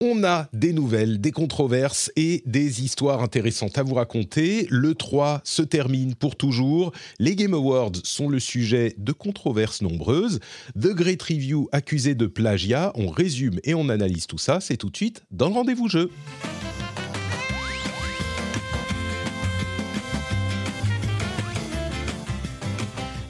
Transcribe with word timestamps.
On 0.00 0.24
a 0.24 0.48
des 0.52 0.72
nouvelles, 0.72 1.20
des 1.20 1.30
controverses 1.30 2.10
et 2.16 2.42
des 2.46 2.82
histoires 2.82 3.22
intéressantes 3.22 3.78
à 3.78 3.84
vous 3.84 3.94
raconter. 3.94 4.66
Le 4.68 4.94
3 4.96 5.40
se 5.44 5.62
termine 5.62 6.16
pour 6.16 6.34
toujours. 6.34 6.90
Les 7.20 7.36
Game 7.36 7.54
Awards 7.54 7.92
sont 8.02 8.28
le 8.28 8.40
sujet 8.40 8.96
de 8.98 9.12
controverses 9.12 9.82
nombreuses. 9.82 10.40
The 10.74 10.88
Great 10.88 11.22
Review 11.22 11.68
accusé 11.70 12.16
de 12.16 12.26
plagiat. 12.26 12.90
On 12.96 13.08
résume 13.08 13.60
et 13.62 13.74
on 13.74 13.88
analyse 13.88 14.26
tout 14.26 14.38
ça. 14.38 14.60
C'est 14.60 14.76
tout 14.76 14.90
de 14.90 14.96
suite 14.96 15.22
dans 15.30 15.48
le 15.48 15.54
rendez-vous 15.54 15.88
jeu. 15.88 16.10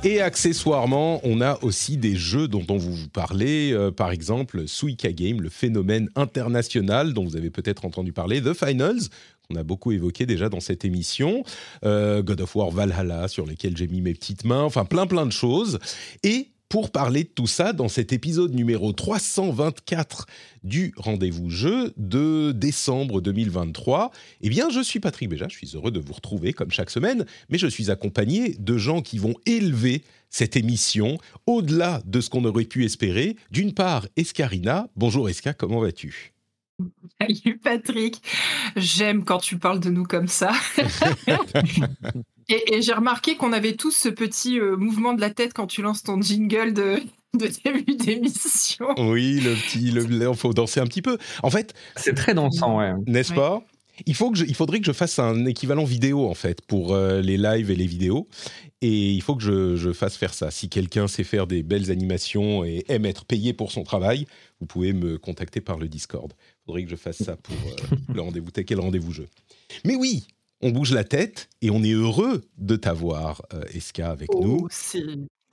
Et 0.07 0.21
accessoirement, 0.21 1.19
on 1.25 1.41
a 1.41 1.59
aussi 1.63 1.97
des 1.97 2.15
jeux 2.15 2.47
dont 2.47 2.67
on 2.69 2.77
vous 2.77 3.09
parlait, 3.09 3.73
euh, 3.73 3.91
par 3.91 4.11
exemple 4.11 4.69
Suika 4.69 5.11
Game, 5.13 5.41
le 5.41 5.49
phénomène 5.49 6.11
international 6.15 7.15
dont 7.15 7.25
vous 7.25 7.37
avez 7.37 7.49
peut-être 7.49 7.87
entendu 7.87 8.13
parler, 8.13 8.43
The 8.43 8.53
Finals, 8.53 9.01
qu'on 9.49 9.57
a 9.57 9.63
beaucoup 9.63 9.93
évoqué 9.93 10.27
déjà 10.27 10.51
dans 10.51 10.61
cette 10.61 10.85
émission, 10.85 11.43
euh, 11.87 12.23
God 12.23 12.43
of 12.43 12.55
War 12.55 12.71
Valhalla, 12.71 13.29
sur 13.29 13.47
lesquels 13.47 13.79
j'ai 13.79 13.89
mis 13.89 14.03
mes 14.03 14.13
petites 14.13 14.45
mains, 14.45 14.63
enfin 14.63 14.85
plein 14.85 15.07
plein 15.07 15.25
de 15.25 15.33
choses. 15.33 15.79
Et 16.23 16.49
pour 16.69 16.91
parler 16.91 17.25
de 17.25 17.29
tout 17.29 17.47
ça 17.47 17.73
dans 17.73 17.89
cet 17.89 18.13
épisode 18.13 18.55
numéro 18.55 18.93
324 18.93 20.27
du 20.63 20.93
Rendez-vous 20.97 21.51
Jeu 21.51 21.93
de 21.97 22.53
décembre 22.53 23.21
2023. 23.21 24.11
Eh 24.41 24.49
bien, 24.49 24.71
je 24.71 24.81
suis 24.81 25.01
Patrick 25.01 25.29
Béja, 25.29 25.47
je 25.49 25.57
suis 25.57 25.71
heureux 25.75 25.91
de 25.91 26.01
vous 26.01 26.13
retrouver 26.13 26.53
comme 26.53 26.71
chaque 26.71 26.91
semaine, 26.91 27.27
mais 27.49 27.59
je 27.59 27.67
suis 27.67 27.91
accompagné 27.91 28.57
de 28.59 28.77
gens 28.77 29.03
qui 29.03 29.19
vont 29.19 29.35
élever 29.47 30.03
cette 30.31 30.57
émission 30.57 31.19
au-delà 31.47 32.03
de 32.07 32.21
ce 32.21 32.29
qu'on 32.31 32.45
aurait 32.45 32.65
pu 32.65 32.85
espérer. 32.85 33.37
D'une 33.51 33.73
part, 33.73 34.07
Escarina. 34.17 34.89
Bonjour 34.97 35.29
Esca, 35.29 35.55
comment 35.55 35.81
vas-tu? 35.81 36.33
Salut 37.21 37.59
Patrick, 37.59 38.21
j'aime 38.75 39.25
quand 39.25 39.39
tu 39.39 39.59
parles 39.59 39.79
de 39.79 39.91
nous 39.91 40.05
comme 40.05 40.27
ça. 40.27 40.53
et, 42.49 42.75
et 42.75 42.83
j'ai 42.83 42.93
remarqué 42.93 43.37
qu'on 43.37 43.53
avait 43.53 43.75
tous 43.75 43.91
ce 43.95 44.09
petit 44.09 44.59
euh, 44.59 44.77
mouvement 44.77 45.15
de 45.15 45.21
la 45.21 45.31
tête 45.31 45.53
quand 45.55 45.67
tu 45.67 45.83
lances 45.83 46.03
ton 46.03 46.21
jingle 46.21 46.73
de, 46.75 46.97
de 47.35 47.49
début 47.65 47.95
d'émission. 47.97 48.87
Oui, 48.99 49.41
le 49.41 49.55
petit, 49.55 49.91
le, 49.91 50.03
il 50.31 50.37
faut 50.37 50.53
danser 50.53 50.81
un 50.81 50.87
petit 50.87 51.03
peu. 51.03 51.19
En 51.43 51.51
fait, 51.51 51.75
C'est 51.97 52.15
très 52.15 52.35
dansant, 52.35 52.79
ouais. 52.79 52.93
n'est-ce 53.07 53.31
Ouais. 53.31 53.37
pas? 53.37 53.63
Il, 54.07 54.15
faut 54.17 54.33
que 54.33 54.39
je- 54.39 54.45
il 54.45 54.57
faudrait 54.57 54.81
que 54.81 54.87
je 54.87 54.93
fasse 54.93 55.21
un 55.21 55.47
équivalent 55.47 55.85
vidéo 55.85 56.27
en 56.29 56.35
fait 56.35 56.61
pour 56.67 56.93
euh, 56.95 57.21
les 57.21 57.37
lives 57.37 57.71
et 57.71 57.77
les 57.77 57.87
vidéos. 57.87 58.29
Et 58.83 59.13
il 59.13 59.23
faut 59.23 59.37
que 59.37 59.43
je, 59.43 59.77
je 59.77 59.93
fasse 59.93 60.17
faire 60.17 60.35
ça. 60.35 60.51
Si 60.51 60.69
quelqu'un 60.69 61.07
sait 61.07 61.23
faire 61.25 61.47
des 61.47 61.63
belles 61.63 61.93
animations 61.93 62.65
et 62.65 62.85
aime 62.89 63.07
être 63.07 63.25
payé 63.25 63.53
pour 63.53 63.71
son 63.71 63.85
travail, 63.85 64.27
vous 64.61 64.67
pouvez 64.67 64.93
me 64.93 65.17
contacter 65.17 65.61
par 65.61 65.79
le 65.79 65.87
Discord. 65.89 66.33
Il 66.33 66.67
faudrait 66.67 66.85
que 66.85 66.91
je 66.91 66.97
fasse 66.97 67.23
ça 67.23 67.37
pour 67.37 67.55
euh, 67.55 67.97
le 68.13 68.21
rendez-vous 68.21 68.51
tech 68.51 68.67
et 68.69 68.75
le 68.75 68.81
rendez-vous 68.81 69.13
jeu. 69.13 69.29
Mais 69.85 69.95
oui, 69.95 70.27
on 70.65 70.71
bouge 70.71 70.93
la 70.93 71.05
tête 71.05 71.49
et 71.63 71.71
on 71.71 71.83
est 71.85 71.93
heureux 71.93 72.43
de 72.59 72.75
t'avoir, 72.77 73.43
euh, 73.55 73.63
Eska, 73.73 74.11
avec 74.11 74.31
nous. 74.35 74.61
Oh, 74.65 74.69
c'est 74.71 75.03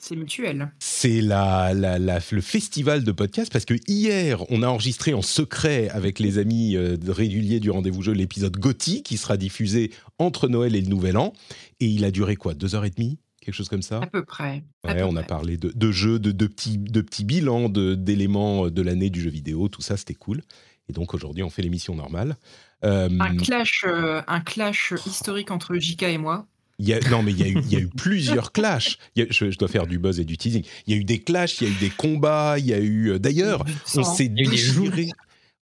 c'est 0.03 0.15
mutuel. 0.15 0.73
C'est 0.79 1.21
la, 1.21 1.75
la- 1.75 1.99
la- 1.99 2.19
le 2.31 2.41
festival 2.41 3.03
de 3.03 3.11
podcast 3.11 3.51
parce 3.53 3.65
que 3.65 3.75
hier, 3.87 4.43
on 4.49 4.63
a 4.63 4.67
enregistré 4.67 5.13
en 5.13 5.21
secret 5.21 5.89
avec 5.89 6.17
les 6.17 6.39
amis 6.39 6.75
euh, 6.75 6.97
réguliers 7.07 7.59
du 7.59 7.69
rendez-vous 7.69 8.01
jeu 8.01 8.13
l'épisode 8.13 8.57
Gotti 8.57 9.03
qui 9.03 9.17
sera 9.17 9.37
diffusé 9.37 9.91
entre 10.17 10.47
Noël 10.47 10.75
et 10.75 10.81
le 10.81 10.87
Nouvel 10.87 11.17
An. 11.17 11.33
Et 11.81 11.85
il 11.85 12.03
a 12.03 12.09
duré 12.09 12.35
quoi 12.35 12.55
Deux 12.55 12.73
heures 12.73 12.85
et 12.85 12.89
demie 12.89 13.19
Quelque 13.41 13.53
chose 13.53 13.69
comme 13.69 13.83
ça? 13.83 13.99
À 13.99 14.07
peu 14.07 14.25
près. 14.25 14.63
à 14.83 14.93
Ouais, 14.93 14.99
peu 15.01 15.03
on 15.05 15.15
a 15.17 15.21
parlé 15.23 15.57
de, 15.57 15.71
de 15.75 15.91
jeux, 15.91 16.17
de, 16.17 16.31
de 16.31 16.47
petits, 16.47 16.79
de 16.79 17.01
petits 17.01 17.23
bilans, 17.23 17.69
de- 17.69 17.93
d'éléments 17.93 18.69
de, 18.71 18.81
l'année 18.81 19.11
du 19.11 19.21
jeu 19.21 19.29
vidéo. 19.29 19.67
Tout 19.67 19.83
ça, 19.83 19.97
c'était 19.97 20.15
cool. 20.15 20.41
Et 20.89 20.93
donc 20.93 21.13
aujourd'hui, 21.13 21.43
on 21.43 21.51
fait 21.51 21.61
l'émission 21.61 21.93
normale. 21.95 22.37
Euh, 22.83 23.09
Un 23.19 23.35
clash, 23.37 23.83
euh, 23.87 24.21
un 24.27 24.39
clash 24.41 24.93
historique 25.05 25.51
entre 25.51 25.75
JK 25.77 26.03
et 26.03 26.17
moi. 26.17 26.47
Il 26.79 26.87
y 26.89 26.93
a, 26.93 26.99
non, 27.11 27.21
mais 27.21 27.31
il 27.31 27.37
y 27.39 27.43
a 27.43 27.47
eu, 27.47 27.57
il 27.63 27.71
y 27.71 27.75
a 27.75 27.79
eu 27.79 27.87
plusieurs 27.89 28.51
clashs. 28.51 28.97
Il 29.15 29.23
y 29.23 29.25
a- 29.25 29.27
je, 29.29 29.51
je 29.51 29.57
dois 29.59 29.67
faire 29.67 29.85
du 29.85 29.99
buzz 29.99 30.19
et 30.19 30.23
du 30.25 30.35
teasing. 30.35 30.63
Il 30.87 30.93
y 30.95 30.97
a 30.97 30.99
eu 30.99 31.03
des 31.03 31.19
clashs, 31.19 31.61
il 31.61 31.67
y 31.67 31.71
a 31.71 31.73
eu 31.73 31.77
des 31.79 31.89
combats, 31.91 32.55
il 32.57 32.65
y 32.65 32.73
a 32.73 32.79
eu. 32.79 33.11
euh, 33.11 33.19
D'ailleurs, 33.19 33.63
on 33.99 34.03
s'est 34.03 34.29
déchiré. 34.29 35.09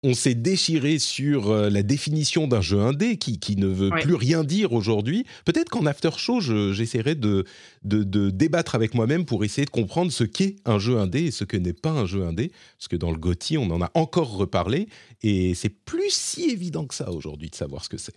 On 0.04 0.14
s'est 0.14 0.36
déchiré 0.36 1.00
sur 1.00 1.50
euh, 1.50 1.70
la 1.70 1.82
définition 1.82 2.46
d'un 2.46 2.60
jeu 2.60 2.78
indé 2.80 3.16
qui, 3.16 3.40
qui 3.40 3.56
ne 3.56 3.66
veut 3.66 3.90
Ouais. 3.90 4.00
plus 4.00 4.14
rien 4.14 4.44
dire 4.44 4.72
aujourd'hui. 4.72 5.24
Peut-être 5.44 5.70
qu'en 5.70 5.86
after 5.86 6.10
show, 6.16 6.40
je- 6.40 6.72
j'essaierai 6.72 7.16
de, 7.16 7.44
de, 7.82 8.04
de 8.04 8.30
débattre 8.30 8.76
avec 8.76 8.94
moi-même 8.94 9.24
pour 9.24 9.44
essayer 9.44 9.64
de 9.64 9.70
comprendre 9.70 10.12
ce 10.12 10.22
qu'est 10.22 10.54
un 10.64 10.78
jeu 10.78 10.98
indé 10.98 11.24
et 11.24 11.30
ce 11.32 11.42
que 11.42 11.56
n'est 11.56 11.72
pas 11.72 11.90
un 11.90 12.06
jeu 12.06 12.22
indé. 12.24 12.52
Parce 12.78 12.86
que 12.86 12.94
dans 12.94 13.10
le 13.10 13.18
GOTY, 13.18 13.58
on 13.58 13.70
en 13.72 13.82
a 13.82 13.90
encore 13.94 14.36
reparlé 14.36 14.86
et 15.22 15.54
c'est 15.54 15.68
plus 15.68 16.10
si 16.12 16.48
évident 16.50 16.86
que 16.86 16.94
ça 16.94 17.10
aujourd'hui 17.10 17.50
de 17.50 17.56
savoir 17.56 17.82
ce 17.84 17.88
que 17.88 17.98
c'est. 17.98 18.14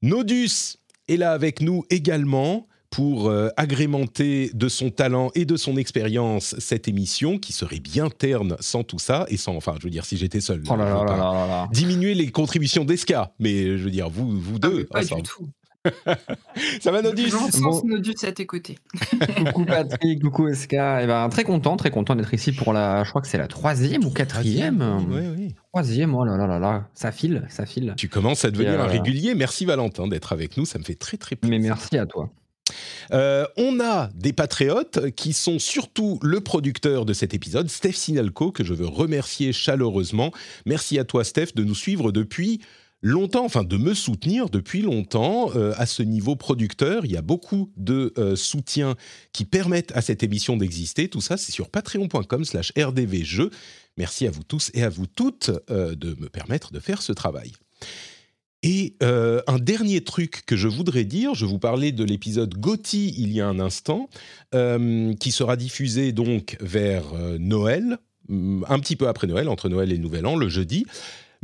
Nodus 0.00 0.76
est 1.08 1.16
là 1.16 1.32
avec 1.32 1.60
nous 1.60 1.84
également 1.90 2.68
pour 2.92 3.28
euh, 3.30 3.48
agrémenter 3.56 4.50
de 4.52 4.68
son 4.68 4.90
talent 4.90 5.30
et 5.34 5.46
de 5.46 5.56
son 5.56 5.76
expérience 5.78 6.54
cette 6.58 6.88
émission 6.88 7.38
qui 7.38 7.54
serait 7.54 7.80
bien 7.80 8.10
terne 8.10 8.56
sans 8.60 8.84
tout 8.84 8.98
ça 8.98 9.24
et 9.28 9.38
sans, 9.38 9.56
enfin, 9.56 9.74
je 9.78 9.84
veux 9.84 9.90
dire, 9.90 10.04
si 10.04 10.18
j'étais 10.18 10.40
seul. 10.42 10.62
Oh 10.68 10.76
là 10.76 10.84
là 10.84 10.90
là 10.90 11.04
pas 11.06 11.16
là 11.16 11.32
là 11.32 11.46
là. 11.46 11.68
Diminuer 11.72 12.12
les 12.14 12.30
contributions 12.30 12.84
d'Esca, 12.84 13.32
mais 13.40 13.78
je 13.78 13.84
veux 13.84 13.90
dire, 13.90 14.10
vous, 14.10 14.38
vous 14.38 14.56
Ah, 14.62 14.68
deux, 14.68 14.76
mais 14.76 14.84
pas 14.84 15.00
ensemble. 15.00 15.22
du 15.22 15.28
tout. 15.30 15.48
Ça 16.80 16.92
va, 16.92 17.02
Nodus 17.02 17.30
L'encens 17.30 17.82
Nodus 17.82 18.14
à 18.24 18.32
tes 18.32 18.46
côtés. 18.46 18.78
Coucou 19.36 19.64
Patrick, 19.64 20.20
coucou 20.22 20.48
Eska. 20.48 21.02
Eh 21.02 21.06
ben, 21.06 21.28
très 21.30 21.44
content, 21.44 21.76
très 21.76 21.90
content 21.90 22.14
d'être 22.14 22.32
ici 22.34 22.52
pour 22.52 22.74
la. 22.74 23.04
Je 23.04 23.10
crois 23.10 23.22
que 23.22 23.26
c'est 23.26 23.38
la 23.38 23.48
troisième 23.48 24.04
ou 24.04 24.10
quatrième. 24.10 25.06
Oui, 25.08 25.22
oui. 25.36 25.54
Troisième, 25.72 26.14
oh 26.14 26.24
là 26.24 26.36
là 26.36 26.46
là 26.46 26.58
là. 26.58 26.88
Ça 26.94 27.10
file, 27.10 27.46
ça 27.48 27.64
file. 27.66 27.94
Tu 27.96 28.08
commences 28.08 28.44
à 28.44 28.50
devenir 28.50 28.80
euh, 28.80 28.84
un 28.84 28.86
régulier. 28.86 29.34
Merci 29.34 29.64
Valentin 29.64 30.06
d'être 30.06 30.32
avec 30.32 30.56
nous, 30.58 30.66
ça 30.66 30.78
me 30.78 30.84
fait 30.84 30.94
très 30.94 31.16
très 31.16 31.36
plaisir. 31.36 31.58
Mais 31.58 31.68
merci 31.68 31.96
à 31.96 32.06
toi. 32.06 32.30
Euh, 33.12 33.46
on 33.56 33.80
a 33.80 34.10
des 34.14 34.32
patriotes 34.32 35.10
qui 35.10 35.32
sont 35.32 35.58
surtout 35.58 36.18
le 36.22 36.40
producteur 36.40 37.04
de 37.04 37.12
cet 37.12 37.34
épisode, 37.34 37.68
Steph 37.68 37.92
Sinalco, 37.92 38.52
que 38.52 38.64
je 38.64 38.74
veux 38.74 38.86
remercier 38.86 39.52
chaleureusement. 39.52 40.32
Merci 40.66 40.98
à 40.98 41.04
toi, 41.04 41.24
Steph, 41.24 41.48
de 41.54 41.64
nous 41.64 41.74
suivre 41.74 42.12
depuis 42.12 42.60
longtemps, 43.04 43.44
enfin 43.44 43.64
de 43.64 43.76
me 43.76 43.94
soutenir 43.94 44.48
depuis 44.48 44.80
longtemps 44.80 45.50
euh, 45.56 45.74
à 45.76 45.86
ce 45.86 46.02
niveau 46.02 46.36
producteur. 46.36 47.04
Il 47.04 47.10
y 47.10 47.16
a 47.16 47.22
beaucoup 47.22 47.72
de 47.76 48.12
euh, 48.16 48.36
soutiens 48.36 48.94
qui 49.32 49.44
permettent 49.44 49.92
à 49.96 50.00
cette 50.02 50.22
émission 50.22 50.56
d'exister. 50.56 51.08
Tout 51.08 51.20
ça, 51.20 51.36
c'est 51.36 51.52
sur 51.52 51.68
patreon.com 51.68 52.44
slash 52.44 52.72
rdvjeux. 52.78 53.50
Merci 53.96 54.26
à 54.26 54.30
vous 54.30 54.44
tous 54.44 54.70
et 54.74 54.84
à 54.84 54.88
vous 54.88 55.06
toutes 55.06 55.50
de 55.68 56.16
me 56.18 56.28
permettre 56.30 56.72
de 56.72 56.80
faire 56.80 57.02
ce 57.02 57.12
travail. 57.12 57.52
Et 58.62 58.94
euh, 59.02 59.42
un 59.48 59.58
dernier 59.58 60.02
truc 60.02 60.44
que 60.46 60.56
je 60.56 60.68
voudrais 60.68 61.04
dire, 61.04 61.34
je 61.34 61.46
vous 61.46 61.58
parlais 61.58 61.90
de 61.90 62.04
l'épisode 62.04 62.54
Gotti 62.54 63.12
il 63.18 63.32
y 63.32 63.40
a 63.40 63.48
un 63.48 63.58
instant, 63.58 64.08
euh, 64.54 65.14
qui 65.14 65.32
sera 65.32 65.56
diffusé 65.56 66.12
donc 66.12 66.56
vers 66.60 67.02
euh, 67.14 67.38
Noël, 67.40 67.98
un 68.30 68.78
petit 68.78 68.94
peu 68.94 69.08
après 69.08 69.26
Noël, 69.26 69.48
entre 69.48 69.68
Noël 69.68 69.92
et 69.92 69.98
Nouvel 69.98 70.26
An, 70.26 70.36
le 70.36 70.48
jeudi. 70.48 70.86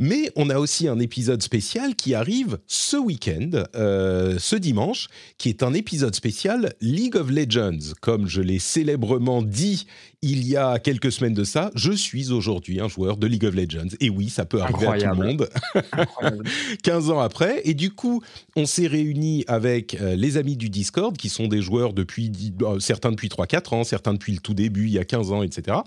Mais 0.01 0.31
on 0.37 0.49
a 0.49 0.57
aussi 0.59 0.87
un 0.87 0.97
épisode 0.97 1.43
spécial 1.43 1.93
qui 1.93 2.13
arrive 2.13 2.57
ce 2.67 2.95
week-end, 2.95 3.65
ce 3.73 4.55
dimanche, 4.55 5.09
qui 5.37 5.49
est 5.49 5.61
un 5.61 5.73
épisode 5.73 6.15
spécial 6.15 6.73
League 6.79 7.17
of 7.17 7.29
Legends. 7.29 7.95
Comme 7.99 8.25
je 8.25 8.41
l'ai 8.41 8.59
célèbrement 8.59 9.41
dit 9.41 9.87
il 10.21 10.45
y 10.45 10.57
a 10.57 10.79
quelques 10.79 11.13
semaines 11.13 11.33
de 11.33 11.45
ça, 11.45 11.71
je 11.75 11.93
suis 11.93 12.31
aujourd'hui 12.31 12.81
un 12.81 12.89
joueur 12.89 13.15
de 13.15 13.25
League 13.25 13.45
of 13.45 13.55
Legends. 13.55 13.95
Et 14.01 14.09
oui, 14.09 14.29
ça 14.29 14.45
peut 14.45 14.61
arriver 14.61 14.87
à 14.87 15.11
tout 15.11 15.21
le 15.21 15.27
monde. 15.27 15.49
Incroyable. 15.93 16.43
15 16.83 17.09
ans 17.09 17.19
après. 17.19 17.61
Et 17.63 17.73
du 17.73 17.91
coup, 17.91 18.21
on 18.57 18.65
s'est 18.65 18.87
réunis 18.87 19.45
avec 19.47 19.95
euh, 19.95 20.15
les 20.15 20.35
amis 20.35 20.57
du 20.57 20.69
Discord, 20.69 21.15
qui 21.15 21.29
sont 21.29 21.47
des 21.47 21.61
joueurs 21.61 21.93
depuis, 21.93 22.31
euh, 22.61 22.79
certains 22.79 23.11
depuis 23.11 23.29
3-4 23.29 23.75
ans, 23.75 23.83
certains 23.85 24.13
depuis 24.13 24.33
le 24.33 24.39
tout 24.39 24.53
début, 24.53 24.87
il 24.87 24.91
y 24.91 24.99
a 24.99 25.05
15 25.05 25.31
ans, 25.31 25.41
etc. 25.41 25.77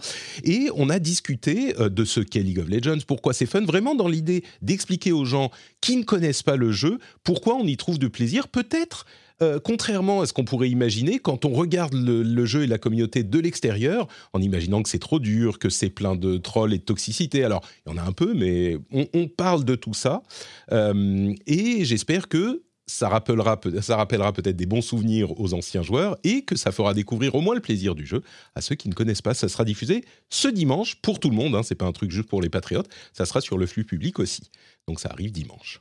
Et 0.45 0.71
on 0.77 0.89
a 0.89 0.99
discuté 0.99 1.79
euh, 1.79 1.91
de 1.91 2.05
ce 2.05 2.21
qu'est 2.21 2.43
League 2.43 2.59
of 2.61 2.69
Legends, 2.69 3.05
pourquoi 3.07 3.35
c'est 3.35 3.47
fun, 3.47 3.63
vraiment 3.63 3.95
dans 3.95 4.09
l'idée 4.09 4.45
d'expliquer 4.63 5.13
aux 5.13 5.27
gens 5.27 5.51
qui 5.83 5.97
ne 5.97 6.05
connaissent 6.05 6.43
pas 6.43 6.57
le 6.57 6.73
jeu, 6.73 6.99
pourquoi 7.23 7.57
on 7.57 7.67
y 7.67 7.77
trouve 7.77 7.99
de 7.99 8.09
plaisir, 8.09 8.49
peut-être 8.49 9.05
euh, 9.41 9.59
contrairement 9.63 10.21
à 10.21 10.27
ce 10.27 10.33
qu'on 10.33 10.45
pourrait 10.45 10.71
imaginer, 10.71 11.19
quand 11.19 11.45
on 11.45 11.53
regarde 11.53 11.95
le, 11.95 12.45
jeu 12.45 12.65
et 12.65 12.67
la 12.67 12.79
communauté 12.79 13.23
de 13.23 13.39
l'extérieur, 13.39 14.09
en 14.33 14.41
imaginant 14.41 14.83
que 14.83 14.89
c'est 14.89 14.99
trop 14.99 15.19
dur, 15.19 15.59
que 15.59 15.69
c'est 15.69 15.91
plein 15.91 16.17
de 16.17 16.37
trolls 16.37 16.75
et 16.75 16.79
de 16.79 16.83
toxicité, 16.83 17.45
alors 17.45 17.63
il 17.87 17.91
y 17.91 17.95
en 17.95 17.99
a 17.99 18.03
un 18.03 18.13
peu, 18.13 18.35
mais 18.35 18.79
on, 18.93 19.29
parle 19.29 19.65
de 19.65 19.75
tout 19.75 19.95
ça. 19.95 20.23
Euh, 20.73 21.33
et 21.47 21.85
j'espère 21.85 22.29
que 22.29 22.63
ça 22.87 23.09
rappellera, 23.09 23.61
ça 23.81 23.97
rappellera 23.97 24.33
peut-être 24.33 24.57
des 24.57 24.67
bons 24.67 24.83
souvenirs 24.83 25.39
aux 25.41 25.55
anciens 25.55 25.83
joueurs 25.83 26.17
et 26.25 26.45
que 26.45 26.57
ça 26.57 26.73
fera 26.73 26.95
découvrir 26.95 27.35
au 27.35 27.41
moins 27.41 27.55
le 27.55 27.61
plaisir 27.61 27.95
du 27.95 28.05
jeu 28.05 28.23
à 28.55 28.61
ceux 28.61 28.75
qui 28.75 28.89
ne 28.89 28.95
connaissent 28.95 29.23
pas. 29.23 29.35
Ça 29.35 29.49
sera 29.49 29.65
diffusé 29.65 30.05
ce 30.29 30.49
dimanche 30.49 30.97
pour 30.97 31.21
tout 31.21 31.31
le 31.31 31.37
monde. 31.37 31.55
Hein, 31.55 31.63
c'est 31.63 31.75
pas 31.75 31.87
un 31.87 31.93
truc 31.93 32.11
juste 32.11 32.29
pour 32.29 32.43
les 32.43 32.51
patriotes. 32.51 32.89
Ça 33.13 33.25
sera 33.25 33.41
sur 33.41 33.57
le 33.57 33.67
flux 33.67 33.85
public 33.85 34.19
aussi. 34.19 34.43
Donc 34.89 35.01
ça 35.01 35.11
arrive 35.11 35.33
dimanche. 35.33 35.81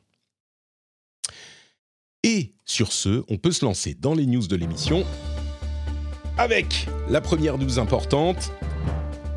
Et 2.23 2.53
sur 2.65 2.91
ce, 2.91 3.23
on 3.29 3.37
peut 3.37 3.51
se 3.51 3.65
lancer 3.65 3.95
dans 3.95 4.13
les 4.13 4.27
news 4.27 4.45
de 4.45 4.55
l'émission 4.55 5.03
avec 6.37 6.87
la 7.09 7.19
première 7.19 7.57
news 7.57 7.79
importante. 7.79 8.51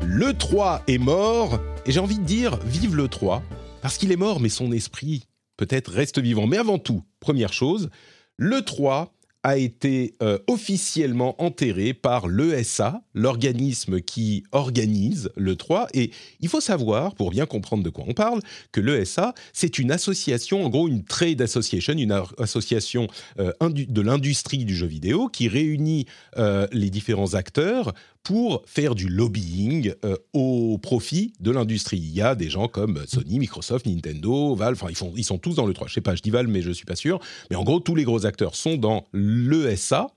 Le 0.03 0.33
3 0.33 0.83
est 0.87 0.99
mort 0.99 1.59
et 1.87 1.91
j'ai 1.91 1.99
envie 1.99 2.19
de 2.19 2.23
dire 2.23 2.57
vive 2.57 2.95
le 2.95 3.07
3 3.07 3.41
parce 3.81 3.97
qu'il 3.97 4.11
est 4.11 4.17
mort 4.17 4.39
mais 4.39 4.49
son 4.49 4.71
esprit 4.71 5.23
peut-être 5.57 5.91
reste 5.91 6.19
vivant. 6.19 6.45
Mais 6.45 6.59
avant 6.59 6.77
tout, 6.77 7.01
première 7.19 7.53
chose, 7.53 7.89
le 8.37 8.61
3 8.61 9.14
a 9.45 9.57
été 9.57 10.15
euh, 10.23 10.39
officiellement 10.47 11.39
enterré 11.39 11.93
par 11.93 12.27
l'ESA, 12.27 13.03
l'organisme 13.13 14.01
qui 14.01 14.43
organise 14.51 15.29
le 15.37 15.55
3. 15.55 15.87
Et 15.93 16.09
il 16.39 16.49
faut 16.49 16.61
savoir, 16.61 17.13
pour 17.13 17.29
bien 17.29 17.45
comprendre 17.45 17.83
de 17.83 17.91
quoi 17.91 18.05
on 18.07 18.13
parle, 18.13 18.39
que 18.71 18.81
l'ESA, 18.81 19.35
c'est 19.53 19.77
une 19.77 19.91
association, 19.91 20.65
en 20.65 20.69
gros 20.69 20.87
une 20.87 21.03
trade 21.03 21.43
association, 21.43 21.93
une 21.93 22.23
association 22.39 23.07
euh, 23.39 23.51
de 23.69 24.01
l'industrie 24.01 24.65
du 24.65 24.75
jeu 24.75 24.87
vidéo 24.87 25.27
qui 25.27 25.47
réunit 25.47 26.07
euh, 26.37 26.65
les 26.71 26.89
différents 26.89 27.35
acteurs 27.35 27.93
pour 28.25 28.63
faire 28.65 28.95
du 28.95 29.07
lobbying 29.07 29.93
euh, 30.03 30.17
au 30.33 30.79
profit 30.79 31.33
de 31.39 31.51
l'industrie. 31.51 31.99
Il 31.99 32.13
y 32.13 32.23
a 32.23 32.33
des 32.33 32.49
gens 32.49 32.67
comme 32.67 33.05
Sony, 33.07 33.37
Microsoft, 33.37 33.85
Nintendo, 33.85 34.55
Valve, 34.55 34.77
enfin 34.81 34.91
ils, 35.15 35.23
sont 35.23 35.37
tous 35.37 35.55
dans 35.55 35.67
le 35.67 35.73
3. 35.73 35.87
Je 35.87 35.93
sais 35.93 36.01
pas, 36.01 36.15
je 36.15 36.23
dis 36.23 36.31
Valve, 36.31 36.49
mais 36.49 36.63
je 36.63 36.71
suis 36.71 36.85
pas 36.85 36.95
sûr. 36.95 37.19
Mais 37.49 37.55
en 37.55 37.63
gros, 37.63 37.79
tous 37.79 37.93
les 37.93 38.03
gros 38.03 38.25
acteurs 38.25 38.55
sont 38.55 38.77
dans 38.77 39.05
l'ESA. 39.13 40.07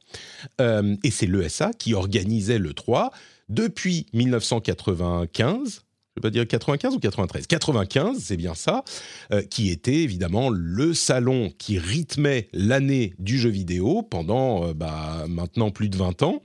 Euh, 0.60 0.96
et 1.04 1.10
c'est 1.10 1.26
l'ESA 1.26 1.72
qui 1.78 1.92
organisait 1.92 2.58
le 2.58 2.72
3 2.72 3.12
depuis 3.50 4.06
1995. 4.14 5.82
Je 6.18 6.20
vais 6.20 6.30
pas 6.30 6.30
dire 6.30 6.48
95 6.48 6.94
ou 6.94 6.98
93. 6.98 7.46
95, 7.46 8.18
c'est 8.18 8.36
bien 8.38 8.54
ça, 8.54 8.84
euh, 9.32 9.42
qui 9.42 9.70
était 9.70 9.96
évidemment 9.96 10.48
le 10.48 10.94
salon 10.94 11.52
qui 11.58 11.78
rythmait 11.78 12.48
l'année 12.52 13.12
du 13.18 13.38
jeu 13.38 13.50
vidéo 13.50 14.02
pendant 14.02 14.66
euh, 14.66 14.74
bah, 14.74 15.26
maintenant 15.28 15.70
plus 15.70 15.90
de 15.90 15.96
20 15.96 16.22
ans. 16.22 16.42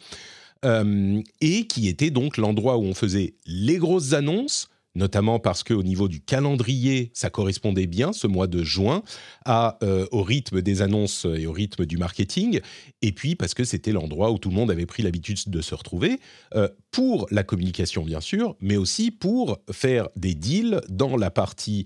Euh, 0.66 1.22
et 1.42 1.68
qui 1.68 1.88
était 1.88 2.10
donc 2.10 2.38
l'endroit 2.38 2.78
où 2.78 2.84
on 2.84 2.94
faisait 2.94 3.36
les 3.46 3.78
grosses 3.78 4.14
annonces, 4.14 4.70
notamment 4.96 5.40
parce 5.40 5.64
qu'au 5.64 5.84
niveau 5.84 6.08
du 6.08 6.22
calendrier, 6.22 7.12
ça 7.14 7.30
correspondait 7.30 7.88
bien, 7.88 8.14
ce 8.14 8.28
mois 8.28 8.48
de 8.48 8.64
juin, 8.64 9.04
euh, 9.48 10.06
au 10.12 10.22
rythme 10.24 10.62
des 10.62 10.82
annonces 10.82 11.26
et 11.26 11.48
au 11.48 11.52
rythme 11.52 11.86
du 11.86 11.98
marketing, 11.98 12.60
et 13.02 13.12
puis 13.12 13.36
parce 13.36 13.54
que 13.54 13.64
c'était 13.64 13.92
l'endroit 13.92 14.32
où 14.32 14.38
tout 14.38 14.50
le 14.50 14.56
monde 14.56 14.72
avait 14.72 14.86
pris 14.86 15.04
l'habitude 15.04 15.40
de 15.48 15.62
se 15.62 15.76
retrouver, 15.76 16.20
euh, 16.56 16.70
pour 16.92 17.28
la 17.32 17.44
communication 17.44 18.04
bien 18.04 18.22
sûr, 18.22 18.56
mais 18.62 18.78
aussi 18.78 19.12
pour 19.12 19.60
faire 19.72 20.10
des 20.16 20.36
deals 20.36 20.82
dans 20.90 21.18
la 21.18 21.32
partie... 21.32 21.86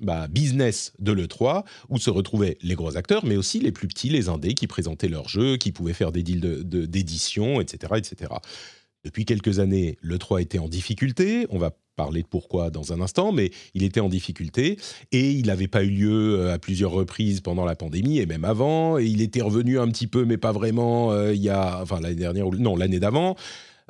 bah, 0.00 0.28
business 0.28 0.92
de 0.98 1.12
l'E3, 1.12 1.64
où 1.88 1.98
se 1.98 2.10
retrouvaient 2.10 2.58
les 2.62 2.74
gros 2.74 2.96
acteurs, 2.96 3.24
mais 3.24 3.36
aussi 3.36 3.60
les 3.60 3.72
plus 3.72 3.88
petits, 3.88 4.08
les 4.10 4.28
indés, 4.28 4.54
qui 4.54 4.66
présentaient 4.66 5.08
leurs 5.08 5.28
jeux, 5.28 5.56
qui 5.56 5.72
pouvaient 5.72 5.92
faire 5.92 6.12
des 6.12 6.22
deals 6.22 6.40
de- 6.40 6.62
de- 6.62 6.86
d'édition, 6.86 7.60
etc., 7.60 7.94
etc. 7.96 8.32
Depuis 9.04 9.24
quelques 9.26 9.58
années, 9.58 9.98
l'E3 10.02 10.40
était 10.40 10.58
en 10.58 10.68
difficulté. 10.68 11.46
On 11.50 11.58
va 11.58 11.76
parler 11.96 12.22
de 12.22 12.26
pourquoi 12.26 12.70
dans 12.70 12.92
un 12.92 13.00
instant, 13.00 13.32
mais 13.32 13.50
il 13.74 13.82
était 13.84 14.00
en 14.00 14.08
difficulté 14.08 14.78
et 15.12 15.30
il 15.30 15.46
n'avait 15.46 15.68
pas 15.68 15.84
eu 15.84 15.90
lieu 15.90 16.38
euh, 16.40 16.54
à 16.54 16.58
plusieurs 16.58 16.90
reprises 16.90 17.40
pendant 17.40 17.64
la 17.66 17.76
pandémie 17.76 18.18
et 18.18 18.26
même 18.26 18.44
avant. 18.44 18.98
Et 18.98 19.04
il 19.04 19.20
était 19.20 19.42
revenu 19.42 19.78
un 19.78 19.88
petit 19.88 20.06
peu, 20.06 20.24
mais 20.24 20.38
pas 20.38 20.52
vraiment. 20.52 21.12
euh, 21.12 21.34
il 21.34 21.42
y 21.42 21.50
a, 21.50 21.80
enfin 21.82 22.00
l'année 22.00 22.14
dernière, 22.16 22.50
non 22.50 22.76
l'année 22.76 22.98
d'avant. 22.98 23.36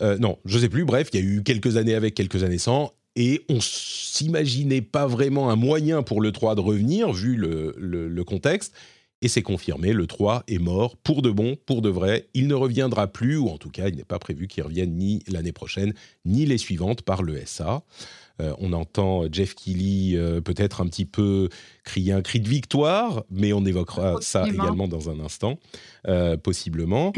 Euh, 0.03 0.19
non, 0.19 0.39
je 0.45 0.59
sais 0.59 0.69
plus. 0.69 0.85
Bref, 0.85 1.09
il 1.13 1.21
y 1.21 1.23
a 1.23 1.25
eu 1.27 1.43
quelques 1.45 1.77
années 1.77 1.95
avec, 1.95 2.15
quelques 2.15 2.43
années 2.43 2.59
sans. 2.59 2.93
Et 3.17 3.43
on 3.49 3.59
s'imaginait 3.61 4.83
pas 4.83 5.07
vraiment 5.07 5.51
un 5.51 5.57
moyen 5.57 6.03
pour 6.03 6.21
le 6.21 6.33
3 6.33 6.55
de 6.55 6.61
revenir, 6.61 7.13
vu 7.13 7.37
le, 7.37 7.75
le- 7.79 8.09
le 8.09 8.25
contexte. 8.25 8.75
Et 9.23 9.29
c'est 9.29 9.43
confirmé, 9.43 9.93
le 9.95 10.07
3 10.07 10.43
est 10.49 10.59
mort 10.59 10.97
pour 10.99 11.23
de 11.23 11.31
bon, 11.31 11.57
pour 11.65 11.81
de 11.81 11.89
vrai. 11.89 12.29
Il 12.35 12.47
ne 12.47 12.55
reviendra 12.55 13.07
plus, 13.07 13.39
ou 13.39 13.49
en 13.49 13.57
tout 13.57 13.71
cas, 13.71 13.89
il 13.89 13.97
n'est 13.97 14.05
pas 14.05 14.19
prévu 14.19 14.49
qu'il 14.49 14.63
revienne 14.65 14.97
ni 14.97 15.23
l'année 15.29 15.53
prochaine, 15.53 15.95
ni 16.27 16.45
les 16.45 16.59
suivantes 16.59 17.01
par 17.03 17.23
l'ESA. 17.23 17.83
Euh, 18.43 18.53
on 18.59 18.73
entend 18.73 19.23
Jeff 19.33 19.55
Keighley 19.55 20.17
euh, 20.19 20.41
peut-être 20.41 20.81
un 20.83 20.87
petit 20.89 21.05
peu 21.07 21.49
crier 21.85 22.13
un 22.13 22.21
cri 22.21 22.41
de 22.41 22.49
victoire, 22.49 23.25
mais 23.31 23.53
on 23.53 23.65
évoquera 23.65 24.17
ça 24.21 24.45
également 24.65 24.89
dans 24.89 25.09
un 25.09 25.21
instant, 25.21 25.59
euh, 26.09 26.37
possiblement. 26.37 27.13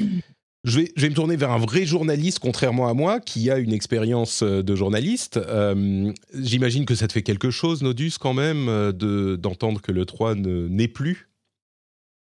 Je 0.66 0.80
vais, 0.80 1.08
me 1.08 1.14
tourner 1.14 1.36
vers 1.36 1.52
un 1.52 1.58
vrai 1.58 1.84
journaliste, 1.84 2.40
contrairement 2.40 2.88
à 2.88 2.92
moi, 2.92 3.20
qui 3.20 3.52
a 3.52 3.58
une 3.58 3.72
expérience 3.72 4.42
euh, 4.42 4.64
de 4.64 4.74
journaliste. 4.74 5.36
Euh, 5.36 6.12
J'imagine 6.34 6.84
que 6.86 6.96
ça 6.96 7.06
te 7.06 7.12
fait 7.12 7.22
quelque 7.22 7.50
chose, 7.50 7.84
Nodus, 7.84 8.14
quand 8.20 8.34
même, 8.34 8.68
euh, 8.68 8.90
de- 8.90 9.36
d'entendre 9.36 9.80
que 9.80 9.92
le 9.92 10.04
3 10.04 10.34
ne- 10.34 10.66
n'est 10.66 10.88
plus? 10.88 11.28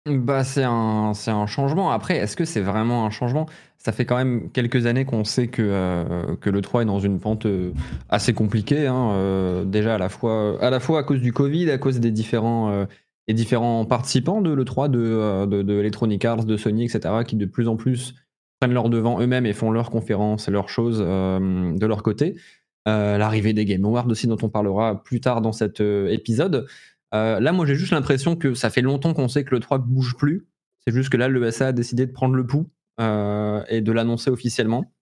Bah, 0.07 0.43
c'est 0.43 0.65
un, 0.65 1.13
un 1.27 1.47
changement. 1.47 1.91
Après, 1.91 2.17
est-ce 2.17 2.35
que 2.35 2.47
c'est 2.47 2.63
vraiment 2.63 3.05
un 3.05 3.11
changement? 3.11 3.45
Ça 3.77 3.93
fait 3.93 4.07
quand 4.07 4.17
même 4.17 4.51
quelques 4.51 4.87
années 4.87 5.05
qu'on 5.05 5.25
sait 5.25 5.49
que, 5.49 6.35
que 6.41 6.49
le 6.49 6.63
3 6.63 6.83
est 6.83 6.87
dans 6.87 7.01
une 7.01 7.21
pente 7.21 7.47
assez 8.09 8.33
compliquée. 8.33 8.87
hein, 8.87 9.65
déjà, 9.67 9.97
à 9.97 9.99
la, 9.99 10.09
fois, 10.09 10.57
à 10.65 10.71
la 10.71 10.81
fois 10.81 11.01
à 11.01 11.03
cause 11.03 11.21
du 11.21 11.35
Covid, 11.35 11.71
à 11.71 11.77
cause 11.77 12.01
des 12.01 12.11
différents, 12.11 12.71
euh, 12.71 12.87
des 13.29 13.35
différents 13.35 13.85
participants 13.85 14.41
de 14.41 14.51
l'E3, 14.51 14.89
de, 14.89 15.45
de, 15.47 15.63
de 15.63 15.75
Electronic 15.79 16.25
Arts, 16.25 16.45
de 16.45 16.57
Sony, 16.57 16.85
etc., 16.87 17.23
qui 17.27 17.37
de 17.37 17.45
plus 17.47 17.69
en 17.69 17.77
plus 17.77 18.15
prennent 18.61 18.75
leur 18.75 18.91
devant 18.91 19.21
eux-mêmes 19.21 19.47
et 19.47 19.53
font 19.53 19.71
leurs 19.71 19.91
conférences 19.91 20.49
et 20.49 20.51
leurs 20.51 20.69
choses 20.69 21.03
euh, 21.05 21.73
de 21.77 21.87
leur 21.87 22.03
côté. 22.03 22.37
Euh, 22.89 23.19
L'arrivée 23.19 23.53
des 23.53 23.65
Game 23.65 23.85
Awards 23.85 24.07
aussi, 24.09 24.27
dont 24.27 24.39
on 24.43 24.49
parlera 24.49 25.03
plus 25.03 25.21
tard 25.21 25.41
dans 25.41 25.53
cet 25.53 25.81
euh, 25.81 26.09
épisode. 26.09 26.67
Là, 27.13 27.53
moi, 27.53 27.67
j'ai 27.67 27.75
juste 27.75 27.93
l'impression 27.93 28.37
que 28.37 28.55
ça 28.55 28.71
fait 28.71 28.83
longtemps 28.83 29.15
qu'on 29.15 29.27
sait 29.27 29.43
que 29.45 29.53
le 29.53 29.61
3 29.61 29.79
ne 29.79 29.83
bouge 29.83 30.17
plus. 30.17 30.47
C'est 30.87 30.95
juste 30.95 31.09
que 31.09 31.17
là, 31.17 31.29
l'ESA 31.29 31.69
a 31.69 31.73
décidé 31.73 32.07
de 32.07 32.13
prendre 32.13 32.37
le 32.37 32.47
pouls 32.47 32.69
et 33.01 33.81
de 33.81 33.93
l'annoncer 33.93 34.31
officiellement. 34.31 34.93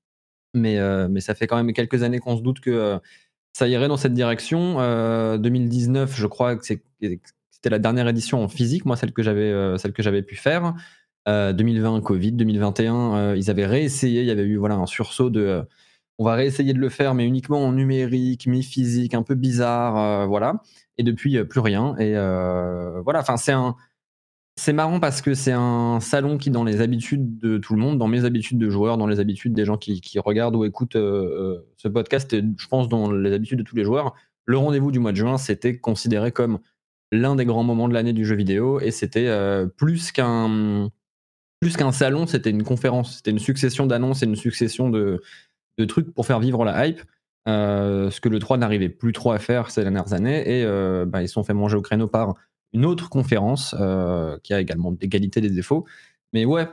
Mais, 0.55 0.79
mais 1.11 1.21
ça 1.21 1.35
fait 1.35 1.47
quand 1.47 1.57
même 1.57 1.75
quelques 1.75 2.03
années 2.03 2.19
qu'on 2.19 2.39
se 2.39 2.43
doute 2.43 2.61
que 2.61 2.99
ça 3.53 3.69
irait 3.69 3.89
dans 3.89 3.99
cette 3.99 4.15
direction. 4.15 4.77
Euh, 4.79 5.37
2019, 5.37 6.17
je 6.17 6.27
crois 6.27 6.57
que 6.57 6.65
c'était 6.65 7.71
la 7.71 7.79
dernière 7.79 8.09
édition 8.09 8.43
en 8.43 8.49
physique, 8.49 8.87
moi, 8.87 8.97
celle 8.97 9.12
que 9.12 9.23
j'avais 9.23 9.77
celle 9.79 9.93
que 9.93 10.03
j'avais 10.03 10.23
pu 10.23 10.37
faire. 10.37 10.75
Euh, 11.28 11.52
2020, 11.52 12.00
Covid, 12.02 12.32
2021, 12.32 13.16
euh, 13.16 13.37
ils 13.37 13.50
avaient 13.50 13.66
réessayé. 13.66 14.23
Il 14.23 14.26
y 14.26 14.30
avait 14.30 14.42
eu 14.44 14.56
voilà, 14.56 14.76
un 14.76 14.87
sursaut 14.87 15.30
de. 15.30 15.40
euh, 15.40 15.62
on 16.18 16.25
va 16.25 16.35
réessayer 16.35 16.73
de 16.73 16.78
le 16.80 16.88
faire, 16.88 17.14
mais 17.14 17.25
uniquement 17.26 17.64
en 17.64 17.73
numérique, 17.73 18.47
mi-physique, 18.49 19.14
un 19.14 19.23
peu 19.23 19.35
bizarre, 19.37 19.97
euh, 19.99 20.26
voilà. 20.26 20.62
Et 20.99 21.04
depuis, 21.04 21.37
euh, 21.38 21.44
plus 21.44 21.61
rien. 21.61 21.97
Et 21.99 22.16
euh, 22.16 23.00
voilà, 23.02 23.20
enfin, 23.20 23.37
c'est 23.37 23.52
un. 23.52 23.76
C'est 24.56 24.73
marrant 24.73 24.99
parce 24.99 25.23
que 25.23 25.35
c'est 25.35 25.52
un 25.52 26.00
salon 26.00 26.37
qui, 26.37 26.50
dans 26.50 26.64
les 26.64 26.80
habitudes 26.80 27.38
de 27.38 27.58
tout 27.58 27.75
le 27.75 27.80
monde, 27.80 27.97
dans 27.99 28.08
mes 28.08 28.25
habitudes 28.25 28.58
de 28.58 28.68
joueurs, 28.70 28.99
dans 28.99 29.06
les 29.06 29.20
habitudes 29.20 29.54
des 29.54 29.64
gens 29.64 29.78
qui, 29.78 30.02
regardent 30.18 30.56
ou 30.56 30.64
écoutent 30.64 30.97
euh, 30.97 31.61
euh, 31.61 31.66
ce 31.76 31.87
podcast, 31.87 32.32
et 32.32 32.42
je 32.58 32.66
pense 32.66 32.88
dans 32.88 33.12
les 33.12 33.32
habitudes 33.32 33.61
de 33.61 33.64
tous 33.64 33.76
les 33.76 33.85
joueurs, 33.85 34.14
le 34.47 34.58
rendez-vous 34.58 34.90
du 34.90 34.99
mois 34.99 35.12
de 35.12 35.16
juin, 35.16 35.38
c'était 35.38 35.78
considéré 35.78 36.32
comme 36.32 36.58
l'un 37.12 37.37
des 37.37 37.44
grands 37.44 37.62
moments 37.62 37.88
de 37.88 37.94
l'année 37.94 38.12
du 38.12 38.25
jeu 38.25 38.35
vidéo 38.35 38.80
et 38.80 38.90
c'était 38.90 39.28
euh, 39.28 39.66
plus 39.66 40.11
qu'un 40.12 40.90
plus 41.61 41.77
qu'un 41.77 41.93
salon, 41.93 42.27
c'était 42.27 42.50
une 42.50 42.62
conférence, 42.65 43.17
c'était 43.17 43.31
une 43.31 43.38
succession 43.38 43.87
d'annonces 43.87 44.23
et 44.23 44.27
une 44.27 44.37
succession 44.37 44.91
de, 44.91 45.23
de 45.79 45.85
trucs 45.85 46.12
pour 46.15 46.27
faire 46.27 46.41
vivre 46.41 46.65
la 46.65 46.87
hype. 46.87 47.00
Euh, 47.49 48.11
ce 48.11 48.21
que 48.21 48.29
le 48.29 48.38
3 48.38 48.59
n'arrivait 48.59 48.91
plus 48.91 49.12
trop 49.12 49.33
à 49.33 49.38
faire 49.38 49.71
ces 49.71 49.83
dernières 49.83 50.12
années 50.12 50.59
et 50.59 50.65
euh, 50.65 51.07
bah, 51.07 51.23
ils 51.23 51.29
se 51.29 51.35
sont 51.35 51.45
fait 51.45 51.55
manger 51.55 51.77
au 51.77 51.83
créneau 51.83 52.07
par 52.07 52.35
une 52.75 52.85
autre 52.85 53.09
conférence 53.09 53.75
euh, 53.81 54.37
qui 54.43 54.53
a 54.53 54.61
également 54.61 54.93
des 54.93 55.09
qualités 55.09 55.41
des 55.41 55.49
défauts. 55.49 55.87
Mais 56.35 56.45
ouais, 56.45 56.69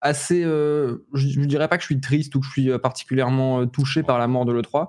assez. 0.00 0.40
je 0.42 1.40
ne 1.40 1.44
dirais 1.44 1.68
pas 1.68 1.76
que 1.76 1.82
je 1.82 1.86
suis 1.88 2.00
triste 2.00 2.34
ou 2.34 2.40
que 2.40 2.46
je 2.46 2.50
suis 2.50 2.78
particulièrement 2.78 3.66
touché 3.66 4.02
par 4.02 4.18
la 4.18 4.26
mort 4.26 4.46
de 4.46 4.52
l'E3. 4.54 4.88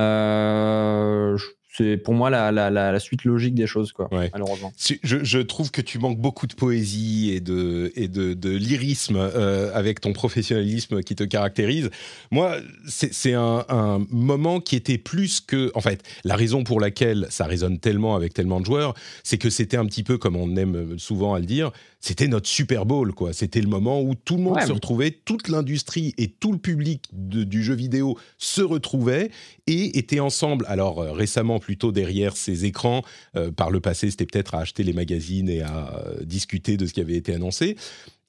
Euh, 0.00 1.36
je- 1.36 1.46
c'est 1.76 1.96
pour 1.96 2.14
moi 2.14 2.28
la, 2.28 2.52
la, 2.52 2.70
la, 2.70 3.00
suite 3.00 3.24
logique 3.24 3.54
des 3.54 3.66
choses, 3.66 3.92
quoi, 3.92 4.08
Ouais. 4.12 4.28
malheureusement. 4.32 4.72
Je, 5.02 5.24
je 5.24 5.38
trouve 5.38 5.70
que 5.70 5.80
tu 5.80 5.98
manques 5.98 6.18
beaucoup 6.20 6.46
de 6.46 6.54
poésie 6.54 7.30
et 7.32 7.40
de, 7.40 7.92
et 7.96 8.08
de, 8.08 8.34
de 8.34 8.50
lyrisme 8.50 9.16
euh, 9.16 9.70
avec 9.74 10.00
ton 10.00 10.12
professionnalisme 10.12 11.02
qui 11.02 11.14
te 11.14 11.24
caractérise. 11.24 11.90
Moi, 12.30 12.56
c'est 12.86 13.32
un, 13.34 13.64
un 13.68 14.06
moment 14.10 14.60
qui 14.60 14.76
était 14.76 14.98
plus 14.98 15.40
que... 15.40 15.70
En 15.74 15.80
fait, 15.80 16.02
la 16.24 16.36
raison 16.36 16.62
pour 16.64 16.78
laquelle 16.80 17.26
ça 17.30 17.46
résonne 17.46 17.78
tellement 17.78 18.16
avec 18.16 18.34
tellement 18.34 18.60
de 18.60 18.66
joueurs, 18.66 18.94
c'est 19.24 19.38
que 19.38 19.48
c'était 19.50 19.76
un 19.78 19.86
petit 19.86 20.02
peu, 20.02 20.18
comme 20.18 20.36
on 20.36 20.56
aime 20.56 20.98
souvent 20.98 21.34
à 21.34 21.38
le 21.40 21.46
dire, 21.46 21.72
c'était 22.00 22.26
notre 22.28 22.48
Super 22.48 22.84
Bowl, 22.84 23.12
quoi. 23.14 23.32
C'était 23.32 23.60
le 23.60 23.68
moment 23.68 24.02
où 24.02 24.14
tout 24.14 24.36
le 24.36 24.42
monde 24.42 24.56
Ouais, 24.56 24.66
se 24.66 24.72
retrouvait, 24.72 25.12
toute 25.12 25.48
l'industrie 25.48 26.14
et 26.18 26.28
tout 26.28 26.50
le 26.52 26.58
public 26.58 27.04
de- 27.12 27.44
du 27.44 27.62
jeu 27.62 27.74
vidéo 27.74 28.18
se 28.38 28.60
retrouvaient 28.60 29.30
et 29.68 29.96
étaient 29.98 30.18
ensemble. 30.20 30.64
Alors 30.68 31.00
euh, 31.00 31.12
récemment, 31.12 31.60
plutôt 31.62 31.92
derrière 31.92 32.36
ces 32.36 32.66
écrans, 32.66 33.02
euh, 33.36 33.50
par 33.50 33.70
le 33.70 33.80
passé, 33.80 34.10
c'était 34.10 34.26
peut-être 34.26 34.54
à 34.54 34.60
acheter 34.60 34.82
les 34.82 34.92
magazines 34.92 35.48
et 35.48 35.62
à 35.62 35.94
euh, 35.96 36.24
discuter 36.24 36.76
de 36.76 36.84
ce 36.86 36.92
qui 36.92 37.00
avait 37.00 37.16
été 37.16 37.34
annoncé. 37.34 37.76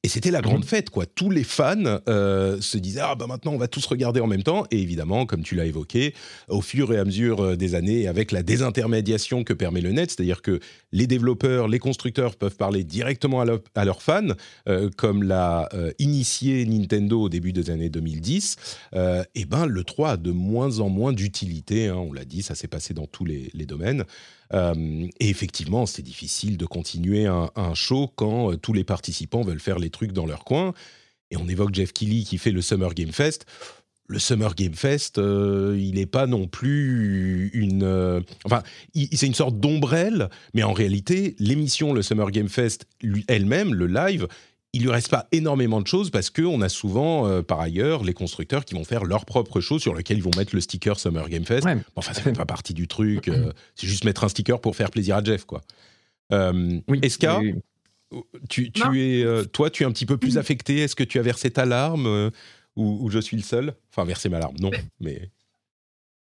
Et 0.06 0.10
c'était 0.10 0.32
la 0.32 0.42
grande 0.42 0.66
fête, 0.66 0.90
quoi. 0.90 1.06
Tous 1.06 1.30
les 1.30 1.46
fans 1.46 1.78
euh, 2.10 2.60
se 2.60 2.78
disaient 2.78 3.00
ah 3.02 3.16
bah 3.16 3.26
maintenant 3.26 3.54
on 3.54 3.58
va 3.58 3.70
tous 3.70 3.86
regarder 3.86 4.20
en 4.20 4.28
même 4.28 4.44
temps. 4.44 4.66
Et 4.70 4.82
évidemment, 4.82 5.26
comme 5.26 5.44
tu 5.44 5.56
l'as 5.56 5.66
évoqué, 5.66 6.14
au 6.50 6.60
fur 6.62 6.92
et 6.92 6.98
à 6.98 7.06
mesure 7.06 7.40
euh, 7.42 7.56
des 7.56 7.74
années, 7.74 8.10
avec 8.10 8.34
la 8.34 8.44
désintermédiation 8.44 9.46
que 9.46 9.54
permet 9.54 9.80
le 9.80 9.94
net, 9.94 10.12
c'est-à-dire 10.12 10.42
que 10.42 10.60
les 10.92 11.08
développeurs, 11.08 11.70
les 11.70 11.80
constructeurs 11.80 12.36
peuvent 12.36 12.58
parler 12.58 12.84
directement 12.84 13.40
à, 13.40 13.46
leur- 13.46 13.62
à 13.76 13.86
leurs 13.86 14.02
fans, 14.02 14.28
euh, 14.68 14.90
comme 14.98 15.24
l'a 15.24 15.70
euh, 15.74 15.94
initié 16.00 16.66
Nintendo 16.66 17.22
au 17.22 17.30
début 17.30 17.54
des 17.54 17.70
années 17.70 17.90
2010. 17.90 18.58
euh, 18.96 19.24
et 19.36 19.46
ben 19.46 19.66
le 19.66 19.86
3 19.86 20.10
a 20.12 20.18
de 20.18 20.32
moins 20.32 20.82
en 20.82 20.90
moins 20.90 21.14
d'utilité. 21.14 21.88
hein, 21.88 21.96
on 21.96 22.12
l'a 22.12 22.26
dit, 22.26 22.42
ça 22.42 22.56
s'est 22.56 22.68
passé 22.68 22.94
dans 22.94 23.08
tous 23.08 23.24
les, 23.24 23.50
les 23.54 23.66
domaines. 23.66 24.04
Euh, 24.54 25.08
et 25.20 25.30
effectivement, 25.30 25.86
c'est 25.86 26.02
difficile 26.02 26.58
de 26.58 26.66
continuer 26.66 27.26
un, 27.26 27.50
show 27.74 28.12
quand 28.16 28.52
euh, 28.52 28.58
tous 28.58 28.74
les 28.74 28.84
participants 28.84 29.42
veulent 29.42 29.60
faire 29.60 29.80
les 29.80 29.90
trucs 29.90 30.12
dans 30.12 30.26
leur 30.26 30.44
coin. 30.44 30.74
Et 31.32 31.38
on 31.38 31.48
évoque 31.48 31.74
Jeff 31.74 31.94
Keighley 31.94 32.24
qui 32.24 32.38
fait 32.38 32.52
le 32.52 32.62
Summer 32.62 32.94
Game 32.94 33.12
Fest. 33.12 33.46
Le 34.08 34.20
Summer 34.20 34.54
Game 34.54 34.74
Fest, 34.74 35.18
euh, 35.18 35.78
il 35.80 35.96
n'est 35.96 36.06
pas 36.06 36.28
non 36.28 36.48
plus 36.48 37.50
une. 37.54 38.24
enfin, 38.44 38.62
c'est 38.94 39.26
une 39.26 39.34
sorte 39.34 39.60
d'ombrelle, 39.60 40.30
mais 40.54 40.62
en 40.62 40.74
réalité, 40.74 41.36
l'émission, 41.40 41.94
le 41.94 42.02
Summer 42.02 42.30
Game 42.30 42.50
Fest 42.50 42.86
elle-même, 43.28 43.74
le 43.74 43.88
live, 43.88 44.28
il 44.74 44.82
lui 44.82 44.90
reste 44.90 45.10
pas 45.10 45.28
énormément 45.32 45.82
de 45.82 45.88
choses 45.88 46.10
parce 46.10 46.30
qu'on 46.32 46.62
a 46.62 46.70
souvent, 46.70 47.28
euh, 47.28 47.42
par 47.44 47.60
ailleurs, 47.60 48.04
les 48.04 48.14
constructeurs 48.14 48.66
qui 48.66 48.74
vont 48.74 48.84
faire 48.84 49.04
leur 49.06 49.26
propre 49.26 49.62
show 49.62 49.78
sur 49.80 49.94
lequel 49.94 50.18
ils 50.18 50.24
vont 50.24 50.32
mettre 50.36 50.56
le 50.56 50.62
sticker 50.62 51.00
Summer 51.00 51.30
Game 51.30 51.46
Fest. 51.46 51.66
Ouais. 51.66 51.76
Bon, 51.76 51.84
Enfin, 51.96 52.14
ça 52.14 52.22
fait 52.22 52.34
pas 52.34 52.46
partie 52.46 52.74
du 52.74 52.88
truc. 52.88 53.28
euh, 53.28 53.54
c'est 53.76 53.88
juste 53.88 54.04
mettre 54.04 54.24
un 54.24 54.30
sticker 54.30 54.60
pour 54.60 54.76
faire 54.76 54.90
plaisir 54.90 55.16
à 55.18 55.24
Jeff, 55.24 55.46
quoi. 55.46 55.62
Euh, 56.32 56.80
Oui. 56.88 57.00
Oui. 57.42 57.56
tu, 58.50 58.72
es, 58.96 59.24
euh, 59.24 59.44
toi, 59.46 59.70
tu 59.70 59.84
es 59.84 59.86
un 59.86 59.92
petit 59.92 60.06
peu 60.06 60.18
plus 60.18 60.38
affecté. 60.38 60.80
Est-ce 60.80 60.96
que 60.96 61.04
tu 61.04 61.20
as 61.20 61.24
versé 61.24 61.52
ta 61.52 61.66
larme 61.66 62.06
euh, 62.08 62.30
ou, 62.76 62.98
ou 63.06 63.10
je 63.10 63.20
suis 63.20 63.38
le 63.38 63.44
seul? 63.44 63.74
Enfin, 63.92 64.06
versé 64.06 64.30
ma 64.30 64.40
larme, 64.40 64.56
non. 64.60 64.72
Mais 65.00 65.30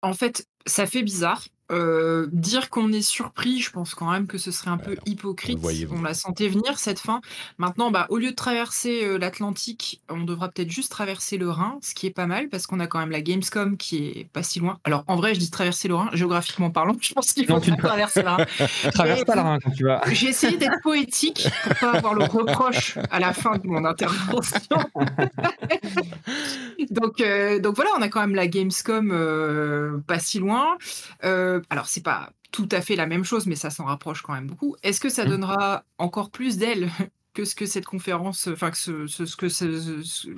En 0.02 0.14
fait, 0.14 0.46
ça 0.66 0.86
fait 0.86 1.02
bizarre. 1.02 1.46
Euh, 1.73 2.28
dire 2.32 2.70
qu'on 2.70 2.92
est 2.92 3.02
surpris, 3.02 3.61
je 3.61 3.70
pense 3.73 3.94
quand 3.94 4.11
même 4.11 4.26
que 4.26 4.38
ce 4.38 4.50
serait 4.50 4.70
un 4.70 4.78
peu 4.78 4.92
Alors, 4.92 5.02
hypocrite. 5.06 5.58
On 5.90 6.02
la 6.02 6.14
sentait 6.14 6.49
venir 6.49 6.78
cette 6.78 7.00
fin. 7.00 7.20
Maintenant, 7.58 7.90
bah, 7.90 8.06
au 8.08 8.18
lieu 8.18 8.30
de 8.30 8.37
traverser 8.37 9.04
euh, 9.04 9.18
l'Atlantique, 9.18 10.00
on 10.08 10.23
devra 10.23 10.49
peut-être 10.49 10.70
juste 10.70 10.92
traverser 10.92 11.38
le 11.38 11.50
Rhin, 11.50 11.78
ce 11.82 11.94
qui 11.94 12.06
est 12.06 12.11
pas 12.11 12.26
mal 12.26 12.49
parce 12.49 12.66
qu'on 12.66 12.78
a 12.78 12.87
quand 12.87 13.00
même 13.00 13.11
la 13.11 13.20
Gamescom 13.20 13.76
qui 13.76 14.06
est 14.06 14.28
pas 14.32 14.44
si 14.44 14.61
loin. 14.61 14.78
Alors 14.85 15.04
en 15.08 15.16
vrai, 15.16 15.35
je 15.35 15.40
dis 15.40 15.50
traverser 15.50 15.88
le 15.88 15.96
Rhin, 15.96 16.08
géographiquement 16.12 16.70
parlant, 16.70 16.96
je 17.00 17.12
pense 17.12 17.32
qu'il 17.32 17.46
faut 17.46 17.54
Non, 17.54 17.61
tu 17.61 17.76
traverser 17.76 18.23
le 18.23 18.28
Rhin. 18.28 18.46
Traverse 18.92 19.25
pas 19.25 19.35
le 19.35 19.40
Rhin 19.40 19.58
quand 19.62 19.70
tu 19.70 19.85
vas. 19.85 20.02
J'ai 20.12 20.28
essayé 20.28 20.56
d'être 20.56 20.80
poétique 20.82 21.49
pour 21.64 21.75
pas 21.78 21.92
avoir 21.92 22.14
le 22.14 22.25
reproche 22.25 22.99
à 23.11 23.18
la 23.18 23.32
fin 23.32 23.58
de 23.58 23.66
mon 23.66 23.85
intervention. 23.85 24.78
donc, 26.90 27.20
euh, 27.20 27.58
donc 27.58 27.76
voilà, 27.76 27.90
on 27.99 28.02
a 28.02 28.08
quand 28.08 28.20
même 28.20 28.35
la 28.35 28.46
Gamescom 28.46 29.11
euh, 29.12 29.99
pas 30.06 30.18
si 30.18 30.38
loin. 30.38 30.76
Euh, 31.25 31.55
alors 31.70 31.86
c'est 31.86 32.02
pas 32.04 32.30
tout 32.52 32.68
à 32.72 32.80
fait 32.80 32.96
la 32.96 33.06
même 33.06 33.25
chose, 33.25 33.46
mais 33.46 33.56
ça 33.56 33.70
s'en 33.70 33.84
rapproche 33.84 34.22
quand 34.22 34.32
même 34.34 34.46
beaucoup. 34.46 34.76
Est-ce 34.82 35.00
que 35.00 35.08
ça 35.08 35.25
Mhm. 35.25 35.30
donnera 35.30 35.84
encore 35.98 36.30
plus 36.30 36.56
d'ailes 36.56 36.88
que 37.34 37.44
ce 37.44 37.54
que 37.54 37.66
cette 37.66 37.84
conférence, 37.84 38.48
enfin 38.50 38.70
que 38.70 38.78
ce, 38.78 39.06
ce- 39.06 39.26
ce 39.26 39.36
que 39.36 39.50
ce- 39.50 40.00
ce- 40.02 40.28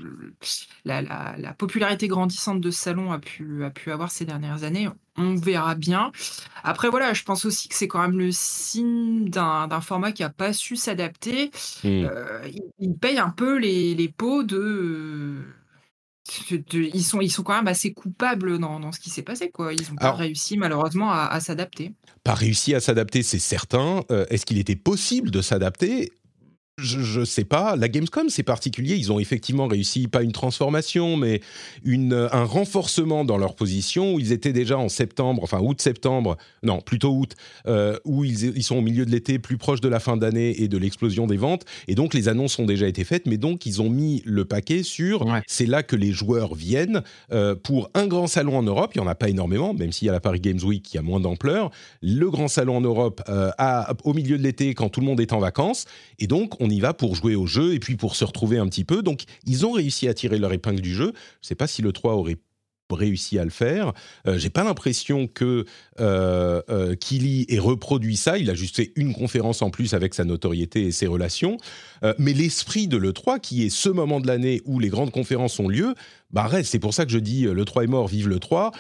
la, 0.85 1.01
la- 1.01 1.37
la 1.39 1.53
popularité 1.53 2.09
grandissante 2.09 2.61
de 2.61 2.71
ce 2.73 2.81
salon 2.81 3.13
a 3.13 3.21
pu, 3.21 3.63
a 3.65 3.71
pu 3.71 3.93
avoir 3.93 4.11
ces 4.11 4.25
dernières 4.25 4.65
années? 4.65 4.89
On 5.17 5.37
verra 5.37 5.77
bien. 5.77 6.11
Après 6.65 6.89
voilà, 6.89 7.13
je 7.15 7.23
pense 7.23 7.45
aussi 7.45 7.69
que 7.69 7.77
c'est 7.77 7.87
quand 7.89 8.01
même 8.03 8.19
le 8.19 8.31
signe 8.33 9.29
d'un 9.29 9.81
format 9.81 10.11
qui 10.11 10.25
a 10.25 10.29
pas 10.29 10.53
su 10.53 10.75
s'adapter. 10.75 11.51
Hmm. 11.85 12.05
Euh, 12.11 12.41
il, 12.53 12.63
il 12.81 12.95
paye 12.97 13.19
un 13.19 13.31
peu 13.31 13.59
les, 13.59 13.95
les 13.95 14.09
pots 14.09 14.43
de- 14.43 15.45
ils 16.73 17.03
sont 17.05 17.21
ils 17.21 17.31
sont 17.31 17.43
quand 17.43 17.55
même 17.57 17.69
assez 17.69 17.93
coupables 17.93 18.59
dans, 18.59 18.81
dans 18.81 18.93
ce 18.93 19.01
qui 19.01 19.11
s'est 19.11 19.23
passé 19.23 19.51
quoi. 19.51 19.73
Ils 19.73 19.91
ont 19.93 19.97
pas 19.97 20.13
réussi 20.13 20.57
malheureusement 20.57 21.11
à, 21.11 21.27
à 21.27 21.41
s'adapter. 21.41 21.93
pas 22.25 22.35
réussi 22.35 22.75
à 22.75 22.81
s'adapter, 22.81 23.23
c'est 23.23 23.39
certain. 23.39 24.03
Euh, 24.11 24.27
Est-ce 24.31 24.45
qu'il 24.47 24.59
était 24.59 24.77
possible 24.77 25.31
de 25.31 25.41
s'adapter? 25.43 26.13
Je 26.79 27.21
ne 27.21 27.25
sais 27.25 27.45
pas. 27.45 27.77
La 27.77 27.89
Gamescom, 27.89 28.29
c'est 28.29 28.43
particulier. 28.43 28.97
Ils 28.97 29.13
ont 29.13 29.19
effectivement 29.19 29.67
réussi, 29.67 30.09
pas 30.09 30.23
une 30.23 30.33
transformation, 30.33 31.17
mais 31.17 31.41
une, 31.85 32.13
un 32.33 32.45
renforcement 32.45 33.25
dans 33.25 33.37
leur 33.37 33.55
position 33.55 34.15
où 34.15 34.21
ils 34.21 34.33
étaient 34.33 34.53
déjà 34.53 34.79
en 34.79 34.89
septembre, 34.89 35.43
enfin 35.43 35.61
août-septembre, 35.61 36.37
non, 36.63 36.81
plutôt 36.81 37.11
août, 37.13 37.35
euh, 37.67 37.99
où 38.05 38.25
ils, 38.25 38.57
ils 38.57 38.63
sont 38.63 38.77
au 38.77 38.81
milieu 38.83 39.05
de 39.05 39.11
l'été, 39.11 39.39
plus 39.39 39.59
proche 39.59 39.81
de 39.81 39.89
la 39.89 40.01
fin 40.01 40.17
d'année 40.17 40.63
et 40.63 40.69
de 40.69 40.79
l'explosion 40.79 41.27
des 41.27 41.37
ventes. 41.37 41.65
Et 41.89 41.95
donc, 41.95 42.15
les 42.15 42.29
annonces 42.29 42.59
ont 42.59 42.67
déjà 42.67 42.87
été 42.89 43.05
faites, 43.05 43.27
mais 43.27 43.37
donc, 43.39 43.67
ils 43.67 43.83
ont 43.83 43.91
mis 43.91 44.23
le 44.25 44.45
paquet 44.45 44.83
sur 44.83 45.27
Ouais. 45.27 45.43
c'est 45.47 45.67
là 45.67 45.83
que 45.83 45.97
les 45.97 46.13
joueurs 46.13 46.55
viennent 46.55 47.03
euh, 47.33 47.55
pour 47.55 47.91
un 47.95 48.07
grand 48.07 48.27
salon 48.29 48.57
en 48.57 48.63
Europe. 48.63 48.93
Il 48.95 49.01
n'y 49.01 49.07
en 49.07 49.11
a 49.11 49.15
pas 49.15 49.29
énormément, 49.29 49.75
même 49.75 49.93
s'il 49.93 50.07
y 50.07 50.09
a 50.09 50.13
la 50.13 50.21
Paris 50.21 50.41
Games 50.41 50.61
Week 50.63 50.83
qui 50.83 50.97
a 50.99 51.03
moins 51.03 51.21
d'ampleur. 51.21 51.71
Le 52.03 52.31
grand 52.31 52.49
salon 52.49 52.77
en 52.77 52.81
Europe 52.81 53.21
euh, 53.29 53.51
à- 53.59 53.93
au 54.05 54.15
milieu 54.15 54.39
de 54.39 54.43
l'été 54.43 54.75
quand 54.75 54.89
tout 54.89 55.01
le 55.01 55.07
monde 55.07 55.21
est 55.21 55.33
en 55.33 55.39
vacances. 55.41 55.85
Et 56.19 56.27
donc, 56.27 56.55
on 56.61 56.68
y 56.69 56.81
va 56.81 56.95
pour 56.95 57.15
jouer 57.15 57.35
au 57.35 57.47
jeu 57.47 57.75
et 57.75 57.79
puis 57.79 57.97
pour 57.97 58.17
se 58.17 58.25
retrouver 58.25 58.59
un 58.59 58.67
petit 58.69 58.85
peu. 58.85 59.03
Donc, 59.03 59.23
ils 59.47 59.67
ont 59.67 59.73
réussi 59.73 60.09
à 60.09 60.15
tirer 60.15 60.39
leur 60.39 60.53
épingle 60.53 60.81
du 60.81 60.95
jeu. 60.95 61.13
Je 61.15 61.47
ne 61.47 61.49
sais 61.49 61.55
pas 61.55 61.67
si 61.67 61.83
le 61.83 61.93
3 61.93 62.15
aurait 62.15 62.37
réussi 62.95 63.39
à 63.39 63.45
le 63.45 63.51
faire. 63.51 63.93
Euh, 64.27 64.39
J'ai 64.39 64.51
pas 64.51 64.65
l'impression 64.65 65.27
que 65.27 65.65
euh, 66.01 66.63
euh, 66.71 66.95
Kili 66.95 67.47
ait 67.49 67.59
reproduit 67.59 68.17
ça. 68.17 68.39
Il 68.39 68.51
a 68.51 68.55
juste 68.55 68.77
fait 68.77 68.93
une 68.97 69.15
conférence 69.15 69.63
en 69.63 69.71
plus 69.71 69.95
avec 69.95 70.15
sa 70.15 70.25
notoriété 70.25 70.87
et 70.87 70.93
ses 70.93 71.07
relations. 71.07 71.59
Euh, 72.05 72.15
mais 72.19 72.33
l'esprit 72.33 72.89
de 72.89 72.97
l'E3, 72.97 73.41
qui 73.41 73.65
est 73.65 73.71
ce 73.71 73.89
moment 73.89 74.21
de 74.21 74.27
l'année 74.27 74.63
où 74.65 74.79
les 74.79 74.89
grandes 74.89 75.11
conférences 75.11 75.59
ont 75.61 75.69
lieu, 75.69 75.95
bah 76.31 76.47
reste. 76.47 76.71
C'est 76.71 76.79
pour 76.79 76.95
ça 76.95 77.05
que 77.05 77.13
je 77.13 77.19
dis 77.19 77.47
euh, 77.47 77.53
le 77.53 77.65
3 77.65 77.85
est 77.85 77.89
mort, 77.89 78.09
vive 78.09 78.29
le 78.29 78.39
3. 78.39 78.73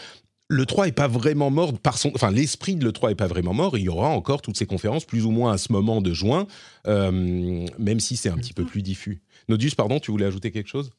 Le 0.50 0.64
3 0.64 0.88
est 0.88 0.92
pas 0.92 1.08
vraiment 1.08 1.50
mort 1.50 1.78
par 1.78 1.98
son, 1.98 2.10
enfin 2.14 2.30
l'esprit 2.30 2.74
de 2.74 2.84
le 2.84 2.92
3 2.92 3.10
est 3.10 3.14
pas 3.14 3.26
vraiment 3.26 3.52
mort. 3.52 3.76
Il 3.76 3.84
y 3.84 3.88
aura 3.90 4.08
encore 4.08 4.40
toutes 4.40 4.56
ces 4.56 4.64
conférences 4.64 5.04
plus 5.04 5.26
ou 5.26 5.30
moins 5.30 5.52
à 5.52 5.58
ce 5.58 5.72
moment 5.72 6.00
de 6.00 6.14
juin, 6.14 6.46
euh, 6.86 7.66
même 7.78 8.00
si 8.00 8.16
c'est 8.16 8.30
un 8.30 8.36
petit 8.36 8.54
peu 8.54 8.64
plus 8.64 8.80
diffus. 8.80 9.20
Nodus, 9.48 9.72
pardon, 9.76 10.00
tu 10.00 10.10
voulais 10.10 10.24
ajouter 10.24 10.50
quelque 10.50 10.68
chose? 10.68 10.90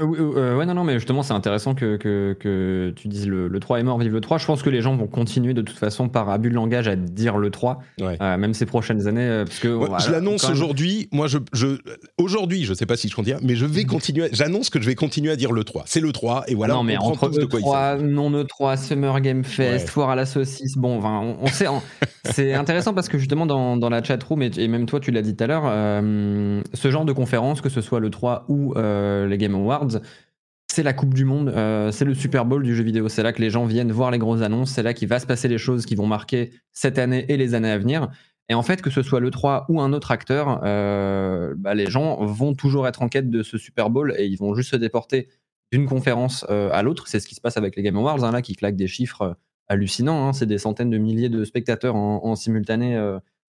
Euh, 0.00 0.04
oui, 0.04 0.18
euh, 0.20 0.56
ouais, 0.56 0.66
non, 0.66 0.74
non, 0.74 0.84
mais 0.84 0.94
justement, 0.94 1.22
c'est 1.22 1.32
intéressant 1.32 1.74
que, 1.74 1.96
que, 1.96 2.36
que 2.38 2.92
tu 2.96 3.08
dises 3.08 3.26
le, 3.28 3.48
le 3.48 3.60
3 3.60 3.80
est 3.80 3.82
mort, 3.82 3.98
vive 3.98 4.12
le 4.12 4.20
3. 4.20 4.38
Je 4.38 4.46
pense 4.46 4.62
que 4.62 4.70
les 4.70 4.80
gens 4.80 4.96
vont 4.96 5.06
continuer 5.06 5.54
de 5.54 5.62
toute 5.62 5.78
façon 5.78 6.08
par 6.08 6.28
abus 6.30 6.50
de 6.50 6.54
langage 6.54 6.88
à 6.88 6.96
dire 6.96 7.36
le 7.38 7.50
3, 7.50 7.80
Ouais. 8.00 8.16
euh, 8.20 8.36
même 8.36 8.54
ces 8.54 8.66
prochaines 8.66 9.06
années. 9.06 9.20
euh, 9.26 9.44
parce 9.44 9.58
que, 9.58 9.68
Ouais, 9.68 9.86
voilà, 9.88 9.98
je 10.04 10.10
l'annonce 10.10 10.44
même- 10.44 10.52
aujourd'hui. 10.52 11.08
Moi, 11.12 11.26
je, 11.26 11.38
je 11.52 11.78
aujourd'hui, 12.18 12.64
je 12.64 12.74
sais 12.74 12.86
pas 12.86 12.96
si 12.96 13.08
je 13.08 13.14
continue, 13.14 13.36
mais 13.42 13.54
je 13.56 13.66
vais 13.66 13.84
continuer. 13.84 14.28
J'annonce 14.32 14.70
que 14.70 14.80
je 14.80 14.86
vais 14.86 14.94
continuer 14.94 15.30
à 15.32 15.36
dire 15.36 15.52
le 15.52 15.64
3. 15.64 15.82
C'est 15.86 16.00
le 16.00 16.12
3 16.12 16.44
et 16.48 16.54
voilà. 16.54 16.74
non, 16.74 16.80
on 16.80 16.84
mais 16.84 16.96
entre 16.96 17.28
tous 17.28 17.38
de 17.38 17.44
quoi 17.44 17.60
il 17.60 17.64
E3, 17.64 17.72
s'agit. 17.98 18.04
non 18.04 18.30
E3, 18.30 18.76
Summer 18.76 19.20
Game 19.20 19.44
Fest, 19.44 19.84
Ouais. 19.86 19.90
foire 19.90 20.10
à 20.10 20.16
la 20.16 20.26
saucisse, 20.26 20.76
bon, 20.76 20.98
enfin, 20.98 21.20
on, 21.22 21.36
on 21.44 21.46
sait. 21.46 21.66
en- 21.66 21.82
c'est 22.24 22.54
intéressant 22.54 22.94
parce 22.94 23.08
que 23.08 23.18
justement, 23.18 23.46
dans, 23.46 23.76
dans 23.76 23.88
la 23.90 24.02
chatroom, 24.02 24.42
et, 24.42 24.50
et 24.56 24.68
même 24.68 24.86
toi, 24.86 25.00
tu 25.00 25.10
l'as 25.10 25.22
dit 25.22 25.34
tout 25.36 25.44
à 25.44 25.46
l'heure, 25.46 25.64
euh, 25.66 26.62
ce 26.74 26.90
genre 26.90 27.04
de 27.04 27.12
conférence, 27.12 27.60
que 27.60 27.68
ce 27.68 27.80
soit 27.80 28.00
le 28.00 28.10
3 28.10 28.44
ou 28.48 28.74
euh, 28.76 29.26
les 29.26 29.38
Game 29.38 29.54
Awards, 29.54 29.88
c'est 30.70 30.84
la 30.84 30.92
Coupe 30.92 31.14
du 31.14 31.24
Monde, 31.24 31.48
euh, 31.48 31.90
c'est 31.90 32.04
le 32.04 32.14
Super 32.14 32.44
Bowl 32.44 32.62
du 32.62 32.76
jeu 32.76 32.84
vidéo. 32.84 33.08
C'est 33.08 33.24
là 33.24 33.32
que 33.32 33.40
les 33.40 33.50
gens 33.50 33.64
viennent 33.64 33.90
voir 33.90 34.12
les 34.12 34.18
grosses 34.18 34.42
annonces, 34.42 34.70
c'est 34.70 34.84
là 34.84 34.94
qu'il 34.94 35.08
va 35.08 35.18
se 35.18 35.26
passer 35.26 35.48
les 35.48 35.58
choses 35.58 35.84
qui 35.84 35.96
vont 35.96 36.06
marquer 36.06 36.52
cette 36.72 36.98
année 36.98 37.24
et 37.28 37.36
les 37.36 37.54
années 37.54 37.70
à 37.70 37.78
venir. 37.78 38.08
Et 38.48 38.54
en 38.54 38.62
fait, 38.62 38.80
que 38.80 38.88
ce 38.88 39.02
soit 39.02 39.18
le 39.18 39.30
3 39.30 39.66
ou 39.68 39.80
un 39.80 39.92
autre 39.92 40.12
acteur, 40.12 40.60
euh, 40.64 41.54
bah, 41.56 41.74
les 41.74 41.86
gens 41.86 42.24
vont 42.24 42.54
toujours 42.54 42.86
être 42.86 43.02
en 43.02 43.08
quête 43.08 43.30
de 43.30 43.42
ce 43.42 43.58
Super 43.58 43.90
Bowl 43.90 44.14
et 44.16 44.26
ils 44.26 44.36
vont 44.36 44.54
juste 44.54 44.70
se 44.70 44.76
déporter 44.76 45.28
d'une 45.72 45.86
conférence 45.86 46.46
euh, 46.50 46.70
à 46.72 46.82
l'autre. 46.82 47.08
C'est 47.08 47.18
ce 47.18 47.26
qui 47.26 47.34
se 47.34 47.40
passe 47.40 47.56
avec 47.56 47.74
les 47.74 47.82
Game 47.82 47.96
Awards, 47.96 48.22
hein, 48.22 48.30
là, 48.30 48.40
qui 48.40 48.54
claquent 48.54 48.76
des 48.76 48.88
chiffres 48.88 49.36
hallucinants. 49.66 50.28
hein. 50.28 50.32
C'est 50.32 50.46
des 50.46 50.58
centaines 50.58 50.90
de 50.90 50.98
milliers 50.98 51.28
de 51.28 51.44
spectateurs 51.44 51.96
en, 51.96 52.36
simultané 52.36 52.96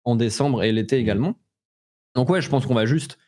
en 0.04 0.16
décembre 0.16 0.62
et 0.62 0.72
l'été 0.72 0.96
également. 0.96 1.34
Donc 2.14 2.30
ouais, 2.30 2.40
je 2.40 2.48
pense 2.48 2.64
qu'on 2.66 2.74
va 2.74 2.86
juste 2.86 3.18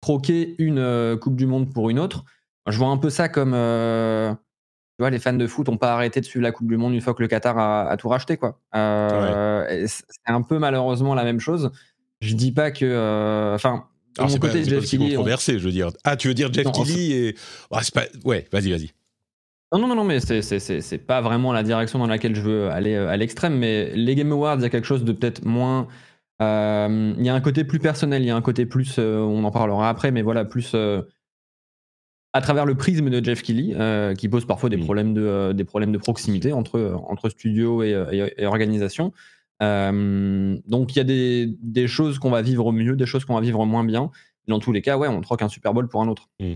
troquer 0.00 0.54
une 0.58 1.16
Coupe 1.20 1.36
du 1.36 1.46
Monde 1.46 1.72
pour 1.72 1.90
une 1.90 1.98
autre. 1.98 2.24
Je 2.66 2.78
vois 2.78 2.88
un 2.88 2.96
peu 2.96 3.10
ça 3.10 3.28
comme, 3.28 3.52
euh, 3.54 4.32
tu 4.32 5.00
vois, 5.00 5.10
les 5.10 5.18
fans 5.18 5.34
de 5.34 5.46
foot 5.46 5.68
n'ont 5.68 5.76
pas 5.76 5.92
arrêté 5.92 6.20
de 6.20 6.24
suivre 6.24 6.42
la 6.42 6.52
Coupe 6.52 6.66
du 6.66 6.76
Monde 6.76 6.94
une 6.94 7.00
fois 7.00 7.14
que 7.14 7.22
le 7.22 7.28
Qatar 7.28 7.58
a, 7.58 7.96
tout 7.96 8.08
racheté, 8.08 8.36
quoi. 8.36 8.58
Euh, 8.74 9.86
c'est 9.86 10.32
un 10.32 10.42
peu 10.42 10.58
malheureusement 10.58 11.14
la 11.14 11.24
même 11.24 11.40
chose. 11.40 11.70
Je 12.20 12.34
dis 12.34 12.52
pas 12.52 12.70
que, 12.70 12.86
euh, 12.86 13.54
enfin, 13.54 13.84
de 14.18 14.22
mon 14.22 14.38
côté, 14.38 14.64
Jeff 14.64 14.88
Kelly, 14.88 15.08
controversé, 15.10 15.58
je 15.58 15.64
veux 15.64 15.72
dire. 15.72 15.90
Ah, 16.04 16.16
tu 16.16 16.28
veux 16.28 16.34
dire 16.34 16.50
Jeff 16.52 16.70
Kelly 16.72 17.12
et 17.12 17.36
ah, 17.70 17.80
pas... 17.92 18.04
ouais, 18.24 18.46
vas-y, 18.50 18.70
vas-y. 18.70 18.90
Non, 19.72 19.80
non, 19.80 19.88
non, 19.88 19.96
non, 19.96 20.04
mais 20.04 20.20
c'est 20.20 21.06
pas 21.06 21.20
vraiment 21.20 21.52
la 21.52 21.62
direction 21.62 21.98
dans 21.98 22.06
laquelle 22.06 22.34
je 22.34 22.40
veux 22.40 22.70
aller 22.70 22.94
à 22.94 23.16
l'extrême. 23.16 23.58
Mais 23.58 23.90
les 23.94 24.14
Game 24.14 24.32
Awards, 24.32 24.56
il 24.56 24.62
y 24.62 24.66
a 24.66 24.70
quelque 24.70 24.86
chose 24.86 25.04
de 25.04 25.12
peut-être 25.12 25.44
moins. 25.44 25.88
Il 26.40 27.24
y 27.24 27.28
a 27.28 27.34
un 27.34 27.40
côté 27.42 27.64
plus 27.64 27.78
personnel, 27.78 28.22
il 28.22 28.26
y 28.26 28.30
a 28.30 28.36
un 28.36 28.42
côté 28.42 28.64
plus. 28.64 28.98
on 28.98 29.44
en 29.44 29.50
parlera 29.50 29.90
après, 29.90 30.12
mais 30.12 30.22
voilà, 30.22 30.46
plus 30.46 30.74
à 32.34 32.40
travers 32.40 32.66
le 32.66 32.74
prisme 32.74 33.08
de 33.10 33.24
Jeff 33.24 33.42
Keighley, 33.42 33.74
euh, 33.78 34.12
qui 34.14 34.28
pose 34.28 34.44
parfois 34.44 34.68
des, 34.68 34.76
problèmes, 34.76 35.14
de, 35.14 35.22
euh, 35.22 35.52
des 35.52 35.64
problèmes 35.64 35.92
de 35.92 35.98
proximité 35.98 36.52
entre, 36.52 37.00
entre 37.06 37.28
studio 37.28 37.84
et, 37.84 38.32
et, 38.36 38.44
organisation. 38.44 39.12
Euh, 39.62 40.58
donc 40.66 40.94
il 40.94 40.98
y 40.98 41.00
a 41.00 41.04
des, 41.04 41.56
des 41.62 41.86
choses 41.86 42.18
qu'on 42.18 42.30
va 42.30 42.42
vivre 42.42 42.72
mieux, 42.72 42.96
des 42.96 43.06
choses 43.06 43.24
qu'on 43.24 43.36
va 43.36 43.40
vivre 43.40 43.64
moins 43.64 43.84
bien. 43.84 44.10
Dans 44.48 44.58
tous 44.58 44.72
les 44.72 44.82
cas, 44.82 44.98
ouais, 44.98 45.06
on 45.06 45.20
troque 45.20 45.42
un 45.42 45.48
Super 45.48 45.72
Bowl 45.72 45.86
pour 45.88 46.02
un 46.02 46.08
autre. 46.08 46.28
Mmh. 46.40 46.54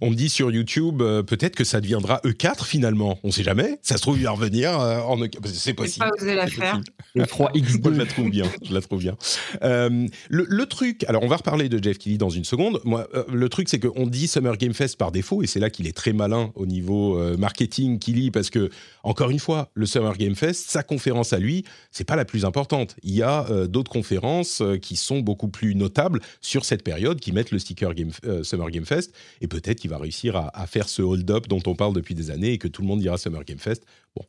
On 0.00 0.10
me 0.10 0.14
dit 0.14 0.28
sur 0.28 0.50
YouTube, 0.50 1.02
euh, 1.02 1.22
peut-être 1.22 1.56
que 1.56 1.64
ça 1.64 1.80
deviendra 1.80 2.20
E4 2.24 2.64
finalement. 2.64 3.18
On 3.22 3.30
sait 3.30 3.42
jamais. 3.42 3.78
Ça 3.82 3.96
se 3.96 4.02
trouve, 4.02 4.18
il 4.18 4.24
va 4.24 4.32
revenir 4.32 4.78
euh, 4.78 5.00
en 5.00 5.18
E4. 5.18 5.46
C'est 5.46 5.74
possible. 5.74 6.06
Pas 6.06 6.12
oser 6.20 6.34
la 6.34 6.46
faire. 6.46 6.80
Le 7.14 7.24
3X2. 7.24 7.94
je 7.94 7.98
la 7.98 8.06
trouve 8.06 8.30
bien. 8.30 8.44
Je 8.62 8.74
la 8.74 8.80
trouve 8.80 9.00
bien. 9.00 9.16
Euh, 9.62 10.06
le, 10.28 10.66
truc, 10.66 11.04
alors 11.08 11.22
on 11.22 11.28
va 11.28 11.36
reparler 11.36 11.68
de 11.68 11.82
Jeff 11.82 11.98
Kelly 11.98 12.18
dans 12.18 12.30
une 12.30 12.44
seconde. 12.44 12.80
Moi, 12.84 13.08
le 13.28 13.48
truc, 13.48 13.68
c'est 13.68 13.80
qu'on 13.80 14.06
dit 14.06 14.28
Summer 14.28 14.56
Game 14.56 14.74
Fest 14.74 14.96
par 14.96 15.10
défaut, 15.10 15.42
et 15.42 15.46
c'est 15.46 15.58
là 15.58 15.70
qu'il 15.70 15.86
est 15.86 15.96
très 15.96 16.12
malin 16.12 16.52
au 16.54 16.66
niveau 16.66 17.18
marketing, 17.36 17.98
Kelly, 17.98 18.30
parce 18.30 18.50
que, 18.50 18.70
encore 19.02 19.30
une 19.30 19.40
fois, 19.40 19.70
le 19.74 19.86
Summer 19.86 20.16
Game 20.16 20.36
Fest, 20.36 20.70
sa 20.70 20.82
conférence 20.82 21.32
à 21.32 21.38
lui, 21.38 21.64
c'est 21.90 22.04
pas 22.04 22.16
la 22.16 22.24
plus 22.24 22.44
importante. 22.44 22.94
Il 23.02 23.14
y 23.14 23.22
a 23.22 23.46
d'autres 23.66 23.90
conférences 23.90 24.62
qui 24.80 24.94
sont 24.94 25.18
beaucoup 25.18 25.48
plus 25.48 25.74
notables 25.74 26.20
sur 26.40 26.64
cette 26.64 26.84
période, 26.84 27.18
qui 27.18 27.32
mettent 27.32 27.50
le 27.50 27.58
sticker 27.58 27.94
Game, 27.94 28.10
Summer 28.42 28.70
Game 28.70 28.86
Fest, 28.86 29.12
et 29.40 29.48
peut-être 29.48 29.69
qui 29.74 29.88
va 29.88 29.98
réussir 29.98 30.36
à, 30.36 30.66
faire 30.66 30.88
ce 30.88 31.02
hold-up 31.02 31.48
dont 31.48 31.62
on 31.66 31.74
parle 31.74 31.94
depuis 31.94 32.14
des 32.14 32.30
années 32.30 32.52
et 32.52 32.58
que 32.58 32.68
tout 32.68 32.82
le 32.82 32.88
monde 32.88 33.00
dira 33.00 33.18
Summer 33.18 33.44
Game 33.44 33.58
Fest. 33.58 33.84
Bon, 34.16 34.24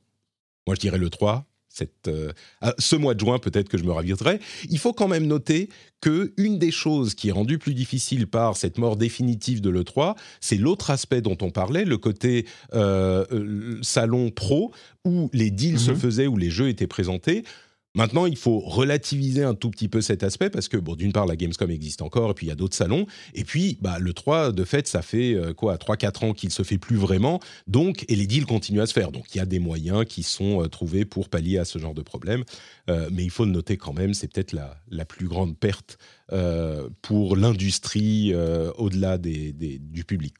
moi 0.67 0.75
je 0.75 0.81
dirais 0.81 0.97
le 0.97 1.09
3. 1.09 1.45
Cette, 1.73 2.09
euh, 2.09 2.33
ce 2.79 2.97
mois 2.97 3.13
de 3.13 3.21
juin, 3.21 3.39
peut-être 3.39 3.69
que 3.69 3.77
je 3.77 3.85
me 3.85 3.93
raviserai. 3.93 4.41
Il 4.69 4.77
faut 4.77 4.91
quand 4.91 5.07
même 5.07 5.25
noter 5.25 5.69
que 6.01 6.33
une 6.35 6.59
des 6.59 6.71
choses 6.71 7.15
qui 7.15 7.29
est 7.29 7.31
rendue 7.31 7.59
plus 7.59 7.73
difficile 7.73 8.27
par 8.27 8.57
cette 8.57 8.77
mort 8.77 8.97
définitive 8.97 9.61
de 9.61 9.69
l'E3, 9.69 10.17
c'est 10.41 10.57
l'autre 10.57 10.89
aspect 10.89 11.21
dont 11.21 11.37
on 11.41 11.49
parlait, 11.49 11.85
le 11.85 11.97
côté 11.97 12.45
euh, 12.73 13.25
euh, 13.31 13.79
salon 13.81 14.31
pro, 14.31 14.73
où 15.05 15.29
les 15.31 15.49
deals 15.49 15.79
se 15.79 15.91
mhm. 15.91 15.97
faisaient, 15.97 16.27
où 16.27 16.35
les 16.35 16.49
jeux 16.49 16.67
étaient 16.67 16.87
présentés. 16.87 17.45
Maintenant, 17.93 18.25
il 18.25 18.37
faut 18.37 18.59
relativiser 18.59 19.43
un 19.43 19.53
tout 19.53 19.69
petit 19.69 19.89
peu 19.89 19.99
cet 19.99 20.23
aspect 20.23 20.49
parce 20.49 20.69
que, 20.69 20.77
d'une 20.95 21.11
part, 21.11 21.25
la 21.25 21.35
Gamescom 21.35 21.69
existe 21.69 22.01
encore 22.01 22.31
et 22.31 22.33
puis 22.33 22.45
il 22.47 22.49
y 22.49 22.53
a 22.53 22.55
d'autres 22.55 22.75
salons. 22.75 23.05
Et 23.33 23.43
puis, 23.43 23.77
bah, 23.81 23.99
le 23.99 24.13
3, 24.13 24.53
de 24.53 24.63
fait, 24.63 24.87
ça 24.87 25.01
fait 25.01 25.33
euh, 25.33 25.53
quoi, 25.53 25.75
3-4 25.75 26.25
ans 26.25 26.33
qu'il 26.33 26.51
se 26.51 26.63
fait 26.63 26.77
plus 26.77 26.95
vraiment. 26.95 27.41
Donc, 27.67 28.05
et 28.07 28.15
les 28.15 28.27
deals 28.27 28.45
continuent 28.45 28.81
à 28.81 28.85
se 28.85 28.93
faire. 28.93 29.11
Donc, 29.11 29.35
il 29.35 29.39
y 29.39 29.41
a 29.41 29.45
des 29.45 29.59
moyens 29.59 30.05
qui 30.05 30.23
sont 30.23 30.63
euh, 30.63 30.67
trouvés 30.67 31.03
pour 31.03 31.27
pallier 31.27 31.57
à 31.57 31.65
ce 31.65 31.79
genre 31.79 31.93
de 31.93 32.01
problème. 32.01 32.45
Euh, 32.89 33.09
mais 33.11 33.25
il 33.25 33.29
faut 33.29 33.43
le 33.43 33.51
noter 33.51 33.75
quand 33.75 33.93
même, 33.93 34.13
c'est 34.13 34.31
peut-être 34.31 34.53
la, 34.53 34.81
la, 34.89 35.03
plus 35.05 35.27
grande 35.27 35.57
perte 35.57 35.97
pour 37.01 37.35
l'industrie 37.35 38.33
au-delà 38.77 39.17
du 39.17 40.05
public. 40.05 40.33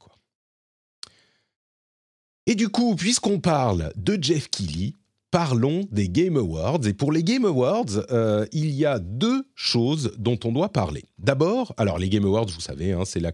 Et 2.45 2.55
du 2.55 2.69
coup, 2.69 2.95
puisqu'on 2.95 3.39
parle 3.39 3.91
de 3.97 4.17
Jeff 4.21 4.49
Keighley, 4.49 4.95
parlons 5.31 5.87
des 5.91 6.09
Game 6.09 6.37
Awards. 6.37 6.81
Et 6.85 6.93
pour 6.93 7.11
les 7.11 7.23
Game 7.23 7.45
Awards, 7.45 7.85
euh, 8.11 8.45
il 8.51 8.69
y 8.71 8.85
a 8.85 8.99
deux 8.99 9.43
choses 9.55 10.11
dont 10.17 10.37
on 10.43 10.51
doit 10.51 10.69
parler. 10.69 11.05
D'abord, 11.17 11.73
alors 11.77 11.97
les 11.97 12.09
Game 12.09 12.25
Awards, 12.25 12.47
vous 12.47 12.61
savez, 12.61 12.91
hein, 12.91 13.03
c'est 13.05 13.21
la, 13.21 13.31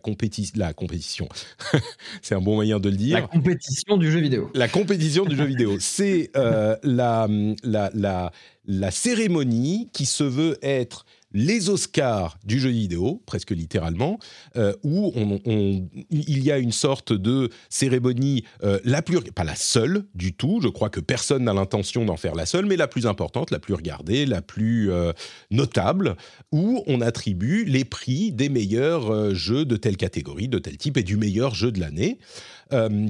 la 0.56 0.74
compétition. 0.74 1.28
c'est 2.22 2.36
un 2.36 2.42
bon 2.42 2.56
moyen 2.56 2.80
de 2.80 2.90
le 2.90 2.96
dire. 2.96 3.16
La 3.16 3.28
compétition 3.28 3.98
du 3.98 4.12
jeu 4.12 4.20
vidéo. 4.20 4.50
La 4.54 4.68
compétition 4.68 5.26
du 5.26 5.36
jeu 5.36 5.46
vidéo. 5.46 5.78
C'est 5.80 6.30
euh, 6.36 6.76
la, 6.84 7.28
la, 7.64 7.90
la, 7.94 8.32
la 8.66 8.92
cérémonie 8.92 9.90
qui 9.94 10.06
se 10.06 10.24
veut 10.24 10.58
être 10.62 11.06
les 11.34 11.70
Oscars 11.70 12.38
du 12.46 12.60
jeu 12.60 12.70
vidéo, 12.70 13.22
presque 13.26 13.52
littéralement, 13.52 14.20
euh, 14.56 14.74
où 14.84 15.14
il 16.10 16.44
y 16.44 16.52
a 16.52 16.58
une 16.58 16.72
sorte 16.72 17.12
de 17.12 17.50
cérémonie, 17.70 18.44
euh, 18.64 18.80
la 18.84 19.02
plus, 19.02 19.20
pas 19.22 19.44
la 19.44 19.56
seule 19.56 20.06
du 20.16 20.34
tout, 20.34 20.60
je 20.62 20.70
crois 20.70 20.90
que 20.90 21.00
personne 21.00 21.44
n'a 21.44 21.54
l'intention 21.54 22.06
d'en 22.06 22.18
faire 22.18 22.36
la 22.36 22.46
seule, 22.46 22.66
mais 22.66 22.78
la 22.78 22.88
plus 22.88 23.08
importante, 23.08 23.52
la 23.52 23.60
plus 23.60 23.74
regardée, 23.74 24.26
la 24.26 24.42
plus 24.42 24.92
euh, 24.92 25.12
notable, 25.52 26.16
où 26.52 26.84
on 26.88 27.02
attribue 27.02 27.66
les 27.66 27.84
prix 27.84 28.32
des 28.32 28.50
meilleurs 28.50 29.36
jeux 29.36 29.66
de 29.66 29.76
telle 29.76 29.98
catégorie, 29.98 30.48
de 30.48 30.60
tel 30.60 30.78
type, 30.78 30.98
et 30.98 31.04
du 31.04 31.18
meilleur 31.18 31.54
jeu 31.54 31.72
de 31.72 31.80
l'année. 31.80 32.20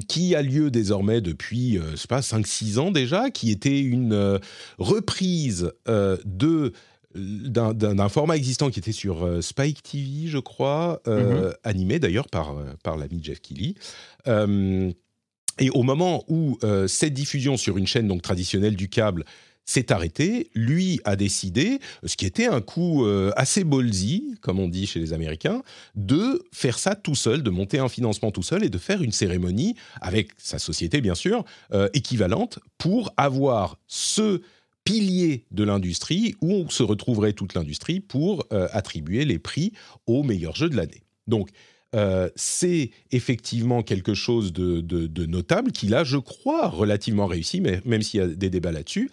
qui 0.08 0.36
a 0.36 0.42
lieu 0.42 0.70
désormais 0.70 1.20
depuis, 1.20 1.78
je 1.90 1.96
sais 1.96 2.06
pas, 2.06 2.20
5-6 2.20 2.78
ans 2.78 2.90
déjà, 2.92 3.30
qui 3.30 3.50
était 3.50 3.80
une 3.80 4.38
reprise 4.78 5.72
de 5.86 6.72
d'un 7.18 8.08
format 8.08 8.36
existant 8.36 8.70
qui 8.70 8.78
était 8.78 8.92
sur 8.92 9.24
euh, 9.24 9.40
Spike 9.40 9.82
TV, 9.82 10.28
je 10.28 10.38
crois, 10.38 11.00
euh, 11.06 11.48
mhm. 11.48 11.54
animé 11.64 11.98
d'ailleurs 11.98 12.28
par, 12.28 12.56
euh, 12.56 12.64
par 12.82 12.96
l'ami 12.96 13.20
Jeff 13.22 13.40
Keighley. 13.40 13.74
et 15.60 15.70
au 15.70 15.82
moment 15.82 16.24
où 16.28 16.58
cette 16.86 17.14
diffusion 17.14 17.56
sur 17.56 17.78
une 17.78 17.86
chaîne 17.86 18.06
donc 18.06 18.22
traditionnelle 18.22 18.76
du 18.76 18.88
câble 18.88 19.24
s'est 19.64 19.92
arrêtée, 19.92 20.50
lui 20.54 21.00
a 21.04 21.16
décidé, 21.16 21.80
ce 22.06 22.16
qui 22.16 22.24
était 22.24 22.46
un 22.46 22.60
coup 22.60 23.04
assez 23.36 23.64
ballsy, 23.64 24.36
comme 24.40 24.60
on 24.60 24.68
dit 24.68 24.86
chez 24.86 25.00
les 25.00 25.12
Américains, 25.12 25.62
de 25.96 26.44
faire 26.52 26.78
ça 26.78 26.94
tout 26.94 27.16
seul, 27.16 27.42
de 27.42 27.50
monter 27.50 27.80
un 27.80 27.88
financement 27.88 28.30
tout 28.30 28.44
seul 28.44 28.62
et 28.64 28.70
de 28.70 28.78
faire 28.78 29.02
une 29.02 29.10
cérémonie 29.10 29.74
avec 30.00 30.30
sa 30.38 30.60
société 30.60 31.00
bien 31.00 31.16
sûr 31.16 31.44
équivalente 31.92 32.60
pour 32.78 33.12
avoir 33.16 33.78
ce 33.88 34.42
pilier 34.88 35.44
de 35.50 35.64
l'industrie 35.64 36.34
où 36.40 36.64
se 36.70 36.82
retrouverait 36.82 37.34
toute 37.34 37.52
l'industrie 37.52 38.00
pour 38.00 38.46
euh, 38.54 38.68
attribuer 38.72 39.26
les 39.26 39.38
prix 39.38 39.74
aux 40.06 40.22
meilleurs 40.22 40.56
jeux 40.56 40.70
de 40.70 40.76
l'année. 40.76 41.02
Donc, 41.26 41.50
euh, 41.94 42.30
c'est 42.36 42.90
effectivement 43.10 43.82
quelque 43.82 44.14
chose 44.14 44.50
de, 44.50 45.26
notable 45.26 45.72
qui, 45.72 45.88
là, 45.88 46.04
je 46.04 46.16
crois, 46.16 46.68
relativement 46.68 47.26
réussi, 47.26 47.60
même 47.60 48.00
s'il 48.00 48.20
y 48.20 48.22
a 48.22 48.28
des 48.28 48.48
débats 48.48 48.72
là-dessus. 48.72 49.10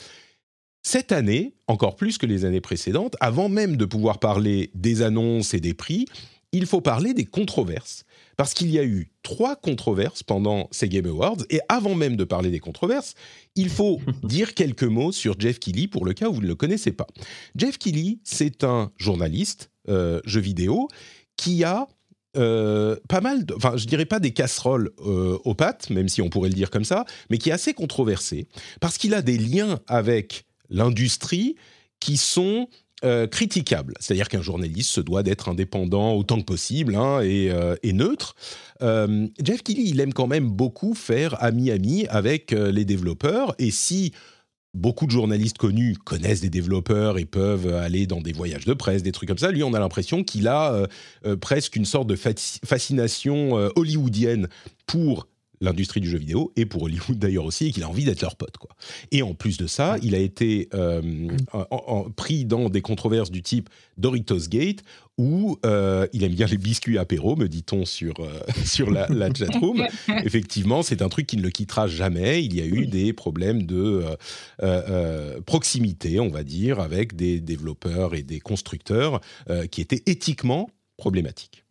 Cette 0.81 1.11
année, 1.11 1.55
encore 1.67 1.97
plus 1.97 2.17
que 2.17 2.25
les 2.25 2.45
années 2.45 2.61
précédentes, 2.61 3.17
avant 3.19 3.49
même 3.49 3.75
de 3.75 3.83
pouvoir 3.83 4.19
parler 4.19 4.71
des 4.75 5.01
annonces 5.01 5.53
et 5.53 5.59
des 5.59 5.73
prix, 5.73 6.05
il 6.53 6.67
faut 6.67 6.79
parler 6.79 7.13
des 7.13 7.25
controverses 7.25 8.04
parce 8.37 8.53
qu'il 8.53 8.69
y 8.69 8.79
a 8.79 8.83
eu 8.83 9.11
trois 9.23 9.55
controverses 9.55 10.23
pendant 10.23 10.67
ces 10.71 10.89
Game 10.89 11.05
Awards, 11.05 11.37
et 11.49 11.59
avant 11.69 11.95
même 11.95 12.15
de 12.15 12.23
parler 12.23 12.51
des 12.51 12.59
controverses, 12.59 13.15
il 13.55 13.69
faut 13.69 14.01
dire 14.23 14.53
quelques 14.53 14.83
mots 14.83 15.11
sur 15.11 15.39
Jeff 15.39 15.59
Keighley 15.59 15.87
pour 15.87 16.05
le 16.05 16.13
cas 16.13 16.29
où 16.29 16.33
vous 16.33 16.41
ne 16.41 16.47
le 16.47 16.55
connaissez 16.55 16.91
pas. 16.91 17.07
Jeff 17.55 17.77
Keighley, 17.77 18.19
c'est 18.23 18.63
un 18.63 18.91
journaliste 18.97 19.71
euh, 19.89 20.19
jeu 20.25 20.41
vidéo 20.41 20.87
qui 21.37 21.63
a 21.63 21.87
euh, 22.37 22.97
pas 23.07 23.21
mal, 23.21 23.45
enfin 23.55 23.77
je 23.77 23.85
dirais 23.85 24.05
pas 24.05 24.19
des 24.19 24.31
casseroles 24.31 24.91
euh, 25.05 25.37
aux 25.45 25.53
pattes, 25.53 25.89
même 25.89 26.09
si 26.09 26.21
on 26.21 26.29
pourrait 26.29 26.49
le 26.49 26.55
dire 26.55 26.69
comme 26.69 26.83
ça, 26.83 27.05
mais 27.29 27.37
qui 27.37 27.49
est 27.49 27.53
assez 27.53 27.73
controversé, 27.73 28.47
parce 28.81 28.97
qu'il 28.97 29.13
a 29.13 29.21
des 29.21 29.37
liens 29.37 29.79
avec 29.87 30.45
l'industrie 30.69 31.55
qui 31.99 32.17
sont 32.17 32.67
euh, 33.03 33.27
critiquable. 33.27 33.93
C'est-à-dire 33.99 34.29
qu'un 34.29 34.41
journaliste 34.41 34.89
se 34.89 35.01
doit 35.01 35.21
d'être 35.21 35.49
indépendant 35.49 36.13
autant 36.13 36.39
que 36.39 36.45
possible 36.45 36.95
hein, 36.95 37.19
euh, 37.23 37.75
et, 37.83 37.91
neutre. 37.91 38.35
Euh, 38.81 39.27
Jeff 39.43 39.63
Keighley, 39.63 39.83
il 39.83 39.99
aime 39.99 40.13
quand 40.13 40.27
même 40.27 40.49
beaucoup 40.49 40.93
faire 40.93 41.43
ami-ami 41.43 42.07
avec 42.07 42.51
les 42.51 42.85
développeurs. 42.85 43.53
Et 43.59 43.69
si 43.69 44.13
beaucoup 44.73 45.07
de 45.07 45.11
journalistes 45.11 45.57
connus 45.57 45.97
connaissent 46.05 46.39
des 46.39 46.49
développeurs 46.49 47.17
et 47.17 47.25
peuvent 47.25 47.73
aller 47.73 48.07
dans 48.07 48.21
des 48.21 48.31
voyages 48.31 48.65
de 48.65 48.73
presse, 48.73 49.03
des 49.03 49.11
trucs 49.11 49.27
comme 49.27 49.37
ça. 49.37 49.51
Lui, 49.51 49.63
on 49.63 49.73
a 49.73 49.79
l'impression 49.79 50.23
qu'il 50.23 50.47
a 50.47 50.87
presque 51.41 51.75
une 51.75 51.85
sorte 51.85 52.07
de 52.07 52.15
fascination 52.15 53.53
hollywoodienne 53.75 54.47
pour 54.87 55.27
l'industrie 55.61 56.01
du 56.01 56.09
jeu 56.09 56.17
vidéo 56.17 56.51
et 56.55 56.65
pour 56.65 56.83
Hollywood 56.83 57.17
d'ailleurs 57.19 57.45
aussi, 57.45 57.67
et 57.67 57.71
qu'il 57.71 57.83
a 57.83 57.89
envie 57.89 58.05
d'être 58.05 58.21
leur 58.21 58.35
pote. 58.35 58.57
Quoi. 58.57 58.71
Et 59.11 59.21
en 59.21 59.33
plus 59.33 59.57
de 59.57 59.67
ça, 59.67 59.97
il 60.01 60.15
a 60.15 60.19
été 60.19 60.69
euh, 60.73 61.01
pris 62.15 62.45
dans 62.45 62.69
des 62.69 62.81
controverses 62.81 63.31
du 63.31 63.41
type 63.41 63.69
Doritos 63.97 64.47
Gate, 64.49 64.83
où 65.17 65.57
euh, 65.65 66.07
il 66.11 66.23
aime 66.25 66.33
bien 66.33 66.45
les 66.45 66.57
biscuits 66.57 66.97
apéro, 66.97 67.37
me 67.37 67.47
dit-on 67.47 67.85
sur, 67.85 68.15
euh, 68.19 68.41
sur 68.65 68.91
la, 68.91 69.07
la 69.07 69.33
chatroom. 69.33 69.85
Effectivement, 70.25 70.83
c'est 70.83 71.01
un 71.01 71.09
truc 71.09 71.27
qui 71.27 71.37
ne 71.37 71.41
le 71.41 71.51
quittera 71.51 71.87
jamais. 71.87 72.43
Il 72.43 72.53
y 72.53 72.61
a 72.61 72.65
eu 72.65 72.85
des 72.87 73.13
problèmes 73.13 73.63
de 73.63 74.03
proximité, 75.45 76.19
on 76.19 76.29
va 76.29 76.43
dire, 76.43 76.79
avec 76.79 77.15
des 77.15 77.39
développeurs 77.39 78.13
et 78.15 78.23
des 78.23 78.39
constructeurs 78.39 79.21
qui 79.71 79.81
étaient 79.81 80.03
éthiquement 80.05 80.69
problématiques. 80.97 81.63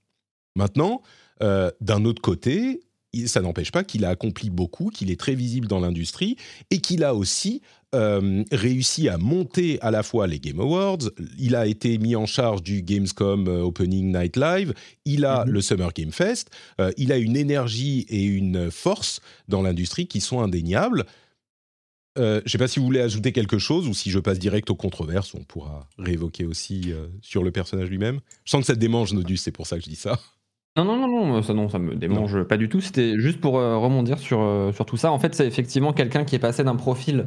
Maintenant, 0.56 1.02
d'un 1.40 2.04
autre 2.04 2.22
côté, 2.22 2.80
ça 3.26 3.40
n'empêche 3.40 3.72
pas 3.72 3.84
qu'il 3.84 4.04
a 4.04 4.10
accompli 4.10 4.50
beaucoup, 4.50 4.90
qu'il 4.90 5.10
est 5.10 5.18
très 5.18 5.34
visible 5.34 5.66
dans 5.66 5.80
l'industrie 5.80 6.36
et 6.70 6.78
qu'il 6.78 7.04
a 7.04 7.14
aussi 7.14 7.62
euh, 7.94 8.42
réussi 8.50 9.08
à 9.08 9.18
monter 9.18 9.80
à 9.80 9.92
la 9.92 10.02
fois 10.02 10.26
les 10.26 10.40
Game 10.40 10.58
Awards, 10.58 10.98
il 11.38 11.54
a 11.54 11.66
été 11.68 11.96
mis 11.98 12.16
en 12.16 12.26
charge 12.26 12.62
du 12.62 12.82
Gamescom 12.82 13.46
euh, 13.46 13.60
Opening 13.62 14.12
Night 14.12 14.36
Live, 14.36 14.74
il 15.04 15.24
a 15.24 15.44
Mhm. 15.44 15.52
le 15.52 15.60
Summer 15.60 15.92
Game 15.92 16.10
Fest, 16.10 16.50
euh, 16.80 16.90
il 16.96 17.12
a 17.12 17.18
une 17.18 17.36
énergie 17.36 18.04
et 18.08 18.24
une 18.24 18.70
force 18.72 19.20
dans 19.46 19.62
l'industrie 19.62 20.08
qui 20.08 20.20
sont 20.20 20.40
indéniables. 20.40 21.04
Euh, 22.18 22.38
je 22.40 22.44
ne 22.44 22.48
sais 22.50 22.58
pas 22.58 22.68
si 22.68 22.78
vous 22.78 22.84
voulez 22.86 23.00
ajouter 23.00 23.32
quelque 23.32 23.58
chose 23.58 23.88
ou 23.88 23.94
si 23.94 24.10
je 24.10 24.18
passe 24.20 24.38
direct 24.38 24.70
aux 24.70 24.76
controverses, 24.76 25.34
on 25.34 25.42
pourra 25.44 25.88
réévoquer 25.98 26.44
aussi 26.44 26.92
euh, 26.92 27.06
sur 27.22 27.42
le 27.42 27.50
personnage 27.50 27.88
lui-même. 27.90 28.20
Je 28.44 28.50
sens 28.52 28.60
que 28.60 28.66
ça 28.66 28.74
te 28.74 28.78
démange, 28.80 29.12
Nodus, 29.12 29.36
c'est 29.36 29.50
pour 29.52 29.66
ça 29.66 29.76
que 29.78 29.84
je 29.84 29.88
dis 29.90 29.96
ça. 29.96 30.20
Non, 30.76 30.84
non, 30.84 30.96
non, 30.96 31.26
non, 31.26 31.42
ça, 31.42 31.54
non, 31.54 31.68
ça 31.68 31.78
me 31.78 31.94
démange 31.94 32.42
pas 32.44 32.56
du 32.56 32.68
tout. 32.68 32.80
C'était 32.80 33.18
juste 33.18 33.40
pour 33.40 33.58
euh, 33.58 33.76
rebondir 33.78 34.18
sur, 34.18 34.40
euh, 34.42 34.72
sur 34.72 34.84
tout 34.86 34.96
ça. 34.96 35.12
En 35.12 35.18
fait, 35.20 35.34
c'est 35.34 35.46
effectivement 35.46 35.92
quelqu'un 35.92 36.24
qui 36.24 36.34
est 36.34 36.40
passé 36.40 36.64
d'un 36.64 36.74
profil 36.74 37.26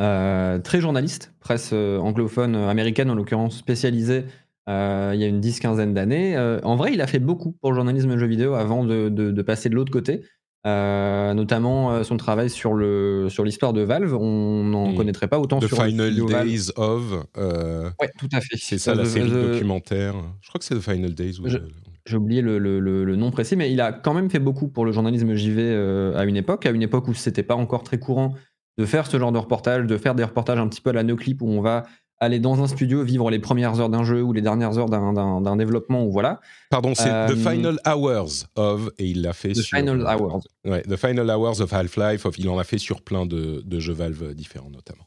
euh, 0.00 0.58
très 0.60 0.80
journaliste, 0.80 1.34
presse 1.40 1.70
euh, 1.72 1.98
anglophone 1.98 2.54
américaine 2.54 3.10
en 3.10 3.14
l'occurrence, 3.14 3.56
spécialisée 3.58 4.24
il 4.66 4.72
y 5.20 5.24
a 5.24 5.26
une 5.26 5.40
dix-quinzaine 5.40 5.92
d'années. 5.92 6.36
Euh, 6.38 6.58
en 6.62 6.74
vrai, 6.76 6.94
il 6.94 7.00
a 7.02 7.06
fait 7.06 7.18
beaucoup 7.18 7.52
pour 7.60 7.70
le 7.72 7.74
journalisme 7.76 8.16
jeux 8.16 8.26
vidéo 8.26 8.54
avant 8.54 8.82
de, 8.84 9.10
de- 9.10 9.30
de 9.30 9.42
passer 9.42 9.68
de 9.68 9.74
l'autre 9.74 9.92
côté. 9.92 10.22
Notamment 10.64 12.02
son 12.04 12.16
travail 12.16 12.48
sur 12.48 12.72
le 12.72 13.26
sur 13.28 13.44
l'histoire 13.44 13.72
de 13.74 13.82
Valve, 13.82 14.14
on 14.14 14.64
n'en 14.64 14.92
Mm. 14.92 14.94
connaîtrait 14.94 15.28
pas 15.28 15.38
autant 15.38 15.58
The 15.58 15.66
sur 15.66 15.82
le 15.82 15.88
Final 15.90 16.12
Valve. 16.20 16.46
Days 16.48 16.70
of. 16.76 17.12
Ouais, 17.36 18.08
tout 18.18 18.28
à 18.32 18.40
fait. 18.40 18.56
c'est 18.56 18.78
ça 18.78 18.92
Euh, 18.92 18.94
la 18.94 19.02
The- 19.02 19.06
série 19.06 19.30
documentaire. 19.30 20.14
Je 20.40 20.48
crois 20.48 20.58
que 20.58 20.64
c'est 20.64 20.76
The 20.76 20.80
Final 20.80 21.12
Days. 21.14 21.38
Je- 21.44 21.58
le- 21.58 21.68
J'ai 22.06 22.16
oublié 22.16 22.42
le, 22.42 22.58
le- 22.58 22.80
le- 22.80 23.04
le 23.04 23.16
nom 23.16 23.30
précis, 23.30 23.56
mais 23.56 23.72
il 23.72 23.80
a 23.80 23.92
quand 23.92 24.12
même 24.14 24.28
fait 24.30 24.38
beaucoup 24.38 24.68
pour 24.68 24.84
le 24.84 24.92
journalisme 24.92 25.34
JV 25.34 25.62
euh, 25.62 26.16
à 26.18 26.24
une 26.24 26.36
époque, 26.36 26.66
à 26.66 26.70
une 26.70 26.82
époque 26.82 27.08
où 27.08 27.14
c'était 27.14 27.42
pas 27.42 27.54
encore 27.56 27.82
très 27.82 27.98
courant 27.98 28.34
de 28.76 28.84
faire 28.84 29.06
ce 29.06 29.18
genre 29.18 29.32
de 29.32 29.38
reportage, 29.38 29.86
de 29.86 29.96
faire 29.96 30.14
des 30.14 30.24
reportages 30.24 30.58
un 30.58 30.68
petit 30.68 30.80
peu 30.80 30.90
à 30.90 30.92
la 30.92 31.02
no-clip 31.02 31.40
où 31.40 31.48
on 31.48 31.60
va 31.60 31.84
aller 32.20 32.38
dans 32.40 32.62
un 32.62 32.66
studio, 32.66 33.02
vivre 33.02 33.30
les 33.30 33.38
premières 33.38 33.80
heures 33.80 33.88
d'un 33.88 34.04
jeu 34.04 34.22
ou 34.22 34.32
les 34.32 34.40
dernières 34.40 34.78
heures 34.78 34.88
d'un- 34.88 35.56
développement, 35.56 36.04
ou 36.06 36.10
voilà. 36.12 36.40
Pardon, 36.70 36.94
c'est 36.94 37.08
The 37.08 37.32
Euh, 37.32 37.36
Final 37.36 37.78
Hours 37.86 38.46
of, 38.56 38.88
et 38.98 39.06
il 39.06 39.22
l'a 39.22 39.32
fait 39.32 39.52
The 39.52 39.62
sur. 39.62 39.76
Final 39.78 40.00
Hours. 40.06 40.40
Ouais, 40.64 40.82
The 40.82 40.96
Final 40.96 41.28
Hours 41.30 41.60
of 41.60 41.72
Half-Life, 41.72 42.26
il 42.38 42.48
en 42.48 42.58
a 42.58 42.64
fait 42.64 42.78
sur 42.78 43.02
plein 43.02 43.26
de, 43.26 43.62
de 43.64 43.80
jeux 43.80 43.92
Valve 43.92 44.34
différents 44.34 44.70
notamment. 44.70 45.04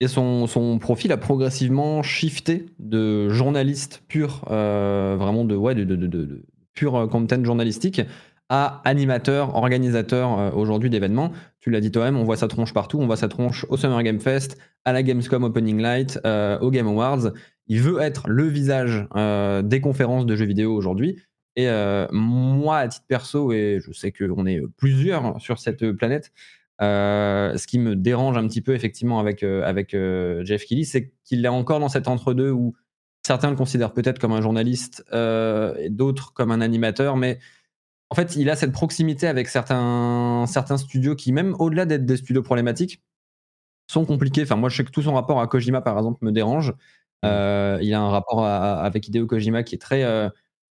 Et 0.00 0.08
son, 0.08 0.46
son 0.46 0.78
profil 0.78 1.10
a 1.12 1.16
progressivement 1.16 2.02
shifté 2.02 2.66
de 2.78 3.30
journaliste 3.30 4.02
pur, 4.08 4.44
euh, 4.50 5.16
vraiment 5.18 5.44
de, 5.44 5.56
ouais, 5.56 5.74
de, 5.74 5.84
de, 5.84 5.96
de- 5.96 6.06
de- 6.06 6.44
pur 6.74 6.94
euh, 6.96 7.06
content 7.06 7.42
journalistique, 7.42 8.02
à 8.50 8.82
animateur, 8.84 9.56
organisateur 9.56 10.38
euh, 10.38 10.50
aujourd'hui 10.52 10.90
d'événements. 10.90 11.32
Tu 11.60 11.70
l'as 11.70 11.80
dit 11.80 11.90
toi-même, 11.90 12.16
on 12.16 12.24
voit 12.24 12.36
sa 12.36 12.46
tronche 12.46 12.74
partout. 12.74 12.98
On 13.00 13.06
voit 13.06 13.16
sa 13.16 13.28
tronche 13.28 13.64
au 13.70 13.76
Summer 13.78 14.02
Game 14.02 14.20
Fest, 14.20 14.58
à 14.84 14.92
la 14.92 15.02
Gamescom 15.02 15.42
Opening 15.44 15.80
Light, 15.80 16.20
euh, 16.26 16.58
au 16.60 16.70
Game 16.70 16.86
Awards. 16.86 17.32
Il 17.66 17.80
veut 17.80 18.00
être 18.00 18.28
le 18.28 18.44
visage 18.46 19.08
des 19.64 19.80
conférences 19.80 20.24
de 20.26 20.36
jeux 20.36 20.44
vidéo 20.44 20.72
aujourd'hui. 20.72 21.18
Et 21.56 21.66
moi, 22.12 22.76
à 22.76 22.86
titre 22.86 23.06
perso, 23.08 23.50
et 23.50 23.80
je 23.84 23.90
sais 23.90 24.12
qu'on 24.12 24.46
est 24.46 24.60
plusieurs 24.76 25.40
sur 25.40 25.58
cette 25.58 25.90
planète, 25.90 26.30
euh, 26.82 27.56
ce 27.56 27.66
qui 27.66 27.78
me 27.78 27.96
dérange 27.96 28.36
un 28.36 28.46
petit 28.46 28.60
peu 28.60 28.74
effectivement 28.74 29.18
avec, 29.18 29.42
euh, 29.42 29.62
avec 29.64 29.94
euh, 29.94 30.44
Jeff 30.44 30.64
Keighley, 30.64 30.84
c'est 30.84 31.12
qu'il 31.24 31.44
est 31.44 31.48
encore 31.48 31.80
dans 31.80 31.88
cet 31.88 32.08
entre-deux 32.08 32.50
où 32.50 32.74
certains 33.26 33.50
le 33.50 33.56
considèrent 33.56 33.92
peut-être 33.92 34.18
comme 34.18 34.32
un 34.32 34.40
journaliste 34.40 35.04
et 35.12 35.88
d'autres 35.90 36.32
comme 36.32 36.50
un 36.52 36.60
animateur, 36.60 37.16
mais 37.16 37.38
en 38.10 38.14
fait, 38.14 38.36
il 38.36 38.48
a 38.50 38.54
cette 38.56 38.70
proximité 38.70 39.26
avec 39.26 39.48
certains, 39.48 40.44
certains 40.46 40.76
studios 40.76 41.16
qui, 41.16 41.32
même 41.32 41.56
au-delà 41.58 41.86
d'être 41.86 42.06
des 42.06 42.16
studios 42.18 42.42
problématiques, 42.42 43.02
sont 43.90 44.04
compliqués. 44.04 44.42
Enfin, 44.42 44.54
moi, 44.56 44.68
je 44.68 44.76
sais 44.76 44.84
que 44.84 44.90
tout 44.92 45.02
son 45.02 45.14
rapport 45.14 45.40
à 45.40 45.46
Kojima, 45.48 45.80
par 45.80 45.96
exemple, 45.96 46.24
me 46.24 46.30
dérange. 46.30 46.72
Euh, 47.24 47.78
il 47.82 47.92
a 47.94 48.00
un 48.00 48.10
rapport 48.10 48.44
à- 48.44 48.58
à- 48.80 48.84
avec 48.84 49.08
Hideo 49.08 49.26
Kojima 49.26 49.64
qui 49.64 49.74
est 49.74 49.78
très, 49.78 50.04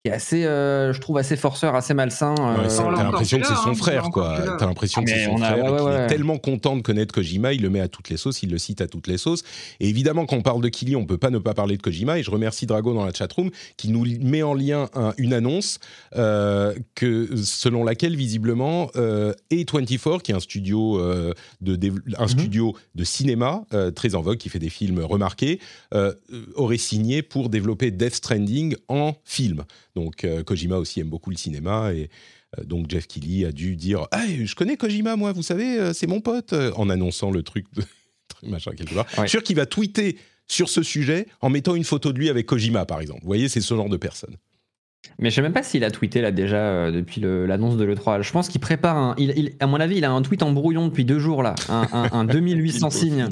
qui 0.03 0.09
est 0.09 0.13
assez, 0.15 0.45
euh, 0.45 0.93
je 0.93 0.99
trouve, 0.99 1.17
assez 1.19 1.35
forceur, 1.35 1.75
assez 1.75 1.93
malsain. 1.93 2.33
Ouais, 2.33 2.59
euh, 2.59 2.63
l'a 2.63 2.97
T'as 2.97 3.03
l'impression 3.03 3.39
que 3.39 3.45
c'est 3.45 3.53
son 3.53 3.69
hein, 3.69 3.73
frère, 3.75 4.03
quoi. 4.09 4.35
T'as 4.57 4.65
l'impression 4.65 5.01
Ah, 5.01 5.05
que 5.05 5.11
c'est 5.11 5.25
son 5.25 5.37
frère 5.37 5.63
ouais, 5.63 5.69
ouais, 5.69 5.81
ouais. 5.81 5.95
est 6.03 6.07
tellement 6.07 6.39
content 6.39 6.75
de 6.75 6.81
connaître 6.81 7.13
Kojima, 7.13 7.53
il 7.53 7.61
le 7.61 7.69
met 7.69 7.81
à 7.81 7.87
toutes 7.87 8.09
les 8.09 8.17
sauces, 8.17 8.41
il 8.41 8.49
le 8.49 8.57
cite 8.57 8.81
à 8.81 8.87
toutes 8.87 9.05
les 9.05 9.19
sauces. 9.19 9.43
Et 9.79 9.87
évidemment, 9.89 10.25
quand 10.25 10.37
on 10.37 10.41
parle 10.41 10.61
de 10.63 10.69
Kili, 10.69 10.95
on 10.95 11.05
peut 11.05 11.19
pas 11.19 11.29
ne 11.29 11.37
pas 11.37 11.53
parler 11.53 11.77
de 11.77 11.83
Kojima. 11.83 12.17
Et 12.17 12.23
je 12.23 12.31
remercie 12.31 12.65
Drago 12.65 12.95
dans 12.95 13.05
la 13.05 13.13
chatroom 13.13 13.51
qui 13.77 13.89
nous 13.89 14.05
met 14.21 14.41
en 14.41 14.55
lien 14.55 14.89
un- 14.95 15.13
une 15.17 15.33
annonce 15.33 15.77
euh, 16.15 16.73
que, 16.95 17.35
selon 17.35 17.83
laquelle, 17.83 18.15
visiblement, 18.15 18.89
euh, 18.95 19.33
A24, 19.51 20.23
qui 20.23 20.31
est 20.31 20.35
un 20.35 20.39
studio, 20.39 20.99
euh, 20.99 21.33
de, 21.61 21.77
studio 22.27 22.75
cinéma 23.03 23.65
euh, 23.73 23.91
très 23.91 24.15
en 24.15 24.21
vogue, 24.21 24.37
qui 24.37 24.49
fait 24.49 24.57
des 24.57 24.69
films 24.69 24.99
remarqués, 25.03 25.59
euh, 25.93 26.13
aurait 26.55 26.77
signé 26.77 27.21
pour 27.21 27.49
développer 27.49 27.91
Death 27.91 28.15
Stranding 28.15 28.75
en 28.87 29.13
film. 29.25 29.63
Donc 29.95 30.23
euh, 30.23 30.43
Kojima 30.43 30.77
aussi 30.77 30.99
aime 30.99 31.09
beaucoup 31.09 31.29
le 31.29 31.35
cinéma 31.37 31.93
et 31.93 32.09
euh, 32.57 32.63
donc 32.63 32.89
Jeff 32.89 33.07
Keighley 33.07 33.45
a 33.45 33.51
dû 33.51 33.75
dire 33.75 34.07
je 34.13 34.55
connais 34.55 34.77
Kojima 34.77 35.15
moi 35.15 35.31
vous 35.33 35.43
savez 35.43 35.77
euh, 35.79 35.93
c'est 35.93 36.07
mon 36.07 36.21
pote 36.21 36.53
en 36.75 36.89
annonçant 36.89 37.31
le 37.31 37.43
truc 37.43 37.65
de 37.75 37.83
machin 38.49 38.71
quelque 38.71 38.93
part. 38.95 39.07
Je 39.15 39.19
suis 39.21 39.29
sûr 39.29 39.43
qu'il 39.43 39.55
va 39.55 39.65
tweeter 39.65 40.17
sur 40.47 40.69
ce 40.69 40.83
sujet 40.83 41.27
en 41.41 41.49
mettant 41.49 41.75
une 41.75 41.83
photo 41.83 42.11
de 42.13 42.17
lui 42.19 42.29
avec 42.29 42.45
Kojima 42.45 42.85
par 42.85 42.99
exemple. 43.01 43.21
Vous 43.21 43.27
voyez 43.27 43.49
c'est 43.49 43.61
ce 43.61 43.73
genre 43.75 43.89
de 43.89 43.97
personne. 43.97 44.35
Mais 45.17 45.31
je 45.31 45.35
sais 45.35 45.41
même 45.41 45.51
pas 45.53 45.63
s'il 45.63 45.83
a 45.83 45.89
tweeté 45.91 46.21
là 46.21 46.31
déjà 46.31 46.57
euh, 46.57 46.91
depuis 46.91 47.21
l'annonce 47.21 47.75
de 47.75 47.83
l'E3. 47.83 48.21
Je 48.21 48.31
pense 48.31 48.49
qu'il 48.49 48.61
prépare 48.61 48.97
un. 48.97 49.15
Il, 49.17 49.33
il- 49.35 49.53
à 49.59 49.65
mon 49.65 49.79
avis, 49.79 49.97
il 49.97 50.05
a 50.05 50.11
un 50.11 50.21
tweet 50.21 50.43
en 50.43 50.51
brouillon 50.51 50.87
depuis 50.87 51.05
deux 51.05 51.17
jours 51.19 51.41
là. 51.41 51.55
Un, 51.69 51.87
un- 51.91 52.09
un 52.11 52.23
2800 52.25 52.89
signes. 52.91 53.27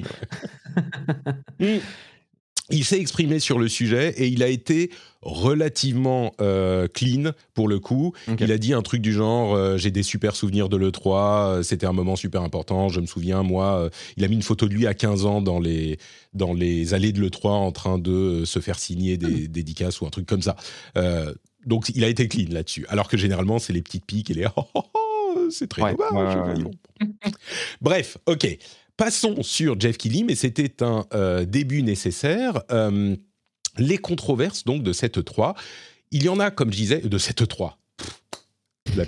Il 2.72 2.86
s'est 2.86 3.00
exprimé 3.00 3.40
sur 3.40 3.58
le 3.60 3.68
sujet 3.68 4.14
et 4.18 4.28
il 4.28 4.44
a 4.44 4.48
été 4.48 4.92
relativement 5.22 6.34
euh, 6.40 6.88
clean 6.88 7.32
pour 7.54 7.68
le 7.68 7.80
coup. 7.80 8.14
Il 8.40 8.52
a 8.52 8.58
dit 8.58 8.74
un 8.74 8.82
truc 8.82 9.02
du 9.02 9.12
genre 9.14 9.54
euh, 9.56 9.78
j'ai 9.78 9.92
des 9.92 10.04
super 10.04 10.36
souvenirs 10.36 10.70
de 10.70 10.78
l'E3, 10.78 11.10
euh, 11.60 11.64
c'était 11.64 11.86
un 11.86 11.94
moment 11.94 12.16
super 12.16 12.42
important, 12.42 12.90
je 12.90 13.00
me 13.02 13.06
souviens 13.06 13.44
moi, 13.44 13.90
il 14.18 14.24
a 14.24 14.28
mis 14.28 14.36
une 14.36 14.42
photo 14.42 14.68
de 14.68 14.74
lui 14.74 14.88
à 14.88 14.94
15 14.94 15.26
ans 15.26 15.42
dans 15.42 15.60
les, 15.60 15.98
dans 16.34 16.54
les 16.54 16.94
allées 16.94 17.12
de 17.12 17.22
l'E3 17.22 17.48
en 17.50 17.72
train 17.72 17.98
de 17.98 18.44
se 18.46 18.60
faire 18.60 18.80
signer 18.80 19.18
des 19.18 19.48
Hmm. 19.48 19.48
dédicaces 19.48 20.00
ou 20.02 20.06
un 20.06 20.10
truc 20.10 20.26
comme 20.26 20.42
ça. 20.42 20.56
Donc 21.66 21.90
il 21.94 22.04
a 22.04 22.08
été 22.08 22.28
clean 22.28 22.48
là-dessus. 22.52 22.86
Alors 22.90 23.08
que 23.10 23.18
généralement 23.18 23.60
c'est 23.60 23.74
les 23.74 23.82
petites 23.82 24.06
piques 24.06 24.32
et 24.32 24.34
les 24.34 24.46
oh, 24.56 24.64
oh, 24.74 24.82
oh, 24.94 25.48
c'est 25.52 25.68
très 25.68 25.82
Ouais, 25.82 25.96
dommage. 25.96 26.36
ouais, 26.58 26.64
ouais. 26.64 27.12
Bref, 27.82 28.18
ok. 28.26 28.58
Passons 29.00 29.42
sur 29.44 29.80
Jeff 29.80 29.98
Keighley, 29.98 30.24
mais 30.26 30.36
c'était 30.36 30.84
un 30.84 31.06
euh, 31.14 31.46
début 31.46 31.84
nécessaire. 31.84 32.62
Euh, 32.70 33.16
les 33.78 33.98
controverses 33.98 34.66
donc 34.66 34.84
de 34.84 34.92
cette 34.92 35.24
3, 35.24 35.56
il 36.12 36.24
y 36.26 36.28
en 36.28 36.38
a, 36.38 36.52
comme 36.52 36.70
je 36.74 36.78
disais, 36.78 37.00
de 37.00 37.18
cette 37.18 37.48
3. 37.48 37.78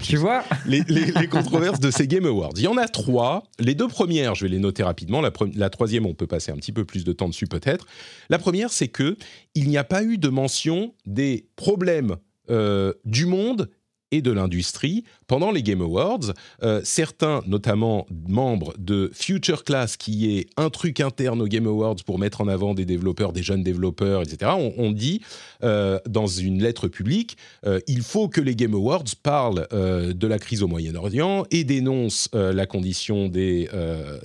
Tu 0.01 0.15
vois 0.15 0.45
Les, 0.65 0.82
les- 0.88 1.12
les 1.12 1.27
controverses 1.27 1.82
de 1.82 1.91
ces 1.91 2.08
Game 2.08 2.25
Awards. 2.25 2.54
Il 2.56 2.62
y 2.62 2.67
en 2.67 2.77
a 2.77 2.88
trois. 2.88 3.43
Les 3.60 3.75
deux 3.75 3.89
premières, 3.89 4.34
je 4.36 4.45
vais 4.45 4.49
les 4.49 4.60
noter 4.60 4.84
rapidement. 4.84 5.19
La, 5.19 5.34
la 5.56 5.69
troisième, 5.69 6.06
on 6.06 6.13
peut 6.13 6.27
passer 6.27 6.54
un 6.54 6.56
petit 6.56 6.71
peu 6.71 6.86
plus 6.86 7.04
de 7.04 7.12
temps 7.12 7.27
dessus 7.27 7.47
peut-être. 7.47 7.86
La 8.30 8.38
première, 8.39 8.71
c'est 8.71 8.88
que 8.88 9.17
il 9.56 9.67
n'y 9.67 9.77
a 9.77 9.84
pas 9.84 10.04
eu 10.04 10.17
de 10.17 10.30
mention 10.30 10.93
des 11.06 11.47
problèmes 11.58 12.15
euh, 12.49 12.93
du 13.04 13.25
monde 13.25 13.69
et 14.12 14.21
de 14.21 14.32
l'industrie 14.32 15.04
pendant 15.28 15.52
les 15.52 15.63
Game 15.63 15.82
Awards. 15.82 16.34
Euh, 16.63 16.82
certains, 16.84 17.41
notamment 17.47 18.06
membres 18.28 18.74
de 18.78 19.10
Future 19.13 19.63
Class, 19.63 19.97
qui 19.97 20.38
est 20.38 20.47
un 20.58 20.69
truc 20.69 21.00
interne 21.00 21.41
aux 21.41 21.47
Game 21.47 21.67
Awards 21.67 21.97
pour 22.06 22.19
mettre 22.19 22.41
en 22.41 22.47
avant 22.47 22.74
des 22.74 22.86
développeurs, 22.86 23.34
des 23.34 23.43
jeunes 23.43 23.63
développeurs, 23.63 24.21
etc., 24.21 24.52
ont, 24.56 24.74
ont 24.78 24.91
dit 24.91 25.21
euh, 25.63 26.00
dans 26.08 26.28
une 26.28 26.62
lettre 26.62 26.88
publique, 26.88 27.38
euh, 27.65 27.80
il 27.88 28.02
faut 28.02 28.28
que 28.28 28.41
les 28.41 28.56
Game 28.56 28.74
Awards 28.74 29.04
parlent 29.24 29.67
de 29.71 30.28
la 30.28 30.39
crise 30.39 30.63
au 30.63 30.67
Moyen-Orient 30.67 31.45
et 31.52 31.63
dénoncent 31.63 32.30
la 32.34 32.65
condition 32.65 33.28
des, 33.28 33.69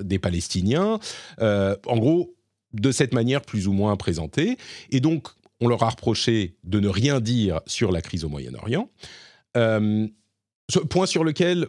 des 0.01 0.19
Palestiniens. 0.19 0.99
En 1.39 1.99
gros, 1.99 2.35
de 2.73 2.93
cette 2.93 3.15
manière 3.15 3.43
plus 3.43 3.69
ou 3.69 3.73
moins 3.73 3.97
présentée. 3.97 4.57
Et 4.91 5.01
donc, 5.01 5.29
on 5.61 5.69
leur 5.69 5.83
a 5.83 5.91
reproché 5.91 6.57
de 6.65 6.81
ne 6.81 6.89
rien 6.89 7.21
dire 7.21 7.61
sur 7.67 7.93
la 7.93 8.03
crise 8.03 8.25
au 8.25 8.29
Moyen-Orient. 8.29 8.91
Euh, 9.57 10.07
ce 10.69 10.81
point 10.81 11.07
sur 11.07 11.25
lequel 11.25 11.69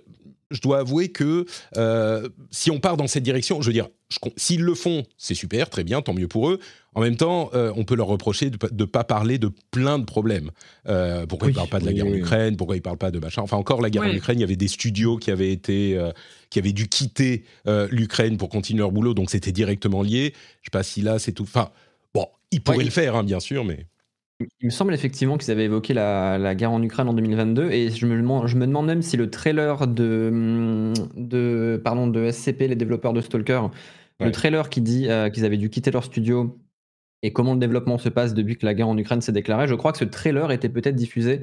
je 0.52 0.62
dois 0.62 0.80
avouer 0.80 1.10
que 1.10 1.46
euh, 1.76 2.30
si 2.52 2.72
on 2.72 2.80
part 2.80 2.98
dans 2.98 3.08
cette 3.08 3.24
direction, 3.24 3.62
je 3.62 3.68
veux 3.68 3.74
dire, 3.74 3.90
s'ils 4.38 4.62
le 4.64 4.76
font, 4.76 5.04
c'est 5.18 5.34
super, 5.34 5.70
très 5.70 5.84
bien, 5.84 6.02
tant 6.02 6.14
mieux 6.14 6.28
pour 6.28 6.50
eux. 6.50 6.60
En 6.96 7.02
même 7.02 7.18
temps, 7.18 7.50
euh, 7.54 7.72
on 7.76 7.84
peut 7.84 7.96
leur 7.96 8.08
reprocher 8.08 8.50
de 8.50 8.58
ne 8.72 8.86
pas 8.86 9.04
parler 9.04 9.38
de 9.38 9.52
plein 9.72 10.00
de 10.00 10.06
problèmes. 10.06 10.52
Euh, 10.88 11.26
pourquoi 11.26 11.50
ils 11.50 11.52
ne 11.52 11.56
parlent 11.56 11.70
pas 11.70 11.80
de 11.80 11.86
la 11.86 11.92
oui, 11.92 11.98
guerre 11.98 12.08
en. 12.08 12.14
Ukraine 12.14 12.58
Pourquoi 12.58 12.76
ils 12.76 12.80
ne 12.80 12.84
parlent 12.84 12.98
pas 12.98 13.12
de 13.12 13.20
machin 13.20 13.42
Enfin, 13.42 13.58
encore, 13.58 13.82
la 13.82 13.90
guerre 13.90 14.04
en. 14.04 14.12
Ukraine, 14.12 14.40
il 14.40 14.42
y 14.42 14.46
avait 14.46 14.56
des 14.56 14.68
studios 14.68 15.18
qui 15.18 15.30
avaient, 15.30 15.52
été, 15.52 15.98
euh, 15.98 16.12
qui 16.50 16.60
avaient 16.60 16.72
dû 16.72 16.88
quitter 16.88 17.44
euh, 17.68 17.88
l'Ukraine 17.92 18.38
pour 18.38 18.50
continuer 18.50 18.80
leur 18.80 18.92
boulot, 18.92 19.14
donc 19.14 19.30
c'était 19.30 19.52
directement 19.52 20.02
lié. 20.02 20.10
Je 20.12 20.20
ne 20.22 20.32
sais 20.32 20.72
pas 20.72 20.84
si 20.84 21.02
là, 21.02 21.20
c'est 21.20 21.34
tout. 21.34 21.44
Enfin, 21.44 21.70
bon, 22.14 22.28
ils 22.52 22.62
pourraient 22.62 22.78
Ouais, 22.78 22.84
le 22.86 22.90
faire, 22.90 23.16
hein, 23.16 23.24
bien 23.24 23.40
sûr, 23.40 23.66
mais... 23.66 23.86
Il 24.40 24.66
me 24.66 24.70
semble 24.70 24.94
effectivement 24.94 25.38
qu'ils 25.38 25.50
avaient 25.52 25.66
évoqué 25.66 25.94
la, 25.96 26.38
la, 26.38 26.54
guerre 26.54 26.72
en 26.72 26.82
Ukraine 26.84 27.10
en 27.10 27.14
2022 27.14 27.72
et 27.72 27.90
je 27.90 28.06
me, 28.06 28.48
je 28.48 28.56
me 28.56 28.68
demande 28.68 28.86
même 28.86 29.02
si 29.02 29.18
le 29.18 29.32
trailer 29.32 29.88
de, 29.88 30.30
hum, 30.32 30.94
de, 31.16 31.82
pardon, 31.84 32.08
de 32.08 32.30
SCP, 32.30 32.68
les 32.68 32.76
développeurs 32.76 33.14
de 33.14 33.22
Stalker, 33.22 33.62
le 34.20 34.32
trailer 34.32 34.70
qui 34.70 34.82
dit 34.82 35.10
euh, 35.10 35.30
qu'ils 35.30 35.46
avaient 35.46 35.58
dû 35.58 35.70
quitter 35.70 35.90
leur 35.90 36.04
studio 36.04 36.60
et 37.24 37.34
comment 37.34 37.54
le 37.54 37.60
développement 37.60 37.98
se 37.98 38.10
passe 38.10 38.36
depuis 38.36 38.58
que 38.58 38.66
la 38.66 38.76
guerre 38.76 38.90
en 38.90 38.98
Ukraine 38.98 39.22
s'est 39.22 39.32
déclarée, 39.32 39.68
je 39.68 39.76
crois 39.76 39.92
que 39.92 39.98
ce 39.98 40.06
trailer 40.06 40.52
était 40.52 40.70
peut-être 40.70 40.96
diffusé 40.96 41.42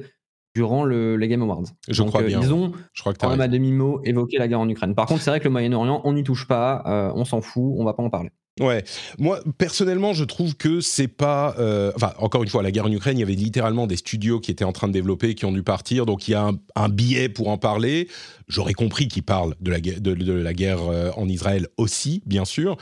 durant 0.55 0.85
le, 0.85 1.17
les 1.17 1.27
Game 1.27 1.41
Awards. 1.41 1.65
Je 1.89 2.01
crois 2.03 2.21
euh, 2.21 2.27
bien. 2.27 2.41
Ils 2.41 2.53
ont 2.53 2.71
je 2.93 3.01
crois 3.01 3.13
que 3.13 3.19
quand 3.19 3.29
même 3.29 3.41
à 3.41 3.49
demi-mot 3.49 3.99
évoqué 4.05 4.37
la 4.37 4.47
guerre 4.47 4.61
en 4.61 4.69
Ukraine. 4.69 4.95
Par 4.95 5.05
contre, 5.05 5.21
c'est 5.21 5.29
vrai 5.29 5.39
que 5.39 5.45
le 5.45 5.49
Moyen-Orient, 5.49 6.01
on 6.05 6.13
n'y 6.13 6.23
touche 6.23 6.47
pas, 6.47 6.81
euh, 6.85 7.11
on 7.13 7.25
s'en 7.25 7.41
fout, 7.41 7.75
on 7.77 7.83
va 7.83 7.93
pas 7.93 8.03
en 8.03 8.09
parler. 8.09 8.29
Ouais, 8.59 8.85
moi 9.17 9.41
personnellement, 9.57 10.13
je 10.13 10.23
trouve 10.23 10.55
que 10.55 10.79
c'est 10.79 11.09
pas. 11.09 11.55
Euh, 11.59 11.91
enfin, 11.95 12.13
encore 12.19 12.43
une 12.43 12.49
fois, 12.49 12.63
la 12.63 12.71
guerre 12.71 12.85
en 12.85 12.91
Ukraine, 12.91 13.17
il 13.17 13.21
y 13.21 13.23
avait 13.23 13.33
littéralement 13.33 13.85
des 13.85 13.97
studios 13.97 14.39
qui 14.39 14.51
étaient 14.51 14.63
en 14.63 14.71
train 14.71 14.87
de 14.87 14.93
développer, 14.93 15.35
qui 15.35 15.45
ont 15.45 15.51
dû 15.51 15.63
partir, 15.63 16.05
donc 16.05 16.27
il 16.27 16.31
y 16.31 16.35
a 16.35 16.51
un, 16.75 16.89
billet 16.89 17.27
pour 17.27 17.49
en 17.49 17.57
parler. 17.57 18.07
J'aurais 18.47 18.73
compris 18.73 19.07
qu'ils 19.07 19.23
parlent 19.23 19.55
de 19.59 19.71
la, 19.71 19.79
de, 19.79 20.33
la 20.33 20.53
guerre 20.53 20.79
en 21.17 21.27
Israël 21.27 21.67
aussi, 21.77 22.23
bien 22.25 22.45
sûr. 22.45 22.77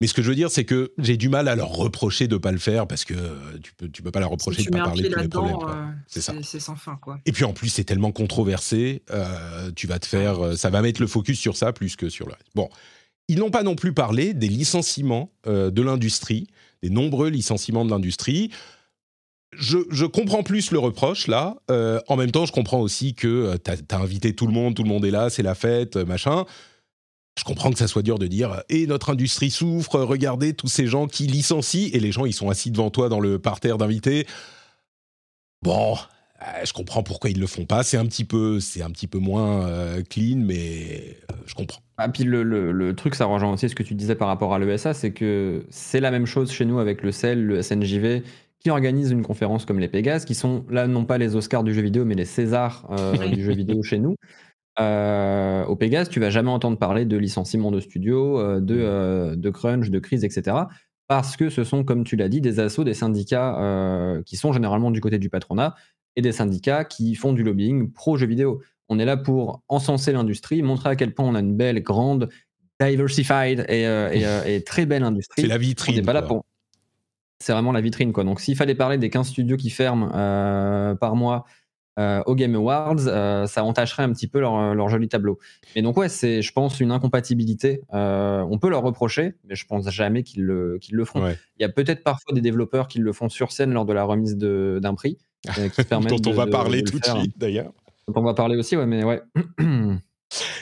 Mais 0.00 0.06
ce 0.06 0.14
que 0.14 0.22
je 0.22 0.30
veux 0.30 0.34
dire, 0.34 0.50
c'est 0.50 0.64
que 0.64 0.92
j'ai 0.96 1.18
du 1.18 1.28
mal 1.28 1.46
à 1.46 1.54
leur 1.54 1.68
reprocher 1.68 2.26
de 2.26 2.38
pas 2.38 2.52
le 2.52 2.58
faire 2.58 2.86
parce 2.86 3.04
que 3.04 3.14
tu 3.62 3.74
peux, 3.74 3.88
tu 3.88 4.02
peux 4.02 4.10
pas 4.10 4.20
leur 4.20 4.30
reprocher 4.30 4.62
de 4.62 4.70
pas 4.70 4.84
parler 4.84 5.02
de 5.02 5.08
tous 5.08 5.20
les 5.20 5.28
problèmes. 5.28 5.56
Euh, 5.68 5.92
c'est 6.06 6.22
ça. 6.22 6.32
C'est 6.42 6.60
sans 6.60 6.74
fin, 6.74 6.96
quoi. 6.96 7.18
Et 7.26 7.32
puis 7.32 7.44
en 7.44 7.52
plus, 7.52 7.68
c'est 7.68 7.84
tellement 7.84 8.10
controversé, 8.10 9.02
euh, 9.10 9.70
tu 9.76 9.86
vas 9.86 9.98
te 9.98 10.06
faire, 10.06 10.42
euh, 10.42 10.56
ça 10.56 10.70
va 10.70 10.80
mettre 10.80 11.02
le 11.02 11.06
focus 11.06 11.38
sur 11.38 11.54
ça 11.54 11.74
plus 11.74 11.96
que 11.96 12.08
sur 12.08 12.26
le 12.26 12.32
reste. 12.32 12.46
Bon, 12.54 12.70
ils 13.30 13.38
n'ont 13.38 13.50
pas 13.50 13.62
non 13.62 13.74
plus 13.74 13.92
parlé 13.92 14.34
des 14.34 14.48
licenciements 14.48 15.30
de 15.46 15.82
l'industrie, 15.82 16.48
des 16.82 16.90
nombreux 16.90 17.28
licenciements 17.28 17.84
de 17.84 17.90
l'industrie. 17.90 18.50
Je, 19.52 20.04
comprends 20.04 20.42
plus 20.42 20.70
le 20.70 20.78
reproche 20.78 21.26
là. 21.26 21.56
en 22.08 22.16
même 22.16 22.30
temps, 22.30 22.46
je 22.46 22.52
comprends 22.52 22.80
aussi 22.80 23.14
que 23.14 23.56
tu 23.64 23.70
as, 23.70 23.98
invité 23.98 24.34
tout 24.34 24.46
le 24.46 24.52
monde, 24.52 24.74
tout 24.74 24.82
le 24.82 24.88
monde 24.88 25.04
est 25.04 25.10
là, 25.10 25.30
c'est 25.30 25.42
la 25.42 25.54
fête, 25.54 25.96
machin 25.96 26.44
je 27.38 27.44
comprends 27.44 27.70
que 27.70 27.78
ça 27.78 27.88
soit 27.88 28.02
dur 28.02 28.18
de 28.18 28.26
dire 28.26 28.62
et 28.68 28.86
notre 28.86 29.10
industrie 29.10 29.50
souffre, 29.50 29.98
regardez 30.00 30.52
tous 30.52 30.68
ces 30.68 30.86
gens 30.86 31.06
qui 31.06 31.26
licencient 31.26 31.88
et 31.92 31.98
les 31.98 32.12
gens 32.12 32.26
ils 32.26 32.34
sont 32.34 32.50
assis 32.50 32.70
devant 32.70 32.90
toi 32.90 33.08
dans 33.08 33.20
le 33.20 33.38
parterre 33.38 33.78
d'invités. 33.78 34.26
Bon, 35.62 35.94
euh, 35.94 36.19
je 36.64 36.72
comprends 36.72 37.02
pourquoi 37.02 37.30
ils 37.30 37.40
le 37.40 37.46
font 37.46 37.64
pas. 37.64 37.82
C'est 37.82 37.96
un 37.96 38.06
petit 38.06 38.24
peu, 38.24 38.60
c'est 38.60 38.82
un 38.82 38.90
petit 38.90 39.06
peu 39.06 39.18
moins 39.18 39.66
euh, 39.66 40.02
clean, 40.08 40.38
mais 40.38 41.16
euh, 41.30 41.34
je 41.46 41.54
comprends. 41.54 41.80
Ah, 41.98 42.08
puis 42.08 42.24
le, 42.24 42.42
le, 42.42 42.96
truc, 42.96 43.14
ça 43.14 43.26
rejoint 43.26 43.52
aussi 43.52 43.68
ce 43.68 43.74
que 43.74 43.82
tu 43.82 43.94
disais 43.94 44.14
par 44.14 44.28
rapport 44.28 44.54
à 44.54 44.58
l'ESA, 44.58 44.94
c'est 44.94 45.12
que 45.12 45.64
c'est 45.70 46.00
la 46.00 46.10
même 46.10 46.26
chose 46.26 46.50
chez 46.50 46.64
nous 46.64 46.78
avec 46.78 47.02
le 47.02 47.12
CEL, 47.12 47.44
le 47.44 47.62
SNJV, 47.62 48.22
qui 48.58 48.70
organisent 48.70 49.10
une 49.10 49.22
conférence 49.22 49.64
comme 49.64 49.78
les 49.78 49.88
Pégases, 49.88 50.24
qui 50.24 50.34
sont 50.34 50.64
là 50.70 50.86
non 50.86 51.04
pas 51.04 51.18
les 51.18 51.36
Oscars 51.36 51.62
du 51.62 51.74
jeu 51.74 51.82
vidéo, 51.82 52.04
mais 52.04 52.14
les 52.14 52.24
Césars 52.24 52.88
du 53.32 53.44
jeu 53.44 53.52
vidéo 53.52 53.82
chez 53.82 53.98
nous. 53.98 54.16
Euh, 54.78 55.64
au 55.66 55.76
Pégase, 55.76 56.08
tu 56.08 56.20
vas 56.20 56.30
jamais 56.30 56.50
entendre 56.50 56.78
parler 56.78 57.04
de 57.04 57.16
licenciement 57.16 57.70
de 57.70 57.80
studio, 57.80 58.38
euh, 58.38 58.60
de, 58.60 58.76
euh, 58.78 59.36
de, 59.36 59.50
crunch, 59.50 59.90
de 59.90 59.98
crise, 59.98 60.24
etc. 60.24 60.56
Parce 61.08 61.36
que 61.36 61.50
ce 61.50 61.64
sont, 61.64 61.84
comme 61.84 62.04
tu 62.04 62.16
l'as 62.16 62.28
dit, 62.28 62.40
des 62.40 62.60
assauts, 62.60 62.84
des 62.84 62.94
syndicats 62.94 64.20
qui 64.24 64.36
sont 64.36 64.52
généralement 64.52 64.90
du 64.92 65.00
côté 65.00 65.18
du 65.18 65.28
patronat 65.28 65.74
et 66.20 66.22
des 66.22 66.32
syndicats 66.32 66.84
qui 66.84 67.14
font 67.14 67.32
du 67.32 67.42
lobbying 67.42 67.92
pro-jeux 67.92 68.26
vidéo. 68.26 68.62
On 68.88 68.98
est 68.98 69.04
là 69.04 69.16
pour 69.16 69.62
encenser 69.68 70.12
l'industrie, 70.12 70.62
montrer 70.62 70.90
à 70.90 70.96
quel 70.96 71.14
point 71.14 71.26
on 71.26 71.34
a 71.34 71.40
une 71.40 71.56
belle, 71.56 71.82
grande, 71.82 72.28
diversified 72.80 73.66
et, 73.68 74.62
très 74.64 74.86
belle 74.86 75.02
industrie. 75.02 75.42
C'est 75.42 75.48
la 75.48 75.58
vitrine. 75.58 76.04
pour. 76.26 76.44
C'est 77.38 77.52
vraiment 77.52 77.72
la 77.72 77.80
vitrine, 77.80 78.12
quoi. 78.12 78.24
Donc, 78.24 78.40
s'il 78.40 78.56
fallait 78.56 78.74
parler 78.74 78.98
des 78.98 79.08
15 79.08 79.28
studios 79.28 79.56
qui 79.56 79.70
ferment 79.70 80.08
par 80.96 81.16
mois 81.16 81.46
euh, 81.98 82.22
aux 82.24 82.34
Game 82.34 82.54
Awards, 82.54 83.06
euh, 83.08 83.46
ça 83.46 83.62
entacherait 83.64 84.04
un 84.04 84.12
petit 84.12 84.26
peu 84.26 84.40
leur, 84.40 84.74
leur, 84.74 84.88
joli 84.88 85.08
tableau. 85.08 85.38
Et 85.74 85.82
donc 85.82 85.98
ouais, 85.98 86.08
c'est, 86.08 86.40
je 86.40 86.52
pense, 86.52 86.80
une 86.80 86.92
incompatibilité. 86.92 87.82
Euh, 87.92 88.42
on 88.48 88.58
peut 88.58 88.70
leur 88.70 88.82
reprocher, 88.82 89.34
mais 89.44 89.54
je 89.54 89.66
pense 89.66 89.90
jamais 89.90 90.22
qu'ils 90.22 90.44
le, 90.44 90.78
qu'ils 90.80 90.94
le 90.94 91.04
feront. 91.04 91.28
Il 91.28 91.62
y 91.62 91.64
a 91.64 91.68
peut-être 91.68 92.02
parfois 92.02 92.32
des 92.32 92.40
développeurs 92.40 92.88
qui 92.88 93.00
le 93.00 93.12
font 93.12 93.28
sur 93.28 93.52
scène 93.52 93.72
lors 93.72 93.84
de 93.84 93.92
la 93.92 94.04
remise 94.04 94.36
d'un 94.36 94.94
prix, 94.94 95.18
qui 95.54 95.84
dont 95.88 96.30
on 96.30 96.34
va 96.34 96.46
parler 96.46 96.82
tout 96.82 96.98
de 96.98 97.04
suite 97.04 97.38
d'ailleurs. 97.38 97.72
on 98.14 98.22
va 98.22 98.34
parler 98.34 98.56
aussi, 98.56 98.76
ouais, 98.76 98.86
mais 98.86 99.04
ouais. 99.04 99.20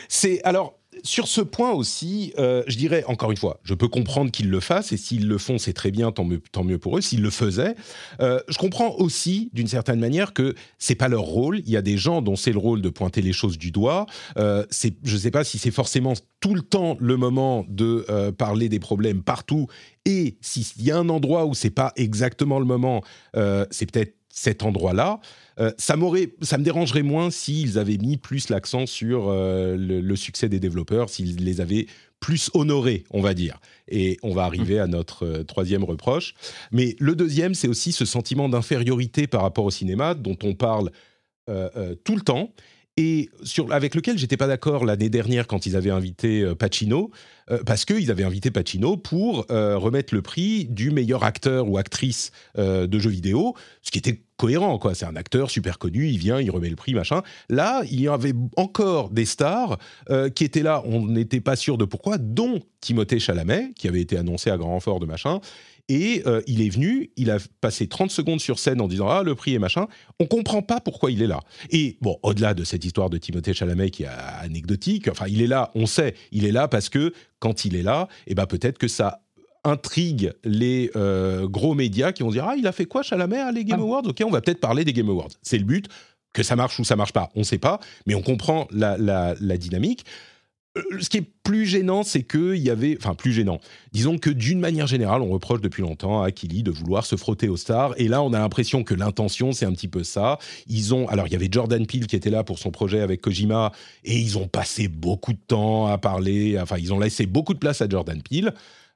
c'est 0.09 0.43
alors 0.45 0.79
sur 1.03 1.29
ce 1.29 1.41
point 1.41 1.73
aussi, 1.73 2.33
euh, 2.39 2.63
je 2.67 2.77
dirais 2.77 3.05
encore 3.07 3.31
une 3.31 3.37
fois, 3.37 3.61
je 3.63 3.75
peux 3.75 3.89
comprendre 3.89 4.31
qu'ils 4.31 4.51
le 4.51 4.61
fassent 4.61 4.93
et 4.93 4.97
s'ils 4.97 5.29
le 5.29 5.39
font, 5.39 5.59
c'est 5.59 5.73
très 5.73 5.91
bien, 5.91 6.13
tant 6.13 6.25
mieux, 6.25 6.41
tant 6.53 6.65
mieux 6.65 6.79
pour 6.79 6.99
eux. 6.99 7.01
S'ils 7.01 7.23
le 7.23 7.31
faisaient, 7.31 7.75
euh, 8.21 8.41
je 8.49 8.59
comprends 8.59 8.95
aussi 8.97 9.51
d'une 9.53 9.67
certaine 9.67 10.01
manière 10.01 10.33
que 10.33 10.55
c'est 10.79 10.95
pas 10.95 11.09
leur 11.09 11.23
rôle. 11.23 11.61
Il 11.61 11.71
y 11.71 11.77
a 11.77 11.83
des 11.83 11.97
gens 11.97 12.23
dont 12.23 12.37
c'est 12.37 12.53
le 12.53 12.59
rôle 12.59 12.81
de 12.81 12.89
pointer 12.89 13.23
les 13.23 13.33
choses 13.33 13.59
du 13.59 13.71
doigt. 13.71 14.07
Euh, 14.39 14.65
je 15.03 15.15
ne 15.15 15.19
sais 15.19 15.31
pas 15.31 15.45
si 15.45 15.59
c'est 15.59 15.71
forcément 15.71 16.15
tout 16.41 16.55
le 16.55 16.63
temps 16.63 16.97
le 17.01 17.17
moment 17.17 17.65
de 17.69 18.07
parler 18.37 18.69
des 18.69 18.79
problèmes 18.79 19.23
partout 19.23 19.67
et 20.05 20.37
s'il 20.41 20.85
y 20.85 20.91
a 20.91 20.97
un 20.97 21.09
endroit 21.09 21.47
où 21.47 21.55
c'est 21.55 21.71
pas 21.71 21.93
exactement 21.97 22.59
le 22.59 22.65
moment, 22.65 23.03
c'est 23.35 23.91
peut-être 23.91 24.18
cet 24.39 24.63
endroit-là. 24.63 25.21
Euh, 25.59 25.73
ça 25.79 25.97
ça 26.43 26.59
me 26.59 26.63
dérangerait 26.63 27.03
moins 27.03 27.31
s'ils 27.31 27.79
avaient 27.79 27.97
mis 27.97 28.17
plus 28.17 28.49
l'accent 28.49 28.87
sur 28.87 29.29
euh, 29.29 29.77
le, 29.77 30.17
succès 30.17 30.49
des 30.49 30.61
développeurs, 30.61 31.11
s'ils 31.11 31.45
les 31.45 31.61
avaient 31.61 31.87
plus 32.21 32.51
honorés, 32.55 33.05
on 33.11 33.21
va 33.21 33.35
dire. 33.35 33.61
Et 33.89 34.17
on 34.23 34.33
va 34.35 34.45
arriver 34.45 34.79
à 34.79 34.87
notre 34.87 35.27
euh, 35.27 35.45
troisième 35.45 35.83
reproche. 35.83 36.35
Mais 36.71 36.95
le 37.01 37.17
deuxième, 37.17 37.55
c'est 37.55 37.69
aussi 37.69 37.91
ce 37.91 38.05
sentiment 38.05 38.49
d'infériorité 38.49 39.27
par 39.27 39.43
rapport 39.43 39.65
au 39.65 39.71
cinéma 39.71 40.15
dont 40.15 40.39
on 40.43 40.55
parle 40.55 40.91
tout 42.05 42.15
le 42.15 42.21
temps 42.21 42.53
et 42.99 43.31
avec 43.71 43.95
lequel 43.95 44.19
j'étais 44.19 44.37
pas 44.37 44.49
d'accord 44.49 44.85
l'année 44.85 45.09
dernière 45.09 45.47
quand 45.47 45.67
ils 45.67 45.77
avaient 45.77 45.91
invité 45.91 46.43
euh, 46.43 46.57
Pacino, 46.57 47.13
euh, 47.49 47.63
parce 47.65 47.85
qu'ils 47.85 48.11
avaient 48.11 48.25
invité 48.25 48.51
Pacino 48.51 48.97
pour 48.97 49.47
euh, 49.53 49.79
remettre 49.79 50.13
le 50.13 50.21
prix 50.21 50.65
du 50.65 50.91
meilleur 50.91 51.23
acteur 51.23 51.71
ou 51.71 51.79
actrice 51.79 52.33
de 52.57 52.99
jeux 52.99 53.11
vidéo, 53.11 53.55
ce 53.83 53.93
qui 53.93 53.99
était 53.99 54.21
cohérent, 54.37 54.79
quoi. 54.79 54.95
C'est 54.95 55.07
un 55.07 55.15
acteur 55.15 55.49
super 55.51 55.79
connu, 55.79 56.09
il 56.09 56.19
vient, 56.19 56.41
il 56.41 56.51
remet 56.51 56.71
le 56.71 56.77
prix, 56.77 56.93
machin. 56.93 57.23
Là, 57.49 57.83
il 57.91 58.01
y 58.01 58.09
avait 58.09 58.35
encore 58.57 59.11
des 59.11 59.25
stars 59.25 59.79
qui 60.35 60.45
étaient 60.45 60.63
là, 60.63 60.83
on 60.85 61.07
n'était 61.07 61.41
pas 61.41 61.55
sûr 61.55 61.79
de 61.79 61.85
pourquoi, 61.85 62.19
dont 62.19 62.61
Timothée 62.81 63.21
Chalamet, 63.21 63.73
qui 63.77 63.87
avait 63.87 64.01
été 64.01 64.17
annoncé 64.17 64.51
à 64.51 64.57
grand 64.57 64.71
renfort 64.71 64.99
de 64.99 65.07
machin, 65.07 65.41
et 65.89 66.23
euh, 66.27 66.43
il 66.47 66.61
est 66.61 66.69
venu, 66.69 67.11
il 67.17 67.31
a 67.31 67.39
passé 67.61 67.87
30 67.87 68.11
secondes 68.11 68.41
sur 68.41 68.59
scène 68.59 68.81
en 68.81 68.89
disant 68.89 69.09
Ah, 69.09 69.23
le 69.23 69.35
prix 69.35 69.55
est 69.55 69.59
machin. 69.59 69.87
On 70.21 70.27
comprend 70.27 70.61
pas 70.63 70.81
pourquoi 70.81 71.11
il 71.11 71.23
est 71.23 71.27
là. 71.27 71.41
Et 71.71 71.97
bon, 72.03 72.19
au-delà 72.23 72.55
de 72.55 72.65
cette 72.65 72.85
histoire 72.85 73.09
de 73.09 73.17
Timothée 73.17 73.55
Chalamet 73.55 73.91
qui 73.91 74.03
est 74.03 74.11
anecdotique, 74.41 75.09
enfin, 75.09 75.27
il 75.29 75.41
est 75.41 75.47
là, 75.47 75.71
on 75.75 75.87
sait, 75.87 76.15
il 76.31 76.45
est 76.45 76.53
là 76.53 76.69
parce 76.69 76.89
que 76.91 77.13
quand 77.39 77.65
il 77.65 77.75
est 77.75 77.83
là, 77.83 78.09
et 78.27 78.33
eh 78.33 78.35
ben, 78.35 78.47
peut-être 78.47 78.79
que 78.79 78.89
ça 78.89 79.23
intrigue 79.65 80.33
les 80.45 80.91
euh, 80.95 81.49
gros 81.49 81.75
médias 81.75 82.13
qui 82.13 82.23
vont 82.23 82.31
dire 82.31 82.47
Ah, 82.47 82.55
il 82.57 82.67
a 82.67 82.73
fait 82.73 82.87
quoi 82.87 83.03
Chalamet 83.03 83.39
à 83.39 83.51
les 83.51 83.65
Game 83.65 83.81
ah. 83.81 83.85
Awards? 83.85 84.07
Ok, 84.07 84.23
on 84.27 84.31
va 84.31 84.43
peut-être 84.43 84.61
parler 84.61 84.85
des 84.85 84.93
Game 84.93 85.09
Awards. 85.09 85.31
C'est 85.43 85.59
le 85.59 85.65
but. 85.65 85.89
Que 86.35 86.43
ça 86.43 86.57
marche 86.57 86.79
ou 86.79 86.85
ça 86.85 86.95
marche 86.95 87.15
pas, 87.15 87.31
on 87.35 87.41
ne 87.41 87.45
sait 87.45 87.59
pas, 87.59 87.81
mais 88.07 88.15
on 88.15 88.21
comprend 88.21 88.69
la, 88.71 88.99
la 88.99 89.57
dynamique. 89.57 90.05
Euh, 90.79 91.01
ce 91.01 91.09
qui 91.09 91.19
est 91.19 91.31
plus 91.43 91.67
gênant, 91.67 92.03
c'est 92.03 92.23
qu'il 92.23 92.57
y 92.57 92.71
avait, 92.71 92.97
enfin 93.01 93.15
plus 93.15 93.33
gênant, 93.33 93.61
disons 93.93 94.19
que 94.19 94.31
d'une 94.31 94.61
manière 94.61 94.87
générale, 94.87 95.23
on 95.23 95.31
reproche 95.31 95.61
depuis 95.61 95.83
longtemps 95.83 96.23
à 96.23 96.31
Kili 96.31 96.63
de 96.63 96.71
vouloir 96.71 97.07
se 97.07 97.17
frotter 97.17 97.49
aux 97.49 97.57
stars, 97.57 97.95
et 97.97 98.09
là 98.09 98.23
on 98.23 98.33
a 98.33 98.39
l'impression 98.39 98.85
que 98.85 98.95
l'intention 98.95 99.53
c'est 99.53 99.67
un 99.67 99.73
petit 99.73 99.89
peu 99.89 100.05
ça. 100.05 100.39
Ils 100.67 100.95
ont, 100.95 101.09
alors 101.09 101.27
il 101.27 101.33
y 101.33 101.37
avait 101.37 101.49
Jordan 101.51 101.87
Peele 101.87 102.07
qui 102.07 102.17
était 102.17 102.31
là 102.31 102.45
pour 102.45 102.59
son 102.59 102.71
projet 102.71 103.01
avec 103.01 103.21
Kojima, 103.21 103.73
et 104.05 104.19
ils 104.19 104.37
ont 104.39 104.47
passé 104.47 104.89
beaucoup 104.89 105.33
de 105.33 105.41
temps 105.47 105.87
à 105.87 105.99
parler, 105.99 106.59
enfin 106.61 106.77
ils 106.79 106.93
ont 106.93 106.99
laissé 106.99 107.27
beaucoup 107.27 107.55
de 107.55 107.59
place 107.59 107.81
à 107.83 107.89
Jordan 107.89 108.23
Peele. 108.23 108.53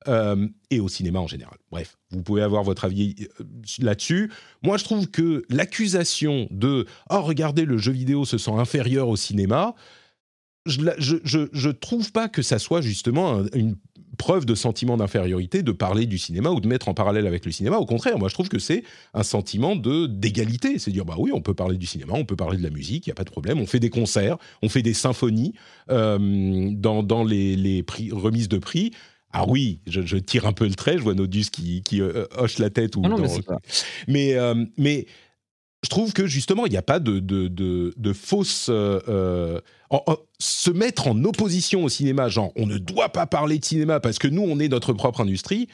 Euh, 0.09 0.49
et 0.71 0.81
au 0.81 0.88
cinéma 0.88 1.21
en 1.21 1.29
général. 1.29 1.55
Bref, 1.71 1.97
vous 2.11 2.23
pouvez 2.23 2.42
avoir 2.42 2.64
votre 2.64 2.85
avis 2.85 3.14
euh, 3.40 3.45
là-dessus. 3.79 4.33
Moi, 4.64 4.77
je 4.77 4.83
trouve 4.83 5.07
que 5.09 5.45
l'accusation 5.49 6.49
de 6.51 6.87
«Oh, 7.11 7.23
regardez, 7.23 7.64
le 7.64 7.79
jeu 7.79 7.92
vidéo 7.92 8.25
se 8.25 8.37
sent 8.37 8.51
inférieur 8.51 9.09
au 9.09 9.14
cinéma», 9.14 9.77
je, 10.66 11.66
ne 11.66 11.72
trouve 11.72 12.12
pas 12.12 12.29
que 12.29 12.42
ça 12.42 12.59
soit 12.59 12.81
justement 12.81 13.42
une 13.55 13.77
preuve 14.18 14.44
de 14.44 14.55
sentiment 14.55 14.96
d'infériorité 14.96 15.62
de 15.62 15.72
parler 15.72 16.07
du 16.07 16.18
cinéma 16.18 16.51
ou 16.51 16.61
de 16.61 16.68
mettre 16.68 16.88
en 16.88 16.94
parallèle 16.94 17.27
avec 17.27 17.44
le 17.44 17.53
cinéma. 17.53 17.79
Au 17.79 17.87
contraire, 17.87 18.18
moi 18.18 18.29
je 18.29 18.35
trouve 18.35 18.48
que 18.48 18.59
c'est 18.59 18.85
un 19.14 19.22
sentiment 19.22 19.75
de 19.75 20.07
d'égalité. 20.07 20.79
C'est 20.79 20.90
dire 20.90 21.05
bah 21.05 21.16
oui, 21.18 21.31
on 21.35 21.40
peut 21.40 21.55
parler 21.55 21.77
du 21.77 21.87
cinéma, 21.87 22.12
on 22.14 22.25
peut 22.25 22.37
parler 22.37 22.59
de 22.59 22.62
la 22.62 22.70
musique, 22.70 23.07
il 23.07 23.11
y 23.11 23.12
a 23.12 23.14
pas 23.14 23.25
de 23.25 23.31
problème. 23.31 23.59
On 23.61 23.66
fait 23.66 23.81
des 23.81 23.90
concerts, 23.90 24.37
on 24.62 24.68
fait 24.68 24.83
des 24.83 24.94
symphonies 24.94 25.55
euh, 25.90 26.70
dans, 26.72 27.25
les, 27.25 27.85
remises 28.12 28.48
de 28.48 28.59
prix. 28.59 28.92
Ah 29.33 29.46
oui, 29.48 29.81
je, 29.87 30.16
tire 30.18 30.46
un 30.46 30.53
peu 30.53 30.66
le 30.66 30.75
trait. 30.75 30.98
Je 30.98 31.03
vois 31.03 31.14
Nodus 31.14 31.46
qui, 31.51 31.83
qui 31.83 32.03
euh, 32.03 32.27
hoche 32.37 32.59
la 32.59 32.68
tête 32.68 32.96
ou. 32.96 33.01
non, 33.01 33.16
mais, 34.07 34.35
euh, 34.35 34.66
mais 34.77 35.07
je 35.83 35.88
trouve 35.88 36.12
que 36.12 36.27
justement, 36.27 36.66
il 36.66 36.70
n'y 36.70 36.77
a 36.77 36.83
pas 36.83 37.01
de, 37.01 37.18
de, 37.18 37.48
de, 37.48 38.12
fausse. 38.12 38.70
Se 40.38 40.70
mettre 40.70 41.09
en 41.09 41.24
opposition 41.24 41.85
au 41.85 41.88
cinéma, 41.88 42.28
genre 42.28 42.52
on 42.57 42.66
ne 42.66 42.78
doit 42.78 43.11
pas 43.11 43.26
parler 43.26 43.59
de 43.59 43.64
cinéma 43.64 44.00
parce 44.00 44.18
que 44.18 44.28
nous, 44.28 44.42
on 44.42 44.59
est 44.59 44.68
notre 44.68 44.92
propre 44.92 45.20
industrie. 45.20 45.68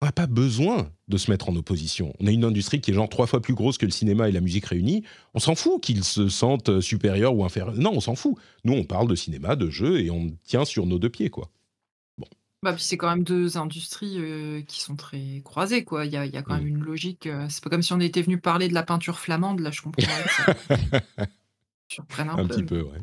on 0.00 0.06
n'a 0.06 0.12
pas 0.12 0.26
besoin 0.26 0.90
de 1.08 1.16
se 1.18 1.30
mettre 1.30 1.48
en 1.50 1.56
opposition. 1.56 2.14
On 2.20 2.26
a 2.26 2.30
une 2.30 2.44
industrie 2.44 2.80
qui 2.80 2.92
est 2.92 2.94
genre 2.94 3.08
trois 3.08 3.26
fois 3.26 3.42
plus 3.42 3.54
grosse 3.54 3.78
que 3.78 3.84
le 3.86 3.90
cinéma 3.92 4.28
et 4.28 4.32
la 4.32 4.40
musique 4.40 4.66
réunis. 4.66 5.02
On 5.34 5.38
s'en 5.40 5.54
fout 5.54 5.82
qu'ils 5.82 6.04
se 6.04 6.28
sentent 6.28 6.80
supérieurs 6.80 7.34
ou 7.34 7.44
inférieurs. 7.44 7.74
Non, 7.74 7.92
on 7.94 8.00
s'en 8.00 8.14
fout. 8.14 8.36
Nous, 8.64 8.72
on 8.74 8.84
parle 8.84 9.08
de 9.08 9.14
cinéma, 9.16 9.56
de 9.56 9.68
jeux, 9.70 10.00
et 10.00 10.10
on 10.10 10.30
tient 10.44 10.64
sur 10.64 10.86
nos 10.86 10.98
deux 10.98 11.10
pieds, 11.10 11.30
quoi. 11.30 11.50
Bah, 12.62 12.72
puis 12.72 12.82
c'est 12.82 12.96
quand 12.96 13.08
même 13.08 13.22
deux 13.22 13.56
industries 13.56 14.16
euh, 14.18 14.62
qui 14.62 14.80
sont 14.82 14.96
très 14.96 15.42
croisées, 15.44 15.84
quoi. 15.84 16.06
Il 16.06 16.12
y 16.12 16.16
a, 16.16 16.26
y 16.26 16.36
a 16.36 16.42
quand 16.42 16.54
même 16.54 16.64
Mm. 16.64 16.68
une 16.68 16.82
logique. 16.84 17.26
euh, 17.26 17.46
c'est 17.48 17.62
pas 17.62 17.70
comme 17.70 17.82
si 17.82 17.92
on 17.92 18.00
était 18.00 18.22
venu 18.22 18.38
parler 18.40 18.68
de 18.68 18.74
la 18.74 18.82
peinture 18.82 19.18
flamande, 19.20 19.60
là, 19.60 19.70
je 19.70 19.80
comprends 19.82 20.02
ça 20.46 20.54
surprenne 21.88 22.28
un, 22.30 22.34
Un 22.38 22.46
peu. 22.46 22.54
petit 22.54 22.62
peu, 22.64 22.82
ouais. 22.82 22.98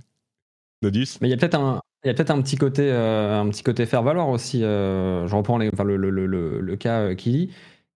Nodus 0.86 1.17
Mais 1.21 1.28
il 1.28 1.32
y 1.32 1.34
a 1.34 1.38
peut-être 1.38 1.56
un, 1.60 1.80
il 2.04 2.08
y 2.08 2.12
a 2.12 2.13
peut-être 2.13 2.32
un 2.32 2.41
petit 2.41 2.56
côté, 2.58 2.84
euh, 2.91 3.39
un 3.41 3.50
petit 3.50 3.63
côté 3.63 3.86
faire 3.86 4.04
valoir 4.04 4.30
aussi. 4.30 4.63
euh, 4.63 5.28
je 5.28 5.36
reprends 5.36 5.58
les- 5.58 5.69
enfin, 5.74 5.84
le, 5.84 5.98
le, 5.98 6.10
le, 6.10 6.26
le- 6.26 6.60
le 6.62 6.76
cas 6.76 7.02
euh, 7.02 7.15
Kili, 7.15 7.52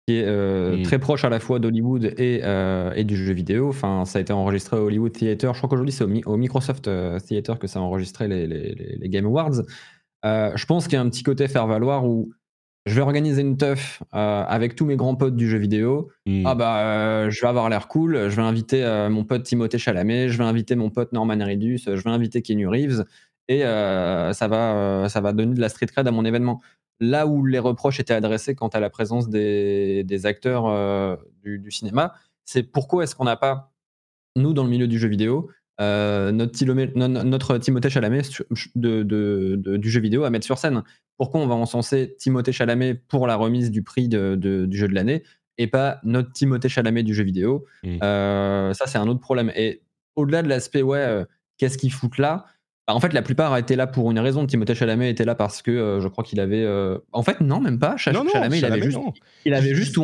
qui 0.08 0.16
est 0.16 0.26
euh, 0.26 0.78
Mm. 0.78 0.84
très 0.84 0.98
proche 1.00 1.24
à 1.24 1.30
la 1.30 1.40
fois 1.40 1.60
d'Hollywood 1.60 2.06
et, 2.18 2.42
euh, 2.44 2.92
et 2.96 3.04
du 3.04 3.16
jeu 3.16 3.34
vidéo. 3.34 3.70
Enfin, 3.70 4.06
ça 4.06 4.18
a 4.20 4.22
été 4.22 4.34
enregistré 4.34 4.78
au 4.78 4.86
Hollywood 4.88 5.12
Theater. 5.12 5.54
Je 5.54 5.60
crois 5.60 5.70
qu'aujourd'hui 5.70 5.92
c'est 5.94 6.04
au, 6.04 6.08
Mi- 6.08 6.24
au 6.26 6.36
Microsoft 6.38 6.90
Theater 7.28 7.60
que 7.60 7.68
ça 7.68 7.80
a 7.80 7.82
enregistré 7.84 8.28
les, 8.28 8.48
les, 8.48 8.74
les- 8.74 8.98
les 9.00 9.10
Game 9.10 9.26
Awards. 9.26 9.62
Euh, 10.26 10.52
je 10.56 10.66
pense 10.66 10.86
qu'il 10.88 10.94
y 10.96 10.98
a 10.98 11.02
un 11.02 11.10
petit 11.10 11.24
côté 11.24 11.48
faire 11.48 11.68
valoir 11.68 12.06
où 12.06 12.32
je 12.90 12.96
vais 12.96 13.02
organiser 13.02 13.42
une 13.42 13.56
teuf 13.56 14.04
euh, 14.14 14.44
avec 14.44 14.76
tous 14.76 14.86
mes 14.86 14.96
grands 14.98 15.16
potes 15.16 15.36
du 15.36 15.48
jeu 15.50 15.58
vidéo. 15.58 16.10
Mm. 16.26 16.44
Ah 16.46 16.56
bah, 16.56 16.80
euh, 16.80 17.30
je 17.30 17.40
vais 17.40 17.48
avoir 17.48 17.70
l'air 17.70 17.88
cool. 17.88 18.30
Je 18.30 18.36
vais 18.36 18.42
inviter 18.42 18.84
euh, 18.84 19.10
mon 19.10 19.24
pote 19.24 19.44
Timothée 19.44 19.78
Chalamet, 19.78 20.30
je 20.30 20.38
vais 20.38 20.44
inviter 20.44 20.76
mon 20.76 20.90
pote 20.90 21.14
Norman 21.14 21.38
Reedus, 21.40 21.82
je 21.86 21.92
vais 22.04 22.10
inviter 22.10 22.42
Keanu 22.42 22.68
Reeves, 22.68 23.06
et 23.48 23.62
ça 23.62 24.48
va, 24.48 25.08
ça 25.10 25.22
va 25.22 25.34
donner 25.34 25.56
de 25.56 25.62
la 25.62 25.70
street 25.70 25.88
cred 25.88 26.08
à 26.08 26.12
mon 26.12 26.26
événement. 26.26 26.62
Là 27.00 27.26
où 27.28 27.46
les 27.46 27.60
reproches 27.60 28.00
étaient 28.00 28.14
adressés 28.14 28.56
quant 28.56 28.68
à 28.68 28.80
la 28.80 28.90
présence 28.90 29.30
des, 29.30 30.04
des 30.04 30.26
acteurs 30.26 31.18
du, 31.44 31.58
du 31.60 31.72
cinéma, 31.72 32.14
c'est 32.46 32.64
pourquoi 32.64 33.04
est-ce 33.04 33.16
qu'on 33.16 33.24
n'a 33.26 33.38
pas, 33.38 33.72
nous 34.36 34.54
dans 34.54 34.64
le 34.64 34.70
milieu 34.70 34.88
du 34.88 35.00
jeu 35.00 35.08
vidéo, 35.08 35.50
euh, 35.82 36.32
notre, 36.32 37.58
Timothée 37.58 37.90
Chalamet 37.90 38.24
sur- 38.24 38.46
de, 38.76 39.04
de- 39.04 39.56
de- 39.58 39.78
du 39.78 39.90
jeu 39.90 40.02
vidéo 40.02 40.26
à 40.26 40.30
mettre 40.30 40.46
sur 40.46 40.58
scène? 40.58 40.84
Pourquoi 41.20 41.40
on 41.42 41.46
va 41.48 41.54
encenser 41.54 42.16
Timothée 42.18 42.52
Chalamet 42.52 42.96
pour 42.96 43.28
la 43.28 43.36
remise 43.36 43.70
du 43.70 43.84
prix 43.84 44.08
de- 44.10 44.36
de- 44.36 44.66
du 44.66 44.76
jeu 44.78 44.88
de 44.88 44.96
l'année 44.96 45.22
et 45.60 45.68
pas 45.68 46.00
notre 46.04 46.32
Timothée 46.32 46.70
Chalamet 46.70 47.04
du 47.04 47.14
jeu 47.14 47.24
vidéo 47.24 47.66
Mm. 47.84 47.98
Euh, 48.02 48.74
Ça, 48.74 48.88
c'est 48.88 48.98
un 48.98 49.08
autre 49.08 49.20
problème. 49.20 49.52
Et 49.56 49.84
au-delà 50.16 50.42
de 50.42 50.48
l'aspect, 50.50 50.82
ouais, 50.82 50.98
euh, 50.98 51.26
qu'est-ce 51.58 51.78
qu'ils 51.78 51.92
foutent 51.94 52.18
là 52.18 52.46
Bah, 52.88 52.96
En 52.96 53.00
fait, 53.00 53.14
la 53.14 53.22
plupart 53.22 53.56
étaient 53.58 53.76
là 53.76 53.86
pour 53.86 54.10
une 54.10 54.20
raison. 54.20 54.46
Timothée 54.48 54.74
Chalamet 54.76 55.10
était 55.12 55.26
là 55.26 55.36
parce 55.36 55.62
que 55.62 55.70
euh, 55.72 56.00
je 56.00 56.08
crois 56.08 56.24
qu'il 56.24 56.40
avait. 56.40 56.66
En 57.12 57.22
fait, 57.22 57.40
non, 57.42 57.60
même 57.62 57.78
pas. 57.80 57.98
Cha- 57.98 58.12
Non, 58.14 58.24
non, 58.24 58.32
Chalamet, 58.32 58.58
il 58.60 58.66
avait 58.66 58.82
juste, 58.82 58.98
non. 58.98 59.14
il 59.46 59.54
avait 59.54 59.76
juste 59.76 59.98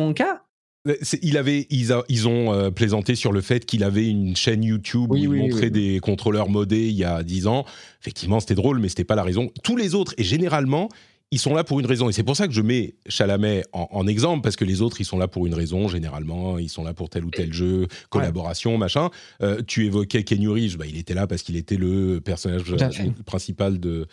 Il 1.22 1.36
avait, 1.36 1.66
ils, 1.70 1.92
a- 1.92 2.04
ils 2.08 2.28
ont 2.28 2.52
euh, 2.52 2.70
plaisanté 2.70 3.14
sur 3.14 3.32
le 3.32 3.40
fait 3.40 3.64
qu'il 3.66 3.82
avait 3.84 4.08
une 4.08 4.36
chaîne 4.36 4.62
YouTube 4.62 5.08
Oui, 5.10 5.26
où 5.26 5.30
oui, 5.32 5.38
il 5.38 5.42
montrait 5.42 5.64
oui. 5.66 5.70
des 5.94 6.00
contrôleurs 6.00 6.48
modés 6.48 6.86
il 6.88 6.94
y 6.94 7.04
a 7.04 7.22
10 7.22 7.46
ans. 7.46 7.64
Effectivement, 8.00 8.40
c'était 8.40 8.54
drôle, 8.54 8.78
mais 8.78 8.88
c'était 8.88 9.04
pas 9.04 9.14
la 9.16 9.22
raison. 9.24 9.50
Tous 9.62 9.76
les 9.76 9.94
autres, 9.94 10.14
et 10.18 10.24
généralement, 10.24 10.88
ils 11.32 11.40
sont 11.40 11.54
là 11.54 11.64
pour 11.64 11.80
une 11.80 11.86
raison. 11.86 12.08
Et 12.08 12.12
c'est 12.12 12.22
pour 12.22 12.36
ça 12.36 12.46
que 12.46 12.52
je 12.54 12.62
mets 12.62 12.94
Chalamet 13.08 13.64
en, 13.72 13.88
en 13.90 14.06
exemple, 14.06 14.42
parce 14.42 14.54
que 14.54 14.64
les 14.64 14.80
autres, 14.80 15.00
ils 15.00 15.04
sont 15.04 15.18
là 15.18 15.26
pour 15.26 15.46
une 15.46 15.54
raison, 15.54 15.88
généralement. 15.88 16.58
Ils 16.58 16.68
sont 16.68 16.84
là 16.84 16.94
pour 16.94 17.10
tel 17.10 17.24
ou 17.24 17.30
tel 17.30 17.52
jeu, 17.52 17.88
collaboration, 18.10 18.78
machin. 18.78 19.10
Euh, 19.42 19.60
tu 19.66 19.86
évoquais 19.86 20.24
Reeves, 20.28 20.76
bah, 20.76 20.86
il 20.86 20.96
était 20.96 21.14
là 21.14 21.26
parce 21.26 21.42
qu'il 21.42 21.56
était 21.56 21.76
le 21.76 22.20
personnage 22.20 22.62
euh, 22.72 23.10
principal 23.24 23.80
de, 23.80 24.06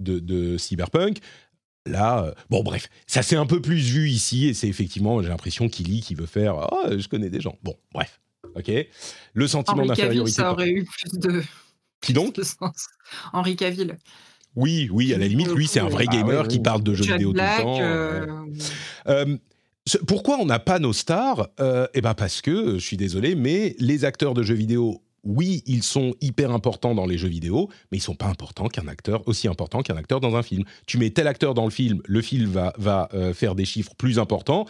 de, 0.00 0.18
de 0.20 0.56
Cyberpunk. 0.56 1.18
Là, 1.86 2.24
euh, 2.24 2.32
bon, 2.48 2.62
bref, 2.62 2.88
ça 3.06 3.22
s'est 3.22 3.36
un 3.36 3.44
peu 3.46 3.60
plus 3.60 3.76
vu 3.92 4.08
ici, 4.08 4.46
et 4.48 4.54
c'est 4.54 4.68
effectivement, 4.68 5.22
j'ai 5.22 5.28
l'impression 5.28 5.68
qu'il 5.68 5.88
lit, 5.88 6.00
qu'il 6.00 6.16
veut 6.16 6.26
faire. 6.26 6.68
Oh, 6.72 6.86
je 6.96 7.06
connais 7.08 7.28
des 7.30 7.40
gens. 7.40 7.58
Bon, 7.62 7.74
bref, 7.92 8.20
ok. 8.54 8.72
Le 9.34 9.46
sentiment 9.46 9.84
d'infériorité. 9.84 10.36
ça 10.36 10.52
aurait 10.52 10.70
eu 10.70 10.84
plus 10.84 11.18
de, 11.18 11.42
Qui 12.00 12.14
donc 12.14 12.34
de 12.36 12.42
sens. 12.42 12.86
Henri 13.34 13.54
Cavill. 13.56 13.96
Oui, 14.56 14.88
oui, 14.92 15.12
à 15.12 15.18
la 15.18 15.26
limite, 15.28 15.48
lui, 15.54 15.66
c'est 15.66 15.80
un 15.80 15.88
vrai 15.88 16.06
Ah, 16.08 16.12
gamer 16.12 16.48
qui 16.48 16.58
parle 16.60 16.82
de 16.82 16.94
jeux 16.94 17.04
Jack 17.04 17.16
vidéo 17.18 17.32
Black. 17.32 17.60
tout 17.60 17.66
le 17.66 17.72
temps. 17.74 17.80
euh. 17.82 18.26
Euh, 19.08 19.36
ce- 19.86 19.98
pourquoi 19.98 20.38
on 20.38 20.46
n'a 20.46 20.60
pas 20.60 20.78
nos 20.78 20.92
stars? 20.94 21.48
Eh 21.92 22.00
ben 22.00 22.14
parce 22.14 22.40
que, 22.40 22.78
je 22.78 22.84
suis 22.84 22.96
désolé, 22.96 23.34
mais 23.34 23.76
les 23.78 24.06
acteurs 24.06 24.32
de 24.32 24.42
jeux 24.42 24.54
vidéo, 24.54 25.02
oui, 25.24 25.62
ils 25.66 25.82
sont 25.82 26.14
hyper 26.20 26.50
importants 26.52 26.94
dans 26.94 27.06
les 27.06 27.18
jeux 27.18 27.28
vidéo, 27.28 27.68
mais 27.90 27.98
ils 27.98 28.02
sont 28.02 28.14
pas 28.14 28.26
importants 28.26 28.68
qu'un 28.68 28.88
acteur 28.88 29.26
aussi 29.26 29.48
important 29.48 29.82
qu'un 29.82 29.96
acteur 29.96 30.20
dans 30.20 30.36
un 30.36 30.42
film. 30.42 30.64
Tu 30.86 30.98
mets 30.98 31.10
tel 31.10 31.26
acteur 31.26 31.54
dans 31.54 31.64
le 31.64 31.70
film, 31.70 32.00
le 32.04 32.22
film 32.22 32.50
va 32.78 33.08
euh, 33.14 33.34
faire 33.34 33.54
des 33.54 33.64
chiffres 33.64 33.94
plus 33.96 34.18
importants. 34.18 34.66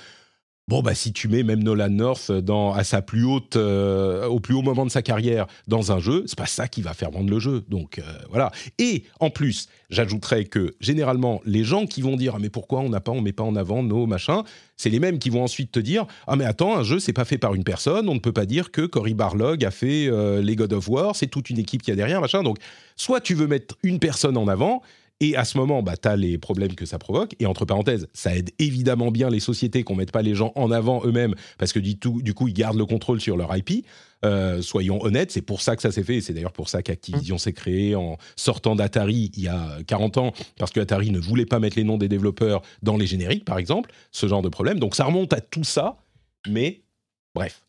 Bon 0.67 0.81
bah 0.81 0.95
si 0.95 1.13
tu 1.13 1.29
mets 1.29 1.43
même 1.43 1.63
Nolan 1.63 1.91
North 1.91 2.33
dans 2.33 2.73
à 2.73 2.85
sa 2.85 3.03
plus 3.03 3.23
haute 3.23 3.57
euh, 3.57 4.25
au 4.25 4.41
plus 4.41 4.55
haut 4.55 4.63
moment 4.63 4.87
de 4.87 4.91
sa 4.91 5.03
carrière 5.03 5.47
dans 5.69 5.93
un 5.93 5.99
jeu, 5.99 6.25
c'est 6.27 6.39
pas 6.39 6.47
ça 6.47 6.69
qui 6.69 6.81
va 6.81 6.95
faire 6.95 7.11
vendre 7.11 7.29
le 7.29 7.39
jeu. 7.39 7.65
Donc 7.69 7.99
euh, 7.99 8.03
voilà. 8.31 8.51
Et 8.79 9.05
en 9.21 9.29
plus, 9.29 9.69
j'ajouterais 9.91 10.47
que 10.47 10.75
généralement 10.81 11.43
les 11.45 11.65
gens 11.65 11.85
qui 11.85 12.01
vont 12.01 12.17
dire 12.17 12.37
ah 12.37 12.39
mais 12.41 12.49
pourquoi 12.49 12.81
on 12.81 12.89
n'a 12.89 13.01
pas 13.01 13.13
on 13.13 13.21
met 13.21 13.35
pas 13.35 13.43
en 13.43 13.57
avant 13.57 13.83
nos 13.83 14.07
machins, 14.07 14.43
c'est 14.79 14.89
les 14.89 15.01
mêmes 15.01 15.19
qui 15.19 15.29
vont 15.29 15.43
ensuite 15.43 15.71
te 15.71 15.81
dire 15.81 16.07
ah 16.27 16.35
mais 16.35 16.47
attends 16.47 16.79
un 16.79 16.83
jeu 16.83 16.99
c'est 16.99 17.13
pas 17.13 17.27
fait 17.27 17.37
par 17.37 17.55
une 17.55 17.65
personne, 17.65 18.09
on 18.09 18.15
ne 18.15 18.19
peut 18.19 18.33
pas 18.33 18.47
dire 18.47 18.71
que 18.71 18.87
Cory 18.87 19.13
Barlog 19.13 19.63
a 19.67 19.71
fait 19.71 20.07
euh, 20.07 20.41
les 20.41 20.57
God 20.57 20.73
of 20.73 20.89
War, 20.89 21.15
c'est 21.15 21.27
toute 21.27 21.51
une 21.51 21.59
équipe 21.59 21.83
qui 21.83 21.91
a 21.91 21.95
derrière 21.95 22.23
machin. 22.23 22.43
Donc 22.43 22.57
soit 22.97 23.21
tu 23.21 23.35
veux 23.35 23.49
mettre 23.49 23.77
une 23.83 23.99
personne 23.99 24.39
en 24.39 24.49
avant 24.49 24.81
et 25.21 25.37
à 25.37 25.45
ce 25.45 25.57
moment, 25.57 25.83
bah, 25.83 25.97
tu 25.97 26.09
as 26.09 26.17
les 26.17 26.39
problèmes 26.39 26.75
que 26.75 26.87
ça 26.87 26.99
provoque. 26.99 27.37
Et 27.39 27.47
entre 27.47 27.65
parenthèses, 27.65 28.09
ça 28.13 28.35
aide 28.35 28.51
évidemment 28.59 29.11
bien 29.11 29.31
les 29.31 29.41
sociétés 29.41 29.85
qu'on 29.85 29.95
ne 29.95 29.99
mette 29.99 30.13
pas 30.13 30.23
les 30.23 30.35
gens 30.35 30.53
en 30.57 30.71
avant 30.71 31.05
eux-mêmes, 31.05 31.35
parce 31.57 31.73
que 31.73 31.79
du, 31.79 31.99
tout, 31.99 32.21
du 32.21 32.35
coup, 32.35 32.49
ils 32.49 32.55
gardent 32.55 32.79
le 32.79 32.87
contrôle 32.87 33.21
sur 33.21 33.37
leur 33.37 33.57
IP. 33.57 33.87
Euh, 34.25 34.61
soyons 34.61 35.03
honnêtes, 35.03 35.31
c'est 35.31 35.43
pour 35.43 35.61
ça 35.61 35.77
que 35.77 35.83
ça 35.83 35.93
s'est 35.93 36.03
fait. 36.03 36.17
Et 36.17 36.21
c'est 36.21 36.33
d'ailleurs 36.33 36.53
pour 36.53 36.69
ça 36.69 36.83
qu'Activision 36.83 37.39
s'est 37.39 37.53
créé 37.53 37.95
en 37.95 38.17
sortant 38.37 38.75
d'Atari 38.75 39.31
il 39.37 39.43
y 39.45 39.49
a 39.49 39.79
40 39.87 40.19
ans, 40.19 40.33
parce 40.59 40.73
que 40.73 40.81
Atari 40.81 41.11
ne 41.11 41.21
voulait 41.21 41.47
pas 41.47 41.61
mettre 41.61 41.77
les 41.77 41.85
noms 41.85 41.99
des 41.99 42.09
développeurs 42.09 42.63
dans 42.83 42.97
les 42.97 43.07
génériques, 43.07 43.45
par 43.45 43.59
exemple. 43.59 43.93
Ce 44.11 44.27
genre 44.27 44.43
de 44.43 44.49
problème. 44.49 44.81
Donc 44.81 44.97
ça 44.97 45.05
remonte 45.05 45.33
à 45.33 45.41
tout 45.41 45.65
ça. 45.65 45.99
Mais 46.49 46.83
bref, 47.35 47.63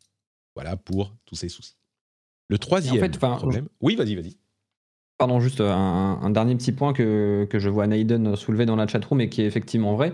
voilà 0.55 0.77
pour 0.77 1.13
tous 1.25 1.35
ces 1.35 1.49
soucis. 1.49 1.75
Le 2.47 2.57
troisième 2.57 2.99
fait, 2.99 3.17
problème. 3.17 3.67
Oui, 3.81 3.95
vas-y, 3.95 4.15
vas-y. 4.15 4.35
Pardon, 5.17 5.39
juste 5.39 5.61
un, 5.61 6.29
dernier 6.29 6.55
petit 6.55 6.73
point 6.73 6.91
que, 6.91 7.47
que 7.49 7.57
je 7.57 7.69
vois 7.69 7.87
Naiden 7.87 8.35
soulever 8.35 8.65
dans 8.65 8.75
la 8.75 8.85
chatroom 8.85 9.21
et 9.21 9.29
qui 9.29 9.41
est 9.41 9.45
effectivement 9.45 9.95
vrai. 9.95 10.13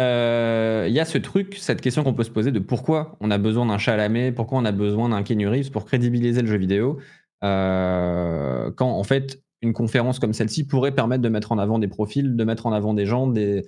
Euh, 0.00 0.86
Il 0.88 0.94
y 0.94 1.00
a 1.00 1.04
ce 1.04 1.18
truc, 1.18 1.56
cette 1.58 1.80
question 1.80 2.04
qu'on 2.04 2.14
peut 2.14 2.24
se 2.24 2.30
poser 2.30 2.52
de 2.52 2.58
pourquoi 2.58 3.16
on 3.20 3.30
a 3.30 3.38
besoin 3.38 3.66
d'un 3.66 3.78
Chalamet, 3.78 4.32
pourquoi 4.32 4.58
on 4.58 4.64
a 4.64 4.72
besoin 4.72 5.10
d'un 5.10 5.22
Reeves 5.22 5.70
pour 5.70 5.84
crédibiliser 5.84 6.40
le 6.40 6.48
jeu 6.48 6.56
vidéo, 6.56 6.98
euh, 7.44 8.70
quand 8.72 8.90
en 8.90 9.04
fait 9.04 9.42
une 9.62 9.74
conférence 9.74 10.18
comme 10.18 10.32
celle-ci 10.32 10.66
pourrait 10.66 10.94
permettre 10.94 11.22
de 11.22 11.28
mettre 11.28 11.52
en 11.52 11.58
avant 11.58 11.78
des 11.78 11.88
profils, 11.88 12.34
de 12.34 12.44
mettre 12.44 12.66
en 12.66 12.72
avant 12.72 12.94
des 12.94 13.04
gens, 13.04 13.26
des, 13.26 13.62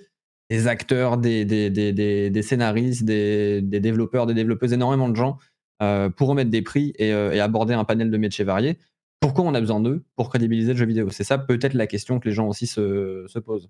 acteurs, 0.65 1.17
des, 1.17 2.41
scénaristes, 2.41 3.05
des, 3.05 3.61
développeurs, 3.61 4.25
des 4.25 4.33
développeuses, 4.33 4.73
énormément 4.73 5.09
de 5.09 5.15
gens 5.15 5.37
euh, 5.83 6.09
pour 6.09 6.29
remettre 6.29 6.49
des 6.49 6.63
prix 6.63 6.93
et 6.97 7.11
aborder 7.39 7.75
un 7.75 7.83
panel 7.83 8.09
de 8.09 8.17
métiers 8.17 8.45
variés. 8.45 8.79
Pourquoi 9.23 9.45
on 9.45 9.53
a 9.53 9.61
besoin 9.61 9.79
d'eux 9.79 10.03
pour 10.17 10.27
crédibiliser 10.27 10.73
le 10.73 10.77
jeu 10.77 10.85
vidéo? 10.85 11.07
C'est 11.09 11.23
ça 11.23 11.37
peut-être 11.37 11.75
la 11.75 11.87
question 11.87 12.19
que 12.19 12.27
les 12.27 12.35
gens 12.35 12.45
aussi 12.45 12.67
se, 12.67 13.23
se 13.25 13.39
posent. 13.39 13.69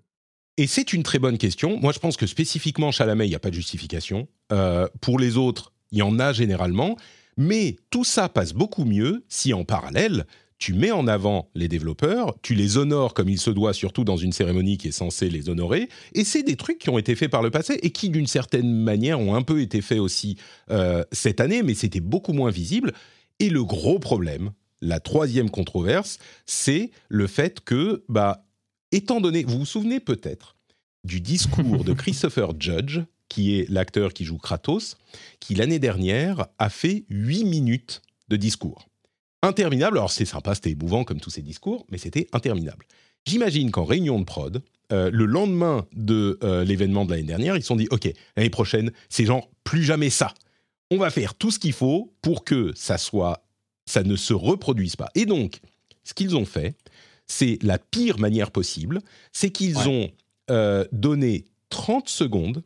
Et 0.56 0.66
c'est 0.66 0.92
une 0.92 1.04
très 1.04 1.20
bonne 1.20 1.38
question. 1.38 1.78
Moi, 1.80 1.92
je 1.92 2.00
pense 2.00 2.16
que 2.16 2.26
spécifiquement 2.26 2.90
Chalamet, 2.90 3.26
il 3.26 3.28
n'y 3.28 3.36
a 3.36 3.38
pas 3.38 3.50
de 3.50 3.54
justification. 3.54 4.26
Euh, 4.50 4.88
pour 5.00 5.16
les 5.16 5.36
autres, 5.36 5.72
il 5.92 5.98
y 5.98 6.02
en 6.02 6.18
a 6.18 6.32
généralement. 6.32 6.96
Mais 7.36 7.76
tout 7.90 8.02
ça 8.02 8.28
passe 8.28 8.52
beaucoup 8.52 8.84
mieux 8.84 9.24
si 9.28 9.54
en 9.54 9.62
parallèle, 9.62 10.26
tu 10.58 10.72
mets 10.72 10.90
en 10.90 11.06
avant 11.06 11.50
les 11.54 11.68
développeurs, 11.68 12.34
tu 12.42 12.56
les 12.56 12.76
honores 12.76 13.14
comme 13.14 13.28
il 13.28 13.38
se 13.38 13.50
doit, 13.50 13.74
surtout 13.74 14.02
dans 14.02 14.16
une 14.16 14.32
cérémonie 14.32 14.76
qui 14.76 14.88
est 14.88 14.92
censée 14.92 15.30
les 15.30 15.48
honorer. 15.48 15.88
Et 16.14 16.24
c'est 16.24 16.42
des 16.42 16.56
trucs 16.56 16.80
qui 16.80 16.90
ont 16.90 16.98
été 16.98 17.14
faits 17.14 17.30
par 17.30 17.42
le 17.42 17.52
passé 17.52 17.78
et 17.80 17.90
qui, 17.90 18.10
d'une 18.10 18.26
certaine 18.26 18.72
manière, 18.72 19.20
ont 19.20 19.36
un 19.36 19.42
peu 19.42 19.60
été 19.60 19.82
faits 19.82 20.00
aussi 20.00 20.36
euh, 20.72 21.04
cette 21.12 21.40
année, 21.40 21.62
mais 21.62 21.74
c'était 21.74 22.00
beaucoup 22.00 22.32
moins 22.32 22.50
visible. 22.50 22.92
Et 23.38 23.50
le 23.50 23.62
gros 23.62 24.00
problème, 24.00 24.50
la 24.84 25.00
troisième 25.00 25.50
controverse, 25.50 26.18
c'est 26.46 26.90
le 27.08 27.26
fait 27.26 27.60
que, 27.60 28.04
bah, 28.08 28.44
étant 28.92 29.20
donné, 29.20 29.44
vous 29.44 29.58
vous 29.58 29.66
souvenez 29.66 29.98
peut-être 29.98 30.56
du 31.04 31.20
discours 31.20 31.84
de 31.84 31.92
Christopher 31.94 32.52
Judge, 32.58 33.00
qui 33.28 33.58
est 33.58 33.68
l'acteur 33.70 34.12
qui 34.12 34.24
joue 34.24 34.38
Kratos, 34.38 34.96
qui 35.40 35.54
l'année 35.54 35.78
dernière 35.78 36.46
a 36.58 36.68
fait 36.68 37.04
8 37.08 37.44
minutes 37.44 38.02
de 38.28 38.36
discours. 38.36 38.88
Interminable, 39.42 39.98
alors 39.98 40.10
c'est 40.10 40.24
sympa, 40.24 40.54
c'était 40.54 40.70
émouvant 40.70 41.04
comme 41.04 41.20
tous 41.20 41.30
ces 41.30 41.42
discours, 41.42 41.86
mais 41.90 41.98
c'était 41.98 42.28
interminable. 42.32 42.86
J'imagine 43.26 43.70
qu'en 43.70 43.84
réunion 43.84 44.18
de 44.18 44.24
prod, 44.24 44.62
euh, 44.92 45.10
le 45.10 45.24
lendemain 45.24 45.86
de 45.92 46.38
euh, 46.42 46.62
l'événement 46.64 47.04
de 47.04 47.10
l'année 47.10 47.22
dernière, 47.24 47.56
ils 47.56 47.62
se 47.62 47.68
sont 47.68 47.76
dit, 47.76 47.88
OK, 47.90 48.08
l'année 48.36 48.50
prochaine, 48.50 48.92
c'est 49.08 49.24
genre 49.24 49.50
plus 49.64 49.82
jamais 49.82 50.10
ça. 50.10 50.32
On 50.90 50.98
va 50.98 51.10
faire 51.10 51.34
tout 51.34 51.50
ce 51.50 51.58
qu'il 51.58 51.72
faut 51.72 52.14
pour 52.20 52.44
que 52.44 52.72
ça 52.74 52.98
soit, 52.98 53.43
ça 53.86 54.02
ne 54.02 54.16
se 54.16 54.32
reproduise 54.34 54.96
pas. 54.96 55.08
Et 55.14 55.26
donc, 55.26 55.60
ce 56.04 56.14
qu'ils 56.14 56.36
ont 56.36 56.44
fait, 56.44 56.76
c'est 57.26 57.58
la 57.62 57.78
pire 57.78 58.18
manière 58.18 58.50
possible, 58.50 59.00
c'est 59.32 59.50
qu'ils 59.50 59.76
Ouais. 59.78 59.86
ont 59.86 60.10
euh, 60.50 60.84
donné 60.92 61.44
30 61.70 62.08
secondes 62.08 62.62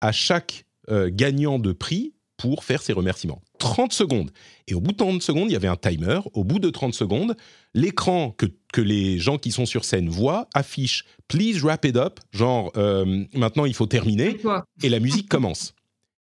à 0.00 0.12
chaque 0.12 0.66
euh, 0.90 1.08
gagnant 1.12 1.58
de 1.58 1.72
prix 1.72 2.12
pour 2.36 2.64
faire 2.64 2.82
ses 2.82 2.92
remerciements. 2.92 3.40
30 3.58 3.92
secondes. 3.94 4.30
Et 4.66 4.74
au 4.74 4.80
bout 4.80 4.92
de 4.92 4.96
30 4.98 5.22
secondes, 5.22 5.48
il 5.48 5.52
y 5.52 5.56
avait 5.56 5.68
un 5.68 5.76
timer. 5.76 6.20
Au 6.34 6.44
bout 6.44 6.58
de 6.58 6.68
30 6.68 6.92
secondes, 6.92 7.36
l'écran 7.72 8.32
que, 8.32 8.44
que 8.72 8.82
les 8.82 9.18
gens 9.18 9.38
qui 9.38 9.50
sont 9.52 9.64
sur 9.64 9.84
scène 9.86 10.08
voient 10.10 10.48
affiche 10.52 11.04
Please 11.28 11.60
wrap 11.62 11.86
it 11.86 11.96
up, 11.96 12.20
genre 12.32 12.70
euh, 12.76 13.24
maintenant 13.32 13.64
il 13.64 13.72
faut 13.72 13.86
terminer, 13.86 14.36
et 14.82 14.88
la 14.90 15.00
musique 15.00 15.28
commence. 15.30 15.74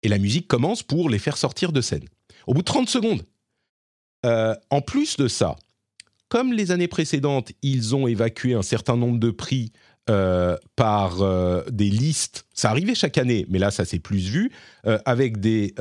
Et 0.03 0.07
la 0.09 0.19
musique 0.19 0.47
commence 0.47 0.83
pour 0.83 1.09
les 1.09 1.17
faire 1.17 1.37
sortir 1.37 1.71
de 1.71 1.81
scène. 1.81 2.05
Au 2.45 2.53
bout 2.53 2.61
de 2.61 2.65
30 2.65 2.87
secondes. 2.89 3.23
Euh, 4.25 4.55
en 4.69 4.81
plus 4.81 5.15
de 5.17 5.27
ça, 5.27 5.55
comme 6.27 6.51
les 6.51 6.71
années 6.71 6.87
précédentes, 6.87 7.51
ils 7.61 7.95
ont 7.95 8.07
évacué 8.07 8.53
un 8.53 8.61
certain 8.61 8.97
nombre 8.97 9.19
de 9.19 9.29
prix 9.29 9.71
euh, 10.09 10.57
par 10.75 11.21
euh, 11.21 11.63
des 11.71 11.89
listes. 11.89 12.45
Ça 12.53 12.69
arrivait 12.69 12.95
chaque 12.95 13.17
année, 13.17 13.45
mais 13.49 13.59
là, 13.59 13.71
ça 13.71 13.85
s'est 13.85 13.99
plus 13.99 14.27
vu, 14.29 14.51
avec 14.83 15.39
des. 15.39 15.73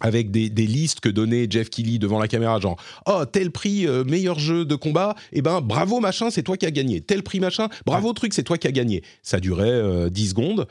avec 0.00 0.30
des, 0.30 0.50
des 0.50 0.66
listes 0.66 1.00
que 1.00 1.08
donnait 1.08 1.46
Jeff 1.48 1.70
Keighley 1.70 1.98
devant 1.98 2.18
la 2.18 2.28
caméra, 2.28 2.60
genre 2.60 2.76
oh 3.06 3.24
tel 3.24 3.50
prix 3.50 3.86
euh, 3.86 4.04
meilleur 4.04 4.38
jeu 4.38 4.66
de 4.66 4.74
combat, 4.74 5.14
et 5.32 5.40
ben 5.40 5.62
bravo 5.62 6.00
machin, 6.00 6.30
c'est 6.30 6.42
toi 6.42 6.56
qui 6.56 6.66
as 6.66 6.70
gagné. 6.70 7.00
Tel 7.00 7.22
prix 7.22 7.40
machin, 7.40 7.68
bravo 7.86 8.12
truc, 8.12 8.34
c'est 8.34 8.42
toi 8.42 8.58
qui 8.58 8.66
as 8.66 8.72
gagné. 8.72 9.02
Ça 9.22 9.40
durait 9.40 9.70
euh, 9.70 10.10
10 10.10 10.30
secondes 10.30 10.68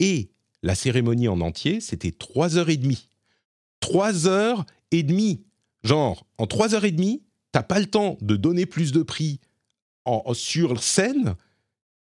et 0.00 0.30
la 0.62 0.74
cérémonie 0.74 1.28
en 1.28 1.40
entier, 1.40 1.80
c'était 1.80 2.10
3 2.10 2.58
heures 2.58 2.70
et 2.70 2.76
demie. 2.76 3.08
3 3.80 4.26
heures 4.26 4.64
et 4.98 5.02
demie. 5.02 5.42
Genre 5.82 6.26
en 6.38 6.46
3 6.46 6.74
heures 6.74 6.84
et 6.84 6.90
demie, 6.92 7.22
t'as 7.52 7.62
pas 7.62 7.78
le 7.78 7.86
temps 7.86 8.16
de 8.20 8.36
donner 8.36 8.66
plus 8.66 8.92
de 8.92 9.02
prix 9.02 9.40
en- 10.04 10.34
sur 10.34 10.82
scène. 10.82 11.34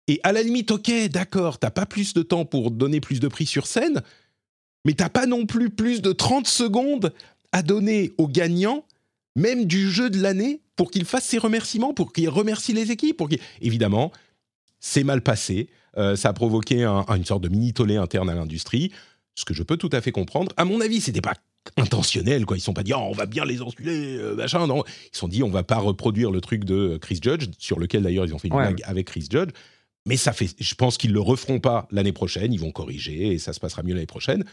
Et 0.09 0.21
à 0.23 0.33
la 0.33 0.43
limite, 0.43 0.71
ok, 0.71 0.91
d'accord, 1.11 1.59
t'as 1.59 1.71
pas 1.71 1.87
plus 1.87 2.15
de 2.15 2.23
temps 2.23 2.45
pour 2.45 2.71
donner 2.71 3.01
plus 3.01 3.21
de 3.21 3.29
prix 3.29 3.47
sur 3.47 3.67
scène, 3.67 4.03
mais 4.85 4.95
t'as 4.95 5.09
pas 5.11 5.27
non 5.27 5.47
plus 5.47 5.71
plus 5.71 6.01
de 6.03 6.13
30 6.13 6.47
secondes 6.47 7.13
à 7.53 7.63
donner 7.63 8.13
aux 8.19 8.29
gagnants, 8.29 8.85
même 9.37 9.65
du 9.67 9.91
jeu 9.91 10.11
de 10.11 10.21
l'année, 10.21 10.61
pour 10.77 10.91
qu'il 10.91 11.05
fasse 11.05 11.25
ses 11.25 11.39
remerciements, 11.39 11.93
pour 11.95 12.13
qu'il 12.13 12.29
remercie 12.29 12.73
les 12.73 12.91
équipes. 12.91 13.17
Pour 13.17 13.29
Évidemment, 13.61 14.13
c'est 14.81 15.05
mal 15.05 15.23
passé. 15.23 15.69
Euh, 15.97 16.15
ça 16.17 16.29
a 16.29 16.33
provoqué 16.33 16.85
un- 16.85 17.05
une 17.17 17.25
sorte 17.25 17.43
de 17.43 17.49
mini 17.49 17.73
tollé 17.73 17.97
interne 17.97 18.31
à 18.31 18.35
l'industrie, 18.35 18.93
ce 19.39 19.45
que 19.45 19.55
je 19.55 19.63
peux 19.63 19.77
tout 19.77 19.91
à 19.93 20.01
fait 20.01 20.13
comprendre. 20.13 20.53
À 20.57 20.65
mon 20.65 20.81
avis, 20.81 21.01
c'était 21.01 21.21
pas 21.21 21.35
intentionnel, 21.77 22.47
quoi. 22.47 22.57
Ils 22.57 22.61
ne 22.61 22.65
sont 22.65 22.73
pas 22.75 22.83
dit, 22.83 22.93
oh, 22.95 22.99
on 23.01 23.13
va 23.13 23.27
bien 23.27 23.45
les 23.45 23.63
enculer, 23.63 24.17
euh, 24.17 24.35
machin. 24.35 24.67
Non, 24.67 24.85
ils 24.87 25.11
se 25.15 25.19
sont 25.21 25.29
dit, 25.29 25.43
on 25.43 25.51
va 25.51 25.63
pas 25.63 25.79
reproduire 25.79 26.31
le 26.31 26.41
truc 26.41 26.65
de 26.65 26.99
Chris 27.01 27.21
Judge, 27.23 27.49
sur 27.59 27.79
lequel 27.79 28.03
d'ailleurs 28.03 28.25
ils 28.27 28.35
ont 28.35 28.39
fait 28.39 28.49
une 28.49 28.55
Ouais. 28.55 28.63
blague 28.69 28.83
avec 28.85 29.07
Chris 29.07 29.27
Judge. 29.31 29.51
Mais 30.07 30.17
ça 30.17 30.33
fait, 30.33 30.49
je 30.59 30.75
pense 30.75 30.97
qu'ils 30.97 31.13
le 31.13 31.21
referont 31.21 31.61
pas 31.61 31.87
l'année 31.91 32.13
prochaine. 32.13 32.53
Ils 32.53 32.61
vont 32.61 32.71
corriger 32.73 33.29
et 33.35 33.39
ça 33.39 33.53
se 33.53 33.61
passera 33.61 33.83
mieux 33.83 33.95
l'année 33.95 34.07
prochaine. 34.07 34.45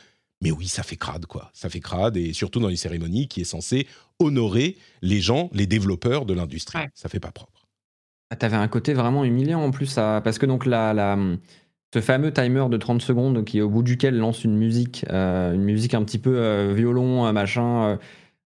Mais 0.41 0.51
oui, 0.51 0.67
ça 0.67 0.83
fait 0.83 0.97
crade, 0.97 1.25
quoi. 1.27 1.49
Ça 1.53 1.69
fait 1.69 1.79
crade 1.79 2.17
et 2.17 2.33
surtout 2.33 2.59
dans 2.59 2.67
les 2.67 2.75
cérémonies 2.75 3.27
qui 3.29 3.41
est 3.41 3.45
censé 3.45 3.87
honorer 4.19 4.75
les 5.01 5.21
gens, 5.21 5.49
les 5.53 5.65
développeurs 5.65 6.25
de 6.25 6.33
l'industrie. 6.33 6.79
Ouais. 6.79 6.89
Ça 6.93 7.07
fait 7.09 7.21
pas 7.21 7.31
propre. 7.31 7.65
Ah, 8.29 8.35
T'avais 8.35 8.57
un 8.57 8.67
côté 8.67 8.93
vraiment 8.93 9.23
humiliant 9.23 9.61
en 9.61 9.71
plus, 9.71 9.97
à- 9.97 10.19
parce 10.21 10.37
que 10.37 10.45
donc 10.45 10.65
la, 10.65 10.93
la, 10.93 11.17
ce 11.95 12.01
fameux 12.01 12.33
timer 12.33 12.65
de 12.69 12.75
30 12.75 13.01
secondes 13.01 13.45
qui 13.45 13.61
au 13.61 13.69
bout 13.69 13.81
duquel 13.81 14.17
lance 14.17 14.43
une 14.43 14.57
musique, 14.57 15.05
euh, 15.11 15.53
une 15.53 15.63
musique 15.63 15.93
un 15.93 16.03
petit 16.03 16.19
peu 16.19 16.35
euh, 16.37 16.73
violon, 16.75 17.25
euh, 17.25 17.31
machin, 17.31 17.97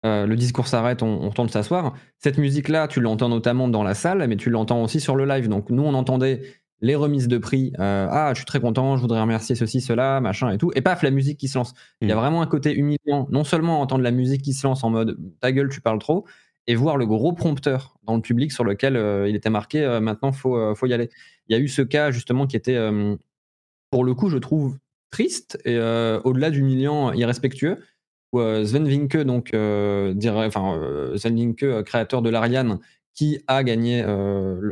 euh, 0.03 0.25
le 0.25 0.35
discours 0.35 0.65
s'arrête, 0.65 1.03
on, 1.03 1.21
on 1.21 1.29
retourne 1.29 1.49
s'asseoir. 1.49 1.93
Cette 2.17 2.39
musique-là, 2.39 2.87
tu 2.87 3.01
l'entends 3.01 3.29
notamment 3.29 3.67
dans 3.67 3.83
la 3.83 3.93
salle, 3.93 4.25
mais 4.27 4.35
tu 4.35 4.49
l'entends 4.49 4.81
aussi 4.81 4.99
sur 4.99 5.15
le 5.15 5.25
live. 5.25 5.47
Donc 5.47 5.69
nous, 5.69 5.83
on 5.83 5.93
entendait 5.93 6.41
les 6.81 6.95
remises 6.95 7.27
de 7.27 7.37
prix. 7.37 7.71
ah, 7.77 8.31
je 8.33 8.39
suis 8.39 8.45
très 8.45 8.59
content, 8.59 8.97
je 8.97 9.01
voudrais 9.01 9.21
remercier 9.21 9.53
ceci, 9.53 9.79
cela, 9.79 10.19
machin 10.21 10.49
et 10.49 10.57
tout. 10.57 10.71
Et 10.73 10.81
paf, 10.81 11.03
la 11.03 11.11
musique 11.11 11.37
qui 11.39 11.47
se 11.47 11.59
lance. 11.59 11.75
Il 12.01 12.09
y 12.09 12.11
a 12.11 12.15
Mm. 12.15 12.17
vraiment 12.17 12.41
un 12.41 12.47
côté 12.47 12.73
humiliant, 12.75 13.27
non 13.29 13.43
seulement 13.43 13.79
entendre 13.79 14.03
la 14.03 14.11
musique 14.11 14.41
qui 14.41 14.53
se 14.53 14.65
lance 14.65 14.83
en 14.83 14.89
mode 14.89 15.17
ta 15.39 15.51
gueule, 15.51 15.69
tu 15.69 15.81
parles 15.81 15.99
trop, 15.99 16.25
et 16.67 16.75
voir 16.75 16.97
le 16.97 17.05
gros 17.05 17.33
prompteur 17.33 17.95
dans 18.03 18.15
le 18.15 18.21
public 18.21 18.51
sur 18.51 18.63
lequel 18.63 18.95
euh, 18.97 19.29
il 19.29 19.35
était 19.35 19.49
marqué 19.49 19.83
euh, 19.83 19.99
maintenant 19.99 20.31
faut 20.31 20.57
euh, 20.57 20.73
faut 20.75 20.87
y 20.87 20.93
aller. 20.93 21.09
Il 21.47 21.55
y 21.55 21.59
a 21.59 21.61
eu 21.61 21.67
ce 21.67 21.81
cas 21.81 22.11
justement 22.11 22.47
qui 22.47 22.55
était 22.55 22.77
pour 23.95 24.03
le 24.03 24.13
coup 24.13 24.27
je 24.27 24.37
trouve 24.37 24.77
triste 25.09 25.57
et 25.63 25.77
euh, 25.77 26.19
au-delà 26.25 26.51
d'humiliant 26.51 27.13
irrespectueux 27.13 27.77
où 28.33 28.41
euh, 28.41 28.65
Sven 28.65 28.85
Vinke 28.89 29.15
donc 29.23 29.53
euh, 29.53 30.13
dirait 30.13 30.49
Sven 31.15 31.55
créateur 31.55 32.21
de 32.21 32.29
l'Ariane 32.29 32.79
qui 33.13 33.39
a 33.47 33.63
gagné 33.63 34.01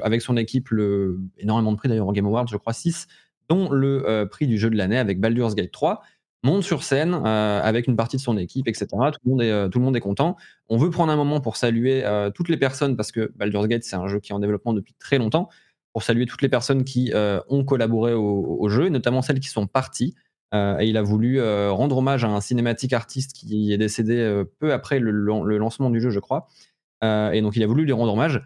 avec 0.02 0.22
son 0.22 0.36
équipe 0.36 0.72
le 0.72 1.22
énormément 1.38 1.72
de 1.72 1.78
prix 1.78 1.88
d'ailleurs 1.88 2.10
au 2.10 2.12
Game 2.12 2.26
Awards 2.26 2.48
je 2.48 2.58
crois 2.58 2.74
6 2.74 3.08
dont 3.48 3.70
le 3.72 4.28
prix 4.30 4.46
du 4.46 4.58
jeu 4.58 4.70
de 4.70 4.76
l'année 4.76 4.98
avec 4.98 5.22
Baldur's 5.22 5.56
Gate 5.56 5.72
3 5.72 6.02
monte 6.44 6.64
sur 6.64 6.84
scène 6.84 7.14
avec 7.14 7.88
une 7.88 7.96
partie 7.96 8.18
de 8.18 8.22
son 8.22 8.38
équipe, 8.38 8.68
etc. 8.68 8.88
Tout 8.90 9.38
le 9.38 9.80
monde 9.80 9.96
est, 9.96 10.02
content. 10.02 10.36
On 10.68 10.76
veut 10.76 10.90
prendre 10.90 11.14
un 11.14 11.16
moment 11.16 11.40
pour 11.40 11.56
saluer 11.56 12.04
toutes 12.36 12.50
les 12.50 12.58
personnes, 12.58 12.98
parce 12.98 13.14
que 13.14 13.32
Baldur's 13.38 13.70
Gate, 13.70 13.86
c'est 13.86 13.96
un 13.96 14.08
jeu 14.08 14.20
qui 14.20 14.34
est 14.34 14.36
en 14.36 14.40
développement 14.40 14.74
depuis 14.74 14.94
très 15.00 15.20
longtemps, 15.20 15.48
pour 15.94 16.04
saluer 16.04 16.26
toutes 16.26 16.42
les 16.42 16.50
personnes 16.50 16.84
qui 16.84 17.12
euh, 17.14 17.40
ont 17.50 17.64
collaboré 17.64 18.14
au, 18.14 18.58
au 18.60 18.70
jeu, 18.70 18.88
et 18.88 18.90
notamment 18.90 19.22
celles 19.22 19.40
qui 19.40 19.50
sont 19.50 19.68
parties. 19.68 20.16
Euh, 20.54 20.78
et 20.80 20.88
il 20.88 20.98
a 20.98 21.02
voulu 21.02 21.40
euh, 21.40 21.72
rendre 21.72 21.98
hommage 21.98 22.24
à 22.26 22.28
un 22.28 22.42
cinématique 22.42 22.94
artiste 22.94 23.34
qui 23.34 23.72
est 23.74 23.78
décédé 23.78 24.44
peu 24.60 24.74
après 24.74 25.00
le, 25.00 25.12
lan- 25.12 25.44
le 25.44 25.58
lancement 25.58 25.90
du 25.90 26.02
jeu, 26.02 26.10
je 26.10 26.20
crois. 26.20 26.48
Et 27.04 27.42
donc 27.42 27.56
il 27.56 27.64
a 27.64 27.68
voulu 27.68 27.84
lui 27.86 27.92
rendre 27.92 28.14
hommage 28.14 28.42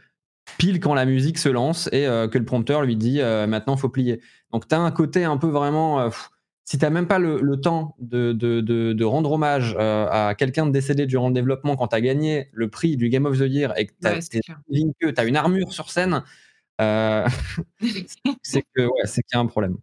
pile 0.57 0.79
quand 0.79 0.93
la 0.93 1.05
musique 1.05 1.37
se 1.37 1.49
lance 1.49 1.89
et 1.91 2.07
euh, 2.07 2.27
que 2.27 2.37
le 2.37 2.45
prompteur 2.45 2.81
lui 2.81 2.95
dit 2.95 3.21
euh, 3.21 3.45
maintenant 3.45 3.77
faut 3.77 3.89
plier. 3.89 4.21
Donc 4.51 4.67
tu 4.67 4.73
as 4.73 4.79
un 4.79 4.91
côté 4.91 5.25
un 5.25 5.37
peu 5.37 5.47
vraiment... 5.47 5.99
euh, 5.99 6.05
pff, 6.05 6.29
si 6.63 6.77
tu 6.77 6.83
n'as 6.83 6.89
même 6.89 7.07
pas 7.07 7.19
le, 7.19 7.39
le 7.39 7.61
temps 7.61 7.95
de, 7.99 8.33
de- 8.33 8.61
de- 8.61 8.93
de 8.93 9.05
rendre 9.05 9.31
hommage 9.31 9.75
à 9.77 10.33
quelqu'un 10.37 10.65
de 10.65 10.71
décédé 10.71 11.05
durant 11.05 11.27
le 11.29 11.33
développement 11.33 11.75
quand 11.77 11.89
tu 11.89 11.95
as 11.95 12.01
gagné 12.01 12.49
le 12.51 12.69
prix 12.69 12.97
du 12.97 13.09
Game 13.09 13.25
of 13.25 13.37
the 13.37 13.47
Year 13.47 13.73
et 13.77 13.85
que 13.85 13.91
tu 13.91 14.07
Ouais, 14.07 15.13
as, 15.17 15.25
une 15.25 15.35
armure 15.37 15.71
sur 15.71 15.89
scène, 15.91 16.23
c'est 18.43 18.63
que 18.75 18.81
ouais, 18.83 19.05
c'est 19.05 19.21
qu'il 19.23 19.35
y 19.35 19.37
a 19.37 19.39
un 19.39 19.45
problème. 19.47 19.77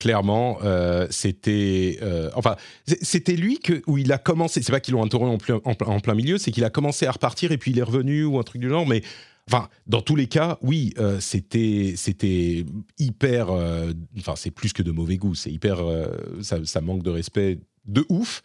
clairement, 0.00 0.58
euh, 0.64 1.06
c'était, 1.10 1.98
euh, 2.02 2.30
enfin, 2.34 2.56
c'était 3.02 3.36
lui 3.36 3.58
que 3.60 3.82
où 3.86 3.98
il 3.98 4.12
a 4.12 4.18
commencé. 4.18 4.62
C'est 4.62 4.72
pas 4.72 4.80
qu'ils 4.80 4.94
l'ont 4.94 5.04
interrompu 5.04 5.52
en, 5.52 5.60
plein- 5.60 5.60
en 5.72 5.74
plein- 5.74 5.88
en 5.88 6.00
plein 6.00 6.14
milieu, 6.14 6.38
c'est 6.38 6.52
qu'il 6.52 6.64
a 6.64 6.70
commencé 6.70 7.06
à 7.06 7.12
repartir 7.12 7.52
et 7.52 7.58
puis 7.58 7.70
il 7.72 7.78
est 7.78 7.82
revenu 7.84 8.24
ou 8.24 8.38
un 8.38 8.44
truc 8.44 8.60
du 8.62 8.68
genre. 8.70 8.86
Mais 8.86 9.02
enfin, 9.50 9.68
dans 9.86 10.02
tous 10.02 10.16
les 10.16 10.26
cas, 10.28 10.58
oui, 10.62 10.94
euh, 10.98 11.20
c'était, 11.20 11.94
c'était 11.96 12.66
hyper. 12.98 13.50
euh, 13.50 13.92
Enfin, 14.18 14.36
c'est 14.36 14.50
plus 14.50 14.72
que 14.72 14.82
de 14.82 14.90
mauvais 14.92 15.16
goût. 15.18 15.34
C'est 15.34 15.52
hyper. 15.52 15.80
euh, 15.80 16.08
ça, 16.42 16.58
ça 16.64 16.80
manque 16.82 17.02
de 17.02 17.10
respect 17.10 17.60
de 17.86 18.04
ouf. 18.10 18.42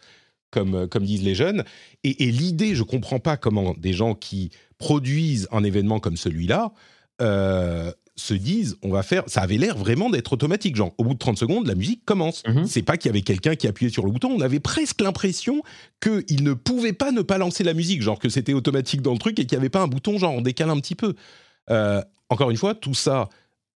Comme, 0.50 0.74
euh, 0.74 0.86
comme 0.88 1.04
disent 1.04 1.22
les 1.22 1.34
jeunes. 1.36 1.64
Et, 2.02 2.24
et 2.24 2.32
l'idée, 2.32 2.74
je 2.74 2.82
comprends 2.82 3.20
pas 3.20 3.36
comment 3.36 3.74
des 3.78 3.92
gens 3.92 4.14
qui 4.14 4.50
produisent 4.78 5.46
un 5.52 5.62
événement 5.62 6.00
comme 6.00 6.16
celui-là 6.16 6.72
euh, 7.20 7.92
se 8.16 8.34
disent, 8.34 8.76
on 8.82 8.90
va 8.90 9.02
faire. 9.02 9.24
Ça 9.26 9.40
avait 9.40 9.56
l'air 9.56 9.76
vraiment 9.76 10.10
d'être 10.10 10.32
automatique. 10.32 10.76
Genre, 10.76 10.92
au 10.98 11.04
bout 11.04 11.14
de 11.14 11.18
30 11.18 11.38
secondes, 11.38 11.66
la 11.66 11.74
musique 11.74 12.04
commence. 12.04 12.42
Mhm. 12.46 12.66
C'est 12.66 12.82
pas 12.82 12.96
qu'il 12.96 13.08
y 13.08 13.10
avait 13.10 13.22
quelqu'un 13.22 13.56
qui 13.56 13.66
appuyait 13.66 13.90
sur 13.90 14.04
le 14.04 14.12
bouton. 14.12 14.30
On 14.30 14.40
avait 14.40 14.60
presque 14.60 15.00
l'impression 15.00 15.62
qu'il 16.00 16.44
ne 16.44 16.52
pouvait 16.52 16.92
pas 16.92 17.12
ne 17.12 17.22
pas 17.22 17.38
lancer 17.38 17.64
la 17.64 17.74
musique. 17.74 18.02
Genre, 18.02 18.18
que 18.18 18.28
c'était 18.28 18.52
automatique 18.52 19.02
dans 19.02 19.12
le 19.12 19.18
truc 19.18 19.38
et 19.38 19.46
qu'il 19.46 19.56
n'y 19.56 19.62
avait 19.62 19.70
pas 19.70 19.80
un 19.80 19.88
bouton, 19.88 20.18
genre, 20.18 20.34
on 20.34 20.42
décale 20.42 20.70
un 20.70 20.78
petit 20.78 20.94
peu. 20.94 21.14
Euh, 21.70 22.02
encore 22.28 22.50
une 22.50 22.56
fois, 22.56 22.74
tout 22.74 22.94
ça 22.94 23.28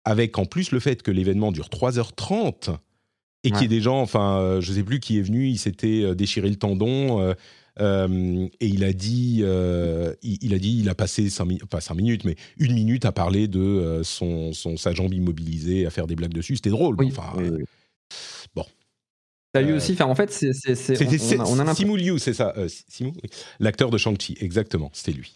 avec 0.04 0.36
en 0.38 0.44
plus 0.44 0.72
le 0.72 0.80
fait 0.80 1.02
que 1.02 1.10
l'événement 1.10 1.52
dure 1.52 1.68
3h30 1.68 2.76
et 3.44 3.50
qu'il 3.50 3.62
y 3.62 3.64
ait 3.64 3.68
des 3.68 3.80
gens, 3.80 4.00
enfin, 4.00 4.38
euh, 4.38 4.60
je 4.60 4.72
sais 4.72 4.82
plus 4.82 5.00
qui 5.00 5.18
est 5.18 5.22
venu, 5.22 5.48
il 5.48 5.58
s'était 5.58 6.02
euh, 6.02 6.14
déchiré 6.14 6.48
le 6.48 6.56
tendon. 6.56 7.34
Euh, 7.80 8.46
et 8.60 8.66
il 8.66 8.84
a 8.84 8.92
dit, 8.92 9.40
euh, 9.42 10.14
il, 10.22 10.38
il 10.42 10.54
a 10.54 10.58
dit, 10.58 10.78
il 10.80 10.88
a 10.88 10.94
passé 10.94 11.30
cinq, 11.30 11.64
pas 11.70 11.80
cinq 11.80 11.94
minutes, 11.94 12.24
mais 12.24 12.36
une 12.58 12.74
minute 12.74 13.04
à 13.04 13.12
parler 13.12 13.48
de 13.48 13.60
euh, 13.60 14.02
son, 14.04 14.52
son 14.52 14.76
sa 14.76 14.92
jambe 14.92 15.14
immobilisée, 15.14 15.86
à 15.86 15.90
faire 15.90 16.06
des 16.06 16.14
blagues 16.16 16.34
dessus. 16.34 16.56
C'était 16.56 16.70
drôle. 16.70 16.96
mais 16.98 17.06
Oui, 17.06 17.14
enfin, 17.16 17.32
oui, 17.38 17.48
oui. 17.50 17.64
bon. 18.54 18.64
T'as 19.54 19.62
eu 19.62 19.70
Euh, 19.72 19.76
aussi, 19.76 19.92
enfin, 19.92 20.06
en 20.06 20.14
fait, 20.14 20.30
c'est, 20.32 20.52
c'est, 20.52 20.74
c'est- 20.74 20.94
C'était 20.96 21.36
on, 21.36 21.36
on 21.36 21.40
a, 21.40 21.44
on 21.44 21.52
a 21.54 21.56
l'impression- 21.64 21.74
Simu 21.74 21.96
Liu, 21.98 22.18
c'est 22.18 22.34
ça, 22.34 22.54
Simu, 22.88 23.12
l'acteur 23.60 23.90
de 23.90 23.98
Shang-Chi, 23.98 24.36
exactement, 24.40 24.90
c'était 24.94 25.12
lui. 25.12 25.34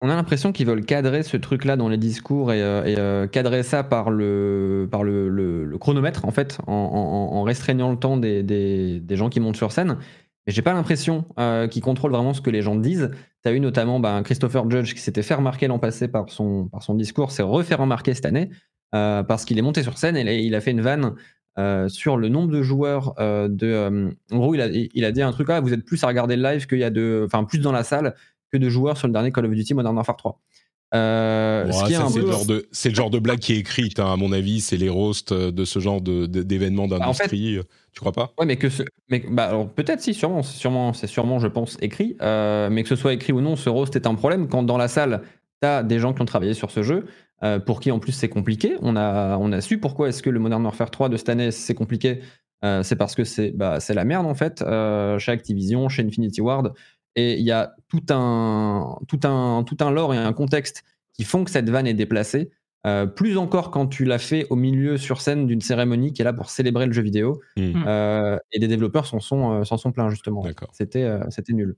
on 0.00 0.08
a 0.10 0.14
l'impression 0.14 0.52
qu'ils 0.52 0.66
veulent 0.66 0.84
cadrer 0.84 1.22
ce 1.22 1.36
truc-là 1.36 1.76
dans 1.76 1.88
les 1.88 1.96
discours 1.98 2.52
et, 2.52 2.60
et, 2.60 2.94
cadrer 3.32 3.62
ça 3.62 3.82
par 3.84 4.10
le, 4.10 4.86
par 4.90 5.02
le, 5.02 5.28
le- 5.28 5.64
le 5.64 5.78
chronomètre, 5.78 6.24
en 6.24 6.30
fait, 6.30 6.58
en, 6.66 6.72
en- 6.72 7.36
en 7.36 7.42
restreignant 7.42 7.90
le 7.90 7.98
temps 7.98 8.16
des, 8.16 8.42
des- 8.42 9.00
des 9.00 9.16
gens 9.16 9.28
qui 9.30 9.40
montent 9.40 9.56
sur 9.56 9.72
scène. 9.72 9.96
Mais 10.48 10.54
j'ai 10.54 10.62
pas 10.62 10.72
l'impression 10.72 11.26
euh, 11.38 11.68
qu'ils 11.68 11.82
contrôlent 11.82 12.10
vraiment 12.10 12.32
ce 12.32 12.40
que 12.40 12.48
les 12.48 12.62
gens 12.62 12.74
disent. 12.74 13.10
Tu 13.42 13.50
as 13.50 13.52
eu 13.52 13.60
notamment 13.60 14.00
ben, 14.00 14.22
Christopher 14.22 14.68
Judge 14.70 14.94
qui 14.94 15.00
s'était 15.00 15.22
fait 15.22 15.34
remarquer 15.34 15.66
l'an 15.68 15.78
passé 15.78 16.08
par 16.08 16.30
son, 16.30 16.70
discours, 16.94 17.32
s'est 17.32 17.42
refait 17.42 17.74
remarquer 17.74 18.14
cette 18.14 18.24
année 18.24 18.48
euh, 18.94 19.22
parce 19.22 19.44
qu'il 19.44 19.58
est 19.58 19.62
monté 19.62 19.82
sur 19.82 19.98
scène 19.98 20.16
et 20.16 20.38
il 20.38 20.54
a- 20.54 20.60
fait 20.62 20.70
une 20.70 20.80
vanne 20.80 21.16
euh, 21.58 21.90
sur 21.90 22.16
le 22.16 22.30
nombre 22.30 22.50
de 22.50 22.62
joueurs 22.62 23.14
de. 23.18 24.10
en 24.32 24.38
gros, 24.38 24.54
il 24.54 24.62
a, 24.62 24.68
il 24.68 25.04
a 25.04 25.12
dit 25.12 25.20
un 25.20 25.32
truc 25.32 25.50
ah, 25.50 25.60
vous 25.60 25.74
êtes 25.74 25.84
plus 25.84 26.02
à 26.02 26.06
regarder 26.06 26.36
le 26.36 26.42
live 26.42 26.66
qu'il 26.66 26.78
y 26.78 26.84
a 26.84 26.88
de. 26.88 27.24
Enfin, 27.26 27.44
plus 27.44 27.58
dans 27.58 27.72
la 27.72 27.84
salle 27.84 28.14
que 28.50 28.56
de 28.56 28.70
joueurs 28.70 28.96
sur 28.96 29.06
le 29.06 29.12
dernier 29.12 29.32
Call 29.32 29.44
of 29.44 29.52
Duty 29.52 29.74
Modern 29.74 29.94
Warfare 29.96 30.16
3. 30.16 30.40
Euh, 30.94 31.70
c'est 31.70 32.20
le 32.20 32.26
genre 32.32 32.46
de 32.46 32.66
c'est 32.72 32.88
le 32.88 32.94
genre 32.94 33.10
de 33.10 33.18
blague 33.18 33.40
qui 33.40 33.52
est 33.52 33.58
écrite 33.58 34.00
hein, 34.00 34.10
à 34.10 34.16
mon 34.16 34.32
avis 34.32 34.60
c'est 34.62 34.78
les 34.78 34.88
roasts 34.88 35.34
de 35.34 35.64
ce 35.66 35.80
genre 35.80 36.00
d'événements 36.00 36.88
Bah, 36.88 36.96
en 37.06 37.12
fait- 37.12 37.24
d'industrie 37.24 37.58
tu 37.92 38.00
crois 38.00 38.12
pas? 38.12 38.32
Ouais, 38.38 38.46
mais 38.46 38.56
que 38.56 38.68
ce, 38.68 38.84
mais 39.10 39.24
bah 39.28 39.52
peut-être 39.74 40.00
si, 40.00 40.14
sûrement, 40.14 40.42
c'est 40.42 40.56
sûrement, 40.56 40.92
sûrement, 40.92 41.38
je 41.40 41.48
pense, 41.48 41.76
écrit. 41.82 42.16
euh, 42.22 42.68
mais 42.70 42.82
que 42.84 42.88
ce 42.88 42.94
soit 42.96 43.12
écrit 43.12 43.32
ou 43.32 43.40
non, 43.40 43.56
ce 43.56 43.68
roast 43.68 43.96
est 43.96 44.06
un 44.06 44.14
problème 44.14 44.46
quand 44.48 44.62
dans 44.62 44.76
la 44.78 44.86
salle, 44.88 45.22
t'as 45.60 45.82
des 45.82 45.98
gens 45.98 46.12
qui 46.14 46.22
ont 46.22 46.26
travaillé 46.26 46.54
sur 46.54 46.70
ce 46.70 46.82
jeu, 46.84 47.06
euh, 47.42 47.58
pour 47.58 47.80
qui 47.80 47.90
en 47.90 47.98
plus 47.98 48.12
c'est 48.12 48.28
compliqué. 48.28 48.76
On 48.82 48.94
a, 48.94 49.36
on 49.38 49.50
a 49.52 49.60
su 49.60 49.78
pourquoi 49.78 50.10
est-ce 50.10 50.22
que 50.22 50.30
le 50.30 50.38
Modern 50.38 50.62
Warfare 50.64 50.90
3 50.92 51.08
de 51.08 51.16
cette 51.16 51.28
année 51.28 51.50
c'est 51.50 51.74
compliqué. 51.74 52.20
Euh, 52.64 52.82
c'est 52.84 52.96
parce 52.96 53.14
que 53.16 53.24
c'est, 53.24 53.50
bah, 53.50 53.78
la 53.88 54.04
merde 54.04 54.26
en 54.26 54.34
fait, 54.34 54.62
euh, 54.62 55.18
chez 55.18 55.32
Activision, 55.32 55.88
chez 55.88 56.02
Infinity 56.04 56.40
Ward, 56.40 56.72
et 57.18 57.38
il 57.38 57.44
y 57.44 57.50
a 57.52 57.74
tout 57.88 58.04
un, 58.10 58.98
tout 59.08 59.20
un, 59.24 59.64
tout 59.64 59.76
un 59.80 59.90
lore 59.90 60.14
et 60.14 60.18
un 60.18 60.32
contexte 60.32 60.84
qui 61.14 61.24
font 61.24 61.44
que 61.44 61.50
cette 61.50 61.68
vanne 61.68 61.86
est 61.86 61.94
déplacée. 61.94 62.50
Euh, 62.86 63.06
plus 63.06 63.36
encore 63.38 63.72
quand 63.72 63.88
tu 63.88 64.04
l'as 64.04 64.20
fait 64.20 64.46
au 64.50 64.56
milieu 64.56 64.96
sur 64.98 65.20
scène 65.20 65.46
d'une 65.48 65.60
cérémonie 65.60 66.12
qui 66.12 66.22
est 66.22 66.24
là 66.24 66.32
pour 66.32 66.48
célébrer 66.48 66.86
le 66.86 66.92
jeu 66.92 67.02
vidéo. 67.02 67.40
Hmm. 67.56 67.82
Euh, 67.86 68.38
et 68.52 68.60
des 68.60 68.68
développeurs 68.68 69.04
s'en 69.06 69.18
sont, 69.20 69.52
euh, 69.52 69.64
s'en 69.64 69.76
sont 69.78 69.90
plaints 69.90 70.10
justement. 70.10 70.42
D'accord. 70.42 70.68
C'était, 70.72 71.02
euh, 71.02 71.24
c'était 71.30 71.54
nul. 71.54 71.74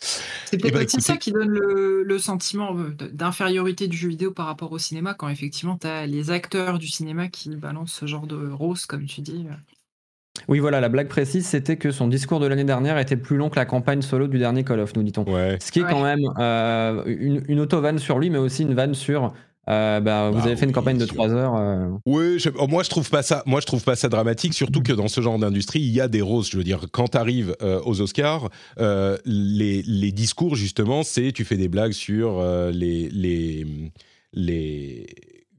C'est 0.00 0.20
Eh 0.52 0.58
peut-être 0.58 0.74
ben, 0.74 0.84
aussi 0.84 1.00
ça 1.00 1.14
écoutez- 1.14 1.18
qui 1.24 1.32
donne 1.32 1.48
le, 1.48 2.02
le 2.04 2.18
sentiment 2.18 2.72
d'infériorité 3.12 3.88
du 3.88 3.96
jeu 3.96 4.08
vidéo 4.10 4.30
par 4.30 4.46
rapport 4.46 4.70
au 4.70 4.78
cinéma, 4.78 5.14
quand 5.14 5.28
effectivement 5.28 5.76
tu 5.76 5.86
as 5.88 6.06
les 6.06 6.30
acteurs 6.30 6.78
du 6.78 6.86
cinéma 6.88 7.28
qui 7.28 7.56
balancent 7.56 7.94
ce 7.94 8.06
genre 8.06 8.26
de 8.26 8.48
rose, 8.50 8.86
comme 8.86 9.06
tu 9.06 9.22
dis. 9.22 9.46
Oui, 10.48 10.58
voilà, 10.60 10.80
la 10.80 10.88
blague 10.88 11.08
précise, 11.08 11.46
c'était 11.46 11.76
que 11.76 11.90
son 11.90 12.08
discours 12.08 12.40
de 12.40 12.46
l'année 12.46 12.64
dernière 12.64 12.98
était 12.98 13.16
plus 13.18 13.36
long 13.36 13.50
que 13.50 13.56
la 13.56 13.66
campagne 13.66 14.00
solo 14.02 14.26
du 14.28 14.38
dernier 14.38 14.64
Call 14.64 14.80
of, 14.80 14.96
nous 14.96 15.02
dit-on. 15.02 15.24
ouais 15.24 15.58
Ce 15.60 15.70
qui 15.70 15.80
est 15.80 15.82
Ouais. 15.84 15.90
quand 15.90 16.02
même 16.02 16.20
euh, 16.38 17.02
une, 17.06 17.42
une 17.48 17.60
auto-vanne 17.60 17.98
sur 17.98 18.18
lui, 18.18 18.30
mais 18.30 18.38
aussi 18.38 18.62
une 18.62 18.74
vanne 18.74 18.94
sur. 18.94 19.34
euh, 19.68 20.00
bah, 20.00 20.30
vous 20.30 20.38
Bah 20.38 20.44
avez 20.46 20.56
fait 20.56 20.64
une 20.64 20.72
campagne 20.72 20.96
de 20.96 21.04
sûr. 21.04 21.14
3 21.14 21.34
heures. 21.34 21.54
euh, 21.56 21.88
Oui, 22.06 22.38
je- 22.38 22.48
oh, 22.58 22.66
moi 22.66 22.82
je 22.82 22.88
trouve 22.88 23.10
pas 23.10 23.22
ça. 23.22 23.42
Moi 23.44 23.60
je 23.60 23.66
trouve 23.66 23.84
pas 23.84 23.94
ça 23.96 24.08
dramatique, 24.08 24.54
surtout 24.54 24.80
que 24.82 24.94
dans 24.94 25.08
ce 25.08 25.20
genre 25.20 25.38
d'industrie, 25.38 25.80
il 25.80 25.90
y 25.90 26.00
a 26.00 26.08
des 26.08 26.22
roses. 26.22 26.48
Je 26.50 26.56
veux 26.56 26.64
dire, 26.64 26.86
quand 26.90 27.08
tu 27.08 27.18
arrives 27.18 27.54
aux 27.84 28.00
Oscars, 28.00 28.48
euh, 28.80 29.18
les, 29.26 29.82
les 29.82 30.12
discours 30.12 30.54
justement, 30.56 31.02
c'est 31.02 31.32
tu 31.32 31.44
fais 31.44 31.58
des 31.58 31.68
blagues 31.68 31.92
sur 31.92 32.38
euh, 32.40 32.70
les 32.70 33.10
les 33.10 33.66
les 34.32 35.06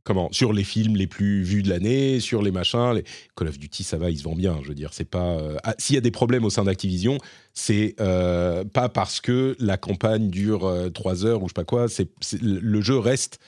comment 0.04 0.30
sur 0.32 0.54
les 0.54 0.64
films 0.64 0.96
les 0.96 1.08
plus 1.08 1.44
vus 1.44 1.64
de 1.64 1.70
l'année, 1.70 2.20
sur 2.20 2.42
les 2.42 2.52
machins. 2.52 2.94
Les... 2.96 3.04
Call 3.36 3.48
of 3.48 3.58
Duty, 3.60 3.84
ça 3.84 3.98
va, 3.98 4.10
ils 4.10 4.18
se 4.18 4.24
vendent 4.24 4.38
bien. 4.38 4.60
Je 4.64 4.70
veux 4.70 4.76
dire, 4.76 4.94
c'est 4.94 5.10
pas. 5.10 5.38
euh, 5.40 5.58
ah, 5.64 5.76
S'il 5.78 5.96
y 5.96 5.98
a 5.98 6.02
des 6.02 6.12
problèmes 6.12 6.46
au 6.46 6.50
sein 6.50 6.64
d'Activision, 6.64 7.18
c'est 7.54 7.96
euh, 8.00 8.64
pas 8.66 8.90
parce 8.90 9.22
que 9.22 9.56
la 9.60 9.78
campagne 9.78 10.30
dure 10.30 10.66
euh, 10.66 10.90
trois 10.90 11.26
heures 11.26 11.42
ou 11.44 11.48
je 11.48 11.50
sais 11.50 11.54
pas 11.54 11.64
quoi. 11.66 11.88
C'est 11.88 12.10
le 12.42 12.82
jeu 12.82 12.98
reste 12.98 13.40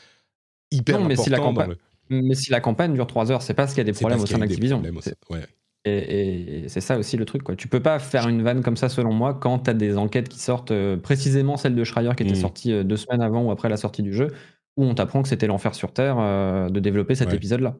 hyper 0.72 1.00
Non, 1.00 1.06
mais 1.08 1.14
important. 1.14 1.24
si 1.24 1.30
la 1.30 1.40
campagne- 1.40 1.70
le- 2.10 2.22
Mais 2.22 2.36
si 2.36 2.52
la 2.52 2.60
campagne 2.60 2.94
dure 2.94 3.08
3 3.08 3.32
heures, 3.32 3.42
c'est 3.42 3.54
parce 3.54 3.72
qu'il 3.74 3.80
y 3.80 3.82
a 3.82 3.86
des 3.86 3.94
problèmes 3.94 4.20
au 4.22 4.26
sein 4.26 4.38
d'Activision. 4.38 4.82
ouais. 5.30 5.46
Et, 5.86 6.64
et 6.66 6.70
c'est 6.70 6.82
ça 6.82 6.98
aussi 7.00 7.18
le 7.18 7.26
truc. 7.26 7.42
Quoi. 7.42 7.56
Tu 7.56 7.68
peux 7.68 7.80
pas 7.80 7.98
faire 7.98 8.28
une 8.28 8.44
vanne 8.44 8.62
comme 8.62 8.78
ça, 8.78 8.88
selon 8.88 9.12
moi, 9.14 9.34
quand 9.34 9.60
tu 9.60 9.70
as 9.72 9.74
des 9.74 9.98
enquêtes 9.98 10.30
qui 10.30 10.38
sortent, 10.40 10.70
euh, 10.72 10.96
précisément 10.98 11.58
celle 11.58 11.74
de 11.74 11.84
Schreier 11.84 12.12
qui 12.16 12.22
était 12.24 12.34
Mm. 12.34 12.42
sortie 12.42 12.84
deux 12.86 12.98
semaines 12.98 13.22
avant 13.24 13.44
ou 13.46 13.50
après 13.52 13.68
la 13.68 13.78
sortie 13.78 14.04
du 14.04 14.14
jeu, 14.14 14.28
où 14.78 14.86
on 14.86 14.96
t'apprend 14.96 15.22
que 15.22 15.30
c'était 15.30 15.48
l'enfer 15.48 15.76
sur 15.76 15.94
Terre 15.94 16.16
euh, 16.20 16.70
de 16.70 16.80
développer 16.80 17.16
cet 17.16 17.30
Ouais. 17.30 17.36
épisode-là. 17.36 17.76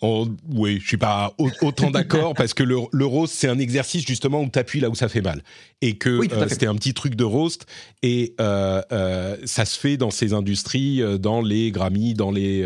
Oh, 0.00 0.28
oui, 0.48 0.78
je 0.80 0.86
suis 0.86 0.96
pas 0.96 1.34
au- 1.38 1.50
autant 1.62 1.90
d'accord 1.90 2.34
parce 2.34 2.54
que 2.54 2.62
le, 2.62 2.76
le 2.92 3.04
roast, 3.04 3.34
c'est 3.34 3.48
un 3.48 3.58
exercice 3.58 4.06
justement 4.06 4.40
où 4.40 4.48
tu 4.48 4.58
appuies 4.60 4.78
là 4.78 4.88
où 4.90 4.94
ça 4.94 5.08
fait 5.08 5.22
mal. 5.22 5.42
Et 5.82 5.98
que 5.98 6.18
Oui, 6.20 6.28
euh, 6.32 6.46
c'était 6.48 6.66
un 6.66 6.76
petit 6.76 6.94
truc 6.94 7.16
de 7.16 7.24
roast. 7.24 7.66
Et 8.04 8.36
euh, 8.40 8.80
euh, 8.92 9.36
ça 9.44 9.64
se 9.64 9.76
fait 9.76 9.96
dans 9.96 10.12
ces 10.12 10.34
industries, 10.34 11.02
dans 11.18 11.40
les 11.42 11.72
Grammy, 11.72 12.14
dans 12.14 12.30
les 12.30 12.64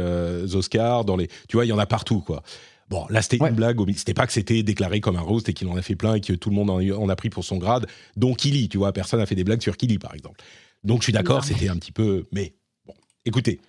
Oscars, 0.54 1.06
dans 1.06 1.16
les. 1.16 1.28
Tu 1.48 1.56
vois, 1.56 1.64
il 1.64 1.68
y 1.68 1.72
en 1.72 1.78
a 1.78 1.86
partout, 1.86 2.20
quoi. 2.20 2.42
Bon, 2.90 3.06
là, 3.08 3.22
c'était 3.22 3.40
Ouais. 3.40 3.48
une 3.48 3.54
blague. 3.54 3.78
C'était 3.96 4.12
pas 4.14 4.26
que 4.26 4.32
c'était 4.34 4.62
déclaré 4.62 5.00
comme 5.00 5.16
un 5.16 5.20
roast 5.22 5.48
et 5.48 5.54
qu'il 5.54 5.68
en 5.68 5.76
a 5.76 5.82
fait 5.82 5.94
plein 5.96 6.16
et 6.16 6.20
que 6.20 6.34
tout 6.34 6.50
le 6.50 6.56
monde 6.56 6.68
en 6.68 6.78
a, 6.78 6.82
eu- 6.82 6.92
en 6.92 7.08
a 7.08 7.16
pris 7.16 7.30
pour 7.30 7.44
son 7.44 7.56
grade. 7.56 7.86
Donc, 8.16 8.38
Killy, 8.38 8.68
tu 8.68 8.76
vois, 8.76 8.92
personne 8.92 9.20
n'a 9.20 9.26
fait 9.26 9.36
des 9.36 9.44
blagues 9.44 9.62
sur 9.62 9.76
Killy, 9.78 9.98
par 9.98 10.12
exemple. 10.14 10.38
Donc, 10.84 11.00
je 11.00 11.04
suis 11.04 11.12
d'accord, 11.12 11.44
c'était 11.44 11.68
un 11.68 11.76
petit 11.76 11.92
peu. 11.92 12.24
Mais 12.32 12.54
bon, 12.86 12.94
écoutez. 13.24 13.60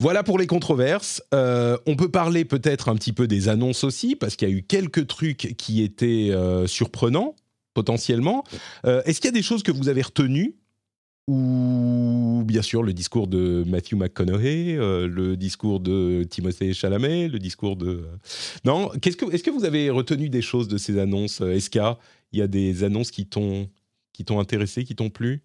Voilà 0.00 0.22
pour 0.22 0.38
les 0.38 0.46
controverses. 0.46 1.20
Euh, 1.34 1.76
on 1.86 1.96
peut 1.96 2.08
parler 2.10 2.44
peut-être 2.44 2.88
un 2.88 2.94
petit 2.94 3.12
peu 3.12 3.26
des 3.26 3.48
annonces 3.48 3.82
aussi, 3.82 4.14
parce 4.14 4.36
qu'il 4.36 4.48
y 4.48 4.52
a 4.52 4.54
eu 4.54 4.62
quelques 4.62 5.08
trucs 5.08 5.56
qui 5.58 5.82
étaient 5.82 6.28
euh, 6.30 6.68
surprenants, 6.68 7.34
potentiellement. 7.74 8.44
Euh, 8.86 9.02
Est-ce 9.06 9.20
qu'il 9.20 9.26
y 9.28 9.34
a 9.34 9.36
des 9.36 9.42
choses 9.42 9.64
que 9.64 9.72
vous 9.72 9.88
avez 9.88 10.02
retenues? 10.02 10.54
Ou 11.26 12.42
bien 12.46 12.62
sûr 12.62 12.82
le 12.82 12.94
discours 12.94 13.26
de 13.26 13.62
Matthew 13.66 13.94
McConaughey, 13.94 14.76
le 14.76 15.36
discours 15.36 15.78
de 15.78 16.24
Timothée 16.24 16.72
Chalamet, 16.72 17.28
le 17.28 17.38
discours 17.38 17.76
de... 17.76 18.06
Non, 18.64 18.90
qu'est-ce 19.02 19.16
que, 19.16 19.30
est-ce 19.34 19.42
que 19.42 19.50
vous 19.50 19.64
avez 19.66 19.90
retenu 19.90 20.30
des 20.30 20.40
choses 20.40 20.68
de 20.68 20.78
ces 20.78 20.98
annonces? 20.98 21.42
Est-ce 21.42 21.68
qu'il 21.68 21.82
y 22.32 22.40
a- 22.40 22.46
des 22.46 22.82
annonces 22.82 23.10
qui 23.10 23.26
t'ont 23.26 23.68
intéressé, 24.30 24.84
qui 24.84 24.94
t'ont 24.96 25.10
plu? 25.10 25.42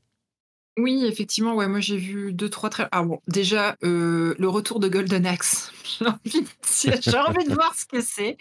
Oui, 0.77 1.05
effectivement, 1.05 1.53
ouais, 1.53 1.67
moi 1.67 1.79
j'ai 1.79 1.97
vu 1.97 2.33
deux, 2.33 2.49
trois 2.49 2.69
trailers. 2.71 2.89
Ah 2.91 3.03
bon, 3.03 3.19
déjà, 3.27 3.75
euh, 3.83 4.33
le 4.39 4.49
retour 4.49 4.79
de 4.79 4.87
Golden 4.87 5.25
Axe. 5.25 5.71
J'ai 5.99 6.05
envie, 6.07 6.41
de- 6.41 7.01
j'ai 7.01 7.17
envie 7.17 7.45
de 7.47 7.53
voir 7.53 7.75
ce 7.75 7.85
que 7.85 8.01
c'est. 8.01 8.37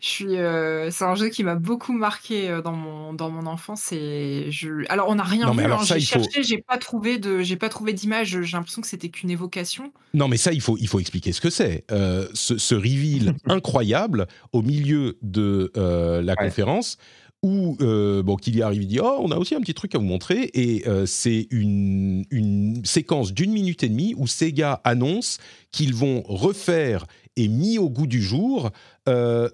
Je 0.00 0.08
suis, 0.08 0.36
euh, 0.38 0.90
c'est 0.90 1.04
un 1.04 1.14
jeu 1.14 1.28
qui 1.28 1.44
m'a 1.44 1.54
beaucoup 1.54 1.92
marqué 1.92 2.48
euh, 2.48 2.62
dans 2.62 2.72
mon, 2.72 3.12
dans 3.12 3.30
mon 3.30 3.46
enfance. 3.46 3.92
Et 3.92 4.46
je... 4.50 4.84
Alors, 4.88 5.08
on 5.08 5.14
n'a 5.16 5.22
rien 5.22 5.44
Non, 5.46 5.52
vu. 5.52 5.58
mais 5.58 5.64
alors 5.64 5.82
hein, 5.82 5.84
ça, 5.84 5.98
j'ai 5.98 6.04
il 6.04 6.06
faut- 6.06 6.22
cherché, 6.24 6.42
j'ai 6.42 6.58
pas 6.58 6.78
trouvé 6.78 7.18
de, 7.18 7.42
j'ai 7.42 7.56
pas 7.56 7.68
trouvé 7.68 7.92
d'image. 7.92 8.40
J'ai 8.42 8.56
l'impression 8.56 8.80
que 8.82 8.88
c'était 8.88 9.10
qu'une 9.10 9.30
évocation. 9.30 9.92
Non, 10.14 10.26
mais 10.26 10.38
ça, 10.38 10.52
il 10.52 10.60
faut, 10.62 10.76
il 10.80 10.88
faut 10.88 10.98
expliquer 10.98 11.32
ce 11.32 11.40
que 11.40 11.50
c'est. 11.50 11.84
Euh, 11.92 12.26
ce, 12.34 12.58
ce 12.58 12.74
reveal 12.74 13.34
incroyable 13.46 14.26
au 14.52 14.62
milieu 14.62 15.16
de 15.22 15.70
euh, 15.76 16.22
la 16.22 16.32
Ouais. 16.32 16.46
conférence 16.46 16.96
où 17.42 17.76
euh, 17.80 18.22
bon, 18.22 18.36
y 18.46 18.62
arrive, 18.62 18.82
il 18.82 18.88
dit 18.88 19.00
Oh, 19.00 19.18
on 19.20 19.30
a 19.30 19.36
aussi 19.36 19.54
un 19.54 19.60
petit 19.60 19.74
truc 19.74 19.94
à 19.94 19.98
vous 19.98 20.04
montrer. 20.04 20.50
Et 20.54 20.86
euh, 20.86 21.06
c'est 21.06 21.46
une, 21.50 22.24
une 22.30 22.84
séquence 22.84 23.32
d'une 23.32 23.52
minute 23.52 23.82
et 23.82 23.88
demie 23.88 24.14
où 24.16 24.26
Sega 24.26 24.80
annonce 24.84 25.38
qu'ils 25.72 25.94
vont 25.94 26.22
refaire 26.22 27.06
et 27.36 27.48
mis 27.48 27.78
au 27.78 27.88
goût 27.88 28.06
du 28.06 28.20
jour 28.20 28.70
euh, 29.08 29.48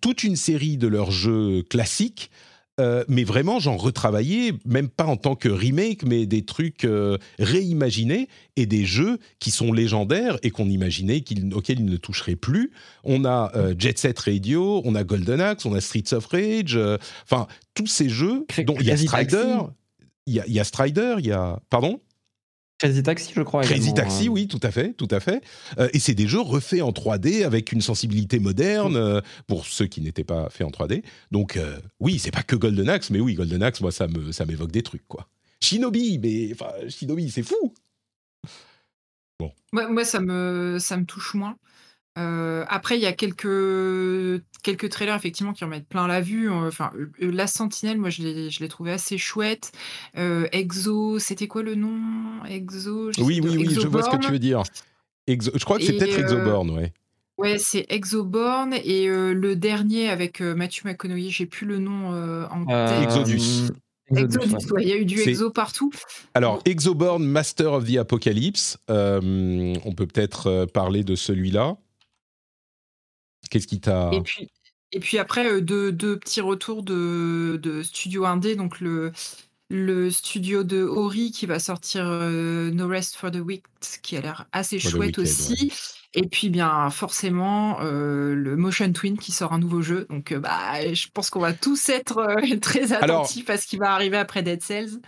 toute 0.00 0.24
une 0.24 0.36
série 0.36 0.76
de 0.76 0.86
leurs 0.86 1.10
jeux 1.10 1.62
classiques. 1.62 2.30
Euh, 2.80 3.04
mais 3.08 3.24
vraiment, 3.24 3.60
j'en 3.60 3.76
retravaillé, 3.76 4.54
même 4.64 4.88
pas 4.88 5.04
en 5.04 5.16
tant 5.16 5.36
que 5.36 5.48
remake, 5.48 6.02
mais 6.04 6.24
des 6.24 6.44
trucs 6.44 6.84
euh, 6.84 7.18
réimaginés 7.38 8.28
et 8.56 8.64
des 8.64 8.84
jeux 8.86 9.18
qui 9.38 9.50
sont 9.50 9.72
légendaires 9.72 10.38
et 10.42 10.50
qu'on 10.50 10.68
imaginait 10.68 11.20
qu'ils, 11.20 11.52
auxquels 11.54 11.80
ils 11.80 11.84
ne 11.84 11.96
toucheraient 11.96 12.36
plus. 12.36 12.72
On 13.04 13.24
a 13.24 13.52
euh, 13.54 13.74
Jet 13.78 13.98
Set 13.98 14.18
Radio, 14.18 14.80
on 14.84 14.94
a 14.94 15.04
Golden 15.04 15.40
Axe, 15.40 15.66
on 15.66 15.74
a 15.74 15.80
Streets 15.80 16.14
of 16.14 16.26
Rage, 16.26 16.78
enfin 17.24 17.46
tous 17.74 17.86
ces 17.86 18.08
jeux 18.08 18.46
dont 18.64 18.76
il 18.80 18.86
y 18.86 18.90
a 18.90 18.96
Strider, 18.96 19.56
il 20.26 20.34
y 20.34 20.40
a, 20.40 20.46
y 20.46 20.58
a 20.58 20.64
Strider, 20.64 21.16
il 21.18 21.26
y 21.26 21.32
a 21.32 21.60
pardon? 21.68 22.00
Crazy 22.80 23.02
Taxi, 23.02 23.32
je 23.36 23.42
crois. 23.42 23.62
Crazy 23.62 23.92
Taxi, 23.92 24.28
euh. 24.28 24.30
oui, 24.30 24.48
tout 24.48 24.60
à 24.62 24.70
fait, 24.70 24.94
tout 24.94 25.08
à 25.10 25.20
fait. 25.20 25.44
Euh, 25.78 25.90
et 25.92 25.98
c'est 25.98 26.14
des 26.14 26.26
jeux 26.26 26.40
refaits 26.40 26.80
en 26.80 26.92
3D 26.92 27.44
avec 27.44 27.72
une 27.72 27.82
sensibilité 27.82 28.38
moderne 28.38 28.96
euh, 28.96 29.20
pour 29.46 29.66
ceux 29.66 29.86
qui 29.86 30.00
n'étaient 30.00 30.24
pas 30.24 30.48
faits 30.48 30.66
en 30.66 30.70
3D. 30.70 31.02
Donc 31.30 31.58
euh, 31.58 31.78
oui, 32.00 32.18
c'est 32.18 32.30
pas 32.30 32.42
que 32.42 32.56
Golden 32.56 32.88
Axe, 32.88 33.10
mais 33.10 33.20
oui, 33.20 33.34
Golden 33.34 33.62
Axe, 33.62 33.82
moi 33.82 33.92
ça 33.92 34.08
me 34.08 34.32
ça 34.32 34.46
m'évoque 34.46 34.72
des 34.72 34.82
trucs 34.82 35.06
quoi. 35.06 35.28
Shinobi, 35.60 36.18
mais 36.18 36.52
enfin 36.52 36.72
Shinobi, 36.88 37.30
c'est 37.30 37.42
fou. 37.42 37.74
Moi, 39.72 39.88
moi, 39.88 40.04
ça 40.04 40.20
me, 40.20 40.78
ça 40.80 40.96
me 40.96 41.04
touche 41.04 41.34
moins. 41.34 41.56
Euh, 42.18 42.64
après, 42.68 42.96
il 42.96 43.02
y 43.02 43.06
a 43.06 43.12
quelques, 43.12 44.42
quelques 44.62 44.88
trailers 44.90 45.14
effectivement 45.16 45.52
qui 45.52 45.64
en 45.64 45.68
mettent 45.68 45.88
plein 45.88 46.06
la 46.06 46.20
vue. 46.20 46.50
Euh, 46.50 46.68
Enfin, 46.68 46.90
euh, 46.96 47.30
La 47.30 47.46
Sentinelle, 47.46 47.98
moi, 47.98 48.10
je 48.10 48.22
l'ai, 48.22 48.50
je 48.50 48.60
l'ai 48.60 48.68
trouvé 48.68 48.92
assez 48.92 49.18
chouette. 49.18 49.72
Euh, 50.16 50.46
Exo, 50.52 51.18
c'était 51.18 51.46
quoi 51.48 51.62
le 51.62 51.74
nom? 51.74 52.44
Exo 52.48 53.10
Oui, 53.18 53.40
oui, 53.42 53.56
oui, 53.56 53.68
je 53.80 53.86
vois 53.88 54.02
ce 54.02 54.10
que 54.10 54.16
tu 54.16 54.30
veux 54.32 54.38
dire. 54.38 54.62
Exo- 55.28 55.50
je 55.54 55.64
crois 55.64 55.78
que 55.78 55.84
c'est 55.84 55.94
Et, 55.94 55.98
peut-être 55.98 56.18
euh, 56.18 56.22
Exoborn, 56.22 56.70
ouais. 56.70 56.92
Ouais, 57.38 57.56
c'est 57.58 57.86
Exoborn. 57.88 58.74
Et 58.84 59.08
euh, 59.08 59.32
le 59.32 59.56
dernier 59.56 60.08
avec 60.10 60.40
euh, 60.40 60.54
Matthew 60.54 60.84
McConaughey, 60.84 61.30
j'ai 61.30 61.46
plus 61.46 61.66
le 61.66 61.78
nom 61.78 62.12
euh, 62.12 62.46
en 62.50 62.64
Euh, 62.70 62.88
tête. 62.88 63.04
Exodus. 63.04 63.70
Exodus, 64.12 64.44
Exodus, 64.44 64.72
ouais, 64.72 64.82
il 64.82 64.88
y 64.88 64.92
a 64.92 64.96
eu 64.96 65.04
du 65.04 65.18
C'est- 65.18 65.30
exo 65.30 65.50
partout. 65.50 65.90
Alors, 66.34 66.60
Exoborn 66.64 67.22
Master 67.24 67.72
of 67.74 67.84
the 67.84 67.96
Apocalypse, 67.96 68.76
euh, 68.90 69.72
on 69.84 69.92
peut 69.92 70.06
peut-être 70.06 70.48
euh, 70.48 70.66
parler 70.66 71.04
de 71.04 71.14
celui-là. 71.14 71.76
Qu'est-ce 73.50 73.66
qui 73.66 73.80
t'a... 73.80 74.10
Et 74.12 74.22
puis, 74.22 74.48
et 74.92 75.00
puis 75.00 75.18
après, 75.18 75.60
deux, 75.60 75.92
deux 75.92 76.18
petits 76.18 76.40
retours 76.40 76.82
de, 76.82 77.60
de 77.62 77.82
studio 77.82 78.24
indé. 78.24 78.56
Donc, 78.56 78.80
le, 78.80 79.12
le 79.68 80.10
studio 80.10 80.64
de 80.64 80.82
Ori 80.82 81.30
qui 81.30 81.46
va 81.46 81.58
sortir 81.58 82.06
euh, 82.06 82.70
No 82.70 82.88
Rest 82.88 83.16
for 83.16 83.30
the 83.30 83.36
Wicked, 83.36 84.00
qui 84.02 84.16
a 84.16 84.20
l'air 84.22 84.48
assez 84.52 84.78
For 84.78 84.90
chouette 84.92 85.18
aussi. 85.18 85.72
Et 86.14 86.26
puis 86.26 86.48
bien 86.48 86.90
forcément 86.90 87.78
euh, 87.82 88.34
le 88.34 88.56
Motion 88.56 88.92
Twin 88.92 89.16
qui 89.16 89.30
sort 89.30 89.52
un 89.52 89.60
nouveau 89.60 89.80
jeu. 89.80 90.06
Donc 90.10 90.32
euh, 90.32 90.40
bah 90.40 90.92
je 90.92 91.06
pense 91.14 91.30
qu'on 91.30 91.38
va 91.38 91.52
tous 91.52 91.88
être 91.88 92.18
euh, 92.18 92.58
très 92.60 92.92
attentifs 92.92 93.48
à 93.48 93.56
ce 93.56 93.66
qui 93.68 93.76
va 93.76 93.92
arriver 93.92 94.16
après 94.16 94.42
Dead 94.42 94.60
Cells. 94.60 95.00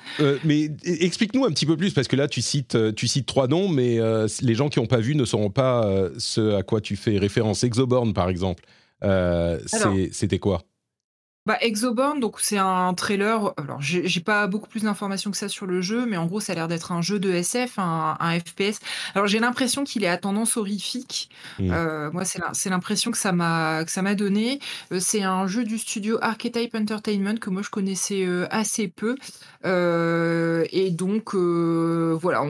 mais 0.44 0.70
explique-nous 0.84 1.44
un 1.44 1.50
petit 1.50 1.66
peu 1.66 1.76
plus 1.76 1.92
parce 1.92 2.06
que 2.06 2.14
là 2.14 2.28
tu 2.28 2.40
cites 2.40 2.78
tu 2.94 3.08
cites 3.08 3.26
trois 3.26 3.48
noms, 3.48 3.68
mais 3.68 3.98
les 4.42 4.54
gens 4.54 4.68
qui 4.68 4.78
n'ont 4.78 4.86
pas 4.86 5.00
vu 5.00 5.16
ne 5.16 5.24
sauront 5.24 5.50
pas 5.50 5.84
ce 6.18 6.54
à 6.54 6.62
quoi 6.62 6.80
tu 6.80 6.94
fais 6.94 7.18
référence. 7.18 7.64
Exoborn 7.64 8.12
par 8.12 8.28
exemple, 8.28 8.64
c'était 10.12 10.38
quoi? 10.38 10.62
Bah, 11.44 11.58
Exoborn, 11.60 12.20
donc 12.20 12.38
c'est 12.38 12.58
un 12.58 12.94
trailer. 12.94 13.52
Alors, 13.56 13.80
j'ai 13.80 14.20
pas 14.20 14.46
beaucoup 14.46 14.68
plus 14.68 14.84
d'informations 14.84 15.32
que 15.32 15.36
ça 15.36 15.48
sur 15.48 15.66
le 15.66 15.80
jeu, 15.80 16.06
mais 16.06 16.16
en 16.16 16.26
gros, 16.26 16.38
ça 16.38 16.52
a 16.52 16.54
l'air 16.54 16.68
d'être 16.68 16.92
un 16.92 17.02
jeu 17.02 17.18
de 17.18 17.32
SF, 17.32 17.78
un, 17.78 18.16
FPS. 18.38 18.78
Alors, 19.16 19.26
j'ai 19.26 19.40
l'impression 19.40 19.82
qu'il 19.82 20.04
est 20.04 20.08
à 20.08 20.18
tendance 20.18 20.56
horrifique. 20.56 21.30
Mmh. 21.58 21.72
Euh, 21.72 22.10
moi, 22.12 22.22
c'est 22.24 22.70
l'impression 22.70 23.10
que 23.10 23.18
ça 23.18 23.32
m'a 23.32 23.84
que 23.84 23.90
ça 23.90 24.02
m'a 24.02 24.14
donné. 24.14 24.60
Euh, 24.92 25.00
c'est 25.00 25.24
un 25.24 25.48
jeu 25.48 25.64
du 25.64 25.78
studio 25.78 26.16
Archetype 26.22 26.76
Entertainment 26.76 27.36
que 27.40 27.50
moi 27.50 27.62
je 27.62 27.70
connaissais 27.70 28.24
euh, 28.24 28.46
assez 28.50 28.86
peu. 28.86 29.16
et 29.64 30.90
donc, 30.92 31.34
voilà, 31.34 32.44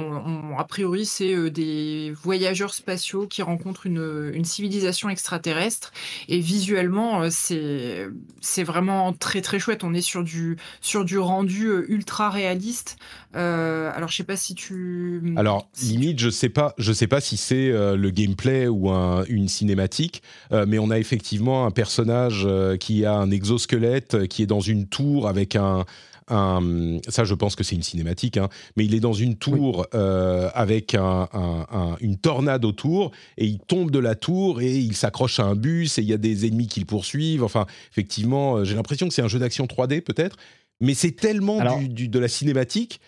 a 0.58 0.64
priori, 0.64 1.06
c'est 1.06 1.50
des 1.50 2.12
voyageurs 2.22 2.74
spatiaux 2.74 3.26
qui 3.26 3.40
rencontrent 3.40 3.86
une, 3.86 4.32
une 4.34 4.44
civilisation 4.44 5.08
extraterrestre. 5.08 5.92
Et 6.28 6.40
visuellement, 6.40 7.30
c'est 7.30 8.08
c'est 8.42 8.64
vraiment 8.64 8.81
très 9.18 9.40
très 9.40 9.58
chouette. 9.58 9.84
On 9.84 9.94
est 9.94 10.00
sur 10.00 10.22
du, 10.22 10.56
sur 10.80 11.04
du 11.04 11.18
rendu 11.18 11.66
euh, 11.66 11.84
ultra 11.88 12.30
réaliste. 12.30 12.96
Euh, 13.34 13.90
alors 13.94 14.10
je 14.10 14.16
sais 14.16 14.24
pas 14.24 14.36
si 14.36 14.54
tu. 14.54 15.34
Alors 15.36 15.68
limite, 15.82 16.18
je 16.18 16.30
sais 16.30 16.48
pas, 16.48 16.74
je 16.78 16.92
sais 16.92 17.06
pas 17.06 17.20
si 17.20 17.36
c'est 17.36 17.70
euh, 17.70 17.96
le 17.96 18.10
gameplay 18.10 18.68
ou 18.68 18.90
une 19.28 19.48
cinématique, 19.48 20.22
mais 20.50 20.78
on 20.78 20.90
a 20.90 20.98
effectivement 20.98 21.66
un 21.66 21.70
personnage 21.70 22.46
qui 22.80 23.04
a 23.04 23.14
un 23.14 23.30
exosquelette, 23.30 24.26
qui 24.28 24.42
est 24.42 24.46
dans 24.46 24.60
une 24.60 24.86
tour 24.86 25.28
avec 25.28 25.56
un 25.56 25.84
ça 26.28 27.24
je 27.24 27.34
pense 27.34 27.56
que 27.56 27.64
c'est 27.64 27.74
une 27.74 27.82
cinématique, 27.82 28.36
hein, 28.36 28.48
mais 28.76 28.84
il 28.84 28.94
est 28.94 29.00
dans 29.00 29.12
une 29.12 29.36
tour 29.36 29.86
euh, 29.94 30.50
avec 30.54 30.94
une 30.94 32.16
tornade 32.20 32.64
autour 32.64 33.12
et 33.36 33.46
il 33.46 33.58
tombe 33.58 33.90
de 33.90 33.98
la 33.98 34.14
tour 34.14 34.60
et 34.60 34.78
il 34.78 34.96
s'accroche 34.96 35.40
à 35.40 35.44
un 35.44 35.54
bus 35.54 35.98
et 35.98 36.02
il 36.02 36.08
y 36.08 36.12
a 36.12 36.18
des 36.18 36.46
ennemis 36.46 36.68
qui 36.68 36.80
le 36.80 36.86
poursuivent. 36.86 37.44
Enfin, 37.44 37.66
effectivement, 37.90 38.56
euh, 38.56 38.64
j'ai 38.64 38.74
l'impression 38.74 39.08
que 39.08 39.14
c'est 39.14 39.22
un 39.22 39.28
jeu 39.28 39.38
d'action 39.38 39.66
3D 39.66 40.00
peut-être, 40.00 40.36
mais 40.80 40.94
c'est 40.94 41.12
tellement 41.12 41.58
de 41.58 42.18
la 42.18 42.28
cinématique. 42.28 43.00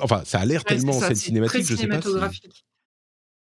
enfin, 0.00 0.22
ça 0.24 0.40
a 0.40 0.44
l'air 0.44 0.64
tellement 0.64 0.92
cette 0.92 1.16
cinématique, 1.16 1.66
je 1.66 1.76
sais 1.76 1.86
pas. 1.86 2.00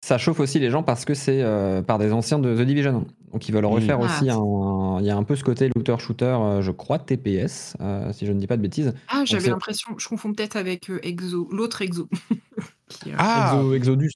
Ça 0.03 0.19
chauffe 0.19 0.41
aussi 0.41 0.59
les 0.59 0.71
gens 0.71 0.83
parce 0.83 1.05
que 1.05 1.15
c'est 1.15 1.43
euh, 1.43 1.83
par 1.83 1.99
des 1.99 2.13
anciens 2.13 2.39
de 2.39 2.55
The 2.55 2.67
Division. 2.67 3.07
Donc 3.33 3.49
ils 3.49 3.53
veulent 3.53 3.65
refaire 3.65 3.99
hmm. 3.99 4.03
aussi 4.03 4.31
ah. 4.31 4.37
un. 4.37 5.01
Il 5.01 5.07
y 5.07 5.11
a 5.11 5.17
un 5.17 5.25
peu 5.25 5.37
ce 5.37 5.43
côté 5.43 5.69
looter-shooter, 5.75 6.25
euh, 6.25 6.63
je 6.63 6.71
crois, 6.71 6.99
TPS, 6.99 7.77
euh, 7.81 8.13
si 8.13 8.25
je 8.25 8.33
ne 8.33 8.39
dis 8.39 8.47
pas 8.47 8.57
de 8.57 8.63
bêtises. 8.63 8.95
Ah, 9.09 9.25
j'avais 9.25 9.49
l'impression, 9.49 9.91
je 9.99 10.09
confonds 10.09 10.33
peut-être 10.33 10.57
avec 10.57 10.91
Exo, 11.03 11.49
l'autre 11.51 11.83
Exo. 11.83 12.09
ah, 13.19 13.61
Exodus. 13.75 14.13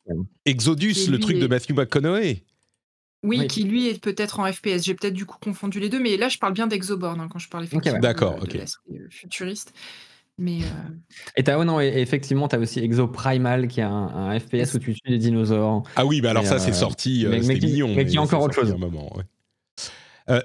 Exodus, 0.46 1.08
le 1.08 1.18
truc 1.18 1.38
de 1.38 1.46
Matthew 1.46 1.72
McConaughey. 1.72 2.44
Oui, 3.22 3.46
qui 3.48 3.64
lui 3.64 3.88
est 3.88 4.02
peut-être 4.02 4.40
en 4.40 4.50
FPS. 4.50 4.84
J'ai 4.84 4.94
peut-être 4.94 5.14
du 5.14 5.26
coup 5.26 5.36
confondu 5.40 5.78
les 5.78 5.88
deux, 5.88 6.00
mais 6.00 6.16
là 6.16 6.28
je 6.28 6.38
parle 6.38 6.54
bien 6.54 6.66
d'Exoborn 6.66 7.20
hein, 7.20 7.28
quand 7.30 7.38
je 7.38 7.48
parle 7.50 7.64
effectivement 7.64 7.98
D'accord, 7.98 8.38
ok. 8.40 8.58
futuriste. 9.10 9.74
Mais 10.40 10.60
euh, 10.62 10.94
Et 11.36 11.44
t'as, 11.44 11.58
oh 11.58 11.64
non, 11.64 11.80
effectivement, 11.80 12.48
tu 12.48 12.56
as 12.56 12.58
aussi 12.58 12.80
Exo 12.80 13.06
Primal 13.06 13.68
qui 13.68 13.80
est 13.80 13.84
un, 13.84 14.38
FPS 14.40 14.74
où 14.74 14.78
tu 14.78 14.94
tues 14.94 15.10
des 15.10 15.18
dinosaures. 15.18 15.82
Ah 15.96 16.06
oui, 16.06 16.22
bah 16.22 16.30
alors 16.30 16.46
ça, 16.46 16.58
c'est 16.58 16.70
euh, 16.70 16.74
sorti, 16.74 17.26
euh, 17.26 17.42
c'était 17.42 17.66
mignon. 17.66 17.92
Mais, 17.94 18.06
qui 18.06 18.16
est 18.16 18.18
encore 18.18 18.42
autre 18.42 18.54
chose. 18.54 18.74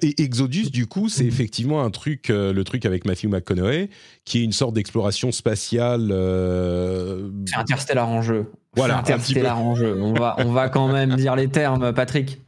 et 0.01 0.21
Exodus, 0.21 0.69
du 0.69 0.85
coup, 0.85 1.07
c'est 1.07 1.25
effectivement 1.25 1.81
un 1.81 1.91
truc, 1.91 2.27
le 2.27 2.63
truc 2.63 2.85
avec 2.85 3.05
Matthew 3.05 3.27
McConaughey, 3.27 3.89
qui 4.25 4.39
est 4.39 4.43
une 4.43 4.51
sorte 4.51 4.73
d'exploration 4.73 5.31
spatiale. 5.31 6.07
C'est 7.45 7.55
Interstellar 7.55 8.09
en 8.09 8.21
jeu. 8.21 8.51
Voilà, 8.75 8.97
Interstellar 8.97 9.57
en 9.57 9.75
jeu. 9.75 9.97
On 10.01 10.11
va, 10.11 10.35
on 10.39 10.51
va 10.51 10.67
quand 10.67 10.89
même 10.89 11.15
dire 11.15 11.37
les 11.37 11.47
termes, 11.47 11.93
Patrick. 11.93 12.41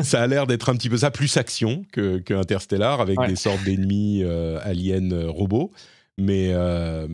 ça 0.00 0.22
a 0.22 0.26
l'air 0.26 0.48
d'être 0.48 0.70
un 0.70 0.74
petit 0.74 0.88
peu 0.88 0.96
ça, 0.96 1.12
plus 1.12 1.36
action 1.36 1.84
que, 1.92 2.18
que 2.18 2.34
Interstellar, 2.34 3.00
avec 3.00 3.16
des 3.28 3.36
sortes 3.36 3.62
d'ennemis 3.62 4.24
aliens 4.64 5.28
robots. 5.28 5.70
Mais, 6.18 6.50
euh, 6.52 7.06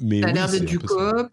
mais 0.00 0.20
ça 0.20 0.28
a 0.28 0.32
l'air 0.32 0.48
d'être 0.48 0.64
du 0.64 0.78
coop. 0.78 1.28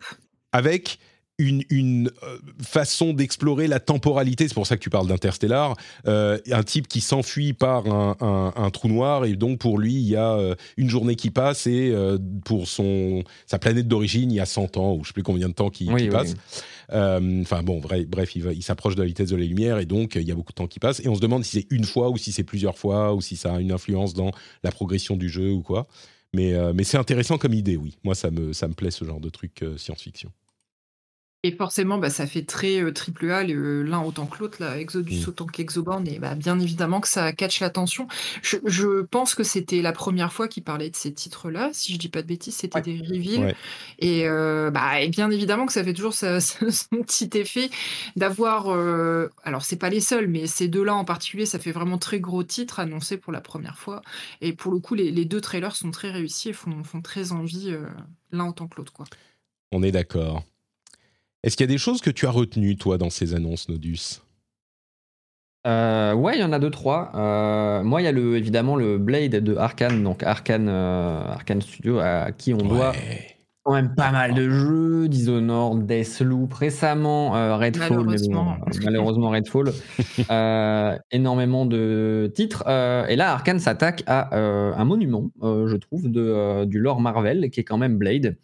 Avec 0.52 1.00
une, 1.40 1.64
une 1.70 2.12
euh, 2.24 2.38
façon 2.62 3.14
d'explorer 3.14 3.68
la 3.68 3.80
temporalité, 3.80 4.48
c'est 4.48 4.54
pour 4.54 4.68
ça 4.68 4.76
que 4.76 4.82
tu 4.82 4.90
parles 4.90 5.08
d'Interstellar, 5.08 5.76
euh, 6.06 6.38
un 6.52 6.64
type 6.64 6.88
qui 6.88 7.02
s'enfuit 7.02 7.54
par 7.54 7.88
un, 7.88 8.54
un, 8.56 8.70
trou 8.70 8.90
noir 8.90 9.26
et 9.26 9.36
donc 9.36 9.60
pour 9.60 9.80
lui 9.80 9.94
il 9.94 10.08
y 10.08 10.16
a 10.16 10.34
euh, 10.34 10.56
une 10.78 10.90
journée 10.90 11.16
qui 11.16 11.32
passe 11.32 11.66
et 11.66 11.96
pour 12.44 12.68
son, 12.68 13.24
sa 13.48 13.58
planète 13.58 13.88
d'origine 13.88 14.32
il 14.32 14.36
y 14.36 14.40
a 14.40 14.46
100 14.46 14.78
ans 14.78 14.94
ou 14.94 15.04
je 15.04 15.08
sais 15.08 15.14
plus 15.14 15.24
combien 15.24 15.48
de 15.48 15.54
temps 15.54 15.70
qui, 15.70 15.90
passe. 16.10 16.36
Enfin 16.92 17.64
bon, 17.64 17.80
bref, 17.80 18.06
bref 18.08 18.36
il, 18.36 18.46
il 18.54 18.64
s'approche 18.64 18.96
de 18.96 19.02
la 19.02 19.08
vitesse 19.08 19.30
de 19.30 19.38
la 19.38 19.46
lumière 19.46 19.80
et 19.80 19.86
donc 19.86 20.16
il 20.16 20.28
y 20.28 20.32
a 20.32 20.36
beaucoup 20.36 20.52
de 20.52 20.56
temps 20.56 20.68
qui 20.68 20.80
passe 20.80 21.00
et 21.00 21.08
on 21.08 21.16
se 21.16 21.22
demande 21.22 21.46
si 21.46 21.62
c'est 21.62 21.68
une 21.72 21.86
fois 21.86 22.10
ou 22.10 22.18
si 22.18 22.34
c'est 22.34 22.44
plusieurs 22.44 22.78
fois 22.78 23.14
ou 23.14 23.22
si 23.22 23.38
ça 23.38 23.56
a 23.56 23.60
une 23.60 23.72
influence 23.72 24.14
dans 24.14 24.32
la 24.64 24.72
progression 24.72 25.16
du 25.16 25.30
jeu 25.30 25.52
ou 25.52 25.62
quoi. 25.62 25.88
Mais, 26.34 26.54
euh, 26.54 26.74
mais 26.74 26.84
c'est 26.84 26.98
intéressant 26.98 27.38
comme 27.38 27.54
idée, 27.54 27.76
oui. 27.76 27.98
Moi, 28.04 28.16
ça 28.16 28.30
me, 28.30 28.54
ça 28.54 28.68
me 28.68 28.74
plaît 28.74 28.92
ce 28.92 29.04
genre 29.06 29.20
de 29.20 29.30
truc 29.30 29.64
euh, 29.64 29.78
science-fiction. 29.78 30.32
Et 31.44 31.54
forcément, 31.54 31.98
bah, 31.98 32.10
ça 32.10 32.28
fait 32.28 32.42
très 32.42 32.84
euh, 32.84 32.92
triple 32.92 33.32
A, 33.32 33.46
l'un 33.46 34.02
autant 34.02 34.26
que 34.26 34.40
l'autre, 34.40 34.58
là, 34.60 34.78
Exodus 34.78 35.22
mmh. 35.22 35.30
autant 35.30 35.46
qu'Exoborn, 35.46 36.06
et 36.06 36.20
bah, 36.20 36.36
bien 36.36 36.60
évidemment 36.60 37.00
que 37.00 37.08
ça 37.08 37.32
catch 37.32 37.62
l'attention. 37.62 38.10
Je, 38.44 39.04
pense 39.04 39.36
que 39.36 39.44
c'était 39.44 39.82
la 39.82 39.94
première 39.94 40.34
fois 40.34 40.50
qu'il 40.50 40.64
parlait 40.64 40.90
de 40.90 40.98
ces 40.98 41.14
titres-là, 41.14 41.70
si 41.72 41.94
je 41.94 41.98
dis 41.98 42.10
pas 42.10 42.24
de 42.24 42.28
bêtises, 42.28 42.56
c'était 42.58 42.82
des 42.82 43.00
reveals. 43.00 43.56
Et, 44.00 44.28
euh, 44.28 44.70
bah, 44.70 45.00
et 45.00 45.08
bien 45.08 45.32
évidemment 45.32 45.66
que 45.66 45.72
ça 45.72 45.82
fait 45.82 45.94
toujours 45.94 46.14
son 46.14 46.28
petit 46.40 47.30
effet 47.36 47.70
d'avoir. 48.18 48.68
Euh, 48.68 49.30
alors, 49.44 49.64
c'est 49.64 49.78
pas 49.78 49.90
les 49.90 50.02
seuls, 50.02 50.28
mais 50.28 50.46
ces 50.46 50.68
deux-là 50.68 50.94
en 50.94 51.06
particulier, 51.06 51.46
ça 51.46 51.58
fait 51.58 51.72
vraiment 51.72 51.98
très 51.98 52.20
gros 52.20 52.44
titres 52.44 52.82
annoncés 52.82 53.16
pour 53.16 53.32
la 53.32 53.40
première 53.40 53.78
fois. 53.78 54.02
Et 54.42 54.52
pour 54.52 54.74
le 54.74 54.80
coup, 54.80 54.94
les, 54.94 55.24
deux 55.24 55.40
trailers 55.40 55.78
sont 55.78 55.92
très 55.92 56.12
réussis 56.12 56.50
et 56.50 56.54
font, 56.54 56.84
font 56.84 57.02
très 57.02 57.32
envie 57.32 57.74
l'un 58.34 58.50
autant 58.50 58.68
que 58.68 58.76
l'autre. 58.76 58.92
On 59.72 59.84
est 59.84 59.92
d'accord. 59.92 60.44
Est-ce 61.44 61.56
qu'il 61.56 61.66
y 61.66 61.70
a 61.70 61.74
des 61.74 61.78
choses 61.78 62.02
que 62.02 62.10
tu 62.10 62.26
as 62.26 62.32
retenues, 62.32 62.76
toi, 62.76 62.98
dans 62.98 63.10
ces 63.10 63.34
annonces, 63.34 63.70
Nodus? 63.70 64.22
Euh, 65.68 66.14
ouais, 66.14 66.38
il 66.38 66.42
y 66.42 66.44
en 66.44 66.54
a 66.54 66.60
deux, 66.60 66.70
trois. 66.70 67.12
Euh, 67.16 67.84
moi, 67.84 68.02
il 68.02 68.06
y 68.06 68.08
a 68.08 68.12
le, 68.12 68.38
évidemment 68.38 68.76
le 68.76 68.98
Blade 68.98 69.32
de 69.32 69.56
Arkane, 69.56 70.04
donc 70.04 70.24
Arkane, 70.24 70.68
euh, 70.70 71.22
Arkane 71.26 71.62
Studio, 71.62 72.00
à 72.00 72.32
qui 72.32 72.54
on 72.54 72.58
doit 72.58 72.94
quand 73.64 73.74
même 73.74 73.94
pas 73.94 74.12
mal 74.12 74.34
de 74.34 74.50
jeux, 74.50 75.08
Dishonored, 75.10 75.86
Deathloop, 75.86 76.54
récemment 76.54 77.32
Redfall, 77.58 77.90
malheureusement, 77.90 78.58
malheureusement 78.84 79.30
Redfall, 79.30 79.74
énormément 81.12 81.66
de 81.66 82.32
titres. 82.34 82.64
et 83.10 83.16
là, 83.18 83.34
Arkane 83.34 83.60
s'attaque 83.60 84.04
à 84.08 84.36
un 84.36 84.86
monument, 84.86 85.30
je 85.42 85.76
trouve, 85.76 86.10
de, 86.10 86.66
du 86.66 86.80
lore 86.80 87.02
Marvel, 87.02 87.50
qui 87.52 87.60
est 87.60 87.66
quand 87.66 87.78
même 87.78 87.98
Blade. 87.98 88.38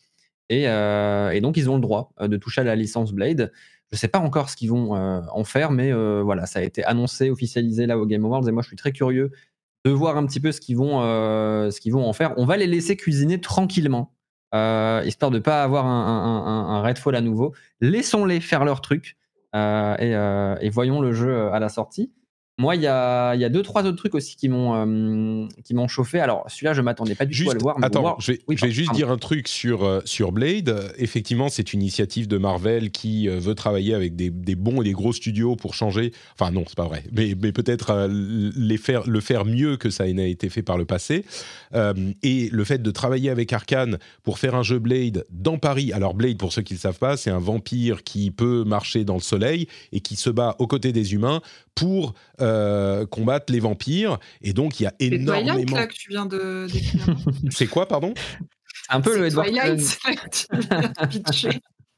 Euh, 0.52 1.30
et, 1.32 1.42
donc, 1.42 1.58
ils 1.58 1.70
ont 1.70 1.76
le 1.76 1.82
droit 1.82 2.12
euh, 2.22 2.28
de 2.28 2.38
toucher 2.38 2.62
à 2.62 2.64
la 2.64 2.76
licence 2.76 3.14
Blade. 3.14 3.52
Je 3.92 3.96
ne 3.96 3.98
sais 3.98 4.08
pas 4.08 4.20
encore 4.20 4.50
ce 4.50 4.56
qu'ils 4.56 4.70
vont 4.70 4.96
euh, 4.96 5.22
en 5.32 5.44
faire, 5.44 5.72
mais 5.72 5.92
voilà, 6.24 6.46
ça 6.46 6.60
a 6.60 6.64
été 6.64 6.84
annoncé, 6.84 7.30
officialisé 7.30 7.86
là 7.86 7.98
au 7.98 8.06
Game 8.06 8.26
Awards. 8.26 8.48
Et 8.48 8.52
moi, 8.52 8.64
je 8.64 8.68
suis 8.68 8.78
très 8.78 8.92
curieux 8.92 9.32
de 9.86 9.92
voir 9.92 10.18
un 10.18 10.26
petit 10.26 10.40
peu 10.40 10.52
ce 10.52 10.60
qu'ils 10.60 10.78
vont, 10.78 11.02
ce 11.02 11.80
qu'ils 11.80 11.94
vont 11.94 12.06
en 12.06 12.14
faire. 12.14 12.34
On 12.38 12.46
va 12.46 12.58
les 12.58 12.66
laisser 12.66 12.98
cuisiner 12.98 13.40
tranquillement, 13.40 14.12
histoire 14.52 15.30
de 15.30 15.38
ne 15.38 15.44
pas 15.44 15.64
avoir 15.64 15.86
un, 15.86 16.68
un, 16.68 16.82
Redfall 16.82 17.16
à 17.16 17.22
nouveau. 17.22 17.54
Laissons-les 17.80 18.40
faire 18.40 18.66
leur 18.66 18.82
truc 18.82 19.18
et, 19.54 20.70
voyons 20.72 21.00
le 21.00 21.14
jeu 21.14 21.50
à 21.52 21.60
la 21.60 21.70
sortie. 21.70 22.12
Moi, 22.58 22.78
il 22.78 22.84
y 22.84 22.88
a, 22.88 23.36
y 23.36 23.44
a, 23.44 23.50
deux, 23.50 23.64
trois 23.64 23.84
autres 23.84 23.98
trucs 23.98 24.16
aussi 24.16 24.38
qui 24.38 24.48
m'ont 24.48 24.76
euh, 24.76 25.46
qui 25.66 25.74
m'ont 25.74 25.90
chauffé. 25.90 26.22
Alors, 26.22 26.46
celui-là, 26.48 26.72
je 26.72 26.82
m'attendais 26.82 27.14
pas 27.14 27.26
du 27.26 27.44
tout 27.44 27.52
à 27.52 27.54
le 27.54 27.60
voir. 27.60 27.76
attends, 27.82 28.16
je 28.20 28.32
vais, 28.32 28.72
juste 28.72 28.94
dire 28.94 29.12
un 29.12 29.18
truc 29.18 29.50
sur, 29.50 29.84
euh, 29.84 30.00
sur 30.06 30.32
Blade. 30.32 30.94
Effectivement, 30.98 31.50
c'est 31.50 31.74
une 31.74 31.82
initiative 31.82 32.30
de 32.30 32.38
Marvel 32.38 32.92
qui 32.92 33.28
euh, 33.28 33.40
veut 33.40 33.56
travailler 33.56 33.94
avec 33.94 34.16
des, 34.16 34.30
des, 34.30 34.56
bons 34.56 34.82
et 34.82 34.86
des 34.86 34.94
gros 34.94 35.12
studios 35.12 35.58
pour 35.58 35.74
changer. 35.74 36.14
Enfin, 36.40 36.50
non, 36.52 36.64
c'est 36.66 36.78
pas 36.78 36.88
vrai. 36.88 37.04
Mais, 37.12 37.36
mais 37.42 37.52
peut-être 37.52 38.08
les 38.10 38.78
faire, 38.78 39.06
le 39.06 39.20
faire 39.20 39.44
mieux 39.44 39.76
que 39.76 39.90
ça 39.90 40.08
n'a 40.14 40.26
été 40.26 40.48
fait 40.48 40.64
par 40.64 40.78
le 40.78 40.86
passé. 40.86 41.26
et 42.24 42.50
le 42.50 42.64
fait 42.64 42.82
de 42.82 42.92
travailler 42.92 43.32
avec 43.32 43.52
Arkane 43.52 43.98
pour 44.24 44.40
faire 44.40 44.56
un 44.56 44.64
jeu 44.64 44.80
Blade 44.80 45.26
dans 45.30 45.58
Paris. 45.58 45.92
Alors, 45.92 46.14
Blade, 46.14 46.38
pour 46.38 46.54
ceux 46.54 46.62
qui 46.62 46.74
ne 46.74 46.78
le 46.78 46.82
savent 46.82 47.00
pas, 47.00 47.18
c'est 47.18 47.32
un 47.32 47.40
vampire 47.40 48.04
qui 48.04 48.32
peut 48.32 48.64
marcher 48.64 49.04
dans 49.04 49.16
le 49.16 49.20
soleil 49.20 49.68
et 49.92 50.00
qui 50.00 50.16
se 50.16 50.30
bat 50.30 50.56
aux 50.60 50.68
côtés 50.68 50.94
des 50.94 51.14
humains 51.14 51.42
pour 51.76 52.14
euh, 52.46 53.06
combattre 53.06 53.52
les 53.52 53.60
vampires. 53.60 54.20
Et 54.42 54.54
donc, 54.54 54.80
il 54.80 54.84
y 54.84 54.86
a 54.86 54.94
énormément. 55.00 55.64
C'est 55.68 55.76
là 55.76 55.88
que 55.88 55.94
tu 55.94 56.10
viens 56.10 56.26
de 56.26 56.68
C'est 57.50 57.68
quoi, 57.68 57.88
pardon? 57.88 58.14
Un 58.90 59.02
peu 59.02 59.18
le 59.18 59.26
Edward 59.26 59.50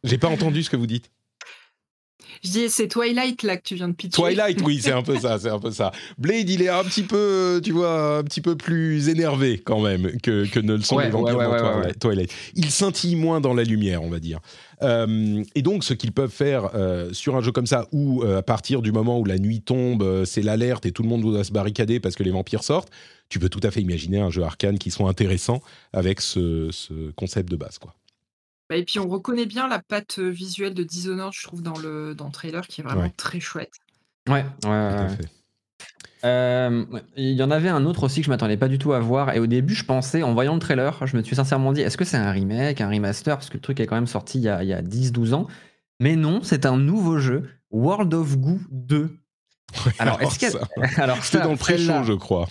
J'ai 0.04 0.18
pas 0.18 0.30
entendu 0.30 0.64
ce 0.64 0.70
que 0.70 0.78
vous 0.78 0.88
dites. 0.88 1.12
Je 2.44 2.50
dis, 2.50 2.70
c'est 2.70 2.88
Twilight 2.88 3.44
là 3.44 3.58
que 3.58 3.64
tu 3.64 3.76
viens 3.76 3.88
de 3.88 3.94
pitcher. 3.94 4.22
Twilight, 4.22 4.62
oui, 4.64 4.80
c'est 4.82 4.92
un 4.92 5.04
peu 5.04 5.18
ça, 5.20 5.40
c'est 5.40 5.50
un 5.50 5.60
peu 5.60 5.72
ça. 5.72 5.92
Blade, 6.18 6.50
il 6.50 6.62
est 6.62 6.70
un 6.70 6.84
petit 6.84 7.04
peu, 7.04 7.62
tu 7.64 7.72
vois, 7.72 8.18
un 8.18 8.24
petit 8.24 8.42
peu 8.42 8.56
plus 8.56 9.10
énervé 9.10 9.62
quand 9.64 9.82
même 9.82 10.20
que, 10.22 10.46
que 10.46 10.60
ne 10.60 10.74
le 10.76 10.82
sont 10.82 10.96
Ouais, 10.96 11.06
les 11.06 11.10
vampires 11.12 11.38
ouais, 11.38 11.46
ouais, 11.48 11.58
dans 11.60 11.66
ouais, 11.66 11.94
Twilight. 11.94 12.00
Twilight. 12.00 12.34
Il 12.56 12.70
scintille 12.72 13.16
moins 13.16 13.42
dans 13.42 13.54
la 13.54 13.64
lumière, 13.64 14.04
on 14.04 14.10
va 14.10 14.20
dire. 14.20 14.40
Euh, 14.84 15.44
et 15.56 15.62
donc, 15.62 15.84
ce 15.84 15.94
qu'ils 15.94 16.12
peuvent 16.12 16.32
faire 16.32 16.70
euh, 16.76 17.12
sur 17.12 17.36
un 17.36 17.42
jeu 17.42 17.52
comme 17.52 17.66
ça, 17.66 17.88
où 17.92 18.24
euh, 18.24 18.38
à 18.38 18.44
partir 18.44 18.82
du 18.82 18.92
moment 18.92 19.20
où 19.20 19.26
la 19.26 19.40
nuit 19.40 19.62
tombe, 19.62 20.04
euh, 20.04 20.26
c'est 20.26 20.44
l'alerte 20.44 20.86
et 20.86 20.92
tout 20.92 21.04
le 21.04 21.10
monde 21.10 21.22
doit 21.22 21.44
se 21.44 21.52
barricader 21.52 22.00
parce 22.00 22.16
que 22.16 22.24
les 22.24 22.32
vampires 22.32 22.64
sortent, 22.64 22.92
tu 23.30 23.40
peux 23.40 23.50
tout 23.50 23.60
à 23.64 23.72
fait 23.72 23.82
imaginer 23.82 24.20
un 24.20 24.30
jeu 24.30 24.44
arcane 24.44 24.78
qui 24.78 24.92
soit 24.92 25.10
intéressant 25.10 25.62
avec 25.94 26.22
ce, 26.22 26.70
ce 26.72 27.12
concept 27.16 27.50
de 27.50 27.56
base, 27.56 27.78
quoi. 27.80 27.94
Bah, 28.70 28.76
Et 28.76 28.84
puis 28.84 29.00
on 29.00 29.08
reconnaît 29.08 29.46
bien 29.46 29.68
la 29.68 29.80
patte 29.80 30.20
euh, 30.20 30.30
visuelle 30.30 30.74
de 30.74 30.84
Dishonored, 30.84 31.34
je 31.34 31.44
trouve, 31.48 31.62
dans 31.62 31.78
le, 31.78 32.14
dans 32.16 32.26
le 32.26 32.32
trailer, 32.32 32.68
qui 32.68 32.82
est 32.82 32.84
vraiment 32.84 33.02
Ouais. 33.04 33.14
très 33.16 33.40
chouette. 33.40 33.72
Ouais, 34.28 34.44
ouais, 34.44 34.46
Tout 34.62 34.68
à 34.68 35.04
ouais. 35.04 35.10
fait. 35.10 35.30
Euh, 36.26 36.86
ouais. 36.88 37.04
Il 37.16 37.34
y 37.34 37.44
en 37.44 37.52
avait 37.52 37.70
un 37.70 37.86
autre 37.86 38.04
aussi 38.04 38.22
que 38.22 38.26
je 38.26 38.32
m'attendais 38.32 38.58
pas 38.58 38.68
du 38.68 38.80
tout 38.80 38.92
à 38.94 39.00
voir. 39.00 39.34
Et 39.36 39.40
au 39.40 39.48
début, 39.48 39.76
je 39.76 39.86
pensais, 39.86 40.24
en 40.24 40.34
voyant 40.34 40.54
le 40.56 40.60
trailer, 40.60 41.06
je 41.06 41.16
me 41.16 41.22
suis 41.24 41.36
sincèrement 41.36 41.72
dit, 41.72 41.82
est-ce 41.82 41.96
que 41.98 42.06
c'est 42.06 42.18
un 42.18 42.32
remake, 42.32 42.82
un 42.82 42.90
remaster? 42.90 43.36
Parce 43.38 43.50
que 43.50 43.54
le 43.56 43.62
truc 43.62 43.80
est 43.80 43.86
quand 43.86 43.96
même 43.96 44.08
sorti 44.08 44.40
il 44.40 44.44
y 44.44 44.50
a, 44.50 44.64
il 44.64 44.70
y 44.70 44.74
a 44.74 44.82
10-12 44.82 45.34
ans. 45.34 45.48
Mais 46.00 46.16
non, 46.16 46.42
c'est 46.44 46.66
un 46.66 46.76
nouveau 46.78 47.20
jeu, 47.20 47.50
World 47.72 48.14
of 48.14 48.38
Goo 48.38 48.60
2. 48.72 49.16
Alors, 50.00 50.22
est-ce 50.22 50.40
qu'il 50.40 50.50
y 50.50 50.52
a- 50.56 50.60
ça, 50.60 50.68
Alors, 51.04 51.24
C'était 51.24 51.44
dans 51.44 51.52
le 51.52 51.58
pré-show, 51.58 52.04
je 52.04 52.14
crois. 52.14 52.48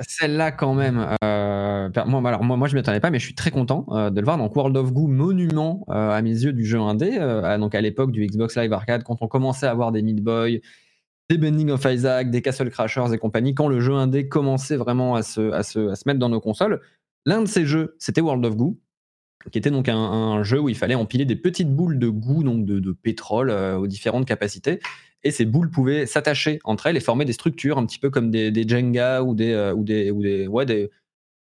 Celle-là, 0.00 0.52
quand 0.52 0.74
même, 0.74 1.04
euh, 1.24 1.88
moi, 2.06 2.28
alors, 2.28 2.44
moi, 2.44 2.56
moi, 2.56 2.68
je 2.68 2.74
ne 2.74 2.78
m'y 2.78 2.80
attendais 2.80 3.00
pas, 3.00 3.10
mais 3.10 3.18
je 3.18 3.24
suis 3.24 3.34
très 3.34 3.50
content 3.50 3.86
euh, 3.90 4.10
de 4.10 4.20
le 4.20 4.24
voir. 4.24 4.38
Donc, 4.38 4.54
World 4.54 4.76
of 4.76 4.92
Goo, 4.92 5.08
monument 5.08 5.84
euh, 5.90 6.10
à 6.10 6.22
mes 6.22 6.30
yeux 6.30 6.52
du 6.52 6.64
jeu 6.64 6.78
indé, 6.80 7.16
à- 7.18 7.58
donc 7.58 7.74
à 7.74 7.80
l'époque 7.80 8.12
du 8.12 8.24
Xbox 8.26 8.56
Live 8.56 8.72
Arcade, 8.72 9.02
quand 9.02 9.20
on 9.22 9.28
commençait 9.28 9.66
à 9.66 9.70
avoir 9.70 9.90
des 9.92 10.02
Meat 10.02 10.22
Boy, 10.22 10.62
des 11.28 11.38
Bending 11.38 11.70
of 11.70 11.84
Isaac, 11.84 12.30
des 12.30 12.42
Castle 12.42 12.70
Crashers 12.70 13.12
et 13.12 13.18
compagnie, 13.18 13.54
quand 13.54 13.68
le 13.68 13.80
jeu 13.80 13.94
indé 13.94 14.28
commençait 14.28 14.76
vraiment 14.76 15.14
à 15.16 15.22
se, 15.22 15.52
à 15.52 15.62
se, 15.62 15.90
à 15.90 15.96
se 15.96 16.02
mettre 16.06 16.18
dans 16.20 16.28
nos 16.28 16.40
consoles. 16.40 16.80
L'un 17.26 17.40
de 17.40 17.46
ces 17.48 17.64
jeux, 17.64 17.96
c'était 17.98 18.20
World 18.20 18.44
of 18.44 18.56
Goo, 18.56 18.78
qui 19.50 19.58
était 19.58 19.70
donc 19.70 19.88
un, 19.88 20.42
jeu 20.42 20.60
où 20.60 20.68
il 20.68 20.76
fallait 20.76 20.94
empiler 20.94 21.24
des 21.24 21.36
petites 21.36 21.70
boules 21.70 21.98
de 21.98 22.08
goût, 22.08 22.42
donc 22.42 22.64
de, 22.64 22.78
de 22.78 22.92
pétrole, 22.92 23.50
euh, 23.50 23.76
aux 23.76 23.86
différentes 23.86 24.26
capacités. 24.26 24.80
Et 25.22 25.30
ces 25.30 25.44
boules 25.44 25.70
pouvaient 25.70 26.06
s'attacher 26.06 26.58
entre 26.64 26.86
elles 26.86 26.96
et 26.96 27.00
former 27.00 27.24
des 27.24 27.32
structures, 27.32 27.78
un 27.78 27.86
petit 27.86 27.98
peu 27.98 28.10
comme 28.10 28.30
des, 28.30 28.50
des 28.50 28.66
Jenga 28.66 29.22
ou 29.22 29.34
des, 29.34 29.52
euh, 29.52 29.74
ou 29.74 29.84
des, 29.84 30.10
ou 30.10 30.22
des, 30.22 30.46
ouais, 30.46 30.66
des, 30.66 30.90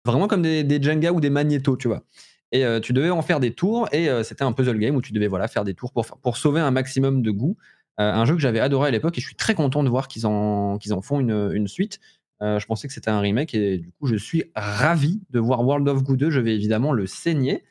vraiment 0.05 0.27
comme 0.27 0.41
des, 0.41 0.63
des 0.63 0.81
Jenga 0.81 1.11
ou 1.11 1.19
des 1.19 1.29
magnétos, 1.29 1.77
tu 1.77 1.87
vois. 1.87 2.03
Et 2.51 2.65
euh, 2.65 2.79
tu 2.79 2.93
devais 2.93 3.09
en 3.09 3.21
faire 3.21 3.39
des 3.39 3.53
tours, 3.53 3.87
et 3.93 4.09
c'était 4.23 4.43
un 4.43 4.51
puzzle 4.51 4.77
game 4.77 4.95
où 4.95 5.01
tu 5.01 5.13
devais 5.13 5.27
voilà, 5.27 5.47
faire 5.47 5.63
des 5.63 5.73
tours 5.73 5.93
pour, 5.93 6.05
pour 6.05 6.37
sauver 6.37 6.59
un 6.59 6.71
maximum 6.71 7.21
de 7.21 7.31
goût. 7.31 7.57
Un 7.97 8.25
jeu 8.25 8.33
que 8.33 8.41
j'avais 8.41 8.59
adoré 8.59 8.87
à 8.87 8.91
l'époque, 8.91 9.15
et 9.19 9.21
je 9.21 9.27
suis 9.27 9.35
très 9.35 9.53
content 9.53 9.83
de 9.83 9.89
voir 9.89 10.07
qu'ils 10.07 10.25
en, 10.25 10.79
qu'ils 10.79 10.93
en 10.93 11.01
font 11.01 11.19
une, 11.19 11.51
une 11.53 11.67
suite. 11.67 11.99
Je 12.41 12.65
pensais 12.65 12.87
que 12.87 12.93
c'était 12.93 13.11
un 13.11 13.19
remake, 13.19 13.53
et 13.53 13.77
du 13.77 13.91
coup, 13.91 14.07
je 14.07 14.15
suis 14.15 14.45
ravi 14.55 15.21
de 15.29 15.39
voir 15.39 15.63
World 15.63 15.87
of 15.87 16.03
Goo 16.03 16.15
2. 16.15 16.31
Je 16.31 16.39
vais 16.39 16.55
évidemment 16.55 16.93
le 16.93 17.05
saigner. 17.05 17.63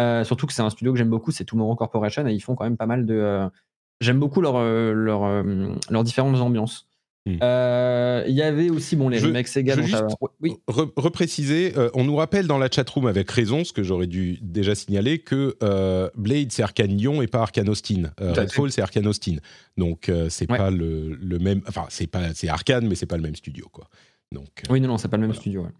Euh, 0.00 0.24
surtout 0.24 0.46
que 0.46 0.52
c'est 0.52 0.62
un 0.62 0.70
studio 0.70 0.92
que 0.92 0.98
j'aime 0.98 1.10
beaucoup, 1.10 1.30
c'est 1.32 1.44
Tomorrow 1.44 1.76
Corporation, 1.76 2.26
et 2.26 2.32
ils 2.32 2.40
font 2.40 2.54
quand 2.54 2.64
même 2.64 2.76
pas 2.78 2.86
mal 2.86 3.06
de. 3.06 3.14
euh, 3.14 3.48
J'aime 4.00 4.18
beaucoup 4.18 4.40
leur, 4.40 4.56
euh, 4.56 4.92
leur, 4.92 5.44
leurs 5.90 6.02
différentes 6.04 6.36
ambiances. 6.40 6.88
Hmm. 7.24 7.36
Euh, 7.40 8.24
Il 8.26 8.34
y 8.34 8.42
avait 8.42 8.68
aussi 8.68 8.96
bon, 8.96 9.08
les 9.08 9.18
Je- 9.20 9.26
remakes 9.28 9.46
Sega. 9.46 9.76
je 9.76 9.82
juste- 9.82 10.02
Oui, 10.40 10.56
repréciser, 10.96 11.72
euh, 11.76 11.88
on 11.94 12.02
nous 12.02 12.16
rappelle 12.16 12.48
dans 12.48 12.58
la 12.58 12.68
chatroom 12.68 13.06
avec 13.06 13.30
raison, 13.30 13.62
ce 13.62 13.72
que 13.72 13.84
j'aurais 13.84 14.08
dû 14.08 14.38
déjà 14.42 14.74
signaler, 14.74 15.20
que 15.20 15.56
euh, 15.62 16.10
Blade 16.16 16.50
c'est 16.50 16.62
Arkane 16.64 16.96
Lyon 16.96 17.22
et 17.22 17.28
pas 17.28 17.42
Arkane 17.42 17.68
Austin. 17.68 18.10
Redfall 18.18 18.72
c'est 18.72 18.82
Arkane 18.82 19.06
Austin. 19.06 19.36
Donc 19.76 20.10
c'est 20.30 20.50
Ouais. 20.50 20.58
pas 20.58 20.70
le, 20.70 21.14
le 21.14 21.38
même. 21.38 21.60
Enfin, 21.68 21.84
c'est 21.90 22.08
pas 22.08 22.34
c'est 22.34 22.48
Arkane, 22.48 22.88
mais 22.88 22.96
c'est 22.96 23.06
pas 23.06 23.16
le 23.16 23.22
même 23.22 23.36
studio, 23.36 23.68
quoi. 23.70 23.88
Donc 24.32 24.62
Oui, 24.68 24.80
non, 24.80 24.88
non, 24.88 24.98
c'est 24.98 25.06
pas 25.08 25.16
le 25.16 25.20
même 25.22 25.30
Voilà. 25.30 25.40
studio. 25.40 25.62
ouais. 25.62 25.70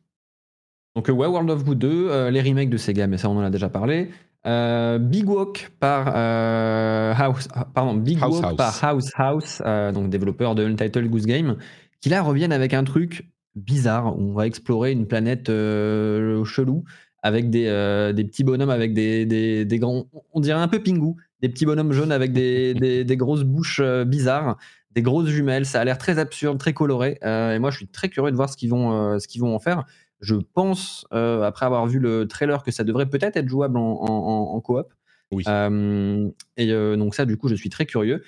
Donc, 0.94 1.08
euh, 1.08 1.12
ouais, 1.12 1.26
World 1.26 1.50
of 1.50 1.64
Goo 1.64 1.74
2, 1.74 1.88
euh, 2.10 2.30
les 2.30 2.42
remakes 2.42 2.70
de 2.70 2.76
Sega, 2.76 3.06
mais 3.06 3.18
ça, 3.18 3.30
on 3.30 3.38
en 3.38 3.42
a 3.42 3.50
déjà 3.50 3.68
parlé. 3.68 4.10
Euh, 4.44 4.98
Big 4.98 5.28
Walk 5.28 5.70
par 5.78 6.12
euh, 6.16 7.14
House, 7.16 7.46
ah, 7.54 7.68
pardon, 7.72 7.94
Big 7.94 8.18
House 8.20 8.40
Walk 8.40 8.44
House. 8.44 8.56
par 8.56 8.84
House 8.84 9.10
House, 9.14 9.62
euh, 9.64 9.92
donc 9.92 10.10
développeur 10.10 10.56
de 10.56 10.64
Untitled 10.64 11.08
Goose 11.08 11.26
Game, 11.26 11.56
qui 12.00 12.08
là 12.08 12.22
reviennent 12.22 12.52
avec 12.52 12.74
un 12.74 12.82
truc 12.82 13.28
bizarre. 13.54 14.18
où 14.18 14.30
On 14.30 14.32
va 14.32 14.46
explorer 14.46 14.90
une 14.90 15.06
planète 15.06 15.46
chelou 15.46 16.84
avec 17.22 17.50
des, 17.50 18.12
des 18.14 18.24
petits 18.24 18.42
bonhommes 18.42 18.70
avec 18.70 18.94
des, 18.94 19.24
des, 19.24 19.64
des 19.64 19.78
grands, 19.78 20.06
on 20.32 20.40
dirait 20.40 20.60
un 20.60 20.66
peu 20.66 20.82
Pingu, 20.82 21.14
des 21.40 21.48
petits 21.48 21.64
bonhommes 21.64 21.92
jaunes 21.92 22.10
avec 22.10 22.32
des, 22.32 22.74
des, 22.80 23.04
des 23.04 23.16
grosses 23.16 23.44
bouches 23.44 23.80
bizarres, 24.06 24.56
des 24.90 25.02
grosses 25.02 25.28
jumelles. 25.28 25.66
Ça 25.66 25.80
a 25.80 25.84
l'air 25.84 25.98
très 25.98 26.18
absurde, 26.18 26.58
très 26.58 26.72
coloré. 26.72 27.18
et 27.22 27.58
moi, 27.60 27.70
je 27.70 27.76
suis 27.76 27.86
très 27.86 28.08
curieux 28.08 28.32
de 28.32 28.36
voir 28.36 28.48
ce 28.48 28.56
qu'ils 28.56 28.70
vont, 28.70 29.20
ce 29.20 29.28
qu'ils 29.28 29.40
vont 29.40 29.54
en 29.54 29.60
faire. 29.60 29.84
Je 30.22 30.36
pense, 30.36 31.04
euh, 31.12 31.42
après 31.42 31.66
avoir 31.66 31.86
vu 31.86 31.98
le 31.98 32.26
trailer, 32.26 32.62
que 32.62 32.70
ça 32.70 32.84
devrait 32.84 33.06
peut-être 33.10 33.36
être 33.36 33.48
jouable 33.48 33.76
en, 33.76 33.82
en, 34.00 34.06
en- 34.06 34.54
en 34.54 34.60
coop. 34.60 34.86
oui. 35.32 35.44
Euh, 35.48 36.30
et 36.56 36.70
euh, 36.72 36.96
donc 36.96 37.14
ça, 37.14 37.26
du 37.26 37.36
coup, 37.36 37.48
je 37.48 37.54
suis 37.56 37.68
très 37.70 37.84
curieux. 37.86 38.22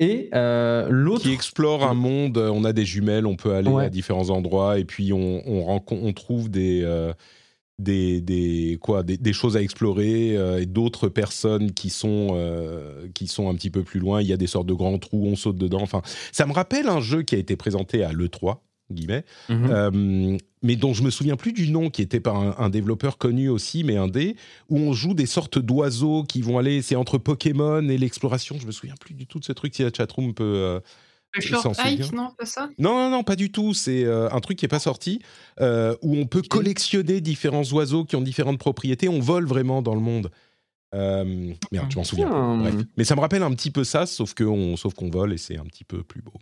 Et 0.00 0.28
l'autre... 0.32 1.22
qui 1.22 1.32
explore 1.32 1.82
un 1.84 1.94
monde, 1.94 2.38
on 2.38 2.62
a 2.64 2.72
des 2.72 2.84
jumelles, 2.84 3.26
on 3.26 3.34
peut 3.34 3.54
aller 3.54 3.68
Ouais. 3.70 3.86
à 3.86 3.88
différents 3.90 4.30
endroits 4.30 4.78
et 4.78 4.84
puis 4.84 5.12
on, 5.12 5.42
on, 5.44 5.64
rencontre- 5.64 6.04
on 6.04 6.12
trouve 6.12 6.48
des, 6.50 6.84
des, 7.80 8.20
des, 8.20 8.78
quoi, 8.80 9.02
des, 9.02 9.16
des 9.16 9.32
choses 9.32 9.56
à 9.56 9.62
explorer 9.62 10.36
euh, 10.36 10.60
et 10.60 10.66
d'autres 10.66 11.08
personnes 11.08 11.72
qui 11.72 11.90
sont, 11.90 12.28
euh, 12.32 13.08
qui 13.14 13.26
sont 13.26 13.48
un 13.48 13.54
petit 13.54 13.70
peu 13.70 13.82
plus 13.82 13.98
loin. 14.00 14.20
Il 14.20 14.28
y 14.28 14.32
a 14.32 14.36
des 14.36 14.46
sortes 14.46 14.66
de 14.68 14.74
grands 14.74 14.98
trous, 14.98 15.24
on 15.26 15.34
saute 15.36 15.56
dedans. 15.56 15.80
Enfin, 15.82 16.02
ça 16.32 16.46
me 16.46 16.52
rappelle 16.52 16.88
un 16.88 17.00
jeu 17.00 17.22
qui 17.22 17.34
a 17.34 17.38
été 17.38 17.56
présenté 17.56 18.04
à 18.04 18.12
l'E3, 18.12 18.58
guillemets, 18.94 19.24
Mhm. 19.48 19.68
euh, 19.70 20.38
mais 20.62 20.76
dont 20.76 20.94
je 20.94 21.02
me 21.02 21.10
souviens 21.10 21.36
plus 21.36 21.52
du 21.52 21.70
nom, 21.70 21.90
qui 21.90 22.02
était 22.02 22.20
par 22.20 22.36
un, 22.36 22.54
un 22.58 22.70
développeur 22.70 23.18
connu 23.18 23.48
aussi, 23.48 23.84
mais 23.84 23.96
un 23.96 24.08
dé, 24.08 24.36
où 24.68 24.78
on 24.78 24.92
joue 24.92 25.14
des 25.14 25.26
sortes 25.26 25.58
d'oiseaux 25.58 26.24
qui 26.24 26.40
vont 26.42 26.58
aller, 26.58 26.82
c'est 26.82 26.96
entre 26.96 27.18
Pokémon 27.18 27.86
et 27.88 27.98
l'exploration. 27.98 28.56
Je 28.60 28.66
me 28.66 28.72
souviens 28.72 28.94
plus 29.00 29.14
du 29.14 29.26
tout 29.26 29.38
de 29.38 29.44
ce 29.44 29.52
truc. 29.52 29.74
Si 29.74 29.82
la 29.82 29.90
chatroom 29.96 30.34
peut. 30.34 30.44
euh, 30.44 30.80
Le 31.34 31.40
Short 31.42 31.78
Hike, 31.78 32.12
non, 32.12 32.30
pas 32.38 32.46
ça? 32.46 32.70
Non, 32.78 32.94
non, 32.94 33.10
non, 33.10 33.22
pas 33.22 33.36
du 33.36 33.50
tout. 33.52 33.74
C'est 33.74 34.04
euh, 34.04 34.30
un 34.30 34.40
truc 34.40 34.58
qui 34.58 34.64
est 34.64 34.68
pas 34.68 34.78
sorti, 34.78 35.20
euh, 35.60 35.94
où 36.02 36.16
on 36.16 36.26
peut 36.26 36.40
collectionner 36.42 37.20
différents 37.20 37.64
oiseaux 37.72 38.04
qui 38.06 38.16
ont 38.16 38.22
différentes 38.22 38.58
propriétés. 38.58 39.08
On 39.10 39.20
vole 39.20 39.46
vraiment 39.46 39.82
dans 39.82 39.94
le 39.94 40.00
monde. 40.00 40.30
Euh, 40.94 41.52
merde, 41.70 41.90
je 41.92 41.96
m'en 41.98 42.04
souviens. 42.04 42.30
pas. 42.30 42.54
Hmm. 42.54 42.60
Bref. 42.62 42.74
Mais 42.96 43.04
ça 43.04 43.14
me 43.14 43.20
rappelle 43.20 43.42
un 43.42 43.50
petit 43.52 43.70
peu 43.70 43.84
ça, 43.84 44.06
sauf 44.06 44.32
qu'on 44.32 44.76
sauf 44.78 44.94
qu'on 44.94 45.10
vole 45.10 45.34
et 45.34 45.38
c'est 45.38 45.58
un 45.58 45.64
petit 45.66 45.84
peu 45.84 46.02
plus 46.02 46.22
beau. 46.22 46.32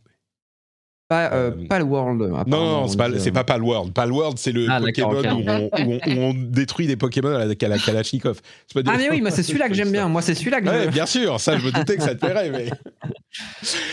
Pas, 1.08 1.32
euh, 1.32 1.52
Euh, 1.56 1.66
pas 1.68 1.78
le 1.78 1.84
World. 1.84 2.20
Non, 2.20 2.44
non, 2.46 2.88
c'est 2.88 2.96
pas, 2.96 3.08
euh, 3.08 3.30
pas 3.32 3.44
Palworld. 3.44 3.92
Palworld, 3.92 4.38
c'est 4.38 4.50
le 4.50 4.66
Ah, 4.68 4.80
d'accord, 4.80 5.10
Pokémon 5.12 5.38
ok. 5.38 5.44
où, 5.46 5.50
on, 5.50 5.86
où 5.86 5.98
on- 6.04 6.10
où 6.16 6.20
on 6.20 6.34
détruit 6.34 6.88
des 6.88 6.96
Pokémon 6.96 7.28
à 7.36 7.44
la, 7.44 7.54
à 7.60 7.68
la 7.68 7.78
Kalachnikov. 7.78 8.40
Pas 8.74 8.80
Ah 8.86 8.96
mais 8.98 9.08
oui, 9.10 9.20
moi 9.20 9.30
c'est 9.30 9.42
celui-là 9.44 9.68
que 9.68 9.74
j'aime 9.74 9.92
bien. 9.92 10.08
Moi 10.08 10.20
c'est 10.22 10.34
celui-là 10.34 10.60
que 10.60 10.68
Ouais, 10.68 10.84
je... 10.86 10.90
bien 10.90 11.06
sûr, 11.06 11.38
ça, 11.40 11.56
je 11.56 11.64
me 11.64 11.70
doutais 11.70 11.96
que 11.96 12.02
ça 12.02 12.14
te 12.16 12.20
plairait, 12.24 12.50
mais. 12.50 12.70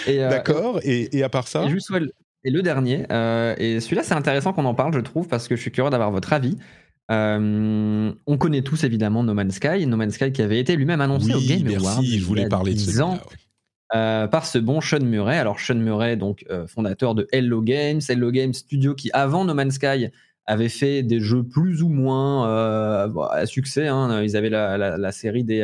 Euh, 0.07 0.29
D'accord, 0.29 0.79
et, 0.83 1.15
et 1.17 1.23
à 1.23 1.29
part 1.29 1.47
ça 1.47 1.65
Et 1.65 1.69
juste 1.69 1.89
ouais, 1.89 1.99
le- 1.99 2.11
et 2.45 2.49
le 2.51 2.61
dernier, 2.61 3.05
euh, 3.11 3.53
et 3.57 3.79
celui-là 3.79 4.03
c'est 4.03 4.13
intéressant 4.13 4.51
qu'on 4.53 4.65
en 4.65 4.73
parle, 4.73 4.93
je 4.93 4.99
trouve, 4.99 5.27
parce 5.27 5.47
que 5.47 5.55
je 5.55 5.61
suis 5.61 5.71
curieux 5.71 5.89
d'avoir 5.91 6.11
votre 6.11 6.31
avis. 6.33 6.57
Euh, 7.11 8.11
on 8.25 8.37
connaît 8.37 8.61
tous 8.61 8.83
évidemment 8.85 9.23
No 9.23 9.33
Man's 9.33 9.55
Sky, 9.55 9.85
No 9.85 9.97
Man's 9.97 10.13
Sky 10.15 10.31
qui 10.31 10.41
avait 10.41 10.59
été 10.59 10.75
lui-même 10.75 11.01
annoncé 11.01 11.33
au 11.33 11.39
Game 11.41 11.61
merci, 11.63 11.75
Awards. 11.85 12.01
je 12.01 12.07
il 12.07 12.15
y 12.15 12.19
voulais 12.19 12.45
a 12.45 12.49
parler 12.49 12.71
de 12.73 12.77
10 12.77 12.85
celui-là. 12.85 13.05
ans, 13.05 13.13
ouais. 13.13 13.19
Euh, 13.95 14.27
par 14.27 14.45
ce 14.45 14.57
bon 14.57 14.81
Sean 14.81 15.03
Murray. 15.03 15.37
Alors 15.37 15.59
Sean 15.59 15.75
Murray, 15.75 16.17
donc 16.17 16.45
euh, 16.49 16.65
fondateur 16.65 17.13
de 17.13 17.27
Hello 17.31 17.61
Games, 17.61 18.01
Hello 18.09 18.31
Games 18.31 18.53
Studio 18.53 18.95
qui 18.95 19.11
avant 19.13 19.45
No 19.45 19.53
Man's 19.53 19.75
Sky 19.75 20.07
avait 20.45 20.69
fait 20.69 21.03
des 21.03 21.19
jeux 21.19 21.43
plus 21.43 21.83
ou 21.83 21.89
moins 21.89 22.49
euh, 22.49 23.07
bon, 23.07 23.21
à 23.21 23.45
succès. 23.45 23.87
hein. 23.87 24.23
Ils 24.23 24.35
avaient 24.35 24.49
la, 24.49 25.11
série 25.11 25.43
des 25.43 25.63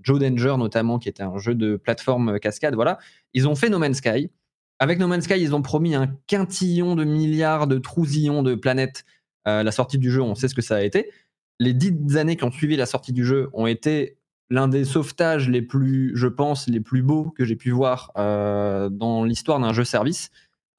Joe 0.00 0.20
Danger 0.20 0.54
notamment, 0.58 0.98
qui 0.98 1.08
était 1.08 1.24
un 1.24 1.38
jeu 1.38 1.54
de 1.54 1.76
plateforme 1.76 2.38
cascade. 2.38 2.74
Voilà, 2.74 2.98
ils 3.34 3.48
ont 3.48 3.56
fait 3.56 3.68
No 3.68 3.78
Man's 3.78 3.96
Sky. 3.98 4.30
Avec 4.78 4.98
No 4.98 5.08
Man's 5.08 5.24
Sky, 5.24 5.40
ils 5.40 5.54
ont 5.54 5.60
promis 5.60 5.94
un 5.94 6.08
quintillon 6.28 6.94
de 6.94 7.04
milliards 7.04 7.66
de 7.66 7.78
trousillons 7.78 8.42
de 8.42 8.54
planètes. 8.54 9.04
La 9.44 9.72
sortie 9.72 9.98
du 9.98 10.10
jeu, 10.10 10.22
on 10.22 10.34
sait 10.34 10.48
ce 10.48 10.54
que 10.54 10.62
ça 10.62 10.76
a 10.76 10.82
été. 10.82 11.10
Les 11.58 11.74
dix 11.74 12.16
années 12.16 12.36
qui 12.36 12.44
ont 12.44 12.52
suivi 12.52 12.76
la 12.76 12.86
sortie 12.86 13.12
du 13.12 13.24
jeu 13.24 13.50
ont 13.52 13.66
été 13.66 14.19
l'un 14.50 14.68
des 14.68 14.84
sauvetages 14.84 15.48
les 15.48 15.62
plus, 15.62 16.12
je 16.16 16.26
pense, 16.26 16.66
les 16.66 16.80
plus 16.80 17.02
beaux 17.02 17.32
que 17.36 17.44
j'ai 17.44 17.56
pu 17.56 17.70
voir 17.70 18.10
euh, 18.18 18.88
dans 18.90 19.24
l'histoire 19.24 19.60
d'un 19.60 19.72
jeu 19.72 19.84
service. 19.84 20.30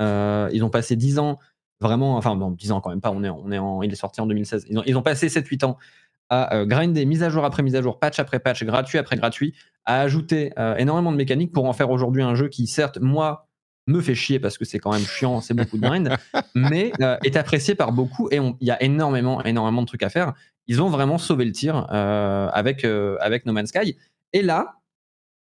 Euh, 0.02 0.50
ils 0.52 0.64
ont 0.64 0.70
passé 0.70 0.96
10 0.96 1.20
ans, 1.20 1.40
vraiment, 1.80 2.18
enfin, 2.18 2.36
bon, 2.36 2.52
10 2.52 2.74
ans 2.74 2.82
quand 2.82 2.90
même 2.90 3.02
pas, 3.02 3.12
on 3.12 3.24
est, 3.24 3.30
on 3.30 3.52
est 3.52 3.58
en, 3.58 3.82
il 3.82 3.92
est 3.92 3.96
sorti 3.96 4.20
en 4.20 4.28
2016. 4.28 4.66
Ils 4.70 4.78
ont, 4.78 4.84
ils 4.86 4.98
ont 4.98 5.02
passé 5.02 5.28
7-8 5.28 5.66
ans 5.66 5.78
à 6.30 6.56
euh, 6.56 6.66
grinder 6.66 7.06
mise 7.06 7.24
à 7.24 7.30
jour 7.30 7.44
après 7.46 7.64
mise 7.64 7.76
à 7.76 7.82
jour, 7.82 8.00
patch 8.00 8.20
après 8.20 8.40
patch, 8.40 8.64
gratuit 8.64 8.98
après 8.98 9.16
gratuit, 9.16 9.54
à 9.86 10.02
ajouter 10.02 10.52
énormément 10.78 11.12
de 11.12 11.18
mécaniques 11.18 11.52
pour 11.52 11.66
en 11.66 11.74
faire 11.74 11.90
aujourd'hui 11.90 12.22
un 12.22 12.36
jeu 12.36 12.50
qui, 12.50 12.68
certes, 12.68 13.00
moi, 13.02 13.48
me 13.88 14.00
fait 14.00 14.16
chier 14.16 14.40
parce 14.40 14.58
que 14.58 14.66
c'est 14.66 14.80
quand 14.80 14.92
même 14.92 15.02
chiant, 15.02 15.42
c'est 15.42 15.54
beaucoup 15.54 15.78
de 15.78 15.82
grind, 15.82 16.16
mais 16.56 16.92
est 17.24 17.36
apprécié 17.36 17.74
par 17.74 17.92
beaucoup 17.92 18.30
et 18.32 18.38
il 18.38 18.68
y 18.68 18.72
a 18.72 18.82
énormément, 18.84 19.44
énormément 19.44 19.82
de 19.82 19.88
trucs 19.88 20.04
à 20.04 20.10
faire. 20.10 20.34
Ils 20.68 20.82
ont 20.82 20.90
vraiment 20.90 21.18
sauvé 21.18 21.46
le 21.46 21.52
tir 21.52 21.88
euh, 21.92 22.50
avec, 22.54 22.86
euh, 22.86 23.18
avec 23.20 23.46
No 23.46 23.54
Man's 23.54 23.70
Sky. 23.70 23.98
Et 24.34 24.42
là, 24.42 24.76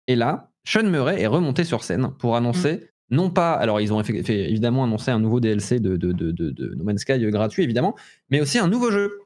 et 0.08 0.16
là, 0.16 0.52
Sean 0.64 0.84
Murray 0.84 1.22
est 1.22 1.28
remonté 1.28 1.64
sur 1.64 1.84
scène 1.84 2.12
pour 2.20 2.36
annoncer, 2.36 2.90
non 3.10 3.30
pas, 3.30 3.54
alors 3.54 3.82
ils 3.82 3.94
ont 3.94 4.04
fait, 4.04 4.24
fait 4.24 4.50
évidemment 4.50 4.84
annoncé 4.84 5.12
un 5.12 5.20
nouveau 5.20 5.40
DLC 5.40 5.80
de, 5.80 5.98
de, 5.98 6.12
de, 6.12 6.76
No 6.76 6.84
Man's 6.84 7.02
Sky 7.02 7.20
gratuit 7.30 7.64
évidemment, 7.64 7.96
mais 8.30 8.42
aussi 8.42 8.58
un 8.58 8.68
nouveau 8.68 8.92
jeu 8.92 9.20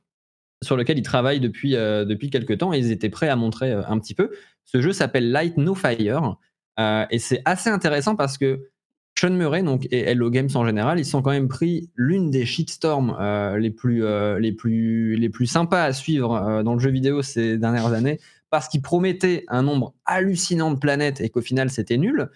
sur 0.63 0.77
lequel 0.77 0.97
ils 0.97 1.03
travaillent 1.03 1.39
depuis, 1.39 1.75
euh, 1.75 2.05
depuis 2.05 2.29
quelques 2.29 2.57
temps 2.57 2.73
et 2.73 2.79
ils 2.79 2.91
étaient 2.91 3.09
prêts 3.09 3.29
à 3.29 3.35
montrer 3.35 3.71
euh, 3.71 3.83
un 3.87 3.99
petit 3.99 4.13
peu. 4.13 4.31
Ce 4.63 4.81
jeu 4.81 4.93
s'appelle 4.93 5.31
Light 5.31 5.57
No 5.57 5.75
Fire 5.75 6.37
euh, 6.79 7.05
et 7.09 7.19
c'est 7.19 7.41
assez 7.45 7.69
intéressant 7.69 8.15
parce 8.15 8.37
que 8.37 8.69
Sean 9.17 9.31
Murray 9.31 9.63
donc, 9.63 9.87
et 9.91 10.01
Hello 10.01 10.29
Games 10.29 10.49
en 10.55 10.65
général, 10.65 10.99
ils 10.99 11.05
sont 11.05 11.21
quand 11.21 11.31
même 11.31 11.47
pris 11.47 11.89
l'une 11.95 12.31
des 12.31 12.45
shitstorms 12.45 13.15
euh, 13.19 13.57
les, 13.57 13.71
plus, 13.71 14.03
euh, 14.03 14.39
les, 14.39 14.51
plus, 14.51 15.15
les 15.15 15.29
plus 15.29 15.47
sympas 15.47 15.83
à 15.83 15.93
suivre 15.93 16.35
euh, 16.35 16.63
dans 16.63 16.73
le 16.73 16.79
jeu 16.79 16.89
vidéo 16.89 17.21
ces 17.21 17.57
dernières 17.57 17.93
années 17.93 18.19
parce 18.49 18.67
qu'ils 18.67 18.81
promettaient 18.81 19.45
un 19.47 19.63
nombre 19.63 19.93
hallucinant 20.05 20.71
de 20.71 20.77
planètes 20.77 21.21
et 21.21 21.29
qu'au 21.29 21.41
final 21.41 21.69
c'était 21.69 21.97
nul. 21.97 22.29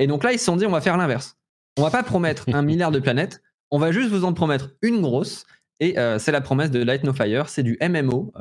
Et 0.00 0.08
donc 0.08 0.24
là, 0.24 0.32
ils 0.32 0.40
se 0.40 0.44
sont 0.44 0.56
dit 0.56 0.66
on 0.66 0.72
va 0.72 0.80
faire 0.80 0.96
l'inverse. 0.96 1.36
On 1.78 1.82
va 1.82 1.90
pas 1.90 2.02
promettre 2.02 2.46
un 2.52 2.62
milliard 2.62 2.90
de 2.90 2.98
planètes, 2.98 3.42
on 3.70 3.78
va 3.78 3.92
juste 3.92 4.10
vous 4.10 4.24
en 4.24 4.32
promettre 4.32 4.70
une 4.82 5.00
grosse. 5.00 5.46
Et 5.80 5.96
c'est 6.18 6.32
la 6.32 6.40
promesse 6.40 6.72
de 6.72 6.82
Light 6.82 7.04
No 7.04 7.12
Fire, 7.12 7.48
c'est 7.48 7.62
du 7.62 7.78
MMO. 7.80 8.32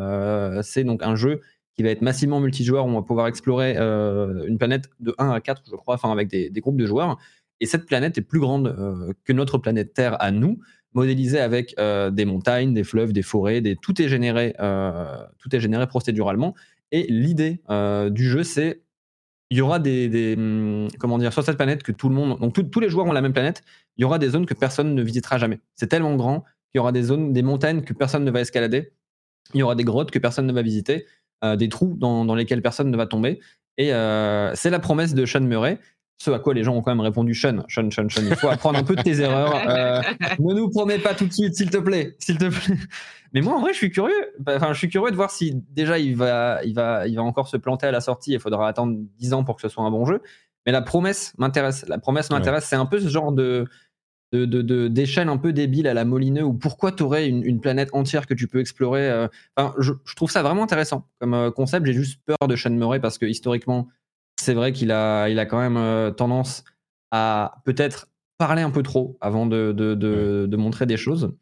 C'est 0.64 0.84
donc 0.84 1.04
un 1.04 1.16
jeu 1.16 1.42
qui 1.76 1.84
va 1.84 1.90
être 1.90 2.02
massivement 2.02 2.40
multijoueur. 2.40 2.86
On 2.86 2.94
va 2.94 3.04
pouvoir 3.04 3.28
explorer 3.28 3.78
une 3.78 4.58
planète 4.58 4.90
de 5.00 5.14
1 5.18 5.30
à 5.30 5.40
4, 5.40 5.64
je 5.70 5.76
crois, 5.76 5.96
enfin 5.96 6.12
avec 6.12 6.28
des, 6.28 6.50
des 6.50 6.60
groupes 6.60 6.78
de 6.78 6.88
joueurs. 6.88 7.18
Et 7.60 7.66
cette 7.66 7.86
planète 7.86 8.18
est 8.18 8.22
plus 8.22 8.40
grande 8.40 8.68
euh, 8.68 9.14
que 9.24 9.34
notre 9.34 9.58
planète 9.58 9.94
Terre 9.94 10.22
à 10.22 10.32
nous, 10.32 10.60
modélisée 10.94 11.40
avec 11.40 11.76
euh, 11.80 12.10
des 12.12 12.26
montagnes, 12.26 12.74
des 12.74 12.84
fleuves, 12.84 13.14
des 13.14 13.22
forêts. 13.22 13.62
Tout 13.82 14.02
est 14.02 14.10
généré, 14.10 14.56
euh, 14.60 15.18
tout 15.38 15.56
est 15.56 15.60
généré 15.60 15.88
procéduralement. 15.88 16.56
Et 16.92 17.06
l'idée 17.10 17.62
du 18.12 18.30
jeu, 18.30 18.44
c'est 18.44 18.82
il 19.50 19.58
y 19.58 19.62
aura 19.62 19.80
des, 19.80 20.36
hum, 20.38 20.88
comment 21.00 21.18
dire 21.18 21.32
sur 21.32 21.44
cette 21.44 21.56
planète 21.56 21.82
que 21.84 21.94
tout 21.94 22.10
le 22.10 22.16
monde, 22.16 22.38
donc 22.40 22.54
tous 22.54 22.80
les 22.80 22.90
joueurs 22.90 23.06
ont 23.06 23.14
la 23.14 23.22
même 23.22 23.34
planète. 23.34 23.64
Il 23.98 24.02
y 24.02 24.06
aura 24.06 24.20
des 24.20 24.30
zones 24.30 24.46
que 24.46 24.54
personne 24.54 24.94
ne 24.94 25.02
visitera 25.02 25.38
jamais. 25.38 25.60
C'est 25.76 25.88
tellement 25.88 26.16
grand 26.16 26.42
qu'il 26.42 26.76
y 26.76 26.80
aura 26.80 26.92
des 26.92 27.04
zones, 27.04 27.34
des 27.34 27.44
montagnes 27.44 27.82
que 27.82 27.94
personne 27.94 28.24
ne 28.24 28.32
va 28.32 28.42
escalader. 28.42 28.92
Il 29.54 29.60
y 29.60 29.64
aura 29.64 29.76
des 29.76 29.86
grottes 29.86 30.12
que 30.12 30.20
personne 30.20 30.46
ne 30.46 30.54
va 30.54 30.62
visiter, 30.62 31.06
des 31.58 31.70
trous 31.70 31.96
dans, 31.98 32.36
lesquels 32.36 32.62
personne 32.62 32.92
ne 32.92 32.98
va 32.98 33.06
tomber. 33.06 33.40
Et 33.78 33.88
c'est 34.56 34.70
la 34.70 34.80
promesse 34.80 35.14
de 35.14 35.26
Sean 35.26 35.42
Murray. 35.42 35.80
Ce 36.20 36.32
à 36.32 36.40
quoi 36.40 36.54
les 36.56 36.64
gens 36.64 36.76
ont 36.76 36.82
quand 36.82 36.92
même 36.92 37.02
répondu 37.02 37.36
Sean, 37.36 37.64
Sean, 37.70 37.90
Sean, 37.92 38.10
Sean. 38.10 38.24
Il 38.28 38.36
faut 38.36 38.48
apprendre 38.50 38.80
un 38.80 38.84
peu 38.84 38.96
de 38.96 39.02
tes 39.04 39.20
erreurs. 39.22 39.54
Euh, 39.70 40.02
ne 40.40 40.54
nous 40.54 40.70
promets 40.70 40.98
pas 40.98 41.14
tout 41.14 41.28
de 41.28 41.34
suite, 41.34 41.56
s'il 41.56 41.70
te 41.70 41.78
plaît, 41.78 42.16
s'il 42.20 42.38
te 42.38 42.46
plaît. 42.50 42.76
Mais 43.34 43.42
moi, 43.42 43.56
en 43.56 43.62
vrai, 43.62 43.74
je 43.74 43.78
suis 43.78 43.92
curieux. 43.92 44.14
Enfin, 44.48 44.74
je 44.74 44.78
suis 44.78 44.90
curieux 44.90 45.12
de 45.12 45.16
voir 45.16 45.30
si 45.30 45.54
déjà 45.72 46.00
il 46.00 46.16
va, 46.16 46.60
il 46.64 46.74
va, 46.74 47.06
il 47.08 47.16
va 47.16 47.22
encore 47.24 47.48
se 47.48 47.58
planter 47.58 47.86
à 47.88 47.92
la 47.92 48.02
sortie. 48.02 48.32
Il 48.34 48.40
faudra 48.40 48.68
attendre 48.68 48.98
10 49.20 49.34
ans 49.34 49.44
pour 49.44 49.56
que 49.58 49.62
ce 49.62 49.70
soit 49.70 49.84
un 49.84 49.92
bon 49.92 50.06
jeu. 50.06 50.22
Mais 50.66 50.72
la 50.72 50.82
promesse 50.82 51.34
m'intéresse. 51.38 51.86
La 51.88 51.98
promesse 52.00 52.30
m'intéresse. 52.32 52.66
C'est 52.66 52.76
un 52.76 52.86
peu 52.86 53.00
ce 53.00 53.08
genre 53.10 53.32
de 53.32 53.66
de- 54.34 54.46
de- 54.46 54.62
de- 54.62 54.88
d'échelle 54.90 55.30
un 55.30 55.38
peu 55.38 55.54
débile 55.54 55.88
à 55.88 55.94
la 55.94 56.04
Molineux 56.04 56.44
où 56.44 56.54
pourquoi 56.54 56.92
tu 56.92 57.04
aurais 57.04 57.30
une, 57.30 57.44
une 57.46 57.62
planète 57.62 57.90
entière 57.94 58.26
que 58.28 58.34
tu 58.34 58.48
peux 58.48 58.60
explorer. 58.60 59.10
euh, 59.10 59.28
Enfin, 59.56 59.74
je, 59.80 59.94
je 60.04 60.16
trouve 60.16 60.30
ça 60.32 60.42
vraiment 60.44 60.64
intéressant 60.64 61.08
comme 61.20 61.34
euh, 61.34 61.52
concept. 61.52 61.86
J'ai 61.86 61.94
juste 61.94 62.20
peur 62.26 62.48
de 62.48 62.56
Sean 62.58 62.72
Murray 62.72 63.00
parce 63.00 63.18
que 63.18 63.26
historiquement, 63.26 63.88
c'est 64.48 64.54
vrai 64.54 64.72
qu'il 64.72 64.92
a, 64.92 65.28
il 65.30 65.40
a 65.40 65.46
quand 65.46 65.60
même 65.60 65.76
euh, 65.78 66.10
tendance 66.12 66.64
à 67.12 67.62
peut-être 67.66 68.08
parler 68.38 68.62
un 68.62 68.72
peu 68.72 68.82
trop 68.82 69.18
avant 69.22 69.46
de, 69.46 69.74
de, 69.74 69.94
de- 69.94 70.46
de 70.50 70.58
montrer 70.58 70.86
des 70.86 70.96
choses. 70.98 71.36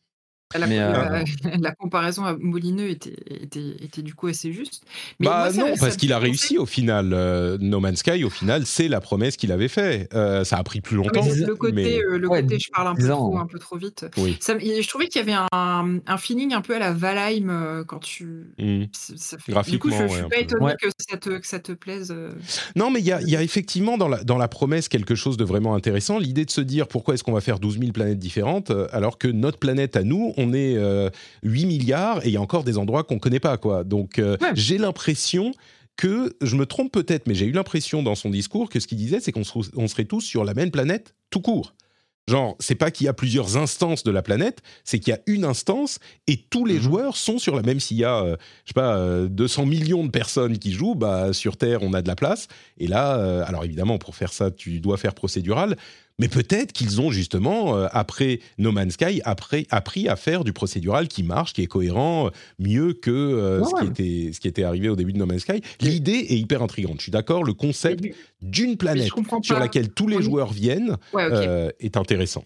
La, 0.58 0.68
Mais, 0.68 0.78
la- 0.78 1.14
euh, 1.22 1.24
la 1.60 1.72
comparaison 1.74 2.24
à 2.26 2.36
Molineux 2.38 2.90
était, 2.90 3.16
était, 3.30 3.76
était 3.82 4.02
du 4.02 4.14
coup 4.14 4.28
assez 4.28 4.52
juste. 4.54 4.84
Mais 5.20 5.28
bah 5.28 5.38
moi, 5.46 5.54
ça- 5.54 5.62
non, 5.62 5.76
ça 5.76 5.86
parce 5.86 5.98
qu'il 5.98 6.14
a 6.14 6.20
réussi 6.20 6.58
au 6.58 6.66
final. 6.66 7.12
Euh, 7.14 7.58
no 7.60 7.80
Man's 7.80 8.00
Sky, 8.00 8.24
au 8.24 8.30
final, 8.30 8.66
c'est 8.66 8.88
la 8.88 9.02
promesse 9.02 9.38
qu'il 9.38 9.52
avait 9.52 9.68
fait. 9.68 10.08
Euh, 10.14 10.44
ça 10.44 10.58
a 10.58 10.64
pris 10.64 10.82
plus 10.82 10.98
penser- 10.98 11.08
longtemps. 11.14 11.26
mais 11.26 11.46
le 11.46 11.56
côté, 11.56 11.74
mais- 11.74 12.00
euh, 12.04 12.18
le 12.18 12.28
Ouais, 12.30 12.42
côté, 12.44 12.60
je 12.60 12.70
parle 12.72 12.88
un 12.90 12.96
peu 12.96 13.02
10 13.04 13.10
trop, 13.10 13.38
un 13.38 13.46
peu 13.48 13.60
trop 13.60 13.78
vite. 13.78 14.06
Oui. 14.18 14.38
Ça 14.40 14.54
je 14.60 14.88
trouvais 14.88 15.08
qu'il 15.08 15.20
y 15.20 15.24
avait 15.24 15.38
un, 15.52 16.00
un 16.06 16.18
feeling 16.18 16.54
un 16.54 16.62
peu 16.62 16.76
à 16.76 16.80
la 16.80 16.94
Valheim 16.94 17.50
euh, 17.50 17.84
quand 17.84 18.00
tu. 18.00 18.48
Mm. 18.60 18.84
ça- 18.94 19.38
fait- 19.38 19.52
Graphiquement, 19.52 19.76
du 19.76 19.80
coup, 19.80 19.90
je, 19.92 19.96
je 20.08 20.14
ouais, 20.14 20.20
suis 20.20 20.30
pas 20.30 20.40
étonné 20.40 20.66
Ouais. 20.66 20.76
que, 20.82 20.88
ça 20.98 21.18
te, 21.18 21.30
que 21.30 21.48
ça 21.48 21.60
te 21.60 21.72
plaise. 21.74 22.12
euh. 22.16 22.32
Non, 22.76 22.90
mais 22.92 23.00
il 23.00 23.06
y 23.06 23.12
a, 23.12 23.22
il 23.22 23.30
y 23.30 23.36
a 23.36 23.44
effectivement 23.44 23.98
dans 23.98 24.08
la, 24.08 24.24
dans 24.24 24.38
la 24.38 24.48
promesse 24.48 24.88
quelque 24.88 25.16
chose 25.16 25.38
de 25.38 25.44
vraiment 25.44 25.76
intéressant. 25.76 26.20
L'idée 26.20 26.46
de 26.46 26.52
se 26.52 26.62
dire 26.62 26.88
pourquoi 26.88 27.14
est-ce 27.14 27.24
qu'on 27.24 27.34
va 27.34 27.42
faire 27.42 27.60
12 27.60 27.80
000 27.80 27.92
planètes 27.92 28.20
différentes 28.20 28.72
euh, 28.72 28.88
alors 28.92 29.18
que 29.18 29.28
notre 29.28 29.58
planète 29.60 29.96
à 29.96 30.04
nous, 30.04 30.34
on 30.38 30.45
est 30.54 30.76
euh, 30.78 31.10
8 31.44 31.66
milliards 31.66 32.26
et 32.26 32.30
il 32.30 32.34
y 32.34 32.38
a 32.38 32.42
encore 32.42 32.64
des 32.64 32.78
endroits 32.78 33.04
qu'on 33.04 33.20
connaît 33.20 33.40
pas. 33.40 33.58
quoi. 33.58 33.84
Donc 33.84 34.20
euh, 34.20 34.38
Ouais. 34.42 34.50
j'ai 34.56 34.78
l'impression 34.78 35.52
que, 35.98 36.36
je 36.42 36.56
me 36.58 36.66
trompe 36.66 36.92
peut-être, 36.92 37.26
mais 37.28 37.36
j'ai 37.36 37.46
eu 37.46 37.52
l'impression 37.52 38.04
dans 38.04 38.16
son 38.16 38.30
discours 38.30 38.70
que 38.70 38.80
ce 38.80 38.88
qu'il 38.88 38.98
disait, 38.98 39.20
c'est 39.22 39.32
qu'on 39.32 39.44
se- 39.46 39.70
on 39.76 39.88
serait 39.88 40.06
tous 40.06 40.22
sur 40.22 40.44
la 40.44 40.54
même 40.54 40.72
planète 40.72 41.16
tout 41.30 41.40
court. 41.42 41.74
Genre, 42.28 42.56
c'est 42.60 42.74
pas 42.74 42.90
qu'il 42.90 43.06
y 43.06 43.08
a 43.08 43.14
plusieurs 43.14 43.56
instances 43.56 44.04
de 44.04 44.10
la 44.10 44.24
planète, 44.24 44.64
c'est 44.84 44.98
qu'il 45.00 45.12
y 45.12 45.16
a 45.16 45.20
une 45.28 45.46
instance 45.46 46.00
et 46.26 46.38
tous 46.50 46.66
les 46.66 46.74
Mhm. 46.78 46.82
joueurs 46.82 47.18
sont 47.18 47.38
sur 47.38 47.56
la 47.56 47.62
même. 47.62 47.80
S'il 47.80 47.98
y 47.98 48.04
a, 48.04 48.24
euh, 48.24 48.36
je 48.66 48.70
sais 48.70 48.74
pas, 48.74 48.98
euh, 48.98 49.28
200 49.30 49.68
millions 49.68 50.04
de 50.04 50.10
personnes 50.10 50.58
qui 50.58 50.72
jouent, 50.72 50.96
bah, 50.96 51.34
sur 51.34 51.56
Terre, 51.56 51.84
on 51.84 51.94
a 51.94 52.02
de 52.02 52.08
la 52.08 52.16
place. 52.16 52.48
Et 52.80 52.88
là, 52.88 53.18
euh, 53.20 53.44
alors 53.46 53.64
évidemment, 53.64 54.00
pour 54.00 54.16
faire 54.16 54.34
ça, 54.34 54.50
tu 54.50 54.80
dois 54.80 54.98
faire 54.98 55.14
procédural. 55.14 55.78
Mais 56.18 56.30
peut-être 56.30 56.72
qu'ils 56.72 57.02
ont 57.02 57.12
justement, 57.12 57.76
euh, 57.76 57.88
après 57.92 58.40
No 58.58 58.72
Man's 58.72 58.94
Sky, 58.94 59.22
après, 59.26 59.66
appris 59.70 60.08
à 60.08 60.16
faire 60.16 60.46
du 60.46 60.54
procédural 60.54 61.10
qui 61.10 61.24
marche, 61.24 61.52
qui 61.52 61.62
est 61.62 61.68
cohérent, 61.68 62.28
euh, 62.28 62.30
mieux 62.58 62.94
que 62.94 63.12
euh, 63.12 63.60
Ouais, 63.60 63.66
ce, 63.70 63.76
ouais. 63.76 63.82
qui 63.82 63.88
était, 64.28 64.34
ce 64.34 64.40
qui 64.40 64.48
était 64.48 64.64
arrivé 64.64 64.88
au 64.88 64.96
début 64.96 65.12
de 65.12 65.18
No 65.18 65.26
Man's 65.26 65.42
Sky. 65.42 65.62
L'idée 65.82 66.14
est 66.30 66.38
hyper 66.38 66.62
intrigante. 66.62 66.98
Je 67.00 67.04
suis 67.04 67.12
d'accord, 67.12 67.44
le 67.44 67.54
concept 67.54 68.06
d'une 68.42 68.78
planète 68.78 69.10
sur 69.44 69.60
laquelle 69.60 69.90
tous 69.90 70.08
les 70.08 70.18
Oui. 70.18 70.24
joueurs 70.24 70.54
viennent 70.54 70.96
Ouais, 71.14 71.28
euh, 71.30 71.70
est 71.82 71.98
intéressant. 71.98 72.46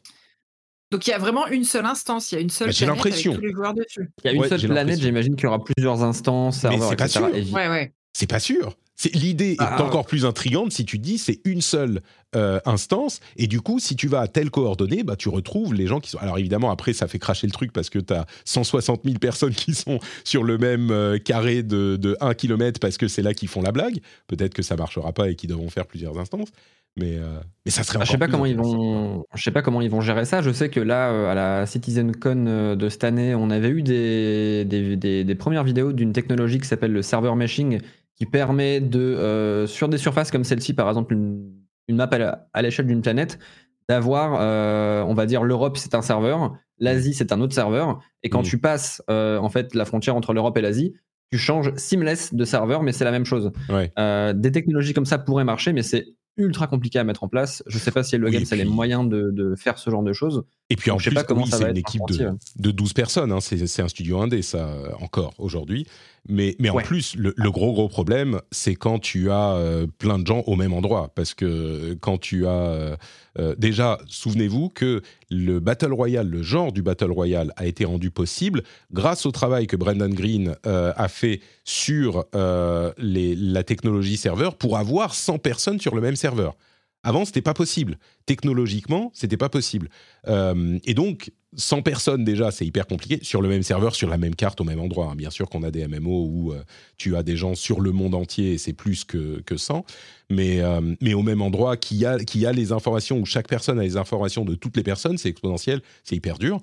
Donc 0.91 1.05
il 1.05 1.11
y 1.11 1.13
a 1.13 1.19
vraiment 1.19 1.45
une 1.45 1.63
seule 1.65 1.85
instance, 1.85 2.31
il 2.31 2.35
y 2.35 2.37
a 2.39 2.41
une 2.41 2.49
seule 2.49 2.69
Bah, 2.69 2.73
planète 2.75 2.89
avec 2.89 3.05
l'impression. 3.05 3.33
tous 3.35 3.41
les 3.41 3.51
joueurs 3.51 3.75
dessus. 3.75 4.09
Il 4.23 4.25
y 4.25 4.29
a 4.29 4.31
une 4.33 4.41
Ouais, 4.41 4.49
seule 4.49 4.59
j'ai 4.59 4.65
planète, 4.67 4.85
l'impression. 4.87 5.03
j'imagine 5.05 5.35
qu'il 5.35 5.43
y 5.43 5.47
aura 5.47 5.63
plusieurs 5.63 6.01
instances, 6.01 6.63
Mais 6.63 6.79
c'est 6.79 6.95
pas 6.95 7.07
sûr. 7.07 7.27
Et 7.35 7.41
vi- 7.41 7.53
Ouais, 7.53 7.69
ouais. 7.69 7.93
C'est 8.13 8.27
pas 8.27 8.39
sûr. 8.39 8.75
C'est 9.01 9.15
l'idée 9.15 9.55
Ah, 9.59 9.77
est 9.79 9.81
encore 9.81 10.05
plus 10.05 10.25
intrigante 10.25 10.73
si 10.73 10.83
tu 10.83 10.97
dis 10.99 11.17
c'est 11.17 11.39
une 11.45 11.61
seule 11.61 12.01
euh, 12.35 12.59
instance 12.65 13.21
et 13.37 13.47
du 13.47 13.61
coup 13.61 13.79
si 13.79 13.95
tu 13.95 14.09
vas 14.09 14.19
à 14.19 14.27
telle 14.27 14.51
coordonnée 14.51 15.03
bah 15.03 15.15
tu 15.15 15.29
retrouves 15.29 15.73
les 15.73 15.87
gens 15.87 16.01
qui 16.01 16.09
sont 16.09 16.17
alors 16.17 16.37
évidemment 16.37 16.69
après 16.69 16.91
ça 16.91 17.07
fait 17.07 17.17
cracher 17.17 17.47
le 17.47 17.53
truc 17.53 17.71
parce 17.71 17.89
que 17.89 17.97
tu 17.97 18.13
as 18.13 18.25
160 18.43 19.01
000 19.05 19.17
personnes 19.19 19.53
qui 19.53 19.73
sont 19.73 19.99
sur 20.25 20.43
le 20.43 20.57
même 20.57 20.91
euh, 20.91 21.17
carré 21.17 21.63
de, 21.63 21.95
de 21.95 22.17
1 22.19 22.33
km 22.33 22.81
parce 22.81 22.97
que 22.97 23.07
c'est 23.07 23.21
là 23.21 23.33
qu'ils 23.33 23.47
font 23.47 23.61
la 23.61 23.71
blague. 23.71 23.99
Peut-être 24.27 24.53
que 24.53 24.61
ça 24.63 24.75
marchera 24.75 25.13
pas 25.13 25.29
et 25.29 25.35
qu'ils 25.35 25.49
devront 25.49 25.69
faire 25.69 25.85
plusieurs 25.87 26.19
instances 26.19 26.49
mais 26.97 27.15
euh, 27.15 27.39
mais 27.65 27.71
ça 27.71 27.83
serait 27.83 27.99
Ah, 28.01 28.03
Je 28.03 28.09
sais 28.09 28.15
encore 28.17 28.27
pas 28.27 28.31
comment 28.31 28.45
ils 28.47 28.57
vont, 28.57 29.23
je 29.33 29.41
sais 29.41 29.51
pas 29.51 29.61
comment 29.61 29.79
ils 29.79 29.89
vont 29.89 30.01
gérer 30.01 30.25
ça. 30.25 30.41
Je 30.41 30.51
sais 30.51 30.69
que 30.69 30.79
là, 30.81 31.31
à 31.31 31.35
la 31.35 31.65
CitizenCon 31.65 32.75
de 32.75 32.89
cette 32.89 33.03
année, 33.05 33.35
on 33.35 33.49
avait 33.51 33.69
eu 33.69 33.83
des, 33.83 34.65
des, 34.65 34.95
des- 34.97 35.23
des 35.23 35.35
premières 35.35 35.63
vidéos 35.63 35.93
d'une 35.93 36.13
technologie 36.13 36.59
qui 36.59 36.67
s'appelle 36.67 36.91
le 36.91 37.01
server 37.03 37.35
meshing, 37.35 37.79
qui 38.19 38.25
permet 38.25 38.81
de, 38.81 38.99
euh, 38.99 39.65
sur 39.65 39.87
des 39.89 39.97
surfaces 39.97 40.29
comme 40.29 40.43
celle-ci, 40.43 40.73
par 40.73 40.87
exemple 40.89 41.13
une, 41.13 41.51
une 41.87 41.95
map 41.95 42.09
à 42.53 42.61
l'échelle 42.61 42.85
d'une 42.87 43.01
planète, 43.01 43.39
d'avoir, 43.87 44.37
euh, 44.39 45.01
on 45.03 45.13
va 45.13 45.25
dire, 45.25 45.43
l'Europe 45.43 45.77
c'est 45.77 45.95
un 45.95 46.01
serveur, 46.01 46.55
l'Asie 46.77 47.13
c'est 47.13 47.31
un 47.31 47.41
autre 47.41 47.53
serveur, 47.55 47.99
et 48.23 48.29
quand 48.29 48.41
Mm. 48.41 48.45
tu 48.45 48.57
passes 48.59 49.01
euh, 49.09 49.37
en 49.39 49.49
fait 49.49 49.73
la 49.73 49.85
frontière 49.85 50.15
entre 50.15 50.33
l'Europe 50.33 50.57
et 50.57 50.61
l'Asie, 50.61 50.93
tu 51.31 51.37
changes 51.37 51.73
seamless 51.75 52.33
de 52.33 52.43
serveur, 52.43 52.83
mais 52.83 52.91
c'est 52.91 53.05
la 53.05 53.11
même 53.11 53.25
chose. 53.25 53.51
Ouais. 53.69 53.91
Des 54.33 54.51
technologies 54.51 54.93
comme 54.93 55.05
ça 55.05 55.17
pourraient 55.19 55.43
marcher, 55.43 55.73
mais 55.73 55.83
c'est 55.83 56.07
ultra 56.37 56.67
compliqué 56.67 56.97
à 56.99 57.03
mettre 57.03 57.23
en 57.23 57.27
place. 57.27 57.63
Je 57.67 57.77
sais 57.77 57.91
pas 57.91 58.01
si 58.03 58.15
Hello 58.15 58.27
Oui, 58.29 58.47
a 58.51 58.55
les 58.55 58.65
moyens 58.65 59.07
de, 59.07 59.29
de 59.31 59.55
faire 59.55 59.77
ce 59.77 59.89
genre 59.91 60.01
de 60.03 60.13
choses. 60.13 60.43
Et 60.71 60.75
puis 60.75 60.91
en 60.91 60.95
Donc, 60.97 61.03
plus, 61.03 61.15
oui, 61.35 61.43
c'est 61.51 61.69
une 61.71 61.77
équipe 61.77 62.01
de, 62.09 62.25
ouais. 62.25 62.31
de 62.57 62.71
12 62.71 62.93
personnes. 62.93 63.31
hein. 63.31 63.39
C'est 63.41 63.81
un 63.81 63.87
studio 63.87 64.19
indé, 64.21 64.41
ça, 64.43 64.67
euh, 64.67 64.89
encore 64.99 65.33
aujourd'hui. 65.39 65.87
Mais, 66.27 66.55
mais 66.59 66.69
en 66.69 66.77
plus, 66.77 67.15
le, 67.15 67.33
le 67.35 67.49
gros, 67.51 67.73
gros 67.73 67.87
problème, 67.87 68.39
c'est 68.51 68.75
quand 68.75 68.99
tu 68.99 69.31
as 69.31 69.53
euh, 69.53 69.87
plein 69.97 70.19
de 70.19 70.27
gens 70.27 70.43
au 70.45 70.55
même 70.55 70.73
endroit. 70.73 71.11
Parce 71.15 71.33
que 71.33 71.95
quand 72.01 72.17
tu 72.19 72.45
as. 72.45 72.49
euh, 72.51 72.95
euh, 73.39 73.55
déjà, 73.57 73.97
souvenez-vous 74.07 74.69
que 74.69 75.01
le 75.31 75.59
Battle 75.59 75.93
Royale, 75.93 76.27
le 76.27 76.43
genre 76.43 76.71
du 76.71 76.81
Battle 76.83 77.11
Royale, 77.11 77.51
a 77.55 77.65
été 77.65 77.85
rendu 77.85 78.11
possible 78.11 78.63
grâce 78.91 79.25
au 79.25 79.31
travail 79.31 79.65
que 79.65 79.75
Brendan 79.77 80.13
Green 80.13 80.55
euh, 80.67 80.91
a 80.97 81.07
fait 81.07 81.39
sur 81.63 82.25
euh, 82.35 82.91
les, 82.97 83.35
la 83.35 83.63
technologie 83.63 84.17
serveur 84.17 84.55
pour 84.55 84.77
avoir 84.77 85.15
100 85.15 85.39
personnes 85.39 85.79
sur 85.79 85.95
le 85.95 86.01
même 86.01 86.15
serveur. 86.15 86.55
Avant, 87.03 87.23
c'était 87.23 87.41
pas 87.41 87.53
possible. 87.53 87.97
Technologiquement, 88.25 89.11
c'était 89.13 89.37
pas 89.37 89.47
possible. 89.47 89.89
Euh, 90.27 90.77
et 90.83 90.93
donc, 90.93 91.31
100 91.55 91.81
personnes 91.81 92.25
déjà, 92.25 92.51
c'est 92.51 92.65
hyper 92.65 92.87
compliqué. 92.87 93.19
Sur 93.23 93.41
le 93.41 93.47
même 93.47 93.63
serveur, 93.63 93.95
sur 93.95 94.09
la 94.09 94.17
même 94.17 94.35
carte, 94.35 94.59
au 94.59 94.65
même 94.65 94.79
endroit. 94.81 95.07
hein. 95.11 95.15
Bien 95.15 95.29
sûr 95.29 95.49
qu'on 95.49 95.63
a 95.63 95.71
des 95.71 95.87
MMO 95.87 96.25
où 96.25 96.53
euh, 96.53 96.61
tu 96.97 97.15
as 97.15 97.23
des 97.23 97.37
gens 97.37 97.55
sur 97.55 97.79
le 97.79 97.91
monde 97.91 98.15
entier 98.15 98.57
c'est 98.57 98.73
plus 98.73 99.05
que, 99.05 99.41
que 99.41 99.55
100. 99.55 99.85
Mais, 100.29 100.59
euh, 100.59 100.95
mais 100.99 101.13
au 101.13 101.23
même 101.23 101.41
endroit, 101.41 101.77
qui 101.77 102.05
a, 102.05 102.19
qui 102.19 102.45
a 102.45 102.51
les 102.51 102.71
informations, 102.73 103.17
où 103.17 103.25
chaque 103.25 103.47
personne 103.47 103.79
a 103.79 103.83
les 103.83 103.95
informations 103.95 104.43
de 104.43 104.55
toutes 104.55 104.75
les 104.75 104.83
personnes, 104.83 105.17
c'est 105.17 105.29
exponentiel, 105.29 105.81
c'est 106.03 106.15
hyper 106.17 106.37
dur. 106.37 106.59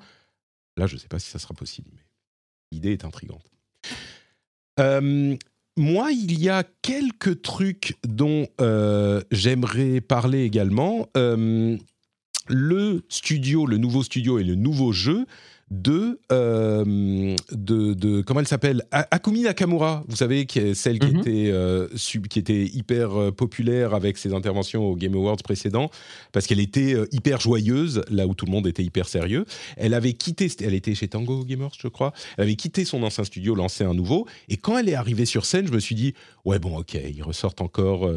Là, 0.76 0.86
je 0.86 0.94
ne 0.94 1.00
sais 1.00 1.08
pas 1.08 1.18
si 1.18 1.30
ça 1.30 1.38
sera 1.38 1.54
possible, 1.54 1.88
mais 1.94 2.02
l'idée 2.72 2.92
est 2.92 3.06
intrigante. 3.06 3.50
Moi, 5.76 6.10
il 6.12 6.40
y 6.40 6.48
a 6.48 6.64
quelques 6.82 7.42
trucs 7.42 7.96
dont 8.06 8.46
euh, 8.60 9.20
j'aimerais 9.30 10.00
parler 10.00 10.44
également. 10.44 11.08
Euh, 11.16 11.76
le 12.48 13.04
studio, 13.08 13.66
le 13.66 13.76
nouveau 13.76 14.02
studio 14.02 14.38
et 14.38 14.44
le 14.44 14.54
nouveau 14.54 14.92
jeu 14.92 15.26
de, 15.70 16.20
euh, 16.30 17.34
de, 17.50 17.94
de, 17.94 18.20
comment 18.22 18.38
elle 18.38 18.46
s'appelle? 18.46 18.84
Akumi 18.92 19.42
Nakamura, 19.42 20.04
vous 20.06 20.14
savez, 20.14 20.46
qui 20.46 20.60
est 20.60 20.74
celle 20.74 21.00
qui, 21.00 21.08
Mhm. 21.08 21.20
était, 21.20 21.50
euh, 21.50 21.88
sub- 21.96 22.28
qui 22.28 22.38
était 22.38 22.64
hyper 22.66 23.20
euh, 23.20 23.30
populaire 23.32 23.92
avec 23.92 24.16
ses 24.16 24.32
interventions 24.32 24.84
au 24.84 24.94
Game 24.94 25.14
Awards 25.14 25.38
précédents, 25.42 25.90
parce 26.30 26.46
qu'elle 26.46 26.60
était 26.60 26.94
hyper 27.10 27.40
joyeuse, 27.40 28.02
là 28.10 28.28
où 28.28 28.34
tout 28.34 28.46
le 28.46 28.52
monde 28.52 28.68
était 28.68 28.84
hyper 28.84 29.08
sérieux. 29.08 29.44
Elle 29.76 29.94
avait 29.94 30.12
quitté, 30.12 30.48
elle 30.60 30.74
était 30.74 30.94
chez 30.94 31.08
Tango 31.08 31.44
Gamers, 31.44 31.72
je 31.80 31.88
crois, 31.88 32.12
elle 32.38 32.44
avait 32.44 32.54
quitté 32.56 32.84
son 32.84 33.02
ancien 33.02 33.24
studio, 33.24 33.56
lancé 33.56 33.82
un 33.82 33.94
nouveau, 33.94 34.26
et 34.48 34.56
quand 34.58 34.78
elle 34.78 34.88
est 34.88 34.94
arrivée 34.94 35.26
sur 35.26 35.46
scène, 35.46 35.66
je 35.66 35.72
me 35.72 35.80
suis 35.80 35.96
dit, 35.96 36.14
ouais 36.44 36.60
bon, 36.60 36.78
ok, 36.78 36.94
ils 36.94 37.22
ressortent 37.24 37.60
encore 37.60 38.08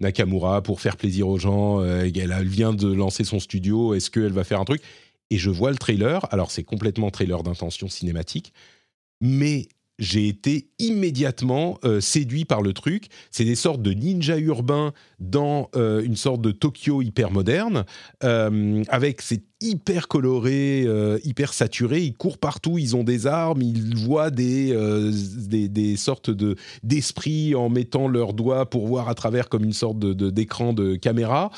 Nakamura 0.00 0.62
pour 0.62 0.80
faire 0.80 0.96
plaisir 0.96 1.28
aux 1.28 1.38
gens, 1.38 1.84
elle, 1.84 2.12
elle 2.16 2.48
vient 2.48 2.72
de 2.72 2.90
lancer 2.90 3.24
son 3.24 3.40
studio, 3.40 3.92
est-ce 3.94 4.10
qu'elle 4.10 4.32
va 4.32 4.44
faire 4.44 4.60
un 4.60 4.64
truc? 4.64 4.80
Et 5.30 5.38
je 5.38 5.50
vois 5.50 5.70
le 5.70 5.78
trailer. 5.78 6.26
Alors, 6.32 6.50
c'est 6.50 6.64
complètement 6.64 7.10
trailer 7.10 7.42
d'intention 7.42 7.88
cinématique, 7.88 8.52
mais 9.20 9.68
j'ai 9.98 10.26
été 10.26 10.70
immédiatement 10.80 11.78
euh, 11.84 12.00
séduit 12.00 12.44
par 12.44 12.62
le 12.62 12.72
truc. 12.72 13.06
C'est 13.30 13.44
des 13.44 13.54
sortes 13.54 13.80
de 13.80 13.92
ninjas 13.92 14.38
urbains 14.38 14.92
dans 15.20 15.70
euh, 15.76 16.02
une 16.02 16.16
sorte 16.16 16.40
de 16.40 16.50
Tokyo 16.50 17.00
hyper 17.00 17.30
moderne, 17.30 17.84
euh, 18.24 18.82
avec 18.88 19.22
c'est 19.22 19.44
hyper 19.60 20.08
coloré, 20.08 20.86
hyper 21.24 21.54
saturé. 21.54 22.02
Ils 22.02 22.12
courent 22.12 22.36
partout, 22.36 22.76
ils 22.76 22.96
ont 22.96 23.04
des 23.04 23.26
armes, 23.26 23.62
ils 23.62 23.96
voient 23.96 24.30
des, 24.30 24.76
des, 25.70 25.96
sortes 25.96 26.28
de 26.28 26.56
d'esprits 26.82 27.54
en 27.54 27.70
mettant 27.70 28.06
leurs 28.06 28.34
doigts 28.34 28.68
pour 28.68 28.86
voir 28.86 29.08
à 29.08 29.14
travers 29.14 29.48
comme 29.48 29.64
une 29.64 29.72
sorte 29.72 29.98
de- 29.98 30.28
d'écran 30.28 30.74
de, 30.74 30.96
caméra. 30.96 31.50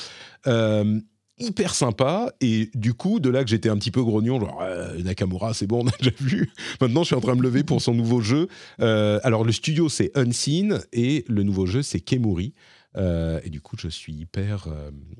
Hyper 1.39 1.75
sympa. 1.75 2.33
Et 2.41 2.69
du 2.73 2.93
coup 2.93 3.19
de 3.19 3.29
là 3.29 3.43
que 3.43 3.49
j'étais 3.49 3.69
un 3.69 3.77
petit 3.77 3.91
peu 3.91 4.03
grognon 4.03 4.39
genre 4.39 4.59
euh, 4.61 4.97
Nakamura 5.03 5.53
c'est 5.53 5.67
bon 5.67 5.83
on 5.83 5.87
a 5.87 5.91
déjà 5.99 6.15
vu. 6.19 6.51
Maintenant 6.81 7.03
je 7.03 7.07
suis 7.07 7.15
en 7.15 7.21
train 7.21 7.33
de 7.33 7.39
me 7.39 7.43
lever 7.43 7.63
pour 7.63 7.81
son 7.81 7.93
nouveau 7.93 8.21
jeu. 8.21 8.47
Euh, 8.81 9.19
alors 9.23 9.43
le 9.43 9.51
studio 9.51 9.87
c'est 9.87 10.11
Unseen 10.17 10.81
et 10.93 11.25
le 11.27 11.43
nouveau 11.43 11.65
jeu 11.65 11.83
c'est 11.83 11.99
Kemuri. 11.99 12.53
Euh, 12.95 13.39
et 13.43 13.49
du 13.49 13.61
coup 13.61 13.75
je 13.79 13.87
suis 13.87 14.13
hyper 14.13 14.67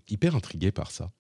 hyper 0.10 0.36
intrigué 0.36 0.72
par 0.72 0.90
ça 0.90 1.12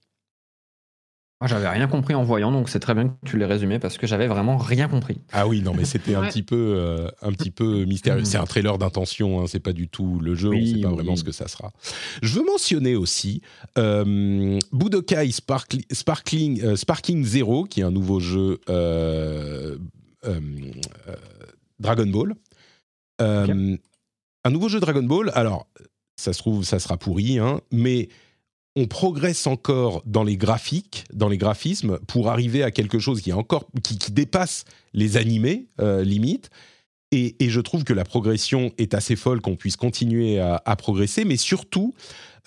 Moi, 1.39 1.47
j'avais 1.47 1.69
rien 1.69 1.85
compris 1.87 2.15
en 2.15 2.23
voyant, 2.23 2.51
donc 2.51 2.67
c'est 2.67 2.79
très 2.79 2.95
bien 2.95 3.09
que 3.09 3.13
tu 3.23 3.37
l'aies 3.37 3.45
résumé 3.45 3.77
parce 3.77 3.99
que 3.99 4.07
j'avais 4.07 4.25
vraiment 4.25 4.57
rien 4.57 4.87
compris. 4.87 5.19
ah 5.31 5.47
oui 5.47 5.61
non 5.61 5.73
mais 5.75 5.85
c'était 5.85 6.15
un 6.15 6.21
Ouais. 6.21 6.29
petit 6.29 6.41
peu 6.41 6.55
euh, 6.75 7.09
un 7.21 7.31
petit 7.31 7.51
peu 7.51 7.85
mystérieux 7.85 8.25
c'est 8.25 8.39
un 8.39 8.45
trailer 8.45 8.79
d'intention 8.79 9.41
hein, 9.41 9.45
c'est 9.47 9.59
pas 9.59 9.71
du 9.73 9.87
tout 9.87 10.19
le 10.19 10.33
jeu 10.33 10.47
on 10.49 10.53
Oui, 10.53 10.73
sait 10.73 10.81
pas 10.81 10.89
oui. 10.89 10.95
vraiment 10.95 11.15
ce 11.15 11.23
que 11.23 11.31
ça 11.31 11.47
sera 11.47 11.71
je 12.23 12.33
veux 12.39 12.43
mentionner 12.43 12.95
aussi 12.95 13.41
euh, 13.77 14.57
Budokai 14.71 15.27
Sparkli- 15.29 15.85
Sparkling 15.93 16.63
euh, 16.63 16.75
Sparking 16.75 17.23
Zero 17.23 17.65
qui 17.65 17.81
est 17.81 17.83
un 17.83 17.91
nouveau 17.91 18.19
jeu 18.19 18.59
euh, 18.69 19.77
euh, 20.25 20.39
euh, 21.07 21.15
Dragon 21.79 22.07
Ball 22.07 22.33
Euh, 23.21 23.77
un 24.43 24.49
nouveau 24.49 24.69
jeu 24.69 24.79
Dragon 24.79 25.03
Ball 25.03 25.31
alors 25.35 25.67
ça 26.15 26.33
se 26.33 26.39
trouve 26.39 26.63
ça 26.63 26.79
sera 26.79 26.97
pourri 26.97 27.37
hein, 27.37 27.61
mais 27.71 28.09
on 28.77 28.85
progresse 28.85 29.47
encore 29.47 30.03
dans 30.05 30.23
les 30.23 30.37
graphiques, 30.37 31.05
dans 31.11 31.29
les 31.29 31.39
graphismes, 31.39 31.97
pour 32.05 32.29
arriver 32.29 32.61
à 32.61 32.69
quelque 32.69 32.99
chose 32.99 33.21
qui 33.21 33.31
est 33.31 33.33
encore 33.33 33.67
qui, 33.83 34.11
dépasse 34.11 34.65
les 34.93 35.17
animés 35.17 35.65
euh, 35.81 36.03
limite. 36.03 36.51
Et, 37.11 37.35
je 37.39 37.59
trouve 37.59 37.83
que 37.83 37.93
la 37.93 38.03
progression 38.03 38.71
est 38.77 38.93
assez 38.93 39.15
folle 39.15 39.41
qu'on 39.41 39.55
puisse 39.55 39.77
continuer 39.77 40.39
à, 40.39 40.75
progresser, 40.75 41.25
mais 41.25 41.37
surtout 41.37 41.95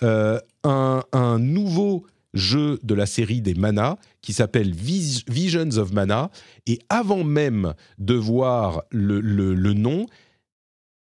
euh, 0.03 0.39
un, 0.63 1.39
nouveau 1.39 2.05
jeu 2.33 2.79
de 2.83 2.93
la 2.93 3.07
série 3.07 3.41
des 3.41 3.55
Mana 3.55 3.97
qui 4.21 4.31
s'appelle 4.31 4.73
Vis- 4.73 5.25
Visions 5.27 5.77
of 5.77 5.91
Mana. 5.91 6.31
Et 6.65 6.79
avant 6.87 7.25
même 7.25 7.73
de 7.97 8.13
voir 8.13 8.83
le 8.91 9.73
nom, 9.73 10.05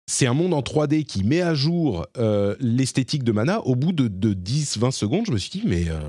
c'est 0.07 0.27
un 0.27 0.33
monde 0.33 0.53
en 0.53 0.61
3D 0.61 1.03
qui 1.03 1.23
met 1.23 1.41
à 1.41 1.53
jour 1.53 2.05
euh, 2.17 2.55
l'esthétique 2.59 3.23
de 3.23 3.31
Mana. 3.31 3.61
Au 3.61 3.75
bout 3.75 3.91
de, 3.91 4.07
de 4.07 4.33
10-20 4.33 4.91
secondes, 4.91 5.25
je 5.25 5.31
me 5.31 5.37
suis 5.37 5.49
dit, 5.49 5.63
mais 5.65 5.89
euh, 5.89 5.99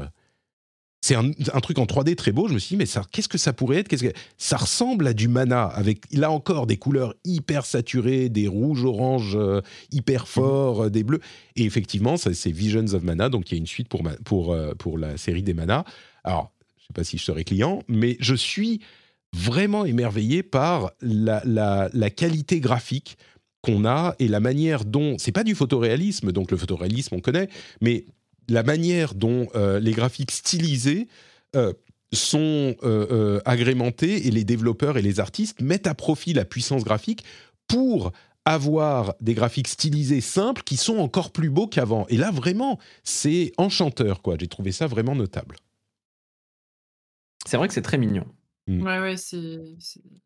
c'est 1.01 1.15
un, 1.15 1.31
un 1.53 1.61
truc 1.61 1.79
en 1.79 1.85
3D 1.87 2.15
très 2.15 2.33
beau. 2.33 2.47
Je 2.49 2.55
me 2.55 2.59
suis 2.59 2.75
dit, 2.75 2.77
mais 2.77 2.87
ça, 2.87 3.03
qu'est-ce 3.11 3.29
que 3.29 3.39
ça 3.39 3.53
pourrait 3.53 3.79
être? 3.79 3.89
Qu'est-ce 3.89 4.05
que... 4.05 4.13
Ça 4.37 4.57
ressemble 4.59 5.07
à 5.07 5.15
du 5.15 5.29
Mana, 5.29 5.65
avec 5.65 6.03
là 6.13 6.31
encore 6.31 6.67
des 6.67 6.77
couleurs 6.77 7.15
hyper 7.25 7.65
saturées, 7.65 8.29
des 8.29 8.49
rouges, 8.49 8.85
oranges 8.85 9.37
euh, 9.37 9.61
hyper 9.93 10.29
forts, 10.29 10.85
euh, 10.85 10.91
des 10.91 11.03
bleus. 11.05 11.21
Et 11.55 11.65
effectivement, 11.65 12.17
ça, 12.17 12.35
c'est 12.35 12.51
Visions 12.51 12.93
of 12.93 13.03
Mana, 13.03 13.29
donc 13.31 13.51
il 13.51 13.55
y 13.55 13.57
a 13.57 13.59
une 13.61 13.67
suite 13.67 13.89
pour, 13.89 14.03
pour, 14.25 14.57
pour 14.79 14.99
la 14.99 15.17
série 15.17 15.43
des 15.43 15.55
Mana. 15.55 15.85
Alors, 16.25 16.53
je 16.77 16.83
ne 16.83 16.87
sais 16.89 16.93
pas 16.95 17.05
si 17.05 17.17
je 17.19 17.25
serai 17.25 17.45
client, 17.45 17.83
mais 17.89 18.17
je 18.21 18.35
suis 18.35 18.81
vraiment 19.33 19.85
émerveillé 19.85 20.43
par 20.43 20.91
la, 21.01 21.41
la- 21.45 21.89
la 21.93 22.11
qualité 22.11 22.61
graphique 22.61 23.17
qu'on 23.67 23.85
a 23.85 24.15
et 24.21 24.29
la 24.29 24.41
manière 24.41 24.85
dont 24.85 25.17
c'est 25.19 25.33
pas 25.33 25.45
du 25.45 25.55
photoréalisme 25.55 26.31
donc 26.31 26.53
le 26.53 26.57
photoréalisme 26.57 27.17
on 27.17 27.21
connaît 27.21 27.49
mais 27.81 28.07
la 28.49 28.63
manière 28.63 29.15
dont 29.15 29.49
euh, 29.57 29.81
les 29.81 29.93
graphiques 29.93 30.31
stylisés 30.31 31.09
euh, 31.57 31.73
sont 32.13 32.77
euh, 32.85 33.41
agrémentés 33.45 34.29
et 34.29 34.31
les 34.31 34.45
développeurs 34.45 34.99
et 34.99 35.03
les 35.03 35.19
artistes 35.19 35.61
mettent 35.61 35.89
à 35.89 35.95
profit 35.95 36.33
la 36.33 36.45
puissance 36.45 36.85
graphique 36.85 37.25
pour 37.67 38.13
avoir 38.45 39.15
des 39.21 39.35
graphiques 39.35 39.67
stylisés 39.67 40.21
simples 40.21 40.63
qui 40.65 40.77
sont 40.77 40.99
encore 40.99 41.33
plus 41.33 41.51
beaux 41.51 41.67
qu'avant. 41.67 42.07
Et 42.09 42.17
là, 42.17 42.31
vraiment, 42.31 42.79
c'est 43.03 43.53
enchanteur, 43.59 44.23
quoi. 44.23 44.37
J'ai 44.39 44.47
trouvé 44.47 44.71
ça 44.71 44.87
vraiment 44.87 45.17
notable. 45.17 45.57
C'est 47.45 47.57
vrai 47.57 47.67
que 47.67 47.75
c'est 47.75 47.83
très 47.83 47.99
mignon. 47.99 48.25
Ouais, 48.69 48.99
ouais, 49.01 49.17
c'est, 49.17 49.61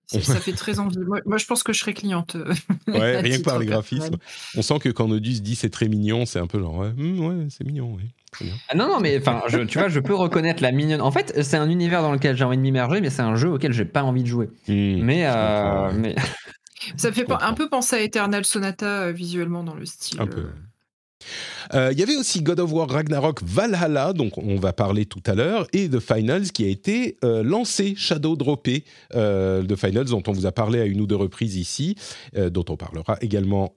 ça 0.07 0.41
fait 0.41 0.53
très 0.53 0.79
envie. 0.79 0.99
Moi, 0.99 1.21
moi, 1.27 1.37
je 1.39 1.45
pense 1.47 1.63
que 1.63 1.73
je 1.73 1.81
serais 1.81 1.93
cliente. 1.93 2.37
euh, 2.37 2.53
Ouais, 2.89 3.21
rien 3.21 3.39
que 3.39 3.43
par 3.43 3.59
les 3.59 3.67
personnel. 3.67 3.69
graphismes. 3.69 4.17
On 4.57 4.63
sent 4.63 4.79
que 4.79 4.89
quand 4.89 5.11
Odus 5.11 5.41
dit 5.41 5.55
c'est 5.57 5.69
très 5.71 5.89
mignon, 5.89 6.25
c'est 6.25 6.39
un 6.39 6.47
peu 6.47 6.59
genre, 6.59 6.77
ouais, 6.77 6.93
ouais, 6.97 7.47
c'est 7.51 7.65
mignon, 7.65 7.95
oui. 7.97 8.11
Ah 8.69 8.77
non, 8.77 8.89
non, 8.89 9.01
mais 9.01 9.19
enfin, 9.19 9.43
tu 9.67 9.79
vois, 9.79 9.89
je 9.89 10.01
peux 10.01 10.15
reconnaître 10.15 10.63
la 10.63 10.73
mignonne. 10.73 11.01
En 11.01 11.11
fait, 11.11 11.43
c'est 11.43 11.57
un 11.57 11.69
univers 11.69 12.01
dans 12.03 12.13
lequel 12.13 12.37
j'ai 12.37 12.45
envie 12.45 12.57
de 12.57 12.63
m'immerger, 12.63 13.01
mais 13.01 13.11
c'est 13.11 13.23
un 13.23 13.35
jeu 13.35 13.51
auquel 13.51 13.73
j'ai 13.73 13.85
pas 13.85 14.03
envie 14.05 14.23
de 14.23 14.29
jouer. 14.29 14.49
Mais, 14.69 15.23
je 15.25 15.33
euh, 15.37 15.93
mais 15.95 16.15
Ça 16.97 17.13
fait 17.13 17.27
un 17.31 17.53
peu 17.55 17.69
penser 17.69 17.97
à 17.97 18.01
Eternal 18.03 18.45
Sonata 18.45 19.03
euh, 19.03 19.13
visuellement 19.13 19.65
dans 19.65 19.75
le 19.75 19.85
style. 19.85 20.21
Un 20.21 20.27
peu. 20.27 20.47
Euh, 21.75 21.81
Euh, 21.81 21.93
Il 21.93 21.99
y 21.99 22.03
avait 22.03 22.17
aussi 22.17 22.43
God 22.43 22.61
of 22.61 22.73
War 22.73 22.89
Ragnarok 22.89 23.43
Valhalla, 23.45 24.13
donc 24.13 24.39
on 24.39 24.57
va 24.57 24.73
parler 24.73 25.07
tout 25.07 25.23
à 25.27 25.35
l'heure, 25.35 25.67
et 25.73 25.89
The 25.89 26.01
Finals 26.01 26.51
qui 26.51 26.65
a 26.65 26.69
été 26.69 27.17
euh, 27.25 27.43
lancé, 27.43 27.95
shadow 27.97 28.37
droppé, 28.37 28.85
euh, 29.15 29.63
The 29.63 29.77
Finals 29.77 30.07
dont 30.07 30.23
on 30.27 30.33
vous 30.33 30.47
a 30.47 30.53
parlé 30.53 30.81
à 30.81 30.85
une 30.85 31.01
ou 31.01 31.07
deux 31.07 31.17
reprises 31.17 31.57
ici, 31.57 31.95
dont 32.37 32.65
on 32.69 32.77
parlera 32.77 33.17
également 33.21 33.73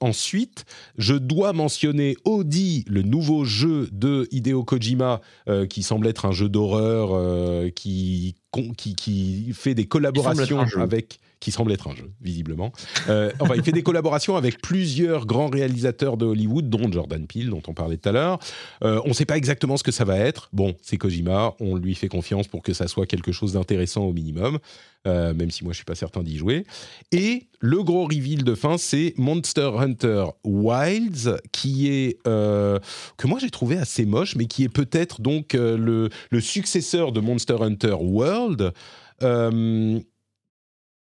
ensuite. 0.00 0.64
Je 0.98 1.14
dois 1.14 1.52
mentionner 1.52 2.16
Audi, 2.24 2.84
le 2.88 3.02
nouveau 3.02 3.44
jeu 3.44 3.88
de 3.92 4.28
Hideo 4.30 4.64
Kojima, 4.64 5.20
qui 5.68 5.82
semble 5.82 6.06
être 6.06 6.26
un 6.26 6.32
jeu 6.32 6.48
d'horreur, 6.48 7.72
qui, 7.74 8.34
con- 8.50 8.72
qui, 8.76 8.94
qui 8.94 9.50
fait 9.52 9.74
des 9.74 9.86
collaborations 9.86 10.60
avec 10.80 11.18
qui 11.40 11.52
semble 11.52 11.72
être 11.72 11.88
un 11.88 11.94
jeu, 11.94 12.10
visiblement. 12.20 12.72
Euh, 13.08 13.30
enfin, 13.40 13.54
il 13.56 13.62
fait 13.62 13.72
des 13.72 13.82
collaborations 13.82 14.36
avec 14.36 14.60
plusieurs 14.60 15.26
grands 15.26 15.48
réalisateurs 15.48 16.16
de 16.16 16.26
Hollywood, 16.26 16.68
dont 16.68 16.90
Jordan 16.90 17.26
Peele, 17.26 17.50
dont 17.50 17.62
on 17.68 17.74
parlait 17.74 17.96
tout 17.96 18.08
à 18.08 18.12
l'heure. 18.12 18.38
Euh, 18.82 19.00
on 19.04 19.08
ne 19.08 19.14
sait 19.14 19.24
pas 19.24 19.36
exactement 19.36 19.76
ce 19.76 19.84
que 19.84 19.92
ça 19.92 20.04
va 20.04 20.18
être. 20.18 20.48
Bon, 20.52 20.74
c'est 20.82 20.96
Kojima, 20.96 21.54
on 21.60 21.76
lui 21.76 21.94
fait 21.94 22.08
confiance 22.08 22.48
pour 22.48 22.62
que 22.62 22.72
ça 22.72 22.88
soit 22.88 23.06
quelque 23.06 23.30
chose 23.30 23.52
d'intéressant 23.52 24.04
au 24.04 24.12
minimum, 24.12 24.58
euh, 25.06 25.32
même 25.32 25.50
si 25.50 25.62
moi 25.62 25.72
je 25.72 25.76
suis 25.76 25.84
pas 25.84 25.94
certain 25.94 26.22
d'y 26.22 26.36
jouer. 26.36 26.64
Et 27.12 27.44
le 27.60 27.82
gros 27.84 28.04
reveal 28.04 28.42
de 28.42 28.54
fin, 28.54 28.76
c'est 28.76 29.14
Monster 29.16 29.70
Hunter 29.78 30.24
Wilds, 30.44 31.36
qui 31.52 31.88
est 31.88 32.22
que 32.24 33.26
moi 33.26 33.38
j'ai 33.40 33.50
trouvé 33.50 33.76
assez 33.76 34.06
moche, 34.06 34.34
mais 34.36 34.46
qui 34.46 34.64
est 34.64 34.68
peut-être 34.68 35.20
donc 35.20 35.52
le, 35.54 36.08
le 36.30 36.40
successeur 36.40 37.12
de 37.12 37.20
Monster 37.20 37.56
Hunter 37.60 37.96
World. 38.00 38.72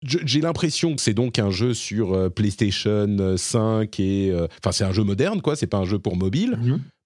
Euh, 0.03 0.17
j'ai 0.25 0.41
l'impression 0.41 0.95
que 0.95 1.01
c'est 1.01 1.13
donc 1.13 1.37
un 1.39 1.51
jeu 1.51 1.73
sur 1.73 2.13
euh, 2.13 2.29
PlayStation 2.29 3.35
5 3.37 3.99
et 3.99 4.31
euh, 4.31 4.47
enfin 4.63 4.71
c'est 4.71 4.83
un 4.83 4.91
jeu 4.91 5.03
moderne 5.03 5.41
quoi, 5.41 5.55
c'est 5.55 5.67
pas 5.67 5.77
un 5.77 5.85
jeu 5.85 5.99
pour 5.99 6.15
mobile, 6.17 6.57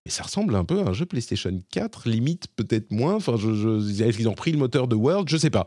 mais 0.05 0.11
ça 0.11 0.23
ressemble 0.23 0.55
un 0.55 0.63
peu 0.63 0.79
à 0.79 0.89
un 0.89 0.93
jeu 0.93 1.05
PlayStation 1.05 1.61
4, 1.71 2.07
limite 2.07 2.47
peut-être 2.55 2.91
moins. 2.91 3.15
Enfin, 3.15 3.35
je, 3.37 3.53
je, 3.53 4.03
est-ce 4.03 4.17
qu'ils 4.17 4.27
ont 4.29 4.31
repris 4.31 4.51
le 4.51 4.57
moteur 4.59 4.87
de 4.87 4.95
World? 4.95 5.27
Je 5.29 5.35
sais 5.37 5.49
pas. 5.49 5.65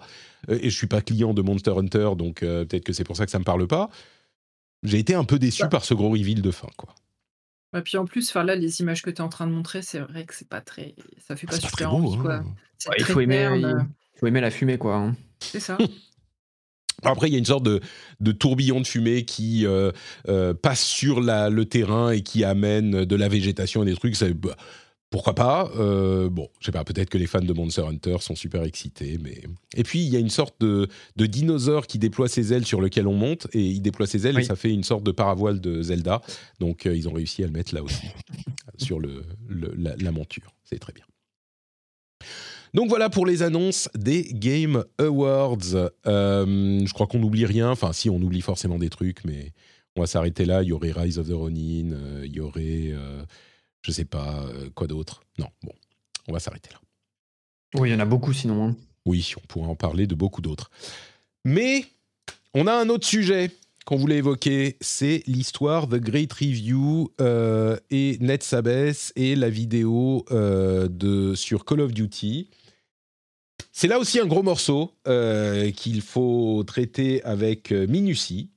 Euh, 0.49 0.59
et 0.63 0.71
je 0.71 0.77
suis 0.77 0.87
pas 0.87 1.01
client 1.03 1.35
de 1.35 1.43
Monster 1.43 1.73
Hunter, 1.77 2.11
donc 2.17 2.43
euh, 2.43 2.65
peut-être 2.65 2.85
que 2.85 2.93
c'est 2.93 3.05
pour 3.05 3.17
ça 3.17 3.25
que 3.27 3.33
ça 3.33 3.39
me 3.41 3.45
parle 3.45 3.67
pas. 3.67 3.91
J'ai 4.85 4.99
été 4.99 5.15
un 5.15 5.25
peu 5.25 5.39
déçu 5.41 5.69
par 5.69 5.85
ce 5.85 5.93
gros 5.95 6.11
reveal 6.11 6.41
de 6.41 6.51
fin 6.53 6.69
quoi. 6.77 6.95
Et 7.77 7.83
puis 7.83 7.99
en 7.99 8.07
plus, 8.07 8.31
enfin 8.31 8.45
là, 8.45 8.55
les 8.55 8.81
images 8.81 9.03
que 9.03 9.11
tu 9.11 9.17
es 9.17 9.21
en 9.21 9.29
train 9.29 9.47
de 9.47 9.53
montrer, 9.53 9.83
c'est 9.83 9.99
vrai 9.99 10.25
que 10.25 10.35
c'est 10.35 10.49
pas 10.49 10.61
très, 10.63 10.95
ça 11.27 11.37
fait 11.37 11.47
pas 11.47 11.57
C'est 11.57 11.63
pas 11.63 11.69
super 11.69 11.89
très 11.91 11.99
beau. 11.99 12.07
envie, 12.07 12.19
quoi. 12.19 12.35
hein. 12.37 12.45
Ouais, 12.89 12.95
il 12.99 13.05
faut 13.05 13.21
aimer, 13.21 13.47
il 13.57 14.19
faut 14.21 14.27
aimer 14.27 14.41
la 14.41 14.51
fumée, 14.51 14.79
quoi. 14.79 14.97
hein. 14.97 15.17
C'est 15.41 15.61
ça. 15.61 15.77
Après, 17.05 17.29
il 17.29 17.33
y 17.33 17.37
a 17.37 17.39
une 17.39 17.45
sorte 17.45 17.65
de, 17.65 17.81
de 18.21 18.33
tourbillon 18.33 18.81
de 18.81 18.87
fumée 18.87 19.25
qui 19.25 19.67
euh, 19.67 19.93
euh, 20.29 20.53
passe 20.55 20.85
sur 20.85 21.21
la, 21.21 21.49
le 21.49 21.65
terrain 21.65 22.11
et 22.11 22.23
qui 22.23 22.43
amène 22.45 23.05
de 23.05 23.17
la 23.17 23.29
végétation 23.29 23.83
et 23.83 23.87
des 23.87 23.95
trucs. 23.95 24.17
Ça, 24.17 24.27
bah, 24.31 24.57
pourquoi 25.11 25.35
pas 25.35 25.71
euh, 25.79 26.29
Bon, 26.29 26.49
je 26.61 26.67
sais 26.67 26.73
pas, 26.73 26.85
peut-être 26.85 27.09
que 27.09 27.17
les 27.17 27.27
fans 27.27 27.41
de 27.41 27.53
Monster 27.53 27.83
Hunter 27.87 28.17
sont 28.21 28.35
super 28.35 28.65
excités, 28.65 29.17
mais... 29.23 29.41
Et 29.75 29.83
puis, 29.83 30.01
il 30.01 30.09
y 30.09 30.17
a 30.17 30.19
une 30.19 30.29
sorte 30.29 30.57
de, 30.61 30.89
de 31.17 31.27
dinosaure 31.27 31.87
qui 31.87 31.99
déploie 31.99 32.29
ses 32.29 32.53
ailes 32.53 32.67
sur 32.67 32.81
lequel 32.83 33.07
on 33.07 33.15
monte, 33.15 33.47
et 33.53 33.63
il 33.63 33.81
déploie 33.81 34.07
ses 34.07 34.27
ailes 34.27 34.35
Oui. 34.37 34.43
et 34.43 34.45
ça 34.45 34.57
fait 34.57 34.71
une 34.71 34.85
sorte 34.85 35.05
de 35.05 35.13
paravoile 35.13 35.61
de 35.61 35.81
Zelda. 35.81 36.21
Donc, 36.61 36.85
ils 36.85 37.09
ont 37.09 37.13
réussi 37.13 37.43
à 37.43 37.47
le 37.47 37.53
mettre 37.53 37.75
là 37.75 37.83
aussi, 37.83 38.07
sur 38.77 38.99
le, 39.01 39.23
le- 39.47 39.73
la, 39.79 39.97
la 39.97 40.11
monture. 40.13 40.53
C'est 40.65 40.79
très 40.79 40.93
bien. 40.93 41.05
Donc 42.75 42.89
voilà 42.89 43.09
pour 43.11 43.27
les 43.27 43.43
annonces 43.43 43.89
des 43.95 44.25
Game 44.25 44.85
Awards. 44.99 45.91
Euh, 46.07 46.87
je 46.87 46.93
crois 46.93 47.07
qu'on 47.07 47.19
n'oublie 47.19 47.47
rien. 47.47 47.71
Enfin, 47.71 47.93
si, 47.93 48.11
on 48.11 48.17
oublie 48.17 48.41
forcément 48.43 48.79
des 48.79 48.91
trucs, 48.91 49.25
mais 49.25 49.53
on 49.97 50.01
va 50.01 50.07
s'arrêter 50.07 50.45
là. 50.45 50.63
Il 50.63 50.69
y 50.69 50.73
aurait 50.73 50.93
Rise 50.93 51.19
of 51.19 51.29
the 51.29 51.33
Ronin, 51.33 51.93
euh, 51.93 52.23
il 52.25 52.33
y 52.35 52.41
aurait, 52.41 52.91
euh, 52.93 53.23
je 53.83 53.91
sais 53.91 54.05
pas, 54.05 54.45
quoi 54.75 54.87
d'autre. 54.87 55.23
Non, 55.39 55.49
bon, 55.63 55.73
on 56.29 56.33
va 56.33 56.41
s'arrêter 56.41 56.71
là. 56.73 56.81
Oui, 57.81 57.91
il 57.91 57.93
y 57.93 57.95
en 57.95 58.01
a 58.01 58.07
beaucoup 58.07 58.33
sinon. 58.33 58.69
hein. 58.69 58.77
Oui, 59.07 59.33
on 59.37 59.47
pourrait 59.47 59.69
en 59.69 59.77
parler 59.77 60.07
de 60.07 60.15
beaucoup 60.15 60.43
d'autres. 60.43 60.71
Mais 61.45 61.85
on 62.55 62.67
a 62.67 62.73
un 62.73 62.89
autre 62.89 63.07
sujet 63.07 63.51
qu'on 63.89 63.97
voulait 63.97 64.19
évoquer, 64.19 64.77
c'est 64.83 65.23
l'histoire 65.27 65.89
The 65.89 65.95
Great 65.95 66.31
Review 66.35 67.11
euh, 67.23 67.79
et 67.91 68.19
Ned 68.21 68.43
Sabes 68.43 69.15
et 69.17 69.35
la 69.35 69.49
vidéo 69.49 70.27
euh, 70.31 70.89
de, 70.91 71.35
sur 71.35 71.65
Call 71.65 71.81
of 71.81 71.95
Duty. 71.95 72.51
C'est 73.73 73.89
là 73.89 73.99
aussi 73.99 74.21
un 74.21 74.27
gros 74.27 74.43
morceau 74.43 74.93
euh, 75.07 75.71
qu'il 75.71 76.03
faut 76.03 76.63
traiter 76.67 77.25
avec 77.25 77.71
minutie. 77.71 78.51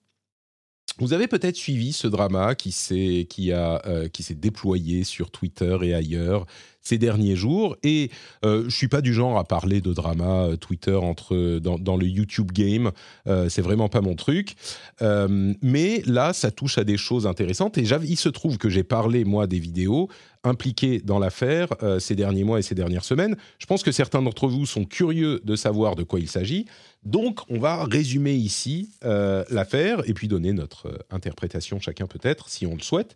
Vous 0.99 1.13
avez 1.13 1.29
peut-être 1.29 1.55
suivi 1.55 1.93
ce 1.93 2.07
drama 2.07 2.53
qui 2.53 2.73
s'est 2.73 3.25
qui 3.29 3.53
a 3.53 3.81
qui 4.11 4.23
s'est 4.23 4.35
déployé 4.35 5.05
sur 5.05 5.31
Twitter 5.31 5.77
et 5.83 5.93
ailleurs 5.93 6.45
ces 6.81 6.97
derniers 6.97 7.35
jours 7.35 7.75
et 7.83 8.11
euh, 8.45 8.65
je 8.65 8.75
suis 8.75 8.87
pas 8.87 9.01
du 9.01 9.13
genre 9.13 9.37
à 9.37 9.43
parler 9.43 9.81
de 9.81 9.93
drama 9.93 10.45
euh, 10.45 10.55
Twitter 10.55 10.95
entre 10.95 11.59
dans, 11.59 11.77
dans 11.77 11.97
le 11.97 12.07
YouTube 12.07 12.51
game, 12.51 12.91
euh, 13.27 13.49
c'est 13.49 13.61
vraiment 13.61 13.89
pas 13.89 14.01
mon 14.01 14.15
truc. 14.15 14.55
Euh, 15.01 15.53
mais 15.61 16.01
là, 16.05 16.33
ça 16.33 16.51
touche 16.51 16.77
à 16.77 16.83
des 16.83 16.97
choses 16.97 17.27
intéressantes 17.27 17.77
et 17.77 17.83
il 17.83 18.17
se 18.17 18.29
trouve 18.29 18.57
que 18.57 18.69
j'ai 18.69 18.83
parlé 18.83 19.23
moi 19.25 19.47
des 19.47 19.59
vidéos 19.59 20.09
impliquées 20.43 21.01
dans 21.03 21.19
l'affaire 21.19 21.67
euh, 21.83 21.99
ces 21.99 22.15
derniers 22.15 22.43
mois 22.43 22.59
et 22.59 22.61
ces 22.61 22.75
dernières 22.75 23.03
semaines. 23.03 23.35
Je 23.59 23.65
pense 23.65 23.83
que 23.83 23.91
certains 23.91 24.21
d'entre 24.21 24.47
vous 24.47 24.65
sont 24.65 24.85
curieux 24.85 25.41
de 25.43 25.55
savoir 25.55 25.95
de 25.95 26.03
quoi 26.03 26.19
il 26.19 26.27
s'agit. 26.27 26.65
Donc, 27.03 27.41
on 27.49 27.59
va 27.59 27.83
résumer 27.83 28.33
ici 28.33 28.91
euh, 29.03 29.43
l'affaire 29.49 30.07
et 30.09 30.13
puis 30.13 30.27
donner 30.27 30.53
notre 30.53 30.87
euh, 30.87 30.97
interprétation 31.09 31.79
chacun 31.79 32.07
peut-être, 32.07 32.49
si 32.49 32.65
on 32.65 32.75
le 32.75 32.81
souhaite, 32.81 33.15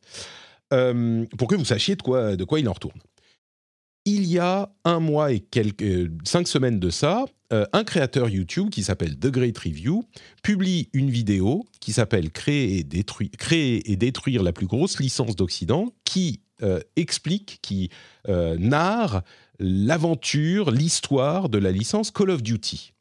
euh, 0.73 1.25
pour 1.37 1.47
que 1.47 1.55
vous 1.55 1.65
sachiez 1.65 1.95
de 1.95 2.01
quoi, 2.01 2.35
de 2.35 2.43
quoi 2.43 2.59
il 2.59 2.67
en 2.69 2.73
retourne 2.73 2.99
il 4.05 4.25
y 4.27 4.37
a 4.37 4.69
un 4.83 4.99
mois 4.99 5.31
et 5.31 5.39
quelques, 5.39 5.81
euh, 5.81 6.09
cinq 6.23 6.47
semaines 6.47 6.79
de 6.79 6.89
ça, 6.91 7.25
euh, 7.51 7.65
un 7.73 7.83
créateur 7.83 8.29
YouTube 8.29 8.69
qui 8.69 8.83
s'appelle 8.83 9.17
The 9.17 9.27
Great 9.27 9.57
Review 9.57 10.03
publie 10.43 10.89
une 10.93 11.09
vidéo 11.09 11.65
qui 11.79 11.91
s'appelle 11.91 12.31
Créer 12.31 12.79
et, 12.79 13.95
détruire, 13.95 14.43
la 14.43 14.53
plus 14.53 14.67
grosse 14.67 14.99
licence 14.99 15.35
d'Occident, 15.35 15.91
qui 16.05 16.41
euh, 16.61 16.79
explique, 16.95 17.59
qui 17.61 17.89
narre 18.27 19.23
l'aventure, 19.59 20.71
l'histoire 20.71 21.49
de 21.49 21.57
la 21.57 21.71
licence 21.71 22.11
Call 22.11 22.29
of 22.31 22.41
Duty. 22.41 22.94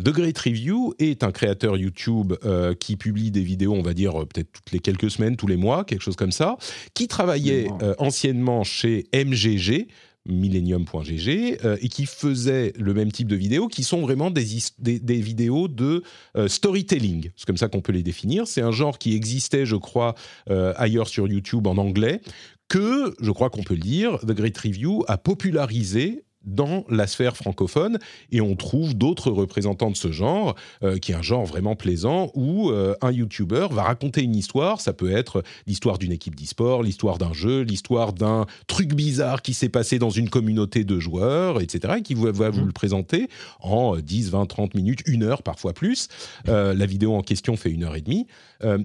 The 0.00 0.08
Great 0.08 0.38
Review 0.38 0.94
est 0.98 1.22
un 1.22 1.32
créateur 1.32 1.76
YouTube 1.76 2.32
euh, 2.44 2.74
qui 2.74 2.96
publie 2.96 3.30
des 3.30 3.42
vidéos, 3.42 3.74
on 3.74 3.82
va 3.82 3.92
dire 3.92 4.22
euh, 4.22 4.24
peut-être 4.24 4.50
toutes 4.50 4.72
les 4.72 4.78
quelques 4.78 5.10
semaines, 5.10 5.36
tous 5.36 5.46
les 5.46 5.56
mois, 5.56 5.84
quelque 5.84 6.00
chose 6.00 6.16
comme 6.16 6.32
ça, 6.32 6.56
qui 6.94 7.08
travaillait 7.08 7.68
euh, 7.82 7.94
anciennement 7.98 8.64
chez 8.64 9.04
MGG, 9.14 9.88
millennium.gg, 10.24 11.58
euh, 11.64 11.76
et 11.82 11.88
qui 11.90 12.06
faisait 12.06 12.72
le 12.78 12.94
même 12.94 13.12
type 13.12 13.28
de 13.28 13.36
vidéos, 13.36 13.68
qui 13.68 13.84
sont 13.84 14.00
vraiment 14.00 14.30
des, 14.30 14.46
des, 14.78 14.98
des 14.98 15.20
vidéos 15.20 15.68
de 15.68 16.02
storytelling. 16.46 17.30
C'est 17.36 17.46
comme 17.46 17.58
ça 17.58 17.68
qu'on 17.68 17.82
peut 17.82 17.92
les 17.92 18.02
définir. 18.02 18.46
C'est 18.46 18.62
un 18.62 18.72
genre 18.72 18.98
qui 18.98 19.14
existait, 19.14 19.66
je 19.66 19.76
crois, 19.76 20.14
ailleurs 20.48 21.08
sur 21.08 21.28
YouTube 21.28 21.66
en 21.66 21.76
anglais, 21.76 22.22
que, 22.68 23.14
je 23.20 23.30
crois 23.30 23.50
qu'on 23.50 23.62
peut 23.62 23.74
le 23.74 23.80
dire, 23.80 24.18
The 24.20 24.32
Great 24.32 24.56
Review 24.56 25.04
a 25.06 25.18
popularisé 25.18 26.24
dans 26.44 26.84
la 26.88 27.06
sphère 27.06 27.36
francophone 27.36 27.98
et 28.30 28.40
on 28.40 28.56
trouve 28.56 28.94
d'autres 28.94 29.30
représentants 29.30 29.90
de 29.90 29.96
ce 29.96 30.12
genre 30.12 30.54
euh, 30.82 30.98
qui 30.98 31.12
est 31.12 31.14
un 31.14 31.22
genre 31.22 31.44
vraiment 31.44 31.76
plaisant 31.76 32.30
où 32.34 32.70
euh, 32.70 32.94
un 33.00 33.12
YouTuber 33.12 33.68
va 33.70 33.82
raconter 33.82 34.22
une 34.22 34.34
histoire. 34.34 34.80
Ça 34.80 34.92
peut 34.92 35.12
être 35.12 35.42
l'histoire 35.66 35.98
d'une 35.98 36.12
équipe 36.12 36.34
d'e-sport 36.34 36.82
l'histoire 36.82 37.18
d'un 37.18 37.32
jeu 37.32 37.62
l'histoire 37.62 38.12
d'un 38.12 38.46
truc 38.66 38.94
bizarre 38.94 39.42
qui 39.42 39.54
s'est 39.54 39.68
passé 39.68 39.98
dans 39.98 40.10
une 40.10 40.28
communauté 40.28 40.84
de 40.84 40.98
joueurs 40.98 41.60
etc 41.60 41.94
et 41.98 42.02
qui 42.02 42.14
va, 42.14 42.32
va 42.32 42.50
vous 42.50 42.64
le 42.64 42.72
présenter 42.72 43.28
en 43.60 43.96
euh, 43.96 44.02
10 44.02 44.30
20 44.30 44.46
30 44.46 44.74
minutes 44.74 45.00
une 45.06 45.22
heure 45.22 45.42
parfois 45.42 45.72
plus. 45.72 46.08
Euh, 46.48 46.74
la 46.74 46.86
vidéo 46.86 47.14
en 47.14 47.22
question 47.22 47.56
fait 47.56 47.70
une 47.70 47.84
heure 47.84 47.96
et 47.96 48.00
demie 48.00 48.26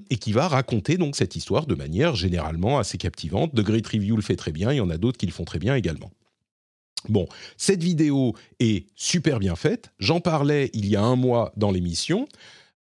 et 0.09 0.17
qui 0.17 0.31
va 0.31 0.47
raconter 0.47 0.97
donc 0.97 1.15
cette 1.15 1.35
histoire 1.35 1.67
de 1.67 1.75
manière 1.75 2.15
généralement 2.15 2.79
assez 2.79 2.97
captivante. 2.97 3.53
The 3.53 3.61
Great 3.61 3.85
Review 3.85 4.15
le 4.15 4.23
fait 4.23 4.35
très 4.35 4.51
bien 4.51 4.71
il 4.71 4.77
y 4.77 4.81
en 4.81 4.89
a 4.89 4.97
d'autres 4.97 5.17
qui 5.17 5.27
le 5.27 5.31
font 5.31 5.45
très 5.45 5.59
bien 5.59 5.75
également 5.75 6.09
Bon, 7.09 7.27
cette 7.57 7.83
vidéo 7.83 8.33
est 8.59 8.87
super 8.95 9.39
bien 9.39 9.55
faite. 9.55 9.91
J'en 9.99 10.19
parlais 10.19 10.69
il 10.73 10.87
y 10.87 10.95
a 10.95 11.01
un 11.01 11.15
mois 11.15 11.53
dans 11.55 11.71
l'émission. 11.71 12.27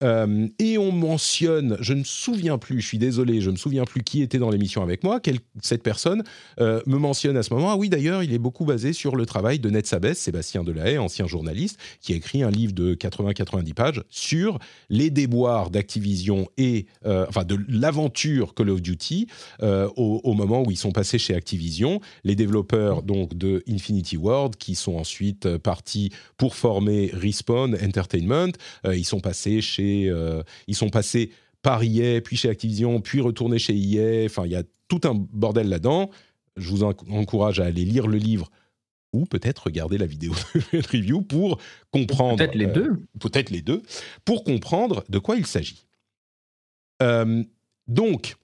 Euh, 0.03 0.47
et 0.59 0.76
on 0.76 0.92
mentionne, 0.92 1.78
je 1.80 1.94
ne 1.94 2.01
me 2.01 2.05
souviens 2.05 2.59
plus, 2.59 2.80
je 2.80 2.86
suis 2.86 2.99
désolé, 2.99 3.40
je 3.40 3.47
ne 3.47 3.53
me 3.53 3.57
souviens 3.57 3.84
plus 3.84 4.03
qui 4.03 4.22
était 4.22 4.38
dans 4.38 4.51
l'émission 4.51 4.82
avec 4.82 5.03
moi. 5.03 5.20
cette 5.62 5.82
personne 5.82 6.22
euh, 6.61 6.82
me 6.86 6.99
mentionne 6.99 7.36
à 7.36 7.42
ce 7.42 7.53
moment. 7.55 7.70
Ah 7.70 7.76
oui, 7.76 7.88
d'ailleurs, 7.88 8.22
il 8.22 8.32
est 8.32 8.38
beaucoup 8.38 8.64
basé 8.64 8.92
sur 8.92 9.16
le 9.16 9.24
travail 9.24 9.59
de 9.59 9.70
Ned 9.70 9.86
Sabes, 9.86 10.12
Sébastien 10.12 10.64
Delahaye, 10.64 10.99
ancien 10.99 11.26
journaliste, 11.26 11.78
qui 12.01 12.12
a 12.12 12.16
écrit 12.16 12.42
un 12.42 12.51
livre 12.51 12.74
de 12.74 12.94
80-90 12.94 13.74
pages 13.74 14.03
sur 14.11 14.59
les 14.90 15.11
déboires 15.11 15.70
d'Activision 15.70 16.49
et 16.59 16.86
euh, 17.07 17.24
enfin 17.28 17.44
de 17.44 17.59
l'aventure 17.68 18.55
Call 18.55 18.70
of 18.70 18.82
Duty 18.82 19.28
au, 19.62 20.20
au 20.22 20.34
moment 20.34 20.62
où 20.62 20.70
ils 20.70 20.76
sont 20.76 20.92
passés 20.92 21.18
chez 21.18 21.34
Activision, 21.34 22.01
les 22.24 22.34
développeurs 22.34 23.03
donc 23.03 23.34
de 23.34 23.62
Infinity 23.68 24.16
Ward 24.16 24.57
qui 24.57 24.74
sont 24.74 24.97
ensuite 24.97 25.57
partis 25.59 26.11
pour 26.36 26.55
former 26.55 27.11
Respawn 27.12 27.76
Entertainment, 27.82 28.53
ils 28.84 29.05
sont 29.05 29.20
passés 29.20 29.61
chez, 29.61 29.86
euh, 30.09 30.43
ils 30.66 30.74
sont 30.76 30.89
passés 30.91 31.30
par 31.62 31.82
EA, 31.82 32.20
puis 32.20 32.37
chez 32.37 32.49
Activision, 32.49 33.01
puis 33.01 33.20
retournés 33.20 33.59
chez 33.59 33.74
EA. 33.76 34.26
Enfin, 34.26 34.45
il 34.47 34.53
y 34.53 34.57
a 34.57 34.62
tout 34.89 35.01
un 35.05 35.14
bordel 35.14 35.68
là-dedans. 35.68 36.11
Je 36.57 36.70
vous 36.70 36.84
en- 36.84 36.95
encourage 37.11 37.61
à 37.61 37.64
aller 37.64 37.84
lire 37.84 38.07
le 38.07 38.18
livre 38.18 38.51
ou 39.12 39.24
peut-être 39.24 39.64
regarder 39.64 39.99
la 39.99 40.07
vidéo 40.07 40.32
de 40.72 40.78
review 40.93 41.22
pour 41.22 41.59
comprendre. 41.91 42.37
Peut-être 42.37 42.55
les 42.55 42.66
euh, 42.66 42.72
deux. 42.72 42.97
peut-être 43.20 43.51
les 43.51 43.62
deux, 43.62 43.82
pour 44.24 44.45
comprendre 44.45 45.05
de 45.09 45.18
quoi 45.18 45.37
il 45.37 45.47
s'agit. 45.47 45.87
Euh, 47.03 47.43
donc, 47.89 48.37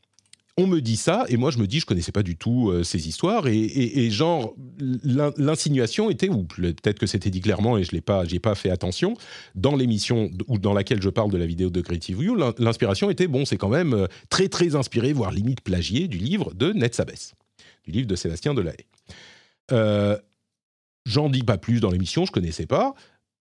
on 0.59 0.67
me 0.67 0.81
dit 0.81 0.97
ça, 0.97 1.25
et 1.29 1.37
moi 1.39 1.51
je 1.51 1.59
me 1.59 1.67
dis, 1.67 1.81
je 1.81 1.87
connaissais 1.87 2.13
pas 2.13 2.23
du 2.23 2.37
tout 2.37 2.71
euh, 2.71 2.83
ces 2.83 3.09
histoires, 3.09 3.47
et, 3.49 4.11
genre, 4.11 4.55
l'in- 5.03 5.33
l'insinuation 5.39 6.11
était, 6.11 6.29
ou 6.29 6.45
peut-être 6.45 6.99
que 6.99 7.07
c'était 7.07 7.31
dit 7.31 7.41
clairement, 7.41 7.79
et 7.79 7.85
je 7.85 7.93
l'ai 7.93 8.03
pas, 8.03 8.25
pas 8.43 8.55
fait 8.55 8.71
attention, 8.71 9.15
dans 9.55 9.75
l'émission 9.77 10.31
ou 10.49 10.59
dans 10.59 10.75
laquelle 10.75 11.01
je 11.01 11.09
parle 11.09 11.31
de 11.31 11.39
la 11.39 11.47
vidéo 11.47 11.71
de 11.71 11.81
Creative 11.81 12.21
View, 12.21 12.35
l'in- 12.37 12.55
l'inspiration 12.59 13.09
était, 13.09 13.29
bon, 13.29 13.45
c'est 13.47 13.57
quand 13.57 13.71
même 13.71 13.95
euh, 13.95 14.07
très 14.29 14.49
très 14.49 14.75
inspiré, 14.77 15.15
voire 15.15 15.31
limite 15.33 15.63
plagié, 15.63 16.07
du 16.07 16.19
livre 16.19 16.53
de 16.55 16.73
Ned 16.73 16.93
Sabes, 16.95 17.13
du 17.87 17.91
livre 17.93 18.07
de 18.07 18.15
Sébastien 18.17 18.53
Delahaye. 18.53 18.85
Euh, 19.73 20.19
J'en 21.05 21.29
dis 21.29 21.43
pas 21.43 21.59
plus 21.59 21.81
dans 21.81 21.91
l'émission, 21.91 22.25
je 22.27 22.31
connaissais 22.31 22.67
pas. 22.67 22.95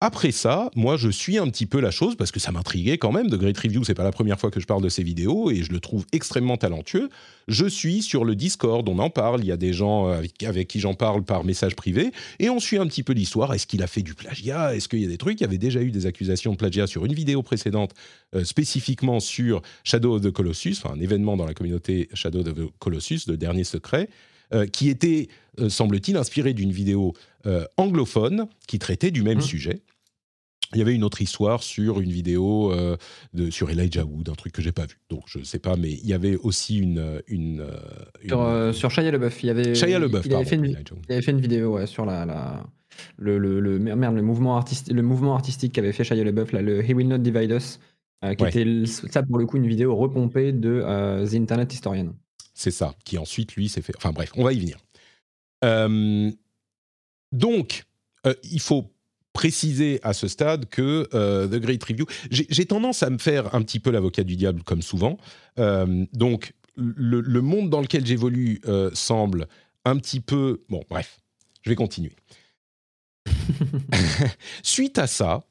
Après 0.03 0.31
ça, 0.31 0.71
moi, 0.75 0.97
je 0.97 1.09
suis 1.09 1.37
un 1.37 1.47
petit 1.47 1.67
peu 1.67 1.79
la 1.79 1.91
chose 1.91 2.15
parce 2.15 2.31
que 2.31 2.39
ça 2.39 2.51
m'intriguait 2.51 2.97
quand 2.97 3.11
même. 3.11 3.29
De 3.29 3.37
Great 3.37 3.55
Review, 3.55 3.83
c'est 3.83 3.93
pas 3.93 4.03
la 4.03 4.11
première 4.11 4.39
fois 4.39 4.49
que 4.49 4.59
je 4.59 4.65
parle 4.65 4.81
de 4.81 4.89
ces 4.89 5.03
vidéos 5.03 5.51
et 5.51 5.61
je 5.61 5.71
le 5.71 5.79
trouve 5.79 6.07
extrêmement 6.11 6.57
talentueux. 6.57 7.09
Je 7.47 7.67
suis 7.67 8.01
sur 8.01 8.25
le 8.25 8.35
Discord, 8.35 8.89
on 8.89 8.97
en 8.97 9.11
parle. 9.11 9.41
Il 9.41 9.45
y 9.45 9.51
a 9.51 9.57
des 9.57 9.73
gens 9.73 10.07
euh, 10.07 10.17
avec, 10.17 10.41
avec 10.41 10.67
qui 10.67 10.79
j'en 10.79 10.95
parle 10.95 11.23
par 11.23 11.43
message 11.43 11.75
privé 11.75 12.11
et 12.39 12.49
on 12.49 12.59
suit 12.59 12.77
un 12.77 12.87
petit 12.87 13.03
peu 13.03 13.13
l'histoire. 13.13 13.53
Est-ce 13.53 13.67
qu'il 13.67 13.83
a 13.83 13.87
fait 13.87 14.01
du 14.01 14.15
plagiat? 14.15 14.75
Est-ce 14.75 14.89
qu'il 14.89 15.01
y 15.01 15.05
a 15.05 15.07
des 15.07 15.19
trucs? 15.19 15.39
Il 15.39 15.43
y 15.43 15.47
avait 15.47 15.59
déjà 15.59 15.81
eu 15.83 15.91
des 15.91 16.07
accusations 16.07 16.51
de 16.53 16.57
plagiat 16.57 16.87
sur 16.87 17.05
une 17.05 17.13
vidéo 17.13 17.43
précédente, 17.43 17.93
euh, 18.33 18.43
spécifiquement 18.43 19.19
sur 19.19 19.61
Shadow 19.83 20.15
of 20.15 20.23
the 20.23 20.31
Colossus, 20.31 20.77
enfin, 20.83 20.95
un 20.95 20.99
événement 20.99 21.37
dans 21.37 21.45
la 21.45 21.53
communauté 21.53 22.09
Shadow 22.15 22.39
of 22.39 22.55
the 22.55 22.71
Colossus, 22.79 23.27
le 23.27 23.37
dernier 23.37 23.63
secret, 23.63 24.09
euh, 24.53 24.65
qui 24.65 24.89
était, 24.89 25.29
euh, 25.59 25.69
semble-t-il, 25.69 26.17
inspiré 26.17 26.53
d'une 26.53 26.71
vidéo 26.71 27.13
euh, 27.45 27.65
anglophone 27.77 28.47
qui 28.67 28.79
traitait 28.79 29.11
du 29.11 29.23
même 29.23 29.37
Mmh. 29.37 29.41
sujet. 29.41 29.81
Il 30.73 30.79
y 30.79 30.81
avait 30.81 30.93
une 30.95 31.03
autre 31.03 31.21
histoire 31.21 31.63
sur 31.63 31.99
une 31.99 32.11
vidéo 32.11 32.71
euh, 32.71 32.97
de, 33.33 33.49
sur 33.49 33.69
Elijah 33.69 34.05
Wood, 34.05 34.29
un 34.29 34.35
truc 34.35 34.53
que 34.53 34.61
j'ai 34.61 34.71
pas 34.71 34.85
vu. 34.85 34.97
Donc 35.09 35.23
je 35.25 35.43
sais 35.43 35.59
pas, 35.59 35.75
mais 35.75 35.91
il 35.91 36.05
y 36.07 36.13
avait 36.13 36.37
aussi 36.37 36.79
une. 36.79 37.21
une, 37.27 37.65
une... 38.21 38.27
Sur, 38.29 38.41
euh, 38.41 38.73
sur 38.73 38.91
Shia 38.91 39.11
LeBeouf, 39.11 39.43
il 39.43 39.47
y 39.47 39.49
avait. 39.49 39.75
Shia 39.75 39.99
LeBeouf, 39.99 40.25
il, 40.25 40.33
avait 40.33 40.43
pardon, 40.43 40.49
fait 40.49 40.55
une, 40.55 40.65
il 41.09 41.11
avait 41.11 41.21
fait 41.21 41.31
une 41.31 41.41
vidéo 41.41 41.75
ouais, 41.75 41.87
sur 41.87 42.05
la. 42.05 42.25
la... 42.25 42.63
Le, 43.17 43.37
le, 43.37 43.59
le, 43.61 43.79
merde, 43.79 44.15
le, 44.15 44.21
mouvement 44.21 44.57
artistique, 44.57 44.93
le 44.93 45.01
mouvement 45.01 45.33
artistique 45.33 45.73
qu'avait 45.73 45.93
fait 45.93 46.03
Shia 46.03 46.23
LeBeouf, 46.23 46.51
là, 46.51 46.61
le 46.61 46.83
He 46.83 46.93
Will 46.93 47.07
Not 47.07 47.19
Divide 47.19 47.51
Us, 47.51 47.79
euh, 48.23 48.35
qui 48.35 48.43
Ouais. 48.43 48.49
était 48.49 48.85
ça 48.85 49.23
pour 49.23 49.37
le 49.37 49.45
coup 49.45 49.57
une 49.57 49.67
vidéo 49.67 49.95
repompée 49.95 50.51
de 50.51 50.81
euh, 50.83 51.25
The 51.25 51.35
Internet 51.35 51.73
Historian. 51.73 52.13
C'est 52.53 52.69
ça, 52.69 52.93
qui 53.05 53.17
ensuite, 53.17 53.55
lui, 53.55 53.69
s'est 53.69 53.81
fait. 53.81 53.93
Enfin 53.97 54.11
bref, 54.11 54.31
on 54.35 54.43
va 54.43 54.53
y 54.53 54.59
venir. 54.59 54.77
Euh, 55.63 56.29
donc, 57.31 57.85
euh, 58.27 58.33
il 58.43 58.59
faut 58.59 58.91
préciser 59.33 59.99
à 60.03 60.13
ce 60.13 60.27
stade 60.27 60.67
que 60.67 61.07
euh, 61.13 61.47
The 61.47 61.61
Great 61.61 61.83
Review. 61.83 62.05
J'ai 62.29 62.65
tendance 62.65 63.03
à 63.03 63.09
me 63.09 63.17
faire 63.17 63.53
un 63.55 63.61
petit 63.61 63.79
peu 63.79 63.91
l'avocat 63.91 64.23
du 64.23 64.35
diable, 64.35 64.63
comme 64.63 64.81
souvent. 64.81 65.17
Euh, 65.59 66.05
donc, 66.13 66.53
le, 66.75 67.21
le 67.21 67.41
monde 67.41 67.69
dans 67.69 67.81
lequel 67.81 68.05
j'évolue 68.05 68.61
euh, 68.67 68.91
semble 68.93 69.47
un 69.85 69.97
petit 69.97 70.19
peu. 70.19 70.63
Bon, 70.69 70.83
bref, 70.89 71.19
je 71.61 71.69
vais 71.69 71.75
continuer. 71.75 72.13
Suite 74.63 74.97
à 74.97 75.07
ça, 75.07 75.41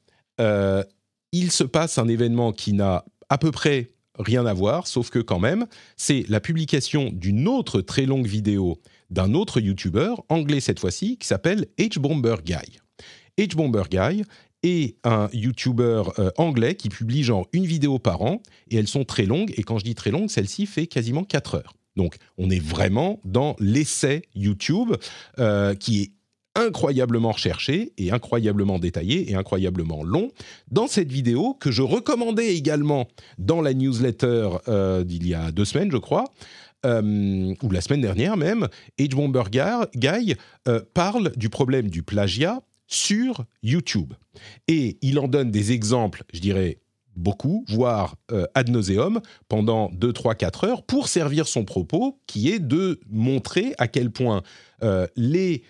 il 1.31 1.51
se 1.51 1.63
passe 1.63 1.97
un 1.97 2.07
événement 2.07 2.51
qui 2.51 2.73
n'a 2.73 3.05
à 3.29 3.37
peu 3.37 3.51
près 3.51 3.91
rien 4.17 4.45
à 4.45 4.53
voir, 4.53 4.87
sauf 4.87 5.09
que 5.09 5.19
quand 5.19 5.39
même, 5.39 5.67
c'est 5.97 6.25
la 6.29 6.39
publication 6.39 7.09
d'une 7.11 7.47
autre 7.47 7.81
très 7.81 8.05
longue 8.05 8.27
vidéo 8.27 8.79
d'un 9.09 9.33
autre 9.33 9.59
YouTuber, 9.59 10.15
anglais 10.29 10.59
cette 10.59 10.79
fois-ci, 10.79 11.17
qui 11.17 11.27
s'appelle 11.27 11.67
H-Bomber 11.77 12.37
Guy. 12.43 12.79
H-Bomber 13.37 13.83
Guy 13.89 14.23
est 14.63 14.95
un 15.03 15.29
YouTuber 15.33 16.03
euh, 16.19 16.29
anglais 16.37 16.75
qui 16.75 16.89
publie 16.89 17.23
genre 17.23 17.47
une 17.53 17.65
vidéo 17.65 17.99
par 17.99 18.21
an, 18.21 18.41
et 18.69 18.77
elles 18.77 18.87
sont 18.87 19.03
très 19.03 19.25
longues, 19.25 19.53
et 19.57 19.63
quand 19.63 19.79
je 19.79 19.83
dis 19.83 19.95
très 19.95 20.11
longue, 20.11 20.29
celle-ci 20.29 20.65
fait 20.65 20.87
quasiment 20.87 21.23
4 21.23 21.55
heures. 21.55 21.73
Donc 21.95 22.15
on 22.37 22.49
est 22.49 22.61
vraiment 22.61 23.19
dans 23.25 23.55
l'essai 23.59 24.23
YouTube 24.33 24.93
euh, 25.39 25.75
qui 25.75 26.01
est 26.01 26.11
incroyablement 26.55 27.31
recherché 27.31 27.93
et 27.97 28.11
incroyablement 28.11 28.77
détaillé 28.77 29.31
et 29.31 29.35
incroyablement 29.35 30.03
long 30.03 30.31
dans 30.69 30.87
cette 30.87 31.11
vidéo 31.11 31.53
que 31.53 31.71
je 31.71 31.81
recommandais 31.81 32.55
également 32.55 33.07
dans 33.37 33.61
la 33.61 33.73
newsletter 33.73 34.49
euh, 34.67 35.03
d'il 35.03 35.27
y 35.27 35.33
a 35.33 35.51
deux 35.51 35.65
semaines, 35.65 35.91
je 35.91 35.97
crois, 35.97 36.25
ou 36.83 37.69
la 37.71 37.79
semaine 37.81 38.01
dernière 38.01 38.37
même, 38.37 38.67
H. 38.97 39.11
Bomber 39.11 39.43
Guy 39.51 40.35
parle 40.95 41.31
du 41.35 41.47
problème 41.49 41.89
du 41.89 42.01
plagiat 42.01 42.63
sur 42.91 43.45
YouTube. 43.63 44.13
Et 44.67 44.97
il 45.01 45.17
en 45.17 45.27
donne 45.27 45.49
des 45.49 45.71
exemples, 45.71 46.23
je 46.33 46.39
dirais 46.39 46.79
beaucoup, 47.15 47.65
voire 47.67 48.15
euh, 48.31 48.45
ad 48.53 48.69
nauseum, 48.69 49.21
pendant 49.47 49.89
2, 49.93 50.13
3, 50.13 50.35
4 50.35 50.63
heures, 50.65 50.83
pour 50.83 51.07
servir 51.07 51.47
son 51.47 51.65
propos, 51.65 52.19
qui 52.27 52.49
est 52.49 52.59
de 52.59 52.99
montrer 53.09 53.73
à 53.77 53.87
quel 53.87 54.11
point 54.11 54.43
euh, 54.83 55.07
les 55.15 55.63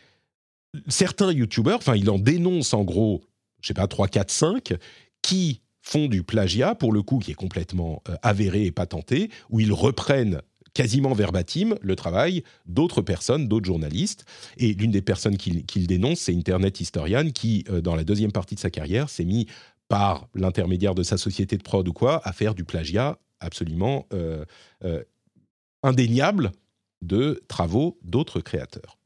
certains 0.88 1.32
YouTubers, 1.32 1.78
enfin 1.78 1.96
il 1.96 2.10
en 2.10 2.20
dénonce 2.20 2.74
en 2.74 2.84
gros, 2.84 3.24
je 3.62 3.68
sais 3.68 3.74
pas, 3.74 3.88
3, 3.88 4.08
4, 4.08 4.32
5, 4.32 4.74
qui 5.22 5.62
font 5.82 6.08
du 6.08 6.24
plagiat, 6.24 6.76
pour 6.76 6.94
le 6.94 7.02
coup, 7.02 7.20
qui 7.20 7.32
est 7.32 7.36
complètement 7.36 8.02
euh, 8.08 8.16
avéré 8.22 8.66
et 8.66 8.72
patenté, 8.72 9.30
où 9.50 9.60
ils 9.60 9.74
reprennent 9.74 10.42
quasiment 10.74 11.14
verbatim 11.14 11.76
le 11.82 11.96
travail 11.96 12.44
d'autres 12.66 13.02
personnes, 13.02 13.48
d'autres 13.48 13.66
journalistes. 13.66 14.26
Et 14.58 14.74
l'une 14.74 14.92
des 14.92 15.02
personnes 15.02 15.38
qu'il 15.38 15.88
dénonce, 15.88 16.20
c'est 16.20 16.36
Internet 16.36 16.80
Historian, 16.80 17.30
qui, 17.32 17.66
euh, 17.70 17.82
dans 17.82 17.96
la 17.96 18.04
deuxième 18.04 18.32
partie 18.32 18.56
de 18.56 18.60
sa 18.60 18.70
carrière, 18.70 19.10
s'est 19.10 19.26
mis 19.26 19.48
par 19.90 20.30
l'intermédiaire 20.36 20.96
de 20.96 21.04
sa 21.04 21.18
société 21.18 21.58
de 21.58 21.64
prod 21.64 21.86
ou 21.88 21.94
quoi, 21.94 22.22
à 22.26 22.32
faire 22.32 22.56
du 22.56 22.64
plagiat 22.64 23.20
absolument 23.40 24.08
euh, 24.14 24.46
euh, 24.86 25.04
indéniable 25.84 26.52
de 27.02 27.44
travaux 27.48 27.98
d'autres 28.04 28.40
créateurs. 28.40 28.98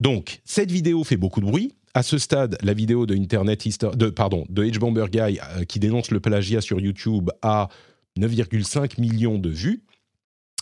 Donc, 0.00 0.40
cette 0.44 0.70
vidéo 0.70 1.04
fait 1.04 1.16
beaucoup 1.16 1.40
de 1.40 1.46
bruit. 1.46 1.74
À 1.94 2.02
ce 2.02 2.18
stade, 2.18 2.56
la 2.62 2.74
vidéo 2.74 3.06
de 3.06 3.14
Internet 3.14 3.66
Histo- 3.66 3.94
de 3.94 4.10
pardon 4.10 4.46
Bomber 4.48 5.06
Guy 5.10 5.38
qui 5.68 5.78
dénonce 5.78 6.10
le 6.10 6.20
plagiat 6.20 6.60
sur 6.60 6.80
YouTube 6.80 7.30
a 7.42 7.68
9,5 8.18 9.00
millions 9.00 9.38
de 9.38 9.48
vues, 9.48 9.84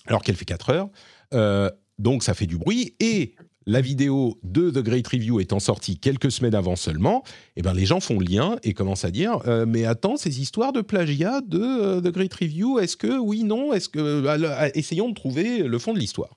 alors 0.06 0.22
qu'elle 0.22 0.36
fait 0.36 0.44
4 0.44 0.70
heures. 0.70 0.89
Euh, 1.35 1.70
donc, 1.98 2.22
ça 2.22 2.35
fait 2.35 2.47
du 2.47 2.56
bruit. 2.56 2.94
Et 3.01 3.35
la 3.66 3.81
vidéo 3.81 4.39
de 4.43 4.70
The 4.70 4.78
Great 4.78 5.06
Review 5.06 5.40
étant 5.40 5.60
sortie 5.60 5.98
quelques 5.98 6.32
semaines 6.32 6.55
avant 6.55 6.77
seulement, 6.77 7.22
eh 7.56 7.62
ben, 7.62 7.74
les 7.74 7.86
gens 7.86 8.01
font 8.01 8.18
le 8.18 8.24
lien 8.27 8.56
et 8.62 8.72
commencent 8.72 9.05
à 9.05 9.10
dire 9.10 9.40
euh, 9.47 9.66
Mais 9.66 9.85
attends, 9.85 10.16
ces 10.16 10.40
histoires 10.40 10.72
de 10.72 10.81
plagiat 10.81 11.40
de 11.43 11.60
euh, 11.60 12.01
The 12.01 12.09
Great 12.09 12.32
Review, 12.35 12.78
est-ce 12.78 12.97
que 12.97 13.18
oui, 13.18 13.44
non 13.44 13.72
Est-ce 13.72 13.89
que. 13.89 14.27
alors, 14.27 14.52
essayons 14.74 15.09
de 15.09 15.14
trouver 15.14 15.62
le 15.62 15.78
fond 15.78 15.93
de 15.93 15.98
l'histoire. 15.98 16.36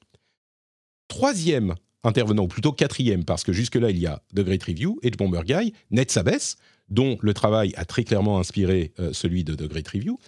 Troisième 1.07 1.76
intervenant, 2.03 2.44
ou 2.44 2.48
plutôt 2.48 2.72
quatrième, 2.72 3.23
parce 3.23 3.44
que 3.44 3.53
jusque-là, 3.53 3.90
il 3.90 3.98
y 3.98 4.07
a 4.07 4.22
The 4.35 4.41
Great 4.41 4.64
Review, 4.64 4.99
Edge 5.03 5.18
Bomber 5.18 5.41
Guy, 5.45 5.73
Ned 5.91 6.11
Sabes, 6.11 6.57
dont 6.90 7.18
le 7.22 7.34
travail 7.34 7.73
a 7.76 7.85
très 7.85 8.03
clairement 8.03 8.40
inspiré 8.40 8.94
euh, 8.99 9.14
celui 9.14 9.44
de 9.44 9.56
The 9.56 9.68
Great 9.68 9.88
Review. 9.88 10.19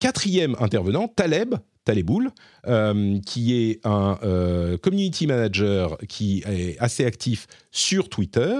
Quatrième 0.00 0.56
intervenant, 0.60 1.08
Taleb, 1.08 1.56
Taleboul, 1.84 2.30
euh, 2.66 3.18
qui 3.20 3.54
est 3.54 3.86
un 3.86 4.18
euh, 4.22 4.78
community 4.78 5.26
manager 5.26 5.98
qui 6.08 6.42
est 6.46 6.78
assez 6.78 7.04
actif 7.04 7.46
sur 7.70 8.08
Twitter, 8.08 8.56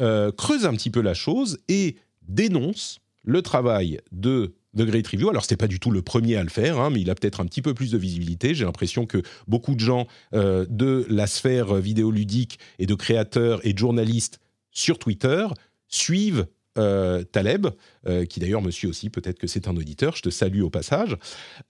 euh, 0.00 0.32
creuse 0.32 0.64
un 0.64 0.72
petit 0.72 0.88
peu 0.88 1.02
la 1.02 1.12
chose 1.12 1.58
et 1.68 1.96
dénonce 2.26 3.00
le 3.24 3.42
travail 3.42 4.00
de 4.10 4.54
The 4.74 4.82
Great 4.82 5.06
Review. 5.06 5.28
Alors, 5.28 5.44
ce 5.44 5.48
n'était 5.48 5.58
pas 5.58 5.68
du 5.68 5.80
tout 5.80 5.90
le 5.90 6.00
premier 6.00 6.36
à 6.36 6.42
le 6.42 6.48
faire, 6.48 6.80
hein, 6.80 6.88
mais 6.88 7.02
il 7.02 7.10
a 7.10 7.14
peut-être 7.14 7.40
un 7.40 7.46
petit 7.46 7.60
peu 7.60 7.74
plus 7.74 7.90
de 7.90 7.98
visibilité. 7.98 8.54
J'ai 8.54 8.64
l'impression 8.64 9.04
que 9.04 9.22
beaucoup 9.48 9.74
de 9.74 9.80
gens 9.80 10.06
de 10.32 11.06
la 11.10 11.26
sphère 11.26 11.74
vidéoludique 11.74 12.58
et 12.78 12.86
de 12.86 12.94
créateurs 12.94 13.60
et 13.66 13.74
de 13.74 13.78
journalistes 13.78 14.38
sur 14.70 14.98
Twitter 14.98 15.46
suivent 15.88 16.46
euh, 16.78 17.24
Taleb, 17.24 17.66
euh, 18.06 18.24
qui 18.24 18.38
d'ailleurs 18.38 18.62
me 18.62 18.70
suit 18.70 18.86
aussi, 18.86 19.10
peut-être 19.10 19.40
que 19.40 19.48
c'est 19.48 19.66
un 19.66 19.76
auditeur, 19.76 20.14
je 20.14 20.22
te 20.22 20.30
salue 20.30 20.62
au 20.62 20.70
passage. 20.70 21.16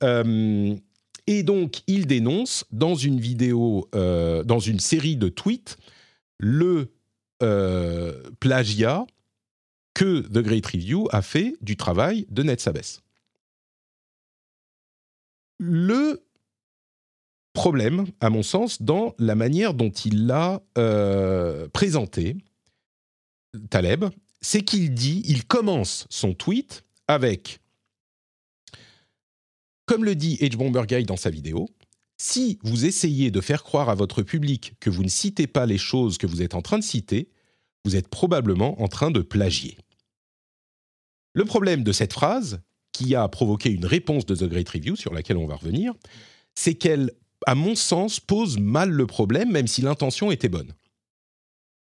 Euh, 0.03 0.77
et 1.27 1.43
donc, 1.43 1.81
il 1.87 2.07
dénonce 2.07 2.67
dans 2.71 2.95
une 2.95 3.19
vidéo, 3.19 3.89
dans 3.93 4.59
une 4.59 4.81
série 4.81 5.17
de 5.17 5.29
tweets, 5.29 5.79
le 6.39 6.91
plagiat 8.41 9.07
que 9.95 10.21
The 10.21 10.39
Great 10.39 10.67
Review 10.67 11.09
a 11.13 11.23
fait 11.23 11.57
du 11.61 11.77
travail 11.77 12.27
de 12.31 12.43
Ned 12.43 12.59
Sabes. 12.59 13.01
Le 15.59 16.23
problème, 17.53 18.07
à 18.21 18.29
mon 18.31 18.43
sens, 18.43 18.83
dans 18.83 19.15
la 19.19 19.35
manière 19.35 19.73
dont 19.75 19.91
il 19.91 20.27
l'a 20.27 20.61
présenté, 21.73 22.37
Taleb, 23.69 24.07
c'est 24.41 24.63
qu'il 24.63 24.95
dit, 24.95 25.23
il 25.27 25.45
commence 25.47 26.07
son 26.11 26.35
tweet 26.35 26.85
avec, 27.09 27.61
comme 29.87 30.05
le 30.05 30.15
dit 30.15 30.37
H. 30.37 30.57
Bomber 30.57 30.85
Guy 30.87 31.05
dans 31.05 31.17
sa 31.17 31.31
vidéo, 31.31 31.69
si 32.17 32.59
vous 32.63 32.85
essayez 32.85 33.31
de 33.31 33.41
faire 33.41 33.63
croire 33.65 33.89
à 33.89 33.95
votre 33.95 34.23
public 34.23 34.75
que 34.79 34.91
vous 34.91 35.03
ne 35.03 35.09
citez 35.09 35.47
pas 35.47 35.67
les 35.67 35.79
choses 35.79 36.19
que 36.19 36.27
vous 36.27 36.43
êtes 36.43 36.55
en 36.55 36.63
train 36.63 36.79
de 36.79 36.85
citer, 36.85 37.31
vous 37.85 37.97
êtes 37.97 38.09
probablement 38.09 38.81
en 38.83 38.89
train 38.89 39.11
de 39.11 39.21
plagier. 39.21 39.79
Le 41.33 41.45
problème 41.45 41.83
de 41.83 41.93
cette 41.93 42.13
phrase, 42.13 42.61
qui 42.93 43.15
a 43.15 43.27
provoqué 43.29 43.71
une 43.71 43.87
réponse 43.87 44.27
de 44.27 44.35
The 44.35 44.45
Great 44.45 44.69
Review, 44.69 44.97
sur 44.97 45.15
laquelle 45.15 45.37
on 45.39 45.47
va 45.47 45.57
revenir, 45.57 45.95
c'est 46.55 46.75
qu'elle, 46.75 47.13
à 47.47 47.55
mon 47.55 47.75
sens, 47.75 48.21
pose 48.21 48.59
mal 48.59 48.91
le 48.91 49.07
problème, 49.07 49.51
même 49.51 49.67
si 49.67 49.81
l'intention 49.81 50.31
était 50.31 50.49
bonne. 50.49 50.75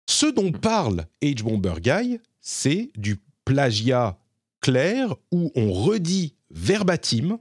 Ce 0.08 0.26
dont 0.26 0.52
parle 0.52 1.06
H. 1.22 1.42
Bomber 1.42 1.80
Guy, 1.80 2.18
c'est 2.48 2.90
du 2.96 3.16
plagiat 3.44 4.16
clair 4.60 5.16
où 5.32 5.50
on 5.56 5.72
redit 5.72 6.34
verbatim 6.52 7.38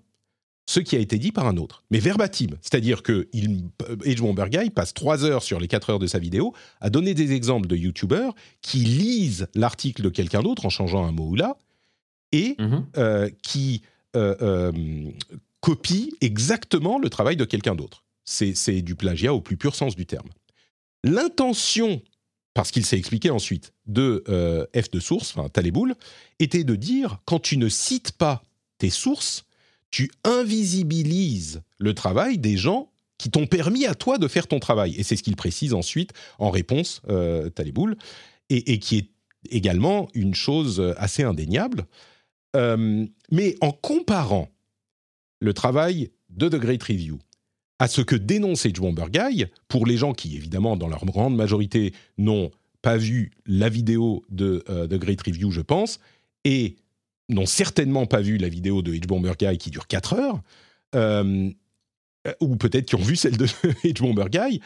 ce 0.65 0.79
qui 0.79 0.95
a 0.95 0.99
été 0.99 1.19
dit 1.19 1.31
par 1.31 1.45
un 1.45 1.57
autre. 1.57 1.83
Mais 1.91 1.99
verbatim, 1.99 2.57
c'est-à-dire 2.59 3.03
que 3.03 3.27
il, 3.31 3.65
Guy 4.03 4.69
passe 4.71 4.95
trois 4.95 5.23
heures 5.23 5.43
sur 5.43 5.59
les 5.59 5.67
quatre 5.67 5.91
heures 5.91 5.99
de 5.99 6.07
sa 6.07 6.17
vidéo 6.17 6.55
à 6.81 6.89
donner 6.89 7.13
des 7.13 7.33
exemples 7.33 7.67
de 7.67 7.75
YouTubers 7.75 8.33
qui 8.63 8.79
lisent 8.79 9.47
l'article 9.53 10.01
de 10.01 10.09
quelqu'un 10.09 10.41
d'autre 10.41 10.65
en 10.65 10.69
changeant 10.69 11.05
un 11.05 11.11
mot 11.11 11.27
ou 11.27 11.35
là 11.35 11.59
et 12.31 12.55
Mhm. 12.57 12.87
euh, 12.97 13.29
qui 13.43 13.83
euh, 14.15 14.35
euh, 14.41 14.71
copie 15.59 16.15
exactement 16.19 16.97
le 16.97 17.11
travail 17.11 17.35
de 17.35 17.45
quelqu'un 17.45 17.75
d'autre. 17.75 18.03
C'est 18.23 18.81
du 18.81 18.95
plagiat 18.95 19.35
au 19.35 19.41
plus 19.41 19.55
pur 19.55 19.75
sens 19.75 19.95
du 19.95 20.07
terme. 20.07 20.29
L'intention, 21.03 22.01
parce 22.55 22.71
qu'il 22.71 22.85
s'est 22.85 22.97
expliqué 22.97 23.29
ensuite, 23.29 23.73
de 23.85 24.23
euh, 24.29 24.65
F 24.75 24.89
de 24.89 24.99
source, 24.99 25.35
enfin 25.35 25.49
Taleboul, 25.49 25.93
était 26.39 26.63
de 26.63 26.75
dire 26.75 27.19
quand 27.25 27.39
tu 27.39 27.57
ne 27.57 27.69
cites 27.69 28.13
pas 28.13 28.41
tes 28.79 28.89
sources, 28.89 29.45
tu 29.91 30.09
invisibilises 30.23 31.61
le 31.77 31.93
travail 31.93 32.39
des 32.39 32.57
gens 32.57 32.89
qui 33.17 33.29
t'ont 33.29 33.45
permis 33.45 33.85
à 33.85 33.93
toi 33.93 34.17
de 34.17 34.27
faire 34.27 34.47
ton 34.47 34.59
travail. 34.59 34.95
Et 34.95 35.03
c'est 35.03 35.17
ce 35.17 35.23
qu'il 35.23 35.35
précise 35.35 35.73
ensuite 35.73 36.13
en 36.39 36.49
réponse, 36.49 37.01
euh, 37.09 37.49
Taleboul, 37.49 37.97
et, 38.49 38.73
et 38.73 38.79
qui 38.79 38.97
est 38.97 39.09
également 39.51 40.07
une 40.13 40.33
chose 40.33 40.81
assez 40.97 41.23
indéniable. 41.23 41.85
Euh, 42.55 43.05
mais 43.31 43.55
en 43.59 43.71
comparant 43.71 44.49
le 45.41 45.53
travail 45.53 46.09
de 46.29 46.47
The 46.47 46.55
Great 46.55 46.83
Review 46.83 47.19
à 47.79 47.87
ce 47.87 48.01
que 48.01 48.15
dénonce 48.15 48.65
Edge 48.65 48.79
Bomber 48.79 49.05
Guy, 49.09 49.45
pour 49.67 49.85
les 49.85 49.97
gens 49.97 50.13
qui, 50.13 50.35
évidemment, 50.35 50.77
dans 50.77 50.87
leur 50.87 51.05
grande 51.05 51.35
majorité, 51.35 51.93
n'ont 52.17 52.51
pas 52.81 52.97
vu 52.97 53.31
la 53.45 53.69
vidéo 53.69 54.23
de 54.29 54.63
The 54.67 54.95
Great 54.95 55.21
Review, 55.21 55.51
je 55.51 55.61
pense, 55.61 55.99
et 56.43 56.75
n'ont 57.29 57.47
certainement 57.47 58.05
pas 58.05 58.21
vu 58.21 58.37
la 58.37 58.47
vidéo 58.47 58.81
de 58.81 58.93
Edge 58.93 59.07
Bomber 59.07 59.33
Guy 59.37 59.57
qui 59.57 59.71
dure 59.71 59.87
4 59.87 60.13
heures, 60.13 60.41
ou 62.39 62.55
peut-être 62.55 62.85
qui 62.85 62.95
ont 62.95 62.99
vu 62.99 63.15
celle 63.15 63.37
de 63.37 63.47
Edge 63.83 63.99
Bomber 63.99 64.27
Guy, 64.29 64.61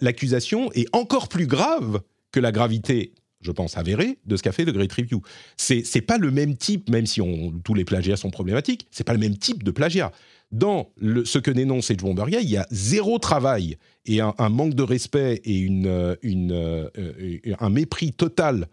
l'accusation 0.00 0.70
est 0.72 0.94
encore 0.94 1.28
plus 1.28 1.46
grave 1.46 2.00
que 2.30 2.40
la 2.40 2.52
gravité 2.52 3.12
je 3.40 3.52
pense, 3.52 3.76
avérée 3.76 4.18
de 4.26 4.36
ce 4.36 4.42
qu'a 4.42 4.52
fait 4.52 4.64
The 4.64 4.70
Great 4.70 4.92
Review. 4.92 5.22
C'est, 5.56 5.82
c'est 5.84 6.02
pas 6.02 6.18
le 6.18 6.30
même 6.30 6.56
type, 6.56 6.90
même 6.90 7.06
si 7.06 7.20
tous 7.64 7.74
les 7.74 7.84
plagiats 7.84 8.16
sont 8.16 8.30
problématiques, 8.30 8.86
c'est 8.90 9.04
pas 9.04 9.14
le 9.14 9.18
même 9.18 9.36
type 9.36 9.62
de 9.62 9.70
plagiat. 9.70 10.12
Dans 10.52 10.90
le, 10.96 11.24
ce 11.24 11.38
que 11.38 11.50
dénonce 11.50 11.90
Edge 11.90 12.02
Bomberger, 12.02 12.40
il 12.42 12.50
y 12.50 12.56
a 12.56 12.66
zéro 12.70 13.18
travail 13.18 13.76
et 14.04 14.20
un, 14.20 14.34
manque 14.48 14.74
de 14.74 14.82
respect 14.82 15.40
et 15.44 15.58
une, 15.58 16.16
une, 16.22 16.52
euh, 16.52 17.38
un 17.60 17.70
mépris 17.70 18.12
total 18.12 18.66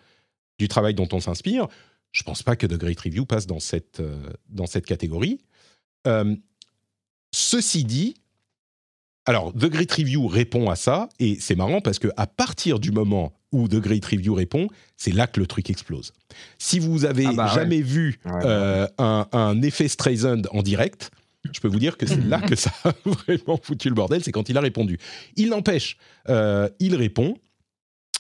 du 0.58 0.68
travail 0.68 0.96
dont 0.96 1.08
on 1.12 1.20
s'inspire. 1.20 1.68
Je 2.12 2.24
pense 2.24 2.42
pas 2.42 2.56
que 2.56 2.66
The 2.66 2.74
Great 2.74 3.00
Review 3.00 3.26
passe 3.26 3.46
dans 3.46 3.60
cette, 3.60 4.00
euh, 4.00 4.18
dans 4.50 4.66
cette 4.66 4.86
catégorie. 4.86 5.40
Euh, 6.08 6.36
ceci 7.32 7.84
dit, 7.84 8.16
alors, 9.26 9.54
The 9.54 9.66
Great 9.66 9.92
Review 9.92 10.26
répond 10.26 10.70
à 10.70 10.76
ça, 10.76 11.10
et 11.20 11.38
c'est 11.40 11.56
marrant 11.56 11.82
parce 11.82 12.00
que 12.00 12.08
à 12.16 12.28
partir 12.28 12.80
du 12.80 12.92
moment 12.92 13.34
où 13.52 13.68
The 13.68 13.76
Great 13.76 14.06
Review 14.06 14.34
répond, 14.34 14.68
c'est 14.96 15.12
là 15.12 15.28
que 15.28 15.40
le 15.40 15.48
truc 15.48 15.70
explose. 15.70 16.14
Si 16.58 16.80
vous 16.80 17.06
avez 17.06 17.26
ah 17.28 17.34
bah 17.34 17.52
jamais 17.54 17.82
vu 17.82 18.20
euh, 18.26 18.88
un, 18.98 19.62
effet 19.62 19.88
Streisand 19.88 20.44
en 20.52 20.64
direct, 20.64 21.12
je 21.54 21.60
peux 21.60 21.68
vous 21.68 21.80
dire 21.80 21.98
que 21.98 22.06
c'est 22.06 22.24
là 22.24 22.42
que 22.42 22.56
ça 22.56 22.72
a 22.84 22.94
vraiment 23.06 23.60
foutu 23.62 23.90
le 23.90 23.96
bordel, 23.96 24.24
c'est 24.24 24.32
quand 24.32 24.50
il 24.50 24.58
a 24.58 24.62
répondu. 24.62 24.98
Il 25.36 25.50
n'empêche, 25.50 25.98
euh, 26.30 26.70
il 26.80 26.96
répond, 26.96 27.36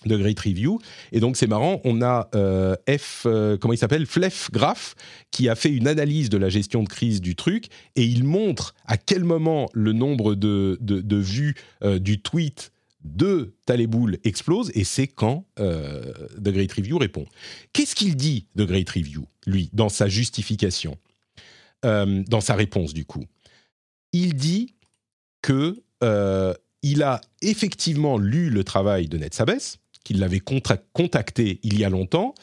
de 0.05 0.15
Great 0.15 0.39
Review. 0.39 0.79
Et 1.11 1.19
donc 1.19 1.37
c'est 1.37 1.47
marrant, 1.47 1.81
on 1.83 2.01
a 2.01 2.29
euh, 2.35 2.75
F, 2.87 3.23
euh, 3.25 3.57
comment 3.57 3.73
il 3.73 3.77
s'appelle, 3.77 4.05
Flef 4.05 4.49
Graph, 4.51 4.95
qui 5.31 5.49
a 5.49 5.55
fait 5.55 5.71
une 5.71 5.87
analyse 5.87 6.29
de 6.29 6.37
la 6.37 6.49
gestion 6.49 6.83
de 6.83 6.87
crise 6.89 7.19
du 7.19 7.35
truc, 7.35 7.65
et 7.95 8.03
il 8.03 8.23
montre 8.23 8.75
à 8.85 8.97
quel 8.97 9.23
moment 9.23 9.69
le 9.73 9.93
nombre 9.93 10.35
de, 10.35 10.77
de, 10.81 11.17
vues 11.17 11.55
du 11.99 12.21
tweet 12.21 12.71
de 13.03 13.55
Taléboul 13.65 14.19
explose, 14.23 14.71
et 14.75 14.83
c'est 14.83 15.07
quand 15.07 15.45
The 15.57 16.49
Great 16.49 16.71
Review 16.73 16.99
répond. 16.99 17.25
Qu'est-ce 17.73 17.95
qu'il 17.95 18.15
dit, 18.15 18.45
The 18.55 18.63
Great 18.63 18.89
Review, 18.89 19.25
lui, 19.47 19.71
dans 19.73 19.89
sa 19.89 20.07
justification, 20.07 20.97
dans 21.83 22.41
sa 22.41 22.55
réponse 22.55 22.93
du 22.93 23.05
coup 23.05 23.23
Il 24.13 24.33
dit 24.33 24.75
que 25.41 25.83
il 26.83 27.03
a 27.03 27.21
effectivement 27.41 28.17
lu 28.17 28.49
le 28.49 28.63
travail 28.63 29.07
de 29.07 29.17
Netsabes, 29.17 29.59
qu'il 30.03 30.19
l'avait 30.19 30.39
contacté 30.39 31.59
il 31.63 31.77
y 31.77 31.83
a 31.83 31.89
longtemps 31.89 32.33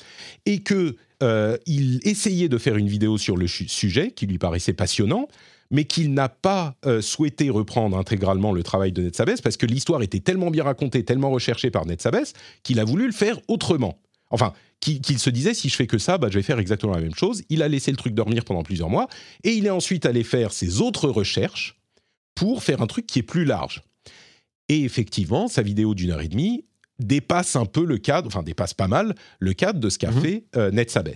et 0.45 0.61
que 0.61 0.97
euh, 1.23 1.57
il 1.65 2.01
essayait 2.07 2.51
de 2.51 2.59
faire 2.59 2.77
une 2.77 2.89
vidéo 2.89 3.17
sur 3.17 3.39
le 3.39 3.47
sujet 3.47 4.11
qui 4.11 4.27
lui 4.27 4.37
paraissait 4.37 4.75
passionnant, 4.75 5.29
mais 5.71 5.85
qu'il 5.85 6.13
n'a 6.13 6.29
pas 6.29 6.77
euh, 6.85 7.01
souhaité 7.01 7.49
reprendre 7.49 7.97
intégralement 7.97 8.53
le 8.53 8.63
travail 8.63 8.93
de 8.93 9.03
Netsabes 9.03 9.41
parce 9.43 9.57
que 9.57 9.65
l'histoire 9.65 10.03
était 10.03 10.21
tellement 10.21 10.51
bien 10.51 10.65
racontée, 10.65 11.05
tellement 11.05 11.31
recherchée 11.31 11.71
par 11.71 11.87
Netsabes 11.87 12.27
qu'il 12.63 12.81
a 12.81 12.85
voulu 12.85 13.07
le 13.07 13.13
faire 13.13 13.41
autrement. 13.49 13.99
Enfin, 14.31 14.53
qu'il 14.93 15.19
se 15.19 15.31
disait 15.31 15.55
si 15.55 15.69
je 15.69 15.77
fais 15.77 15.87
que 15.87 15.99
ça, 15.99 16.19
bah, 16.19 16.29
je 16.31 16.39
vais 16.39 16.43
faire 16.43 16.59
exactement 16.59 16.95
la 16.95 17.01
même 17.01 17.15
chose. 17.15 17.43
Il 17.49 17.63
a 17.63 17.69
laissé 17.69 17.91
le 17.91 17.97
truc 17.97 18.15
dormir 18.15 18.45
pendant 18.45 18.63
plusieurs 18.63 18.91
mois 18.91 19.09
et 19.43 19.53
il 19.53 19.67
est 19.67 19.71
ensuite 19.71 20.07
allé 20.07 20.25
faire 20.25 20.53
ses 20.53 20.81
autres 20.81 21.09
recherches 21.09 21.77
pour 22.35 22.63
faire 22.63 22.83
un 22.83 22.87
truc 22.87 23.07
qui 23.07 23.21
est 23.21 23.25
plus 23.25 23.45
large. 23.45 23.83
Et 24.69 24.83
effectivement, 24.83 25.49
sa 25.49 25.63
vidéo 25.63 25.95
d'une 25.95 26.11
heure 26.11 26.21
et 26.21 26.29
demie 26.29 26.65
dépasse 26.99 27.57
un 27.57 27.67
peu 27.67 27.85
le 27.85 27.99
cadre, 27.99 28.27
enfin 28.27 28.43
dépasse 28.43 28.75
pas 28.75 28.89
mal 28.89 29.15
le 29.39 29.53
cadre 29.53 29.81
de 29.81 29.91
ce 29.91 29.99
qu'a 29.99 30.11
mhm. 30.11 30.21
fait 30.21 30.45
euh, 30.57 30.71
Netsabes. 30.71 31.09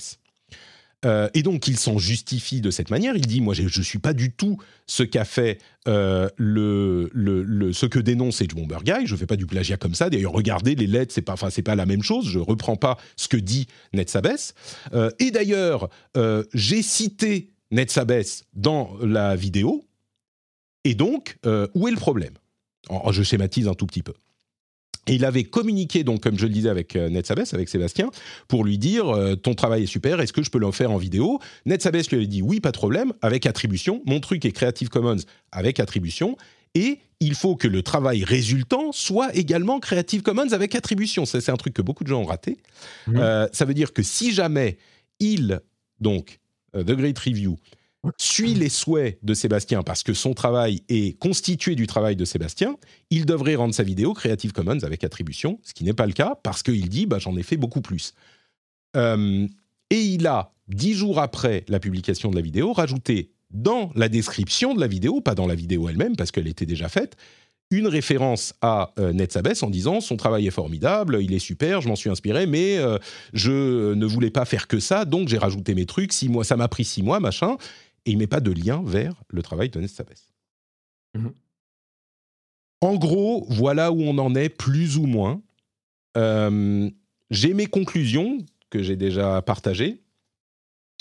Euh, 1.04 1.28
et 1.34 1.42
donc, 1.42 1.68
il 1.68 1.78
s'en 1.78 1.98
justifie 1.98 2.60
de 2.60 2.70
cette 2.70 2.90
manière. 2.90 3.14
Il 3.14 3.26
dit, 3.26 3.40
moi, 3.40 3.54
je 3.54 3.62
ne 3.62 3.84
suis 3.84 3.98
pas 3.98 4.12
du 4.12 4.32
tout 4.32 4.58
ce 4.86 5.02
qu'a 5.02 5.24
fait 5.24 5.58
euh, 5.86 6.28
le, 6.36 7.08
le, 7.12 7.72
ce 7.72 7.86
que 7.86 7.98
dénonce 7.98 8.40
Edge 8.40 8.54
Bomber 8.54 8.78
Guy. 8.84 9.06
Je 9.06 9.14
ne 9.14 9.18
fais 9.18 9.26
pas 9.26 9.36
du 9.36 9.46
plagiat 9.46 9.76
comme 9.76 9.94
ça. 9.94 10.10
D'ailleurs, 10.10 10.32
regardez, 10.32 10.74
les 10.74 10.86
lettres, 10.86 11.14
c'est 11.14 11.22
pas, 11.22 11.36
pas 11.36 11.74
la 11.74 11.86
même 11.86 12.02
chose. 12.02 12.28
Je 12.28 12.38
reprends 12.38 12.76
pas 12.76 12.98
ce 13.16 13.28
que 13.28 13.36
dit 13.36 13.68
Netsabes. 13.92 14.28
Euh, 14.92 15.10
et 15.18 15.30
d'ailleurs, 15.30 15.88
j'ai 16.52 16.82
cité 16.82 17.50
Netsabes 17.70 18.24
dans 18.54 18.96
la 19.00 19.36
vidéo. 19.36 19.84
Et 20.84 20.94
donc, 20.94 21.38
où 21.74 21.88
est 21.88 21.92
le 21.92 21.96
problème? 21.96 22.34
Je 23.10 23.22
schématise 23.22 23.68
un 23.68 23.74
tout 23.74 23.86
petit 23.86 24.02
peu. 24.02 24.14
Et 25.08 25.14
il 25.14 25.24
avait 25.24 25.44
communiqué, 25.44 26.04
donc, 26.04 26.22
comme 26.22 26.38
je 26.38 26.46
le 26.46 26.52
disais 26.52 26.68
avec 26.68 26.96
euh, 26.96 27.08
Netsabes, 27.08 27.44
avec 27.52 27.68
Sébastien, 27.68 28.10
pour 28.46 28.64
lui 28.64 28.78
dire 28.78 29.08
euh, 29.08 29.34
Ton 29.34 29.54
travail 29.54 29.84
est 29.84 29.86
super, 29.86 30.20
est-ce 30.20 30.32
que 30.32 30.42
je 30.42 30.50
peux 30.50 30.58
le 30.58 30.70
faire 30.70 30.90
en 30.90 30.98
vidéo? 30.98 31.40
Netsabes 31.66 31.96
lui 32.10 32.16
avait 32.16 32.26
dit 32.26 32.42
Oui, 32.42 32.60
pas 32.60 32.70
de 32.70 32.76
problème, 32.76 33.12
avec 33.22 33.46
attribution. 33.46 34.02
Mon 34.06 34.20
truc 34.20 34.44
est 34.44 34.52
Creative 34.52 34.88
Commons 34.88 35.22
avec 35.52 35.80
attribution. 35.80 36.36
Et 36.74 36.98
il 37.20 37.34
faut 37.34 37.56
que 37.56 37.66
le 37.66 37.82
travail 37.82 38.24
résultant 38.24 38.92
soit 38.92 39.34
également 39.34 39.80
Creative 39.80 40.22
Commons 40.22 40.52
avec 40.52 40.74
attribution. 40.74 41.24
Ça, 41.24 41.40
c'est 41.40 41.50
un 41.50 41.56
truc 41.56 41.74
que 41.74 41.82
beaucoup 41.82 42.04
de 42.04 42.08
gens 42.08 42.20
ont 42.20 42.26
raté. 42.26 42.58
Mmh. 43.06 43.16
Euh, 43.16 43.48
ça 43.52 43.64
veut 43.64 43.74
dire 43.74 43.92
que 43.92 44.02
si 44.02 44.32
jamais 44.32 44.76
il, 45.18 45.60
donc, 46.00 46.38
The 46.74 46.92
Great 46.92 47.18
Review, 47.18 47.56
suit 48.18 48.54
les 48.54 48.68
souhaits 48.68 49.18
de 49.22 49.34
Sébastien 49.34 49.82
parce 49.82 50.02
que 50.02 50.14
son 50.14 50.34
travail 50.34 50.82
est 50.88 51.18
constitué 51.18 51.74
du 51.74 51.86
travail 51.86 52.16
de 52.16 52.24
Sébastien, 52.24 52.76
il 53.10 53.26
devrait 53.26 53.56
rendre 53.56 53.74
sa 53.74 53.82
vidéo 53.82 54.14
Creative 54.14 54.52
Commons 54.52 54.82
avec 54.82 55.04
attribution, 55.04 55.58
ce 55.62 55.74
qui 55.74 55.84
n'est 55.84 55.92
pas 55.92 56.06
le 56.06 56.12
cas 56.12 56.38
parce 56.42 56.62
qu'il 56.62 56.88
dit 56.88 57.06
bah, 57.06 57.18
j'en 57.18 57.36
ai 57.36 57.42
fait 57.42 57.56
beaucoup 57.56 57.80
plus. 57.80 58.14
Euh, 58.96 59.46
et 59.90 60.00
il 60.00 60.26
a, 60.26 60.52
dix 60.68 60.94
jours 60.94 61.18
après 61.18 61.64
la 61.68 61.80
publication 61.80 62.30
de 62.30 62.36
la 62.36 62.42
vidéo, 62.42 62.72
rajouté 62.72 63.32
dans 63.50 63.90
la 63.94 64.08
description 64.08 64.74
de 64.74 64.80
la 64.80 64.86
vidéo, 64.86 65.20
pas 65.20 65.34
dans 65.34 65.46
la 65.46 65.54
vidéo 65.54 65.88
elle-même 65.88 66.16
parce 66.16 66.30
qu'elle 66.30 66.48
était 66.48 66.66
déjà 66.66 66.88
faite, 66.88 67.16
une 67.70 67.86
référence 67.86 68.54
à 68.62 68.92
euh, 68.98 69.12
Netsabes 69.12 69.52
en 69.62 69.70
disant 69.70 70.00
son 70.00 70.16
travail 70.16 70.46
est 70.46 70.52
formidable, 70.52 71.18
il 71.20 71.34
est 71.34 71.38
super, 71.38 71.80
je 71.80 71.88
m'en 71.88 71.96
suis 71.96 72.08
inspiré, 72.10 72.46
mais 72.46 72.78
euh, 72.78 72.98
je 73.34 73.94
ne 73.94 74.06
voulais 74.06 74.30
pas 74.30 74.44
faire 74.44 74.68
que 74.68 74.80
ça, 74.80 75.04
donc 75.04 75.28
j'ai 75.28 75.38
rajouté 75.38 75.74
mes 75.74 75.84
trucs, 75.84 76.12
six 76.12 76.28
mois, 76.28 76.44
ça 76.44 76.56
m'a 76.56 76.68
pris 76.68 76.84
six 76.84 77.02
mois, 77.02 77.20
machin 77.20 77.56
et 78.04 78.10
il 78.10 78.14
ne 78.14 78.20
met 78.20 78.26
pas 78.26 78.40
de 78.40 78.50
lien 78.50 78.82
vers 78.84 79.22
le 79.28 79.42
travail 79.42 79.68
de 79.70 79.80
Netsabes. 79.80 80.14
Mhm. 81.14 81.32
En 82.80 82.96
gros, 82.96 83.46
voilà 83.48 83.90
où 83.90 84.02
on 84.02 84.18
en 84.18 84.34
est, 84.34 84.48
plus 84.48 84.96
ou 84.98 85.06
moins. 85.06 85.42
Euh, 86.16 86.90
j'ai 87.30 87.54
mes 87.54 87.66
conclusions 87.66 88.38
que 88.70 88.82
j'ai 88.82 88.96
déjà 88.96 89.42
partagées. 89.42 90.02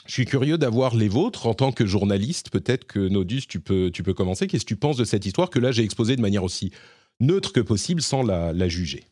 Je 0.05 0.13
suis 0.13 0.25
curieux 0.25 0.57
d'avoir 0.57 0.95
les 0.95 1.09
vôtres 1.09 1.47
en 1.47 1.53
tant 1.53 1.71
que 1.71 1.85
journaliste. 1.85 2.49
Peut-être 2.49 2.85
que 2.85 2.99
Nodus, 2.99 3.41
tu 3.47 3.59
peux, 3.59 3.91
tu 3.91 4.03
peux 4.03 4.13
commencer. 4.13 4.47
Qu'est-ce 4.47 4.63
que 4.63 4.69
tu 4.69 4.77
penses 4.77 4.97
de 4.97 5.05
cette 5.05 5.25
histoire 5.25 5.49
que 5.49 5.59
là 5.59 5.71
j'ai 5.71 5.83
exposée 5.83 6.15
de 6.15 6.21
manière 6.21 6.43
aussi 6.43 6.71
neutre 7.19 7.51
que 7.51 7.59
possible 7.59 8.01
sans 8.01 8.23
la 8.23 8.69
juger? 8.69 9.03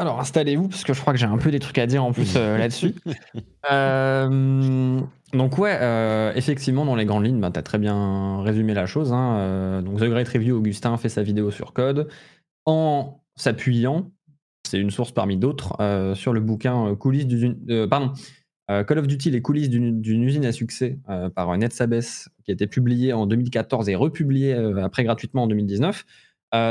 Alors 0.00 0.18
installez-vous 0.18 0.68
parce 0.68 0.82
que 0.82 0.94
je 0.94 1.00
crois 1.00 1.12
que 1.12 1.18
j'ai 1.18 1.26
un 1.26 1.36
peu 1.36 1.50
des 1.50 1.58
trucs 1.58 1.76
à 1.76 1.86
dire 1.86 2.02
en 2.02 2.12
plus 2.12 2.34
euh, 2.36 2.58
là-dessus. 2.58 2.94
Euh, 3.70 5.00
donc 5.34 5.58
ouais, 5.58 5.76
euh, 5.80 6.32
effectivement 6.34 6.86
dans 6.86 6.96
les 6.96 7.04
grandes 7.04 7.26
lignes, 7.26 7.40
bah, 7.40 7.50
tu 7.52 7.58
as 7.58 7.62
très 7.62 7.76
bien 7.76 8.42
résumé 8.42 8.72
la 8.72 8.86
chose. 8.86 9.12
Hein, 9.12 9.82
donc 9.82 10.00
The 10.00 10.04
Great 10.04 10.26
Review, 10.26 10.56
Augustin 10.56 10.96
fait 10.96 11.10
sa 11.10 11.22
vidéo 11.22 11.50
sur 11.50 11.74
code 11.74 12.08
en 12.64 13.22
s'appuyant, 13.36 14.10
c'est 14.66 14.78
une 14.78 14.90
source 14.90 15.12
parmi 15.12 15.36
d'autres, 15.36 15.76
sur 16.14 16.32
le 16.32 16.40
bouquin 16.40 16.96
coulisses 16.96 17.26
pardon, 17.90 18.14
Call 18.66 18.98
of 18.98 19.06
Duty 19.06 19.30
les 19.30 19.42
coulisses 19.42 19.68
d'une 19.68 20.22
usine 20.24 20.46
à 20.46 20.52
succès 20.52 20.98
par 21.36 21.56
NetSabes 21.56 22.00
qui 22.42 22.50
a 22.50 22.54
été 22.54 22.66
publié 22.66 23.12
en 23.12 23.26
2014 23.26 23.90
et 23.90 23.94
republié 23.94 24.54
après 24.82 25.04
gratuitement 25.04 25.42
en 25.42 25.48
2019. 25.48 26.06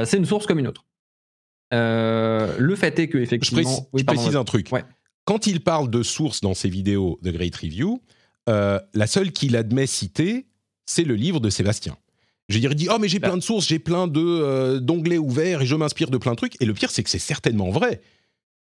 c'est 0.06 0.18
une 0.18 0.26
source 0.26 0.48
comme 0.48 0.58
une 0.58 0.68
autre. 0.68 0.89
Euh, 1.74 2.56
le 2.58 2.76
fait 2.76 2.98
est 3.00 3.08
que 3.08 3.18
effectivement, 3.18 3.88
je, 3.94 4.04
précise, 4.04 4.36
un 4.36 4.44
truc. 4.44 4.70
Quand 5.26 5.48
il 5.48 5.62
parle 5.62 5.90
de 5.90 6.02
sources 6.02 6.42
dans 6.42 6.54
ses 6.54 6.70
vidéos 6.70 7.20
de 7.22 7.32
Great 7.32 7.56
Review, 7.56 8.02
euh, 8.50 8.80
la 8.94 9.08
seule 9.08 9.32
qu'il 9.32 9.56
admet 9.56 9.86
citer, 9.86 10.48
c'est 10.86 11.04
le 11.04 11.16
livre 11.16 11.40
de 11.40 11.50
Sébastien. 11.50 11.96
Je 12.48 12.56
veux 12.56 12.62
dire, 12.62 12.72
il 12.72 12.76
dit 12.76 12.88
Oh, 12.90 12.98
mais 13.00 13.08
j'ai 13.08 13.20
plein 13.20 13.38
de 13.38 13.44
sources, 13.44 13.68
j'ai 13.68 13.78
plein 13.78 14.08
de 14.08 14.20
euh, 14.20 14.80
d'onglets 14.80 15.20
ouverts 15.20 15.62
et 15.62 15.66
je 15.68 15.76
m'inspire 15.76 16.10
de 16.10 16.18
plein 16.18 16.32
de 16.32 16.38
trucs. 16.38 16.60
Et 16.62 16.66
le 16.66 16.74
pire, 16.74 16.90
c'est 16.90 17.04
que 17.04 17.10
c'est 17.10 17.20
certainement 17.20 17.70
vrai. 17.70 18.02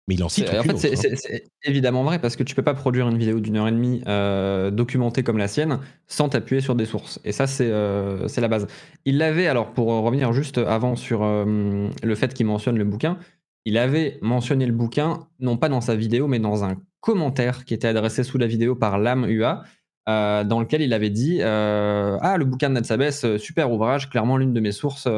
Mais 0.06 0.16
il 0.16 0.24
en 0.24 0.28
cite 0.28 0.50
En 0.50 0.62
fait, 0.62 0.72
hein. 0.72 0.96
c'est 1.16 1.44
évidemment 1.64 2.04
vrai 2.04 2.18
parce 2.18 2.36
que 2.36 2.42
tu 2.42 2.54
peux 2.54 2.62
pas 2.62 2.74
produire 2.74 3.08
une 3.08 3.16
vidéo 3.16 3.40
d'une 3.40 3.56
heure 3.56 3.68
et 3.68 3.72
demie 3.72 4.02
euh, 4.06 4.70
documentée 4.70 5.22
comme 5.22 5.38
la 5.38 5.48
sienne 5.48 5.80
sans 6.06 6.28
t'appuyer 6.28 6.60
sur 6.60 6.74
des 6.74 6.84
sources. 6.84 7.20
Et 7.24 7.32
ça, 7.32 7.46
c'est 7.46 7.70
euh, 7.70 8.28
la 8.36 8.48
base. 8.48 8.66
Il 9.06 9.16
l'avait, 9.16 9.46
alors 9.46 9.72
pour 9.72 9.86
revenir 9.86 10.32
juste 10.34 10.58
avant 10.58 10.94
sur 10.94 11.22
euh, 11.22 11.88
le 12.02 12.14
fait 12.14 12.34
qu'il 12.34 12.44
mentionne 12.44 12.76
le 12.76 12.84
bouquin, 12.84 13.18
il 13.64 13.78
avait 13.78 14.18
mentionné 14.20 14.66
le 14.66 14.74
bouquin, 14.74 15.26
non 15.40 15.56
pas 15.56 15.70
dans 15.70 15.80
sa 15.80 15.96
vidéo, 15.96 16.28
mais 16.28 16.38
dans 16.38 16.64
un 16.64 16.76
commentaire 17.00 17.64
qui 17.64 17.72
était 17.72 17.88
adressé 17.88 18.24
sous 18.24 18.36
la 18.36 18.46
vidéo 18.46 18.76
par 18.76 18.98
l'âme 18.98 19.24
UA, 19.26 19.62
euh, 20.06 20.44
dans 20.44 20.60
lequel 20.60 20.82
il 20.82 20.92
avait 20.92 21.08
dit 21.08 21.38
euh, 21.40 22.18
Ah, 22.20 22.36
le 22.36 22.44
bouquin 22.44 22.68
de 22.68 22.74
Ned 22.74 22.84
Sabes, 22.84 23.38
super 23.38 23.72
ouvrage, 23.72 24.10
clairement 24.10 24.36
l'une 24.36 24.52
de 24.52 24.60
mes 24.60 24.72
sources 24.72 25.08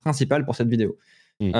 principales 0.00 0.46
pour 0.46 0.54
cette 0.54 0.68
vidéo. 0.68 0.96
Hmm. 1.40 1.52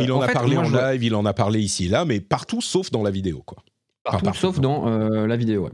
il 0.00 0.12
en, 0.12 0.20
a 0.20 0.28
parlé 0.28 0.58
en 0.58 0.68
live, 0.68 1.04
il 1.04 1.14
en 1.14 1.24
a 1.24 1.32
parlé 1.32 1.60
ici 1.60 1.86
et 1.86 1.88
là, 1.88 2.04
mais 2.04 2.20
partout 2.20 2.60
sauf 2.60 2.90
dans 2.90 3.02
la 3.02 3.10
vidéo. 3.10 3.42
Quoi. 3.46 3.62
Partout, 4.04 4.34
sauf 4.34 4.60
dans 4.60 4.86
la 4.88 5.36
vidéo, 5.36 5.64
ouais. 5.64 5.70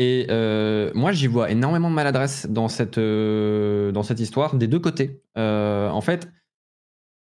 Et 0.00 0.28
euh, 0.30 0.90
moi, 0.94 1.12
j'y 1.12 1.26
vois 1.26 1.50
énormément 1.50 1.90
de 1.90 1.94
maladresse 1.94 2.46
dans 2.48 2.68
cette, 2.68 2.96
euh, 2.96 3.92
dans 3.92 4.02
cette 4.02 4.18
histoire, 4.18 4.56
des 4.56 4.66
deux 4.66 4.78
côtés. 4.78 5.20
Euh, 5.36 5.90
en 5.90 6.00
fait, 6.00 6.26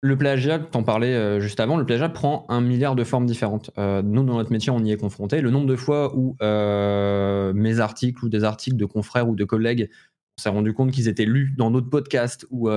le 0.01 0.19
plagiat, 0.19 0.59
t'en 0.59 0.83
parlais 0.83 1.41
juste 1.41 1.61
avant, 1.61 1.77
le 1.77 1.87
plagiat 1.87 2.09
prend 2.09 2.47
un 2.49 2.61
milliard 2.61 2.97
de 2.97 3.05
formes 3.05 3.27
différentes. 3.27 3.71
nous, 3.79 4.25
dans 4.25 4.35
notre 4.35 4.51
métier, 4.51 4.73
on 4.73 4.81
y 4.81 4.91
est 4.91 4.97
confronté. 4.97 5.41
Le 5.41 5.53
nombre 5.53 5.69
de 5.69 5.77
fois 5.77 6.17
où 6.17 6.37
mes 6.41 7.79
articles 7.79 8.25
ou 8.25 8.29
des 8.29 8.43
articles 8.43 8.77
de 8.77 8.87
confrères 8.87 9.29
ou 9.29 9.37
de 9.37 9.45
collègues, 9.45 9.89
on 10.37 10.43
s'est 10.43 10.49
rendu 10.49 10.75
compte 10.75 10.91
qu'ils 10.91 11.07
étaient 11.07 11.27
lus 11.27 11.55
dans 11.57 11.71
d'autres 11.71 11.89
podcasts 11.89 12.45
ou 12.51 12.69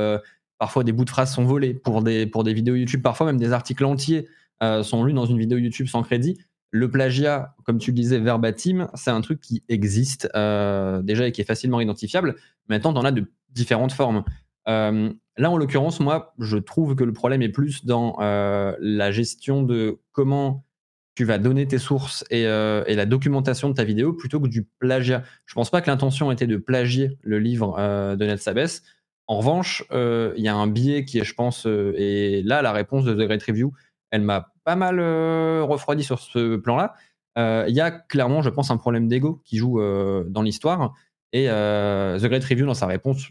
parfois 0.60 0.84
des 0.84 0.92
bouts 0.92 1.06
de 1.06 1.10
phrases 1.10 1.34
sont 1.34 1.46
volés 1.46 1.74
pour 1.74 2.02
des, 2.02 2.26
pour 2.26 2.44
des 2.44 2.54
vidéos 2.54 2.76
YouTube, 2.76 3.02
parfois 3.02 3.26
même 3.26 3.38
des 3.38 3.52
articles 3.52 3.86
entiers 3.86 4.28
sont 4.82 5.04
lus 5.04 5.14
dans 5.14 5.28
une 5.28 5.38
vidéo 5.38 5.60
YouTube 5.60 5.88
sans 5.88 6.02
crédit 6.02 6.40
le 6.72 6.92
plagiat, 6.92 7.56
comme 7.64 7.78
tu 7.78 7.92
le 7.92 7.96
disais, 7.96 8.20
verbatim, 8.20 8.90
c'est 8.94 9.12
un 9.12 9.22
truc 9.22 9.40
qui 9.40 9.64
existe 9.70 10.30
euh, 10.36 11.02
déjà 11.02 11.28
et 11.28 11.32
qui 11.32 11.42
est 11.42 11.46
facilement 11.46 11.80
identifiable. 11.80 12.36
Maintenant, 12.68 12.94
on 12.94 12.98
en 12.98 13.06
a 13.06 13.12
de 13.12 13.26
différentes 13.52 13.94
formes. 13.94 14.24
Euh, 14.68 15.12
là, 15.38 15.50
en 15.50 15.58
l'occurrence, 15.58 16.00
moi, 16.00 16.34
je 16.40 16.58
trouve 16.58 16.96
que 16.96 17.04
le 17.04 17.14
problème 17.14 17.42
est 17.42 17.50
plus 17.50 17.86
dans 17.86 18.18
euh, 18.20 18.76
la 18.80 19.12
gestion 19.12 19.64
de 19.64 20.00
comment 20.12 20.66
tu 21.16 21.24
vas 21.24 21.40
donner 21.40 21.66
tes 21.68 21.80
sources 21.80 22.24
et, 22.30 22.44
la 22.44 23.06
documentation 23.08 23.70
de 23.70 23.74
ta 23.74 23.84
vidéo 23.84 24.14
plutôt 24.14 24.40
que 24.40 24.48
du 24.48 24.68
plagiat. 24.78 25.24
Je 25.46 25.54
ne 25.54 25.56
pense 25.56 25.72
pas 25.72 25.82
que 25.82 25.90
l'intention 25.90 26.32
était 26.32 26.46
de 26.46 26.58
plagier 26.58 27.18
le 27.24 27.40
livre 27.40 27.76
de 28.16 28.24
Ned 28.24 28.38
Sabes. 28.38 28.84
En 29.28 29.38
revanche, 29.38 29.84
il 29.92 30.42
y 30.42 30.48
a 30.48 30.56
un 30.56 30.68
biais 30.68 31.06
qui 31.06 31.20
est, 31.20 31.24
je 31.24 31.34
pense, 31.34 31.66
et 31.66 32.42
là, 32.46 32.62
la 32.62 32.72
réponse 32.72 33.04
de 33.04 33.14
The 33.14 33.28
Great 33.28 33.44
Review, 33.44 33.74
elle 34.12 34.22
m'a 34.22 34.54
pas 34.64 34.76
mal 34.76 35.00
euh, 35.00 35.64
refroidi 35.64 36.04
sur 36.04 36.20
ce 36.20 36.56
plan-là. 36.58 36.94
Euh, 37.38 37.66
il 37.68 37.76
y 37.76 37.82
a 37.82 37.92
clairement, 37.92 38.42
je 38.42 38.50
pense, 38.50 38.72
un 38.72 38.78
problème 38.78 39.08
d'ego 39.08 39.42
qui 39.46 39.58
joue 39.58 39.80
euh, 39.80 40.26
dans 40.28 40.42
l'histoire. 40.42 40.94
Et 41.34 41.46
The 41.48 42.26
Great 42.26 42.44
Review, 42.44 42.66
dans 42.66 42.74
sa 42.74 42.88
réponse, 42.88 43.30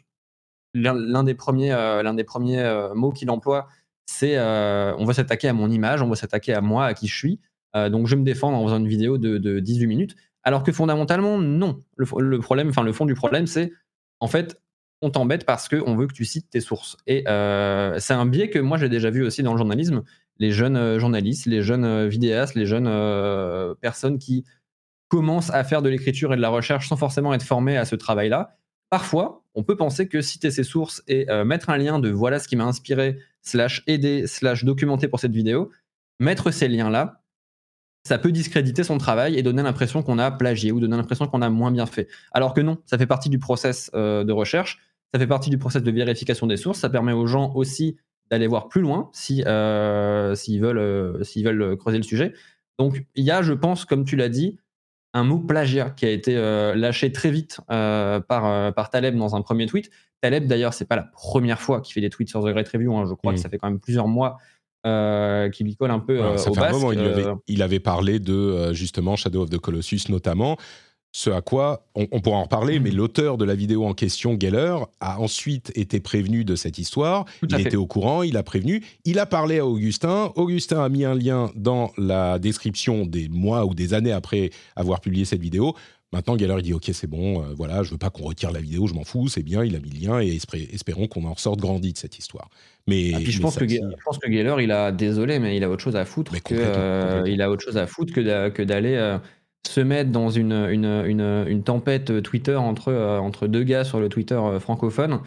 l'un 0.75 1.25
des 1.25 1.35
premiers, 1.35 1.75
des 2.15 2.25
premiers 2.25 2.91
mots 2.95 3.11
qu'il 3.11 3.31
emploie, 3.31 3.69
c'est 4.05 4.39
on 4.39 5.05
va 5.05 5.15
s'attaquer 5.15 5.49
à 5.49 5.55
mon 5.55 5.71
image, 5.71 6.03
on 6.03 6.09
va 6.09 6.15
s'attaquer 6.15 6.53
à 6.53 6.61
moi, 6.61 6.85
à 6.85 6.95
qui 6.95 7.09
je 7.09 7.17
suis. 7.17 7.41
donc 7.75 8.07
je 8.07 8.15
vais 8.15 8.21
me 8.21 8.25
défendre 8.25 8.59
en 8.59 8.65
faisant 8.65 8.79
une 8.79 8.87
vidéo 8.87 9.17
de, 9.17 9.61
18 9.61 9.87
minutes. 9.87 10.17
Alors 10.45 10.63
que 10.63 10.73
fondamentalement, 10.73 11.39
non. 11.39 11.83
Le, 11.97 12.39
problème, 12.39 12.69
enfin 12.69 12.83
le 12.83 12.93
fond 12.93 13.07
du 13.07 13.15
problème, 13.15 13.47
c'est 13.47 13.73
en 14.21 14.29
fait, 14.29 14.61
on 15.03 15.11
t'embête 15.11 15.45
parce 15.45 15.69
qu'on 15.69 15.95
veut 15.95 16.07
que 16.07 16.15
tu 16.15 16.25
cites 16.25 16.51
tes 16.51 16.61
sources. 16.61 16.97
Et 17.07 17.25
c'est 17.27 18.15
un 18.15 18.27
biais 18.27 18.51
que 18.51 18.59
moi 18.59 18.79
j'ai 18.79 18.89
déjà 18.89 19.11
vu 19.11 19.25
aussi 19.25 19.43
dans 19.43 19.53
le 19.53 19.59
journalisme 19.59 20.03
les 20.39 20.53
jeunes 20.53 20.77
euh, 20.77 20.99
journalistes, 20.99 21.47
les 21.47 21.63
jeunes 21.63 21.85
euh, 21.85 22.09
vidéastes, 22.09 22.55
les 22.55 22.67
jeunes 22.67 22.87
euh, 22.87 23.75
personnes 23.81 24.19
qui 24.19 24.45
commencent 25.09 25.51
à 25.51 25.65
faire 25.65 25.83
de 25.83 25.89
l'écriture 25.89 26.33
et 26.33 26.37
de 26.37 26.43
la 26.43 26.49
recherche 26.49 26.89
sans 26.89 26.97
forcément 26.97 27.33
être 27.33 27.43
formés 27.43 27.77
à 27.77 27.85
ce 27.85 27.95
travail-là. 27.97 28.57
Parfois, 28.91 29.45
on 29.55 29.63
peut 29.63 29.77
penser 29.77 30.09
que 30.09 30.21
citer 30.21 30.51
ses 30.51 30.65
sources 30.65 31.03
et 31.09 31.27
mettre 31.45 31.71
un 31.71 31.77
lien 31.77 31.99
de 31.99 32.09
voilà 32.09 32.39
ce 32.39 32.47
qui 32.47 32.55
m'a 32.55 32.65
inspiré, 32.65 33.19
slash 33.43 33.83
aider, 33.87 34.27
slash 34.27 34.65
documenter 34.65 35.09
pour 35.09 35.19
cette 35.19 35.33
vidéo, 35.33 35.71
mettre 36.21 36.53
ces 36.53 36.69
liens-là, 36.69 37.23
ça 38.05 38.19
peut 38.19 38.31
discréditer 38.31 38.85
son 38.85 38.99
travail 38.99 39.37
et 39.37 39.43
donner 39.43 39.63
l'impression 39.63 40.03
qu'on 40.03 40.19
a 40.19 40.31
plagié 40.31 40.71
ou 40.71 40.79
donner 40.79 40.97
l'impression 40.97 41.27
qu'on 41.27 41.43
a 41.43 41.51
moins 41.51 41.73
bien 41.73 41.87
fait. 41.87 42.09
Alors 42.33 42.55
que 42.55 42.61
non, 42.61 42.79
ça 42.87 42.97
fait 42.97 43.07
partie 43.07 43.29
du 43.29 43.41
process 43.41 43.91
de 43.93 44.33
recherche, 44.33 44.81
ça 45.13 45.21
fait 45.21 45.27
partie 45.27 45.51
du 45.51 45.59
process 45.59 45.83
de 45.83 45.91
vérification 45.91 46.47
des 46.47 46.57
sources, 46.57 46.81
ça 46.81 46.91
permet 46.91 47.13
aux 47.13 47.27
gens 47.27 47.53
aussi 47.55 47.97
d'aller 48.31 48.47
voir 48.47 48.69
plus 48.69 48.81
loin 48.81 49.09
si 49.13 49.43
euh, 49.45 50.35
s'ils 50.35 50.61
veulent 50.61 50.79
euh, 50.79 51.23
s'ils 51.23 51.45
veulent 51.45 51.77
creuser 51.77 51.99
le 51.99 52.03
sujet. 52.03 52.33
Donc 52.79 53.07
il 53.15 53.25
y 53.25 53.31
a, 53.31 53.43
je 53.43 53.53
pense, 53.53 53.85
comme 53.85 54.05
tu 54.05 54.17
l'as 54.17 54.29
dit, 54.29 54.59
un 55.15 55.25
mot 55.25 55.39
plagiat 55.39 55.91
qui 55.91 56.05
a 56.05 56.11
été 56.11 56.37
euh, 56.37 56.75
lâché 56.75 57.13
très 57.13 57.31
vite 57.31 57.61
par 57.69 58.75
par 58.75 58.91
Taleb 58.91 59.17
dans 59.17 59.37
un 59.37 59.43
premier 59.43 59.67
tweet. 59.67 59.91
Taleb 60.21 60.47
d'ailleurs, 60.47 60.75
c'est 60.75 60.87
pas 60.87 60.97
la 60.97 61.05
première 61.05 61.61
fois 61.61 61.81
qu'il 61.81 61.95
fait 61.95 62.01
des 62.01 62.11
tweets 62.11 62.29
sur 62.29 62.43
The 62.43 62.49
Great 62.49 62.69
Review. 62.69 62.97
Hein. 62.97 63.07
Je 63.09 63.15
crois 63.15 63.33
que 63.33 63.39
mm. 63.39 63.43
ça 63.43 63.49
fait 63.49 63.59
quand 63.59 63.71
même 63.71 63.81
plusieurs 63.81 64.09
mois 64.09 64.39
qu'il 64.85 65.67
lui 65.67 65.75
colle 65.75 65.91
un 65.91 65.99
peu 65.99 66.37
ça 66.37 66.53
fait 66.53 66.61
Un 66.61 66.71
moment, 66.71 66.93
il, 66.93 67.01
avait, 67.01 67.25
il, 67.49 67.63
avait, 67.63 67.81
parlé 67.81 68.21
de 68.21 68.73
justement 68.73 69.17
Shadow 69.17 69.43
of 69.43 69.51
the 69.51 69.59
Colossus 69.59 70.03
notamment. 70.11 70.57
Ce 71.17 71.31
à 71.31 71.41
quoi, 71.41 71.87
on, 71.95 72.21
pourra 72.21 72.37
en 72.37 72.43
reparler, 72.43 72.79
mais 72.79 72.91
l'auteur 72.91 73.39
de 73.39 73.47
la 73.47 73.55
vidéo 73.55 73.87
en 73.87 73.95
question, 73.95 74.37
Geller, 74.39 74.77
a 75.01 75.19
ensuite 75.19 75.73
été 75.75 75.99
prévenu 75.99 76.45
de 76.45 76.57
cette 76.57 76.77
histoire. 76.77 77.25
il 77.43 77.59
était 77.59 77.77
au 77.77 77.87
courant, 77.87 78.23
il 78.23 78.37
a 78.37 78.43
prévenu. 78.43 78.85
Il 79.07 79.19
a 79.19 79.25
parlé 79.25 79.59
à 79.59 79.65
Augustin. 79.65 80.31
Augustin 80.35 80.85
a 80.85 80.91
mis 80.91 81.07
un 81.07 81.15
lien 81.15 81.51
dans 81.57 81.91
la 81.97 82.39
description 82.39 83.07
des 83.07 83.31
mois 83.31 83.65
ou 83.65 83.75
des 83.75 83.95
années 83.95 84.13
après 84.13 84.51
avoir 84.77 85.01
publié 85.01 85.25
cette 85.25 85.41
vidéo. 85.41 85.75
Maintenant, 86.13 86.37
Geller, 86.37 86.57
il 86.59 86.63
dit 86.63 86.75
Ok, 86.75 86.91
c'est 86.93 87.07
bon, 87.07 87.43
euh, 87.43 87.55
voilà, 87.57 87.83
je 87.83 87.93
veux 87.93 87.99
pas 87.99 88.11
qu'on 88.11 88.25
retire 88.25 88.53
la 88.53 88.61
vidéo, 88.61 88.87
je 88.87 88.93
m'en 88.93 89.05
fous, 89.05 89.29
c'est 89.29 89.43
bien, 89.43 89.65
il 89.65 89.75
a 89.75 89.81
mis 89.81 89.89
le 89.89 89.99
lien 89.99 90.21
et 90.21 90.39
espérons 90.71 91.09
qu'on 91.09 91.25
en 91.25 91.35
sorte 91.37 91.61
grandi 91.61 91.95
de 91.95 91.99
cette 91.99 92.19
histoire. 92.19 92.51
Mais, 92.87 93.13
ah, 93.15 93.19
je, 93.25 93.41
pense 93.41 93.57
que, 93.57 93.67
je, 93.67 93.79
pense 94.05 94.19
que, 94.19 94.31
Geller, 94.31 94.57
il 94.63 94.71
a, 94.71 94.93
désolé, 94.93 95.39
mais 95.39 95.57
il 95.57 95.65
a 95.65 95.71
autre 95.71 95.83
chose 95.83 95.97
à 95.97 96.05
foutre 96.05 96.41
que, 96.43 96.55
euh, 96.55 97.23
il 97.27 97.41
a 97.41 97.51
autre 97.51 97.65
chose 97.65 97.79
à 97.79 97.87
foutre 97.87 98.13
que 98.13 98.63
d'aller. 98.63 99.19
Se 99.67 99.81
mettre 99.81 100.11
dans 100.11 100.31
une, 100.31 100.53
une, 100.53 101.63
tempête 101.65 102.23
Twitter 102.23 102.55
entre, 102.55 102.89
euh, 102.89 103.19
entre 103.19 103.49
deux 103.49 103.65
gars 103.65 103.85
sur 103.85 104.01
le 104.01 104.09
Twitter 104.09 104.35
euh, 104.35 104.61
francophone. 104.61 105.21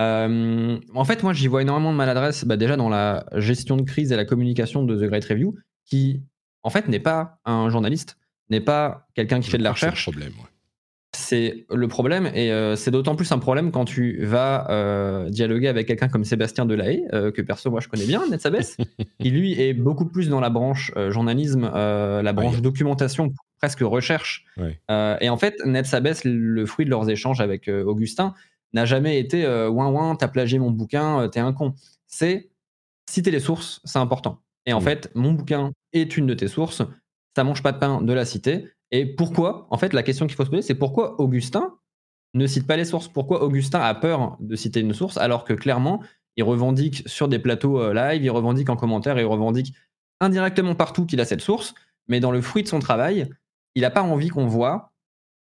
Euh, 0.00 0.78
en 0.94 1.04
fait, 1.04 1.22
moi, 1.22 1.32
j'y 1.32 1.46
vois 1.46 1.62
énormément 1.62 1.92
de 1.92 1.96
maladresse 1.96 2.44
bah, 2.44 2.56
déjà 2.56 2.76
dans 2.76 2.88
la 2.88 3.24
gestion 3.36 3.76
de 3.76 3.82
crise 3.82 4.10
et 4.10 4.16
la 4.16 4.24
communication 4.24 4.82
de 4.82 4.96
The 4.96 5.08
Great 5.08 5.24
Review, 5.24 5.54
qui, 5.86 6.22
en 6.64 6.70
fait, 6.70 6.88
n'est 6.88 6.98
pas 6.98 7.38
un 7.44 7.70
journaliste, 7.70 8.18
n'est 8.50 8.60
pas 8.60 9.06
quelqu'un 9.14 9.40
qui 9.40 9.50
fait 9.50 9.58
de 9.58 9.62
la 9.62 9.72
recherche. 9.72 10.10
C'est 11.16 11.64
le 11.72 11.86
problème, 11.86 12.26
et 12.34 12.50
c'est 12.74 12.90
d'autant 12.90 13.14
plus 13.14 13.30
un 13.30 13.38
problème 13.38 13.70
quand 13.70 13.84
tu 13.84 14.24
vas 14.24 15.28
dialoguer 15.28 15.68
avec 15.68 15.86
quelqu'un 15.86 16.08
comme 16.08 16.24
Sébastien 16.24 16.66
Delahaye, 16.66 17.06
que 17.12 17.40
perso, 17.40 17.70
moi, 17.70 17.78
je 17.78 17.86
connais 17.86 18.06
bien, 18.06 18.24
Net 18.28 18.48
qui 19.20 19.30
lui 19.30 19.52
est 19.60 19.74
beaucoup 19.74 20.06
plus 20.06 20.28
dans 20.28 20.40
la 20.40 20.50
branche 20.50 20.92
journalisme, 21.10 21.70
la 21.72 22.32
branche 22.32 22.60
documentation 22.60 23.32
presque 23.64 23.80
recherche. 23.80 24.44
Euh, 24.90 25.16
et 25.22 25.30
en 25.30 25.38
fait, 25.38 25.56
Ned 25.64 25.86
Sabes, 25.86 26.12
le 26.24 26.66
fruit 26.66 26.84
de 26.84 26.90
leurs 26.90 27.08
échanges 27.08 27.40
avec 27.40 27.66
euh, 27.68 27.82
Augustin, 27.82 28.34
n'a 28.74 28.84
jamais 28.84 29.18
été 29.18 29.46
euh, 29.46 29.70
ouin 29.70 29.88
ouin, 29.88 30.16
t'as 30.16 30.28
plagié 30.28 30.58
mon 30.58 30.70
bouquin, 30.70 31.26
t'es 31.30 31.40
un 31.40 31.54
con. 31.54 31.72
C'est 32.06 32.50
citer 33.08 33.30
les 33.30 33.40
sources, 33.40 33.80
c'est 33.84 33.98
important. 33.98 34.42
Et 34.66 34.74
en 34.74 34.82
fait, 34.82 35.10
mon 35.14 35.32
bouquin 35.32 35.72
est 35.94 36.18
une 36.18 36.26
de 36.26 36.34
tes 36.34 36.46
sources, 36.46 36.82
ça 37.34 37.42
mange 37.42 37.62
pas 37.62 37.72
de 37.72 37.78
pain 37.78 38.02
de 38.02 38.12
la 38.12 38.26
citer. 38.26 38.68
Et 38.90 39.06
pourquoi 39.06 39.66
En 39.70 39.78
fait, 39.78 39.94
la 39.94 40.02
question 40.02 40.26
qu'il 40.26 40.36
faut 40.36 40.44
se 40.44 40.50
poser, 40.50 40.62
c'est 40.62 40.74
pourquoi 40.74 41.18
Augustin 41.18 41.74
ne 42.34 42.46
cite 42.46 42.66
pas 42.66 42.76
les 42.76 42.84
sources? 42.84 43.08
Pourquoi 43.08 43.42
Augustin 43.42 43.80
a 43.80 43.94
peur 43.94 44.36
de 44.40 44.56
citer 44.56 44.80
une 44.80 44.92
source 44.92 45.16
alors 45.16 45.44
que 45.44 45.54
clairement, 45.54 46.02
il 46.36 46.42
revendique 46.42 47.02
sur 47.06 47.28
des 47.28 47.38
plateaux 47.38 47.94
live, 47.94 48.22
il 48.22 48.30
revendique 48.30 48.68
en 48.68 48.76
commentaire, 48.76 49.18
il 49.18 49.24
revendique 49.24 49.74
indirectement 50.20 50.74
partout 50.74 51.06
qu'il 51.06 51.20
a 51.22 51.24
cette 51.24 51.40
source, 51.40 51.74
mais 52.08 52.20
dans 52.20 52.30
le 52.30 52.42
fruit 52.42 52.62
de 52.62 52.68
son 52.68 52.78
travail, 52.78 53.30
il 53.74 53.82
n'a 53.82 53.90
pas 53.90 54.02
envie 54.02 54.28
qu'on 54.28 54.46
voit 54.46 54.92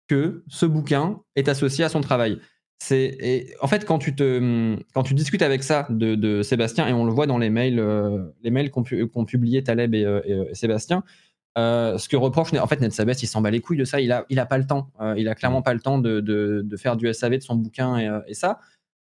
que 0.08 0.42
ce 0.48 0.66
bouquin 0.66 1.20
est 1.36 1.48
associé 1.48 1.84
à 1.84 1.88
son 1.88 2.00
travail. 2.00 2.40
C'est 2.80 3.48
en 3.60 3.66
fait 3.66 3.84
quand 3.84 3.98
tu 3.98 4.14
te 4.14 4.76
quand 4.94 5.02
tu 5.02 5.14
discutes 5.14 5.42
avec 5.42 5.64
ça 5.64 5.86
de, 5.90 6.42
Sébastien 6.42 6.86
et 6.86 6.92
on 6.92 7.04
le 7.04 7.12
voit 7.12 7.26
dans 7.26 7.38
les 7.38 7.50
mails 7.50 7.80
euh, 7.80 8.28
les 8.42 8.50
mails 8.50 8.70
qu'ont 8.70 8.84
publié 9.24 9.64
Taleb 9.64 9.94
et, 9.94 10.04
euh, 10.04 10.20
euh, 10.28 10.54
Sébastien 10.54 11.02
ce 11.56 12.08
que 12.08 12.16
reproche 12.16 12.54
en 12.54 12.66
fait 12.68 12.80
Ned 12.80 12.92
Sabes 12.92 13.16
il 13.20 13.26
s'en 13.26 13.40
bat 13.40 13.50
les 13.50 13.60
couilles 13.60 13.78
de 13.78 13.84
ça. 13.84 14.00
Il 14.00 14.12
a 14.12 14.24
il 14.28 14.38
a 14.38 14.46
pas 14.46 14.58
le 14.58 14.66
temps. 14.66 14.90
Il 15.16 15.28
a 15.28 15.34
clairement 15.34 15.60
pas 15.60 15.74
le 15.74 15.80
temps 15.80 15.98
de, 15.98 16.76
faire 16.76 16.96
du 16.96 17.12
SAV 17.12 17.38
de 17.38 17.42
son 17.42 17.56
bouquin 17.56 18.22
et, 18.28 18.34
ça. 18.34 18.60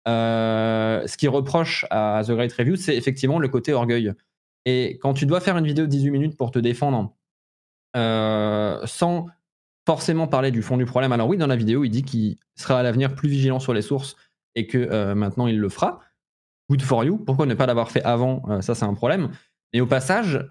Ce 0.05 1.17
qui 1.17 1.29
reproche 1.29 1.85
à 1.89 2.23
The 2.27 2.31
Great 2.31 2.51
Review 2.51 2.75
c'est 2.75 2.97
effectivement 2.97 3.39
le 3.39 3.47
côté 3.47 3.71
orgueil. 3.71 4.11
Et 4.65 4.99
quand 5.01 5.13
tu 5.13 5.25
dois 5.25 5.39
faire 5.39 5.57
une 5.57 5.65
vidéo 5.65 5.85
de 5.85 5.89
18 5.89 6.11
minutes 6.11 6.37
pour 6.37 6.51
te 6.51 6.59
défendre 6.59 7.15
sans 7.95 9.27
forcément 9.85 10.27
parler 10.27 10.51
du 10.51 10.61
fond 10.61 10.77
du 10.77 10.85
problème. 10.85 11.11
Alors 11.11 11.27
oui, 11.27 11.37
dans 11.37 11.47
la 11.47 11.55
vidéo, 11.55 11.83
il 11.83 11.89
dit 11.89 12.03
qu'il 12.03 12.37
sera 12.55 12.79
à 12.79 12.83
l'avenir 12.83 13.15
plus 13.15 13.29
vigilant 13.29 13.59
sur 13.59 13.73
les 13.73 13.81
sources 13.81 14.15
et 14.55 14.67
que 14.67 14.77
euh, 14.77 15.15
maintenant 15.15 15.47
il 15.47 15.59
le 15.59 15.69
fera. 15.69 15.99
Good 16.69 16.81
for 16.81 17.03
you. 17.03 17.17
Pourquoi 17.17 17.45
ne 17.45 17.53
pas 17.53 17.65
l'avoir 17.65 17.91
fait 17.91 18.03
avant? 18.03 18.43
Euh, 18.49 18.61
Ça, 18.61 18.75
c'est 18.75 18.85
un 18.85 18.93
problème. 18.93 19.31
Et 19.73 19.81
au 19.81 19.85
passage, 19.85 20.45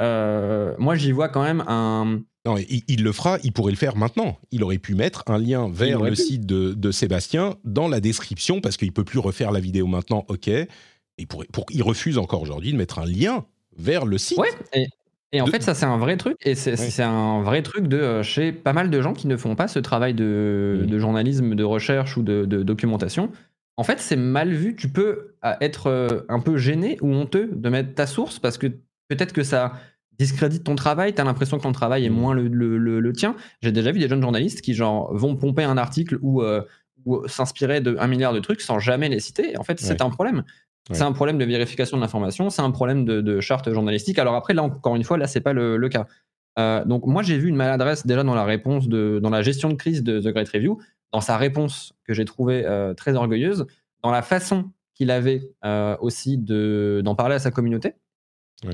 moi, 0.79 0.95
j'y 0.95 1.13
vois 1.13 1.29
quand 1.29 1.43
même 1.43 1.63
un... 1.69 2.21
Non, 2.47 2.57
il, 2.57 3.03
le 3.03 3.13
fera, 3.13 3.39
il 3.45 3.53
pourrait 3.53 3.73
le 3.73 3.77
faire 3.77 3.95
maintenant. 3.97 4.39
Il 4.51 4.65
aurait 4.65 4.79
pu 4.79 4.95
mettre 4.95 5.25
un 5.27 5.37
lien 5.37 5.69
vers 5.71 6.01
le 6.01 6.15
site 6.15 6.47
de, 6.47 6.91
Sébastien 6.91 7.57
dans 7.65 7.87
la 7.87 8.01
description 8.01 8.63
parce 8.63 8.79
qu'il 8.79 8.93
peut 8.93 9.05
plus 9.05 9.19
refaire 9.19 9.53
la 9.53 9.61
vidéo 9.61 9.87
maintenant, 9.87 10.25
ok. 10.29 10.51
Il, 11.19 11.27
pourrait, 11.27 11.47
pour, 11.53 11.67
il 11.69 11.83
refuse 11.83 12.17
encore 12.17 12.41
aujourd'hui 12.41 12.73
de 12.73 12.79
mettre 12.79 12.99
un 12.99 13.05
lien 13.05 13.45
vers 13.77 14.07
le 14.07 14.17
site. 14.17 14.39
Ouais, 14.39 14.49
et, 14.73 14.89
Et 15.33 15.41
en 15.41 15.45
De- 15.45 15.51
fait, 15.51 15.63
ça, 15.63 15.75
c'est 15.75 15.87
un 15.87 15.97
vrai 15.99 16.17
truc. 16.17 16.37
Et 16.45 16.55
c'est 16.55 17.03
un 17.03 17.43
vrai 17.43 17.63
truc 17.63 17.87
de 17.87 17.97
euh, 17.99 18.23
chez 18.23 18.53
pas 18.53 18.73
mal 18.73 18.91
de 18.91 19.01
gens 19.01 19.13
qui 19.13 19.27
ne 19.29 19.37
font 19.37 19.55
pas 19.55 19.69
ce 19.69 19.79
travail 19.79 20.13
de, 20.15 20.85
de 20.89 20.99
journalisme, 20.99 21.55
de 21.55 21.65
recherche 21.65 22.17
ou 22.17 22.23
de, 22.23 22.45
de 22.45 22.63
documentation. 22.63 23.31
En 23.77 23.85
fait, 23.85 24.01
c'est 24.01 24.17
mal 24.17 24.51
vu. 24.53 24.75
Tu 24.75 24.89
peux 24.89 25.35
euh, 25.45 25.53
être 25.61 25.87
euh, 25.87 26.23
un 26.29 26.41
peu 26.41 26.57
gêné 26.59 26.99
ou 27.01 27.13
honteux 27.15 27.49
de 27.53 27.69
mettre 27.69 27.95
ta 27.95 28.07
source 28.07 28.39
parce 28.41 28.59
que 28.59 28.67
peut-être 29.09 29.33
que 29.33 29.45
ça 29.45 29.75
discrédite 30.19 30.65
ton 30.65 30.75
travail. 30.75 31.15
Tu 31.15 31.21
as 31.21 31.25
l'impression 31.25 31.57
que 31.59 31.63
ton 31.63 31.73
travail 31.73 32.05
est 32.05 32.11
Mhm. 32.11 32.17
moins 32.17 32.35
le, 32.35 32.49
le- 32.49 32.77
le- 32.77 33.01
le 33.01 33.13
tien. 33.13 33.37
J'ai 33.63 33.73
déjà 33.73 33.93
vu 33.93 34.01
des 34.01 34.09
jeunes 34.09 34.21
journalistes 34.23 34.61
qui 34.63 34.75
genre, 34.75 35.15
vont 35.17 35.37
pomper 35.37 35.63
un 35.63 35.79
article 35.79 36.19
ou, 36.23 36.43
euh, 36.43 36.63
ou 37.07 37.27
s'inspirer 37.29 37.81
d'un 37.81 38.07
milliard 38.09 38.35
de 38.35 38.41
trucs 38.41 38.61
sans 38.61 38.79
jamais 38.81 39.09
les 39.09 39.21
citer. 39.21 39.57
En 39.59 39.63
fait, 39.63 39.81
c'est 39.81 40.03
un 40.03 40.11
problème. 40.11 40.43
Ouais. 40.89 40.97
C'est 40.97 41.03
un 41.05 41.13
problème 41.13 41.39
de 41.39 41.45
vérification 41.45 41.97
de 41.99 42.03
l'information, 42.03 42.51
c'est 42.51 42.63
un 42.63 42.71
problème 42.71 43.05
de, 43.05 43.21
de 43.21 43.41
charte 43.41 43.71
journalistique. 43.73 44.19
Alors 44.19 44.35
après, 44.35 44.55
là, 44.55 44.63
encore 44.63 44.97
une 44.97 45.05
fois, 45.05 45.19
là, 45.19 45.27
c'est 45.27 45.41
pas 45.41 45.53
le, 45.53 45.77
le 45.77 45.89
cas. 45.89 46.07
Euh, 46.59 46.85
donc 46.85 47.07
moi, 47.07 47.23
j'ai 47.23 47.39
vu 47.39 47.49
une 47.49 47.55
maladresse 47.57 48.07
déjà 48.07 48.25
dans 48.25 48.35
la 48.35 48.45
réponse, 48.45 48.89
de, 48.89 49.21
dans 49.23 49.31
la 49.31 49.43
gestion 49.43 49.69
de 49.69 49.75
crise 49.75 50.03
de 50.03 50.21
The 50.21 50.29
Great 50.33 50.49
Review, 50.49 50.81
dans 51.13 51.21
sa 51.21 51.37
réponse 51.37 51.93
que 52.05 52.15
j'ai 52.15 52.25
trouvée 52.25 52.65
euh, 52.67 52.95
très 52.95 53.15
orgueilleuse, 53.15 53.67
dans 54.03 54.11
la 54.11 54.23
façon 54.23 54.71
qu'il 54.95 55.11
avait 55.11 55.49
euh, 55.65 55.97
aussi 56.01 56.39
de- 56.39 57.03
d'en 57.05 57.15
parler 57.15 57.37
à 57.37 57.39
sa 57.39 57.51
communauté, 57.51 57.95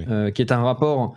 euh, 0.08 0.30
qui 0.30 0.42
est 0.42 0.52
un 0.52 0.62
rapport 0.62 1.14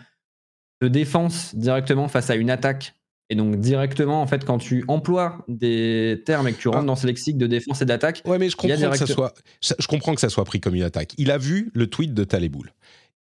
de 0.81 0.87
défense 0.87 1.55
directement 1.55 2.07
face 2.07 2.29
à 2.29 2.35
une 2.35 2.49
attaque. 2.49 2.95
Et 3.31 3.35
donc 3.35 3.57
directement, 3.59 4.21
en 4.21 4.27
fait, 4.27 4.43
quand 4.43 4.57
tu 4.57 4.83
emploies 4.87 5.45
des 5.47 6.21
termes 6.25 6.47
et 6.47 6.53
que 6.53 6.57
tu 6.57 6.67
rentres 6.67 6.81
Ah. 6.81 6.85
dans 6.85 6.95
ce 6.95 7.05
lexique 7.05 7.37
de 7.37 7.45
défense 7.47 7.81
et 7.81 7.85
d'attaque, 7.85 8.23
Ouais, 8.25 8.39
mais 8.39 8.49
je 8.49 8.55
comprends, 8.55 8.89
que 8.89 8.97
ça 8.97 9.05
soit, 9.05 9.33
je 9.61 9.87
comprends 9.87 10.15
que 10.15 10.21
ça 10.21 10.29
soit 10.29 10.45
pris 10.45 10.59
comme 10.59 10.73
une 10.75 10.81
attaque. 10.83 11.13
Il 11.17 11.29
a 11.29 11.37
vu 11.37 11.69
le 11.75 11.87
tweet 11.87 12.13
de 12.15 12.23
Taléboul. 12.23 12.73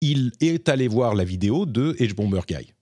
Il 0.01 0.31
est 0.41 0.69
allé 0.69 0.87
voir 0.87 1.15
la 1.15 1.23
vidéo 1.23 1.65
de 1.65 1.95
Edge 1.97 2.13
Bomber 2.13 2.41
Guy. 2.47 2.73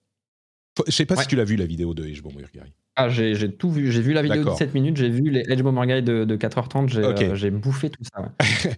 Je 0.88 0.92
sais 0.92 1.06
pas 1.06 1.16
Ouais. 1.16 1.22
si 1.22 1.28
tu 1.30 1.36
l'as 1.36 1.46
vu 1.46 1.56
la 1.56 1.66
vidéo 1.66 1.94
de 1.94 2.06
Edge 2.06 2.22
Bomber 2.22 2.46
Guy. 2.54 2.60
Ah, 2.96 3.08
j'ai 3.10 3.52
tout 3.52 3.72
vu. 3.72 3.92
J'ai 3.92 4.02
vu 4.02 4.12
la 4.14 4.22
vidéo 4.22 4.38
de 4.40 4.44
D'accord. 4.44 4.58
17 4.58 4.74
minutes, 4.74 4.98
j'ai 4.98 5.10
vu 5.10 5.30
les 5.30 5.44
Edge 5.48 5.62
Bomber 5.62 5.86
Guy 5.88 6.04
de, 6.04 6.26
de 6.26 6.36
4h30, 6.36 6.90
j'ai 6.90 7.04
Ok. 7.06 7.22
euh, 7.22 7.36
j'ai 7.36 7.52
bouffé 7.52 7.90
tout 7.90 8.04
ça. 8.04 8.22
ouais. 8.22 8.28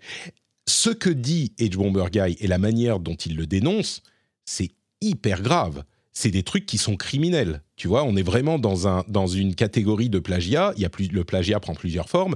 Ce 0.68 0.90
que 0.90 1.10
dit 1.10 1.54
Edge 1.58 1.76
Bomber 1.78 2.06
Guy 2.12 2.38
et 2.40 2.48
la 2.48 2.58
manière 2.58 3.00
dont 3.00 3.16
il 3.16 3.36
le 3.38 3.46
dénonce, 3.48 4.04
c'est 4.46 4.70
hyper 5.02 5.42
grave. 5.42 5.84
C'est 6.18 6.32
des 6.32 6.44
trucs 6.44 6.66
qui 6.66 6.78
sont 6.78 6.96
criminels. 6.96 7.62
Tu 7.76 7.90
vois, 7.90 8.04
on 8.06 8.16
est 8.16 8.24
vraiment 8.24 8.58
dans, 8.58 8.88
un, 8.88 9.04
dans 9.10 9.28
une 9.28 9.54
catégorie 9.54 10.10
de 10.10 10.20
plagiat. 10.20 10.74
Il 10.78 10.82
y 10.82 10.86
a 10.86 10.90
plus, 10.90 11.10
le 11.10 11.26
plagiat 11.26 11.60
prend 11.60 11.76
plusieurs 11.76 12.10
formes. 12.10 12.36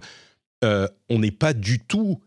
Euh, 0.66 0.88
on 1.10 1.20
n'est 1.20 1.32
pas 1.32 1.54
du 1.54 1.80
tout 1.80 2.20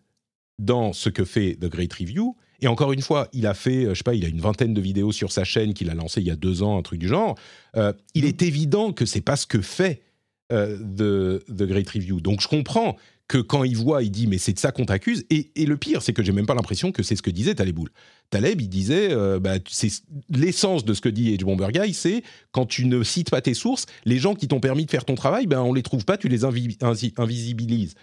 dans 0.58 0.94
ce 0.94 1.10
que 1.10 1.24
fait 1.24 1.56
The 1.60 1.66
Great 1.66 1.92
Review. 1.92 2.34
Et 2.62 2.68
encore 2.68 2.92
une 2.92 3.02
fois, 3.02 3.28
il 3.34 3.46
a 3.46 3.52
fait, 3.52 3.84
euh, 3.84 3.90
je 3.90 3.98
sais 3.98 4.02
pas, 4.02 4.14
il 4.14 4.24
a 4.24 4.28
une 4.28 4.40
vingtaine 4.40 4.72
de 4.72 4.80
vidéos 4.80 5.12
sur 5.12 5.30
sa 5.30 5.44
chaîne 5.44 5.74
qu'il 5.74 5.90
a 5.90 5.94
lancé 5.94 6.22
il 6.22 6.26
y 6.26 6.30
a 6.30 6.36
deux 6.36 6.62
ans, 6.62 6.78
un 6.78 6.82
truc 6.82 6.98
du 6.98 7.08
genre. 7.08 7.36
Euh, 7.76 7.92
il 8.14 8.24
est 8.24 8.40
évident 8.40 8.92
que 8.92 9.04
c'est 9.04 9.20
pas 9.20 9.36
ce 9.36 9.46
que 9.46 9.60
fait 9.60 10.02
The 10.50 11.62
Great 11.62 11.88
Review. 11.88 12.20
Donc 12.20 12.42
je 12.42 12.48
comprends 12.48 12.96
que 13.32 13.38
quand 13.38 13.64
il 13.64 13.78
voit, 13.78 14.02
il 14.02 14.10
dit 14.10 14.26
mais 14.26 14.36
c'est 14.36 14.52
de 14.52 14.58
ça 14.58 14.72
qu'on 14.72 14.84
t'accuse. 14.84 15.24
Et, 15.30 15.50
le 15.56 15.76
pire, 15.78 16.02
c'est 16.02 16.12
que 16.12 16.22
j'ai 16.22 16.32
même 16.32 16.44
pas 16.44 16.54
l'impression 16.54 16.92
que 16.92 17.02
c'est 17.02 17.16
ce 17.16 17.22
que 17.22 17.30
disait 17.30 17.54
Taleboul. 17.54 17.88
Taleb, 18.28 18.60
il 18.60 18.68
disait, 18.68 19.10
euh, 19.10 19.40
bah, 19.40 19.54
c'est 19.70 19.88
l'essence 20.28 20.84
de 20.84 20.92
ce 20.92 21.00
que 21.00 21.08
dit 21.08 21.32
Edge 21.32 21.42
Bomber 21.42 21.68
Guy, 21.72 21.94
c'est 21.94 22.22
quand 22.50 22.66
tu 22.66 22.84
ne 22.84 23.02
cites 23.02 23.30
pas 23.30 23.40
tes 23.40 23.54
sources, 23.54 23.86
les 24.04 24.18
gens 24.18 24.34
qui 24.34 24.48
t'ont 24.48 24.60
permis 24.60 24.84
de 24.84 24.90
faire 24.90 25.06
ton 25.06 25.14
travail, 25.14 25.46
ben 25.46 25.62
on 25.62 25.72
les 25.72 25.82
trouve 25.82 26.04
pas, 26.04 26.18
tu 26.18 26.28
les 26.28 26.44
invisibilises. 26.44 27.94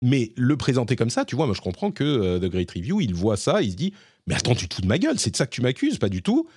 Mais 0.00 0.32
le 0.34 0.56
présenter 0.56 0.96
comme 0.96 1.10
ça, 1.10 1.26
tu 1.26 1.36
vois, 1.36 1.44
moi 1.44 1.54
je 1.54 1.60
comprends 1.60 1.90
que 1.90 2.02
euh, 2.02 2.38
The 2.38 2.50
Great 2.50 2.70
Review, 2.70 3.02
il 3.02 3.12
voit 3.12 3.36
ça, 3.36 3.60
il 3.60 3.72
se 3.72 3.76
dit, 3.76 3.92
mais 4.26 4.34
attends, 4.34 4.54
tu 4.54 4.66
te 4.66 4.74
fous 4.74 4.80
de 4.80 4.86
ma 4.86 4.98
gueule, 4.98 5.18
c'est 5.18 5.30
de 5.30 5.36
ça 5.36 5.44
que 5.44 5.52
tu 5.52 5.60
m'accuses, 5.60 5.98
pas 5.98 6.08
du 6.08 6.22
tout. 6.22 6.48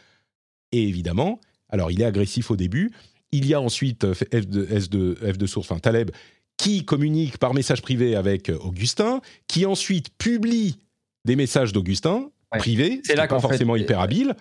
Et 0.72 0.88
évidemment, 0.88 1.41
alors 1.68 1.91
il 1.91 2.02
est 2.02 2.06
agressif 2.06 2.52
au 2.52 2.56
début, 2.56 2.94
il 3.34 3.48
y 3.48 3.54
a 3.54 3.60
ensuite 3.60 4.06
euh, 4.06 4.14
F 4.14 4.48
de, 4.48 4.68
S 4.72 4.90
de, 4.90 5.16
F 5.16 5.45
source, 5.45 5.70
enfin 5.70 5.80
Taleb, 5.80 6.12
qui 6.57 6.85
communique 6.85 7.38
par 7.38 7.53
message 7.53 7.81
privé 7.81 8.15
avec 8.15 8.49
euh, 8.49 8.57
Augustin, 8.59 9.21
qui 9.47 9.65
ensuite 9.65 10.09
publie 10.17 10.77
des 11.25 11.35
messages 11.35 11.73
d'Augustin 11.73 12.30
Ouais. 12.51 12.59
privés, 12.59 13.01
C'est 13.03 13.15
là 13.15 13.25
pas 13.27 13.38
fait, 13.38 13.41
forcément 13.41 13.75
hyper 13.75 13.99
euh, 13.99 14.03
habile. 14.03 14.35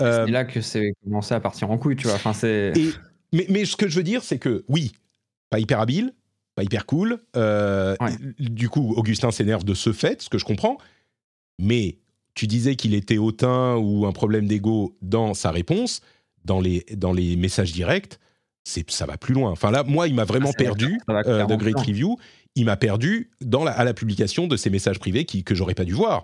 Euh, 0.00 0.24
C'est 0.24 0.32
là 0.32 0.46
que 0.46 0.62
c'est 0.62 0.94
commencé 1.04 1.34
à 1.34 1.40
partir 1.40 1.70
en 1.70 1.76
couille, 1.76 1.96
tu 1.96 2.06
vois. 2.06 2.14
Enfin, 2.16 2.32
c'est. 2.32 2.72
mais, 3.34 3.44
mais 3.50 3.66
ce 3.66 3.76
que 3.76 3.88
je 3.88 3.96
veux 3.96 4.02
dire, 4.02 4.22
c'est 4.24 4.38
que 4.38 4.64
oui, 4.68 4.92
pas 5.50 5.58
hyper 5.58 5.78
habile, 5.80 6.14
pas 6.54 6.62
hyper 6.62 6.86
cool. 6.86 7.18
euh, 7.36 7.94
Ouais. 8.00 8.12
Du 8.38 8.70
coup, 8.70 8.94
Augustin 8.96 9.30
s'énerve 9.30 9.64
de 9.64 9.74
ce 9.74 9.92
fait, 9.92 10.22
ce 10.22 10.30
que 10.30 10.38
je 10.38 10.46
comprends. 10.46 10.78
Mais 11.58 11.98
tu 12.34 12.46
disais 12.46 12.74
qu'il 12.74 12.94
était 12.94 13.18
hautain 13.18 13.76
ou 13.76 14.06
un 14.06 14.12
problème 14.12 14.46
d'ego 14.46 14.96
dans 15.02 15.34
sa 15.34 15.50
réponse, 15.50 16.00
dans 16.46 16.60
les, 16.60 16.86
dans 16.96 17.12
les 17.12 17.36
messages 17.36 17.72
directs, 17.72 18.18
ça 18.88 19.06
va 19.06 19.16
plus 19.16 19.34
loin. 19.34 19.50
Enfin 19.50 19.70
là, 19.70 19.82
moi, 19.84 20.08
il 20.08 20.14
m'a 20.14 20.24
vraiment 20.24 20.50
Ah, 20.52 20.58
perdu 20.58 20.98
euh, 21.10 21.46
de 21.46 21.54
Great. 21.56 21.78
Review. 21.78 22.16
Il 22.54 22.64
m'a 22.64 22.76
perdu 22.76 23.30
dans 23.40 23.62
la, 23.64 23.70
à 23.72 23.84
la 23.84 23.94
publication 23.94 24.46
de 24.46 24.56
ces 24.56 24.68
messages 24.70 24.98
privés 24.98 25.24
qui, 25.24 25.44
que 25.44 25.54
j'aurais 25.54 25.74
pas 25.74 25.84
dû 25.84 25.92
voir. 25.94 26.22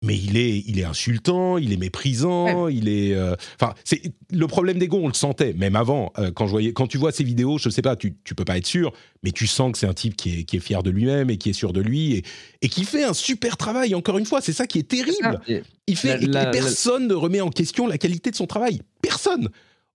Mais 0.00 0.16
il 0.16 0.36
est, 0.36 0.58
il 0.66 0.78
est 0.78 0.84
insultant, 0.84 1.58
il 1.58 1.72
est 1.72 1.76
méprisant, 1.76 2.68
il 2.68 2.88
est. 2.88 3.14
euh, 3.16 3.34
Enfin, 3.60 3.74
c'est 3.82 4.00
le 4.30 4.46
problème 4.46 4.78
d'ego, 4.78 5.00
on 5.02 5.08
le 5.08 5.14
sentait 5.14 5.54
même 5.54 5.74
avant. 5.74 6.12
euh, 6.18 6.30
quand 6.30 6.46
je 6.46 6.52
voyais, 6.52 6.72
quand 6.72 6.86
tu 6.86 6.98
vois 6.98 7.10
ces 7.10 7.24
vidéos, 7.24 7.58
je 7.58 7.68
sais 7.68 7.82
pas, 7.82 7.96
tu, 7.96 8.14
tu 8.22 8.36
peux 8.36 8.44
pas 8.44 8.56
être 8.58 8.66
sûr, 8.66 8.92
mais 9.24 9.32
tu 9.32 9.48
sens 9.48 9.72
que 9.72 9.78
c'est 9.78 9.88
un 9.88 9.94
type 9.94 10.16
qui 10.16 10.38
est, 10.40 10.44
qui 10.44 10.56
est 10.56 10.60
fier 10.60 10.84
de 10.84 10.90
lui-même 10.90 11.30
et 11.30 11.36
qui 11.36 11.50
est 11.50 11.52
sûr 11.52 11.72
de 11.72 11.80
lui 11.80 12.12
et, 12.14 12.22
et 12.62 12.68
qui 12.68 12.84
fait 12.84 13.02
un 13.02 13.12
super 13.12 13.56
travail. 13.56 13.96
Encore 13.96 14.18
une 14.18 14.26
fois, 14.26 14.40
c'est 14.40 14.52
ça 14.52 14.68
qui 14.68 14.78
est 14.78 14.88
terrible. 14.88 15.40
Il 15.88 15.96
fait 15.96 16.18
La- 16.28 16.46
personne 16.46 17.08
ne 17.08 17.14
remet 17.14 17.40
en 17.40 17.50
question 17.50 17.88
la 17.88 17.98
qualité 17.98 18.30
de 18.30 18.36
son 18.36 18.46
travail. 18.46 18.82
Personne. 19.02 19.48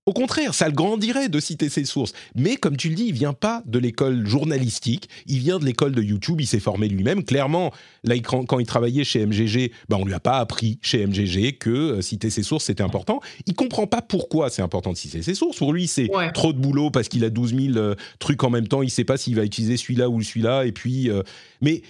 Au 0.06 0.12
contraire, 0.12 0.52
ça 0.52 0.66
le 0.68 0.74
grandirait 0.74 1.30
de 1.30 1.40
citer 1.40 1.70
ses 1.70 1.86
sources. 1.86 2.12
Mais 2.34 2.56
comme 2.56 2.76
tu 2.76 2.90
le 2.90 2.94
dis, 2.94 3.06
il 3.06 3.14
vient 3.14 3.32
pas 3.32 3.62
de 3.64 3.78
l'école 3.78 4.26
journalistique, 4.26 5.08
il 5.26 5.38
vient 5.38 5.58
de 5.58 5.64
l'école 5.64 5.92
de 5.94 6.02
YouTube, 6.02 6.42
il 6.42 6.46
s'est 6.46 6.60
formé 6.60 6.88
lui-même. 6.88 7.24
Clairement, 7.24 7.72
là, 8.02 8.14
il- 8.14 8.20
quand, 8.20 8.58
il 8.58 8.66
travaillait 8.66 9.04
chez 9.04 9.24
MGG, 9.24 9.72
ben, 9.88 9.96
on 9.98 10.04
lui 10.04 10.12
a 10.12 10.20
pas 10.20 10.38
appris 10.40 10.78
chez 10.82 11.06
MGG 11.06 11.52
que 11.56 11.70
euh, 11.70 12.00
citer 12.02 12.28
ses 12.28 12.42
sources, 12.42 12.64
c'était 12.66 12.82
important. 12.82 13.20
Il 13.46 13.54
comprend 13.54 13.86
pas 13.86 14.02
pourquoi 14.02 14.50
c'est 14.50 14.60
important 14.60 14.92
de 14.92 14.98
citer 14.98 15.22
ses 15.22 15.34
sources. 15.34 15.56
Pour 15.56 15.72
lui, 15.72 15.86
c'est 15.86 16.14
Ouais. 16.14 16.30
trop 16.32 16.52
de 16.52 16.58
boulot 16.58 16.90
parce 16.90 17.08
qu'il 17.08 17.24
a 17.24 17.30
12 17.30 17.54
000 17.56 17.78
euh, 17.78 17.94
trucs 18.18 18.44
en 18.44 18.50
même 18.50 18.68
temps, 18.68 18.82
il 18.82 18.90
sait 18.90 19.04
pas 19.04 19.16
s'il 19.16 19.36
va 19.36 19.44
utiliser 19.44 19.78
celui-là 19.78 20.10
ou 20.10 20.20
celui-là. 20.22 20.66
Et 20.66 20.72
puis... 20.72 21.08
euh, 21.08 21.22
mais 21.62 21.80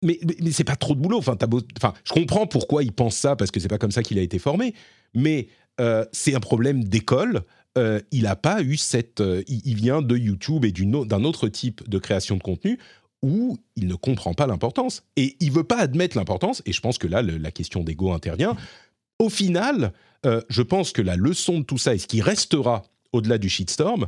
mais, 0.00 0.16
mais, 0.24 0.36
mais 0.40 0.52
c'est 0.52 0.62
pas 0.62 0.76
trop 0.76 0.94
de 0.94 1.00
boulot. 1.00 1.18
Enfin, 1.18 1.34
t'as 1.34 1.48
beau- 1.48 1.60
enfin, 1.76 1.92
je 2.04 2.12
comprends 2.12 2.46
pourquoi 2.46 2.84
il 2.84 2.92
pense 2.92 3.16
ça 3.16 3.34
parce 3.34 3.50
que 3.50 3.58
c'est 3.58 3.66
pas 3.66 3.78
comme 3.78 3.90
ça 3.90 4.04
qu'il 4.04 4.16
a 4.20 4.22
été 4.22 4.38
formé. 4.38 4.74
Mais 5.12 5.48
euh, 5.80 6.04
c'est 6.12 6.34
un 6.34 6.40
problème 6.40 6.84
d'école. 6.84 7.42
Euh, 7.76 8.00
il 8.10 8.26
a 8.26 8.36
pas 8.36 8.62
eu 8.62 8.76
cette. 8.76 9.20
euh, 9.20 9.42
il, 9.46 9.74
vient 9.76 10.02
de 10.02 10.16
YouTube 10.16 10.64
et 10.64 10.72
d'un 10.72 11.24
autre 11.24 11.48
type 11.48 11.88
de 11.88 11.98
création 11.98 12.36
de 12.36 12.42
contenu 12.42 12.78
où 13.22 13.58
il 13.76 13.86
ne 13.88 13.94
comprend 13.94 14.32
pas 14.34 14.46
l'importance 14.46 15.02
et 15.16 15.36
il 15.40 15.52
veut 15.52 15.64
pas 15.64 15.78
admettre 15.78 16.16
l'importance. 16.16 16.62
Et 16.66 16.72
je 16.72 16.80
pense 16.80 16.98
que 16.98 17.06
là, 17.06 17.22
le- 17.22 17.36
la 17.36 17.50
question 17.50 17.82
d'ego 17.84 18.12
intervient. 18.12 18.56
Au 19.18 19.28
final, 19.28 19.92
je 20.48 20.62
pense 20.62 20.92
que 20.92 21.02
la 21.02 21.16
leçon 21.16 21.58
de 21.60 21.64
tout 21.64 21.78
ça 21.78 21.94
et 21.94 21.98
ce 21.98 22.06
qui 22.06 22.20
restera 22.20 22.82
au-delà 23.12 23.38
du 23.38 23.48
shitstorm, 23.48 24.06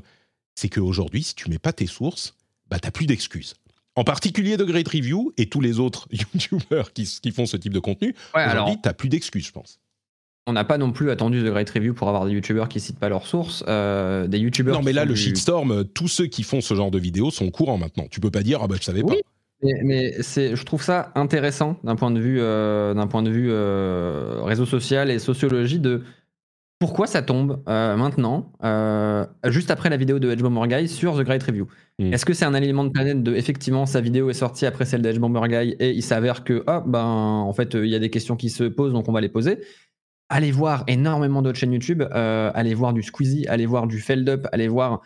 c'est 0.55 0.69
qu'aujourd'hui, 0.69 1.23
si 1.23 1.35
tu 1.35 1.49
mets 1.51 1.59
pas 1.59 1.73
tes 1.73 1.87
sources, 1.87 2.35
bah 2.69 2.79
t'as 2.79 2.91
plus 2.91 3.07
d'excuses. 3.07 3.55
En 3.97 4.05
particulier 4.05 4.57
de 4.57 4.65
Great 4.65 4.87
Review 4.89 5.33
et 5.37 5.47
tous 5.47 5.61
les 5.61 5.79
autres 5.81 6.07
YouTubers 6.13 6.93
qui, 6.93 7.05
qui 7.21 7.31
font 7.33 7.47
ce 7.47 7.57
type 7.57 7.73
de 7.73 7.81
contenu, 7.81 8.09
Ouais, 8.35 8.45
aujourd'hui, 8.47 8.51
alors, 8.73 8.81
t'as 8.83 8.93
plus 8.93 9.09
d'excuses, 9.09 9.47
je 9.47 9.53
pense. 9.53 9.81
On 10.47 10.53
n'a 10.53 10.65
pas 10.65 10.79
non 10.79 10.91
plus 10.91 11.11
attendu 11.11 11.41
The 11.43 11.47
Great 11.47 11.71
Review 11.71 11.95
pour 11.95 12.09
avoir 12.09 12.27
des 12.27 12.33
youtubeurs 12.33 12.69
qui 12.69 12.81
citent 12.81 12.99
pas 12.99 13.09
leurs 13.09 13.27
sources. 13.27 13.63
euh, 13.69 14.27
des 14.27 14.39
youtubeurs. 14.39 14.77
Non, 14.77 14.83
mais 14.83 14.93
là, 14.93 15.05
le 15.05 15.15
du- 15.15 15.21
shitstorm, 15.21 15.71
euh, 15.73 15.85
tous 15.85 16.09
ceux 16.09 16.27
qui 16.27 16.43
font 16.43 16.61
ce 16.61 16.75
genre 16.75 16.91
de 16.91 16.99
vidéos 16.99 17.31
sont 17.31 17.47
au 17.47 17.51
courant 17.51 17.79
maintenant. 17.79 18.07
Tu 18.11 18.21
peux 18.21 18.31
pas 18.31 18.43
dire, 18.43 18.61
ah 18.63 18.67
bah 18.67 18.77
je 18.79 18.85
savais 18.85 19.03
Oui. 19.03 19.17
pas. 19.17 19.21
Mais, 19.63 19.75
mais 19.85 20.13
je 20.23 20.65
trouve 20.65 20.83
ça 20.83 21.13
intéressant 21.15 21.77
d'un 21.85 21.95
point 21.95 22.11
de 22.11 22.19
vue, 22.19 22.39
euh, 22.41 22.95
d'un 22.95 23.07
point 23.07 23.23
de 23.23 23.31
vue 23.31 23.49
euh, 23.51 24.41
réseau 24.43 24.65
social 24.65 25.11
et 25.11 25.19
sociologie 25.19 25.79
de 25.79 26.03
pourquoi 26.79 27.07
ça 27.07 27.21
tombe 27.21 27.61
maintenant, 27.67 28.51
juste 29.45 29.71
après 29.71 29.91
la 29.91 29.99
vidéo 29.99 30.19
de 30.19 30.31
Edge 30.31 30.41
Bomber 30.41 30.67
Guy 30.67 30.89
sur 30.89 31.15
The 31.15 31.25
Great 31.25 31.43
Review. 31.43 31.67
Mm. 31.99 32.15
Est-ce 32.15 32.25
que 32.25 32.33
c'est 32.33 32.47
un 32.47 32.55
alignement 32.55 32.85
de 32.85 32.89
planète 32.89 33.23
de 33.23 33.35
effectivement 33.35 33.85
sa 33.85 34.01
vidéo 34.01 34.31
est 34.31 34.35
sortie 34.35 34.65
après 34.65 34.87
celle 34.87 35.03
d'Edge 35.03 35.19
Bomber 35.19 35.43
Guy 35.47 35.77
et 35.79 35.91
il 35.91 36.03
s'avère 36.03 36.43
que 36.43 36.65
ah 36.67 36.83
ben 36.87 37.05
en 37.05 37.53
fait 37.53 37.75
il 37.75 37.85
y 37.89 37.95
a 37.95 37.99
des 37.99 38.09
questions 38.09 38.35
qui 38.37 38.49
se 38.49 38.65
posent 38.65 38.95
donc 38.95 39.11
on 39.11 39.13
va 39.13 39.21
les 39.21 39.29
poser. 39.29 39.59
Allez 40.33 40.53
voir 40.53 40.85
énormément 40.87 41.43
d'autres 41.43 41.59
chaînes 41.59 41.73
YouTube, 41.73 42.03
euh, 42.15 42.51
allez 42.55 42.73
voir 42.75 42.93
du 42.93 43.03
Squeezie, 43.03 43.47
allez 43.49 43.67
voir 43.67 43.87
du 43.89 43.99
Feld 43.99 44.29
Up, 44.29 44.47
allez 44.53 44.69
voir 44.69 45.01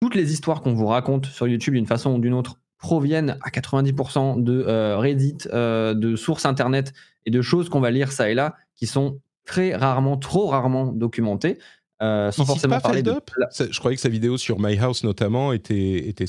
toutes 0.00 0.16
les 0.16 0.32
histoires 0.32 0.60
qu'on 0.62 0.74
vous 0.74 0.86
raconte 0.86 1.26
sur 1.26 1.46
YouTube 1.46 1.74
d'une 1.74 1.86
façon 1.86 2.14
ou 2.14 2.18
d'une 2.18 2.34
autre 2.34 2.56
proviennent 2.78 3.38
à 3.42 3.50
90% 3.50 4.42
de 4.42 4.64
euh, 4.66 4.98
Reddit, 4.98 5.38
euh, 5.52 5.94
de 5.94 6.16
sources 6.16 6.44
internet 6.44 6.92
et 7.24 7.30
de 7.30 7.40
choses 7.40 7.68
qu'on 7.68 7.80
va 7.80 7.90
lire 7.90 8.12
ça 8.12 8.28
et 8.28 8.34
là 8.34 8.56
qui 8.74 8.86
sont 8.86 9.20
très 9.46 9.74
rarement, 9.76 10.16
trop 10.16 10.48
rarement 10.48 10.86
documentées, 10.86 11.58
euh, 12.02 12.30
sans 12.32 12.42
Il 12.42 12.46
forcément 12.46 12.74
pas 12.76 12.80
parler 12.80 13.02
Feld 13.04 13.16
de. 13.16 13.22
Ça, 13.50 13.64
Je 13.70 13.78
croyais 13.78 13.94
que 13.96 14.02
sa 14.02 14.08
vidéo 14.08 14.36
sur 14.36 14.58
My 14.58 14.76
House 14.78 15.04
notamment 15.04 15.52
était, 15.52 16.08
était 16.08 16.26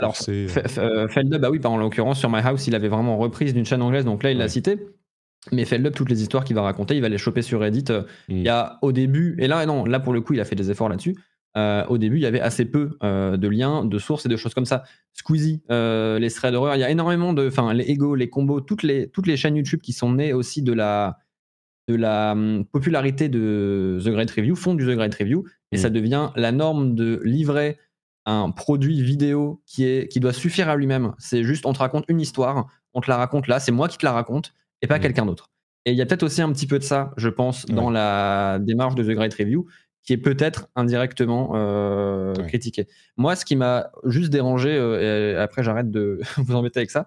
Alors, 0.00 0.16
sourcée, 0.16 0.46
euh. 0.46 0.48
F- 0.48 0.66
F- 0.66 0.80
euh, 0.80 1.08
Feld 1.08 1.32
Up, 1.32 1.40
bah 1.40 1.50
oui, 1.50 1.60
bah, 1.60 1.70
en 1.70 1.76
l'occurrence 1.76 2.18
sur 2.18 2.28
My 2.30 2.40
House, 2.40 2.66
il 2.66 2.74
avait 2.74 2.88
vraiment 2.88 3.16
reprise 3.16 3.54
d'une 3.54 3.64
chaîne 3.64 3.80
anglaise, 3.82 4.04
donc 4.04 4.22
là 4.24 4.32
il 4.32 4.38
l'a 4.38 4.48
cité. 4.48 4.78
Mais 5.52 5.64
Feldup, 5.64 5.94
toutes 5.94 6.10
les 6.10 6.22
histoires 6.22 6.44
qu'il 6.44 6.56
va 6.56 6.62
raconter, 6.62 6.96
il 6.96 7.02
va 7.02 7.08
les 7.08 7.18
choper 7.18 7.42
sur 7.42 7.60
Reddit. 7.60 7.84
Euh, 7.90 8.02
Il 8.28 8.42
y 8.42 8.48
a 8.48 8.78
au 8.82 8.92
début, 8.92 9.36
et 9.38 9.46
là, 9.46 9.64
non, 9.66 9.84
là 9.84 10.00
pour 10.00 10.12
le 10.12 10.20
coup, 10.20 10.34
il 10.34 10.40
a 10.40 10.44
fait 10.44 10.56
des 10.56 10.70
efforts 10.70 10.88
là-dessus. 10.88 11.16
Euh, 11.56 11.84
au 11.86 11.96
début, 11.96 12.16
il 12.16 12.22
y 12.22 12.26
avait 12.26 12.40
assez 12.40 12.66
peu 12.66 12.98
euh, 13.02 13.36
de 13.38 13.48
liens, 13.48 13.84
de 13.84 13.98
sources 13.98 14.26
et 14.26 14.28
de 14.28 14.36
choses 14.36 14.52
comme 14.52 14.66
ça. 14.66 14.84
Squeezie, 15.14 15.62
euh, 15.70 16.18
les 16.18 16.30
threads 16.30 16.52
d'horreur, 16.52 16.74
il 16.76 16.80
y 16.80 16.84
a 16.84 16.90
énormément 16.90 17.32
de. 17.32 17.46
Enfin, 17.48 17.72
les 17.72 17.84
ego, 17.90 18.14
les 18.14 18.28
combos, 18.28 18.60
toutes 18.60 18.82
les, 18.82 19.08
toutes 19.08 19.26
les 19.26 19.38
chaînes 19.38 19.56
YouTube 19.56 19.80
qui 19.80 19.92
sont 19.94 20.12
nées 20.12 20.34
aussi 20.34 20.60
de 20.60 20.74
la, 20.74 21.16
de 21.88 21.94
la 21.94 22.32
hum, 22.32 22.66
popularité 22.66 23.30
de 23.30 23.98
The 24.04 24.08
Great 24.08 24.30
Review 24.32 24.54
font 24.54 24.74
du 24.74 24.84
The 24.84 24.96
Great 24.96 25.14
Review. 25.14 25.44
Et 25.72 25.76
Mm. 25.76 25.80
ça 25.80 25.90
devient 25.90 26.30
la 26.36 26.52
norme 26.52 26.94
de 26.94 27.22
livrer 27.24 27.78
un 28.26 28.50
produit 28.50 29.00
vidéo 29.00 29.62
qui, 29.66 29.84
est, 29.84 30.08
qui 30.08 30.20
doit 30.20 30.32
suffire 30.34 30.68
à 30.68 30.76
lui-même. 30.76 31.14
C'est 31.16 31.42
juste, 31.42 31.64
on 31.64 31.72
te 31.72 31.78
raconte 31.78 32.04
une 32.08 32.20
histoire, 32.20 32.66
on 32.92 33.00
te 33.00 33.08
la 33.08 33.16
raconte 33.16 33.46
là, 33.46 33.60
c'est 33.60 33.72
moi 33.72 33.88
qui 33.88 33.96
te 33.98 34.04
la 34.04 34.12
raconte 34.12 34.52
et 34.82 34.86
pas 34.86 34.98
Mm. 34.98 35.02
quelqu'un 35.02 35.26
d'autre. 35.26 35.50
Et 35.84 35.92
il 35.92 35.96
y 35.98 36.02
a 36.02 36.06
peut-être 36.06 36.24
aussi 36.24 36.42
un 36.42 36.52
petit 36.52 36.66
peu 36.66 36.78
de 36.78 36.84
ça, 36.84 37.12
je 37.16 37.28
pense, 37.28 37.64
dans 37.66 37.90
la 37.90 38.58
démarche 38.60 38.94
de 38.96 39.02
The 39.04 39.14
Great 39.14 39.32
Review, 39.34 39.66
qui 40.02 40.12
est 40.12 40.16
peut-être 40.18 40.68
indirectement 40.76 41.52
euh, 41.54 42.34
Ouais. 42.34 42.46
critiqué. 42.46 42.86
Moi, 43.16 43.36
ce 43.36 43.44
qui 43.44 43.54
m'a 43.56 43.90
juste 44.04 44.30
dérangé, 44.30 44.70
euh, 44.76 45.34
et 45.34 45.36
après 45.36 45.62
j'arrête 45.62 45.90
de 45.90 46.18
vous 46.38 46.54
embêter 46.56 46.80
avec 46.80 46.90
ça, 46.90 47.06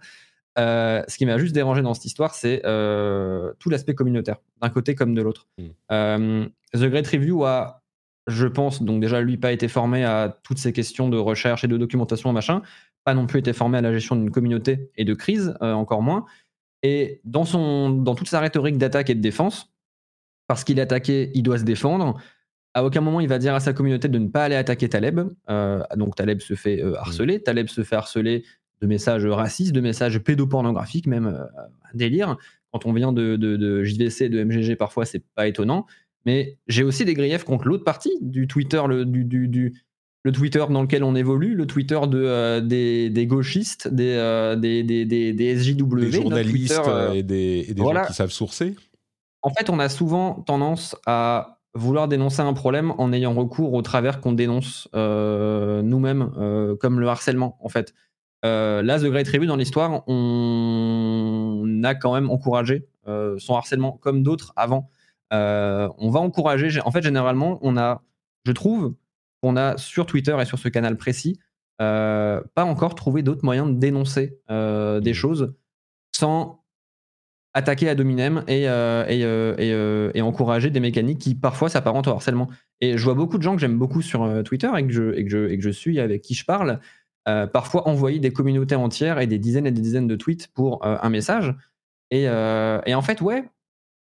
euh, 0.57 1.03
ce 1.07 1.17
qui 1.17 1.25
m'a 1.25 1.37
juste 1.37 1.53
dérangé 1.53 1.81
dans 1.81 1.93
cette 1.93 2.05
histoire, 2.05 2.33
c'est 2.35 2.61
euh, 2.65 3.53
tout 3.59 3.69
l'aspect 3.69 3.95
communautaire, 3.95 4.37
d'un 4.61 4.69
côté 4.69 4.95
comme 4.95 5.13
de 5.13 5.21
l'autre. 5.21 5.47
Mm. 5.57 5.63
Euh, 5.91 6.45
The 6.73 6.85
Great 6.85 7.07
Review 7.07 7.43
a, 7.45 7.83
je 8.27 8.47
pense, 8.47 8.81
donc 8.81 9.01
déjà 9.01 9.21
lui 9.21 9.37
pas 9.37 9.51
été 9.51 9.67
formé 9.67 10.03
à 10.05 10.37
toutes 10.43 10.57
ces 10.59 10.71
questions 10.73 11.09
de 11.09 11.17
recherche 11.17 11.63
et 11.63 11.67
de 11.67 11.77
documentation, 11.77 12.31
machin, 12.33 12.61
pas 13.03 13.13
non 13.13 13.25
plus 13.27 13.39
été 13.39 13.51
formé 13.53 13.77
à 13.77 13.81
la 13.81 13.91
gestion 13.93 14.15
d'une 14.15 14.31
communauté 14.31 14.89
et 14.97 15.03
de 15.05 15.13
crise, 15.13 15.53
encore 15.61 16.01
moins. 16.01 16.25
Et 16.83 17.21
dans, 17.25 17.45
son, 17.45 17.89
dans 17.89 18.15
toute 18.15 18.27
sa 18.27 18.39
rhétorique 18.39 18.77
d'attaque 18.77 19.09
et 19.09 19.15
de 19.15 19.21
défense, 19.21 19.73
parce 20.47 20.63
qu'il 20.63 20.79
est 20.79 20.81
attaqué, 20.81 21.31
il 21.33 21.43
doit 21.43 21.59
se 21.59 21.63
défendre. 21.63 22.19
À 22.73 22.83
aucun 22.85 23.01
moment 23.01 23.19
il 23.19 23.27
va 23.27 23.39
dire 23.39 23.55
à 23.55 23.59
sa 23.59 23.73
communauté 23.73 24.07
de 24.07 24.17
ne 24.19 24.27
pas 24.27 24.43
aller 24.45 24.55
attaquer 24.55 24.87
Taleb. 24.89 25.19
Euh, 25.49 25.83
donc 25.95 26.15
Taleb 26.15 26.39
se 26.39 26.53
fait 26.53 26.81
euh, 26.81 26.95
harceler. 26.99 27.41
Taleb 27.41 27.67
se 27.67 27.83
fait 27.83 27.95
harceler 27.95 28.45
de 28.81 28.87
messages 28.87 29.25
racistes, 29.25 29.73
de 29.73 29.81
messages 29.81 30.19
pédopornographiques, 30.19 31.07
même 31.07 31.27
euh, 31.27 31.43
un 31.43 31.95
délire. 31.95 32.37
Quand 32.71 32.85
on 32.85 32.93
vient 32.93 33.11
de, 33.11 33.35
de, 33.35 33.57
de 33.57 33.83
JVC 33.83 34.29
de 34.29 34.43
MGG, 34.43 34.75
parfois 34.75 35.05
c'est 35.05 35.23
pas 35.35 35.47
étonnant. 35.47 35.85
Mais 36.25 36.57
j'ai 36.67 36.83
aussi 36.83 37.05
des 37.05 37.13
griefs 37.15 37.43
contre 37.43 37.67
l'autre 37.67 37.83
partie 37.83 38.11
du 38.21 38.47
Twitter, 38.47 38.81
le, 38.87 39.05
du, 39.05 39.25
du, 39.25 39.47
du- 39.47 39.81
le 40.23 40.31
Twitter 40.31 40.63
dans 40.69 40.81
lequel 40.81 41.03
on 41.03 41.15
évolue, 41.15 41.55
le 41.55 41.65
Twitter 41.65 41.99
de, 42.07 42.21
euh, 42.21 42.61
des, 42.61 43.09
des 43.09 43.25
gauchistes, 43.25 43.87
des, 43.87 44.15
euh, 44.17 44.55
des, 44.55 44.83
des, 44.83 45.05
des, 45.05 45.33
des 45.33 45.57
SJW. 45.57 45.95
Des 45.99 46.11
journalistes 46.11 46.75
Twitter, 46.75 46.89
euh, 46.89 47.09
euh, 47.09 47.13
et 47.13 47.23
des, 47.23 47.65
et 47.69 47.73
des 47.73 47.81
voilà. 47.81 48.01
gens 48.03 48.07
qui 48.07 48.13
savent 48.13 48.31
sourcer. 48.31 48.75
en 49.41 49.49
fait, 49.51 49.69
on 49.69 49.79
a 49.79 49.87
souvent 49.87 50.33
tendance 50.45 50.95
à 51.05 51.59
vouloir 51.73 52.07
dénoncer 52.07 52.41
un 52.41 52.53
problème 52.53 52.93
en 52.97 53.13
ayant 53.13 53.33
recours 53.33 53.73
au 53.73 53.81
travers 53.81 54.19
qu'on 54.19 54.33
dénonce 54.33 54.89
nous-mêmes, 54.93 56.31
comme 56.79 56.99
le 56.99 57.07
harcèlement, 57.07 57.57
en 57.61 57.69
fait. 57.69 57.93
Là, 58.43 58.99
The 58.99 59.05
Great 59.05 59.27
Review, 59.27 59.45
dans 59.45 59.55
l'histoire, 59.55 60.03
on 60.07 61.81
a 61.83 61.95
quand 61.95 62.15
même 62.15 62.31
encouragé 62.31 62.87
son 63.05 63.55
harcèlement, 63.55 63.99
comme 64.01 64.23
d'autres 64.23 64.51
avant. 64.55 64.89
On 65.31 66.09
va 66.09 66.19
encourager, 66.19 66.81
en 66.83 66.91
fait, 66.91 67.03
généralement, 67.03 67.59
on 67.61 67.77
a, 67.77 68.01
je 68.45 68.51
trouve, 68.51 68.95
qu'on 69.41 69.55
a 69.57 69.77
sur 69.77 70.05
Twitter 70.05 70.35
et 70.41 70.45
sur 70.45 70.59
ce 70.59 70.67
canal 70.69 70.97
précis, 70.97 71.39
euh, 71.81 72.41
pas 72.55 72.65
encore 72.65 72.95
trouvé 72.95 73.23
d'autres 73.23 73.45
moyens 73.45 73.67
de 73.69 73.79
dénoncer 73.79 74.39
euh, 74.51 74.99
des 74.99 75.11
Mhm. 75.11 75.15
choses 75.15 75.53
sans 76.13 76.65
attaquer 77.53 77.89
à 77.89 77.95
dominem 77.95 78.43
et, 78.47 78.69
euh, 78.69 79.05
et, 79.07 79.21
et, 79.65 80.17
et 80.17 80.21
encourager 80.21 80.69
des 80.69 80.79
mécaniques 80.79 81.19
qui 81.19 81.35
parfois 81.35 81.69
s'apparentent 81.69 82.07
au 82.07 82.11
harcèlement. 82.11 82.47
Et 82.81 82.97
je 82.97 83.03
vois 83.03 83.15
beaucoup 83.15 83.37
de 83.37 83.43
gens 83.43 83.55
que 83.55 83.61
j'aime 83.61 83.77
beaucoup 83.79 84.01
sur 84.01 84.43
Twitter 84.43 84.69
et 84.77 84.85
que, 84.85 84.93
je, 84.93 85.13
et, 85.15 85.23
que 85.23 85.29
je, 85.31 85.49
et 85.49 85.57
que 85.57 85.63
je 85.63 85.69
suis, 85.69 85.99
avec 85.99 86.21
qui 86.21 86.35
je 86.35 86.45
parle, 86.45 86.79
parfois 87.25 87.87
envoyer 87.87 88.19
des 88.19 88.31
communautés 88.31 88.75
entières 88.75 89.19
et 89.19 89.27
des 89.27 89.39
dizaines 89.39 89.65
et 89.67 89.71
des 89.71 89.81
dizaines 89.81 90.07
de 90.07 90.15
tweets 90.15 90.47
pour 90.53 90.85
un 90.85 91.09
message. 91.09 91.55
Et, 92.11 92.23
et 92.23 92.93
en 92.95 93.01
fait, 93.01 93.19
ouais, 93.21 93.49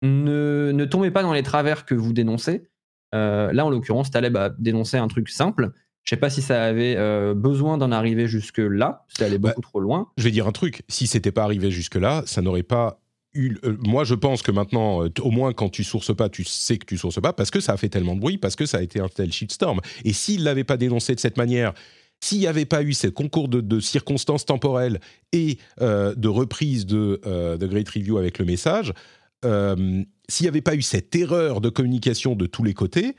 ne, 0.02 0.72
ne 0.74 0.84
tombez 0.84 1.10
pas 1.10 1.22
dans 1.22 1.32
les 1.32 1.42
travers 1.42 1.84
que 1.86 1.94
vous 1.94 2.12
dénoncez. 2.12 2.68
Euh, 3.14 3.52
là, 3.52 3.64
en 3.66 3.70
l'occurrence, 3.70 4.10
Taleb 4.10 4.36
a 4.36 4.50
dénoncé 4.58 4.96
un 4.96 5.08
truc 5.08 5.28
simple. 5.28 5.72
Je 6.02 6.10
sais 6.10 6.16
pas 6.20 6.30
si 6.30 6.40
ça 6.40 6.62
avait 6.64 6.94
euh, 6.96 7.34
besoin 7.34 7.78
d'en 7.78 7.90
arriver 7.90 8.28
jusque-là, 8.28 9.04
c'était 9.08 9.24
allé 9.24 9.38
Bah, 9.38 9.48
beaucoup 9.50 9.62
trop 9.62 9.80
loin. 9.80 10.08
Je 10.16 10.22
vais 10.24 10.30
dire 10.30 10.46
un 10.46 10.52
truc. 10.52 10.82
Si 10.88 11.06
c'était 11.08 11.32
pas 11.32 11.42
arrivé 11.42 11.70
jusque-là, 11.72 12.22
ça 12.26 12.42
n'aurait 12.42 12.62
pas 12.62 13.00
eu. 13.34 13.56
euh, 13.64 13.76
moi, 13.80 14.04
je 14.04 14.14
pense 14.14 14.42
que 14.42 14.52
maintenant, 14.52 15.04
euh, 15.04 15.08
au 15.20 15.30
moins 15.32 15.52
quand 15.52 15.68
tu 15.68 15.82
sources 15.82 16.14
pas, 16.14 16.28
tu 16.28 16.44
sais 16.44 16.78
que 16.78 16.86
tu 16.86 16.96
sources 16.96 17.20
pas 17.20 17.32
parce 17.32 17.50
que 17.50 17.58
ça 17.58 17.72
a 17.72 17.76
fait 17.76 17.88
tellement 17.88 18.14
de 18.14 18.20
bruit, 18.20 18.38
parce 18.38 18.54
que 18.54 18.66
ça 18.66 18.78
a 18.78 18.82
été 18.82 19.00
un 19.00 19.08
tel 19.08 19.32
shitstorm. 19.32 19.80
Et 20.04 20.12
s'il 20.12 20.44
l'avait 20.44 20.62
pas 20.64 20.76
dénoncé 20.76 21.14
de 21.14 21.20
cette 21.20 21.36
manière, 21.38 21.72
s'il 22.20 22.38
n'y 22.38 22.46
avait 22.46 22.66
pas 22.66 22.82
eu 22.84 22.92
ce 22.92 23.08
concours 23.08 23.48
de, 23.48 23.60
de 23.60 23.80
circonstances 23.80 24.46
temporelles 24.46 25.00
et 25.32 25.58
de 25.80 26.28
reprise 26.28 26.86
de, 26.86 27.20
de 27.58 27.66
Great 27.66 27.88
Review 27.90 28.16
avec 28.16 28.38
le 28.38 28.46
message, 28.46 28.94
euh, 29.44 30.04
s'il 30.28 30.44
n'y 30.44 30.48
avait 30.48 30.62
pas 30.62 30.74
eu 30.74 30.82
cette 30.82 31.14
erreur 31.14 31.60
de 31.60 31.68
communication 31.68 32.34
de 32.34 32.46
tous 32.46 32.64
les 32.64 32.74
côtés, 32.74 33.14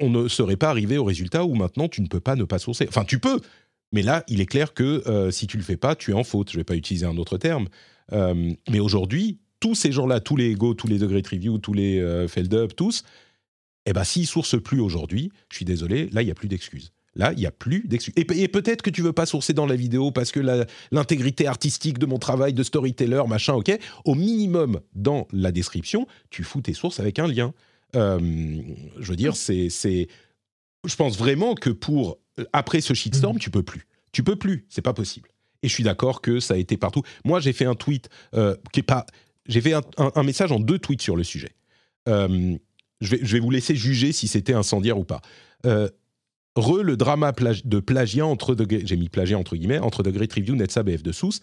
on, 0.00 0.08
ne 0.08 0.28
serait 0.28 0.56
pas 0.56 0.70
arrivé 0.70 0.96
au 0.96 1.04
résultat 1.04 1.44
où 1.44 1.54
maintenant 1.54 1.88
tu 1.88 2.00
ne 2.00 2.06
peux 2.06 2.20
pas 2.20 2.36
ne 2.36 2.44
pas 2.44 2.58
sourcer. 2.58 2.86
Enfin, 2.88 3.04
tu 3.04 3.18
peux, 3.18 3.40
mais 3.92 4.00
là, 4.00 4.24
il 4.28 4.40
est 4.40 4.46
clair 4.46 4.72
que 4.72 5.06
euh, 5.06 5.30
si 5.30 5.46
tu 5.46 5.58
le 5.58 5.62
fais 5.62 5.76
pas, 5.76 5.94
tu 5.94 6.12
es 6.12 6.14
en 6.14 6.24
faute. 6.24 6.50
Je 6.50 6.56
ne 6.56 6.60
vais 6.60 6.64
pas 6.64 6.76
utiliser 6.76 7.04
un 7.04 7.18
autre 7.18 7.36
terme. 7.36 7.68
Euh, 8.12 8.52
mais 8.70 8.80
aujourd'hui, 8.80 9.40
tous 9.60 9.74
ces 9.74 9.92
gens-là, 9.92 10.20
tous 10.20 10.36
les 10.36 10.52
Ego, 10.52 10.72
tous 10.72 10.86
les 10.86 10.98
Degré 10.98 11.22
Review, 11.30 11.58
tous 11.58 11.74
les 11.74 12.26
Feldup, 12.28 12.74
tous, 12.76 13.02
eh 13.84 13.92
ben, 13.92 14.04
s'ils 14.04 14.26
sourcent 14.26 14.62
plus 14.62 14.80
aujourd'hui, 14.80 15.32
je 15.50 15.56
suis 15.56 15.64
désolé, 15.64 16.08
là, 16.12 16.22
il 16.22 16.26
n'y 16.26 16.30
a 16.30 16.34
plus 16.34 16.48
d'excuses. 16.48 16.92
Là, 17.14 17.32
il 17.32 17.38
n'y 17.38 17.46
a 17.46 17.50
plus 17.50 17.86
d'excuses. 17.88 18.14
Et, 18.16 18.24
pe- 18.24 18.34
et 18.36 18.48
peut-être 18.48 18.82
que 18.82 18.90
tu 18.90 19.02
veux 19.02 19.12
pas 19.12 19.26
sourcer 19.26 19.52
dans 19.52 19.66
la 19.66 19.74
vidéo 19.76 20.10
parce 20.12 20.30
que 20.30 20.40
l'intégrité 20.92 21.46
artistique 21.46 21.98
de 21.98 22.06
mon 22.06 22.18
travail 22.18 22.52
de 22.54 22.62
storyteller, 22.62 23.22
machin, 23.26 23.54
ok. 23.54 23.76
Au 24.04 24.14
minimum, 24.14 24.80
dans 24.94 25.26
la 25.32 25.50
description, 25.50 26.06
tu 26.30 26.44
fous 26.44 26.60
tes 26.60 26.74
sources 26.74 27.00
avec 27.00 27.18
un 27.18 27.26
lien. 27.26 27.54
Euh, 27.96 28.18
je 29.00 29.08
veux 29.10 29.16
dire, 29.16 29.34
c'est, 29.34 29.68
c'est, 29.70 30.06
je 30.86 30.94
pense 30.96 31.18
vraiment 31.18 31.54
que 31.54 31.70
pour 31.70 32.18
après 32.52 32.80
ce 32.80 32.94
shitstorm, 32.94 33.38
tu 33.38 33.50
peux 33.50 33.62
plus. 33.64 33.86
Tu 34.12 34.22
peux 34.22 34.36
plus. 34.36 34.66
C'est 34.68 34.82
pas 34.82 34.94
possible. 34.94 35.28
Et 35.62 35.68
je 35.68 35.74
suis 35.74 35.82
d'accord 35.84 36.20
que 36.20 36.38
ça 36.38 36.54
a 36.54 36.56
été 36.56 36.76
partout. 36.76 37.02
Moi, 37.24 37.40
j'ai 37.40 37.52
fait 37.52 37.64
un 37.64 37.74
tweet 37.74 38.08
euh, 38.34 38.54
qui 38.72 38.80
est 38.80 38.84
pas. 38.84 39.06
J'ai 39.46 39.60
fait 39.60 39.72
un, 39.72 39.82
un- 39.96 40.12
un 40.14 40.22
message 40.22 40.52
en 40.52 40.60
deux 40.60 40.78
tweets 40.78 41.02
sur 41.02 41.16
le 41.16 41.24
sujet. 41.24 41.50
Euh, 42.08 42.56
je, 43.00 43.10
vais, 43.10 43.18
je 43.22 43.32
vais 43.32 43.40
vous 43.40 43.50
laisser 43.50 43.74
juger 43.74 44.12
si 44.12 44.28
c'était 44.28 44.52
incendiaire 44.52 44.98
ou 44.98 45.04
pas. 45.04 45.20
Re 46.56 46.82
le 46.82 46.96
drama 46.96 47.32
de 47.64 47.80
plagiat 47.80 48.26
entre 48.26 48.56
j'ai 48.84 48.96
mis 48.96 49.08
plagiat 49.08 49.38
entre 49.38 49.56
guillemets 49.56 49.78
entre 49.78 50.02
The 50.02 50.08
Great 50.08 50.32
Review, 50.32 50.56
Netsab 50.56 50.88
et 50.88 50.98
F 50.98 51.02
de 51.02 51.12
Sous. 51.12 51.38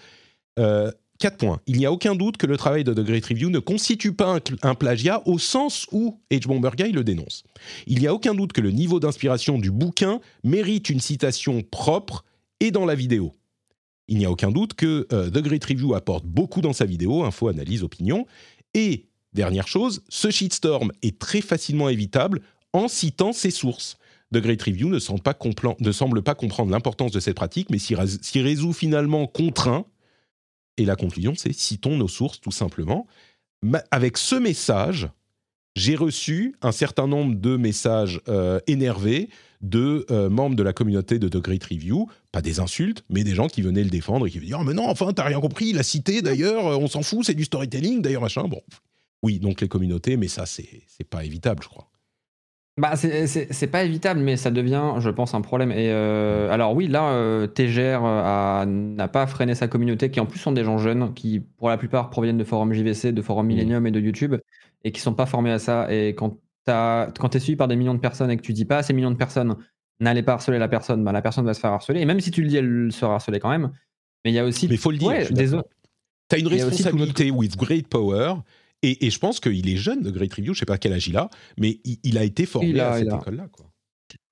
Euh, 0.60 0.92
Quatre 1.18 1.38
points. 1.38 1.62
Il 1.66 1.78
n'y 1.78 1.86
a 1.86 1.94
aucun 1.94 2.14
doute 2.14 2.36
que 2.36 2.46
le 2.46 2.58
travail 2.58 2.84
de 2.84 2.94
The 2.94 3.00
Great 3.00 3.26
Review 3.26 3.50
ne 3.50 3.60
constitue 3.60 4.12
pas 4.12 4.38
un 4.64 4.76
plagiat 4.76 5.22
au 5.26 5.40
sens 5.40 5.88
où 5.94 6.20
H. 6.30 6.46
Bomber 6.46 6.72
Guy 6.76 6.92
le 6.92 7.06
dénonce. 7.06 7.44
Il 7.88 8.00
n'y 8.00 8.08
a 8.08 8.14
aucun 8.14 8.34
doute 8.36 8.52
que 8.52 8.60
le 8.60 8.72
niveau 8.72 9.00
d'inspiration 9.00 9.58
du 9.58 9.72
bouquin 9.72 10.20
mérite 10.44 10.90
une 10.90 11.00
citation 11.00 11.62
propre 11.62 12.26
et 12.60 12.72
dans 12.72 12.86
la 12.86 12.96
vidéo. 12.96 13.34
Il 14.10 14.18
n'y 14.18 14.26
a 14.26 14.32
aucun 14.32 14.52
doute 14.52 14.74
que 14.74 15.08
euh, 15.14 15.30
The 15.30 15.42
Great 15.42 15.64
Review 15.64 15.94
apporte 15.94 16.26
beaucoup 16.26 16.62
dans 16.62 16.74
sa 16.74 16.86
vidéo, 16.86 17.24
info, 17.24 17.48
analyse, 17.48 17.82
opinion. 17.82 18.26
Et, 18.74 19.06
dernière 19.34 19.70
chose, 19.70 20.04
ce 20.10 20.30
shitstorm 20.30 20.92
est 21.02 21.18
très 21.18 21.42
facilement 21.42 21.88
évitable 21.88 22.42
en 22.74 22.90
citant 22.90 23.32
ses 23.32 23.52
sources. 23.52 23.98
The 24.34 24.38
Great 24.38 24.62
Review 24.62 24.90
ne 24.90 25.00
semble 25.00 25.22
pas, 25.22 25.34
comprendre 26.36 26.72
l'importance 26.72 27.12
de 27.12 27.20
cette 27.20 27.36
pratique, 27.36 27.70
mais 27.70 27.78
s'y 27.78 28.42
résout 28.42 28.74
finalement 28.74 29.28
contraint. 29.28 29.86
Et 30.78 30.86
la 30.86 30.96
conclusion, 30.96 31.34
c'est 31.36 31.54
citons 31.54 31.98
nos 31.98 32.08
sources 32.08 32.42
tout 32.42 32.52
simplement. 32.52 33.08
Avec 33.92 34.18
ce 34.18 34.36
message, 34.36 35.10
j'ai 35.76 35.96
reçu 35.96 36.56
un 36.62 36.72
certain 36.72 37.08
nombre 37.08 37.36
de 37.36 37.58
messages 37.58 38.22
euh, 38.28 38.60
énervés 38.68 39.30
de 39.62 40.06
euh, 40.12 40.30
membres 40.30 40.56
de 40.56 40.64
la 40.64 40.74
communauté 40.74 41.20
de 41.20 41.28
The 41.28 41.38
Great 41.38 41.64
Review, 41.64 42.08
pas 42.32 42.42
des 42.42 42.60
insultes, 42.60 43.04
mais 43.10 43.24
des 43.24 43.36
gens 43.36 43.48
qui 43.48 43.62
venaient 43.62 43.84
le 43.84 43.90
défendre 43.90 44.28
et 44.28 44.32
qui 44.32 44.38
venaient 44.38 44.48
dire 44.48 44.60
oh, 44.62 44.64
mais 44.64 44.74
non, 44.74 44.88
enfin, 44.88 45.12
t'as 45.14 45.24
rien 45.24 45.40
compris, 45.40 45.70
il 45.70 45.80
a 45.80 45.84
cité 45.84 46.22
d'ailleurs, 46.22 46.68
euh, 46.68 46.78
on 46.78 46.88
s'en 46.88 47.02
fout, 47.02 47.26
c'est 47.26 47.34
du 47.34 47.46
storytelling, 47.46 48.02
d'ailleurs, 48.02 48.22
machin. 48.22 48.48
Bon, 48.48 48.62
oui, 49.24 49.40
donc 49.40 49.62
les 49.62 49.68
communautés, 49.68 50.18
mais 50.18 50.28
ça, 50.28 50.46
c'est 50.46 50.86
pas 51.10 51.26
évitable, 51.26 51.64
je 51.64 51.70
crois. 51.70 51.90
Bah, 52.78 52.98
c'est- 52.98 53.68
pas 53.72 53.86
évitable, 53.86 54.20
mais 54.20 54.36
ça 54.36 54.52
devient, 54.52 54.96
je 55.00 55.10
pense, 55.10 55.34
un 55.34 55.40
problème. 55.40 55.72
Et 55.72 55.92
euh, 55.92 56.50
alors 56.52 56.76
oui, 56.76 56.88
là, 56.88 57.10
euh, 57.14 57.48
TGR 57.48 58.04
a- 58.04 58.66
n'a 58.68 59.08
pas 59.08 59.28
freiné 59.28 59.56
sa 59.56 59.70
communauté, 59.70 60.12
qui 60.12 60.20
en 60.20 60.26
plus 60.26 60.40
sont 60.40 60.52
des 60.52 60.66
gens 60.66 60.78
jeunes, 60.78 61.14
qui 61.14 61.40
pour 61.40 61.70
la 61.70 61.78
plupart 61.78 62.10
proviennent 62.10 62.38
de 62.38 62.44
forums 62.44 62.74
JVC, 62.74 63.14
de 63.14 63.22
forums 63.22 63.48
Millennium 63.48 63.88
et 63.88 63.92
de 63.92 64.00
YouTube, 64.02 64.36
et 64.84 64.92
qui 64.92 65.00
sont 65.00 65.14
pas 65.14 65.26
formés 65.26 65.52
à 65.52 65.60
ça. 65.60 65.88
Et 65.94 66.16
quand 66.16 66.38
quand 66.68 67.30
t'es 67.30 67.40
suivi 67.40 67.56
par 67.56 67.68
des 67.68 67.76
millions 67.76 67.94
de 67.94 68.00
personnes 68.00 68.32
et 68.32 68.38
que 68.38 68.42
tu 68.42 68.52
dis 68.52 68.66
pas 68.66 68.80
à 68.80 68.84
ces 68.84 68.92
millions 68.92 69.12
de 69.12 69.16
personnes, 69.18 69.56
n'allez 70.00 70.24
pas 70.24 70.34
harceler 70.34 70.58
la 70.58 70.68
personne, 70.68 71.04
bah, 71.04 71.12
la 71.12 71.22
personne 71.22 71.46
va 71.46 71.54
se 71.54 71.60
faire 71.60 71.72
harceler. 71.72 72.02
Et 72.02 72.06
même 72.06 72.20
si 72.20 72.32
tu 72.32 72.42
le 72.42 72.48
dis, 72.48 72.58
elle 72.58 72.90
sera 72.92 73.14
harcelée 73.16 73.40
quand 73.40 73.50
même. 73.50 73.72
Mais 74.26 74.32
il 74.32 74.34
y 74.34 74.40
a 74.40 74.44
aussi 74.46 74.68
Mais 74.68 74.74
il 74.76 74.80
faut 74.80 74.90
le 74.92 74.98
dire. 74.98 75.10
Ouais, 75.10 75.32
des 75.32 75.52
T'as 76.28 76.40
une 76.40 76.48
responsabilité 76.48 77.30
with 77.30 77.56
great 77.56 77.88
power. 77.88 78.38
Et, 78.88 79.06
et 79.06 79.10
je 79.10 79.20
pense 79.20 79.40
qu'il 79.40 79.68
est 79.70 79.76
jeune, 79.78 80.02
de 80.02 80.12
Great 80.12 80.34
Review, 80.34 80.54
je 80.54 80.60
sais 80.60 80.66
pas 80.66 80.78
quel 80.78 80.94
âge 80.94 81.08
il 81.08 81.18
a, 81.18 81.30
mais 81.58 81.80
il, 81.84 81.98
il 82.04 82.18
a 82.18 82.24
été 82.24 82.46
formé 82.46 82.70
Il 82.70 82.80
a- 82.80 82.92
à 82.92 82.98
cette 83.00 83.08
école-là. 83.22 83.48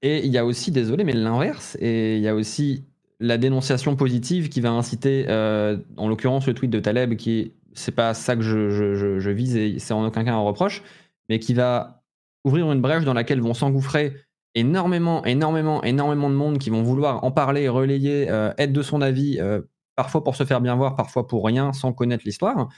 Et 0.01 0.25
il 0.25 0.31
y 0.31 0.37
a 0.37 0.45
aussi, 0.45 0.71
désolé, 0.71 1.03
mais 1.03 1.13
l'inverse. 1.13 1.77
Et 1.79 2.17
il 2.17 2.21
y 2.21 2.27
a 2.27 2.35
aussi 2.35 2.83
la 3.19 3.37
dénonciation 3.37 3.95
positive 3.95 4.49
qui 4.49 4.61
va 4.61 4.69
inciter, 4.71 5.25
euh, 5.29 5.77
en 5.97 6.07
l'occurrence 6.07 6.45
le 6.45 6.53
tweet 6.53 6.69
de 6.71 6.79
Taleb, 6.79 7.15
qui 7.15 7.39
est- 7.39 7.51
c'est 7.73 7.95
pas 7.95 8.13
ça 8.13 8.35
que 8.35 8.41
je, 8.41 8.69
je- 8.69 8.93
je- 8.95 9.19
je 9.19 9.29
vise 9.31 9.55
et 9.55 9.79
c'est 9.79 9.93
en 9.93 10.05
aucun 10.05 10.23
cas 10.23 10.33
un 10.33 10.39
reproche, 10.41 10.83
mais 11.29 11.39
qui 11.39 11.53
va 11.53 12.03
ouvrir 12.45 12.71
une 12.71 12.81
brèche 12.81 13.05
dans 13.05 13.13
laquelle 13.13 13.41
vont 13.41 13.53
s'engouffrer 13.53 14.13
énormément, 14.55 15.25
énormément, 15.25 15.83
énormément 15.83 16.29
de 16.29 16.35
monde 16.35 16.57
qui 16.59 16.69
vont 16.69 16.83
vouloir 16.83 17.23
en 17.23 17.31
parler, 17.31 17.67
relayer, 17.69 18.29
euh, 18.29 18.51
être 18.57 18.73
de 18.73 18.81
son 18.83 19.01
avis, 19.01 19.39
euh, 19.39 19.61
parfois 19.95 20.23
pour 20.23 20.35
se 20.35 20.43
faire 20.43 20.61
bien 20.61 20.75
voir, 20.75 20.95
parfois 20.95 21.25
pour 21.25 21.45
rien, 21.45 21.73
sans 21.73 21.93
connaître 21.93 22.23
l'histoire, 22.25 22.69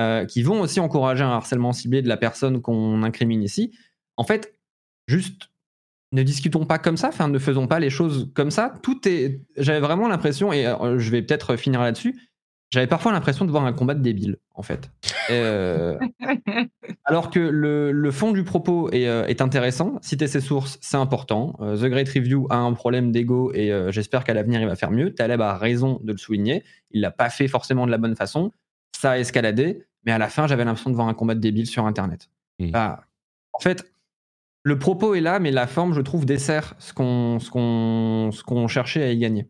euh, 0.00 0.24
qui 0.24 0.42
vont 0.42 0.62
aussi 0.62 0.80
encourager 0.80 1.22
un 1.22 1.30
harcèlement 1.30 1.74
ciblé 1.74 2.00
de 2.00 2.08
la 2.08 2.16
personne 2.16 2.62
qu'on 2.62 3.02
incrimine 3.02 3.42
ici. 3.42 3.70
En 4.16 4.24
fait, 4.24 4.56
juste 5.06 5.50
ne 6.12 6.22
discutons 6.22 6.64
pas 6.64 6.78
comme 6.78 6.96
ça, 6.96 7.10
ne 7.28 7.38
faisons 7.38 7.66
pas 7.66 7.78
les 7.80 7.90
choses 7.90 8.30
comme 8.34 8.50
ça. 8.50 8.72
Tout 8.82 9.06
est. 9.06 9.42
J'avais 9.58 9.80
vraiment 9.80 10.08
l'impression, 10.08 10.54
et 10.54 10.66
euh, 10.66 10.98
je 10.98 11.10
vais 11.10 11.20
peut-être 11.20 11.56
finir 11.56 11.82
là-dessus. 11.82 12.18
J'avais 12.70 12.86
parfois 12.86 13.12
l'impression 13.12 13.44
de 13.44 13.50
voir 13.50 13.66
un 13.66 13.74
combat 13.74 13.94
de 13.94 14.00
débiles, 14.00 14.38
en 14.54 14.62
fait. 14.62 14.90
Euh, 15.28 15.98
alors 17.04 17.28
que 17.30 17.40
le, 17.40 18.10
fond 18.10 18.32
du 18.32 18.42
propos 18.42 18.88
est, 18.92 19.40
intéressant. 19.42 19.98
Citer 20.00 20.28
ses 20.28 20.40
sources, 20.40 20.78
c'est 20.80 20.96
important. 20.96 21.58
The 21.60 21.84
Great 21.86 22.08
Review 22.08 22.46
a 22.48 22.56
un 22.56 22.72
problème 22.72 23.12
d'ego 23.12 23.52
et 23.52 23.72
j'espère 23.88 24.24
qu'à 24.24 24.34
l'avenir, 24.34 24.60
il 24.60 24.66
va 24.68 24.76
faire 24.76 24.92
mieux. 24.92 25.14
Taleb 25.14 25.40
a 25.40 25.58
raison 25.58 26.00
de 26.04 26.12
le 26.12 26.18
souligner. 26.18 26.62
Il 26.92 27.00
l'a 27.00 27.10
pas 27.10 27.28
fait 27.28 27.48
forcément 27.48 27.86
de 27.86 27.90
la 27.90 27.98
bonne 27.98 28.14
façon. 28.14 28.52
Ça 28.96 29.12
a 29.12 29.18
escaladé. 29.18 29.84
Mais 30.04 30.12
à 30.12 30.18
la 30.18 30.28
fin, 30.28 30.46
j'avais 30.46 30.64
l'impression 30.64 30.90
de 30.90 30.94
voir 30.94 31.08
un 31.08 31.14
combat 31.14 31.34
de 31.34 31.40
débiles 31.40 31.66
sur 31.66 31.86
Internet. 31.86 32.30
Bah, 32.58 33.04
en 33.52 33.60
fait, 33.60 33.90
le 34.62 34.78
propos 34.78 35.14
est 35.14 35.20
là, 35.20 35.38
mais 35.38 35.50
la 35.50 35.66
forme, 35.66 35.94
je 35.94 36.00
trouve, 36.00 36.26
dessert 36.26 36.74
ce 36.78 36.92
qu'on 36.92 37.38
ce 37.40 37.50
qu'on 37.50 38.30
ce 38.32 38.42
qu'on 38.42 38.68
cherchait 38.68 39.02
à 39.02 39.12
y 39.12 39.18
gagner. 39.18 39.48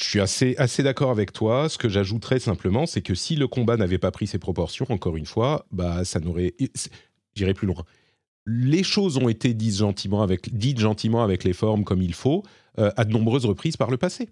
Je 0.00 0.08
suis 0.08 0.20
assez, 0.20 0.54
assez 0.56 0.82
d'accord 0.82 1.10
avec 1.10 1.32
toi. 1.32 1.68
Ce 1.68 1.76
que 1.76 1.88
j'ajouterais 1.88 2.38
simplement, 2.38 2.86
c'est 2.86 3.02
que 3.02 3.14
si 3.14 3.36
le 3.36 3.48
combat 3.48 3.76
n'avait 3.76 3.98
pas 3.98 4.10
pris 4.10 4.26
ses 4.26 4.38
proportions, 4.38 4.86
encore 4.88 5.16
une 5.16 5.26
fois, 5.26 5.66
bah, 5.72 6.04
ça 6.04 6.20
n'aurait. 6.20 6.54
J'irai 7.34 7.54
plus 7.54 7.66
loin. 7.66 7.84
Les 8.46 8.82
choses 8.82 9.18
ont 9.18 9.28
été 9.28 9.52
dites 9.52 9.76
gentiment 9.76 10.22
avec, 10.22 10.56
dites 10.56 10.78
gentiment 10.78 11.22
avec 11.22 11.44
les 11.44 11.52
formes 11.52 11.84
comme 11.84 12.00
il 12.00 12.14
faut 12.14 12.42
euh, 12.78 12.90
à 12.96 13.04
de 13.04 13.12
nombreuses 13.12 13.44
reprises 13.44 13.76
par 13.76 13.90
le 13.90 13.98
passé. 13.98 14.30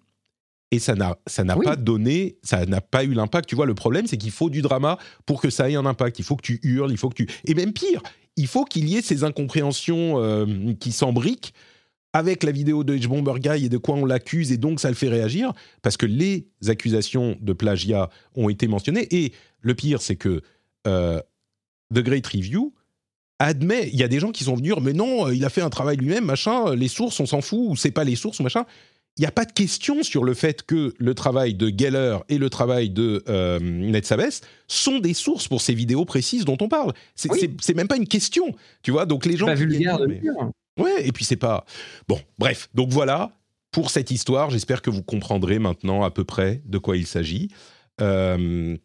Et 0.71 0.79
ça 0.79 0.95
n'a, 0.95 1.17
ça 1.27 1.45
n'a 1.45 1.57
Oui. 1.57 1.65
pas 1.65 1.77
donné, 1.77 2.37
ça 2.43 2.67
n'a 2.67 2.81
pas 2.81 3.05
eu 3.05 3.15
l'impact. 3.15 3.49
Tu 3.49 3.55
vois, 3.55 3.65
le 3.67 3.75
problème, 3.75 4.07
c'est 4.07 4.19
qu'il 4.19 4.31
faut 4.31 4.51
du 4.51 4.61
drama 4.61 4.99
pour 5.25 5.41
que 5.41 5.49
ça 5.49 5.71
ait 5.71 5.77
un 5.77 5.87
impact. 5.87 6.19
Il 6.19 6.25
faut 6.25 6.37
que 6.37 6.43
tu 6.43 6.61
hurles, 6.63 6.91
il 6.91 6.99
faut 6.99 7.09
que 7.09 7.15
tu. 7.15 7.27
Et 7.47 7.55
même 7.55 7.73
pire, 7.73 8.03
il 8.37 8.47
faut 8.47 8.65
qu'il 8.65 8.87
y 8.89 8.97
ait 8.97 9.03
ces 9.03 9.25
incompréhensions 9.25 10.23
euh, 10.23 10.75
qui 10.79 10.93
s'embriquent 10.93 11.55
avec 12.13 12.43
la 12.43 12.53
vidéo 12.53 12.85
de 12.85 12.95
H-Bomber 12.97 13.39
Guy 13.39 13.67
et 13.67 13.69
de 13.69 13.77
quoi 13.79 13.95
on 13.95 14.05
l'accuse, 14.05 14.51
et 14.51 14.57
donc 14.57 14.81
ça 14.81 14.89
le 14.89 14.95
fait 14.95 15.09
réagir, 15.09 15.53
parce 15.83 15.97
que 15.99 16.07
les 16.07 16.49
accusations 16.67 17.37
de 17.41 17.53
plagiat 17.53 18.09
ont 18.35 18.49
été 18.49 18.67
mentionnées. 18.67 19.07
Et 19.15 19.33
le 19.61 19.75
pire, 19.75 20.01
c'est 20.03 20.17
que 20.17 20.41
euh, 20.87 21.21
The 21.95 21.99
Great 22.01 22.27
Review 22.27 22.75
admet, 23.39 23.89
il 23.93 23.99
y 23.99 24.03
a 24.03 24.09
des 24.09 24.21
gens 24.21 24.33
qui 24.33 24.45
sont 24.45 24.55
venus 24.55 24.75
dire, 24.75 24.81
mais 24.81 24.93
non, 24.95 25.27
euh, 25.29 25.35
il 25.35 25.45
a 25.45 25.49
fait 25.51 25.61
un 25.61 25.71
travail 25.71 25.97
lui-même, 25.97 26.25
machin, 26.25 26.75
les 26.75 26.89
sources, 26.89 27.21
on 27.21 27.27
s'en 27.27 27.41
fout, 27.41 27.61
ou 27.71 27.77
c'est 27.77 27.91
pas 27.91 28.05
les 28.05 28.17
sources, 28.17 28.41
machin. 28.41 28.65
Il 29.19 29.23
n'y 29.23 29.27
a 29.27 29.33
pas 29.33 29.45
de 29.45 29.53
question 29.53 30.03
sur 30.05 30.23
le 30.23 30.33
fait 30.33 30.63
que 30.63 30.95
le 30.99 31.15
travail 31.15 31.55
de 31.55 31.73
Geller 31.77 32.19
et 32.29 32.39
le 32.39 32.49
travail 32.51 32.89
de 32.91 33.25
euh, 33.29 33.59
Netsabes 33.61 34.31
sont 34.69 35.01
des 35.01 35.13
sources 35.15 35.49
pour 35.49 35.61
ces 35.61 35.75
vidéos 35.75 36.05
précises 36.05 36.45
dont 36.45 36.57
on 36.61 36.69
parle. 36.69 36.93
C'est 37.17 37.31
Oui. 37.33 37.51
même 37.75 37.89
pas 37.89 37.97
une 37.97 38.07
question, 38.07 38.55
tu 38.83 38.93
vois. 38.93 39.07
Donc 39.07 39.27
les 39.27 39.37
gens 39.37 39.47
Pas 39.47 39.55
vulgaire 39.55 39.99
de 39.99 40.07
dire, 40.07 40.07
le 40.07 40.15
mais- 40.15 40.21
dire. 40.21 40.51
Ouais, 40.79 41.07
et 41.07 41.11
puis 41.11 41.25
c'est 41.25 41.37
pas. 41.37 41.65
Bon, 42.07 42.21
bref. 42.39 42.69
Donc 42.75 42.91
voilà 42.91 43.33
pour 43.73 43.91
cette 43.91 44.13
histoire. 44.13 44.51
J'espère 44.51 44.81
que 44.83 44.91
vous 44.91 45.03
comprendrez 45.03 45.59
maintenant 45.59 46.05
à 46.05 46.11
peu 46.13 46.23
près 46.25 46.63
de 46.67 46.79
quoi 46.79 46.97
il 46.97 47.07
s'agit. 47.07 47.49
Euh, 48.01 48.77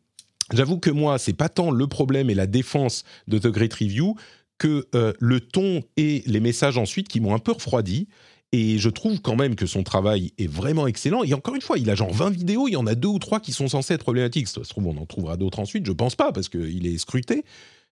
J'avoue 0.51 0.77
que 0.77 0.89
moi, 0.89 1.17
c'est 1.19 1.33
pas 1.33 1.47
tant 1.47 1.71
le 1.71 1.87
problème 1.87 2.29
et 2.29 2.33
la 2.35 2.47
défense 2.47 3.03
de 3.27 3.37
The 3.39 3.47
Great 3.47 3.73
Review 3.73 4.15
que 4.57 4.85
euh, 4.93 5.13
le 5.19 5.39
ton 5.39 5.81
et 5.95 6.21
les 6.25 6.39
messages 6.41 6.77
ensuite 6.77 7.07
qui 7.07 7.19
m'ont 7.21 7.33
un 7.33 7.39
peu 7.39 7.53
refroidi. 7.53 8.07
Et 8.53 8.77
je 8.77 8.87
trouve 8.89 9.19
quand 9.19 9.35
même 9.35 9.55
que 9.55 9.65
son 9.65 9.83
travail 9.83 10.31
est 10.37 10.47
vraiment 10.47 10.85
excellent. 10.87 11.23
Et 11.23 11.33
encore 11.33 11.55
une 11.55 11.61
fois, 11.61 11.77
il 11.79 11.89
a 11.89 11.95
genre 11.95 12.13
20 12.13 12.29
vidéos, 12.29 12.67
il 12.67 12.73
y 12.73 12.77
en 12.77 12.85
a 12.87 12.93
deux 12.95 13.07
ou 13.07 13.17
trois 13.19 13.39
qui 13.39 13.51
sont 13.51 13.67
censées 13.67 13.95
être 13.95 14.03
problématiques. 14.03 14.47
Ça 14.47 14.63
se 14.63 14.69
trouve, 14.69 14.85
on 14.87 14.95
en 14.97 15.05
trouvera 15.07 15.37
d'autres 15.37 15.59
ensuite. 15.59 15.85
Je 15.87 15.91
pense 15.91 16.15
pas, 16.15 16.31
parce 16.31 16.47
qu'il 16.49 16.85
est 16.87 16.97
scruté. 16.99 17.43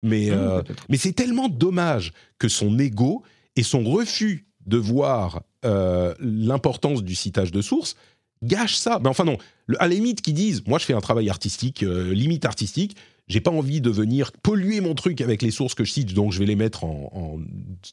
Mais, 0.03 0.31
Mmh, 0.31 0.33
euh, 0.35 0.63
mais 0.89 0.97
c'est 0.97 1.13
tellement 1.13 1.49
dommage 1.49 2.13
que 2.39 2.49
son 2.49 2.79
ego 2.79 3.23
et 3.55 3.63
son 3.63 3.85
refus 3.85 4.47
de 4.67 4.77
voir 4.79 5.43
euh, 5.65 6.15
l'importance 6.21 7.03
du 7.05 7.15
citage 7.15 7.53
de 7.53 7.61
source 7.63 7.95
gâchent 8.43 8.77
ça. 8.77 8.99
Mais 9.03 9.09
enfin 9.09 9.25
non, 9.25 9.37
le- 9.67 9.81
à 9.83 9.89
la 9.89 9.95
limite 9.95 10.21
qu'ils 10.23 10.35
disent, 10.35 10.63
moi 10.67 10.79
je 10.79 10.85
fais 10.85 10.93
un 10.95 11.01
travail 11.01 11.29
artistique, 11.31 11.83
euh, 11.83 12.13
limite 12.15 12.45
artistique, 12.45 12.97
j'ai 13.29 13.41
pas 13.41 13.51
envie 13.51 13.81
de 13.81 13.91
venir 13.91 14.33
polluer 14.33 14.81
mon 14.81 14.95
truc 14.95 15.21
avec 15.21 15.43
les 15.43 15.51
sources 15.51 15.75
que 15.75 15.85
je 15.85 15.93
cite, 15.93 16.15
donc 16.15 16.33
je 16.33 16.39
vais 16.39 16.47
les 16.47 16.57
mettre 16.57 16.85
en, 16.85 17.41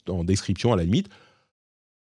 en- 0.10 0.12
en 0.14 0.24
description 0.24 0.72
à 0.74 0.76
la 0.76 0.84
limite. 0.84 1.10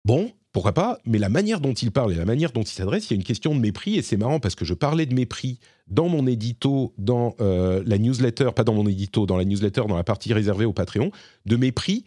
Bon, 0.05 0.31
pourquoi 0.55 0.73
pas, 0.73 0.99
mais 1.05 1.19
la 1.19 1.29
manière 1.29 1.61
dont 1.61 1.75
il 1.75 1.91
parle 1.91 2.13
et 2.13 2.15
la 2.15 2.25
manière 2.25 2.53
dont 2.53 2.63
il 2.63 2.69
s'adresse, 2.69 3.11
il 3.11 3.11
y 3.11 3.15
a 3.15 3.17
une 3.17 3.25
question 3.25 3.57
de 3.57 3.61
mépris, 3.61 3.97
et 3.97 4.03
c'est 4.03 4.17
marrant 4.17 4.39
parce 4.39 4.55
que 4.55 4.65
je 4.65 4.73
parlais 4.73 5.05
de 5.05 5.13
mépris 5.13 5.59
dans 5.89 6.09
mon 6.09 6.29
édito, 6.29 6.95
dans 6.97 7.35
euh, 7.41 7.83
la 7.85 7.99
newsletter, 7.99 8.51
pas 8.55 8.63
dans 8.63 8.73
mon 8.73 8.87
édito, 8.87 9.27
dans 9.27 9.37
la 9.37 9.45
newsletter, 9.45 9.83
dans 9.89 9.97
la 9.97 10.05
partie 10.05 10.33
réservée 10.33 10.65
au 10.65 10.73
Patreon, 10.73 11.11
de 11.45 11.57
mépris 11.57 12.05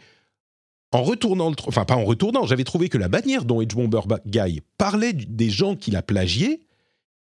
en 0.94 1.04
retournant 1.04 1.50
le 1.50 1.58
enfin 1.68 1.84
pas 1.84 1.98
en 1.98 2.06
retournant, 2.06 2.46
j'avais 2.46 2.64
trouvé 2.64 2.88
que 2.88 2.98
la 2.98 3.10
manière 3.10 3.44
dont 3.44 3.60
Edge 3.60 3.76
Bomber 3.76 4.00
Ba- 4.08 4.22
Guy 4.26 4.62
parlait 4.78 5.12
des 5.12 5.50
gens 5.50 5.76
qu'il 5.76 5.98
a 5.98 6.02
plagiés 6.02 6.62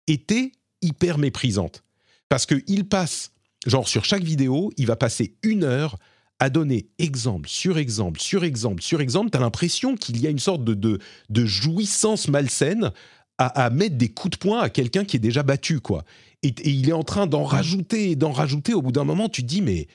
était 0.07 0.53
hyper 0.81 1.17
méprisante. 1.17 1.83
Parce 2.29 2.45
qu'il 2.45 2.87
passe, 2.87 3.33
genre 3.67 3.89
sur 3.89 4.05
chaque 4.05 4.23
vidéo, 4.23 4.71
il 4.77 4.87
va 4.87 4.95
passer 4.95 5.35
une 5.43 5.65
heure 5.65 5.97
à 6.39 6.49
donner 6.49 6.87
exemple 6.97 7.49
sur 7.49 7.77
exemple 7.77 8.19
sur 8.19 8.43
exemple 8.43 8.81
sur 8.81 9.01
exemple. 9.01 9.29
T'as 9.29 9.39
l'impression 9.39 9.95
qu'il 9.95 10.21
y 10.21 10.27
a 10.27 10.29
une 10.29 10.39
sorte 10.39 10.63
de, 10.63 10.99
de, 11.29 11.45
jouissance 11.45 12.27
malsaine 12.27 12.91
à, 13.37 13.65
à 13.65 13.69
mettre 13.69 13.97
des 13.97 14.09
coups 14.09 14.37
de 14.37 14.37
poing 14.37 14.59
à 14.59 14.69
quelqu'un 14.69 15.05
qui 15.05 15.17
est 15.17 15.19
déjà 15.19 15.43
battu, 15.43 15.79
quoi. 15.79 16.03
Et, 16.43 16.53
il 16.63 16.89
est 16.89 16.93
en 16.93 17.03
train 17.03 17.27
d'en 17.27 17.43
rajouter 17.43 18.11
et 18.11 18.15
d'en 18.15 18.31
rajouter. 18.31 18.73
Au 18.73 18.81
bout 18.81 18.91
d'un 18.91 19.03
moment, 19.03 19.29
tu 19.29 19.41
te 19.41 19.47
dis, 19.47 19.61
mais 19.61 19.87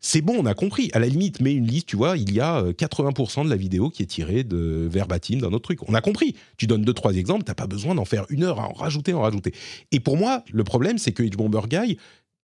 c'est 0.00 0.20
bon, 0.20 0.34
on 0.38 0.46
a 0.46 0.54
compris. 0.54 0.90
À 0.92 0.98
la 0.98 1.06
limite, 1.06 1.40
mets 1.40 1.54
une 1.54 1.66
liste, 1.66 1.86
tu 1.86 1.96
vois, 1.96 2.16
il 2.16 2.32
y 2.32 2.40
a 2.40 2.58
euh, 2.58 2.72
80% 2.72 3.44
de 3.44 3.50
la 3.50 3.56
vidéo 3.56 3.90
qui 3.90 4.02
est 4.02 4.06
tirée 4.06 4.44
de 4.44 4.88
verbatim 4.90 5.38
d'un 5.38 5.48
autre 5.48 5.62
truc. 5.62 5.88
On 5.88 5.94
a 5.94 6.00
compris. 6.00 6.34
Tu 6.56 6.66
donnes 6.66 6.84
deux, 6.84 6.92
trois 6.92 7.14
exemples, 7.14 7.44
t'as 7.44 7.54
pas 7.54 7.66
besoin 7.66 7.94
d'en 7.94 8.04
faire 8.04 8.26
une 8.28 8.42
heure 8.42 8.60
à 8.60 8.68
en 8.68 8.72
rajouter, 8.72 9.14
en 9.14 9.22
rajouter. 9.22 9.54
Et 9.92 10.00
pour 10.00 10.16
moi, 10.16 10.44
le 10.52 10.64
problème, 10.64 10.98
c'est 10.98 11.12
que 11.12 11.22
Edge 11.22 11.36
Bomber 11.36 11.62
Guy, 11.68 11.98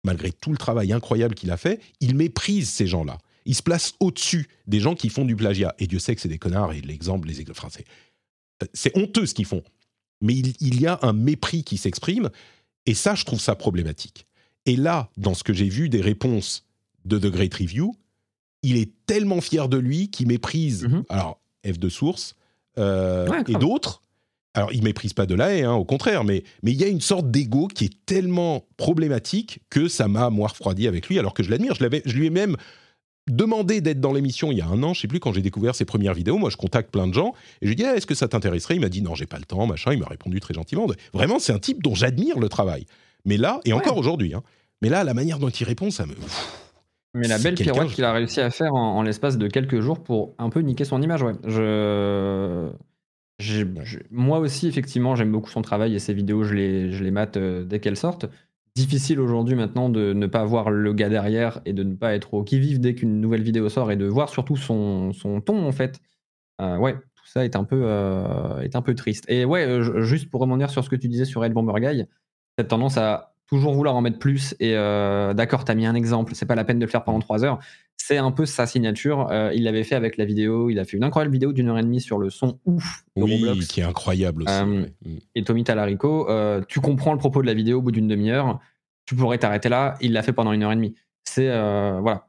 malgré 0.06 0.32
tout 0.32 0.50
le 0.50 0.56
travail 0.56 0.92
incroyable 0.92 1.34
qu'il 1.34 1.50
a 1.50 1.56
fait, 1.58 1.80
il 2.00 2.14
méprise 2.14 2.70
ces 2.70 2.86
gens-là. 2.86 3.18
Il 3.44 3.54
se 3.54 3.62
place 3.62 3.94
au-dessus 4.00 4.48
des 4.66 4.80
gens 4.80 4.94
qui 4.94 5.08
font 5.10 5.24
du 5.24 5.36
plagiat. 5.36 5.74
Et 5.78 5.86
Dieu 5.86 5.98
sait 5.98 6.14
que 6.14 6.20
c'est 6.20 6.28
des 6.28 6.38
connards, 6.38 6.72
et 6.72 6.80
l'exemple, 6.80 7.28
les 7.28 7.48
enfin, 7.50 7.68
c'est- 8.72 8.96
honteux 8.96 9.26
ce 9.26 9.34
qu'ils 9.34 9.44
font. 9.44 9.62
Mais 10.22 10.34
il, 10.34 10.54
il 10.60 10.80
y 10.80 10.86
a 10.86 10.98
un 11.02 11.12
mépris 11.12 11.62
qui 11.62 11.76
s'exprime, 11.76 12.30
et 12.86 12.94
ça, 12.94 13.14
je 13.14 13.24
trouve 13.24 13.40
ça 13.40 13.54
problématique. 13.54 14.26
Et 14.64 14.76
là, 14.76 15.10
dans 15.16 15.34
ce 15.34 15.44
que 15.44 15.52
j'ai 15.52 15.68
vu 15.68 15.88
des 15.88 16.00
réponses 16.00 16.64
de 17.04 17.18
The 17.18 17.26
Great 17.26 17.54
Review, 17.54 17.94
il 18.62 18.76
est 18.78 18.90
tellement 19.06 19.40
fier 19.40 19.68
de 19.68 19.76
lui 19.76 20.08
qu'il 20.10 20.26
méprise, 20.28 20.84
Mhm. 20.84 21.04
alors 21.08 21.40
F 21.64 21.78
de 21.78 21.88
source, 21.88 22.34
euh, 22.78 23.28
Ouais, 23.28 23.42
et 23.48 23.54
d'autres. 23.54 24.02
Alors, 24.56 24.72
il 24.72 24.82
méprise 24.82 25.12
pas 25.12 25.26
de 25.26 25.34
la 25.36 25.54
haie, 25.54 25.62
hein, 25.62 25.74
au 25.74 25.84
contraire, 25.84 26.24
mais 26.24 26.42
mais 26.62 26.72
il 26.72 26.80
y 26.80 26.84
a 26.84 26.88
une 26.88 27.00
sorte 27.00 27.30
d'ego 27.30 27.68
qui 27.68 27.84
est 27.84 27.94
tellement 28.06 28.64
problématique 28.76 29.60
que 29.70 29.86
ça 29.86 30.08
m'a 30.08 30.30
moi 30.30 30.48
refroidi 30.48 30.88
avec 30.88 31.06
lui, 31.08 31.18
alors 31.18 31.34
que 31.34 31.42
je 31.44 31.50
l'admire. 31.50 31.74
Je, 31.74 31.82
l'avais- 31.82 32.02
je 32.04 32.16
lui 32.16 32.26
ai 32.26 32.30
même 32.30 32.56
demandé 33.28 33.80
d'être 33.80 34.00
dans 34.00 34.12
l'émission 34.12 34.52
il 34.52 34.58
y 34.58 34.60
a 34.60 34.66
un 34.66 34.82
an, 34.84 34.94
je 34.94 35.00
sais 35.00 35.08
plus 35.08 35.18
quand 35.20 35.32
j'ai 35.32 35.42
découvert 35.42 35.74
ses 35.74 35.84
premières 35.84 36.14
vidéos. 36.14 36.38
Moi, 36.38 36.48
je 36.50 36.56
contacte 36.56 36.90
plein 36.90 37.06
de 37.08 37.12
gens 37.14 37.34
et 37.60 37.66
je 37.66 37.66
lui 37.66 37.72
ai 37.72 37.76
dit 37.76 37.84
Ah, 37.84 37.96
est-ce 37.96 38.06
que 38.06 38.14
ça 38.14 38.28
t'intéresserait? 38.28 38.76
Il 38.76 38.80
m'a 38.80 38.88
dit 38.88 39.02
non, 39.02 39.14
j'ai 39.14 39.26
pas 39.26 39.38
le 39.38 39.44
temps, 39.44 39.66
machin. 39.66 39.92
Il 39.92 39.98
m'a 39.98 40.06
répondu 40.06 40.40
très 40.40 40.54
gentiment. 40.54 40.86
Vraiment, 41.12 41.38
c'est 41.38 41.52
un 41.52 41.58
type 41.58 41.82
dont 41.82 41.94
j'admire 41.94 42.38
le 42.38 42.48
travail. 42.48 42.86
Mais 43.24 43.36
là, 43.36 43.60
et 43.64 43.72
encore 43.72 43.96
aujourd'hui, 43.98 44.32
hein, 44.34 44.42
mais 44.80 44.88
là, 44.88 45.02
la 45.04 45.12
manière 45.14 45.38
dont 45.38 45.48
il 45.50 45.64
répond, 45.64 45.90
ça 45.90 46.06
me. 46.06 46.14
Mais 47.14 47.26
la 47.28 47.38
belle 47.38 47.54
pirouette 47.56 47.88
je- 47.90 47.94
qu'il 47.94 48.04
a 48.04 48.12
réussi 48.12 48.40
à 48.40 48.50
faire 48.50 48.74
en, 48.74 48.96
en 48.98 49.02
l'espace 49.02 49.38
de 49.38 49.48
quelques 49.48 49.80
jours 49.80 50.02
pour 50.02 50.34
un 50.38 50.48
peu 50.50 50.60
niquer 50.60 50.84
son 50.84 51.02
image, 51.02 51.22
ouais. 51.22 51.32
Je... 51.44 52.70
Moi 54.10 54.38
aussi, 54.38 54.66
effectivement, 54.66 55.14
j'aime 55.14 55.30
beaucoup 55.30 55.50
son 55.50 55.62
travail 55.62 55.94
et 55.94 55.98
ses 55.98 56.14
vidéos, 56.14 56.42
je 56.44 56.54
les, 56.54 56.92
je 56.92 57.04
les 57.04 57.10
mate 57.10 57.36
euh, 57.36 57.64
dès 57.64 57.80
qu'elles 57.80 57.96
sortent. 57.96 58.26
Difficile 58.74 59.20
aujourd'hui 59.20 59.54
maintenant 59.54 59.88
de 59.88 60.12
ne 60.12 60.26
pas 60.26 60.44
voir 60.44 60.70
le 60.70 60.92
gars 60.92 61.08
derrière 61.08 61.60
et 61.64 61.72
de 61.72 61.82
ne 61.82 61.94
pas 61.94 62.14
être 62.14 62.34
au 62.34 62.44
qui-vive 62.44 62.80
dès 62.80 62.94
qu'une 62.94 63.20
nouvelle 63.20 63.42
vidéo 63.42 63.68
sort 63.68 63.90
et 63.90 63.96
de 63.96 64.06
voir 64.06 64.28
surtout 64.28 64.56
son, 64.56 65.12
son 65.12 65.40
ton 65.40 65.66
en 65.66 65.72
fait. 65.72 66.00
Euh, 66.60 66.76
ouais, 66.78 66.94
tout 66.94 67.26
ça 67.26 67.44
est 67.44 67.56
un 67.56 67.64
peu, 67.64 67.80
euh, 67.84 68.60
est 68.60 68.76
un 68.76 68.82
peu 68.82 68.94
triste. 68.94 69.24
Et 69.28 69.44
ouais, 69.44 69.66
euh, 69.66 69.82
ju- 69.82 70.04
juste 70.04 70.30
pour 70.30 70.40
rebondir 70.40 70.70
sur 70.70 70.84
ce 70.84 70.90
que 70.90 70.96
tu 70.96 71.08
disais 71.08 71.24
sur 71.24 71.44
Ed 71.44 71.52
Bomber 71.52 71.80
Guy, 71.80 72.04
cette 72.58 72.68
tendance 72.68 72.98
à 72.98 73.34
toujours 73.46 73.74
vouloir 73.74 73.96
en 73.96 74.00
mettre 74.02 74.18
plus 74.18 74.54
et 74.60 74.72
d'accord, 74.72 75.64
t'as 75.64 75.74
mis 75.74 75.86
un 75.86 75.94
exemple, 75.94 76.34
c'est 76.34 76.46
pas 76.46 76.56
la 76.56 76.64
peine 76.64 76.80
de 76.80 76.84
le 76.84 76.90
faire 76.90 77.04
pendant 77.04 77.20
trois 77.20 77.44
heures. 77.44 77.60
C'est 78.08 78.18
un 78.18 78.30
peu 78.30 78.46
sa 78.46 78.66
signature. 78.66 79.32
Euh, 79.32 79.50
il 79.52 79.64
l'avait 79.64 79.82
fait 79.82 79.96
avec 79.96 80.16
la 80.16 80.24
vidéo. 80.24 80.70
Il 80.70 80.78
a 80.78 80.84
fait 80.84 80.96
une 80.96 81.02
incroyable 81.02 81.32
vidéo 81.32 81.52
d'une 81.52 81.68
heure 81.68 81.78
et 81.78 81.82
demie 81.82 82.00
sur 82.00 82.18
le 82.18 82.30
son 82.30 82.60
ouf 82.64 83.02
de 83.16 83.22
Oui, 83.24 83.34
Roblox. 83.34 83.66
qui 83.66 83.80
est 83.80 83.82
incroyable 83.82 84.44
aussi. 84.44 84.54
Euh, 84.54 84.82
ouais. 84.82 84.92
Mm. 85.04 85.16
Et 85.34 85.42
Tommy 85.42 85.64
Talarico, 85.64 86.30
euh, 86.30 86.62
tu 86.68 86.78
comprends 86.78 87.12
le 87.12 87.18
propos 87.18 87.42
de 87.42 87.48
la 87.48 87.54
vidéo 87.54 87.78
au 87.78 87.82
bout 87.82 87.90
d'une 87.90 88.06
demi-heure. 88.06 88.60
Tu 89.06 89.16
pourrais 89.16 89.38
t'arrêter 89.38 89.68
là. 89.68 89.96
Il 90.00 90.12
l'a 90.12 90.22
fait 90.22 90.32
pendant 90.32 90.52
une 90.52 90.62
heure 90.62 90.70
et 90.70 90.76
demie. 90.76 90.94
C'est 91.24 91.48
voilà. 91.48 92.28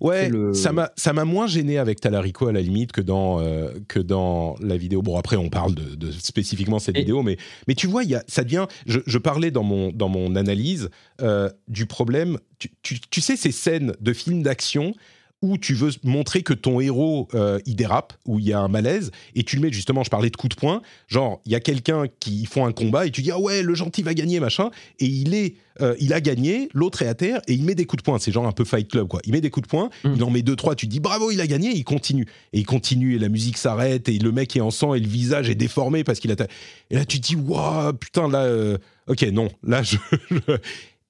Ouais, 0.00 0.28
le- 0.28 0.52
ça 0.52 0.72
m'a 0.72 0.90
ça 0.96 1.12
m'a 1.12 1.24
moins 1.24 1.46
gêné 1.46 1.78
avec 1.78 2.00
Talarico 2.00 2.48
à 2.48 2.52
la 2.52 2.60
limite 2.60 2.92
que 2.92 3.00
dans 3.00 3.40
euh, 3.40 3.70
que 3.88 4.00
dans 4.00 4.56
la 4.60 4.76
vidéo. 4.76 5.00
Bon 5.02 5.16
après 5.16 5.36
on 5.36 5.48
parle 5.48 5.74
de, 5.74 5.94
de 5.94 6.10
spécifiquement 6.10 6.78
cette 6.78 6.96
Et- 6.96 7.00
vidéo, 7.00 7.22
mais 7.22 7.36
mais 7.68 7.74
tu 7.74 7.86
vois 7.86 8.02
il 8.04 8.10
y 8.10 8.14
a 8.14 8.24
ça 8.26 8.42
devient. 8.42 8.66
Je, 8.86 9.00
je 9.06 9.18
parlais 9.18 9.50
dans 9.50 9.62
mon 9.62 9.90
dans 9.92 10.08
mon 10.08 10.34
analyse 10.36 10.90
euh, 11.22 11.48
du 11.68 11.86
problème. 11.86 12.38
Tu, 12.58 12.70
tu, 12.82 12.98
tu 13.10 13.20
sais 13.20 13.36
ces 13.36 13.52
scènes 13.52 13.94
de 14.00 14.12
films 14.12 14.42
d'action 14.42 14.94
où 15.44 15.58
tu 15.58 15.74
veux 15.74 15.90
montrer 16.02 16.42
que 16.42 16.54
ton 16.54 16.80
héros 16.80 17.28
euh, 17.34 17.58
il 17.66 17.76
dérape, 17.76 18.14
où 18.26 18.38
il 18.38 18.46
y 18.46 18.52
a 18.52 18.58
un 18.60 18.68
malaise, 18.68 19.10
et 19.34 19.42
tu 19.44 19.56
le 19.56 19.62
mets 19.62 19.72
justement, 19.72 20.02
je 20.02 20.10
parlais 20.10 20.30
de 20.30 20.36
coup 20.36 20.48
de 20.48 20.54
poing, 20.54 20.80
genre 21.08 21.40
il 21.44 21.52
y 21.52 21.54
a 21.54 21.60
quelqu'un 21.60 22.04
qui 22.20 22.46
font 22.46 22.64
un 22.66 22.72
combat 22.72 23.06
et 23.06 23.10
tu 23.10 23.22
dis 23.22 23.30
ah 23.30 23.38
ouais 23.38 23.62
le 23.62 23.74
gentil 23.74 24.02
va 24.02 24.14
gagner 24.14 24.40
machin, 24.40 24.70
et 24.98 25.06
il 25.06 25.34
est, 25.34 25.54
euh, 25.80 25.94
il 26.00 26.12
a 26.12 26.20
gagné, 26.20 26.68
l'autre 26.72 27.02
est 27.02 27.06
à 27.08 27.14
terre 27.14 27.40
et 27.46 27.52
il 27.54 27.62
met 27.64 27.74
des 27.74 27.84
coups 27.84 28.02
de 28.02 28.04
poing, 28.04 28.18
c'est 28.18 28.32
genre 28.32 28.46
un 28.46 28.52
peu 28.52 28.64
Fight 28.64 28.88
Club 28.90 29.06
quoi, 29.08 29.20
il 29.24 29.32
met 29.32 29.40
des 29.40 29.50
coups 29.50 29.66
de 29.66 29.70
poing, 29.70 29.90
Mm. 30.04 30.12
il 30.16 30.22
en 30.24 30.30
met 30.30 30.42
deux 30.42 30.56
trois, 30.56 30.74
tu 30.74 30.86
dis 30.86 31.00
bravo 31.00 31.30
il 31.30 31.40
a 31.40 31.46
gagné, 31.46 31.70
et 31.70 31.76
il 31.76 31.84
continue 31.84 32.26
et 32.52 32.60
il 32.60 32.66
continue 32.66 33.16
et 33.16 33.18
la 33.18 33.28
musique 33.28 33.58
s'arrête 33.58 34.08
et 34.08 34.18
le 34.18 34.32
mec 34.32 34.56
est 34.56 34.60
en 34.60 34.70
sang 34.70 34.94
et 34.94 35.00
le 35.00 35.06
visage 35.08 35.50
est 35.50 35.54
déformé 35.54 36.04
parce 36.04 36.20
qu'il 36.20 36.30
a, 36.30 36.36
ta- 36.36 36.46
et 36.90 36.94
là 36.96 37.04
tu 37.04 37.20
te 37.20 37.26
dis 37.26 37.36
waouh 37.36 37.92
putain 37.92 38.28
là, 38.28 38.44
euh, 38.44 38.78
ok 39.08 39.22
non 39.32 39.48
là 39.62 39.82
je, 39.82 39.96
je... 40.30 40.56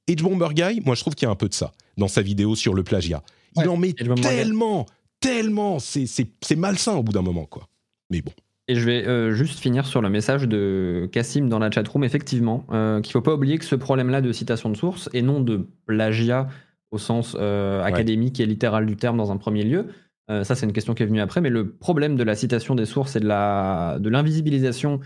Edge 0.07 0.23
Bomber 0.23 0.49
Guy, 0.53 0.81
moi 0.85 0.95
je 0.95 1.01
trouve 1.01 1.15
qu'il 1.15 1.25
y 1.27 1.29
a 1.29 1.33
un 1.33 1.37
peu 1.37 1.49
de 1.49 1.55
ça 1.55 1.73
dans 1.97 2.09
sa 2.09 2.21
vidéo 2.21 2.55
sur 2.57 2.75
le 2.75 2.83
plagiat. 2.83 3.23
Il 3.57 3.63
Ouais, 3.63 3.69
en 3.69 3.77
met 3.77 3.93
tellement, 3.93 4.87
tellement, 5.21 5.79
c'est 5.79 6.57
malsain 6.57 6.95
au 6.95 7.03
bout 7.03 7.13
d'un 7.13 7.23
moment, 7.23 7.47
quoi. 7.47 7.69
Mais 8.11 8.21
bon. 8.21 8.33
Et 8.67 8.77
je 8.77 8.85
vais 8.85 9.07
euh, 9.07 9.33
juste 9.33 9.59
finir 9.59 9.87
sur 9.87 10.01
le 10.01 10.09
message 10.09 10.49
de 10.49 11.09
Cassim 11.13 11.49
dans 11.49 11.59
la 11.59 11.71
chatroom, 11.71 12.03
effectivement, 12.03 12.65
euh, 12.73 13.01
qu'il 13.03 13.13
faut 13.13 13.21
pas 13.21 13.35
oublier 13.35 13.59
que 13.59 13.65
ce 13.65 13.75
problème-là 13.75 14.23
de 14.23 14.33
citation 14.33 14.71
de 14.71 14.77
source, 14.77 15.11
et 15.13 15.21
non 15.21 15.41
de 15.41 15.69
plagiat 15.87 16.49
au 16.91 16.99
sens 16.99 17.37
euh, 17.39 17.83
académique 17.83 18.41
et 18.41 18.47
littéral 18.47 18.87
du 18.87 18.97
terme 18.97 19.19
dans 19.19 19.33
un 19.33 19.37
premier 19.37 19.65
lieu, 19.65 19.89
euh, 20.31 20.45
ça 20.45 20.55
c'est 20.55 20.65
une 20.65 20.73
question 20.73 20.95
qui 20.95 21.03
est 21.03 21.07
venue 21.07 21.21
après, 21.21 21.41
mais 21.41 21.51
le 21.51 21.73
problème 21.73 22.17
de 22.17 22.23
la 22.23 22.35
citation 22.35 22.75
des 22.75 22.87
sources 22.87 23.17
et 23.17 23.21
de 23.21 24.09
l'invisibilisation 24.09 25.01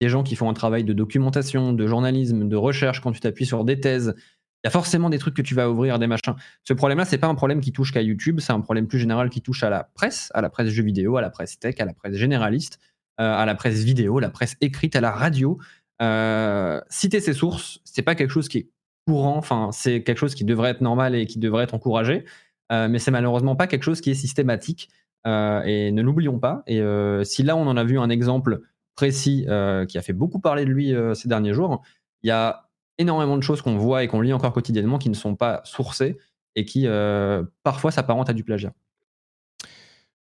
des 0.00 0.08
gens 0.08 0.22
qui 0.22 0.34
font 0.34 0.48
un 0.48 0.54
travail 0.54 0.84
de 0.84 0.92
documentation, 0.92 1.72
de 1.72 1.86
journalisme, 1.86 2.48
de 2.48 2.56
recherche, 2.56 3.00
quand 3.00 3.12
tu 3.12 3.20
t'appuies 3.20 3.46
sur 3.46 3.64
des 3.64 3.78
thèses, 3.80 4.14
il 4.62 4.66
y 4.66 4.68
a 4.68 4.70
forcément 4.70 5.10
des 5.10 5.18
trucs 5.18 5.34
que 5.34 5.42
tu 5.42 5.54
vas 5.54 5.68
ouvrir, 5.68 5.98
des 5.98 6.06
machins. 6.06 6.34
Ce 6.62 6.72
problème-là, 6.72 7.04
c'est 7.04 7.18
pas 7.18 7.26
un 7.26 7.34
problème 7.34 7.60
qui 7.60 7.72
touche 7.72 7.92
qu'à 7.92 8.02
YouTube, 8.02 8.38
c'est 8.40 8.52
un 8.52 8.60
problème 8.60 8.86
plus 8.86 8.98
général 9.00 9.28
qui 9.28 9.42
touche 9.42 9.64
à 9.64 9.70
la 9.70 9.84
presse, 9.94 10.30
à 10.34 10.40
la 10.40 10.50
presse 10.50 10.68
jeux 10.68 10.84
vidéo, 10.84 11.16
à 11.16 11.20
la 11.20 11.30
presse 11.30 11.58
tech, 11.58 11.74
à 11.80 11.84
la 11.84 11.94
presse 11.94 12.14
généraliste, 12.14 12.78
euh, 13.20 13.34
à 13.34 13.44
la 13.44 13.56
presse 13.56 13.82
vidéo, 13.82 14.20
la 14.20 14.30
presse 14.30 14.56
écrite, 14.60 14.94
à 14.94 15.00
la 15.00 15.10
radio. 15.10 15.58
Euh, 16.00 16.80
citer 16.88 17.20
ses 17.20 17.32
sources, 17.32 17.80
c'est 17.84 18.02
pas 18.02 18.14
quelque 18.14 18.30
chose 18.30 18.48
qui 18.48 18.58
est 18.58 18.70
courant, 19.06 19.36
enfin, 19.36 19.70
c'est 19.72 20.02
quelque 20.04 20.18
chose 20.18 20.34
qui 20.34 20.44
devrait 20.44 20.70
être 20.70 20.80
normal 20.80 21.16
et 21.16 21.26
qui 21.26 21.40
devrait 21.40 21.64
être 21.64 21.74
encouragé, 21.74 22.24
euh, 22.70 22.88
mais 22.88 23.00
c'est 23.00 23.10
malheureusement 23.10 23.56
pas 23.56 23.66
quelque 23.66 23.82
chose 23.82 24.00
qui 24.00 24.10
est 24.10 24.14
systématique. 24.14 24.88
Euh, 25.24 25.62
et 25.62 25.92
ne 25.92 26.02
l'oublions 26.02 26.40
pas. 26.40 26.64
Et 26.66 26.82
si 27.24 27.44
là, 27.44 27.56
on 27.56 27.68
en 27.68 27.76
a 27.76 27.84
vu 27.84 27.96
un 27.96 28.10
exemple 28.10 28.60
précis 28.96 29.46
qui 29.88 29.98
a 29.98 30.02
fait 30.02 30.12
beaucoup 30.12 30.40
parler 30.40 30.64
de 30.64 30.70
lui 30.70 30.92
ces 31.14 31.28
derniers 31.28 31.52
jours, 31.52 31.82
il 32.24 32.28
y 32.28 32.32
a 32.32 32.71
énormément 32.98 33.36
de 33.36 33.42
choses 33.42 33.62
qu'on 33.62 33.76
voit 33.76 34.04
et 34.04 34.08
qu'on 34.08 34.20
lit 34.20 34.32
encore 34.32 34.52
quotidiennement 34.52 34.98
qui 34.98 35.08
ne 35.08 35.14
sont 35.14 35.34
pas 35.34 35.60
sourcées 35.64 36.18
et 36.56 36.64
qui 36.64 36.86
euh, 36.86 37.42
parfois 37.62 37.90
s'apparentent 37.90 38.30
à 38.30 38.34
du 38.34 38.44
plagiat. 38.44 38.72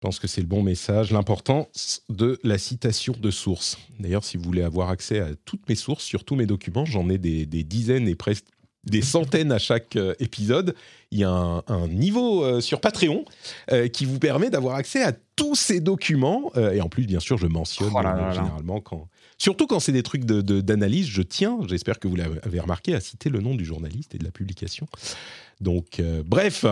Je 0.02 0.08
pense 0.08 0.20
que 0.20 0.28
c'est 0.28 0.42
le 0.42 0.48
bon 0.48 0.64
message, 0.64 1.12
l'importance 1.12 2.04
de 2.08 2.40
la 2.44 2.58
citation 2.58 3.14
de 3.20 3.32
source. 3.32 3.78
D'ailleurs, 4.00 4.24
si 4.24 4.38
vous 4.38 4.44
voulez 4.44 4.64
avoir 4.64 4.90
accès 4.90 5.20
à 5.20 5.36
toutes 5.44 5.68
mes 5.68 5.76
sources, 5.76 6.04
sur 6.04 6.24
tous 6.24 6.36
mes 6.36 6.46
documents, 6.46 6.86
j'en 6.86 7.10
ai 7.10 7.18
des, 7.18 7.46
des 7.46 7.64
dizaines 7.64 8.08
et 8.08 8.16
presque 8.16 8.46
des 8.86 9.02
centaines 9.02 9.52
à 9.52 9.60
chaque 9.60 9.98
euh, 9.98 10.14
épisode. 10.20 10.74
Il 11.12 11.20
y 11.20 11.26
a 11.26 11.30
un, 11.30 11.64
un 11.68 11.88
niveau 11.90 12.46
euh, 12.46 12.62
sur 12.62 12.80
Patreon 12.80 13.26
euh, 13.74 13.90
qui 13.90 14.06
vous 14.06 14.20
permet 14.20 14.50
d'avoir 14.50 14.76
accès 14.76 15.04
à 15.04 15.12
tous 15.36 15.56
ces 15.56 15.82
documents. 15.82 16.50
Euh, 16.56 16.72
et 16.72 16.80
en 16.80 16.88
plus, 16.88 17.06
bien 17.06 17.20
sûr, 17.20 17.38
je 17.38 17.48
mentionne 17.48 17.92
Oh 17.94 18.02
là 18.02 18.16
là 18.16 18.28
là. 18.28 18.32
généralement 18.32 18.80
quand... 18.80 19.10
Surtout 19.40 19.68
quand 19.68 19.80
c'est 19.80 19.94
des 19.94 20.04
trucs 20.04 20.26
d'analyse, 20.26 21.08
de, 21.08 21.12
je 21.12 21.22
tiens, 21.22 21.58
j'espère 21.68 21.98
que 22.00 22.08
vous 22.08 22.16
l'avez 22.18 22.60
remarqué, 22.60 22.94
à 22.94 23.00
citer 23.00 23.30
le 23.30 23.40
nom 23.40 23.56
du 23.56 23.64
journaliste 23.66 24.14
et 24.14 24.18
de 24.18 24.26
la 24.26 24.32
publication. 24.32 24.88
Donc, 25.62 26.00
euh, 26.00 26.22
bref, 26.26 26.66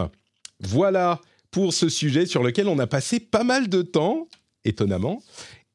voilà 0.59 1.21
pour 1.49 1.73
ce 1.73 1.87
sujet 1.89 2.25
sur 2.25 2.43
lequel 2.43 2.67
on 2.67 2.77
a 2.77 2.85
passé 2.87 3.19
pas 3.21 3.43
mal 3.45 3.69
de 3.69 3.81
temps, 3.81 4.27
étonnamment. 4.65 5.23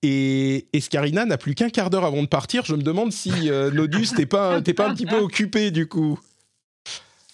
Et 0.03 0.67
Escarina 0.73 1.25
n'a 1.25 1.39
plus 1.39 1.55
qu'un 1.55 1.71
quart 1.71 1.89
d'heure 1.89 2.05
avant 2.05 2.23
de 2.23 2.29
partir. 2.29 2.65
Je 2.67 2.75
me 2.75 2.83
demande 2.83 3.11
si 3.13 3.49
euh, 3.49 3.71
Nodus, 3.71 4.09
t'es 4.17 4.27
pas, 4.27 4.61
pas 4.61 4.89
un 4.89 4.95
petit 4.95 5.07
peu 5.07 5.17
occupé 5.19 5.71
du 5.71 5.87
coup. 5.87 6.19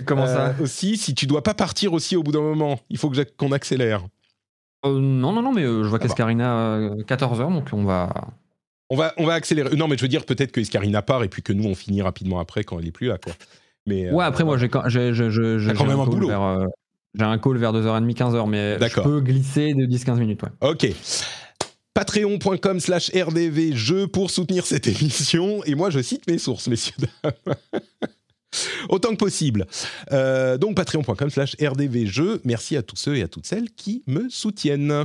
Comment 0.05 0.27
Euh, 0.27 0.53
Aussi, 0.61 0.97
si 0.97 1.15
tu 1.15 1.27
dois 1.27 1.43
pas 1.43 1.55
partir 1.55 1.93
aussi 1.95 2.15
au 2.15 2.23
bout 2.23 2.31
d'un 2.31 2.43
moment, 2.43 2.79
il 2.91 2.99
faut 2.99 3.11
qu'on 3.37 3.53
accélère. 3.53 4.07
Euh, 4.85 5.01
Non, 5.01 5.33
non, 5.33 5.43
non, 5.43 5.53
mais 5.53 5.63
je 5.63 5.69
vois 5.89 5.99
Ah 6.01 6.03
bah. 6.03 6.07
qu'Escarina 6.07 6.79
14h, 7.09 7.53
donc 7.53 7.69
on 7.73 7.85
va. 7.85 8.29
On 8.91 8.97
va, 8.97 9.13
on 9.19 9.27
va 9.27 9.35
accélérer. 9.35 9.77
Non, 9.77 9.87
mais 9.89 9.97
je 9.97 10.03
veux 10.03 10.09
dire 10.09 10.25
peut-être 10.25 10.51
que 10.53 10.61
Escarina 10.61 11.03
part 11.03 11.23
et 11.25 11.29
puis 11.29 11.43
que 11.43 11.53
nous 11.53 11.65
on 11.69 11.75
finit 11.75 12.01
rapidement 12.03 12.41
après 12.41 12.65
quand 12.65 12.79
elle 12.79 12.87
est 12.87 12.91
plus 12.93 13.09
là, 13.09 13.19
quoi. 13.19 13.35
Mais 13.87 14.07
euh, 14.09 14.13
Ouais, 14.13 14.25
après, 14.25 14.45
moi, 14.45 14.57
j'ai 14.59 14.69
quand, 14.69 14.89
j'ai, 14.89 15.13
j'ai- 15.15 15.31
j'ai- 15.31 15.59
j'ai 15.59 15.73
quand 15.75 15.87
même 15.87 16.01
un 16.01 16.05
boulot. 16.07 16.29
vers, 16.29 16.43
euh, 16.43 16.67
j'ai 17.19 17.25
un 17.25 17.39
call 17.39 17.57
vers 17.59 17.73
2h30, 17.73 18.15
15h, 18.15 18.47
mais 18.49 18.75
je 18.75 18.79
D'accord. 18.81 19.05
peux 19.05 19.21
glisser 19.21 19.75
de 19.75 19.85
10-15 19.87 20.19
minutes. 20.19 20.43
Ouais. 20.43 20.49
Ok. 20.61 20.87
Patreon.com 21.95 22.81
slash 22.81 23.11
RDV 23.15 23.75
jeu 23.75 24.07
pour 24.07 24.31
soutenir 24.31 24.65
cette 24.67 24.87
émission. 25.01 25.65
Et 25.65 25.75
moi, 25.75 25.91
je 25.91 26.01
cite 26.01 26.27
mes 26.29 26.39
sources, 26.39 26.69
messieurs, 26.69 26.95
dames. 27.23 27.55
Autant 28.89 29.11
que 29.11 29.17
possible. 29.17 29.67
Euh, 30.13 30.57
donc, 30.59 30.77
patreon.com 30.77 31.29
slash 31.31 31.57
RDV 31.61 32.07
jeu. 32.07 32.41
Merci 32.45 32.77
à 32.77 32.83
tous 32.83 32.97
ceux 32.97 33.17
et 33.17 33.23
à 33.23 33.29
toutes 33.29 33.47
celles 33.47 33.71
qui 33.71 34.03
me 34.07 34.29
soutiennent. 34.31 35.05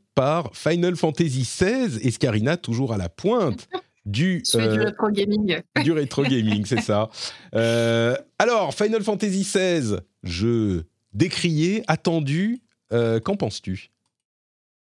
par 0.15 0.55
Final 0.55 0.95
Fantasy 0.95 1.41
XVI. 1.41 1.99
Escarina, 2.07 2.57
toujours 2.57 2.93
à 2.93 2.97
la 2.97 3.09
pointe 3.09 3.67
du, 4.05 4.41
du 4.53 4.59
euh, 4.59 4.83
rétro 4.85 5.09
gaming. 5.09 5.61
du 5.83 5.91
rétro 5.91 6.23
gaming, 6.23 6.65
c'est 6.65 6.81
ça. 6.81 7.09
Euh, 7.53 8.15
alors, 8.39 8.73
Final 8.73 9.03
Fantasy 9.03 9.41
XVI, 9.41 9.97
jeu 10.23 10.85
décrié, 11.13 11.83
attendu. 11.87 12.61
Euh, 12.93 13.19
Qu'en 13.19 13.35
penses-tu? 13.35 13.91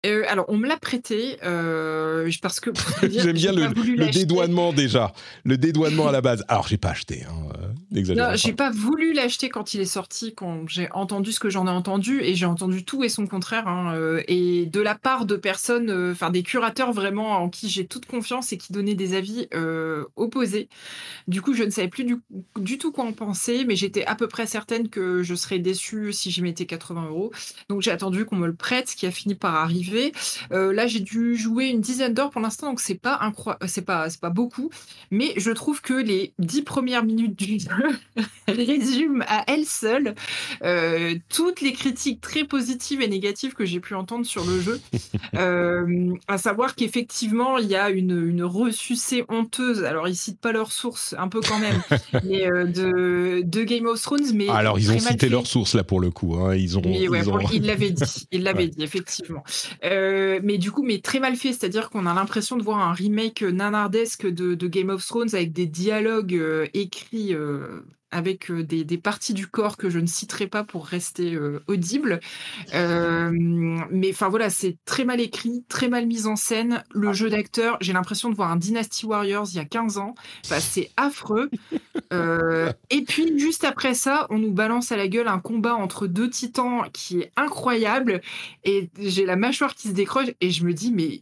Euh, 0.06 0.22
alors, 0.28 0.44
on 0.46 0.56
me 0.56 0.68
l'a 0.68 0.76
prêté 0.76 1.38
euh, 1.42 2.30
parce 2.40 2.60
que. 2.60 2.70
J'aime 3.10 3.32
bien 3.32 3.50
le, 3.52 4.10
dédouanement 4.12 4.72
déjà. 4.72 5.12
Le 5.42 5.58
dédouanement 5.58 6.06
à 6.06 6.12
la 6.12 6.20
base. 6.20 6.44
Alors, 6.46 6.68
j'ai 6.68 6.76
pas 6.76 6.90
acheté. 6.90 7.24
hein. 7.28 7.34
Euh, 7.96 8.14
Non, 8.14 8.36
j'ai 8.36 8.52
pas. 8.52 8.70
voulu 8.70 9.12
l'acheter 9.12 9.48
quand 9.48 9.74
il 9.74 9.80
est 9.80 9.86
sorti, 9.86 10.34
quand 10.36 10.68
j'ai 10.68 10.88
entendu 10.92 11.32
ce 11.32 11.40
que 11.40 11.50
j'en 11.50 11.66
ai 11.66 11.70
entendu, 11.70 12.20
et 12.22 12.36
j'ai 12.36 12.46
entendu 12.46 12.84
tout 12.84 13.02
et 13.02 13.08
son 13.08 13.26
contraire, 13.26 13.66
hein, 13.66 13.92
et 14.28 14.66
de 14.66 14.80
la 14.80 14.94
part 14.94 15.26
de 15.26 15.34
personnes, 15.34 15.90
euh, 15.90 16.12
enfin 16.12 16.30
des 16.30 16.44
curateurs 16.44 16.92
vraiment 16.92 17.32
en 17.42 17.48
qui 17.48 17.68
j'ai 17.68 17.86
toute 17.86 18.06
confiance 18.06 18.52
et 18.52 18.58
qui 18.58 18.72
donnaient 18.72 18.94
des 18.94 19.14
avis 19.16 19.48
opposés. 20.14 20.68
Du 21.26 21.42
coup, 21.42 21.54
je 21.54 21.64
ne 21.64 21.70
savais 21.70 21.88
plus 21.88 22.04
du, 22.04 22.18
du 22.56 22.78
tout 22.78 22.92
quoi 22.92 23.04
en 23.04 23.12
penser, 23.12 23.64
mais 23.66 23.74
j'étais 23.74 24.04
à 24.04 24.14
peu 24.14 24.28
près 24.28 24.46
certaine 24.46 24.88
que 24.88 25.24
je 25.24 25.34
serais 25.34 25.58
déçue 25.58 26.12
si 26.12 26.30
j'y 26.30 26.42
mettais 26.42 26.66
80 26.66 27.06
euros. 27.08 27.32
Donc 27.68 27.82
j'ai 27.82 27.90
attendu 27.90 28.24
qu'on 28.26 28.36
me 28.36 28.46
le 28.46 28.54
prête, 28.54 28.90
ce 28.90 28.94
qui 28.96 29.04
a 29.06 29.10
fini 29.10 29.34
par 29.34 29.56
arriver. 29.56 29.88
Euh, 30.52 30.72
là, 30.72 30.86
j'ai 30.86 31.00
dû 31.00 31.36
jouer 31.36 31.66
une 31.66 31.80
dizaine 31.80 32.14
d'heures 32.14 32.30
pour 32.30 32.40
l'instant, 32.40 32.68
donc 32.68 32.80
c'est 32.80 32.94
pas 33.00 33.18
incroyable, 33.20 33.68
c'est 33.68 33.82
pas, 33.84 34.08
c'est 34.10 34.20
pas 34.20 34.30
beaucoup, 34.30 34.70
mais 35.10 35.32
je 35.36 35.50
trouve 35.50 35.80
que 35.80 35.94
les 35.94 36.32
dix 36.38 36.62
premières 36.62 37.04
minutes 37.04 37.36
du 37.38 37.58
jeu 37.58 37.98
résument 38.48 39.24
à 39.28 39.44
elles 39.46 39.66
seules 39.66 40.14
euh, 40.64 41.14
toutes 41.28 41.60
les 41.60 41.72
critiques 41.72 42.20
très 42.20 42.44
positives 42.44 43.00
et 43.02 43.08
négatives 43.08 43.54
que 43.54 43.64
j'ai 43.64 43.80
pu 43.80 43.94
entendre 43.94 44.26
sur 44.26 44.44
le 44.44 44.60
jeu. 44.60 44.80
Euh, 45.36 46.14
à 46.26 46.38
savoir 46.38 46.74
qu'effectivement, 46.74 47.58
il 47.58 47.68
y 47.68 47.76
a 47.76 47.90
une, 47.90 48.28
une 48.28 48.42
ressucée 48.42 49.24
honteuse. 49.28 49.84
Alors, 49.84 50.08
ils 50.08 50.16
citent 50.16 50.40
pas 50.40 50.52
leurs 50.52 50.72
sources, 50.72 51.14
un 51.18 51.28
peu 51.28 51.40
quand 51.40 51.58
même, 51.58 51.80
mais 52.24 52.46
euh, 52.50 52.64
de, 52.64 53.42
de 53.44 53.62
Game 53.64 53.86
of 53.86 54.00
Thrones. 54.00 54.32
Mais 54.34 54.48
Alors, 54.48 54.78
ils 54.78 54.90
ont 54.90 54.98
cité 54.98 55.28
leurs 55.28 55.46
sources 55.46 55.74
là 55.74 55.84
pour 55.84 56.00
le 56.00 56.10
coup. 56.10 56.34
hein. 56.36 56.54
Ils 56.54 56.78
ont. 56.78 56.82
Mais 56.84 57.08
ouais, 57.08 57.20
ils 57.20 57.24
bon, 57.24 57.36
l'avait 57.36 57.90
dit, 57.90 58.28
Ouais. 58.32 58.68
dit, 58.68 58.82
effectivement. 58.82 59.44
Euh, 59.84 60.40
mais 60.42 60.58
du 60.58 60.72
coup, 60.72 60.82
mais 60.82 61.00
très 61.00 61.20
mal 61.20 61.36
fait, 61.36 61.52
c'est-à-dire 61.52 61.90
qu'on 61.90 62.06
a 62.06 62.14
l'impression 62.14 62.56
de 62.56 62.62
voir 62.62 62.78
un 62.78 62.92
remake 62.92 63.42
nanardesque 63.42 64.26
de, 64.26 64.54
Game 64.66 64.90
of 64.90 65.06
Thrones 65.06 65.34
avec 65.34 65.52
des 65.52 65.66
dialogues 65.66 66.34
euh, 66.34 66.66
écrits 66.74 67.34
euh, 67.34 67.80
avec 68.10 68.50
des, 68.52 68.84
des 68.84 68.98
parties 68.98 69.34
du 69.34 69.46
corps 69.46 69.76
que 69.76 69.90
je 69.90 69.98
ne 69.98 70.06
citerai 70.06 70.46
pas 70.46 70.64
pour 70.64 70.86
rester 70.86 71.34
euh, 71.34 71.62
audible. 71.66 72.20
Euh, 72.74 73.30
mais 73.90 74.10
enfin 74.10 74.28
voilà, 74.28 74.50
c'est 74.50 74.78
très 74.84 75.04
mal 75.04 75.20
écrit, 75.20 75.64
très 75.68 75.88
mal 75.88 76.06
mis 76.06 76.26
en 76.26 76.36
scène. 76.36 76.84
Le 76.92 77.12
jeu 77.12 77.28
d'acteur, 77.30 77.76
j'ai 77.80 77.92
l'impression 77.92 78.30
de 78.30 78.34
voir 78.34 78.50
un 78.50 78.56
Dynasty 78.56 79.06
Warriors 79.06 79.46
il 79.52 79.56
y 79.56 79.60
a 79.60 79.64
15 79.64 79.98
ans. 79.98 80.14
Enfin, 80.44 80.60
c'est 80.60 80.90
affreux. 80.96 81.50
Euh, 82.12 82.72
et 82.88 83.02
puis, 83.02 83.38
juste 83.38 83.64
après 83.64 83.92
ça, 83.92 84.26
on 84.30 84.38
nous 84.38 84.52
balance 84.52 84.92
à 84.92 84.96
la 84.96 85.08
gueule 85.08 85.28
un 85.28 85.40
combat 85.40 85.74
entre 85.74 86.06
deux 86.06 86.30
titans 86.30 86.84
qui 86.92 87.20
est 87.20 87.32
incroyable. 87.36 88.22
Et 88.64 88.88
j'ai 88.98 89.26
la 89.26 89.36
mâchoire 89.36 89.74
qui 89.74 89.88
se 89.88 89.92
décroche 89.92 90.28
et 90.40 90.50
je 90.50 90.64
me 90.64 90.72
dis, 90.72 90.90
mais 90.90 91.20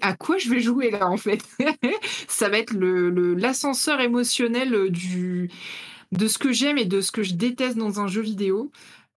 à 0.00 0.14
quoi 0.16 0.38
je 0.38 0.48
vais 0.50 0.60
jouer 0.60 0.90
là 0.90 1.08
en 1.08 1.16
fait? 1.16 1.42
Ça 2.28 2.48
va 2.48 2.58
être 2.58 2.72
le- 2.72 3.10
le- 3.10 3.34
l'ascenseur 3.34 4.00
émotionnel 4.00 4.90
du, 4.90 5.50
de 6.12 6.26
ce 6.28 6.38
que 6.38 6.52
j'aime 6.52 6.78
et 6.78 6.84
de 6.84 7.00
ce 7.00 7.12
que 7.12 7.22
je 7.22 7.34
déteste 7.34 7.76
dans 7.76 8.00
un 8.00 8.06
jeu 8.06 8.20
vidéo. 8.22 8.70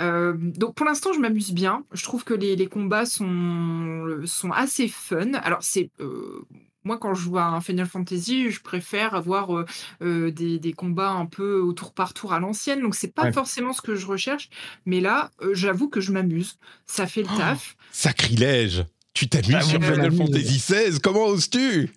Euh, 0.03 0.35
donc 0.39 0.75
pour 0.75 0.87
l'instant, 0.87 1.13
je 1.13 1.21
m'amuse 1.21 1.53
bien. 1.53 1.85
Je 1.93 2.03
trouve 2.05 2.25
que 2.25 2.35
les, 2.35 2.57
les 2.57 2.67
combats 2.69 3.05
sont, 3.07 4.23
sont 4.25 4.51
assez 4.51 4.89
fun. 4.89 5.35
Alors 5.35 5.63
c'est 5.63 5.91
euh, 6.01 6.41
moi 6.85 6.97
quand 6.99 7.13
je 7.13 7.23
joue 7.23 7.37
à 7.39 7.45
un 7.45 7.61
Final 7.61 7.87
Fantasy, 7.87 8.51
je 8.51 8.63
préfère 8.63 9.15
avoir 9.15 9.55
euh, 9.57 9.67
euh, 10.03 10.31
des, 10.31 10.59
des 10.59 10.73
combats 10.73 11.11
un 11.11 11.27
peu 11.27 11.61
au 11.61 11.75
tour 11.75 11.93
par 11.93 12.15
tour 12.15 12.33
à 12.33 12.41
l'ancienne. 12.41 12.81
Donc 12.81 12.95
c'est 12.95 13.15
pas 13.15 13.25
Ouais. 13.25 13.33
forcément 13.33 13.75
ce 13.75 13.83
que 13.83 13.95
je 13.95 14.07
recherche. 14.07 14.49
Mais 14.87 15.01
là, 15.01 15.31
euh, 15.43 15.51
j'avoue 15.53 15.91
que 15.91 16.01
je 16.01 16.13
m'amuse. 16.13 16.59
Ça 16.87 17.07
fait 17.07 17.23
le 17.23 17.29
Oh, 17.35 17.39
taf. 17.39 17.77
Sacrilège 17.93 18.85
Tu 19.15 19.28
t'amuses 19.28 19.55
Ah, 19.57 19.61
sur 19.62 19.81
Final. 19.82 20.12
Fantasy 20.12 20.59
XVI 20.59 21.01
Comment 21.01 21.27
oses-tu? 21.27 21.91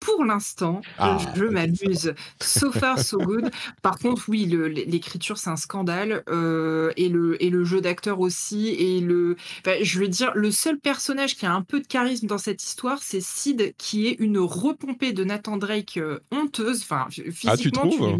Pour 0.00 0.26
l'instant, 0.26 0.82
Ah, 0.98 1.16
je, 1.34 1.44
ok, 1.44 1.50
m'amuse. 1.52 2.12
So 2.42 2.70
far, 2.70 2.98
so 2.98 3.16
good. 3.18 3.50
Par 3.80 3.98
contre, 3.98 4.24
oui, 4.28 4.44
l'écriture, 4.86 5.38
c'est 5.38 5.48
un 5.48 5.56
scandale. 5.56 6.22
euh, 6.28 6.92
et, 6.98 7.08
le, 7.08 7.42
et 7.42 7.48
le 7.48 7.64
jeu 7.64 7.80
d'acteur 7.80 8.20
aussi. 8.20 8.68
Et 8.68 9.00
le, 9.00 9.36
je 9.80 9.98
veux 9.98 10.08
dire, 10.08 10.32
le 10.34 10.50
seul 10.50 10.78
personnage 10.78 11.36
qui 11.36 11.46
a 11.46 11.54
un 11.54 11.62
peu 11.62 11.80
de 11.80 11.86
charisme 11.86 12.26
dans 12.26 12.36
cette 12.36 12.62
histoire, 12.62 13.02
c'est 13.02 13.22
Sid, 13.22 13.74
qui 13.78 14.06
est 14.08 14.16
une 14.18 14.36
repompée 14.38 15.14
de 15.14 15.24
Nathan 15.24 15.56
Drake 15.56 15.96
euh, 15.96 16.18
honteuse. 16.30 16.82
Enfin, 16.82 17.06
physiquement, 17.08 17.52
Ah, 17.52 17.56
tu 17.56 17.72
trouves? 17.72 18.18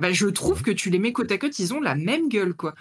Bah, 0.00 0.12
je 0.12 0.26
trouve 0.28 0.62
que 0.62 0.70
tu 0.70 0.90
les 0.90 0.98
mets 0.98 1.12
côte 1.12 1.30
à 1.32 1.38
côte, 1.38 1.58
ils 1.58 1.74
ont 1.74 1.80
la 1.80 1.94
même 1.94 2.28
gueule, 2.28 2.54
quoi. 2.54 2.74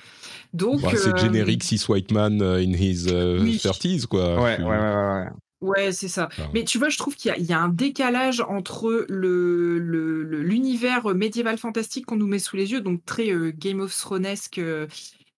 Donc, 0.54 0.82
Bah, 0.82 0.92
C'est 0.96 1.14
euh, 1.14 1.18
générique 1.18 1.64
Six 1.64 1.88
White 1.90 2.12
Man 2.12 2.42
euh, 2.42 2.58
in 2.58 2.72
his 2.74 3.08
euh, 3.10 3.40
Oui. 3.42 3.58
30s, 3.58 4.06
quoi. 4.06 4.42
Ouais, 4.42 4.58
Tu- 4.58 4.64
ouais, 4.64 4.70
ouais, 4.70 4.76
ouais. 4.78 5.24
ouais. 5.24 5.26
Ouais, 5.60 5.92
c'est 5.92 6.08
ça. 6.08 6.30
Ah. 6.38 6.44
Mais 6.54 6.64
tu 6.64 6.78
vois, 6.78 6.90
je 6.90 7.00
trouve 7.00 7.16
qu'il 7.16 7.30
y 7.30 7.32
a, 7.34 7.38
il 7.38 7.46
y 7.46 7.54
a 7.54 7.60
un 7.60 7.70
décalage 7.70 8.42
entre 8.42 9.08
le, 9.10 9.80
le- 9.80 10.22
le- 10.24 10.44
l'univers 10.44 11.16
médiéval 11.16 11.58
fantastique 11.58 12.06
qu'on 12.06 12.16
nous 12.16 12.28
met 12.28 12.38
sous 12.38 12.56
les 12.58 12.72
yeux, 12.72 12.82
donc 12.82 13.04
très 13.06 13.32
euh, 13.32 13.52
Game 13.58 13.80
of 13.80 13.92
Thronesque, 13.98 14.60
euh, 14.60 14.86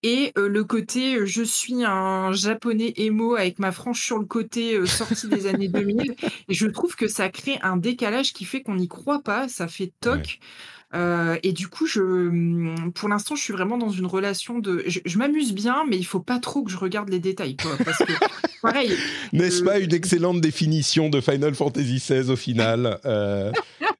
et 0.02 0.32
euh, 0.36 0.46
le 0.48 0.62
côté 0.64 1.16
euh, 1.16 1.24
je 1.24 1.42
suis 1.42 1.84
un 1.86 2.32
japonais 2.32 2.92
émo 2.96 3.34
avec 3.34 3.58
ma 3.58 3.72
frange 3.72 4.02
sur 4.02 4.18
le 4.18 4.26
côté 4.26 4.74
euh, 4.74 4.84
sorti 4.84 5.26
des 5.28 5.46
années 5.46 5.68
2000. 5.68 6.14
Et 6.48 6.54
je 6.54 6.66
trouve 6.66 6.96
que 6.96 7.08
ça 7.08 7.30
crée 7.30 7.58
un 7.62 7.78
décalage 7.78 8.34
qui 8.34 8.44
fait 8.44 8.60
qu'on 8.62 8.74
n'y 8.76 8.88
croit 8.88 9.22
pas, 9.22 9.48
ça 9.48 9.68
fait 9.68 9.90
toc. 10.02 10.38
Euh, 10.92 11.36
et 11.44 11.52
du 11.52 11.68
coup, 11.68 11.86
je, 11.86 12.00
hum, 12.00 12.92
pour 12.94 13.08
l'instant, 13.08 13.36
je 13.36 13.42
suis 13.42 13.52
vraiment 13.52 13.78
dans 13.78 13.90
une 13.90 14.06
relation 14.06 14.58
de. 14.58 14.82
Je, 14.86 14.98
je 15.04 15.18
m'amuse 15.18 15.52
bien, 15.52 15.84
mais 15.88 15.96
il 15.96 16.04
faut 16.04 16.20
pas 16.20 16.38
trop 16.40 16.62
que 16.64 16.70
je 16.70 16.76
regarde 16.76 17.08
les 17.10 17.20
détails, 17.20 17.56
quoi. 17.56 17.72
Parce 17.84 17.98
que, 17.98 18.12
pareil, 18.62 18.92
N'est-ce 19.32 19.62
Euh, 19.62 19.64
pas 19.66 19.78
une 19.78 19.94
excellente 19.94 20.40
définition 20.40 21.08
de 21.08 21.20
Final 21.20 21.54
Fantasy 21.54 21.96
XVI 21.96 22.30
au 22.30 22.36
final 22.36 22.98
Euh, 23.04 23.52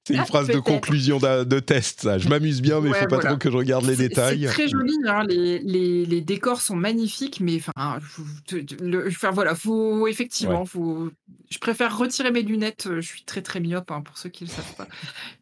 C'est 0.07 0.15
une 0.15 0.25
phrase 0.25 0.49
de 0.49 0.59
conclusion 0.59 1.19
de 1.19 1.61
test, 1.61 2.01
ça. 2.03 2.19
Je 2.19 2.29
m'amuse 2.29 2.63
bien, 2.63 2.81
mais 2.81 2.89
il 2.89 2.93
Ouais, 2.93 3.01
faut 3.01 3.07
pas 3.07 3.17
voilà. 3.17 3.31
trop 3.31 3.39
que 3.39 3.51
je 3.51 3.57
regarde 3.57 3.85
les 3.85 3.97
détails. 3.97 4.41
C'est 4.47 4.53
très 4.53 4.69
joli, 4.69 4.95
hein, 5.07 5.25
les, 5.29 5.59
les, 5.61 6.07
les 6.07 6.21
décors 6.23 6.63
sont 6.63 6.75
magnifiques, 6.75 7.39
mais 7.41 7.59
enfin, 7.59 9.31
voilà, 9.33 9.55
faut 9.55 10.07
effectivement, 10.09 10.61
Ouais. 10.61 10.67
faut. 10.67 11.11
Je 11.51 11.59
préfère 11.59 11.97
retirer 11.99 12.31
mes 12.31 12.43
lunettes. 12.43 12.87
euh, 12.87 13.01
Je 13.01 13.07
suis 13.07 13.23
très 13.25 13.43
très 13.43 13.61
myope, 13.61 13.91
hein, 13.91 14.01
pour 14.03 14.17
ceux 14.19 14.29
qui 14.31 14.45
le 14.45 14.51
savent 14.51 14.75
pas. 14.77 14.87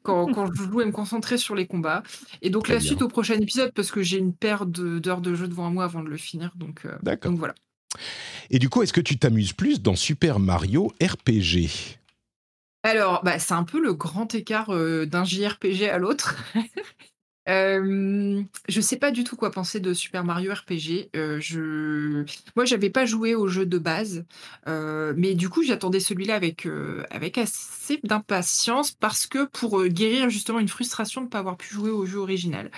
Quand, 0.03 0.27
quand 0.33 0.53
je 0.55 0.63
joue 0.63 0.81
et 0.81 0.87
me 0.87 0.91
concentrer 0.93 1.37
sur 1.39 1.55
les 1.55 1.67
combats. 1.67 2.03
Et 2.43 2.51
donc 2.51 2.65
Très 2.65 2.75
la 2.75 2.79
bien. 2.81 2.87
suite 2.89 3.03
au 3.03 3.09
prochain 3.09 3.35
épisode, 3.35 3.73
parce 3.75 3.91
que 3.91 4.03
j'ai 4.03 4.19
une 4.19 4.33
paire 4.35 4.67
d'heures 4.67 5.21
de 5.21 5.35
jeu 5.35 5.49
devant 5.49 5.71
moi 5.71 5.85
avant 5.85 6.03
de 6.03 6.09
le 6.09 6.17
finir, 6.17 6.53
donc. 6.57 6.81
euh, 6.85 6.97
D'accord. 7.03 7.31
donc 7.31 7.39
voilà. 7.39 7.55
Et 8.51 8.59
du 8.59 8.69
coup, 8.69 8.83
est-ce 8.83 8.93
que 8.93 9.01
tu 9.01 9.19
t'amuses 9.19 9.53
plus 9.53 9.83
dans 9.83 9.97
Super 9.97 10.39
Mario 10.41 10.93
RPG 11.03 11.98
Alors, 12.83 13.23
bah, 13.25 13.39
c'est 13.39 13.55
un 13.55 13.65
peu 13.65 13.81
le 13.81 13.93
grand 13.93 14.35
écart 14.35 14.71
d'un 14.71 15.25
JRPG 15.25 15.89
à 15.89 15.99
l'autre. 15.99 16.37
Euh, 17.49 18.43
je 18.69 18.81
sais 18.83 18.99
pas 18.99 19.11
du 19.11 19.25
tout 19.25 19.35
quoi 19.35 19.51
penser 19.51 19.81
de 19.81 19.95
Super 19.95 20.23
Mario 20.23 20.53
RPG. 20.53 21.09
Euh, 21.17 21.41
je... 21.41 22.25
Moi, 22.57 22.67
j'avais 22.67 22.91
pas 22.91 23.07
joué 23.07 23.35
au 23.35 23.49
jeu 23.49 23.65
de 23.65 23.79
base, 23.79 24.27
mais 24.67 25.35
du 25.35 25.49
coup, 25.49 25.63
j'attendais 25.63 26.01
celui-là 26.01 26.35
avec, 26.35 26.69
avec 27.11 27.39
assez 27.39 28.01
d'impatience 28.05 28.91
parce 28.93 29.27
que 29.27 29.47
pour 29.47 29.83
guérir 29.87 30.29
justement 30.29 30.59
une 30.59 30.69
frustration 30.69 31.23
de 31.23 31.27
ne 31.27 31.31
pas 31.31 31.39
avoir 31.39 31.57
pu 31.57 31.73
jouer 31.73 31.91
au 31.91 32.05
jeu 32.05 32.19
original. 32.19 32.71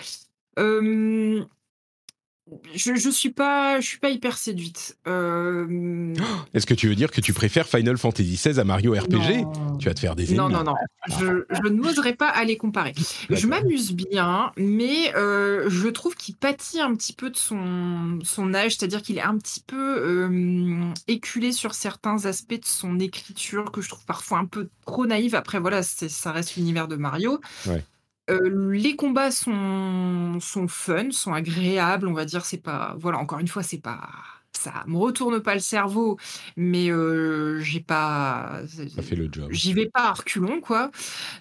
Je, 2.74 2.94
je 2.94 3.10
suis 3.10 3.30
pas, 3.30 3.80
je 3.80 3.86
suis 3.86 3.98
pas 3.98 4.10
hyper 4.10 4.38
séduite. 4.38 4.96
Euh, 5.06 6.14
Est-ce 6.54 6.66
que 6.66 6.74
tu 6.74 6.88
veux 6.88 6.94
dire 6.94 7.10
que 7.10 7.20
tu 7.20 7.32
préfères 7.32 7.66
Final 7.68 7.96
Fantasy 7.98 8.34
XVI 8.34 8.58
à 8.58 8.64
Mario 8.64 8.92
RPG 8.92 9.42
non. 9.42 9.76
Tu 9.78 9.88
vas 9.88 9.94
te 9.94 10.00
faire 10.00 10.16
des 10.16 10.24
ennemis. 10.24 10.38
Non, 10.38 10.48
non, 10.48 10.64
non. 10.64 10.74
Je, 11.18 11.44
je 11.50 11.68
n'oserais 11.68 12.14
pas 12.14 12.28
aller 12.28 12.56
comparer. 12.56 12.94
Je 13.30 13.46
m'amuse 13.46 13.92
bien, 13.92 14.52
mais 14.56 15.14
euh, 15.16 15.68
je 15.68 15.88
trouve 15.88 16.14
qu'il 16.14 16.36
pâtit 16.36 16.80
un 16.80 16.94
petit 16.94 17.12
peu 17.12 17.30
de 17.30 17.36
son, 17.36 18.18
son 18.22 18.54
âge, 18.54 18.76
c'est-à-dire 18.76 19.02
qu'il 19.02 19.18
est 19.18 19.22
un 19.22 19.38
petit 19.38 19.62
peu 19.66 19.76
euh, 19.76 20.84
éculé 21.08 21.52
sur 21.52 21.74
certains 21.74 22.26
aspects 22.26 22.60
de 22.60 22.64
son 22.64 22.98
écriture 22.98 23.72
que 23.72 23.80
je 23.80 23.88
trouve 23.88 24.04
parfois 24.04 24.38
un 24.38 24.46
peu 24.46 24.68
trop 24.86 25.06
naïve. 25.06 25.34
Après, 25.34 25.58
voilà, 25.58 25.82
ça 25.82 26.32
reste 26.32 26.56
l'univers 26.56 26.88
de 26.88 26.96
Mario. 26.96 27.40
Ouais. 27.66 27.84
Euh, 28.30 28.72
les 28.72 28.96
combats 28.96 29.30
sont, 29.30 30.38
sont 30.40 30.68
fun, 30.68 31.10
sont 31.10 31.32
agréables, 31.32 32.06
on 32.08 32.12
va 32.12 32.24
dire. 32.24 32.44
C'est 32.44 32.62
pas, 32.62 32.96
voilà, 32.98 33.18
encore 33.18 33.40
une 33.40 33.48
fois, 33.48 33.62
c'est 33.62 33.80
pas, 33.80 34.08
ça 34.52 34.84
me 34.86 34.96
retourne 34.96 35.40
pas 35.40 35.54
le 35.54 35.60
cerveau, 35.60 36.18
mais 36.56 36.90
euh, 36.90 37.60
j'ai 37.60 37.80
pas, 37.80 38.60
Ça 38.94 39.02
fait 39.02 39.16
le 39.16 39.28
job. 39.30 39.48
j'y 39.50 39.72
vais 39.72 39.88
pas 39.88 40.08
à 40.10 40.12
reculons, 40.12 40.60
quoi. 40.60 40.90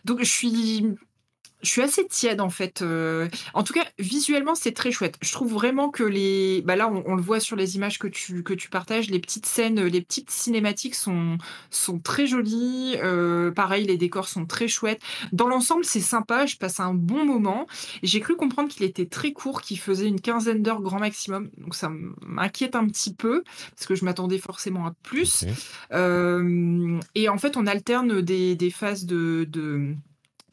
Donc, 0.05 0.19
je 0.19 0.29
suis, 0.29 0.85
je 1.61 1.69
suis 1.69 1.81
assez 1.81 2.07
tiède, 2.07 2.41
en 2.41 2.49
fait. 2.49 2.81
euh. 2.81 3.27
En 3.53 3.64
tout 3.64 3.73
cas, 3.73 3.86
visuellement, 3.99 4.56
c'est 4.56 4.72
très 4.72 4.91
chouette. 4.91 5.18
Je 5.22 5.31
trouve 5.31 5.52
vraiment 5.53 5.90
que 5.90 6.03
les. 6.03 6.61
Bah 6.65 6.76
là, 6.76 6.90
on, 6.90 7.03
on 7.06 7.15
le 7.15 7.22
voit 7.22 7.40
sur 7.40 7.56
les 7.56 7.76
images 7.76 7.99
que 7.99 8.07
tu, 8.07 8.44
que 8.44 8.53
tu 8.53 8.69
partages, 8.69 9.10
les 9.10 9.19
petites 9.19 9.45
scènes, 9.45 9.81
les 9.84 10.02
petites 10.02 10.30
cinématiques 10.31 10.95
sont, 10.95 11.38
sont 11.69 11.99
très 11.99 12.27
jolies. 12.27 12.95
Euh, 13.03 13.52
pareil, 13.52 13.86
les 13.86 13.98
décors 13.98 14.27
sont 14.27 14.45
très 14.45 14.68
chouettes. 14.68 15.02
Dans 15.34 15.48
l'ensemble, 15.48 15.86
c'est 15.86 15.99
sympa. 15.99 16.45
Je 16.45 16.56
passe 16.57 16.80
un 16.80 16.94
bon 16.94 17.26
moment. 17.26 17.68
J'ai 18.03 18.19
cru 18.19 18.36
comprendre 18.36 18.69
qu'il 18.69 18.84
était 18.84 19.06
très 19.06 19.34
court, 19.34 19.61
qu'il 19.61 19.80
faisait 19.80 20.07
une 20.07 20.22
quinzaine 20.22 20.64
d'heures 20.64 20.81
grand 20.81 20.99
maximum. 20.99 21.49
Donc, 21.57 21.76
ça 21.76 21.91
m'inquiète 22.26 22.76
un 22.76 22.88
petit 22.88 23.14
peu, 23.14 23.44
parce 23.76 23.86
que 23.86 23.95
je 23.95 24.06
m'attendais 24.06 24.38
forcément 24.38 24.86
à 24.86 24.94
plus. 25.03 25.45
Euh, 25.91 26.99
et 27.15 27.30
en 27.30 27.38
fait, 27.38 27.57
on 27.57 27.68
alterne 27.68 28.22
des, 28.22 28.56
des 28.56 28.69
phases 28.69 29.06
de, 29.06 29.45
de, 29.49 29.95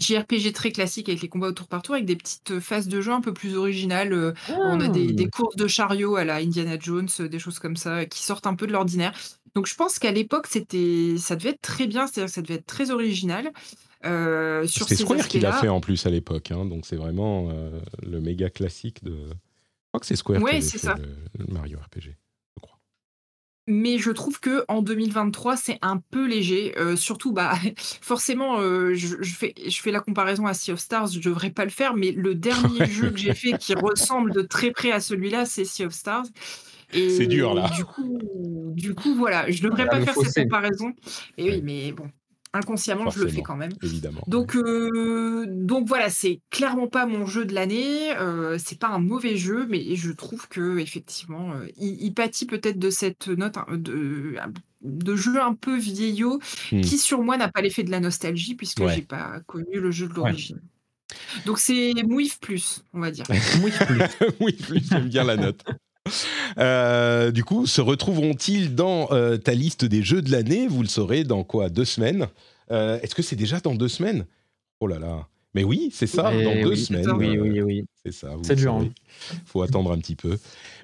JRPG 0.00 0.52
très 0.52 0.70
classique 0.72 1.08
avec 1.08 1.22
les 1.22 1.28
combats 1.28 1.48
au 1.48 1.52
tour 1.52 1.68
par 1.68 1.82
tour, 1.82 1.94
avec 1.94 2.06
des 2.06 2.16
petites 2.16 2.60
phases 2.60 2.88
de 2.88 3.00
jeu 3.00 3.12
un 3.12 3.20
peu 3.20 3.32
plus 3.32 3.56
originales. 3.56 4.12
euh, 4.12 4.32
On 4.50 4.80
a 4.80 4.88
des, 4.88 5.08
Ah. 5.10 5.12
des 5.12 5.28
courses 5.28 5.56
de 5.56 5.66
chariot 5.66 6.16
à 6.16 6.24
la 6.24 6.36
Indiana 6.36 6.76
Jones, 6.78 7.08
euh, 7.20 7.28
des 7.28 7.38
choses 7.38 7.58
comme 7.58 7.76
ça, 7.76 8.04
qui 8.06 8.22
sortent 8.22 8.46
un 8.46 8.54
peu 8.54 8.66
de 8.66 8.72
l'ordinaire. 8.72 9.12
Donc 9.54 9.66
je 9.66 9.74
pense 9.74 9.98
qu'à 9.98 10.12
l'époque, 10.12 10.46
c'était, 10.48 11.14
ça 11.18 11.34
devait 11.36 11.50
être 11.50 11.62
très 11.62 11.86
bien, 11.86 12.06
c'est-à-dire 12.06 12.26
que 12.28 12.32
ça 12.34 12.42
devait 12.42 12.54
être 12.56 12.66
très 12.66 12.90
original. 12.90 13.52
euh, 14.04 14.66
sur 14.66 14.86
C'est 14.88 14.96
ces 14.96 15.02
Square 15.04 15.26
qui 15.28 15.40
l'a 15.40 15.52
fait 15.52 15.68
en 15.68 15.80
plus 15.80 16.06
à 16.06 16.10
l'époque, 16.10 16.50
hein, 16.52 16.64
donc 16.66 16.84
c'est 16.86 16.96
vraiment 16.96 17.48
euh, 17.50 17.80
le 18.02 18.20
méga 18.20 18.50
classique 18.50 19.02
de. 19.02 19.12
Je 19.16 19.88
crois 19.90 20.00
que 20.00 20.06
c'est 20.06 20.16
Square 20.16 20.42
Ouais, 20.42 20.56
qui 20.60 20.62
c'est 20.62 20.72
fait 20.78 20.78
ça. 20.78 20.94
le, 20.94 21.16
le 21.38 21.52
Mario 21.52 21.78
RPG. 21.78 22.14
Mais 23.68 23.98
je 23.98 24.10
trouve 24.10 24.38
que 24.38 24.64
en 24.68 24.80
2023, 24.80 25.56
c'est 25.56 25.78
un 25.82 25.98
peu 25.98 26.26
léger. 26.26 26.72
Euh, 26.78 26.94
surtout, 26.94 27.32
bah, 27.32 27.54
forcément, 28.00 28.60
euh, 28.60 28.94
je, 28.94 29.16
je 29.20 29.34
fais, 29.34 29.54
je 29.66 29.80
fais 29.80 29.90
la 29.90 30.00
comparaison 30.00 30.46
à 30.46 30.54
Sea 30.54 30.72
of 30.72 30.78
Stars. 30.78 31.08
Je 31.08 31.20
devrais 31.20 31.50
pas 31.50 31.64
le 31.64 31.70
faire, 31.70 31.94
mais 31.94 32.12
le 32.12 32.34
dernier 32.34 32.86
jeu 32.86 33.10
que 33.10 33.18
j'ai 33.18 33.34
fait 33.34 33.58
qui 33.58 33.74
ressemble 33.74 34.32
de 34.32 34.42
très 34.42 34.70
près 34.70 34.92
à 34.92 35.00
celui-là, 35.00 35.46
c'est 35.46 35.64
Sea 35.64 35.86
of 35.86 35.92
Stars. 35.92 36.26
C'est 36.92 37.26
dur, 37.26 37.54
là. 37.54 37.68
Du 37.74 37.84
coup, 37.84 38.18
du 38.74 38.94
coup, 38.94 39.14
voilà, 39.16 39.50
je 39.50 39.60
devrais 39.62 39.84
Ah, 39.90 39.98
pas 39.98 40.00
faire 40.00 40.14
cette 40.14 40.44
comparaison. 40.44 40.92
Et 41.36 41.50
oui, 41.50 41.60
mais 41.62 41.92
bon, 41.92 42.08
inconsciemment, 42.56 43.10
je 43.10 43.20
le 43.22 43.28
fais 43.28 43.42
quand 43.42 43.56
même. 43.56 43.72
Évidemment. 43.82 44.22
Donc, 44.26 44.56
euh, 44.56 45.44
donc 45.48 45.86
voilà, 45.86 46.10
c'est 46.10 46.40
clairement 46.50 46.88
pas 46.88 47.06
mon 47.06 47.26
jeu 47.26 47.44
de 47.44 47.54
l'année. 47.54 48.12
Euh, 48.16 48.58
c'est 48.62 48.78
pas 48.78 48.88
un 48.88 48.98
mauvais 48.98 49.36
jeu, 49.36 49.66
mais 49.68 49.94
je 49.96 50.10
trouve 50.12 50.48
que 50.48 50.78
effectivement, 50.78 51.52
euh, 51.52 51.66
il, 51.76 52.02
il 52.02 52.12
pâtit 52.14 52.46
peut-être 52.46 52.78
de 52.78 52.90
cette 52.90 53.28
note 53.28 53.56
hein, 53.56 53.66
de, 53.70 54.34
de 54.82 55.16
jeu 55.16 55.40
un 55.40 55.54
peu 55.54 55.76
vieillot, 55.76 56.40
Hmm. 56.72 56.80
qui 56.80 56.98
sur 56.98 57.22
moi 57.22 57.36
n'a 57.36 57.48
pas 57.48 57.60
l'effet 57.60 57.82
de 57.84 57.90
la 57.90 58.00
nostalgie 58.00 58.54
puisque 58.54 58.80
Ouais. 58.80 58.94
j'ai 58.94 59.02
pas 59.02 59.40
connu 59.46 59.78
le 59.80 59.90
jeu 59.90 60.08
de 60.08 60.14
l'origine. 60.14 60.60
Donc 61.44 61.58
c'est 61.58 61.92
Mouif 62.04 62.40
plus, 62.40 62.82
on 62.92 63.00
va 63.00 63.10
dire. 63.12 63.24
Oui, 63.62 63.70
plus. 63.86 64.00
oui, 64.40 64.52
plus, 64.52 64.88
j'aime 64.88 65.08
bien 65.08 65.22
la 65.24 65.36
note. 65.36 65.64
Euh, 66.58 67.32
du 67.32 67.44
coup, 67.44 67.66
se 67.66 67.82
retrouveront-ils 67.82 68.74
dans 68.74 69.08
euh, 69.10 69.36
ta 69.36 69.52
liste 69.52 69.84
des 69.84 70.02
jeux 70.02 70.22
de 70.22 70.30
l'année? 70.30 70.66
Vous 70.68 70.80
le 70.82 70.88
saurez 70.88 71.22
dans 71.24 71.44
quoi? 71.44 71.68
Deux 71.68 71.84
semaines? 71.84 72.28
Euh, 72.70 72.98
Est-ce 73.02 73.14
que 73.14 73.22
c'est 73.22 73.36
déjà 73.36 73.60
dans 73.60 73.74
deux 73.74 73.88
semaines? 73.88 74.24
Oh 74.80 74.86
là 74.86 74.98
là. 74.98 75.28
Mais 75.54 75.64
oui, 75.64 75.90
c'est 75.92 76.06
ça, 76.06 76.32
Eh 76.34 76.44
dans 76.44 76.54
deux 76.62 76.76
semaines. 76.76 77.10
Oui, 77.12 77.38
oui, 77.38 77.60
oui. 77.60 77.84
C'est 78.04 78.12
ça. 78.12 78.30
C'est 78.42 78.54
dur, 78.56 78.74
hein. 78.74 78.88
faut 79.44 79.62
attendre 79.62 79.92
un 79.92 79.98
petit 79.98 80.16
peu. 80.16 80.38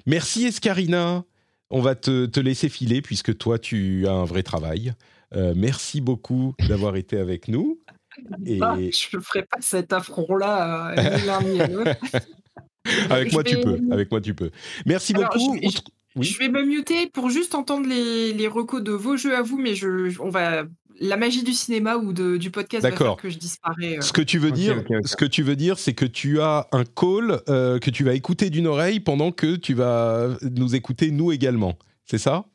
Merci 0.05 0.45
Escarina. 0.45 1.23
On 1.71 1.81
va 1.81 1.95
te, 1.95 2.27
te 2.27 2.39
laisser 2.39 2.69
filer 2.69 3.01
puisque 3.01 3.35
toi, 3.37 3.57
tu 3.57 4.07
as 4.07 4.11
un 4.11 4.25
vrai 4.25 4.43
travail. 4.43 4.93
Euh, 5.35 5.53
merci 5.55 6.01
beaucoup 6.01 6.53
d'avoir 6.67 6.95
été 6.95 7.17
avec 7.17 7.47
nous. 7.47 7.79
Et 8.45 8.59
Ah, 8.61 8.75
je 8.77 9.17
ne 9.17 9.21
ferai 9.21 9.43
pas 9.43 9.57
cet 9.59 9.91
affront-là, 9.91 10.93
avec 13.09 13.29
je 13.29 13.33
moi, 13.33 13.43
tu 13.43 13.57
peux. 13.61 13.79
Avec 13.91 14.11
moi, 14.11 14.21
tu 14.21 14.33
peux. 14.33 14.51
Merci 14.85 15.13
Alors, 15.15 15.29
beaucoup. 15.31 15.55
je 15.55 15.61
vais- 15.61 15.67
Outre- 15.67 15.83
Oui. 16.15 16.25
Je 16.27 16.37
vais 16.37 16.49
me 16.49 16.63
muter 16.63 17.07
pour 17.11 17.29
juste 17.31 17.55
entendre 17.55 17.87
les, 17.89 18.33
les 18.33 18.47
recos 18.47 18.83
de 18.83 18.91
vos 18.91 19.17
jeux 19.17 19.35
à 19.35 19.41
vous, 19.41 19.57
mais 19.57 19.73
je, 19.73 20.11
on 20.21 20.29
va 20.29 20.63
la 20.99 21.17
magie 21.17 21.41
du 21.43 21.53
cinéma 21.53 21.95
ou 21.97 22.13
de, 22.13 22.37
du 22.37 22.51
podcast 22.51 22.83
va 22.83 22.91
D'accord. 22.91 23.15
faire 23.15 23.23
que 23.23 23.29
je 23.31 23.39
disparais. 23.39 23.97
euh. 23.97 24.01
Ce 24.01 24.13
que 24.13 24.21
tu 24.21 24.37
veux 24.37 24.51
dire, 24.51 24.83
ce 25.05 25.15
que 25.15 25.25
tu 25.25 25.41
veux 25.41 25.55
dire, 25.55 25.79
c'est 25.79 25.93
que 25.93 26.05
tu 26.05 26.39
as 26.39 26.67
un 26.71 26.83
call 26.85 27.41
euh, 27.49 27.79
que 27.79 27.89
tu 27.89 28.03
vas 28.03 28.13
écouter 28.13 28.51
d'une 28.51 28.67
oreille 28.67 28.99
pendant 28.99 29.31
que 29.31 29.55
tu 29.55 29.73
vas 29.73 30.37
nous 30.51 30.75
écouter 30.75 31.09
nous 31.09 31.31
également. 31.31 31.79
C'est 32.05 32.19
ça? 32.19 32.45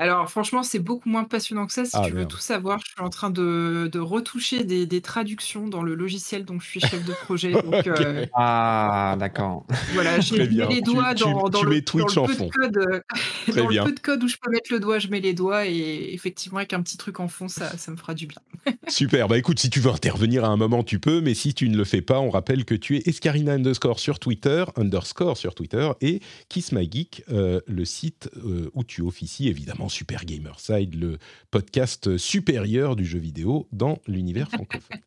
Alors 0.00 0.28
franchement, 0.28 0.64
c'est 0.64 0.80
beaucoup 0.80 1.08
moins 1.08 1.22
passionnant 1.22 1.66
que 1.66 1.72
ça. 1.72 1.84
Si 1.84 1.92
Ah, 1.94 2.02
tu 2.04 2.10
veux 2.10 2.18
merde. 2.18 2.30
tout 2.30 2.38
savoir, 2.38 2.80
je 2.80 2.90
suis 2.90 3.00
en 3.00 3.10
train 3.10 3.30
de, 3.30 3.88
de 3.92 3.98
retoucher 4.00 4.64
des, 4.64 4.86
des 4.86 5.00
traductions 5.00 5.68
dans 5.68 5.82
le 5.84 5.94
logiciel 5.94 6.44
dont 6.44 6.58
je 6.58 6.66
suis 6.66 6.80
chef 6.80 7.04
de 7.04 7.12
projet. 7.12 7.52
Donc 7.62 7.86
euh, 7.86 8.26
Ah, 8.34 9.14
d'accord. 9.20 9.64
voilà, 9.92 10.18
j'ai 10.18 10.34
Très 10.34 10.48
mis 10.48 10.54
bien. 10.56 10.68
les 10.68 10.76
Tu- 10.82 10.82
doigts 10.82 11.14
tu- 11.14 11.22
dans, 11.22 11.48
dans 11.48 11.60
tu 11.60 11.64
le, 11.66 11.70
mets 11.70 11.80
dans 11.80 11.84
Twitch 11.84 12.14
le 12.16 12.20
en 12.22 12.26
peu 12.26 12.34
fond. 12.34 12.46
de 12.46 12.50
code, 12.50 12.76
euh, 12.76 13.00
Très 13.46 13.62
dans 13.62 13.68
bien. 13.68 13.84
le 13.84 13.90
peu 13.90 13.94
de 13.94 14.00
code 14.00 14.24
où 14.24 14.28
je 14.28 14.36
peux 14.42 14.50
mettre 14.50 14.72
le 14.72 14.80
doigt, 14.80 14.98
je 14.98 15.06
mets 15.08 15.20
les 15.20 15.32
doigts 15.32 15.64
et 15.66 16.10
effectivement 16.12 16.58
avec 16.58 16.72
un 16.72 16.82
petit 16.82 16.96
truc 16.96 17.20
en 17.20 17.28
fond, 17.28 17.46
ça, 17.46 17.76
ça 17.78 17.92
me 17.92 17.96
fera 17.96 18.14
du 18.14 18.26
bien. 18.26 18.38
Super. 18.88 19.28
Bah 19.28 19.38
écoute, 19.38 19.60
si 19.60 19.70
tu 19.70 19.78
veux 19.78 19.90
intervenir 19.92 20.44
à 20.44 20.48
un 20.48 20.56
moment, 20.56 20.82
tu 20.82 20.98
peux, 20.98 21.20
mais 21.20 21.34
si 21.34 21.54
tu 21.54 21.68
ne 21.68 21.76
le 21.76 21.84
fais 21.84 22.02
pas, 22.02 22.18
on 22.18 22.30
rappelle 22.30 22.64
que 22.64 22.74
tu 22.74 22.96
es 22.96 23.02
Escarina 23.08 23.52
underscore 23.52 24.00
sur 24.00 24.18
Twitter, 24.18 24.64
underscore 24.76 25.36
sur 25.36 25.54
Twitter, 25.54 25.88
et 26.00 26.20
Kiss 26.48 26.72
My 26.72 26.90
Geek, 26.90 27.22
euh, 27.30 27.60
le 27.68 27.84
site 27.84 28.28
euh, 28.44 28.70
où 28.74 28.82
tu 28.82 29.00
officies, 29.02 29.48
évidemment, 29.48 29.84
Super 29.94 30.24
Gamerside, 30.24 30.94
le 30.96 31.18
podcast 31.52 32.16
supérieur 32.16 32.96
du 32.96 33.04
jeu 33.06 33.20
vidéo 33.20 33.68
dans 33.70 33.98
l'univers 34.08 34.48
francophone. 34.50 34.98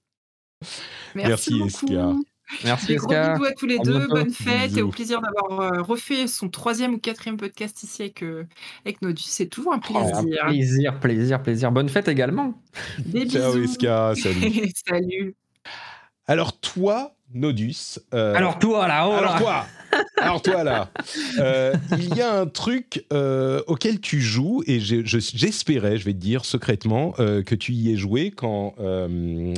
Merci, 1.15 1.59
Merci. 1.59 1.85
Merci, 2.64 2.88
Des 2.88 2.95
gros 2.95 3.09
bisous 3.09 3.43
à 3.43 3.51
tous 3.51 3.65
les 3.65 3.76
À 3.77 3.84
deux, 3.84 3.97
bientôt. 3.97 4.14
bonne 4.14 4.31
fête 4.31 4.77
et 4.77 4.81
au 4.81 4.88
plaisir 4.88 5.19
d'avoir 5.22 5.59
euh, 5.73 5.81
refait 5.81 6.27
son 6.27 6.47
troisième 6.47 6.93
ou 6.93 6.97
quatrième 6.97 7.35
podcast 7.35 7.84
ici 7.84 8.03
avec, 8.03 8.23
euh, 8.23 8.45
avec 8.85 9.01
Nodus. 9.01 9.23
C'est 9.27 9.47
toujours 9.47 9.73
un 9.73 9.81
Oh, 9.89 9.93
plaisir. 9.93 10.45
plaisir, 10.47 10.99
plaisir, 11.01 11.43
plaisir. 11.43 11.72
Bonne 11.73 11.89
fête 11.89 12.07
également. 12.07 12.53
Des 12.99 13.27
Ciao 13.27 13.51
bisous. 13.53 13.64
Eska, 13.73 14.14
salut. 14.15 14.72
Salut. 14.88 15.35
Alors 16.26 16.57
toi, 16.61 17.15
Nodus. 17.34 17.99
euh, 18.14 18.34
Alors 18.34 18.57
toi 18.59 18.88
là, 18.88 19.07
oh 19.09 19.11
alors 19.11 19.34
là. 19.34 19.39
toi, 19.41 19.65
alors 20.18 20.41
toi 20.41 20.64
là, 20.64 20.90
euh, 21.40 21.74
il 21.98 22.15
y 22.15 22.22
a 22.22 22.40
un 22.40 22.45
truc 22.48 23.06
euh, 23.14 23.61
auquel 23.68 23.99
tu 23.99 24.22
joues 24.22 24.64
et 24.68 24.80
je- 24.80 25.02
j'espérais, 25.06 25.98
je 25.98 26.06
vais 26.06 26.14
te 26.14 26.18
dire 26.19 26.45
secrètement, 26.45 27.14
euh, 27.19 27.44
que 27.44 27.56
tu 27.56 27.74
y 27.74 27.91
aies 27.91 27.98
joué 27.98 28.32
quand 28.32 28.76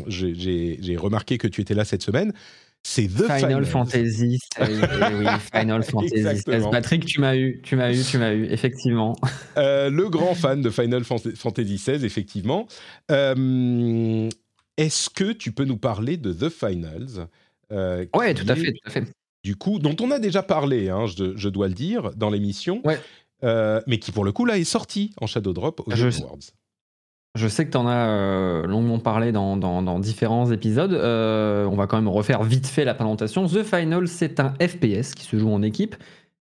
j'ai- 0.08 0.98
remarqué 0.98 1.38
que 1.38 1.48
tu 1.48 1.62
étais 1.62 1.74
là 1.74 1.86
cette 1.86 2.04
semaine. 2.04 2.34
C'est 2.82 3.08
The 3.08 3.24
Final 3.24 3.40
Finals. 3.40 3.66
Fantasy, 3.66 4.40
oui, 4.62 4.68
oui, 5.20 5.26
Final 5.54 5.84
Fantasy. 5.92 6.14
Exactement. 6.16 6.62
16. 6.62 6.72
Patrick, 6.72 7.06
tu 7.06 7.20
m'as 7.20 7.36
eu, 7.36 7.60
tu 7.62 7.76
m'as 7.76 7.92
eu, 7.94 8.02
tu 8.02 8.18
m'as 8.18 8.32
eu, 8.34 8.46
effectivement. 8.46 9.18
Le 9.58 10.08
grand 10.08 10.34
fan 10.34 10.62
de 10.62 10.70
Final 10.70 11.04
Fant- 11.04 11.36
Fantasy 11.36 11.76
XVI, 11.76 12.06
effectivement. 12.06 12.68
Est-ce 14.78 15.10
que 15.10 15.34
tu 15.34 15.52
peux 15.52 15.66
nous 15.66 15.78
parler 15.78 16.16
de 16.18 16.32
The 16.32 16.50
Finals 16.50 17.28
euh, 17.72 18.06
Ouais, 18.16 18.34
tout 18.34 18.46
à 18.48 18.56
fait, 18.56 18.72
tout 18.72 18.80
à 18.86 18.90
fait. 18.92 19.04
Du 19.44 19.56
coup, 19.56 19.80
dont 19.80 19.96
on 20.02 20.12
a 20.12 20.20
déjà 20.20 20.44
parlé, 20.44 20.90
hein, 20.90 21.06
je, 21.06 21.36
je 21.38 21.50
dois 21.50 21.68
le 21.70 21.74
dire, 21.74 22.12
dans 22.18 22.30
l'émission, 22.30 22.82
Ouais. 22.84 23.00
euh, 23.44 23.80
mais 23.88 23.98
qui 24.00 24.12
pour 24.12 24.26
le 24.26 24.32
coup 24.34 24.44
là 24.46 24.58
est 24.58 24.64
sorti 24.66 25.12
en 25.22 25.28
Shadow 25.28 25.54
Drop 25.54 25.82
aux 25.86 25.92
Je- 25.92 26.10
Game 26.10 26.24
Awards. 26.24 26.38
Je 27.36 27.48
sais 27.48 27.66
que 27.66 27.72
tu 27.72 27.78
en 27.78 27.88
as 27.88 28.10
euh, 28.10 28.66
longuement 28.68 28.98
parlé 29.00 29.32
dans, 29.32 29.56
dans- 29.56 29.82
dans 29.84 30.00
différents 30.00 30.52
épisodes. 30.52 30.94
Euh, 30.94 31.66
on 31.66 31.76
va 31.76 31.86
quand 31.88 31.98
même 31.98 32.08
refaire 32.10 32.44
vite 32.44 32.66
fait 32.68 32.84
la 32.86 32.96
présentation. 32.96 33.46
The 33.46 33.64
Final, 33.64 34.08
c'est 34.08 34.40
un 34.40 34.56
FPS 34.60 35.14
qui 35.16 35.24
se 35.26 35.38
joue 35.38 35.52
en 35.52 35.62
équipe, 35.62 35.96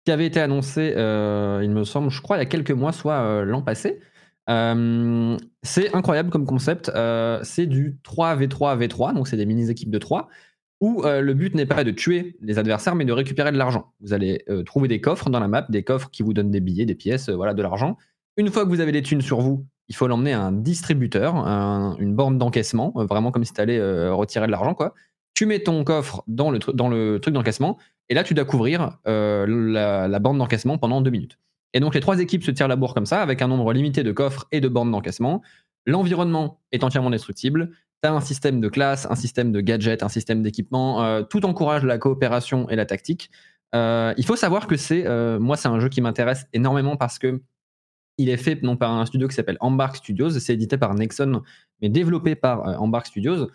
qui 0.06 0.12
avait 0.12 0.26
été 0.26 0.40
annoncé, 0.42 0.90
il 0.96 1.70
me 1.72 1.84
semble, 1.86 2.10
je 2.12 2.22
crois, 2.22 2.36
il 2.36 2.40
y 2.40 2.44
a 2.44 2.46
quelques 2.48 2.72
mois, 2.72 2.92
soit 2.92 3.44
l'an 3.46 3.62
passé. 3.62 4.02
C'est 5.64 5.96
incroyable 5.96 6.30
comme 6.30 6.46
concept. 6.46 6.92
C'est 7.44 7.66
du 7.66 7.98
3v3v3, 8.04 9.14
donc 9.14 9.28
c'est 9.28 9.38
des 9.38 9.46
mini-équipes 9.46 9.90
de 9.92 9.98
3, 9.98 10.28
où 10.84 11.02
euh, 11.06 11.22
le 11.22 11.34
but 11.34 11.56
n'est 11.56 11.66
pas 11.66 11.86
de 11.86 11.92
tuer 11.92 12.36
les 12.42 12.60
adversaires, 12.60 12.94
mais 12.94 13.06
de 13.06 13.14
récupérer 13.14 13.54
de 13.54 13.58
l'argent. 13.58 13.94
Vous 14.02 14.12
allez 14.12 14.44
euh, 14.50 14.64
trouver 14.64 14.90
des 14.90 15.00
coffres 15.00 15.30
dans 15.30 15.40
la 15.40 15.48
map, 15.48 15.66
des 15.70 15.82
coffres 15.82 16.10
qui 16.12 16.24
vous 16.24 16.34
donnent 16.34 16.52
des 16.52 16.60
billets, 16.60 16.86
des 16.86 16.94
pièces, 16.94 17.30
euh, 17.30 17.36
voilà, 17.38 17.54
de 17.54 17.62
l'argent. 17.62 17.98
Une 18.36 18.50
fois 18.50 18.66
que 18.66 18.70
vous 18.70 18.82
avez 18.82 18.92
les 18.92 19.02
thunes 19.02 19.22
sur 19.22 19.40
vous, 19.40 19.66
il 19.88 19.96
faut 19.96 20.08
l'emmener 20.08 20.34
à 20.34 20.42
un 20.42 20.52
distributeur, 20.52 21.38
un- 21.38 21.96
une 22.00 22.14
borne 22.14 22.38
d'encaissement, 22.38 22.92
vraiment 22.96 23.32
comme 23.32 23.46
si 23.46 23.54
tu 23.54 23.62
allais 23.62 23.80
retirer 24.10 24.46
de 24.46 24.52
l'argent. 24.52 24.76
Tu 25.36 25.46
mets 25.46 25.60
ton 25.60 25.86
coffre 25.86 26.22
dans 26.28 26.52
le, 26.52 26.60
truc 26.60 27.34
d'encaissement, 27.34 27.78
et 28.10 28.14
là, 28.14 28.26
tu 28.26 28.34
dois 28.34 28.44
couvrir 28.46 28.98
la, 29.06 30.08
la 30.08 30.20
borne 30.20 30.38
d'encaissement 30.38 30.78
pendant 30.78 31.00
deux 31.02 31.12
minutes. 31.12 31.38
Et 31.74 31.80
donc, 31.80 31.96
les 31.96 32.02
trois 32.02 32.20
équipes 32.20 32.44
se 32.44 32.52
tirent 32.52 32.68
la 32.68 32.76
bourre 32.76 32.94
comme 32.94 33.06
ça, 33.06 33.22
avec 33.22 33.42
un 33.42 33.48
nombre 33.48 33.72
limité 33.72 34.04
de 34.04 34.12
coffres 34.12 34.48
et 34.52 34.62
de 34.62 34.68
bornes 34.68 34.92
d'encaissement. 34.92 35.42
L'environnement 35.86 36.60
est 36.72 36.84
entièrement 36.84 37.10
destructible. 37.10 37.72
Tu 38.04 38.10
as 38.10 38.14
un 38.14 38.20
système 38.22 38.60
de 38.60 38.68
classe, 38.68 39.08
un 39.10 39.16
système 39.16 39.52
de 39.54 39.62
gadgets, 39.62 40.04
un 40.04 40.10
système 40.10 40.42
d'équipement. 40.44 41.04
euh, 41.04 41.24
tout 41.24 41.46
encourage 41.46 41.86
la 41.86 41.98
coopération 41.98 42.70
et 42.70 42.76
la 42.76 42.86
tactique. 42.86 43.32
Euh, 43.74 44.14
il 44.18 44.26
faut 44.26 44.36
savoir 44.36 44.68
que 44.68 44.76
c'est, 44.76 45.06
euh, 45.08 45.40
moi, 45.40 45.56
c'est 45.56 45.70
un 45.70 45.80
jeu 45.80 45.88
qui 45.90 46.02
m'intéresse 46.02 46.46
énormément 46.54 46.98
parce 46.98 47.18
que 47.18 47.42
il 48.18 48.30
est 48.30 48.38
fait 48.38 48.62
non 48.62 48.76
par 48.78 48.92
un 48.92 49.06
studio 49.06 49.28
qui 49.28 49.34
s'appelle 49.36 49.58
Embark 49.60 49.96
Studios, 49.96 50.30
c'est 50.32 50.54
édité 50.54 50.78
par 50.78 50.94
Nexon, 50.94 51.42
mais 51.82 51.90
développé 51.90 52.36
par 52.36 52.80
Embark 52.80 53.08
Studios, 53.08 53.48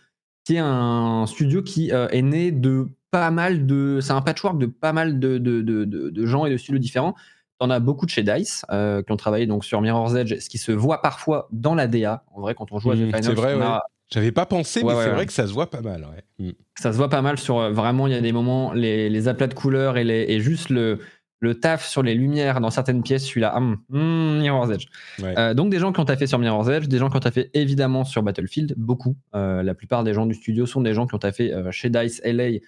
qui 0.44 0.56
est 0.56 0.60
un 0.60 1.26
studio 1.28 1.62
qui 1.62 1.90
est 1.90 2.22
né 2.22 2.50
de 2.50 2.88
pas 3.12 3.30
mal 3.30 3.66
de. 3.66 4.00
C'est 4.02 4.12
un 4.12 4.20
patchwork 4.22 4.58
de 4.58 4.66
pas 4.66 4.92
mal 4.92 5.20
de, 5.20 5.38
de, 5.38 5.60
de, 5.62 6.26
gens 6.26 6.44
et 6.46 6.50
de 6.50 6.56
studios 6.56 6.80
différents. 6.80 7.14
T'en 7.60 7.70
as 7.70 7.78
beaucoup 7.80 8.04
de 8.06 8.10
chez 8.10 8.22
DICE 8.24 8.64
euh, 8.70 9.02
qui 9.02 9.12
ont 9.12 9.16
travaillé 9.16 9.46
donc 9.46 9.64
sur 9.64 9.80
Mirror's 9.80 10.14
Edge, 10.16 10.36
ce 10.40 10.48
qui 10.48 10.58
se 10.58 10.72
voit 10.72 11.02
parfois 11.02 11.48
dans 11.52 11.74
la 11.76 11.86
DA. 11.86 12.24
En 12.32 12.40
vrai, 12.40 12.54
quand 12.56 12.72
on 12.72 12.78
joue 12.80 12.90
à 12.90 12.94
The 12.94 12.98
Finals, 13.06 13.24
c'est 13.24 13.34
vrai, 13.34 13.54
on 13.54 13.60
a- 13.62 13.74
ouais. 13.74 13.80
J'avais 14.12 14.32
pas 14.32 14.47
pensé, 14.47 14.80
Ouais, 14.82 14.86
mais 14.86 14.98
ouais, 14.98 15.02
c'est 15.05 15.09
ouais. 15.10 15.14
vrai 15.16 15.26
que 15.26 15.32
ça 15.32 15.47
se 15.47 15.52
voit 15.52 15.68
pas 15.70 15.82
mal. 15.82 16.06
Mm. 16.39 16.51
ça 16.78 16.93
se 16.93 16.97
voit 16.97 17.10
pas 17.10 17.20
mal 17.22 17.39
sur 17.39 17.59
euh, 17.59 17.70
vraiment 17.70 18.06
il 18.06 18.12
y 18.12 18.16
a 18.16 18.20
des 18.20 18.32
moments 18.32 18.72
les, 18.72 19.10
les 19.10 19.28
aplats 19.28 19.48
de 19.48 19.55
couleurs 19.55 19.97
et, 19.98 20.05
les, 20.05 20.24
et 20.28 20.40
juste 20.40 20.70
le 20.70 20.98
le 21.40 21.55
taf 21.55 21.86
sur 21.86 22.02
les 22.02 22.14
lumières 22.16 22.60
dans 22.60 22.70
certaines 22.70 23.01
pièces, 23.01 23.24
celui-là, 23.24 23.56
hum, 23.56 23.76
hum, 23.93 24.39
Mirror's 24.40 24.70
Edge. 24.70 24.86
Euh, 25.22 25.55
donc 25.55 25.70
des 25.70 25.78
gens 25.78 25.93
qui 25.93 26.01
ont 26.01 26.05
taffé 26.05 26.26
sur 26.26 26.36
Mirror's 26.40 26.68
Edge, 26.68 26.89
des 26.89 26.98
gens 26.98 27.10
qui 27.10 27.16
ont 27.16 27.20
taffé 27.20 27.48
évidemment 27.55 28.05
sur 28.05 28.24
Battlefield, 28.24 28.74
beaucoup. 28.76 29.14
Euh, 29.36 29.62
la 29.62 29.74
plupart 29.74 30.02
des 30.02 30.14
gens 30.14 30.26
du 30.26 30.35
studio 30.35 30.66
sont 30.66 30.80
des 30.80 30.94
gens 30.94 31.06
qui 31.06 31.14
ont 31.14 31.20
taffé 31.20 31.55
chez 31.70 31.90
DICE 31.90 32.20
LA 32.24 32.59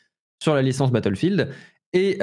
sur 0.41 0.55
la 0.55 0.63
licence 0.63 0.93
Battlefield. 0.93 1.49
Et 1.93 2.21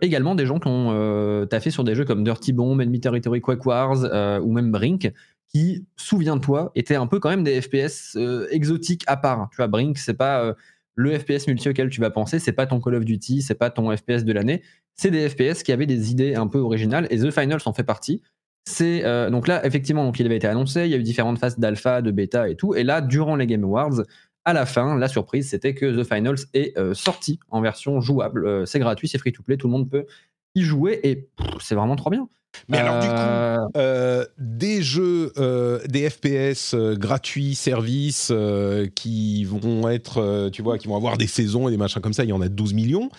également 0.00 0.34
des 0.34 0.46
gens 0.46 0.58
qui 0.58 0.66
ont 0.66 1.46
taffé 1.48 1.70
sur 1.70 1.84
des 1.84 1.94
jeux 1.94 2.04
comme 2.04 2.24
Dirty 2.24 2.52
Bomb, 2.52 2.80
Enemy 2.80 2.98
Territory, 2.98 3.40
Quake 3.40 3.64
Wars 3.64 4.42
ou 4.42 4.52
même 4.52 4.72
Brink, 4.72 5.12
qui, 5.48 5.86
souviens-toi, 5.96 6.72
étaient 6.74 6.96
un 6.96 7.06
peu 7.06 7.20
quand 7.20 7.30
même 7.30 7.44
des 7.44 7.60
FPS 7.60 8.16
euh, 8.16 8.46
exotiques 8.50 9.04
à 9.06 9.16
part. 9.16 9.48
Tu 9.50 9.56
vois, 9.56 9.66
Brink, 9.66 9.98
c'est 9.98 10.14
pas 10.14 10.42
euh, 10.42 10.54
le 10.94 11.18
FPS 11.18 11.46
multi 11.46 11.68
auquel 11.68 11.90
tu 11.90 12.00
vas 12.00 12.10
penser, 12.10 12.38
c'est 12.38 12.52
pas 12.52 12.66
ton 12.66 12.80
Call 12.80 12.96
of 12.96 13.04
Duty, 13.04 13.42
c'est 13.42 13.54
pas 13.54 13.70
ton 13.70 13.94
FPS 13.96 14.24
de 14.24 14.32
l'année, 14.32 14.62
c'est 14.94 15.10
des 15.10 15.28
FPS 15.28 15.62
qui 15.62 15.72
avaient 15.72 15.86
des 15.86 16.10
idées 16.10 16.34
un 16.34 16.46
peu 16.46 16.58
originales 16.58 17.06
et 17.10 17.18
The 17.18 17.30
Finals 17.30 17.60
en 17.66 17.72
fait 17.72 17.84
partie. 17.84 18.22
C'est 18.66 19.04
euh, 19.04 19.30
donc 19.30 19.48
là 19.48 19.64
effectivement 19.64 20.04
donc 20.04 20.20
il 20.20 20.26
avait 20.26 20.36
été 20.36 20.46
annoncé, 20.46 20.84
il 20.84 20.90
y 20.90 20.94
a 20.94 20.98
eu 20.98 21.02
différentes 21.02 21.38
phases 21.38 21.58
d'alpha, 21.58 22.02
de 22.02 22.10
bêta 22.10 22.50
et 22.50 22.56
tout 22.56 22.74
et 22.74 22.82
là 22.82 23.00
durant 23.00 23.36
les 23.36 23.46
Game 23.46 23.64
Awards 23.64 24.02
à 24.44 24.52
la 24.52 24.66
fin, 24.66 24.98
la 24.98 25.08
surprise, 25.08 25.48
c'était 25.48 25.74
que 25.74 26.02
The 26.02 26.06
Finals 26.06 26.46
est 26.54 26.74
sorti 26.94 27.38
en 27.50 27.60
version 27.60 28.00
jouable. 28.00 28.66
C'est 28.66 28.78
gratuit, 28.78 29.06
c'est 29.06 29.18
free 29.18 29.32
to 29.32 29.42
play, 29.42 29.58
tout 29.58 29.66
le 29.66 29.72
monde 29.72 29.90
peut 29.90 30.06
y 30.54 30.62
jouer 30.62 31.00
et 31.02 31.28
c'est 31.60 31.74
vraiment 31.74 31.96
trop 31.96 32.08
bien. 32.08 32.28
Mais 32.68 32.78
alors, 32.78 33.00
du 33.00 33.08
coup, 33.08 33.14
Euh, 33.14 33.58
Euh, 33.76 34.24
des 34.38 34.82
jeux, 34.82 35.32
euh, 35.36 35.80
des 35.86 36.08
FPS 36.10 36.74
gratuits, 36.98 37.54
services 37.54 38.32
qui 38.94 39.44
vont 39.44 39.88
être, 39.88 40.48
tu 40.52 40.62
vois, 40.62 40.78
qui 40.78 40.88
vont 40.88 40.96
avoir 40.96 41.16
des 41.18 41.26
saisons 41.26 41.68
et 41.68 41.70
des 41.70 41.76
machins 41.76 42.00
comme 42.02 42.12
ça, 42.12 42.24
il 42.24 42.30
y 42.30 42.32
en 42.32 42.40
a 42.40 42.48
12 42.48 42.74
millions. 42.74 43.10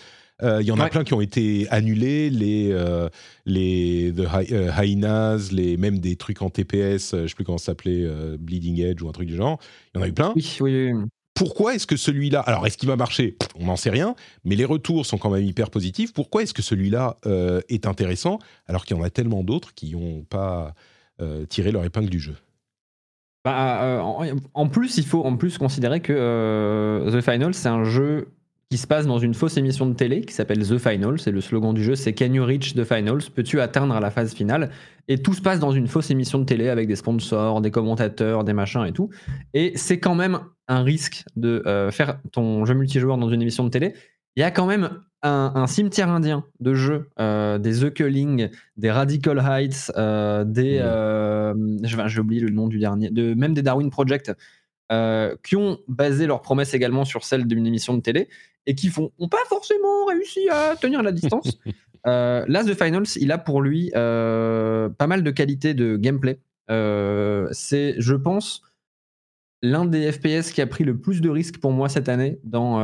Euh, 0.42 0.62
Il 0.62 0.66
y 0.66 0.72
en 0.72 0.78
a 0.80 0.88
plein 0.88 1.04
qui 1.04 1.12
ont 1.12 1.20
été 1.20 1.66
annulés, 1.70 2.30
les, 2.30 2.70
euh, 2.72 3.10
les 3.44 4.10
The 4.16 4.20
Hy- 4.20 4.70
Hyenas, 4.86 5.50
les, 5.52 5.76
même 5.76 5.98
des 5.98 6.16
trucs 6.16 6.40
en 6.40 6.48
TPS, 6.48 7.14
je 7.14 7.26
sais 7.26 7.34
plus 7.34 7.44
comment 7.44 7.58
ça 7.58 7.66
s'appelait, 7.66 8.02
euh, 8.04 8.38
Bleeding 8.40 8.80
Edge 8.80 9.02
ou 9.02 9.08
un 9.08 9.12
truc 9.12 9.28
du 9.28 9.36
genre. 9.36 9.58
Il 9.94 9.98
y 9.98 10.00
en 10.00 10.04
a 10.04 10.08
eu 10.08 10.12
plein. 10.14 10.32
oui, 10.34 10.56
oui, 10.60 10.92
oui. 10.92 11.04
Pourquoi 11.40 11.74
est-ce 11.74 11.86
que 11.86 11.96
celui-là, 11.96 12.40
alors 12.40 12.66
est-ce 12.66 12.76
qu'il 12.76 12.86
va 12.90 12.96
marcher? 12.96 13.38
On 13.58 13.64
n'en 13.64 13.76
sait 13.76 13.88
rien, 13.88 14.14
mais 14.44 14.56
les 14.56 14.66
retours 14.66 15.06
sont 15.06 15.16
quand 15.16 15.30
même 15.30 15.42
hyper 15.42 15.70
positifs. 15.70 16.12
Pourquoi 16.12 16.42
est-ce 16.42 16.52
que 16.52 16.60
celui-là 16.60 17.16
euh, 17.24 17.62
est 17.70 17.86
intéressant 17.86 18.38
alors 18.66 18.84
qu'il 18.84 18.94
y 18.94 19.00
en 19.00 19.02
a 19.02 19.08
tellement 19.08 19.42
d'autres 19.42 19.72
qui 19.72 19.92
n'ont 19.92 20.22
pas 20.22 20.74
euh, 21.22 21.46
tiré 21.46 21.72
leur 21.72 21.82
épingle 21.82 22.10
du 22.10 22.20
jeu? 22.20 22.36
Bah, 23.42 23.82
euh, 23.82 24.34
en, 24.52 24.68
plus, 24.68 24.98
il 24.98 25.06
faut 25.06 25.24
en 25.24 25.38
plus 25.38 25.56
considérer 25.56 26.00
que 26.00 27.08
The 27.10 27.22
Final, 27.22 27.54
c'est 27.54 27.70
un 27.70 27.84
jeu 27.84 28.28
qui 28.70 28.76
se 28.76 28.86
passe 28.86 29.06
dans 29.06 29.18
une 29.18 29.32
fausse 29.32 29.56
émission 29.56 29.86
de 29.86 29.94
télé 29.94 30.20
qui 30.20 30.34
s'appelle 30.34 30.60
The 30.60 30.76
Final. 30.76 31.18
C'est 31.18 31.32
le 31.32 31.40
slogan 31.40 31.72
du 31.72 31.82
jeu, 31.82 31.96
c'est 31.96 32.12
Can 32.12 32.34
you 32.34 32.44
reach 32.44 32.74
the 32.74 32.84
finals? 32.84 33.30
Peux-tu 33.34 33.62
atteindre 33.62 33.98
la 33.98 34.10
phase 34.10 34.34
finale? 34.34 34.70
Et 35.10 35.18
tout 35.18 35.34
se 35.34 35.42
passe 35.42 35.58
dans 35.58 35.72
une 35.72 35.88
fausse 35.88 36.10
émission 36.10 36.38
de 36.38 36.44
télé 36.44 36.68
avec 36.68 36.86
des 36.86 36.94
sponsors, 36.94 37.60
des 37.60 37.72
commentateurs, 37.72 38.44
des 38.44 38.52
machins 38.52 38.86
et 38.86 38.92
tout. 38.92 39.10
Et 39.54 39.72
c'est 39.74 39.98
quand 39.98 40.14
même 40.14 40.38
un 40.68 40.84
risque 40.84 41.24
de 41.34 41.64
euh, 41.66 41.90
faire 41.90 42.20
ton 42.30 42.64
jeu 42.64 42.74
multijoueur 42.74 43.18
dans 43.18 43.28
une 43.28 43.42
émission 43.42 43.64
de 43.64 43.70
télé. 43.70 43.92
Il 44.36 44.40
y 44.40 44.44
a 44.44 44.52
quand 44.52 44.66
même 44.66 45.00
un, 45.22 45.52
un 45.56 45.66
cimetière 45.66 46.10
indien 46.10 46.44
de 46.60 46.74
jeux, 46.74 47.10
euh, 47.18 47.58
des 47.58 47.80
The 47.80 47.92
Culling, 47.92 48.50
des 48.76 48.90
Radical 48.92 49.38
Heights, 49.38 49.90
euh, 49.96 50.44
des. 50.44 50.78
Euh, 50.80 51.54
j'ai 51.82 52.20
oublié 52.20 52.40
le 52.40 52.50
nom 52.50 52.68
du 52.68 52.78
dernier, 52.78 53.10
de, 53.10 53.34
même 53.34 53.52
des 53.52 53.62
Darwin 53.62 53.90
Project, 53.90 54.32
qui 55.44 55.56
ont 55.56 55.78
basé 55.88 56.26
leurs 56.26 56.42
promesses 56.42 56.74
également 56.74 57.04
sur 57.04 57.24
celles 57.24 57.46
d'une 57.46 57.66
émission 57.66 57.94
de 57.94 58.00
télé 58.00 58.28
et 58.66 58.74
qui 58.74 58.88
font, 58.88 59.12
ont 59.18 59.28
pas 59.28 59.44
forcément 59.48 60.06
réussi 60.06 60.48
à 60.50 60.76
tenir 60.76 61.02
la 61.02 61.12
distance. 61.12 61.58
Euh, 62.06 62.44
là, 62.48 62.64
The 62.64 62.74
Finals, 62.74 63.16
il 63.16 63.32
a 63.32 63.38
pour 63.38 63.62
lui 63.62 63.90
euh, 63.94 64.88
pas 64.88 65.06
mal 65.06 65.22
de 65.22 65.30
qualités 65.30 65.74
de 65.74 65.96
gameplay. 65.96 66.38
Euh, 66.70 67.48
c'est, 67.52 67.94
je 67.98 68.14
pense, 68.14 68.62
l'un 69.62 69.84
des 69.84 70.10
FPS 70.12 70.52
qui 70.52 70.60
a 70.60 70.66
pris 70.66 70.84
le 70.84 70.98
plus 70.98 71.20
de 71.20 71.28
risques 71.28 71.58
pour 71.58 71.72
moi 71.72 71.88
cette 71.88 72.08
année 72.08 72.38
dans 72.44 72.78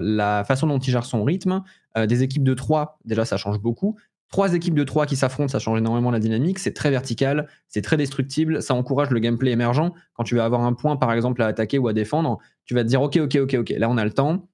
la 0.00 0.44
façon 0.44 0.66
dont 0.66 0.78
il 0.78 0.90
gère 0.90 1.04
son 1.04 1.24
rythme. 1.24 1.62
Des 1.96 2.22
équipes 2.22 2.44
de 2.44 2.54
3, 2.54 2.98
déjà 3.04 3.24
ça 3.24 3.36
change 3.36 3.58
beaucoup. 3.58 3.96
Trois 4.30 4.52
équipes 4.52 4.74
de 4.74 4.84
3 4.84 5.06
qui 5.06 5.16
s'affrontent, 5.16 5.48
ça 5.48 5.58
change 5.58 5.78
énormément 5.78 6.10
la 6.10 6.18
dynamique. 6.18 6.58
C'est 6.58 6.74
très 6.74 6.90
vertical, 6.90 7.48
c'est 7.68 7.80
très 7.80 7.96
destructible, 7.96 8.62
ça 8.62 8.74
encourage 8.74 9.10
le 9.10 9.20
gameplay 9.20 9.52
émergent. 9.52 9.90
Quand 10.12 10.22
tu 10.22 10.36
vas 10.36 10.44
avoir 10.44 10.60
un 10.62 10.74
point, 10.74 10.96
par 10.96 11.12
exemple, 11.12 11.42
à 11.42 11.46
attaquer 11.46 11.78
ou 11.78 11.88
à 11.88 11.94
défendre, 11.94 12.38
tu 12.66 12.74
vas 12.74 12.84
te 12.84 12.88
dire 12.88 13.00
ok, 13.00 13.16
ok, 13.16 13.38
ok, 13.42 13.56
ok, 13.60 13.70
là 13.78 13.88
on 13.88 13.96
a 13.96 14.04
le 14.04 14.12
temps. 14.12 14.46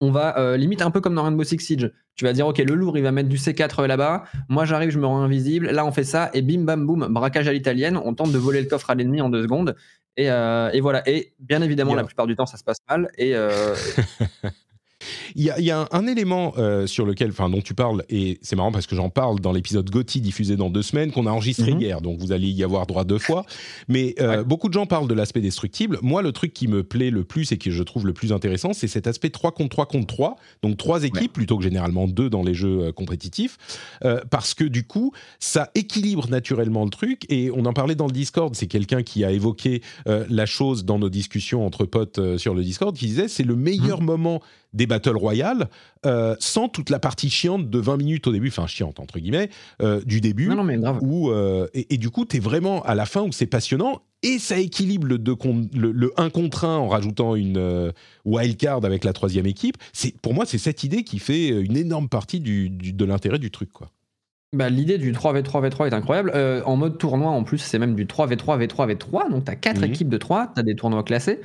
On 0.00 0.10
va 0.10 0.38
euh, 0.38 0.56
limite 0.56 0.80
un 0.80 0.90
peu 0.90 1.00
comme 1.00 1.14
dans 1.14 1.24
Rainbow 1.24 1.44
Six 1.44 1.58
Siege. 1.58 1.92
Tu 2.14 2.24
vas 2.24 2.32
dire 2.32 2.46
ok, 2.46 2.58
le 2.58 2.74
lourd 2.74 2.96
il 2.96 3.02
va 3.02 3.12
mettre 3.12 3.28
du 3.28 3.36
C4 3.36 3.86
là-bas. 3.86 4.24
Moi 4.48 4.64
j'arrive, 4.64 4.90
je 4.90 4.98
me 4.98 5.06
rends 5.06 5.20
invisible. 5.20 5.70
Là 5.70 5.84
on 5.84 5.92
fait 5.92 6.04
ça 6.04 6.30
et 6.32 6.42
bim 6.42 6.64
bam 6.64 6.86
boum, 6.86 7.06
braquage 7.10 7.48
à 7.48 7.52
l'italienne. 7.52 7.98
On 8.02 8.14
tente 8.14 8.32
de 8.32 8.38
voler 8.38 8.60
le 8.62 8.66
coffre 8.66 8.88
à 8.90 8.94
l'ennemi 8.94 9.20
en 9.20 9.28
deux 9.28 9.42
secondes. 9.42 9.76
Et, 10.16 10.30
euh, 10.30 10.70
et 10.72 10.80
voilà. 10.80 11.08
Et 11.08 11.34
bien 11.38 11.62
évidemment, 11.62 11.94
la 11.94 12.04
plupart 12.04 12.26
du 12.26 12.34
temps 12.36 12.46
ça 12.46 12.56
se 12.56 12.64
passe 12.64 12.78
mal. 12.88 13.10
Et 13.18 13.34
euh, 13.34 13.74
Il 15.34 15.42
y 15.42 15.50
a, 15.50 15.58
il 15.58 15.64
y 15.64 15.70
a 15.70 15.80
un, 15.80 15.88
un 15.92 16.06
élément 16.06 16.52
euh, 16.58 16.86
sur 16.86 17.06
lequel, 17.06 17.30
enfin, 17.30 17.48
dont 17.48 17.60
tu 17.60 17.74
parles, 17.74 18.04
et 18.10 18.38
c'est 18.42 18.56
marrant 18.56 18.72
parce 18.72 18.86
que 18.86 18.94
j'en 18.96 19.08
parle 19.10 19.40
dans 19.40 19.52
l'épisode 19.52 19.88
Gotti 19.90 20.20
diffusé 20.20 20.56
dans 20.56 20.70
deux 20.70 20.82
semaines 20.82 21.10
qu'on 21.12 21.26
a 21.26 21.30
enregistré 21.30 21.72
Mhm. 21.72 21.80
hier, 21.80 22.00
donc 22.00 22.18
vous 22.20 22.32
allez 22.32 22.48
y 22.48 22.62
avoir 22.64 22.86
droit 22.86 23.04
deux 23.04 23.18
fois. 23.18 23.44
Mais 23.88 24.14
euh, 24.20 24.38
Ouais. 24.38 24.44
beaucoup 24.44 24.68
de 24.68 24.74
gens 24.74 24.86
parlent 24.86 25.08
de 25.08 25.14
l'aspect 25.14 25.40
destructible. 25.40 25.98
Moi, 26.02 26.22
le 26.22 26.32
truc 26.32 26.52
qui 26.52 26.68
me 26.68 26.82
plaît 26.82 27.10
le 27.10 27.24
plus 27.24 27.50
et 27.52 27.56
que 27.58 27.70
je 27.70 27.82
trouve 27.82 28.06
le 28.06 28.12
plus 28.12 28.32
intéressant, 28.32 28.72
c'est 28.72 28.88
cet 28.88 29.06
aspect 29.06 29.30
3 29.30 29.52
contre 29.52 29.70
3 29.70 29.86
contre 29.86 30.06
3, 30.06 30.36
donc 30.62 30.76
trois 30.76 31.04
équipes 31.04 31.32
plutôt 31.32 31.56
que 31.56 31.62
généralement 31.64 32.06
deux 32.06 32.28
dans 32.30 32.42
les 32.42 32.54
jeux 32.54 32.80
euh, 32.88 32.92
compétitifs, 32.92 33.56
parce 34.30 34.54
que 34.54 34.64
du 34.64 34.84
coup, 34.86 35.12
ça 35.38 35.70
équilibre 35.74 36.28
naturellement 36.28 36.84
le 36.84 36.90
truc. 36.90 37.24
Et 37.28 37.50
on 37.50 37.64
en 37.66 37.72
parlait 37.72 37.94
dans 37.94 38.06
le 38.06 38.12
Discord. 38.12 38.54
C'est 38.54 38.66
quelqu'un 38.66 39.02
qui 39.02 39.24
a 39.24 39.30
évoqué 39.32 39.82
la 40.06 40.46
chose 40.46 40.84
dans 40.84 40.98
nos 40.98 41.08
discussions 41.08 41.64
entre 41.64 41.84
potes 41.84 42.36
sur 42.36 42.54
le 42.54 42.62
Discord, 42.62 42.94
qui 42.96 43.06
disait 43.06 43.28
c'est 43.28 43.42
le 43.44 43.56
meilleur 43.56 44.00
moment 44.02 44.40
des 44.72 44.86
Battle 44.86 45.16
Royale 45.16 45.68
euh, 46.06 46.36
sans 46.38 46.68
toute 46.68 46.90
la 46.90 46.98
partie 46.98 47.28
chiante 47.30 47.68
de 47.68 47.78
20 47.78 47.96
minutes 47.96 48.26
au 48.26 48.32
début, 48.32 48.48
enfin 48.48 48.66
chiante 48.66 49.00
entre 49.00 49.18
guillemets, 49.18 49.50
euh, 49.82 50.00
du 50.04 50.20
début. 50.20 50.46
non, 50.48 50.56
non, 50.56 50.64
mais 50.64 50.76
grave. 50.78 50.98
Où, 51.02 51.30
euh, 51.30 51.66
et, 51.74 51.94
et 51.94 51.98
du 51.98 52.10
coup, 52.10 52.24
tu 52.24 52.36
es 52.36 52.40
vraiment 52.40 52.82
à 52.82 52.94
la 52.94 53.06
fin 53.06 53.22
où 53.22 53.32
c'est 53.32 53.46
passionnant 53.46 54.02
et 54.22 54.38
ça 54.38 54.58
équilibre 54.58 55.06
le, 55.06 55.18
deux 55.18 55.34
con- 55.34 55.68
le, 55.74 55.92
le 55.92 56.12
1 56.16 56.30
contre 56.30 56.64
1 56.64 56.76
en 56.76 56.88
rajoutant 56.88 57.34
une 57.36 57.56
euh, 57.56 57.90
wildcard 58.24 58.84
avec 58.84 59.02
la 59.04 59.12
troisième 59.12 59.46
équipe. 59.46 59.76
C'est, 59.92 60.14
pour 60.20 60.34
moi, 60.34 60.44
c'est 60.46 60.58
cette 60.58 60.84
idée 60.84 61.04
qui 61.04 61.18
fait 61.18 61.48
une 61.48 61.76
énorme 61.76 62.08
partie 62.08 62.40
du, 62.40 62.68
du- 62.70 62.92
de 62.92 63.04
l'intérêt 63.04 63.38
du 63.38 63.50
truc. 63.50 63.72
Quoi. 63.72 63.90
Bah, 64.54 64.68
L'idée 64.68 64.98
du 64.98 65.12
3v3 65.12 65.68
v3 65.70 65.86
est 65.88 65.94
incroyable. 65.94 66.32
En 66.66 66.76
mode 66.76 66.98
tournoi, 66.98 67.30
en 67.30 67.44
plus, 67.44 67.58
c'est 67.58 67.78
même 67.78 67.94
du 67.94 68.04
3v3 68.04 68.58
v3 68.66 68.94
v3. 68.94 69.30
Donc, 69.30 69.44
tu 69.46 69.50
as 69.50 69.56
4 69.56 69.78
Mhm. 69.78 69.84
équipes 69.84 70.08
de 70.08 70.18
3, 70.18 70.52
tu 70.54 70.60
as 70.60 70.62
des 70.64 70.74
tournois 70.74 71.02
classés. 71.02 71.40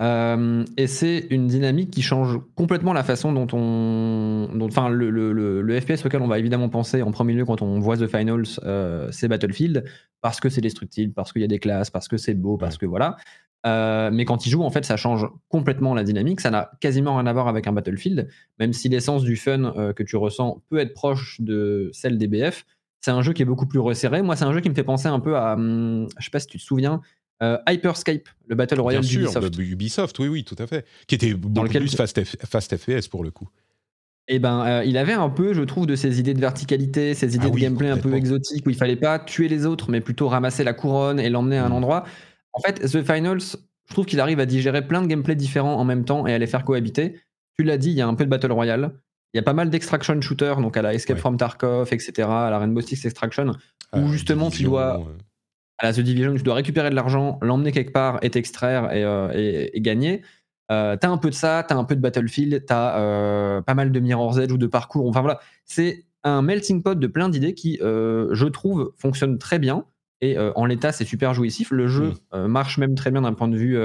Euh, 0.00 0.64
et 0.76 0.86
c'est 0.86 1.26
une 1.30 1.48
dynamique 1.48 1.90
qui 1.90 2.02
change 2.02 2.38
complètement 2.54 2.92
la 2.92 3.02
façon 3.02 3.32
dont 3.32 3.48
on. 3.52 4.48
Enfin, 4.60 4.88
le, 4.88 5.10
le- 5.10 5.32
le- 5.32 5.60
le 5.60 5.80
FPS 5.80 6.06
auquel 6.06 6.22
on 6.22 6.28
va 6.28 6.38
évidemment 6.38 6.68
penser 6.68 7.02
en 7.02 7.10
premier 7.10 7.32
lieu 7.34 7.44
quand 7.44 7.62
on 7.62 7.80
voit 7.80 7.96
The 7.96 8.06
Finals, 8.06 8.44
euh, 8.64 9.08
c'est 9.10 9.26
Battlefield, 9.26 9.84
parce 10.20 10.38
que 10.38 10.48
c'est 10.48 10.60
destructible, 10.60 11.12
parce 11.14 11.32
qu'il 11.32 11.42
y 11.42 11.44
a 11.44 11.48
des 11.48 11.58
classes, 11.58 11.90
parce 11.90 12.06
que 12.06 12.16
c'est 12.16 12.34
beau, 12.34 12.56
parce 12.56 12.78
que 12.78 12.86
voilà. 12.86 13.16
Euh, 13.66 14.10
mais 14.12 14.24
quand 14.24 14.46
il 14.46 14.50
joue, 14.50 14.62
en 14.62 14.70
fait, 14.70 14.84
ça 14.84 14.96
change 14.96 15.26
complètement 15.48 15.94
la 15.94 16.04
dynamique. 16.04 16.40
Ça 16.40 16.50
n'a 16.50 16.70
quasiment 16.80 17.16
rien 17.16 17.26
à 17.26 17.32
voir 17.32 17.48
avec 17.48 17.66
un 17.66 17.72
Battlefield, 17.72 18.28
même 18.60 18.72
si 18.72 18.88
l'essence 18.88 19.24
du 19.24 19.34
fun 19.34 19.72
que 19.96 20.02
tu 20.04 20.16
ressens 20.16 20.62
peut 20.70 20.78
être 20.78 20.94
proche 20.94 21.40
de 21.40 21.90
celle 21.92 22.18
des 22.18 22.28
BF. 22.28 22.64
C'est 23.00 23.10
un 23.10 23.22
jeu 23.22 23.32
qui 23.32 23.42
est 23.42 23.44
beaucoup 23.44 23.66
plus 23.66 23.78
resserré. 23.80 24.22
Moi, 24.22 24.36
c'est 24.36 24.44
un 24.44 24.52
jeu 24.52 24.60
qui 24.60 24.70
me 24.70 24.74
fait 24.74 24.84
penser 24.84 25.08
un 25.08 25.18
peu 25.20 25.36
à, 25.36 25.54
hum, 25.54 26.06
je 26.18 26.24
sais 26.24 26.30
pas 26.30 26.38
si 26.40 26.46
tu 26.46 26.58
te 26.58 26.62
souviens, 26.62 27.00
euh, 27.42 27.58
Hyperscape, 27.68 28.28
le 28.46 28.54
Battle 28.54 28.80
Royale 28.80 29.02
Bien 29.02 29.08
sûr, 29.10 29.20
d'Ubisoft. 29.30 29.54
de 29.56 29.62
Ubisoft, 29.62 30.18
oui, 30.18 30.28
oui, 30.28 30.44
tout 30.44 30.56
à 30.58 30.66
fait. 30.66 30.84
Qui 31.06 31.14
était 31.14 31.34
beaucoup 31.34 31.64
lequel- 31.66 31.82
plus 31.82 31.94
fast, 31.96 32.22
fast 32.24 32.76
FPS 32.76 33.08
pour 33.08 33.22
le 33.24 33.30
coup. 33.30 33.48
Et 34.30 34.38
ben, 34.38 34.64
euh, 34.66 34.84
il 34.84 34.98
avait 34.98 35.14
un 35.14 35.30
peu, 35.30 35.54
je 35.54 35.62
trouve, 35.62 35.86
de 35.86 35.96
ces 35.96 36.20
idées 36.20 36.34
de 36.34 36.40
verticalité, 36.40 37.14
ces 37.14 37.34
idées 37.34 37.46
Ah 37.46 37.48
de 37.50 37.54
oui, 37.54 37.62
gameplay 37.62 37.88
un 37.88 37.96
peu 37.96 38.12
exotiques 38.14 38.66
où 38.66 38.70
il 38.70 38.76
fallait 38.76 38.96
pas 38.96 39.18
tuer 39.18 39.48
les 39.48 39.64
autres, 39.64 39.90
mais 39.90 40.00
plutôt 40.02 40.28
ramasser 40.28 40.64
la 40.64 40.74
couronne 40.74 41.18
et 41.18 41.30
l'emmener 41.30 41.56
à 41.58 41.64
un 41.64 41.70
Mm. 41.70 41.72
endroit. 41.72 42.04
En 42.52 42.60
fait, 42.60 42.74
The 42.80 43.02
Finals, 43.02 43.40
je 43.86 43.92
trouve 43.94 44.04
qu'il 44.04 44.20
arrive 44.20 44.38
à 44.40 44.44
digérer 44.44 44.86
plein 44.86 45.00
de 45.00 45.06
gameplays 45.06 45.34
différents 45.36 45.76
en 45.76 45.84
même 45.84 46.04
temps 46.04 46.26
et 46.26 46.34
à 46.34 46.38
les 46.38 46.46
faire 46.46 46.64
cohabiter. 46.64 47.20
Tu 47.58 47.64
l'as 47.64 47.78
dit, 47.78 47.90
il 47.90 47.96
y 47.96 48.02
a 48.02 48.06
un 48.06 48.14
peu 48.14 48.24
de 48.24 48.30
Battle 48.30 48.52
Royale. 48.52 48.92
Il 49.32 49.38
y 49.38 49.40
a 49.40 49.42
pas 49.42 49.54
mal 49.54 49.70
d'extraction 49.70 50.20
shooter, 50.20 50.54
donc 50.58 50.76
à 50.76 50.82
la 50.82 50.92
Escape 50.92 51.16
Ouais. 51.16 51.20
from 51.20 51.36
Tarkov, 51.38 51.88
etc., 51.92 52.12
à 52.28 52.50
la 52.50 52.58
Rainbow 52.58 52.80
Six 52.82 53.04
Extraction, 53.06 53.52
Euh, 53.94 54.00
où 54.02 54.08
justement 54.12 54.50
tu 54.50 54.62
dois 54.64 55.00
euh, 55.00 55.12
à 55.78 55.86
la 55.86 55.92
The 55.92 56.00
Division, 56.00 56.34
tu 56.34 56.42
dois 56.42 56.54
récupérer 56.54 56.90
de 56.90 56.94
l'argent, 56.94 57.38
l'emmener 57.42 57.72
quelque 57.72 57.92
part 57.92 58.18
et 58.22 58.30
t'extraire 58.30 58.92
et, 58.92 59.04
euh, 59.04 59.30
et- 59.34 59.76
et 59.76 59.80
gagner. 59.80 60.22
Euh, 60.70 60.96
t'as 61.00 61.08
un 61.08 61.16
peu 61.18 61.30
de 61.30 61.34
ça, 61.34 61.64
t'as 61.66 61.76
un 61.76 61.84
peu 61.84 61.96
de 61.96 62.00
Battlefield, 62.00 62.64
t'as 62.66 62.98
euh, 63.00 63.62
pas 63.62 63.74
mal 63.74 63.90
de 63.92 64.00
Mirror's 64.00 64.38
Edge 64.38 64.52
ou 64.52 64.58
de 64.58 64.66
parcours. 64.66 65.08
Enfin 65.08 65.20
voilà, 65.22 65.40
c'est 65.64 66.04
un 66.24 66.42
melting 66.42 66.82
pot 66.82 66.98
de 66.98 67.06
plein 67.06 67.28
d'idées 67.28 67.54
qui, 67.54 67.78
je 67.80 68.44
trouve, 68.46 68.92
fonctionne 68.98 69.38
très 69.38 69.58
bien. 69.58 69.84
Et 70.20 70.36
en 70.36 70.64
l'état, 70.66 70.90
c'est 70.90 71.04
super 71.04 71.32
jouissif. 71.32 71.70
Le 71.70 71.86
jeu 71.86 72.08
Mm. 72.08 72.14
euh, 72.34 72.48
marche 72.48 72.76
même 72.78 72.96
très 72.96 73.10
bien 73.12 73.22
d'un 73.22 73.32
point 73.34 73.46
de 73.48 73.56
vue 73.56 73.78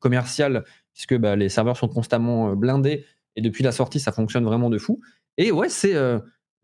commercial, 0.00 0.64
puisque 0.94 1.16
bah, 1.16 1.36
les 1.36 1.48
serveurs 1.48 1.76
sont 1.76 1.88
constamment 1.88 2.54
blindés. 2.56 3.04
Et 3.36 3.42
depuis 3.42 3.62
la 3.62 3.70
sortie, 3.72 4.00
ça 4.00 4.10
fonctionne 4.12 4.44
vraiment 4.44 4.70
de 4.70 4.78
fou. 4.78 5.00
Et 5.36 5.52
ouais, 5.52 5.68
c'est, 5.68 5.94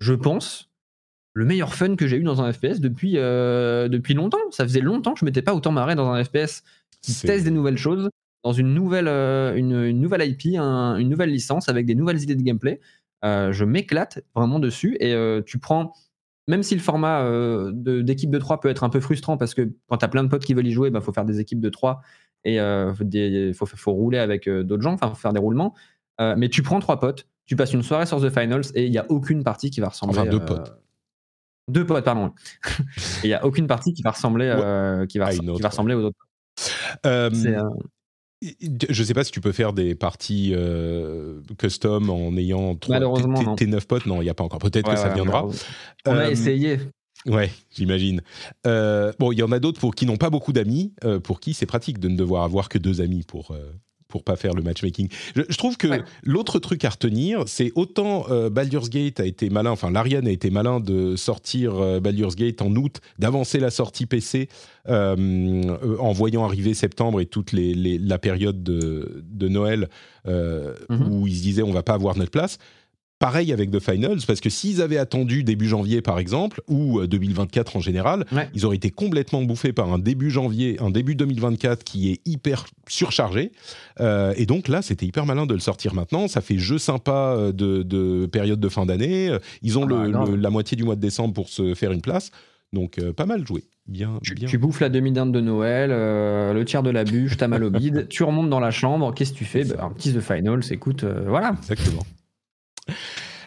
je 0.01 0.15
pense, 0.15 0.73
le 1.35 1.44
meilleur 1.44 1.74
fun 1.74 1.97
que 1.97 2.06
j'ai 2.06 2.16
eu 2.16 2.23
dans 2.23 2.40
un 2.40 2.52
FPS 2.52 2.81
depuis, 2.81 3.15
euh, 3.16 3.89
depuis 3.89 4.15
longtemps. 4.15 4.39
Ça 4.51 4.65
faisait 4.65 4.81
longtemps 4.81 5.15
que 5.15 5.20
je 5.20 5.24
m'étais 5.24 5.43
pas 5.43 5.55
autant 5.55 5.73
marré 5.73 5.94
dans 5.97 6.09
un 6.11 6.23
FPS 6.24 6.62
qui 7.02 7.12
teste 7.27 7.44
des 7.44 7.51
nouvelles 7.51 7.77
choses, 7.77 8.09
dans 8.44 8.52
une 8.52 8.73
nouvelle, 8.73 9.09
euh, 9.09 9.55
une, 9.56 9.73
une 9.85 10.01
nouvelle 10.01 10.23
IP, 10.28 10.56
un- 10.59 10.97
une 10.97 11.09
nouvelle 11.09 11.31
licence 11.31 11.69
avec 11.69 11.86
des 11.86 11.94
nouvelles 11.94 12.23
idées 12.23 12.36
de 12.36 12.43
gameplay. 12.43 12.81
Euh, 13.24 13.52
je 13.52 13.65
m'éclate 13.65 14.20
vraiment 14.35 14.59
dessus 14.61 14.97
et 15.01 15.15
tu 15.44 15.59
prends, 15.59 15.93
même 16.47 16.62
si 16.62 16.74
le 16.74 16.81
format 16.81 17.23
euh, 17.23 17.73
de- 17.74 18.01
d'équipe 18.02 18.31
de 18.31 18.39
3 18.39 18.61
peut 18.61 18.69
être 18.69 18.85
un 18.85 18.90
peu 18.90 19.01
frustrant 19.01 19.36
parce 19.36 19.55
que 19.55 19.70
quand 19.89 19.97
tu 19.98 20.05
as 20.05 20.09
plein 20.09 20.23
de 20.24 20.28
potes 20.28 20.44
qui 20.44 20.55
veulent 20.55 20.66
y 20.66 20.73
jouer, 20.73 20.90
il 20.94 21.01
faut 21.01 21.12
faire 21.12 21.24
des 21.24 21.40
équipes 21.40 21.61
de 21.61 21.69
3 21.70 22.01
et 22.44 22.56
il 22.56 23.52
faut, 23.55 23.65
faut 23.66 23.93
rouler 23.93 24.19
avec 24.19 24.48
d'autres 24.48 24.82
gens, 24.82 24.93
enfin 24.93 25.09
faut 25.09 25.15
faire 25.16 25.32
des 25.32 25.40
roulements. 25.40 25.74
Mais 26.20 26.48
tu 26.48 26.62
prends 26.62 26.78
trois 26.78 27.01
potes, 27.01 27.27
tu 27.47 27.56
passes 27.56 27.73
une 27.73 27.82
soirée 27.82 28.06
sur 28.06 28.20
The 28.20 28.28
Finals 28.31 28.65
et 28.74 28.85
il 28.85 28.90
n'y 28.90 28.98
a 28.98 29.06
aucune 29.11 29.43
partie 29.43 29.70
qui 29.70 29.81
va 29.81 29.89
ressembler. 29.89 30.16
Enfin, 30.23 30.31
deux 30.31 30.44
potes. 30.44 30.77
Deux 31.69 31.86
potes, 31.86 32.05
pardon. 32.05 32.32
Il 33.24 33.28
n'y 33.28 33.35
a 33.35 33.45
aucune 33.45 33.66
partie 33.66 33.93
qui 33.95 34.03
va 34.03 34.11
ressembler, 34.11 34.47
euh, 34.47 35.07
qui 35.07 35.19
va, 35.19 35.31
qui 35.31 35.45
va 35.45 35.69
ressembler 35.69 35.95
aux 35.95 36.03
autres. 36.05 36.19
Euh, 37.07 37.31
Je 38.91 39.03
sais 39.03 39.15
pas 39.15 39.24
si 39.24 39.32
tu 39.32 39.41
peux 39.41 39.53
faire 39.53 39.73
des 39.73 39.95
parties 39.95 40.53
euh, 40.55 41.41
custom 41.59 42.11
en 42.11 42.36
ayant 42.36 42.74
trois- 42.77 42.97
Malheureusement, 42.97 43.55
tes, 43.57 43.66
9 43.66 43.86
potes. 43.86 44.07
Non, 44.07 44.20
il 44.20 44.24
n'y 44.24 44.31
a 44.31 44.35
pas 44.35 44.45
encore. 44.45 44.59
Peut-être 44.59 44.89
ouais, 44.89 44.95
que 44.95 45.01
ça 45.01 45.09
ouais, 45.09 45.15
viendra. 45.15 45.47
On 46.07 46.16
a 46.16 46.28
essayé. 46.31 46.78
Ouais, 47.27 47.51
j'imagine. 47.74 48.20
Euh, 48.66 49.12
bon, 49.19 49.32
il 49.32 49.39
y 49.39 49.43
en 49.43 49.51
a 49.51 49.59
d'autres 49.59 49.81
pour 49.81 49.95
qui 49.95 50.05
n'ont 50.05 50.19
pas 50.19 50.28
beaucoup 50.28 50.53
d'amis, 50.53 50.93
pour 51.23 51.41
qui 51.41 51.55
c'est 51.55 51.65
pratique 51.66 51.99
de 51.99 52.09
ne 52.09 52.16
devoir 52.16 52.43
avoir 52.45 52.69
que 52.69 52.77
deux 52.77 53.01
amis 53.01 53.23
pour 53.23 53.57
pour 54.15 54.23
pas 54.23 54.36
faire 54.36 54.55
le 54.55 54.62
matchmaking. 54.62 55.09
Je, 55.35 55.43
je 55.49 55.57
trouve 55.59 55.77
que 55.77 55.89
Ouais. 55.89 56.03
l'autre 56.23 56.61
truc 56.61 56.85
à 56.85 56.91
retenir, 56.91 57.43
c'est 57.49 57.73
autant 57.74 58.27
euh, 58.31 58.49
Baldur's 58.49 58.89
Gate 58.89 59.19
a 59.19 59.27
été 59.27 59.51
malin, 59.51 59.73
enfin 59.73 59.91
l'Ariane 59.91 60.28
a 60.28 60.31
été 60.31 60.51
malin 60.51 60.78
de 60.78 61.16
sortir 61.16 61.74
euh, 61.74 61.99
Baldur's 61.99 62.36
Gate 62.36 62.62
en 62.62 62.73
août, 62.77 63.01
d'avancer 63.19 63.59
la 63.59 63.70
sortie 63.70 64.07
PC 64.07 64.49
euh, 64.89 65.97
en 65.99 66.12
voyant 66.12 66.45
arriver 66.45 66.74
septembre 66.74 67.20
et 67.20 67.27
toute 67.27 67.51
les, 67.51 67.74
les- 67.74 67.99
la 67.99 68.19
période 68.19 68.62
de, 68.62 69.24
de 69.28 69.49
Noël 69.49 69.89
Mhm. 70.27 71.09
où 71.11 71.27
ils 71.27 71.36
se 71.36 71.43
disaient 71.43 71.62
on 71.62 71.73
va 71.73 71.82
pas 71.82 71.93
avoir 71.95 72.16
notre 72.16 72.31
place. 72.31 72.57
Pareil 73.20 73.53
avec 73.53 73.70
The 73.70 73.78
Finals, 73.81 74.19
parce 74.27 74.41
que 74.41 74.51
s'ils 74.51 74.82
avaient 74.82 74.99
attendu 74.99 75.45
début 75.45 75.66
janvier, 75.69 76.03
par 76.03 76.19
exemple, 76.19 76.61
ou 76.69 76.99
euh, 77.01 77.07
2024 77.07 77.77
en 77.77 77.81
général, 77.81 78.24
Ouais. 78.32 78.49
ils 78.55 78.66
auraient 78.66 78.77
été 78.77 78.91
complètement 78.91 79.43
bouffés 79.43 79.73
par 79.73 79.91
un 79.93 79.99
début 79.99 80.31
janvier, 80.31 80.77
un 80.81 80.91
début 80.91 81.15
2024 81.15 81.85
qui 81.85 82.11
est 82.11 82.20
hyper 82.27 82.66
surchargé. 82.89 83.53
Euh, 84.01 84.35
et 84.36 84.47
donc 84.47 84.69
là, 84.69 84.82
c'était 84.82 85.07
hyper 85.07 85.24
malin 85.27 85.47
de 85.47 85.55
le 85.55 85.61
sortir 85.61 85.95
maintenant. 85.95 86.28
Ça 86.28 86.41
fait 86.41 86.59
jeu 86.59 86.77
sympa 86.78 87.35
euh, 87.39 87.53
de, 87.53 87.82
de 87.82 88.27
période 88.27 88.61
de 88.61 88.69
fin 88.69 88.85
d'année. 88.85 89.31
Euh, 89.31 89.39
Ils 89.62 89.78
ont 89.78 89.85
Ah, 89.89 90.07
le- 90.07 90.32
le- 90.32 90.36
la 90.36 90.51
moitié 90.51 90.77
du 90.77 90.82
mois 90.85 90.97
de 90.97 91.01
décembre 91.01 91.32
pour 91.35 91.49
se 91.49 91.74
faire 91.74 91.93
une 91.93 92.03
place. 92.03 92.31
Donc 92.73 92.99
euh, 92.99 93.12
pas 93.12 93.27
mal 93.27 93.47
joué. 93.47 93.62
Bien, 93.86 94.19
Tu, 94.23 94.35
bien. 94.35 94.49
tu 94.49 94.59
bouffes 94.59 94.81
la 94.81 94.89
demi-dinde 94.89 95.31
de 95.31 95.41
Noël, 95.41 95.91
euh, 95.93 96.53
le 96.53 96.65
tiers 96.65 96.82
de 96.82 96.91
la 96.91 97.05
bûche, 97.05 97.36
t'as 97.36 97.49
mal 97.49 97.62
au 97.62 97.70
bide, 97.70 98.09
tu 98.11 98.24
remontes 98.24 98.51
dans 98.51 98.59
la 98.61 98.70
chambre, 98.73 99.15
qu'est-ce 99.15 99.32
que 99.35 99.39
tu 99.39 99.45
fais? 99.45 99.65
Bah, 99.65 99.85
Un 99.85 99.91
petit 99.91 100.12
The 100.12 100.20
Finals, 100.20 100.62
écoute, 100.73 101.05
euh, 101.05 101.24
voilà. 101.28 101.55
Exactement. 101.61 102.03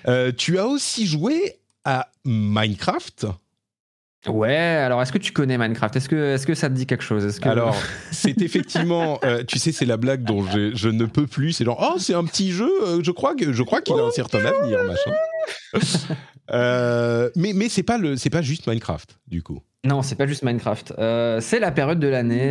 Euh, 0.08 0.32
tu 0.36 0.58
as 0.58 0.68
aussi 0.68 1.06
joué 1.06 1.58
à 1.84 2.10
Minecraft. 2.26 3.28
Ouais, 4.28 4.56
alors 4.56 5.02
est-ce 5.02 5.12
que 5.12 5.18
tu 5.18 5.32
connais 5.32 5.58
Minecraft? 5.58 5.96
Est-ce 5.96 6.10
que, 6.10 6.36
est 6.36 6.46
que 6.46 6.54
ça 6.54 6.70
te 6.70 6.74
dit 6.74 6.86
quelque 6.86 7.04
chose? 7.04 7.40
Que... 7.40 7.48
Alors, 7.48 7.76
c'est 8.12 8.42
effectivement, 8.42 9.20
euh, 9.24 9.44
tu 9.44 9.58
sais, 9.60 9.72
c'est 9.72 9.86
la 9.86 9.98
blague 9.98 10.24
dont 10.24 10.44
je, 10.46 10.76
je 10.76 10.90
ne 10.90 11.06
peux 11.06 11.28
plus. 11.28 11.54
C'est 11.54 11.66
genre, 11.66 11.94
oh, 11.94 12.00
c'est 12.00 12.14
un 12.14 12.26
petit 12.26 12.52
jeu. 12.52 12.70
euh, 12.84 13.00
je 13.04 13.12
crois 13.12 13.36
que 13.36 13.54
je 13.54 13.64
crois 13.64 13.82
qu'il 13.82 13.96
a 13.96 14.04
un 14.04 14.12
certain 14.12 14.44
avenir, 14.44 14.80
machin. 14.84 15.12
Euh, 16.50 17.30
mais 17.36 17.52
mais 17.52 17.68
c'est 17.68 17.84
pas 17.84 17.98
le, 17.98 18.16
c'est 18.16 18.30
pas 18.30 18.42
juste 18.42 18.68
Minecraft, 18.68 19.20
du 19.28 19.44
coup. 19.44 19.60
Non, 19.84 20.02
c'est 20.02 20.16
pas 20.16 20.26
juste 20.26 20.44
Minecraft. 20.44 20.94
Euh, 20.98 21.42
c'est 21.42 21.60
la 21.60 21.72
période 21.72 22.00
de 22.00 22.08
l'année. 22.08 22.48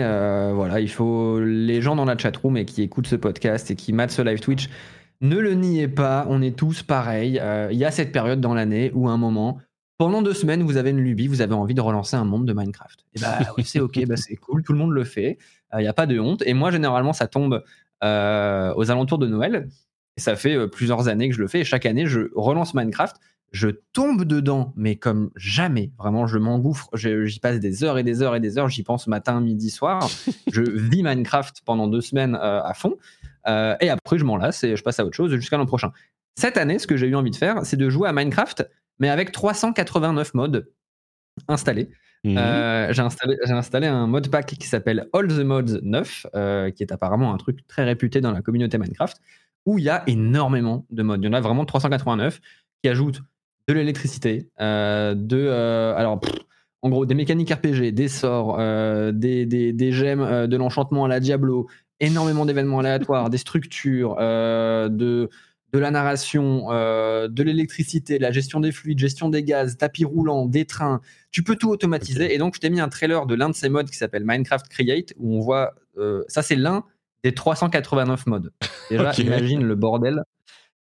voilà, 0.52 0.80
il 0.80 0.90
faut 0.90 1.40
les 1.40 1.80
gens 1.80 1.96
dans 1.96 2.04
la 2.04 2.18
chatroom 2.18 2.58
et 2.58 2.66
qui 2.66 2.82
écoutent 2.82 3.06
ce 3.06 3.16
podcast 3.16 3.70
et 3.70 3.74
qui 3.74 3.94
matent 3.94 4.12
ce 4.12 4.20
live 4.20 4.40
Twitch. 4.40 4.68
Ne 5.20 5.38
le 5.38 5.54
niez 5.54 5.88
pas, 5.88 6.26
on 6.28 6.42
est 6.42 6.56
tous 6.56 6.82
pareils. 6.82 7.38
Euh, 7.40 7.68
Il 7.72 7.78
y 7.78 7.84
a 7.84 7.90
cette 7.90 8.12
période 8.12 8.40
dans 8.40 8.54
l'année 8.54 8.90
où 8.94 9.08
à 9.08 9.12
un 9.12 9.16
moment, 9.16 9.58
pendant 9.98 10.20
deux 10.20 10.34
semaines, 10.34 10.62
vous 10.62 10.76
avez 10.76 10.90
une 10.90 11.00
lubie, 11.00 11.26
vous 11.26 11.40
avez 11.40 11.54
envie 11.54 11.74
de 11.74 11.80
relancer 11.80 12.16
un 12.16 12.24
monde 12.24 12.46
de 12.46 12.52
Minecraft. 12.52 13.04
Et 13.14 13.20
bah 13.20 13.38
oui, 13.56 13.64
c'est 13.64 13.80
ok, 13.80 14.04
bah, 14.06 14.16
c'est 14.16 14.36
cool, 14.36 14.62
tout 14.62 14.72
le 14.72 14.78
monde 14.78 14.92
le 14.92 15.04
fait. 15.04 15.38
Il 15.72 15.80
n'y 15.80 15.88
a 15.88 15.92
pas 15.92 16.06
de 16.06 16.18
honte. 16.18 16.42
Et 16.46 16.54
moi, 16.54 16.70
généralement, 16.70 17.12
ça 17.12 17.26
tombe 17.26 17.62
euh, 18.04 18.74
aux 18.76 18.90
alentours 18.90 19.18
de 19.18 19.26
Noël. 19.26 19.68
Et 20.16 20.20
ça 20.20 20.36
fait 20.36 20.54
euh, 20.54 20.66
plusieurs 20.66 21.08
années 21.08 21.28
que 21.28 21.34
je 21.34 21.40
le 21.40 21.48
fais. 21.48 21.60
Et 21.60 21.64
chaque 21.64 21.86
année, 21.86 22.06
je 22.06 22.30
relance 22.34 22.74
Minecraft. 22.74 23.16
Je 23.52 23.68
tombe 23.92 24.24
dedans, 24.24 24.72
mais 24.76 24.96
comme 24.96 25.30
jamais. 25.36 25.92
Vraiment, 25.98 26.26
je 26.26 26.36
m'engouffre. 26.36 26.90
J'y 26.94 27.40
passe 27.40 27.58
des 27.60 27.84
heures 27.84 27.96
et 27.96 28.02
des 28.02 28.20
heures 28.20 28.34
et 28.34 28.40
des 28.40 28.58
heures. 28.58 28.68
J'y 28.68 28.82
pense 28.82 29.06
matin, 29.06 29.40
midi, 29.40 29.70
soir. 29.70 30.06
je 30.52 30.62
vis 30.62 31.02
Minecraft 31.02 31.62
pendant 31.64 31.88
deux 31.88 32.00
semaines 32.00 32.34
euh, 32.34 32.62
à 32.62 32.74
fond. 32.74 32.96
Euh, 33.48 33.76
et 33.80 33.90
après, 33.90 34.18
je 34.18 34.24
m'en 34.24 34.36
lasse 34.36 34.64
et 34.64 34.76
je 34.76 34.82
passe 34.82 35.00
à 35.00 35.04
autre 35.04 35.16
chose 35.16 35.34
jusqu'à 35.34 35.56
l'an 35.56 35.66
prochain. 35.66 35.92
Cette 36.36 36.56
année, 36.56 36.78
ce 36.78 36.86
que 36.86 36.96
j'ai 36.96 37.06
eu 37.06 37.14
envie 37.14 37.30
de 37.30 37.36
faire, 37.36 37.64
c'est 37.64 37.76
de 37.76 37.88
jouer 37.88 38.08
à 38.08 38.12
Minecraft, 38.12 38.68
mais 38.98 39.08
avec 39.08 39.32
389 39.32 40.34
modes 40.34 40.68
installés. 41.48 41.90
Mhm. 42.24 42.38
Euh, 42.38 42.92
j'ai 42.92 43.02
installé, 43.52 43.86
un 43.86 44.06
mode 44.06 44.28
pack 44.28 44.46
qui 44.46 44.66
s'appelle 44.66 45.08
All 45.12 45.28
the 45.28 45.44
Mods 45.44 45.80
9, 45.82 46.26
euh, 46.34 46.70
qui 46.70 46.82
est 46.82 46.92
apparemment 46.92 47.32
un 47.32 47.36
truc 47.36 47.66
très 47.68 47.84
réputé 47.84 48.20
dans 48.20 48.32
la 48.32 48.42
communauté 48.42 48.78
Minecraft, 48.78 49.18
où 49.64 49.78
il 49.78 49.84
y 49.84 49.88
a 49.88 50.02
énormément 50.06 50.86
de 50.90 51.02
modes. 51.02 51.22
Il 51.22 51.26
y 51.26 51.28
en 51.28 51.34
a 51.34 51.40
vraiment 51.40 51.64
389 51.64 52.40
qui 52.82 52.88
ajoutent 52.88 53.22
de 53.68 53.74
l'électricité, 53.74 54.50
euh, 54.60 55.14
de. 55.14 55.48
alors, 55.96 56.20
pff, 56.20 56.34
en 56.82 56.88
gros, 56.88 57.06
des 57.06 57.14
mécaniques 57.14 57.50
RPG, 57.50 57.92
des 57.92 58.08
sorts, 58.08 58.58
des, 59.12 59.46
des, 59.46 59.72
des 59.72 59.92
gemmes, 59.92 60.46
de 60.46 60.56
l'enchantement 60.56 61.04
à 61.06 61.08
la 61.08 61.20
Diablo, 61.20 61.68
énormément 62.00 62.44
d'événements 62.46 62.80
aléatoires, 62.80 63.30
des 63.30 63.38
structures, 63.38 64.16
euh, 64.20 64.88
de, 64.88 65.28
de 65.72 65.78
la 65.78 65.90
narration, 65.90 66.66
euh, 66.70 67.28
de 67.28 67.42
l'électricité, 67.42 68.18
la 68.18 68.32
gestion 68.32 68.60
des 68.60 68.72
fluides, 68.72 68.98
gestion 68.98 69.28
des 69.28 69.42
gaz, 69.42 69.76
tapis 69.76 70.04
roulant, 70.04 70.46
des 70.46 70.64
trains. 70.64 71.00
Tu 71.30 71.42
peux 71.42 71.56
tout 71.56 71.70
automatiser. 71.70 72.34
Et 72.34 72.38
donc, 72.38 72.54
je 72.54 72.60
t'ai 72.60 72.70
mis 72.70 72.80
un 72.80 72.88
trailer 72.88 73.26
de 73.26 73.34
l'un 73.34 73.48
de 73.48 73.54
ces 73.54 73.68
modes 73.68 73.88
qui 73.90 73.96
s'appelle 73.96 74.24
Minecraft 74.24 74.68
Create, 74.68 75.14
où 75.18 75.34
on 75.36 75.40
voit. 75.40 75.74
euh, 75.98 76.22
ça, 76.28 76.42
c'est 76.42 76.56
l'un 76.56 76.84
des 77.24 77.32
389 77.32 78.26
modes. 78.26 78.52
Déjà, 78.90 79.10
Ok. 79.10 79.18
imagine 79.18 79.64
le 79.64 79.74
bordel. 79.74 80.22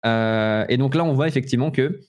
Et 0.04 0.76
donc 0.78 0.94
là, 0.94 1.04
on 1.04 1.12
voit 1.12 1.28
effectivement 1.28 1.70
que 1.70 2.00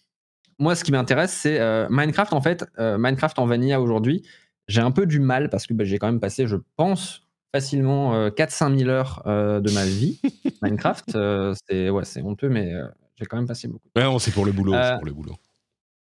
moi, 0.59 0.75
ce 0.75 0.83
qui 0.83 0.91
m'intéresse, 0.91 1.33
c'est 1.33 1.59
Minecraft. 1.89 2.33
En 2.33 2.41
fait, 2.41 2.65
Minecraft 2.77 3.39
en 3.39 3.45
vanilla 3.47 3.81
aujourd'hui, 3.81 4.23
j'ai 4.67 4.81
un 4.81 4.91
peu 4.91 5.05
du 5.05 5.19
mal 5.19 5.49
parce 5.49 5.65
que 5.67 5.73
bah, 5.73 5.83
j'ai 5.83 5.97
quand 5.97 6.07
même 6.07 6.19
passé, 6.21 6.47
je 6.47 6.55
pense, 6.77 7.27
facilement 7.53 8.13
euh, 8.15 8.29
4-5 8.29 8.77
000 8.77 8.89
heures 8.89 9.23
euh, 9.25 9.59
de 9.59 9.71
ma 9.71 9.85
vie. 9.85 10.19
Minecraft, 10.61 11.15
euh, 11.15 11.53
c'est 11.67 11.89
ouais, 11.89 12.05
c'est 12.05 12.21
honteux, 12.21 12.49
mais 12.49 12.73
euh, 12.73 12.87
j'ai 13.15 13.25
quand 13.25 13.37
même 13.37 13.47
passé 13.47 13.67
beaucoup. 13.67 13.87
Ouais, 13.95 14.03
non, 14.03 14.19
c'est 14.19 14.31
pour 14.31 14.45
le 14.45 14.51
boulot. 14.51 14.73
Euh, 14.73 14.95
pour 14.95 15.05
le 15.05 15.13
boulot. 15.13 15.35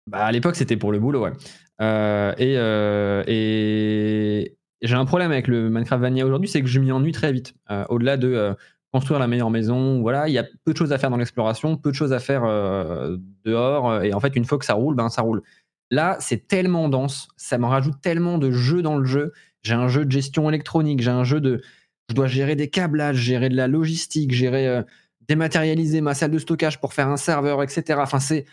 Bah, 0.08 0.26
à 0.26 0.32
l'époque, 0.32 0.56
c'était 0.56 0.78
pour 0.78 0.92
le 0.92 1.00
boulot, 1.00 1.24
ouais. 1.24 1.34
Euh, 1.82 2.34
et 2.38 2.56
euh, 2.58 3.24
et 3.28 4.58
j'ai 4.82 4.96
un 4.96 5.06
problème 5.06 5.32
avec 5.32 5.48
le 5.48 5.70
Minecraft 5.70 6.02
Vanilla 6.02 6.26
aujourd'hui, 6.26 6.50
c'est 6.50 6.62
que 6.62 6.68
je 6.68 6.80
m'y 6.80 6.92
ennuie 6.92 7.12
très 7.12 7.32
vite. 7.32 7.54
Euh, 7.70 7.86
Au-delà 7.90 8.18
de 8.18 8.34
euh, 8.34 8.54
construire 8.92 9.20
la 9.20 9.28
meilleure 9.28 9.52
maison, 9.52 10.02
voilà, 10.02 10.28
il 10.28 10.34
y 10.34 10.38
a 10.40 10.46
peu 10.66 10.74
de 10.74 10.78
choses 10.78 10.94
à 10.94 10.98
faire 10.98 11.10
dans 11.10 11.18
l'exploration, 11.18 11.78
peu 11.78 11.92
de 11.92 11.96
choses 11.96 12.14
à 12.14 12.20
faire 12.20 12.44
euh, 12.46 13.18
dehors. 13.46 14.02
Et 14.04 14.14
en 14.14 14.20
fait, 14.20 14.36
une 14.36 14.46
fois 14.46 14.58
que 14.58 14.66
ça 14.66 14.74
roule, 14.74 14.96
ben 14.96 15.10
ça 15.10 15.22
roule. 15.22 15.44
Là, 15.90 16.18
c'est 16.20 16.48
tellement 16.48 16.90
dense, 16.90 17.30
ça 17.38 17.58
m'en 17.58 17.70
rajoute 17.70 18.02
tellement 18.02 18.38
de 18.38 18.52
jeux 18.52 18.82
dans 18.82 18.98
le 18.98 19.06
jeu. 19.06 19.32
J'ai 19.68 19.74
un 19.76 19.88
jeu 19.88 20.06
de 20.06 20.12
gestion 20.12 20.50
électronique, 20.50 21.02
j'ai 21.02 21.12
un 21.12 21.24
jeu 21.24 21.40
de. 21.42 21.62
Je 22.10 22.16
dois 22.16 22.28
gérer 22.28 22.56
des 22.56 22.70
câblages, 22.70 23.18
gérer 23.18 23.50
de 23.50 23.56
la 23.56 23.68
logistique, 23.68 24.32
gérer. 24.32 24.68
euh, 24.68 24.82
dématérialiser 25.28 26.00
ma 26.00 26.14
salle 26.14 26.32
de 26.32 26.40
stockage 26.40 26.80
pour 26.80 26.94
faire 26.94 27.10
un 27.10 27.18
serveur, 27.18 27.62
etc. 27.62 28.00
Enfin, 28.02 28.22
c'est 28.22 28.46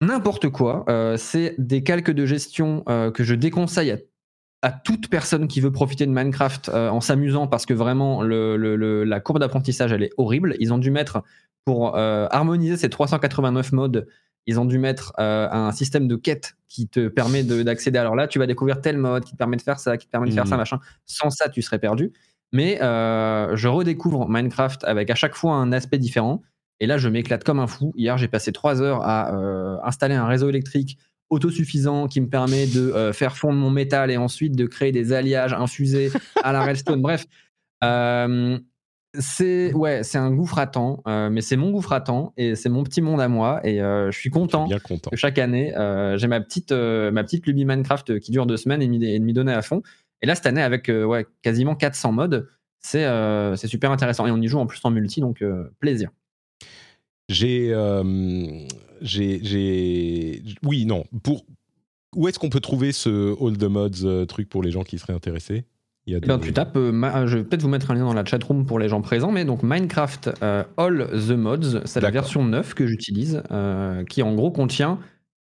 n'importe 0.00 0.48
quoi. 0.48 0.84
Euh, 0.88 1.16
c'est 1.16 1.54
des 1.58 1.82
calques 1.84 2.10
de 2.10 2.26
gestion 2.26 2.82
euh, 2.88 3.10
que 3.12 3.22
je 3.24 3.34
déconseille 3.36 3.92
à, 3.92 3.98
à 4.62 4.72
toute 4.72 5.08
personne 5.08 5.46
qui 5.48 5.60
veut 5.60 5.70
profiter 5.72 6.04
de 6.06 6.10
Minecraft 6.10 6.68
en 6.70 7.00
s'amusant 7.00 7.46
parce 7.46 7.64
que 7.64 7.74
vraiment 7.74 8.22
le- 8.22 8.56
le- 8.56 9.04
la 9.04 9.20
courbe 9.20 9.38
d'apprentissage 9.38 9.92
elle 9.92 10.02
est 10.02 10.10
horrible. 10.16 10.56
Ils 10.58 10.72
ont 10.72 10.78
dû 10.78 10.90
mettre 10.90 11.22
pour 11.64 11.96
harmoniser 11.96 12.76
ces 12.76 12.90
389 12.90 13.70
modes. 13.72 14.08
Ils 14.48 14.58
ont 14.58 14.64
dû 14.64 14.78
mettre 14.78 15.12
euh, 15.20 15.46
un 15.50 15.70
système 15.72 16.08
de 16.08 16.16
quête 16.16 16.56
qui 16.68 16.88
te 16.88 17.06
permet 17.08 17.44
de- 17.44 17.62
d'accéder. 17.62 17.98
Alors 17.98 18.16
là, 18.16 18.26
tu 18.26 18.38
vas 18.40 18.46
découvrir 18.46 18.80
tel 18.80 18.96
mode 18.98 19.24
qui 19.24 19.32
te 19.32 19.36
permet 19.36 19.56
de 19.58 19.62
faire 19.62 19.78
ça, 19.78 19.96
qui 19.96 20.06
te 20.06 20.10
permet 20.10 20.28
de 20.28 20.34
faire 20.34 20.44
Mhm. 20.44 20.50
ça, 20.50 20.56
machin. 20.56 20.80
Sans 21.06 21.30
ça, 21.30 21.48
tu 21.48 21.62
serais 21.62 21.78
perdu. 21.78 22.12
Mais 22.52 22.82
euh, 22.82 23.54
je 23.56 23.68
redécouvre 23.68 24.26
Minecraft 24.28 24.82
avec 24.84 25.10
à 25.10 25.14
chaque 25.14 25.34
fois 25.36 25.54
un 25.54 25.70
aspect 25.72 25.98
différent. 25.98 26.42
Et 26.80 26.86
là, 26.86 26.96
je 26.98 27.08
m'éclate 27.08 27.44
comme 27.44 27.60
un 27.60 27.66
fou. 27.66 27.92
Hier, 27.96 28.16
j'ai 28.18 28.28
passé 28.28 28.50
trois 28.52 28.80
heures 28.82 29.02
à 29.02 29.36
euh, 29.36 29.76
installer 29.84 30.14
un 30.14 30.26
réseau 30.26 30.48
électrique 30.48 30.96
autosuffisant 31.30 32.06
qui 32.08 32.20
me 32.22 32.28
permet 32.28 32.66
de 32.66 33.10
faire 33.12 33.36
fondre 33.36 33.58
mon 33.58 33.70
métal 33.70 34.10
et 34.10 34.16
ensuite 34.16 34.56
de 34.56 34.64
créer 34.64 34.92
des 34.92 35.12
alliages 35.12 35.52
infusés 35.52 36.10
à 36.42 36.52
la 36.52 36.62
redstone. 36.64 37.02
Bref, 37.02 37.26
euh, 37.84 38.58
c'est 39.18 39.72
ouais, 39.74 40.02
c'est 40.02 40.18
un 40.18 40.30
gouffre 40.32 40.58
à 40.58 40.66
temps, 40.66 41.02
euh, 41.08 41.28
mais 41.30 41.40
c'est 41.40 41.56
mon 41.56 41.70
gouffre 41.70 41.92
à 41.92 42.00
temps 42.00 42.32
et 42.36 42.54
c'est 42.54 42.68
mon 42.68 42.84
petit 42.84 43.00
monde 43.02 43.20
à 43.20 43.28
moi 43.28 43.60
et 43.66 43.80
euh, 43.82 44.10
je 44.10 44.18
suis 44.18 44.30
content 44.30 44.66
Bien 44.66 44.78
content. 44.78 45.10
que 45.10 45.16
chaque 45.16 45.38
année 45.38 45.76
euh, 45.76 46.16
j'ai 46.18 46.26
ma 46.28 46.40
petite 46.40 46.72
ma 46.72 47.22
petite 47.24 47.46
lubie 47.46 47.64
Minecraft 47.64 48.18
qui 48.20 48.30
dure 48.30 48.46
deux 48.46 48.56
semaines 48.56 48.82
et 48.82 48.88
m'y- 48.88 49.04
et 49.04 49.18
de 49.18 49.24
m'y 49.24 49.32
donner 49.32 49.52
à 49.52 49.62
fond. 49.62 49.82
Et 50.22 50.26
là 50.26 50.34
cette 50.34 50.46
année 50.46 50.62
avec 50.62 50.88
ouais 50.88 51.26
quasiment 51.42 51.74
400 51.74 52.12
modes, 52.12 52.48
c'est 52.80 53.06
c'est 53.56 53.68
super 53.68 53.90
intéressant 53.90 54.26
et 54.26 54.30
on 54.30 54.40
y 54.40 54.46
joue 54.48 54.58
en 54.58 54.66
plus 54.66 54.80
en 54.84 54.90
multi 54.90 55.20
donc 55.20 55.42
plaisir. 55.80 56.10
J'ai, 57.28 57.74
j'ai, 59.02 59.40
j'ai, 59.44 60.42
oui, 60.62 60.86
non. 60.86 61.04
Pour 61.22 61.44
où 62.16 62.26
est-ce 62.26 62.38
qu'on 62.38 62.48
peut 62.48 62.60
trouver 62.60 62.92
ce 62.92 63.34
All 63.44 63.58
the 63.58 63.64
Mods 63.64 64.26
truc 64.26 64.48
pour 64.48 64.62
les 64.62 64.70
gens 64.70 64.82
qui 64.82 64.98
seraient 64.98 65.12
intéressés? 65.12 65.64
Il 66.08 66.12
y 66.12 66.14
a 66.14 66.20
Eh 66.22 66.26
ben, 66.26 66.38
tu 66.38 66.54
tapes, 66.54 66.74
euh, 66.78 66.90
ma- 66.90 67.26
je 67.26 67.36
vais 67.36 67.44
peut-être 67.44 67.60
vous 67.60 67.68
mettre 67.68 67.90
un 67.90 67.94
lien 67.94 68.04
dans 68.06 68.14
la 68.14 68.24
chatroom 68.24 68.64
pour 68.64 68.78
les 68.78 68.88
gens 68.88 69.02
présents, 69.02 69.30
mais 69.30 69.44
donc 69.44 69.62
Minecraft 69.62 70.30
euh, 70.42 70.64
All 70.78 71.06
the 71.12 71.32
Mods, 71.32 71.82
c'est 71.84 72.00
la 72.00 72.10
version 72.10 72.42
9 72.46 72.72
que 72.72 72.86
j'utilise, 72.86 73.42
euh, 73.50 74.04
qui 74.04 74.22
en 74.22 74.34
gros 74.34 74.50
contient 74.50 74.98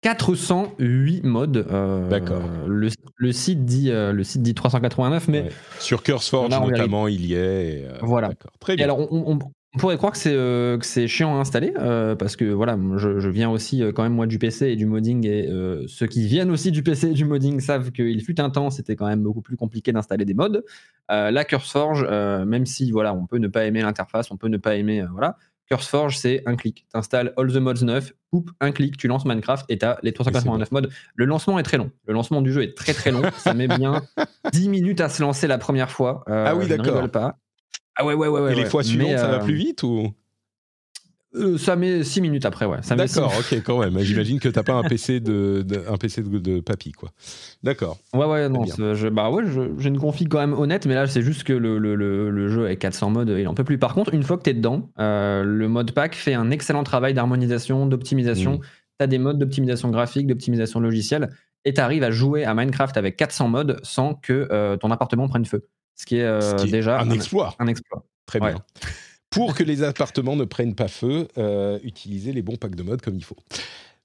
408 0.00 1.22
modes. 1.24 1.66
euh, 1.70 2.08
D'accord. 2.08 2.42
Le, 2.66 2.88
le 3.16 3.32
site 3.32 3.64
dit, 3.64 3.90
euh, 3.90 4.12
le 4.12 4.24
site 4.24 4.42
dit 4.42 4.54
389, 4.54 5.28
mais 5.28 5.42
Ouais. 5.42 5.48
Sur 5.80 6.02
CurseForge 6.02 6.50
notamment, 6.58 7.08
il 7.08 7.26
y 7.26 7.34
est. 7.34 7.84
euh, 7.86 7.98
Voilà. 8.02 8.30
Très 8.60 8.72
Et 8.74 8.76
bien. 8.76 8.84
alors, 8.86 9.00
on, 9.12 9.32
on- 9.32 9.38
on 9.74 9.78
pourrait 9.78 9.98
croire 9.98 10.12
que 10.12 10.18
c'est 10.18 10.34
euh, 10.34 10.78
chiant 11.06 11.36
à 11.36 11.40
installer 11.40 11.74
euh, 11.78 12.16
parce 12.16 12.36
que 12.36 12.46
voilà, 12.46 12.78
je, 12.96 13.20
je 13.20 13.28
viens 13.28 13.50
aussi 13.50 13.82
euh, 13.82 13.92
quand 13.92 14.02
même 14.02 14.14
moi 14.14 14.26
du 14.26 14.38
PC 14.38 14.68
et 14.68 14.76
du 14.76 14.86
modding 14.86 15.26
et 15.26 15.46
euh, 15.46 15.84
ceux 15.88 16.06
qui 16.06 16.26
viennent 16.26 16.50
aussi 16.50 16.72
du 16.72 16.82
PC 16.82 17.08
et 17.08 17.12
du 17.12 17.26
modding 17.26 17.60
savent 17.60 17.92
qu'il 17.92 18.22
fut 18.24 18.40
un 18.40 18.48
temps, 18.48 18.70
c'était 18.70 18.96
quand 18.96 19.06
même 19.06 19.22
beaucoup 19.22 19.42
plus 19.42 19.56
compliqué 19.56 19.92
d'installer 19.92 20.24
des 20.24 20.34
mods. 20.34 20.62
La 21.10 21.44
CurseForge, 21.44 22.06
même 22.46 22.66
si 22.66 22.90
voilà, 22.90 23.14
on 23.14 23.26
peut 23.26 23.38
ne 23.38 23.48
pas 23.48 23.64
aimer 23.64 23.82
l'interface, 23.82 24.30
on 24.30 24.36
peut 24.36 24.48
ne 24.48 24.56
pas 24.58 24.76
aimer 24.76 25.04
voilà, 25.12 25.36
CurseForge 25.68 26.16
c'est 26.16 26.42
un 26.46 26.56
clic. 26.56 26.86
T'installes 26.92 27.32
All 27.36 27.52
the 27.52 27.56
Mods 27.56 27.82
9, 27.84 28.12
poup, 28.30 28.50
un 28.60 28.72
clic, 28.72 28.96
tu 28.96 29.06
lances 29.06 29.26
Minecraft 29.26 29.66
et 29.68 29.78
t'as 29.78 29.98
les 30.02 30.12
389 30.12 30.72
mods. 30.72 30.88
Le 31.14 31.24
lancement 31.26 31.58
est 31.58 31.62
très 31.62 31.76
long. 31.76 31.90
Le 32.06 32.14
lancement 32.14 32.40
du 32.40 32.52
jeu 32.52 32.62
est 32.62 32.76
très 32.76 32.94
très 32.94 33.10
long. 33.10 33.22
Ça 33.36 33.52
met 33.54 33.68
bien 33.68 34.02
10 34.52 34.68
minutes 34.70 35.00
à 35.00 35.10
se 35.10 35.22
lancer 35.22 35.46
la 35.46 35.58
première 35.58 35.90
fois. 35.90 36.24
Ah 36.26 36.56
oui, 36.56 36.66
d'accord. 36.68 37.10
pas. 37.10 37.38
Ah 37.98 38.06
ouais, 38.06 38.14
ouais, 38.14 38.28
ouais. 38.28 38.40
ouais 38.40 38.52
et 38.52 38.54
les 38.54 38.62
ouais. 38.62 38.70
fois 38.70 38.82
suivantes, 38.82 39.10
Mais, 39.10 39.18
ça 39.18 39.28
va 39.28 39.40
euh, 39.40 39.44
plus 39.44 39.54
vite 39.54 39.82
ou 39.82 40.14
euh, 41.34 41.58
ça 41.58 41.76
met 41.76 42.04
6 42.04 42.22
minutes 42.22 42.46
après, 42.46 42.64
ouais. 42.64 42.78
D'accord, 42.96 43.32
ok, 43.38 43.62
quand 43.62 43.78
même. 43.80 43.98
J'imagine 43.98 44.40
que 44.40 44.48
t'as 44.48 44.62
pas 44.62 44.74
un 44.74 44.82
PC 44.82 45.20
de, 45.20 45.62
de- 45.66 45.84
un 45.86 45.96
PC 45.98 46.22
de, 46.22 46.38
de 46.38 46.60
papy, 46.60 46.92
quoi. 46.92 47.10
D'accord. 47.62 47.98
Ouais, 48.14 48.24
ouais, 48.24 48.48
non. 48.48 48.64
Je, 48.64 49.08
bah 49.08 49.30
ouais, 49.30 49.44
j'ai 49.78 49.88
une 49.88 49.98
config 49.98 50.28
quand 50.28 50.38
même 50.38 50.54
honnête, 50.54 50.86
mais 50.86 50.94
là, 50.94 51.06
c'est 51.06 51.20
juste 51.20 51.44
que 51.44 51.52
le, 51.52 51.78
le, 51.78 51.94
le, 51.96 52.30
le 52.30 52.48
jeu 52.48 52.64
avec 52.64 52.78
400 52.78 53.10
modes, 53.10 53.34
il 53.38 53.46
en 53.46 53.54
peut 53.54 53.64
plus. 53.64 53.78
Par 53.78 53.94
contre, 53.94 54.14
une 54.14 54.22
fois 54.22 54.38
que 54.38 54.42
t'es 54.42 54.54
dedans, 54.54 54.88
euh, 54.98 55.44
le 55.44 55.68
mode 55.68 55.92
pack 55.92 56.14
fait 56.14 56.34
un 56.34 56.50
excellent 56.50 56.82
travail 56.82 57.12
d'harmonisation, 57.12 57.86
d'optimisation. 57.86 58.54
Mm. 58.54 58.60
T'as 58.98 59.06
des 59.06 59.18
modes 59.18 59.38
d'optimisation 59.38 59.90
graphique, 59.90 60.26
d'optimisation 60.26 60.80
logicielle, 60.80 61.28
et 61.64 61.74
t'arrives 61.74 62.02
à 62.04 62.10
jouer 62.10 62.44
à 62.44 62.54
Minecraft 62.54 62.96
avec 62.96 63.16
400 63.16 63.48
modes 63.48 63.78
sans 63.82 64.14
que 64.14 64.48
euh, 64.50 64.76
ton 64.76 64.90
appartement 64.90 65.28
prenne 65.28 65.44
feu. 65.44 65.68
Ce 65.98 66.06
qui 66.06 66.16
est, 66.16 66.22
euh, 66.22 66.40
Ce 66.56 66.62
qui 66.62 66.68
est 66.68 66.72
déjà 66.72 67.00
un 67.00 67.10
exploit. 67.10 67.54
un 67.58 67.66
exploit. 67.66 68.04
Très 68.26 68.40
Ouais. 68.40 68.52
bien. 68.52 68.62
Pour 69.30 69.54
que 69.54 69.62
les 69.62 69.82
appartements 69.82 70.36
ne 70.36 70.44
prennent 70.44 70.74
pas 70.74 70.88
feu, 70.88 71.28
euh, 71.36 71.78
utilisez 71.82 72.32
les 72.32 72.40
bons 72.40 72.56
packs 72.56 72.74
de 72.76 72.82
mode 72.82 73.02
comme 73.02 73.14
il 73.16 73.24
faut. 73.24 73.36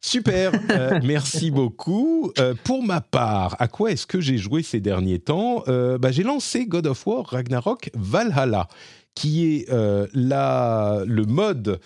Super, 0.01 0.51
euh, 0.71 0.99
merci 1.03 1.49
beaucoup. 1.49 2.33
Euh, 2.39 2.55
pour 2.65 2.83
ma 2.83 2.99
part, 2.99 3.55
à 3.59 3.67
quoi 3.69 3.91
est-ce 3.91 4.05
que 4.05 4.19
j'ai 4.19 4.37
joué 4.37 4.63
ces 4.63 4.81
derniers 4.81 5.19
temps? 5.19 5.63
Bah, 5.67 6.11
J'ai 6.11 6.23
lancé 6.23 6.65
God 6.65 6.87
of 6.87 7.07
War 7.07 7.25
Ragnarok 7.25 7.89
Valhalla, 7.93 8.67
qui 9.15 9.45
est 9.55 9.69
la, 10.13 11.03
le 11.05 11.25
mode 11.25 11.79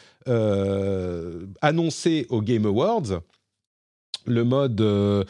annoncé 1.61 2.25
au 2.29 2.41
Game 2.41 2.65
Awards, 2.65 3.21
le 4.25 4.43
mode, 4.43 5.27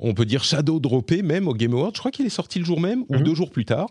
on 0.00 0.12
peut 0.14 0.24
dire 0.24 0.42
shadow 0.44 0.80
droppé 0.80 1.22
même 1.22 1.46
au 1.48 1.54
Game 1.54 1.72
Awards. 1.72 1.92
Je 1.94 2.00
crois 2.00 2.10
qu'il 2.10 2.26
est 2.26 2.30
sorti 2.30 2.58
le 2.58 2.64
jour 2.64 2.80
même 2.80 3.04
ou 3.08 3.14
Mhm. 3.16 3.22
deux 3.22 3.34
jours 3.34 3.50
plus 3.50 3.64
tard. 3.64 3.88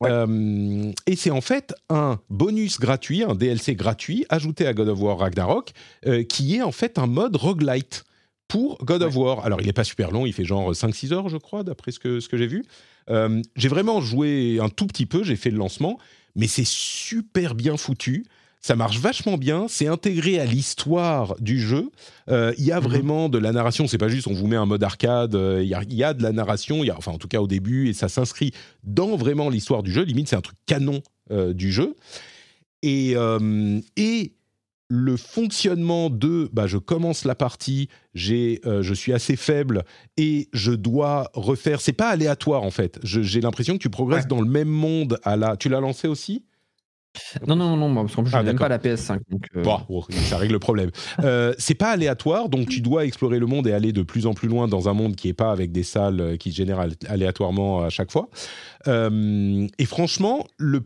Ouais. 0.00 0.10
Euh, 0.10 0.90
et 1.06 1.14
c'est 1.16 1.30
en 1.30 1.40
fait 1.42 1.74
un 1.90 2.18
bonus 2.30 2.80
gratuit, 2.80 3.22
un 3.22 3.34
DLC 3.34 3.74
gratuit 3.74 4.24
ajouté 4.30 4.66
à 4.66 4.72
God 4.72 4.88
of 4.88 4.98
War 5.00 5.18
Ragnarok, 5.18 5.72
euh, 6.06 6.22
qui 6.24 6.56
est 6.56 6.62
en 6.62 6.72
fait 6.72 6.98
un 6.98 7.06
mode 7.06 7.36
roguelite 7.36 8.04
pour 8.48 8.78
God 8.84 9.02
of 9.02 9.14
War. 9.16 9.44
Alors 9.44 9.60
il 9.60 9.66
n'est 9.66 9.72
pas 9.72 9.84
super 9.84 10.10
long, 10.10 10.26
il 10.26 10.32
fait 10.32 10.44
genre 10.44 10.74
5-6 10.74 11.12
heures 11.12 11.28
je 11.28 11.36
crois, 11.36 11.62
d'après 11.64 11.92
ce 11.92 11.98
que, 11.98 12.20
ce 12.20 12.28
que 12.28 12.36
j'ai 12.36 12.46
vu. 12.46 12.64
Euh, 13.10 13.42
j'ai 13.56 13.68
vraiment 13.68 14.00
joué 14.00 14.58
un 14.60 14.68
tout 14.68 14.86
petit 14.86 15.06
peu, 15.06 15.22
j'ai 15.22 15.36
fait 15.36 15.50
le 15.50 15.58
lancement, 15.58 15.98
mais 16.34 16.46
c'est 16.46 16.66
super 16.66 17.54
bien 17.54 17.76
foutu. 17.76 18.24
Ça 18.64 18.76
marche 18.76 18.98
vachement 19.00 19.36
bien, 19.38 19.66
c'est 19.68 19.88
intégré 19.88 20.38
à 20.38 20.44
l'histoire 20.44 21.34
du 21.40 21.58
jeu. 21.60 21.90
Euh, 22.30 22.52
Il 22.58 22.64
y 22.64 22.70
a 22.70 22.80
Mhm. 22.80 22.86
vraiment 22.86 23.28
de 23.28 23.38
la 23.38 23.50
narration, 23.50 23.88
c'est 23.88 23.98
pas 23.98 24.06
juste 24.08 24.28
on 24.28 24.32
vous 24.34 24.46
met 24.46 24.54
un 24.56 24.66
mode 24.66 24.84
arcade, 24.84 25.34
euh, 25.34 25.60
il 25.64 25.68
y, 25.68 25.74
a, 25.74 25.82
il 25.82 25.94
y 25.94 26.04
a 26.04 26.14
de 26.14 26.22
la 26.22 26.30
narration, 26.30 26.84
y 26.84 26.90
a, 26.90 26.96
enfin 26.96 27.10
en 27.10 27.18
tout 27.18 27.26
cas 27.26 27.40
au 27.40 27.48
début, 27.48 27.88
et 27.88 27.92
ça 27.92 28.08
s'inscrit 28.08 28.52
dans 28.84 29.16
vraiment 29.16 29.48
l'histoire 29.50 29.82
du 29.82 29.90
jeu. 29.90 30.02
Limite, 30.04 30.28
c'est 30.28 30.36
un 30.36 30.40
truc 30.42 30.56
canon 30.66 31.02
euh, 31.32 31.52
du 31.52 31.72
jeu. 31.72 31.96
Et, 32.84 33.14
et 33.96 34.32
le 34.88 35.16
fonctionnement 35.16 36.10
de 36.10 36.50
bah, 36.52 36.66
je 36.66 36.78
commence 36.78 37.24
la 37.24 37.34
partie, 37.36 37.88
j'ai, 38.14 38.60
euh, 38.66 38.82
je 38.82 38.92
suis 38.94 39.12
assez 39.12 39.36
faible 39.36 39.84
et 40.16 40.48
je 40.52 40.72
dois 40.72 41.30
refaire. 41.34 41.80
C'est 41.80 41.92
pas 41.92 42.08
aléatoire 42.08 42.62
en 42.64 42.70
fait. 42.72 42.98
J'ai 43.04 43.40
l'impression 43.40 43.74
que 43.74 43.82
tu 43.82 43.88
progresses 43.90 44.24
Ouais. 44.24 44.28
dans 44.28 44.40
le 44.40 44.48
même 44.50 44.68
monde 44.68 45.18
à 45.22 45.36
la. 45.36 45.56
Tu 45.56 45.68
l'as 45.68 45.80
lancé 45.80 46.08
aussi? 46.08 46.44
Non, 47.46 47.56
non, 47.56 47.76
non, 47.76 47.94
parce 47.94 48.14
qu'en 48.14 48.22
plus, 48.22 48.30
je 48.30 48.36
Ah, 48.36 48.40
n'ai 48.40 48.46
même 48.46 48.56
d'accord. 48.56 48.68
pas 48.78 48.88
la 48.88 48.96
PS5. 48.96 49.20
Donc, 49.30 49.44
euh, 49.56 49.62
Bon, 49.62 49.78
oh, 49.88 50.04
ça 50.10 50.38
règle 50.38 50.54
le 50.54 50.58
problème. 50.58 50.90
Euh, 51.20 51.54
c'est 51.58 51.74
pas 51.74 51.90
aléatoire, 51.90 52.48
donc 52.48 52.68
tu 52.68 52.80
dois 52.80 53.04
explorer 53.04 53.38
le 53.38 53.46
monde 53.46 53.66
et 53.66 53.72
aller 53.72 53.92
de 53.92 54.02
plus 54.02 54.26
en 54.26 54.34
plus 54.34 54.48
loin 54.48 54.66
dans 54.68 54.88
un 54.88 54.94
monde 54.94 55.14
qui 55.16 55.28
est 55.28 55.34
pas 55.34 55.52
avec 55.52 55.72
des 55.72 55.82
salles 55.82 56.20
euh, 56.20 56.36
qui 56.36 56.50
se 56.52 56.56
génèrent 56.56 56.80
al- 56.80 56.94
aléatoirement 57.08 57.82
à 57.82 57.90
chaque 57.90 58.10
fois. 58.10 58.28
Euh, 58.88 59.66
et 59.78 59.84
franchement, 59.84 60.46
le, 60.56 60.82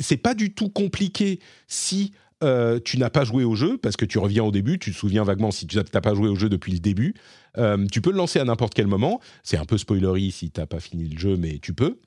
c'est 0.00 0.16
pas 0.16 0.34
du 0.34 0.54
tout 0.54 0.68
compliqué 0.70 1.40
si 1.66 2.12
euh, 2.42 2.80
tu 2.82 2.96
n'as 2.98 3.10
pas 3.10 3.24
joué 3.24 3.44
au 3.44 3.54
jeu, 3.54 3.76
parce 3.76 3.96
que 3.96 4.06
tu 4.06 4.18
reviens 4.18 4.44
au 4.44 4.50
début, 4.50 4.78
tu 4.78 4.92
te 4.92 4.96
souviens 4.96 5.24
vaguement 5.24 5.50
si 5.50 5.66
tu 5.66 5.76
n'as 5.76 6.00
pas 6.00 6.14
joué 6.14 6.28
au 6.28 6.36
jeu 6.36 6.48
depuis 6.48 6.72
le 6.72 6.78
début. 6.78 7.14
Euh, 7.58 7.84
tu 7.92 8.00
peux 8.00 8.10
le 8.10 8.16
lancer 8.16 8.38
à 8.38 8.44
n'importe 8.44 8.72
quel 8.74 8.86
moment. 8.86 9.20
C'est 9.42 9.58
un 9.58 9.66
peu 9.66 9.76
spoilery 9.76 10.30
si 10.30 10.50
tu 10.50 10.58
n'as 10.60 10.66
pas 10.66 10.80
fini 10.80 11.06
le 11.08 11.18
jeu, 11.18 11.36
mais 11.36 11.58
tu 11.60 11.74
peux. 11.74 11.98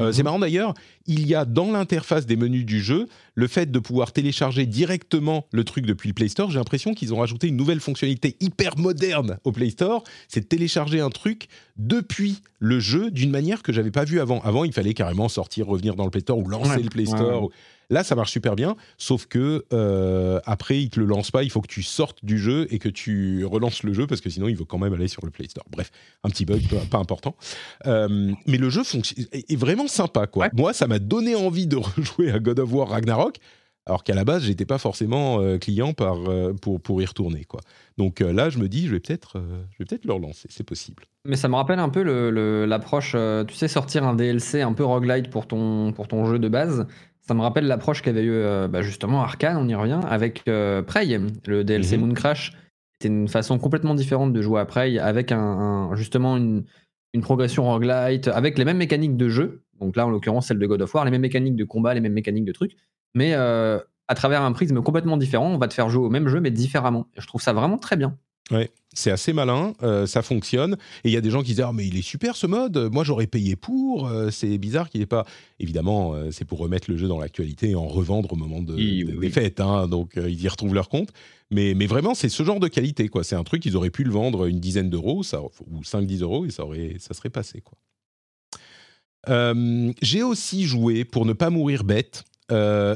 Euh, 0.00 0.12
C'est 0.12 0.22
marrant 0.22 0.38
d'ailleurs, 0.38 0.74
il 1.06 1.26
y 1.26 1.34
a 1.34 1.44
dans 1.44 1.72
l'interface 1.72 2.26
des 2.26 2.36
menus 2.36 2.64
du 2.64 2.80
jeu 2.80 3.08
le 3.34 3.46
fait 3.46 3.70
de 3.70 3.78
pouvoir 3.78 4.12
télécharger 4.12 4.66
directement 4.66 5.46
le 5.52 5.64
truc 5.64 5.86
depuis 5.86 6.08
le 6.08 6.14
Play 6.14 6.28
Store. 6.28 6.50
J'ai 6.50 6.58
l'impression 6.58 6.94
qu'ils 6.94 7.12
ont 7.14 7.18
rajouté 7.18 7.48
une 7.48 7.56
nouvelle 7.56 7.80
fonctionnalité 7.80 8.36
hyper 8.40 8.76
moderne 8.78 9.38
au 9.44 9.52
Play 9.52 9.70
Store, 9.70 10.02
c'est 10.28 10.40
de 10.40 10.46
télécharger 10.46 11.00
un 11.00 11.10
truc 11.10 11.48
depuis 11.76 12.42
le 12.58 12.80
jeu 12.80 13.10
d'une 13.10 13.30
manière 13.30 13.62
que 13.62 13.72
j'avais 13.72 13.90
pas 13.90 14.04
vue 14.04 14.20
avant. 14.20 14.40
Avant, 14.42 14.64
il 14.64 14.72
fallait 14.72 14.94
carrément 14.94 15.28
sortir, 15.28 15.66
revenir 15.66 15.94
dans 15.96 16.04
le 16.04 16.10
Play 16.10 16.20
Store 16.20 16.38
ou 16.38 16.48
lancer 16.48 16.70
Ouais, 16.70 16.82
le 16.82 16.88
Play 16.90 17.08
ouais, 17.08 17.16
Store. 17.16 17.44
ouais. 17.44 17.48
Là, 17.90 18.04
ça 18.04 18.14
marche 18.14 18.30
super 18.30 18.54
bien, 18.54 18.76
sauf 18.96 19.26
que 19.26 19.64
euh, 19.72 20.40
après, 20.44 20.80
il 20.80 20.90
te 20.90 21.00
le 21.00 21.06
lance 21.06 21.32
pas. 21.32 21.42
Il 21.42 21.50
faut 21.50 21.60
que 21.60 21.68
tu 21.68 21.82
sortes 21.82 22.24
du 22.24 22.38
jeu 22.38 22.68
et 22.70 22.78
que 22.78 22.88
tu 22.88 23.44
relances 23.44 23.82
le 23.82 23.92
jeu 23.92 24.06
parce 24.06 24.20
que 24.20 24.30
sinon, 24.30 24.46
il 24.46 24.56
veut 24.56 24.64
quand 24.64 24.78
même 24.78 24.94
aller 24.94 25.08
sur 25.08 25.24
le 25.24 25.32
Play 25.32 25.48
Store. 25.48 25.66
Bref, 25.70 25.90
un 26.22 26.30
petit 26.30 26.44
bug, 26.44 26.62
pas, 26.88 26.98
important. 26.98 27.34
Euh, 27.86 28.32
mais 28.46 28.58
le 28.58 28.70
jeu 28.70 28.84
fonctionne, 28.84 29.26
est 29.32 29.56
vraiment 29.56 29.88
sympa, 29.88 30.28
quoi. 30.28 30.46
Ouais. 30.46 30.50
Moi, 30.54 30.72
ça 30.72 30.86
m'a 30.86 31.00
donné 31.00 31.34
envie 31.34 31.66
de 31.66 31.76
rejouer 31.96 32.30
à 32.30 32.38
God 32.38 32.60
of 32.60 32.72
War 32.72 32.88
Ragnarok, 32.88 33.38
alors 33.86 34.04
qu'à 34.04 34.14
la 34.14 34.24
base, 34.24 34.44
j'étais 34.44 34.66
pas 34.66 34.78
forcément 34.78 35.40
euh, 35.40 35.58
client 35.58 35.92
par, 35.92 36.18
pour, 36.62 36.80
pour 36.80 37.02
y 37.02 37.06
retourner, 37.06 37.44
quoi. 37.44 37.60
Donc 37.98 38.20
là, 38.20 38.50
je 38.50 38.58
me 38.58 38.68
dis, 38.68 38.86
je 38.86 38.92
vais 38.92 39.00
peut-être 39.00 39.42
je 39.72 39.78
vais 39.78 39.84
peut-être 39.84 40.04
le 40.04 40.12
relancer, 40.12 40.48
c'est 40.48 40.64
possible. 40.64 41.02
Mais 41.26 41.36
ça 41.36 41.48
me 41.48 41.56
rappelle 41.56 41.80
un 41.80 41.88
peu 41.90 42.02
l'approche, 42.64 43.16
tu 43.46 43.54
sais, 43.54 43.68
sortir 43.68 44.04
un 44.04 44.14
DLC 44.14 44.62
un 44.62 44.72
peu 44.72 44.84
roguelite 44.84 45.28
pour 45.28 45.46
ton, 45.46 45.92
pour 45.92 46.08
ton 46.08 46.24
jeu 46.24 46.38
de 46.38 46.48
base. 46.48 46.86
Ça 47.30 47.34
me 47.34 47.42
rappelle 47.42 47.68
l'approche 47.68 48.02
qu'avait 48.02 48.24
eu 48.24 48.32
euh, 48.32 48.66
bah, 48.66 48.82
justement 48.82 49.22
Arkane, 49.22 49.56
on 49.56 49.68
y 49.68 49.74
revient, 49.76 50.00
avec 50.08 50.42
euh, 50.48 50.82
Prey, 50.82 51.06
le 51.46 51.62
DLC 51.62 51.96
Mhm. 51.96 52.06
Moon 52.08 52.12
Crash. 52.12 52.54
C'était 52.94 53.06
une 53.14 53.28
façon 53.28 53.56
complètement 53.56 53.94
différente 53.94 54.32
de 54.32 54.42
jouer 54.42 54.58
à 54.58 54.64
Prey, 54.64 54.98
avec 54.98 55.30
un, 55.30 55.38
un- 55.38 55.94
justement 55.94 56.36
une, 56.36 56.64
une 57.14 57.20
progression 57.20 57.62
roguelite, 57.66 58.26
avec 58.26 58.58
les 58.58 58.64
mêmes 58.64 58.78
mécaniques 58.78 59.16
de 59.16 59.28
jeu. 59.28 59.62
Donc 59.80 59.94
là, 59.94 60.08
en 60.08 60.10
l'occurrence, 60.10 60.48
celle 60.48 60.58
de 60.58 60.66
God 60.66 60.82
of 60.82 60.92
War, 60.92 61.04
les 61.04 61.12
mêmes 61.12 61.20
mécaniques 61.20 61.54
de 61.54 61.62
combat, 61.64 61.94
les 61.94 62.00
mêmes 62.00 62.14
mécaniques 62.14 62.44
de 62.46 62.52
trucs. 62.52 62.72
Mais 63.14 63.34
euh, 63.34 63.78
à 64.08 64.16
travers 64.16 64.42
un 64.42 64.50
prisme 64.50 64.82
complètement 64.82 65.16
différent, 65.16 65.52
on 65.52 65.58
va 65.58 65.68
te 65.68 65.74
faire 65.74 65.88
jouer 65.88 66.04
au 66.06 66.10
même 66.10 66.26
jeu, 66.26 66.40
mais 66.40 66.50
différemment. 66.50 67.06
Et 67.16 67.20
je 67.20 67.28
trouve 67.28 67.40
ça 67.40 67.52
vraiment 67.52 67.78
très 67.78 67.94
bien. 67.96 68.16
Ouais, 68.50 68.68
c'est 68.92 69.12
assez 69.12 69.32
malin, 69.32 69.74
euh, 69.84 70.06
ça 70.06 70.22
fonctionne. 70.22 70.74
Et 71.04 71.08
il 71.10 71.12
y 71.12 71.16
a 71.16 71.20
des 71.20 71.30
gens 71.30 71.42
qui 71.42 71.50
disent 71.50 71.60
Ah, 71.60 71.70
mais 71.72 71.86
il 71.86 71.96
est 71.96 72.02
super 72.02 72.34
ce 72.34 72.46
mode, 72.48 72.76
moi 72.92 73.04
j'aurais 73.04 73.28
payé 73.28 73.54
pour, 73.54 74.08
euh, 74.08 74.30
c'est 74.30 74.58
bizarre 74.58 74.90
qu'il 74.90 75.00
n'est 75.00 75.06
pas. 75.06 75.24
Évidemment, 75.60 76.14
euh, 76.14 76.30
c'est 76.32 76.44
pour 76.44 76.58
remettre 76.58 76.90
le 76.90 76.96
jeu 76.96 77.06
dans 77.06 77.20
l'actualité 77.20 77.70
et 77.70 77.74
en 77.76 77.86
revendre 77.86 78.32
au 78.32 78.36
moment 78.36 78.60
de, 78.60 78.74
Oui, 78.74 79.04
de- 79.04 79.12
oui, 79.12 79.18
des 79.20 79.30
fêtes, 79.30 79.60
hein, 79.60 79.86
donc 79.86 80.14
ils 80.16 80.42
y 80.42 80.48
retrouvent 80.48 80.74
leur 80.74 80.88
compte. 80.88 81.10
Mais, 81.52 81.74
mais 81.74 81.86
vraiment, 81.86 82.14
c'est 82.14 82.28
ce 82.28 82.42
genre 82.42 82.58
de 82.60 82.68
qualité, 82.68 83.08
quoi. 83.08 83.22
C'est 83.24 83.36
un 83.36 83.44
truc, 83.44 83.64
ils 83.66 83.76
auraient 83.76 83.90
pu 83.90 84.02
le 84.04 84.10
vendre 84.10 84.46
une 84.46 84.58
dizaine 84.60 84.90
d'euros 84.90 85.22
ça, 85.22 85.42
ou 85.42 85.82
5-10 85.84 86.22
euros 86.22 86.44
et 86.46 86.50
ça, 86.50 86.64
aurait, 86.64 86.96
ça 86.98 87.14
serait 87.14 87.30
passé, 87.30 87.60
quoi. 87.60 87.78
J'ai 90.02 90.22
aussi 90.22 90.64
joué, 90.64 91.04
pour 91.04 91.26
ne 91.26 91.32
pas 91.32 91.50
mourir 91.50 91.84
bête, 91.84 92.24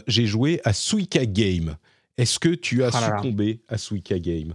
j'ai 0.07 0.27
joué 0.27 0.61
à 0.65 0.73
Suika 0.73 1.27
Game. 1.27 1.77
Est-ce 2.17 2.39
que 2.39 2.49
tu 2.51 2.85
as 2.85 2.91
Ah 2.93 3.01
là 3.01 3.09
là. 3.11 3.17
succombé 3.19 3.61
à 3.69 3.77
Suika 3.79 4.19
Game? 4.19 4.55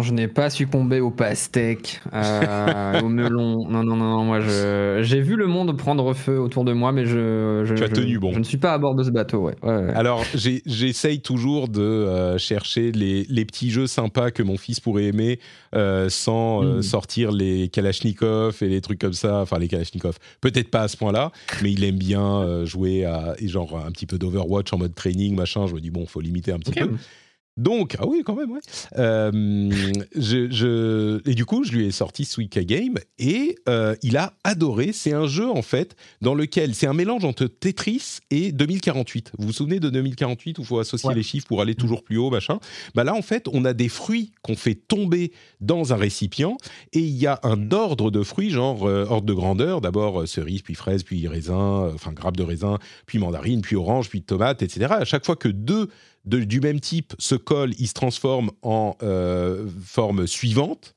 Je 0.00 0.12
n'ai 0.12 0.26
pas 0.26 0.50
succombé 0.50 0.98
au 1.00 1.10
pastèque, 1.10 2.00
euh, 2.12 3.00
au 3.00 3.08
melon. 3.08 3.68
Non, 3.68 3.84
non, 3.84 3.96
non, 3.96 4.08
non, 4.10 4.24
moi 4.24 4.40
j'ai 4.40 5.20
vu 5.20 5.36
le 5.36 5.46
monde 5.46 5.76
prendre 5.76 6.12
feu 6.14 6.40
autour 6.40 6.64
de 6.64 6.72
moi, 6.72 6.90
mais 6.90 7.06
je, 7.06 7.62
je, 7.64 7.74
Tu 7.74 7.84
as 7.84 7.86
je- 7.86 7.92
tenu 7.92 8.18
bon. 8.18 8.32
Je 8.32 8.38
ne 8.40 8.44
suis 8.44 8.56
pas 8.58 8.72
à 8.72 8.78
bord 8.78 8.94
de 8.96 9.04
ce 9.04 9.10
bateau, 9.10 9.42
ouais. 9.44 9.54
ouais, 9.62 9.76
ouais. 9.76 9.92
Alors, 9.94 10.24
j'essaye 10.34 11.20
toujours 11.20 11.68
de 11.68 11.80
euh, 11.80 12.38
chercher 12.38 12.90
les, 12.92 13.24
les 13.28 13.44
petits 13.44 13.70
jeux 13.70 13.86
sympas 13.86 14.30
que 14.32 14.42
mon 14.42 14.56
fils 14.56 14.80
pourrait 14.80 15.04
aimer 15.04 15.38
euh, 15.74 16.08
sans 16.08 16.64
euh, 16.64 16.78
Mm. 16.78 16.82
sortir 16.82 17.30
les 17.32 17.68
Kalachnikov 17.68 18.56
et 18.62 18.68
les 18.68 18.80
trucs 18.80 18.98
comme 18.98 19.12
ça. 19.12 19.40
Enfin, 19.42 19.58
les 19.58 19.68
Kalachnikov, 19.68 20.18
peut-être 20.40 20.70
pas 20.70 20.82
à 20.82 20.88
ce 20.88 20.96
point-là, 20.96 21.30
mais 21.62 21.70
il 21.72 21.84
aime 21.84 21.98
bien 21.98 22.64
jouer 22.64 23.04
à 23.04 23.34
genre 23.44 23.80
un 23.86 23.90
petit 23.92 24.06
peu 24.06 24.18
d'Overwatch 24.18 24.72
en 24.72 24.78
mode 24.78 24.94
training, 24.94 25.36
machin. 25.36 25.66
Je 25.66 25.74
me 25.74 25.80
dis, 25.80 25.90
bon, 25.90 26.04
faut 26.06 26.20
limiter 26.20 26.50
un 26.52 26.58
petit 26.58 26.72
peu. 26.72 26.90
Donc, 27.56 27.96
ah 28.00 28.06
oui, 28.06 28.22
quand 28.26 28.34
même, 28.34 28.50
ouais. 28.50 28.60
Euh, 28.98 29.70
je, 30.16 30.50
je- 30.50 31.20
et 31.30 31.34
du 31.34 31.44
coup, 31.44 31.62
je 31.62 31.70
lui 31.72 31.86
ai 31.86 31.92
sorti 31.92 32.24
Suika 32.24 32.64
Game 32.64 32.94
et 33.18 33.56
euh, 33.68 33.94
il 34.02 34.16
a 34.16 34.32
adoré. 34.42 34.92
C'est 34.92 35.12
un 35.12 35.28
jeu, 35.28 35.48
en 35.48 35.62
fait, 35.62 35.94
dans 36.20 36.34
lequel 36.34 36.74
c'est 36.74 36.88
un 36.88 36.92
mélange 36.94 37.24
entre 37.24 37.46
Tetris 37.46 38.18
et 38.32 38.50
2048. 38.50 39.32
Vous 39.38 39.46
vous 39.46 39.52
souvenez 39.52 39.78
de 39.78 39.88
2048 39.88 40.58
où 40.58 40.62
il 40.62 40.66
faut 40.66 40.78
associer 40.80 41.08
Ouais. 41.10 41.14
les 41.14 41.22
chiffres 41.22 41.46
pour 41.46 41.60
aller 41.60 41.74
toujours 41.76 42.02
plus 42.02 42.16
haut, 42.16 42.30
machin? 42.30 42.58
Bah 42.94 43.04
Là, 43.04 43.14
en 43.14 43.22
fait, 43.22 43.46
on 43.52 43.64
a 43.64 43.72
des 43.72 43.88
fruits 43.88 44.32
qu'on 44.42 44.56
fait 44.56 44.74
tomber 44.74 45.30
dans 45.60 45.92
un 45.92 45.96
récipient 45.96 46.56
et 46.92 46.98
il 47.00 47.16
y 47.16 47.26
a 47.28 47.38
un 47.44 47.70
ordre 47.70 48.10
de 48.10 48.22
fruits, 48.24 48.50
genre 48.50 48.84
euh, 48.88 49.04
ordre 49.08 49.26
de 49.26 49.32
grandeur. 49.34 49.80
D'abord 49.80 50.26
cerise, 50.26 50.62
puis 50.62 50.74
fraise, 50.74 51.04
puis 51.04 51.28
raisin, 51.28 51.90
enfin 51.94 52.12
grappe 52.12 52.36
de 52.36 52.42
raisin, 52.42 52.78
puis 53.06 53.18
mandarine, 53.18 53.60
puis 53.60 53.76
orange, 53.76 54.08
puis 54.08 54.22
tomate, 54.22 54.62
etc. 54.62 54.86
À 54.90 55.04
chaque 55.04 55.24
fois 55.24 55.36
que 55.36 55.48
deux 55.48 55.88
de- 56.24 56.40
du 56.44 56.60
même 56.60 56.80
type 56.80 57.14
se 57.18 57.34
collent, 57.34 57.74
ils 57.78 57.88
se 57.88 57.94
transforment 57.94 58.50
en 58.62 58.96
euh, 59.02 59.66
forme 59.84 60.26
suivante. 60.26 60.94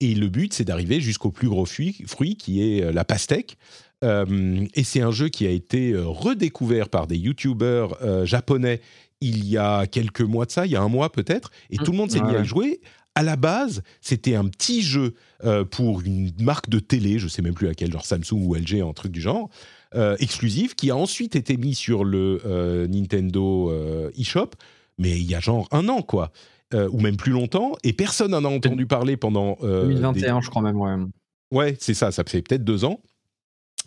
Et 0.00 0.14
le 0.14 0.28
but, 0.28 0.54
c'est 0.54 0.64
d'arriver 0.64 1.00
jusqu'au 1.00 1.30
plus 1.30 1.48
gros 1.48 1.66
fruit, 1.66 2.02
fruit, 2.06 2.36
qui 2.36 2.62
est 2.62 2.84
euh, 2.84 2.92
la 2.92 3.04
pastèque. 3.04 3.56
Euh, 4.02 4.64
et 4.74 4.82
c'est 4.84 5.02
un 5.02 5.10
jeu 5.10 5.28
qui 5.28 5.46
a 5.46 5.50
été 5.50 5.94
redécouvert 5.96 6.88
par 6.88 7.06
des 7.06 7.18
youtubeurs 7.18 7.98
euh, 8.02 8.24
japonais 8.24 8.80
il 9.22 9.44
y 9.46 9.58
a 9.58 9.86
quelques 9.86 10.22
mois 10.22 10.46
de 10.46 10.50
ça, 10.50 10.64
il 10.64 10.72
y 10.72 10.76
a 10.76 10.80
un 10.80 10.88
mois 10.88 11.12
peut-être, 11.12 11.50
et 11.68 11.76
tout 11.76 11.90
le 11.92 11.98
monde 11.98 12.10
s'est 12.10 12.20
Ouais, 12.22 12.30
mis 12.30 12.36
à 12.36 12.42
jouer. 12.42 12.80
À 13.14 13.22
la 13.22 13.36
base, 13.36 13.82
c'était 14.00 14.34
un 14.34 14.46
petit 14.48 14.80
jeu 14.80 15.12
euh, 15.44 15.62
pour 15.66 16.00
une 16.00 16.32
marque 16.40 16.70
de 16.70 16.78
télé, 16.78 17.18
je 17.18 17.28
sais 17.28 17.42
même 17.42 17.52
plus 17.52 17.66
laquelle, 17.66 17.92
genre 17.92 18.06
Samsung 18.06 18.46
ou 18.46 18.54
LG, 18.54 18.80
un 18.80 18.94
truc 18.94 19.12
du 19.12 19.20
genre, 19.20 19.50
euh, 19.94 20.16
exclusif, 20.20 20.74
qui 20.74 20.90
a 20.90 20.96
ensuite 20.96 21.36
été 21.36 21.56
mis 21.56 21.74
sur 21.74 22.04
le 22.04 22.40
euh, 22.44 22.86
Nintendo 22.86 23.70
euh, 23.70 24.10
eShop, 24.18 24.50
mais 24.98 25.18
il 25.18 25.28
y 25.28 25.34
a 25.34 25.40
genre 25.40 25.68
un 25.72 25.88
an, 25.88 26.02
quoi. 26.02 26.30
Ou 26.72 27.00
même 27.00 27.16
plus 27.16 27.32
longtemps, 27.32 27.72
et 27.82 27.92
personne 27.92 28.30
n'en 28.30 28.44
a 28.44 28.48
entendu 28.48 28.86
parler 28.86 29.16
pendant... 29.16 29.58
euh, 29.64 29.88
des- 29.88 29.94
2021, 29.94 30.40
je 30.40 30.50
crois 30.50 30.62
même, 30.62 30.76
ouais. 30.76 30.94
Ouais, 31.50 31.76
c'est 31.80 31.94
ça, 31.94 32.12
ça 32.12 32.22
fait 32.24 32.42
peut-être 32.42 32.62
deux 32.62 32.84
ans. 32.84 33.00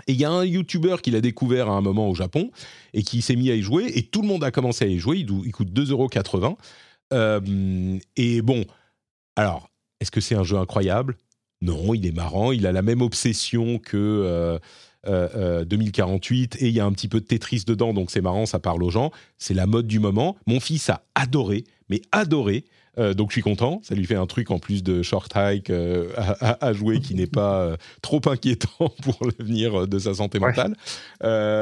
Et 0.07 0.13
il 0.13 0.19
y 0.19 0.25
a 0.25 0.31
un 0.31 0.43
YouTuber 0.43 0.97
qui 1.01 1.11
l'a 1.11 1.21
découvert 1.21 1.69
à 1.69 1.73
un 1.73 1.81
moment 1.81 2.09
au 2.09 2.15
Japon 2.15 2.51
et 2.93 3.03
qui 3.03 3.21
s'est 3.21 3.35
mis 3.35 3.49
à 3.51 3.55
y 3.55 3.61
jouer 3.61 3.91
et 3.95 4.03
tout 4.03 4.21
le 4.21 4.27
monde 4.27 4.43
a 4.43 4.51
commencé 4.51 4.85
à 4.85 4.87
y 4.87 4.97
jouer. 4.97 5.19
Il, 5.19 5.51
coûte 5.51 5.71
2,80€. 5.71 6.57
Euh, 7.13 7.99
et 8.17 8.41
bon, 8.41 8.65
alors, 9.35 9.69
est-ce 9.99 10.11
que 10.11 10.19
c'est 10.19 10.35
un 10.35 10.43
jeu 10.43 10.57
incroyable? 10.57 11.15
Non, 11.61 11.93
il 11.93 12.05
est 12.05 12.11
marrant. 12.11 12.51
Il 12.51 12.65
a 12.67 12.71
la 12.71 12.81
même 12.81 13.01
obsession 13.01 13.79
que 13.79 13.95
euh, 13.95 14.59
euh, 15.07 15.27
euh, 15.35 15.65
2048 15.65 16.57
et 16.61 16.67
il 16.69 16.73
y 16.73 16.79
a 16.79 16.85
un 16.85 16.91
petit 16.91 17.07
peu 17.07 17.19
de 17.19 17.25
Tetris 17.25 17.63
dedans, 17.67 17.93
donc 17.93 18.11
c'est 18.11 18.21
marrant, 18.21 18.45
ça 18.45 18.59
parle 18.59 18.83
aux 18.83 18.89
gens. 18.89 19.11
C'est 19.37 19.53
la 19.53 19.65
mode 19.67 19.87
du 19.87 19.99
moment. 19.99 20.35
Mon 20.47 20.59
fils 20.59 20.89
a 20.89 21.03
adoré, 21.15 21.63
mais 21.89 22.01
adoré. 22.11 22.65
Euh, 22.99 23.15
donc 23.15 23.29
je 23.31 23.33
suis 23.33 23.41
content, 23.41 23.79
ça 23.83 23.95
lui 23.95 24.05
fait 24.05 24.13
un 24.13 24.27
truc 24.27 24.51
en 24.51 24.59
plus 24.59 24.83
de 24.83 25.01
short 25.01 25.31
hike 25.35 25.71
euh, 25.71 26.09
à, 26.15 26.73
jouer 26.73 26.99
qui 26.99 27.15
n'est 27.15 27.25
pas 27.25 27.61
euh, 27.63 27.75
trop 28.03 28.21
inquiétant 28.27 28.69
pour 29.01 29.17
l'avenir 29.25 29.81
euh, 29.81 29.87
de 29.87 29.97
sa 29.97 30.13
santé 30.13 30.37
mentale. 30.37 30.75
Euh, 31.23 31.59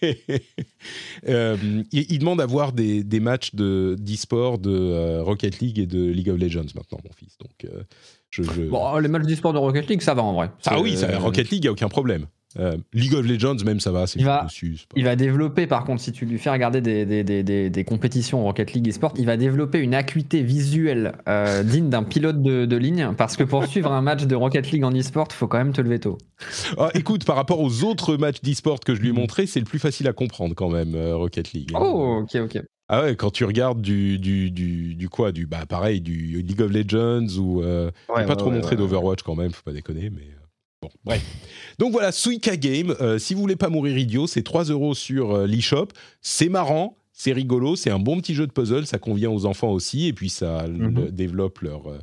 euh, 1.28 1.56
il, 1.92 2.06
il 2.12 2.18
demande 2.20 2.40
à 2.40 2.46
voir 2.46 2.72
des, 2.72 3.02
des 3.04 3.20
matchs 3.20 3.54
de 3.54 3.96
d'e-sport 3.98 4.58
de 4.58 4.70
euh, 4.70 5.22
Rocket 5.22 5.58
League 5.58 5.78
et 5.78 5.86
de 5.86 6.04
League 6.10 6.28
of 6.30 6.38
Legends 6.38 6.66
maintenant, 6.74 6.98
mon 7.04 7.12
fils. 7.16 7.36
Donc 7.38 7.64
euh, 7.64 7.82
je, 8.30 8.42
je- 8.44 8.62
Bon, 8.62 8.96
les 8.98 9.08
matchs 9.08 9.26
du 9.26 9.34
sport 9.36 9.52
de 9.52 9.58
Rocket 9.58 9.88
League, 9.88 10.02
ça 10.02 10.14
va 10.14 10.22
en 10.22 10.34
vrai. 10.34 10.50
ah 10.66 10.80
oui, 10.80 10.96
ça, 10.96 11.18
Rocket 11.18 11.50
League, 11.50 11.62
il 11.64 11.66
n'y 11.66 11.68
a 11.68 11.72
aucun 11.72 11.88
problème. 11.88 12.26
Euh, 12.58 12.76
League 12.92 13.14
of 13.14 13.24
Legends, 13.24 13.56
même, 13.64 13.78
ça 13.78 13.92
va, 13.92 14.08
c'est 14.08 14.18
Il 14.18 14.24
va- 14.24 14.42
dessus. 14.44 14.76
pas- 14.88 14.94
Il 14.96 15.04
va 15.04 15.14
développer, 15.14 15.68
par 15.68 15.84
contre, 15.84 16.02
si 16.02 16.10
tu 16.10 16.26
lui 16.26 16.36
fais 16.38 16.50
regarder 16.50 16.80
des, 16.80 17.06
des, 17.06 17.22
des, 17.22 17.44
des, 17.44 17.70
des 17.70 17.84
compétitions 17.84 18.42
Rocket 18.42 18.72
League 18.72 18.88
et 18.88 18.92
Sport, 18.92 19.14
il 19.16 19.26
va 19.26 19.36
développer 19.36 19.78
une 19.78 19.94
acuité 19.94 20.42
visuelle 20.42 21.12
euh, 21.28 21.62
digne 21.62 21.88
d'un 21.90 22.02
pilote 22.02 22.42
de, 22.42 22.64
de 22.66 22.76
ligne, 22.76 23.10
parce 23.16 23.36
que 23.36 23.44
pour 23.44 23.66
suivre 23.66 23.92
un 23.92 24.02
match 24.02 24.24
de 24.26 24.34
Rocket 24.34 24.70
League 24.72 24.82
en 24.84 24.90
e-sport, 24.92 25.28
il 25.30 25.34
faut 25.34 25.46
quand 25.46 25.58
même 25.58 25.72
te 25.72 25.80
lever 25.80 26.00
tôt. 26.00 26.18
Ah, 26.76 26.90
écoute, 26.94 27.24
par 27.24 27.36
rapport 27.36 27.60
aux 27.60 27.84
autres 27.84 28.16
matchs 28.16 28.40
d'e-sport 28.42 28.80
que 28.80 28.94
je 28.96 29.00
lui 29.00 29.10
ai 29.10 29.12
montrés, 29.12 29.46
c'est 29.46 29.60
le 29.60 29.66
plus 29.66 29.78
facile 29.78 30.08
à 30.08 30.12
comprendre 30.12 30.54
quand 30.56 30.70
même, 30.70 30.94
euh, 30.96 31.14
Rocket 31.16 31.52
League. 31.52 31.70
hein. 31.74 31.78
Oh, 31.80 32.22
ok, 32.24 32.34
ok. 32.42 32.62
Ah 32.88 33.02
ouais, 33.02 33.14
quand 33.14 33.30
tu 33.30 33.44
regardes 33.44 33.80
du, 33.80 34.18
du, 34.18 34.50
du, 34.50 34.96
du 34.96 35.08
quoi 35.08 35.30
du, 35.30 35.46
Bah 35.46 35.64
pareil, 35.68 36.00
du 36.00 36.42
League 36.42 36.60
of 36.60 36.72
Legends 36.72 37.28
ou. 37.38 37.62
Euh, 37.62 37.92
je 38.16 38.20
vais 38.22 38.26
pas 38.26 38.34
trop 38.34 38.50
montrer 38.50 38.74
d'Overwatch 38.74 39.22
quand 39.22 39.36
même, 39.36 39.52
faut 39.52 39.62
pas 39.62 39.72
déconner, 39.72 40.10
mais. 40.10 40.26
Bon, 40.82 40.88
bref. 41.04 41.22
Donc 41.78 41.92
voilà, 41.92 42.10
Suika 42.10 42.56
Game. 42.56 42.94
euh, 43.00 43.18
si 43.18 43.34
vous 43.34 43.40
voulez 43.40 43.56
pas 43.56 43.68
mourir 43.68 43.98
idiot, 43.98 44.26
c'est 44.26 44.42
3 44.42 44.64
euros 44.64 44.94
sur 44.94 45.32
euh, 45.32 45.46
l'eShop. 45.46 45.88
C'est 46.22 46.48
marrant, 46.48 46.96
c'est 47.12 47.32
rigolo, 47.32 47.76
c'est 47.76 47.90
un 47.90 47.98
bon 47.98 48.18
petit 48.18 48.34
jeu 48.34 48.46
de 48.46 48.52
puzzle. 48.52 48.86
Ça 48.86 48.98
convient 48.98 49.30
aux 49.30 49.44
enfants 49.44 49.72
aussi, 49.72 50.06
et 50.06 50.12
puis 50.14 50.30
ça 50.30 50.66
Mhm. 50.66 50.94
le- 51.04 51.10
développe 51.12 51.60
leur 51.60 51.86
euh, 51.90 51.98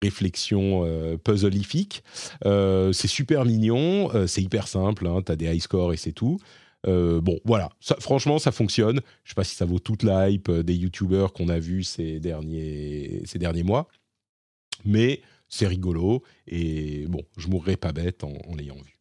réflexion 0.00 0.84
euh, 0.86 1.16
puzzleifique. 1.16 2.04
Euh, 2.46 2.92
c'est 2.92 3.08
super 3.08 3.44
mignon, 3.44 4.08
c'est 4.28 4.42
hyper 4.42 4.68
simple. 4.68 5.08
Hein, 5.08 5.22
T'as 5.24 5.34
des 5.36 5.46
high 5.52 5.60
scores 5.60 5.92
et 5.92 5.96
c'est 5.96 6.12
tout. 6.12 6.38
Bon, 6.86 7.38
voilà. 7.44 7.68
Ça, 7.80 7.96
franchement, 8.00 8.38
ça 8.38 8.52
fonctionne. 8.52 9.00
Je 9.24 9.30
sais 9.30 9.34
pas 9.34 9.44
si 9.44 9.54
ça 9.56 9.64
vaut 9.66 9.80
toute 9.80 10.02
la 10.04 10.30
hype 10.30 10.50
des 10.50 10.74
youtubeurs 10.74 11.32
qu'on 11.34 11.48
a 11.48 11.58
vus 11.58 11.82
ces 11.84 12.20
derniers, 12.20 13.20
ces 13.26 13.38
derniers 13.38 13.64
mois, 13.64 13.86
mais 14.86 15.20
c'est 15.50 15.66
rigolo 15.66 16.22
et 16.46 17.06
bon, 17.08 17.22
je 17.36 17.48
mourrai 17.48 17.76
pas 17.76 17.92
bête 17.92 18.24
en, 18.24 18.32
l'ayant 18.56 18.76
vu. 18.76 18.96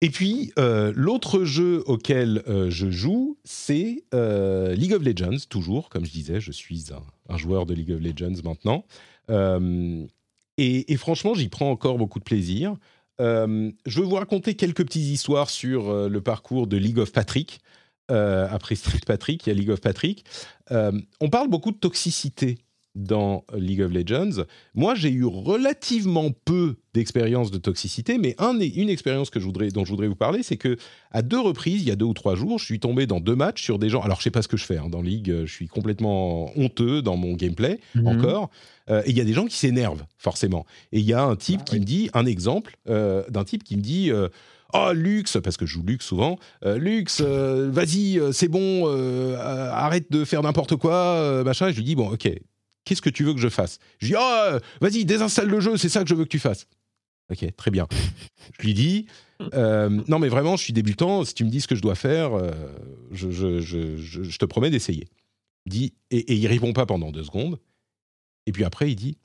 Et 0.00 0.10
puis, 0.10 0.52
euh, 0.58 0.92
l'autre 0.96 1.44
jeu 1.44 1.84
auquel 1.86 2.42
euh, 2.48 2.68
je 2.70 2.90
joue, 2.90 3.38
c'est 3.44 4.04
euh, 4.12 4.74
League 4.74 4.92
of 4.92 5.02
Legends, 5.02 5.46
toujours, 5.48 5.88
comme 5.88 6.04
je 6.04 6.10
disais, 6.10 6.40
je 6.40 6.50
suis 6.50 6.86
un, 7.28 7.36
joueur 7.38 7.66
de 7.66 7.74
League 7.74 7.92
of 7.92 8.00
Legends 8.00 8.42
maintenant. 8.44 8.84
Et, 10.58 10.92
et 10.92 10.96
franchement, 10.96 11.34
j'y 11.34 11.48
prends 11.48 11.70
encore 11.70 11.96
beaucoup 11.96 12.18
de 12.18 12.24
plaisir. 12.24 12.76
Je 13.20 14.00
veux 14.00 14.04
vous 14.04 14.16
raconter 14.16 14.54
quelques 14.54 14.84
petites 14.84 15.08
histoires 15.08 15.48
sur 15.48 16.08
le 16.08 16.20
parcours 16.20 16.66
de 16.66 16.76
League 16.76 16.98
of 16.98 17.12
Patrick. 17.12 17.60
Après 18.08 18.74
Street 18.74 19.00
Patrick, 19.06 19.46
il 19.46 19.50
y 19.50 19.52
a 19.52 19.54
League 19.54 19.70
of 19.70 19.80
Patrick. 19.80 20.24
On 20.70 21.30
parle 21.30 21.48
beaucoup 21.48 21.70
de 21.70 21.78
toxicité 21.78 22.58
dans 22.94 23.44
League 23.56 23.80
of 23.80 23.90
Legends. 23.92 24.44
Moi, 24.74 24.94
j'ai 24.94 25.10
eu 25.10 25.24
relativement 25.24 26.30
peu 26.44 26.76
d'expérience 26.94 27.50
de 27.50 27.56
toxicité, 27.58 28.18
mais 28.18 28.34
un, 28.38 28.58
une 28.60 28.90
expérience 28.90 29.30
que 29.30 29.40
je 29.40 29.46
voudrais, 29.46 29.68
dont 29.68 29.84
je 29.84 29.90
voudrais 29.90 30.08
vous 30.08 30.14
parler, 30.16 30.42
c'est 30.42 30.58
que 30.58 30.76
à 31.10 31.22
deux 31.22 31.40
reprises, 31.40 31.80
il 31.82 31.88
y 31.88 31.90
a 31.90 31.96
deux 31.96 32.04
ou 32.04 32.12
trois 32.14 32.34
jours, 32.34 32.58
je 32.58 32.64
suis 32.66 32.80
tombé 32.80 33.06
dans 33.06 33.20
deux 33.20 33.34
matchs 33.34 33.62
sur 33.62 33.78
des 33.78 33.88
gens. 33.88 34.02
Alors, 34.02 34.18
je 34.18 34.24
sais 34.24 34.30
pas 34.30 34.42
ce 34.42 34.48
que 34.48 34.56
je 34.58 34.64
fais 34.64 34.76
hein, 34.76 34.88
dans 34.90 35.00
League. 35.00 35.30
euh, 35.30 35.46
Je 35.46 35.52
suis 35.52 35.68
complètement 35.68 36.50
honteux 36.58 37.00
dans 37.00 37.16
mon 37.16 37.32
gameplay 37.34 37.80
Mhm. 37.94 38.06
encore. 38.08 38.50
Euh, 38.90 39.02
et 39.06 39.10
il 39.10 39.16
y 39.16 39.20
a 39.20 39.24
des 39.24 39.32
gens 39.32 39.46
qui 39.46 39.56
s'énervent 39.56 40.04
forcément. 40.18 40.66
Et 40.92 40.98
il 41.00 41.04
y 41.06 41.12
a 41.14 41.22
un 41.22 41.36
type 41.36 41.60
Ah 41.62 41.64
qui 41.64 41.80
me 41.80 41.84
dit 41.84 42.10
un 42.14 42.26
exemple 42.26 42.76
euh, 42.88 43.22
d'un 43.30 43.44
type 43.44 43.64
qui 43.64 43.76
me 43.76 43.82
dit. 43.82 44.10
euh, 44.10 44.28
Oh 44.74 44.92
Lux, 44.94 45.36
parce 45.44 45.58
que 45.58 45.66
je 45.66 45.74
joue 45.74 45.82
Lux 45.82 46.02
souvent. 46.02 46.38
Euh, 46.64 46.78
Lux, 46.78 47.20
euh, 47.20 47.68
vas-y, 47.70 48.18
euh, 48.18 48.32
c'est 48.32 48.48
bon, 48.48 48.86
arrête 49.36 50.10
de 50.10 50.24
faire 50.24 50.42
n'importe 50.42 50.76
quoi, 50.76 51.42
machin. 51.44 51.68
Et 51.68 51.72
je 51.72 51.76
lui 51.76 51.84
dis 51.84 51.94
bon, 51.94 52.10
ok, 52.10 52.28
qu'est-ce 52.84 53.02
que 53.02 53.10
tu 53.10 53.24
veux 53.24 53.34
que 53.34 53.40
je 53.40 53.48
fasse? 53.48 53.78
Je 53.98 54.08
dis 54.08 54.14
oh, 54.16 54.20
euh, 54.20 54.60
vas-y, 54.80 55.04
désinstalle 55.04 55.48
le 55.48 55.60
jeu, 55.60 55.76
c'est 55.76 55.88
ça 55.88 56.02
que 56.02 56.08
je 56.08 56.14
veux 56.14 56.24
que 56.24 56.30
tu 56.30 56.38
fasses. 56.38 56.66
Ok, 57.30 57.44
très 57.56 57.70
bien. 57.70 57.86
je 58.58 58.66
lui 58.66 58.74
dis 58.74 59.06
euh, 59.54 59.88
non 60.08 60.18
mais 60.18 60.28
vraiment, 60.28 60.56
je 60.56 60.62
suis 60.62 60.72
débutant. 60.72 61.24
Si 61.24 61.34
tu 61.34 61.44
me 61.44 61.50
dis 61.50 61.60
ce 61.60 61.68
que 61.68 61.74
je 61.74 61.82
dois 61.82 61.94
faire, 61.94 62.34
euh, 62.34 62.52
je, 63.12 64.36
te 64.36 64.44
promets 64.44 64.70
d'essayer. 64.70 65.08
Dit 65.66 65.94
et, 66.10 66.18
et 66.18 66.34
il 66.34 66.46
répond 66.46 66.72
pas 66.72 66.86
pendant 66.86 67.10
deux 67.10 67.24
secondes. 67.24 67.58
Et 68.46 68.52
puis 68.52 68.64
après, 68.64 68.90
il 68.90 68.96
dit 68.96 69.16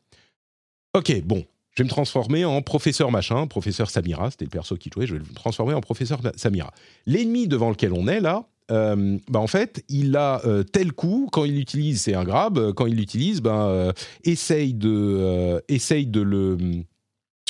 Ok, 0.93 1.21
bon, 1.23 1.45
je 1.77 1.83
vais 1.83 1.85
me 1.85 1.89
transformer 1.89 2.43
en 2.43 2.61
professeur 2.63 3.11
machin, 3.11 3.45
professeur 3.45 3.91
Samira, 3.91 4.31
c'était 4.31 4.45
le 4.45 4.49
perso 4.49 4.77
qui 4.77 4.89
jouait, 4.91 5.05
je 5.05 5.13
vais 5.13 5.19
me 5.19 5.33
transformer 5.35 5.75
en 5.75 5.81
professeur 5.81 6.19
Samira. 6.35 6.73
L'ennemi 7.05 7.47
devant 7.47 7.69
lequel 7.69 7.93
on 7.93 8.07
est 8.07 8.19
là, 8.19 8.47
euh, 8.71 9.17
bah 9.29 9.39
en 9.39 9.47
fait, 9.47 9.83
il 9.89 10.15
a 10.17 10.41
euh, 10.45 10.63
tel 10.63 10.91
coup, 10.91 11.29
quand 11.31 11.45
il 11.45 11.55
l'utilise, 11.55 12.01
c'est 12.01 12.13
un 12.15 12.23
grab, 12.23 12.73
quand 12.73 12.85
il 12.85 12.95
l'utilise, 12.95 13.41
ben, 13.41 13.67
euh, 13.67 13.91
essaye, 14.23 14.73
de, 14.73 14.89
euh, 14.91 15.59
essaye 15.69 16.05
de 16.07 16.21
le 16.21 16.57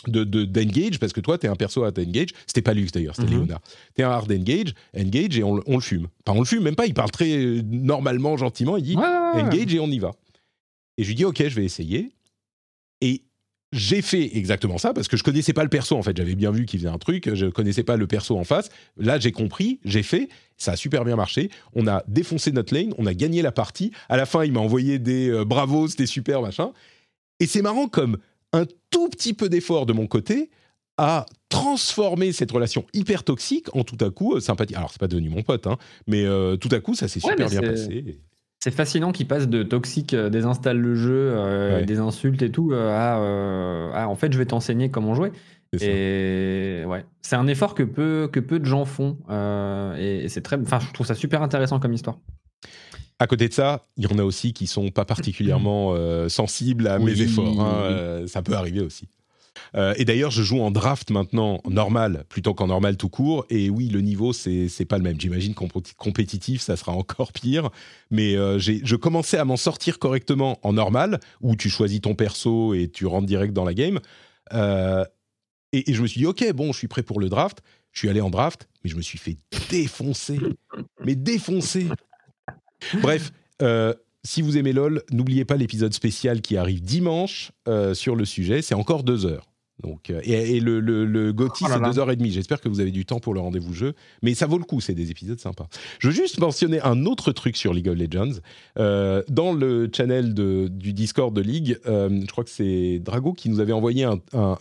de 0.08 0.24
de- 0.24 0.46
d'engage 0.46 1.00
parce 1.00 1.12
que 1.12 1.20
toi 1.20 1.38
t'es 1.40 1.48
un 1.48 1.56
perso 1.56 1.84
à 1.84 1.88
engage. 1.90 2.30
C'était 2.46 2.62
pas 2.62 2.74
Lux 2.76 2.92
d'ailleurs 2.92 3.16
c'était 3.16 3.28
Mhm. 3.30 3.40
Léonard 3.40 3.62
t'es 3.96 4.04
un 4.04 4.12
hard 4.12 4.32
engage 4.32 4.74
engage 4.96 5.38
et 5.40 5.44
on, 5.44 5.56
le- 5.56 5.64
on 5.66 5.74
le 5.76 5.82
fume. 5.82 6.08
Enfin 6.26 6.38
on 6.38 6.42
le 6.42 6.46
fume 6.46 6.62
même 6.64 6.76
pas 6.76 6.86
il 6.86 6.94
parle 6.94 7.10
très 7.12 7.36
euh, 7.36 7.62
normalement 7.66 8.38
gentiment 8.38 8.78
il 8.78 8.84
dit 8.84 8.96
Ouais, 8.96 9.02
ouais, 9.02 9.08
ouais. 9.36 9.42
engage 9.42 9.74
et 9.74 9.80
on 9.80 9.88
y 9.88 9.98
va. 10.00 10.12
Et 11.00 11.04
je 11.04 11.08
lui 11.10 11.16
dis 11.16 11.26
ok 11.26 11.44
je 11.48 11.56
vais 11.56 11.66
essayer 11.66 12.12
j'ai 13.74 14.02
fait 14.02 14.38
exactement 14.38 14.78
ça 14.78 14.94
parce 14.94 15.08
que 15.08 15.18
je 15.18 15.24
connaissais 15.24 15.54
pas 15.54 15.64
le 15.64 15.70
perso 15.70 15.96
en 15.96 16.02
fait 16.02 16.16
j'avais 16.16 16.36
bien 16.36 16.52
vu 16.52 16.66
qu'il 16.66 16.80
faisait 16.80 16.90
un 16.90 16.98
truc 16.98 17.34
je 17.34 17.48
connaissais 17.48 17.84
pas 17.84 17.98
le 17.98 18.08
perso 18.08 18.38
en 18.38 18.46
face 18.46 18.70
là 18.96 19.20
j'ai 19.20 19.32
compris 19.34 19.80
j'ai 19.84 20.04
fait 20.04 20.30
ça 20.58 20.72
a 20.72 20.76
super 20.78 21.04
bien 21.04 21.18
marché 21.18 21.50
on 21.74 21.86
a 21.88 22.04
défoncé 22.08 22.52
notre 22.52 22.74
lane 22.74 22.94
on 22.98 23.06
a 23.06 23.14
gagné 23.14 23.42
la 23.42 23.52
partie 23.52 23.92
à 24.08 24.16
la 24.16 24.26
fin 24.26 24.46
il 24.46 24.54
m'a 24.54 24.62
envoyé 24.62 25.00
des 25.00 25.30
euh, 25.30 25.44
bravos 25.44 25.90
c'était 25.90 26.06
super 26.06 26.42
machin 26.42 26.72
et 27.42 27.46
c'est 27.46 27.62
marrant 27.62 27.88
comme 27.90 28.18
un 28.54 28.66
tout 28.90 29.10
petit 29.10 29.34
peu 29.34 29.50
d'effort 29.50 29.86
de 29.86 29.94
mon 29.94 30.08
côté 30.08 30.50
a 30.98 31.26
transformé 31.50 32.32
cette 32.32 32.52
relation 32.52 32.86
hyper 32.94 33.24
toxique 33.24 33.74
en 33.76 33.84
tout 33.84 34.04
à 34.04 34.10
coup 34.10 34.36
euh, 34.36 34.40
sympathique. 34.40 34.76
Alors 34.76 34.92
c'est 34.92 35.00
pas 35.00 35.08
devenu 35.08 35.30
mon 35.30 35.44
pote, 35.44 35.68
hein, 35.68 35.78
mais 36.08 36.26
euh, 36.26 36.58
tout 36.58 36.70
à 36.72 36.80
coup 36.80 36.96
ça 36.96 37.08
s'est 37.08 37.24
Ouais, 37.24 37.32
super 37.32 37.50
bien 37.50 37.62
passé. 37.62 38.20
C'est 38.60 38.72
fascinant 38.72 39.12
qu'il 39.12 39.28
passe 39.28 39.48
de 39.48 39.62
toxique, 39.64 40.14
euh, 40.14 40.30
désinstalle 40.30 40.78
le 40.80 40.96
jeu, 40.96 41.12
euh, 41.36 41.78
Ouais. 41.80 41.86
des 41.86 42.00
insultes 42.00 42.42
et 42.42 42.52
tout, 42.52 42.72
euh, 42.74 42.90
à, 42.92 43.20
euh, 43.20 43.92
à, 43.94 44.08
en 44.10 44.16
fait 44.16 44.34
je 44.34 44.38
vais 44.38 44.46
t'enseigner 44.46 44.90
comment 44.90 45.14
jouer. 45.14 45.32
C'est 45.74 45.80
ça. 45.80 45.86
Et 45.88 46.84
ouais, 46.88 47.06
c'est 47.22 47.36
un 47.36 47.46
effort 47.48 47.76
que 47.76 47.84
peu, 47.84 48.30
que 48.32 48.40
peu 48.40 48.58
de 48.60 48.66
gens 48.66 48.86
font. 48.86 49.18
euh, 49.30 49.96
et 49.98 50.26
et 50.26 50.30
c'est 50.30 50.42
très, 50.42 50.58
enfin, 50.60 50.80
je 50.80 50.92
trouve 50.94 51.06
ça 51.06 51.14
super 51.14 51.42
intéressant 51.42 51.80
comme 51.80 51.94
histoire. 51.94 52.18
À 53.20 53.28
côté 53.28 53.48
de 53.48 53.54
ça, 53.54 53.82
il 53.98 54.10
y 54.10 54.14
en 54.14 54.18
a 54.20 54.24
aussi 54.24 54.54
qui 54.54 54.66
sont 54.68 54.90
pas 54.92 55.04
particulièrement 55.06 55.90
euh, 55.96 56.30
sensibles 56.30 56.88
à 56.88 57.00
mes 57.00 57.06
Oui, 57.14 57.22
efforts. 57.22 57.60
hein, 57.60 57.82
oui. 57.88 57.94
euh, 57.94 58.28
ça 58.28 58.42
peut 58.42 58.54
arriver 58.54 58.82
aussi. 58.82 59.08
Euh, 59.76 59.94
et 59.98 60.06
d'ailleurs, 60.06 60.32
je 60.32 60.44
joue 60.44 60.62
en 60.62 60.72
draft 60.72 61.12
maintenant, 61.12 61.60
en 61.64 61.70
normal, 61.70 62.26
plutôt 62.30 62.54
qu'en 62.54 62.68
normal 62.68 62.98
tout 62.98 63.10
court. 63.10 63.46
Et 63.50 63.70
oui, 63.70 63.90
le 63.90 64.02
niveau, 64.02 64.34
c'est 64.34 64.86
pas 64.88 64.98
le 64.98 65.04
même. 65.04 65.20
J'imagine 65.20 65.54
qu'en 65.54 65.68
compé- 65.68 65.96
compétitif, 65.96 66.62
ça 66.62 66.76
sera 66.76 66.92
encore 66.92 67.32
pire. 67.32 67.70
Mais 68.12 68.36
euh, 68.36 68.60
je 68.60 68.96
commençais 68.96 69.38
à 69.38 69.46
m'en 69.46 69.58
sortir 69.58 70.00
correctement 70.00 70.60
en 70.64 70.74
normal, 70.74 71.20
où 71.42 71.56
tu 71.56 71.70
choisis 71.70 72.02
ton 72.02 72.16
perso 72.16 72.74
et 72.74 72.90
tu 72.90 73.06
rentres 73.06 73.28
direct 73.28 73.54
dans 73.54 73.66
la 73.66 73.74
game. 73.74 74.00
Euh, 74.54 75.04
et, 75.74 75.94
je 75.94 76.02
me 76.02 76.08
suis 76.08 76.20
dit, 76.20 76.26
ok, 76.26 76.52
bon, 76.54 76.72
je 76.72 76.78
suis 76.78 76.88
prêt 76.88 77.04
pour 77.04 77.20
le 77.20 77.30
draft. 77.30 77.62
Je 77.92 78.00
suis 78.00 78.10
allé 78.10 78.22
en 78.22 78.30
draft, 78.30 78.70
mais 78.84 78.90
je 78.90 78.96
me 78.96 79.02
suis 79.02 79.18
fait 79.18 79.38
défoncer. 79.70 80.40
Mais 81.04 81.16
défoncer. 81.16 81.88
Bref, 83.02 83.32
si 84.28 84.42
vous 84.42 84.58
aimez 84.58 84.74
LoL, 84.74 85.02
n'oubliez 85.12 85.46
pas 85.46 85.56
l'épisode 85.56 85.94
spécial 85.94 86.42
qui 86.42 86.58
arrive 86.58 86.82
dimanche 86.82 87.52
euh, 87.68 87.94
sur 87.94 88.16
le 88.16 88.26
sujet. 88.26 88.62
C'est 88.62 88.76
encore 88.76 89.04
deux 89.04 89.26
heures. 89.26 89.48
Donc, 89.84 90.10
euh, 90.10 90.20
et, 90.24 90.58
et 90.58 90.60
le, 90.60 90.80
le, 90.80 91.06
le 91.06 91.32
GOTY, 91.34 91.66
Oh 91.66 91.70
c'est 91.72 91.80
deux 91.84 92.00
heures 92.00 92.10
et 92.10 92.16
demie. 92.16 92.32
J'espère 92.32 92.60
que 92.62 92.68
vous 92.68 92.80
avez 92.80 92.90
du 92.90 93.06
temps 93.06 93.20
pour 93.20 93.36
le 93.36 93.40
rendez-vous 93.40 93.74
jeu. 93.76 93.94
Mais 94.24 94.34
ça 94.34 94.48
vaut 94.48 94.58
le 94.58 94.64
coup, 94.64 94.82
c'est 94.82 94.96
des 94.96 95.12
épisodes 95.12 95.40
sympas. 95.40 95.68
Je 96.00 96.08
veux 96.08 96.14
juste 96.16 96.40
mentionner 96.40 96.82
un 96.82 97.06
autre 97.06 97.32
truc 97.32 97.56
sur 97.56 97.74
League 97.76 97.88
of 97.88 97.96
Legends. 97.96 98.40
Euh, 98.80 99.22
dans 99.30 99.54
le 99.54 99.88
channel 99.96 100.34
de- 100.34 100.68
du 100.68 100.94
Discord 100.94 101.32
de 101.34 101.42
League, 101.42 101.78
euh, 101.86 102.10
je 102.22 102.26
crois 102.32 102.44
que 102.44 102.50
c'est 102.50 102.98
Drago 103.00 103.34
qui 103.34 103.50
nous 103.50 103.60
avait 103.60 103.72
envoyé 103.74 104.04
un, 104.04 104.20
un- 104.34 104.58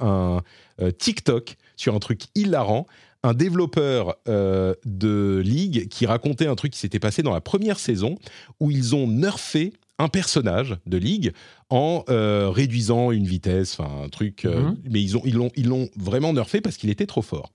un, 0.78 0.90
TikTok 0.98 1.56
sur 1.76 1.94
un 1.94 1.98
truc 1.98 2.20
hilarant. 2.34 2.86
Un 3.26 3.34
développeur 3.34 4.16
euh, 4.28 4.74
de 4.84 5.42
League 5.44 5.88
qui 5.88 6.06
racontait 6.06 6.46
un 6.46 6.54
truc 6.54 6.72
qui 6.72 6.78
s'était 6.78 7.00
passé 7.00 7.22
dans 7.22 7.32
la 7.34 7.40
première 7.40 7.78
saison 7.78 8.14
où 8.60 8.70
ils 8.70 8.94
ont 8.94 9.08
nerfé 9.08 9.72
un 9.98 10.08
personnage 10.08 10.76
de 10.86 10.96
League 10.96 11.32
en 11.68 12.04
euh, 12.08 12.50
réduisant 12.50 13.10
une 13.10 13.26
vitesse, 13.26 13.80
enfin 13.80 14.04
un 14.04 14.08
truc. 14.10 14.44
euh, 14.44 14.60
Mhm. 14.60 14.76
mais 14.90 15.02
ils 15.02 15.16
ont 15.16 15.22
ils 15.24 15.34
l'ont 15.34 15.50
ils 15.56 15.66
l'ont 15.66 15.88
vraiment 15.96 16.32
nerfé 16.32 16.60
parce 16.60 16.76
qu'il 16.76 16.88
était 16.90 17.06
trop 17.06 17.22
fort. 17.22 17.50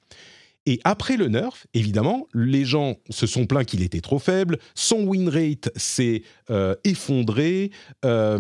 Et 0.66 0.80
après 0.84 1.16
le 1.18 1.28
nerf, 1.30 1.66
évidemment, 1.74 2.28
les 2.34 2.66
gens 2.66 2.98
se 3.10 3.26
sont 3.26 3.46
plaints 3.48 3.64
qu'il 3.64 3.82
était 3.82 4.02
trop 4.02 4.20
faible, 4.20 4.60
son 4.76 5.04
win 5.06 5.30
rate 5.30 5.70
s'est 5.76 6.24
euh, 6.50 6.76
effondré, 6.84 7.72
euh, 8.06 8.38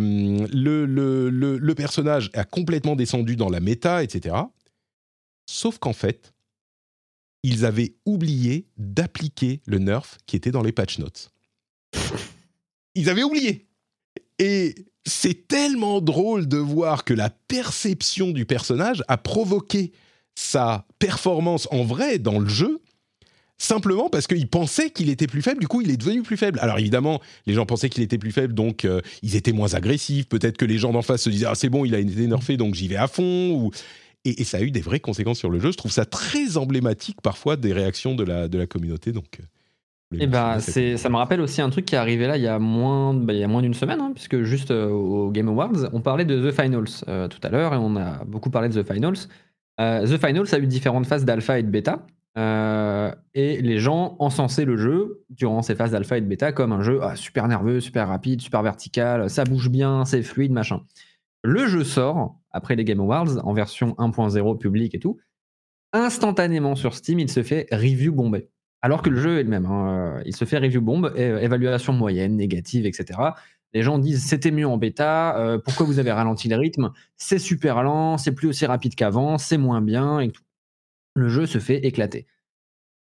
le, 0.52 0.86
le, 0.86 1.30
le, 1.30 1.58
le 1.58 1.76
personnage 1.76 2.30
a 2.34 2.44
complètement 2.44 2.96
descendu 2.98 3.36
dans 3.38 3.50
la 3.50 3.60
méta, 3.62 4.04
etc. 4.04 4.36
Sauf 5.48 5.80
qu'en 5.80 5.94
fait, 5.94 6.34
ils 7.44 7.66
avaient 7.66 7.96
oublié 8.06 8.68
d'appliquer 8.78 9.62
le 9.66 9.80
nerf 9.80 10.18
qui 10.26 10.36
était 10.36 10.52
dans 10.52 10.64
les 10.64 10.72
patch 10.72 11.00
notes. 11.00 11.32
Ils 12.96 13.10
avaient 13.10 13.24
oublié. 13.24 13.68
Et 14.40 14.76
c'est 15.06 15.48
tellement 15.48 16.02
drôle 16.02 16.48
de 16.48 16.58
voir 16.58 17.04
que 17.04 17.14
la 17.14 17.30
perception 17.30 18.32
du 18.32 18.46
personnage 18.46 19.04
a 19.08 19.18
provoqué 19.18 19.92
sa 20.36 20.86
performance 21.00 21.68
en 21.72 21.84
vrai 21.84 22.20
dans 22.20 22.40
le 22.40 22.48
jeu, 22.48 22.82
simplement 23.58 24.10
parce 24.10 24.28
qu'il 24.28 24.48
pensait 24.48 24.90
qu'il 24.90 25.10
était 25.10 25.28
plus 25.28 25.42
faible, 25.42 25.60
du 25.60 25.68
coup 25.68 25.82
il 25.82 25.92
est 25.92 25.98
devenu 25.98 26.24
plus 26.24 26.38
faible. 26.38 26.60
Alors 26.62 26.80
évidemment, 26.80 27.22
les 27.46 27.54
gens 27.54 27.66
pensaient 27.66 27.90
qu'il 27.90 28.04
était 28.04 28.18
plus 28.18 28.32
faible, 28.32 28.54
donc 28.54 28.86
euh, 28.86 29.02
ils 29.24 29.36
étaient 29.36 29.52
moins 29.52 29.74
agressifs, 29.74 30.28
peut-être 30.28 30.58
que 30.58 30.66
les 30.66 30.78
gens 30.78 30.92
d'en 30.92 31.02
face 31.02 31.24
se 31.24 31.30
disaient 31.30 31.46
«Ah 31.50 31.56
c'est 31.56 31.70
bon, 31.70 31.86
il 31.86 31.96
a 31.96 32.00
été 32.00 32.28
nerfé, 32.28 32.58
donc 32.58 32.76
j'y 32.76 32.88
vais 32.88 32.96
à 32.98 33.08
fond». 33.08 33.72
Et, 34.26 34.42
et 34.42 34.44
ça 34.44 34.58
a 34.58 34.62
eu 34.62 34.72
des 34.72 34.82
vraies 34.82 35.00
conséquences 35.00 35.40
sur 35.40 35.50
le 35.50 35.60
jeu. 35.60 35.72
Je 35.72 35.78
trouve 35.78 35.92
ça 35.92 36.06
très 36.06 36.58
emblématique 36.58 37.22
parfois 37.22 37.56
des 37.58 37.74
réactions 37.74 38.16
de 38.16 38.24
la, 38.24 38.48
de 38.48 38.58
la 38.58 38.68
communauté, 38.68 39.12
donc... 39.12 39.40
euh, 39.40 39.44
Et 40.20 40.28
bah, 40.28 40.56
mentionner 40.56 40.62
cette- 40.62 40.74
c'est, 40.74 40.98
ça 40.98 41.10
me 41.10 41.16
rappelle 41.16 41.40
aussi 41.42 41.62
un 41.62 41.70
truc 41.70 41.86
qui 41.86 41.96
est 41.96 41.98
arrivé 41.98 42.28
là 42.28 42.36
il 42.38 42.44
y 42.44 42.48
a 42.48 42.60
moins, 42.60 43.14
bah, 43.14 43.34
il 43.34 43.40
y 43.40 43.44
a 43.44 43.48
moins 43.48 43.62
d'une 43.62 43.74
semaine, 43.74 44.02
hein, 44.02 44.12
puisque 44.14 44.42
juste 44.44 44.72
euh, 44.72 44.90
au 44.90 45.32
Game 45.32 45.48
Awards, 45.48 45.90
on 45.94 46.02
parlait 46.02 46.26
de 46.26 46.50
The 46.50 46.54
Finals 46.54 47.04
euh, 47.08 47.28
tout 47.30 47.40
à 47.44 47.50
l'heure 47.50 47.74
et 47.74 47.78
on 47.78 47.96
a 47.96 48.24
beaucoup 48.26 48.50
parlé 48.50 48.68
de 48.70 48.82
The 48.82 48.86
Finals. 48.94 49.28
Euh, 49.80 50.06
The 50.06 50.20
Finals 50.26 50.54
a 50.54 50.60
eu 50.60 50.68
différentes 50.68 51.06
phases 51.08 51.24
d'alpha 51.26 51.58
et 51.60 51.64
de 51.64 51.70
bêta. 51.70 52.06
euh, 52.38 53.14
et 53.34 53.62
les 53.62 53.78
gens 53.80 54.16
encensaient 54.20 54.66
le 54.66 54.78
jeu 54.78 55.24
durant 55.30 55.62
ces 55.62 55.76
phases 55.76 55.92
d'alpha 55.92 56.18
et 56.18 56.22
de 56.22 56.28
bêta 56.28 56.52
comme 56.52 56.72
un 56.74 56.82
jeu 56.82 57.00
ah, 57.02 57.16
super 57.16 57.48
nerveux, 57.48 57.80
super 57.80 58.08
rapide, 58.10 58.42
super 58.42 58.62
vertical, 58.64 59.30
ça 59.30 59.44
bouge 59.46 59.70
bien, 59.70 60.04
c'est 60.06 60.24
fluide, 60.24 60.52
machin. 60.52 60.82
Le 61.44 61.68
jeu 61.68 61.84
sort 61.86 62.41
après 62.54 62.76
les 62.76 62.84
Game 62.84 63.00
Awards 63.00 63.46
en 63.46 63.54
version 63.54 63.96
1.0 63.98 64.58
public 64.58 64.96
et 64.96 65.00
tout. 65.00 65.20
Instantanément 65.94 66.76
sur 66.76 66.94
Steam, 66.94 67.20
il 67.20 67.30
se 67.30 67.44
fait 67.44 67.68
review 67.72 68.14
bombé. 68.14 68.50
Alors 68.82 69.02
que 69.02 69.10
le 69.10 69.20
jeu 69.20 69.40
est 69.40 69.44
le 69.44 69.50
même. 69.50 69.66
hein. 69.66 70.18
Euh, 70.18 70.24
Il 70.26 70.36
se 70.36 70.46
fait 70.46 70.58
review 70.58 70.82
bomb, 70.82 71.12
et, 71.16 71.22
euh, 71.24 71.40
évaluation 71.42 71.94
moyenne, 71.94 72.36
négative, 72.38 72.86
etc. 72.86 73.20
Les 73.74 73.84
gens 73.84 74.00
disent 74.00 74.26
c'était 74.26 74.52
mieux 74.52 74.68
en 74.68 74.78
bêta, 74.78 75.38
euh, 75.38 75.58
pourquoi 75.58 75.86
vous 75.86 76.00
avez 76.00 76.12
ralenti 76.12 76.48
le 76.50 76.56
rythme? 76.58 76.92
C'est 77.18 77.40
super 77.40 77.84
lent, 77.84 78.18
c'est 78.18 78.34
plus 78.34 78.48
aussi 78.48 78.66
rapide 78.66 78.96
qu'avant, 78.96 79.38
c'est 79.38 79.58
moins 79.58 79.82
bien 79.82 80.20
et 80.20 80.30
tout. 80.32 80.44
Le 81.16 81.30
jeu 81.30 81.46
se 81.46 81.60
fait 81.60 81.86
éclater. 81.86 82.26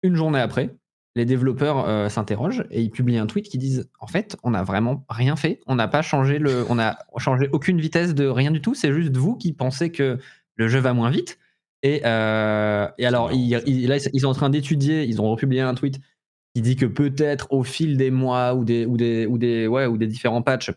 Une 0.03 0.15
journée 0.15 0.39
après, 0.39 0.75
les 1.15 1.25
développeurs 1.25 1.87
euh, 1.87 2.09
s'interrogent 2.09 2.65
et 2.71 2.81
ils 2.81 2.89
publient 2.91 3.17
un 3.17 3.25
tweet 3.27 3.47
qui 3.47 3.57
disent 3.57 3.89
en 3.99 4.07
fait, 4.07 4.35
on 4.43 4.51
n'a 4.51 4.63
vraiment 4.63 5.05
rien 5.09 5.35
fait, 5.35 5.61
on 5.65 5.75
n'a 5.75 5.87
pas 5.87 6.01
changé 6.01 6.39
le, 6.39 6.65
on 6.69 6.77
a 6.77 6.97
changé 7.17 7.49
aucune 7.51 7.79
vitesse 7.79 8.13
de 8.13 8.25
rien 8.27 8.51
du 8.51 8.61
tout, 8.61 8.73
c'est 8.75 8.91
juste 8.93 9.15
vous 9.15 9.35
qui 9.35 9.53
pensez 9.53 9.91
que 9.91 10.19
le 10.55 10.67
jeu 10.67 10.79
va 10.79 10.93
moins 10.93 11.09
vite. 11.09 11.39
Et, 11.83 12.01
euh, 12.05 12.87
et 12.97 13.05
alors, 13.05 13.31
ils- 13.31 13.87
là, 13.87 13.97
ils 14.13 14.19
sont 14.21 14.27
en 14.27 14.33
train 14.33 14.49
d'étudier, 14.49 15.03
ils 15.05 15.21
ont 15.21 15.29
republié 15.29 15.61
un 15.61 15.75
tweet 15.75 15.99
qui 16.53 16.61
dit 16.61 16.75
que 16.75 16.85
peut-être 16.85 17.47
au 17.51 17.63
fil 17.63 17.97
des 17.97 18.11
mois 18.11 18.55
ou 18.55 18.63
des, 18.65 18.85
ou 18.85 18.97
des, 18.97 19.25
ou 19.25 19.37
des, 19.37 19.67
ouais, 19.67 19.85
ou 19.85 19.97
des 19.97 20.07
différents 20.07 20.41
patchs, 20.41 20.71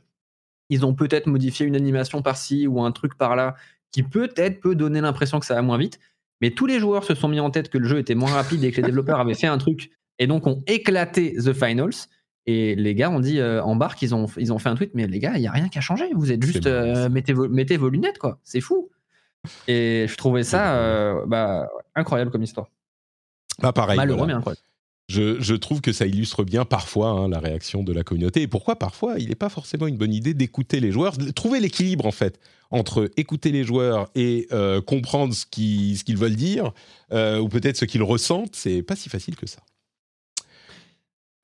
ils 0.71 0.85
ont 0.85 0.95
peut-être 0.95 1.27
modifié 1.27 1.67
une 1.67 1.77
animation 1.77 2.23
par-ci 2.23 2.67
ou 2.67 2.83
un 2.83 2.93
truc 2.93 3.17
par-là 3.17 3.55
qui 3.91 4.03
peut-être 4.03 4.61
peut 4.61 4.75
donner 4.75 5.01
l'impression 5.01 5.41
que 5.41 5.47
ça 5.47 5.55
va 5.55 5.63
moins 5.63 5.79
vite. 5.79 5.99
Mais 6.41 6.51
tous 6.51 6.67
les 6.67 6.79
joueurs 6.79 7.05
se 7.05 7.15
sont 7.15 7.29
mis 7.29 7.41
en 7.41 7.51
tête 7.51 7.69
que 7.71 7.79
le 7.79 7.89
jeu 7.89 7.99
était 7.99 8.15
moins 8.15 8.33
rapide 8.33 8.63
et 8.65 8.71
que 8.71 8.77
les 8.81 8.83
développeurs 8.89 9.21
avaient 9.21 9.35
fait 9.35 9.47
un 9.47 9.59
truc 9.59 9.91
et 10.19 10.27
donc 10.27 10.47
ont 10.47 10.63
éclaté 10.67 11.35
The 11.35 11.53
Finals. 11.53 12.09
Et 12.51 12.75
les 12.77 12.95
gars 12.95 13.11
ont 13.11 13.21
dit 13.21 13.41
euh, 13.41 13.63
en 13.63 13.77
barque, 13.77 14.01
ils 14.01 14.15
ont, 14.15 14.27
ils 14.39 14.55
ont 14.55 14.59
fait 14.59 14.71
un 14.71 14.75
tweet, 14.75 14.93
mais 14.95 15.07
les 15.07 15.19
gars, 15.19 15.33
il 15.37 15.41
n'y 15.43 15.47
a 15.47 15.53
rien 15.53 15.69
qui 15.69 15.77
a 15.77 15.83
changé. 15.83 16.07
Vous 16.15 16.33
êtes 16.33 16.43
juste, 16.43 16.67
euh, 16.67 17.11
mettez, 17.11 17.35
vos, 17.35 17.47
mettez 17.47 17.77
vos 17.77 17.91
lunettes, 17.91 18.17
quoi. 18.17 18.41
C'est 18.43 18.63
fou. 18.63 18.89
Et 19.67 20.07
je 20.09 20.17
trouvais 20.17 20.45
ça 20.45 20.77
euh, 20.77 21.27
bah, 21.27 21.69
incroyable 21.95 22.31
comme 22.31 22.43
histoire. 22.43 22.69
Bah, 23.61 23.75
pareil, 23.75 23.99
Malheureux, 23.99 24.21
voilà. 24.21 24.33
mais 24.33 24.39
incroyable. 24.39 24.63
Je, 25.11 25.39
je 25.41 25.55
trouve 25.55 25.83
que 25.83 25.93
ça 25.93 26.07
illustre 26.07 26.43
bien 26.43 26.65
parfois 26.65 27.11
hein, 27.11 27.29
la 27.29 27.39
réaction 27.39 27.83
de 27.83 27.93
la 27.93 28.03
communauté 28.03 28.41
et 28.43 28.47
pourquoi 28.47 28.77
parfois 28.77 29.19
il 29.19 29.29
n'est 29.29 29.35
pas 29.35 29.49
forcément 29.51 29.87
une 29.87 29.97
bonne 29.97 30.13
idée 30.13 30.33
d'écouter 30.33 30.81
les 30.81 30.91
joueurs, 30.91 31.17
trouver 31.35 31.61
l'équilibre 31.61 32.07
en 32.07 32.11
fait 32.11 32.39
entre 32.71 33.11
écouter 33.17 33.51
les 33.51 33.65
joueurs 33.65 34.11
et 34.15 34.49
comprendre 34.87 35.33
ce 35.33 35.47
qu'ils 35.47 35.97
ce 35.97 36.05
qu'ils 36.05 36.19
veulent 36.19 36.37
dire 36.37 36.73
ou 37.11 37.49
peut-être 37.49 37.79
ce 37.79 37.87
qu'ils 37.87 38.03
ressentent, 38.03 38.55
c'est 38.55 38.83
pas 38.83 38.97
si 38.97 39.09
facile 39.09 39.35
que 39.35 39.47
ça. 39.47 39.61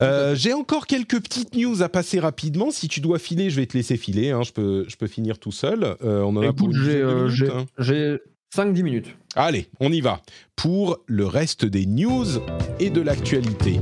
Euh, 0.01 0.35
J'ai 0.35 0.53
encore 0.53 0.87
quelques 0.87 1.21
petites 1.21 1.55
news 1.55 1.81
à 1.81 1.89
passer 1.89 2.19
rapidement. 2.19 2.69
Si 2.71 2.87
tu 2.87 2.99
dois 2.99 3.17
filer, 3.19 3.49
je 3.49 3.55
vais 3.55 3.65
te 3.65 3.77
laisser 3.77 3.95
filer. 3.97 4.31
hein. 4.31 4.43
Je, 4.43 4.51
peux, 4.51 4.85
je 4.87 4.95
peux 4.97 5.07
finir 5.07 5.39
tout 5.39 5.51
seul. 5.53 5.83
Euh, 6.03 6.21
on 6.21 6.35
en 6.35 6.41
a 6.41 6.47
Écoute, 6.47 6.71
j'ai 6.73 6.79
dizaine 6.79 6.99
de 7.01 7.05
euh, 7.05 7.15
minutes, 7.25 7.35
j'ai- 7.35 7.49
hein. 7.49 7.65
j'ai 7.79 8.17
5-10 8.55 8.83
minutes. 8.83 9.07
Allez, 9.35 9.67
on 9.79 9.91
y 9.91 10.01
va. 10.01 10.21
Pour 10.55 10.99
le 11.07 11.25
reste 11.25 11.65
des 11.65 11.85
news 11.85 12.25
et 12.79 12.89
de 12.89 13.01
l'actualité. 13.01 13.79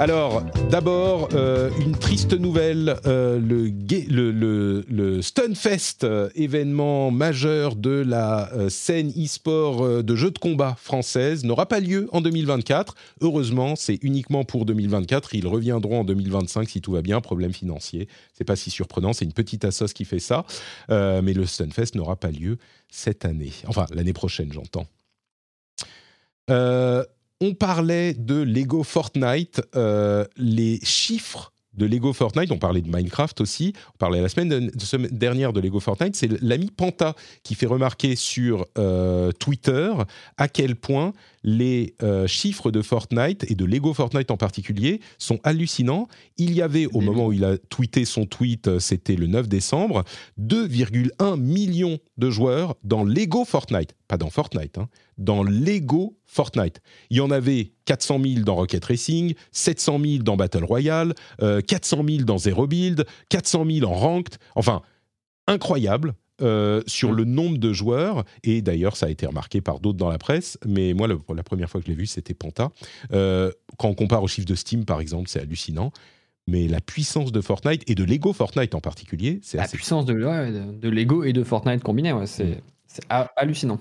Alors, 0.00 0.42
d'abord, 0.70 1.28
euh, 1.34 1.70
une 1.78 1.96
triste 1.96 2.32
nouvelle. 2.32 2.96
euh, 3.06 3.38
le, 3.38 5.22
Stunfest, 5.22 6.04
euh, 6.04 6.30
événement 6.34 7.10
majeur 7.10 7.76
de 7.76 7.90
la 7.90 8.50
scène 8.68 9.10
e-sport 9.10 10.02
de 10.02 10.16
jeux 10.16 10.30
de 10.30 10.38
combat 10.38 10.76
française, 10.80 11.44
n'aura 11.44 11.66
pas 11.66 11.78
lieu 11.80 12.08
en 12.12 12.20
2024. 12.20 12.94
Heureusement, 13.20 13.76
c'est 13.76 13.98
uniquement 14.02 14.44
pour 14.44 14.64
2024. 14.64 15.34
Ils 15.34 15.46
reviendront 15.46 16.00
en 16.00 16.04
2025 16.04 16.68
si 16.68 16.80
tout 16.80 16.92
va 16.92 17.02
bien. 17.02 17.20
Problème 17.20 17.52
financier. 17.52 18.08
C'est 18.32 18.44
pas 18.44 18.56
si 18.56 18.70
surprenant. 18.70 19.12
C'est 19.12 19.24
une 19.24 19.32
petite 19.32 19.64
assoce 19.64 19.92
qui 19.92 20.04
fait 20.04 20.18
ça. 20.18 20.44
Mais 20.88 21.32
le 21.32 21.46
Stunfest 21.46 21.94
n'aura 21.94 22.16
pas 22.16 22.30
lieu 22.30 22.58
cette 22.90 23.24
année. 23.24 23.52
Enfin, 23.66 23.86
l'année 23.92 24.12
prochaine, 24.12 24.52
j'entends. 24.52 24.86
Euh, 26.50 27.04
on 27.42 27.54
parlait 27.54 28.14
de 28.14 28.40
Lego 28.40 28.84
Fortnite, 28.84 29.60
euh, 29.74 30.24
les 30.36 30.78
chiffres 30.84 31.52
de 31.74 31.86
Lego 31.86 32.12
Fortnite, 32.12 32.52
on 32.52 32.58
parlait 32.58 32.82
de 32.82 32.88
Minecraft 32.88 33.40
aussi, 33.40 33.72
on 33.94 33.98
parlait 33.98 34.20
la 34.20 34.28
semaine 34.28 34.48
de- 34.48 34.70
de 34.76 34.80
semaine 34.84 35.10
dernière 35.10 35.52
de 35.52 35.60
Lego 35.60 35.80
Fortnite, 35.80 36.14
c'est 36.14 36.40
l'ami 36.42 36.70
Panta 36.70 37.14
qui 37.42 37.54
fait 37.54 37.66
remarquer 37.66 38.14
sur 38.14 38.66
euh, 38.78 39.32
Twitter 39.32 39.90
à 40.36 40.48
quel 40.48 40.76
point 40.76 41.12
les 41.44 41.94
euh, 42.02 42.26
chiffres 42.26 42.70
de 42.70 42.82
Fortnite 42.82 43.50
et 43.50 43.54
de 43.54 43.64
Lego 43.64 43.92
Fortnite 43.94 44.30
en 44.30 44.36
particulier 44.36 45.00
sont 45.18 45.38
hallucinants. 45.44 46.08
Il 46.36 46.52
y 46.54 46.62
avait, 46.62 46.86
au 46.86 47.00
moment 47.00 47.26
où 47.26 47.32
il 47.32 47.44
a 47.44 47.58
tweeté 47.58 48.04
son 48.04 48.26
tweet, 48.26 48.68
euh, 48.68 48.78
c'était 48.78 49.16
le 49.16 49.26
9 49.26 49.48
décembre, 49.48 50.04
2,1 50.40 51.38
millions 51.38 51.98
de 52.16 52.30
joueurs 52.30 52.76
dans 52.84 53.04
Lego 53.04 53.44
Fortnite, 53.44 53.94
pas 54.08 54.16
dans 54.16 54.30
Fortnite, 54.30 54.78
hein, 54.78 54.88
dans 55.18 55.42
Lego 55.42 56.16
Fortnite. 56.26 56.80
Il 57.10 57.18
y 57.18 57.20
en 57.20 57.30
avait 57.30 57.72
400 57.84 58.20
000 58.22 58.44
dans 58.44 58.54
Rocket 58.54 58.84
Racing, 58.84 59.34
700 59.50 60.00
000 60.04 60.22
dans 60.22 60.36
Battle 60.36 60.64
Royale, 60.64 61.14
euh, 61.42 61.60
400 61.60 62.04
000 62.06 62.24
dans 62.24 62.38
Zero 62.38 62.66
Build, 62.66 63.04
400 63.28 63.66
000 63.68 63.90
en 63.90 63.94
Ranked. 63.94 64.36
Enfin, 64.54 64.82
incroyable 65.46 66.14
euh, 66.40 66.82
sur 66.86 67.12
le 67.12 67.24
nombre 67.24 67.58
de 67.58 67.72
joueurs. 67.72 68.24
Et 68.42 68.62
d'ailleurs, 68.62 68.96
ça 68.96 69.06
a 69.06 69.08
été 69.10 69.26
remarqué 69.26 69.60
par 69.60 69.80
d'autres 69.80 69.98
dans 69.98 70.08
la 70.08 70.18
presse. 70.18 70.58
Mais 70.66 70.94
moi, 70.94 71.06
le- 71.08 71.18
la 71.34 71.42
première 71.42 71.68
fois 71.68 71.80
que 71.80 71.86
je 71.86 71.90
l'ai 71.92 71.96
vu, 71.98 72.06
c'était 72.06 72.34
Panta. 72.34 72.70
Euh, 73.12 73.52
quand 73.78 73.88
on 73.88 73.94
compare 73.94 74.22
aux 74.22 74.28
chiffres 74.28 74.48
de 74.48 74.54
Steam, 74.54 74.84
par 74.84 75.00
exemple, 75.00 75.28
c'est 75.28 75.40
hallucinant. 75.40 75.92
Mais 76.48 76.66
la 76.66 76.80
puissance 76.80 77.30
de 77.30 77.40
Fortnite 77.40 77.82
et 77.88 77.94
de 77.94 78.02
Lego 78.02 78.32
Fortnite 78.32 78.74
en 78.74 78.80
particulier, 78.80 79.38
c'est 79.42 79.58
La 79.58 79.64
assez 79.64 79.76
puissance 79.76 80.06
de, 80.06 80.14
ouais, 80.14 80.50
de, 80.50 80.88
Lego 80.88 81.22
et 81.22 81.32
de 81.32 81.44
Fortnite 81.44 81.82
combinés, 81.84 82.12
ouais, 82.12 82.26
c'est 82.26 82.60
ha- 83.10 83.30
hallucinant. 83.36 83.78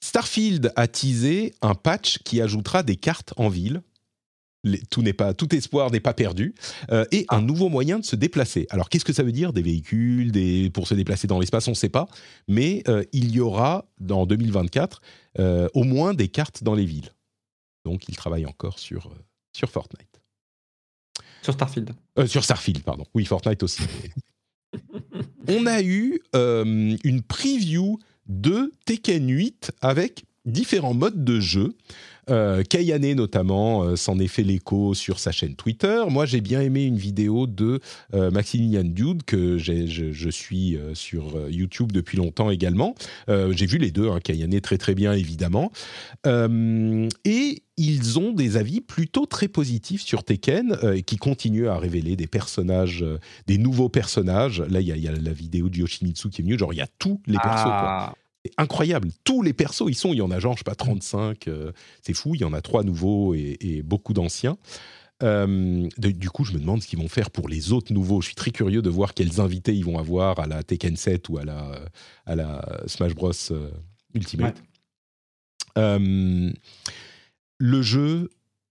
Starfield 0.00 0.72
a 0.76 0.86
teasé 0.88 1.52
un 1.60 1.74
patch 1.74 2.18
qui 2.24 2.40
ajoutera 2.40 2.82
des 2.82 2.96
cartes 2.96 3.34
en 3.36 3.48
ville. 3.48 3.82
Les- 4.62 4.80
tout 4.90 5.00
n'est 5.02 5.14
pas 5.14 5.32
tout 5.32 5.54
espoir 5.54 5.90
n'est 5.90 6.00
pas 6.00 6.12
perdu 6.12 6.54
euh, 6.90 7.04
et 7.12 7.24
un 7.30 7.40
nouveau 7.40 7.68
moyen 7.70 7.98
de 7.98 8.04
se 8.04 8.14
déplacer. 8.16 8.66
Alors 8.70 8.88
qu'est-ce 8.90 9.04
que 9.06 9.12
ça 9.14 9.22
veut 9.22 9.32
dire 9.32 9.52
Des 9.54 9.62
véhicules, 9.62 10.32
des 10.32 10.68
pour 10.70 10.86
se 10.86 10.94
déplacer 10.94 11.26
dans 11.26 11.38
l'espace, 11.40 11.66
on 11.68 11.70
ne 11.72 11.76
sait 11.76 11.88
pas. 11.88 12.08
Mais 12.46 12.82
euh, 12.88 13.02
il 13.12 13.30
y 13.30 13.40
aura 13.40 13.86
dans 14.00 14.26
2024 14.26 15.00
euh, 15.38 15.68
au 15.74 15.84
moins 15.84 16.12
des 16.12 16.28
cartes 16.28 16.62
dans 16.62 16.74
les 16.74 16.84
villes. 16.84 17.10
Donc 17.86 18.08
il 18.08 18.16
travaille 18.16 18.44
encore 18.44 18.78
sur 18.78 19.10
sur 19.56 19.70
Fortnite, 19.70 20.20
Sur 21.42 21.54
Starfield. 21.54 21.92
Sur 22.26 22.44
Starfield 22.44 22.82
pardon. 22.82 23.04
Oui 23.14 23.24
Fortnite 23.24 23.62
aussi. 23.62 23.82
on 25.48 25.64
a 25.66 25.80
eu 25.82 26.20
une 26.34 27.22
preview 27.22 27.98
de 28.26 28.72
Tekken 28.84 29.28
8 29.28 29.72
avec 29.80 30.24
différents 30.44 30.94
modes 30.94 31.24
de 31.24 31.40
jeu. 31.40 31.74
Euh, 32.30 32.62
Kayane 32.62 33.14
notamment 33.14 33.82
euh, 33.82 33.96
s'en 33.96 34.18
est 34.18 34.28
fait 34.28 34.42
l'écho 34.42 34.94
sur 34.94 35.18
sa 35.18 35.32
chaîne 35.32 35.54
Twitter. 35.54 36.02
Moi, 36.08 36.26
j'ai 36.26 36.40
bien 36.40 36.60
aimé 36.60 36.84
une 36.84 36.96
vidéo 36.96 37.46
de 37.46 37.80
euh, 38.14 38.30
Maximilian 38.30 38.84
Dude 38.84 39.24
que 39.24 39.58
je, 39.58 40.30
suis 40.30 40.76
euh, 40.76 40.94
sur 40.94 41.48
YouTube 41.48 41.92
depuis 41.92 42.16
longtemps 42.16 42.50
également. 42.50 42.94
J'ai 43.28 43.66
vu 43.66 43.78
les 43.78 43.90
deux, 43.90 44.08
hein, 44.10 44.20
Kayane 44.20 44.60
très 44.60 44.78
très 44.78 44.94
bien 44.94 45.12
évidemment. 45.12 45.70
Et 46.24 47.62
ils 47.76 48.18
ont 48.18 48.32
des 48.32 48.56
avis 48.56 48.80
plutôt 48.80 49.26
très 49.26 49.48
positifs 49.48 50.02
sur 50.02 50.24
Tekken, 50.24 51.02
qui 51.06 51.16
continuent 51.16 51.68
à 51.68 51.78
révéler 51.78 52.16
des 52.16 52.26
personnages, 52.26 53.04
des 53.46 53.58
nouveaux 53.58 53.88
personnages. 53.88 54.60
Là, 54.60 54.80
il 54.80 54.88
y, 54.88 55.08
a- 55.08 55.12
la 55.12 55.32
vidéo 55.32 55.68
de 55.68 55.78
Yoshimitsu 55.78 56.30
qui 56.30 56.42
est 56.42 56.44
venue, 56.44 56.58
genre 56.58 56.72
il 56.72 56.76
y 56.76 56.82
a 56.82 56.88
tous 56.98 57.20
les 57.26 57.36
quoi. 57.36 58.14
C'est 58.44 58.52
incroyable. 58.56 59.10
Tous 59.24 59.42
les 59.42 59.52
persos, 59.52 59.84
ils 59.88 59.94
sont. 59.94 60.12
Il 60.14 60.16
y 60.16 60.22
en 60.22 60.30
a 60.30 60.38
genre, 60.40 60.54
je 60.54 60.58
sais 60.58 60.64
pas, 60.64 60.74
35. 60.74 61.48
euh, 61.48 61.72
c'est 62.02 62.14
fou. 62.14 62.34
Il 62.34 62.40
y 62.40 62.44
en 62.44 62.52
a 62.54 62.62
trois 62.62 62.82
nouveaux 62.84 63.34
et, 63.34 63.56
et 63.60 63.82
beaucoup 63.82 64.14
d'anciens. 64.14 64.56
Euh, 65.22 65.86
de- 65.98 66.10
du 66.10 66.30
coup, 66.30 66.44
je 66.44 66.54
me 66.54 66.58
demande 66.58 66.82
ce 66.82 66.86
qu'ils 66.88 66.98
vont 66.98 67.08
faire 67.08 67.30
pour 67.30 67.48
les 67.50 67.72
autres 67.72 67.92
nouveaux. 67.92 68.22
Je 68.22 68.26
suis 68.28 68.34
très 68.34 68.50
curieux 68.50 68.80
de 68.80 68.88
voir 68.88 69.12
quels 69.12 69.40
invités 69.40 69.74
ils 69.74 69.84
vont 69.84 69.98
avoir 69.98 70.38
à 70.40 70.46
la 70.46 70.62
Tekken 70.62 70.96
7 70.96 71.28
ou 71.28 71.36
à 71.36 71.44
la, 71.44 71.78
à 72.24 72.34
la 72.34 72.80
Smash 72.86 73.14
Bros 73.14 73.32
euh, 73.50 73.70
Ultimate. 74.14 74.56
Euh, 75.76 76.50
le 77.58 77.82
jeu, 77.82 78.30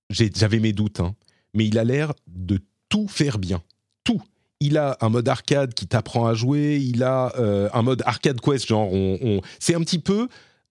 j'avais 0.10 0.60
mes 0.60 0.74
doutes, 0.74 1.00
hein, 1.00 1.16
mais 1.54 1.68
il 1.68 1.78
a 1.78 1.84
l'air 1.84 2.14
de 2.28 2.60
tout 2.90 3.08
faire 3.08 3.38
bien. 3.38 3.62
Tout. 4.04 4.22
Il 4.62 4.78
a 4.78 4.98
un 5.00 5.08
mode 5.08 5.30
arcade 5.30 5.74
qui 5.74 5.88
t'apprend 5.88 6.28
à 6.28 6.34
jouer, 6.34 6.82
il 6.84 7.02
a 7.02 7.34
euh, 7.40 7.70
un 7.74 7.82
mode 7.82 8.04
arcade 8.06 8.42
quest, 8.42 8.68
genre 8.68 8.92
on, 8.92 9.40
c'est 9.58 9.74
un 9.74 9.80
petit 9.80 10.00
peu 10.00 10.28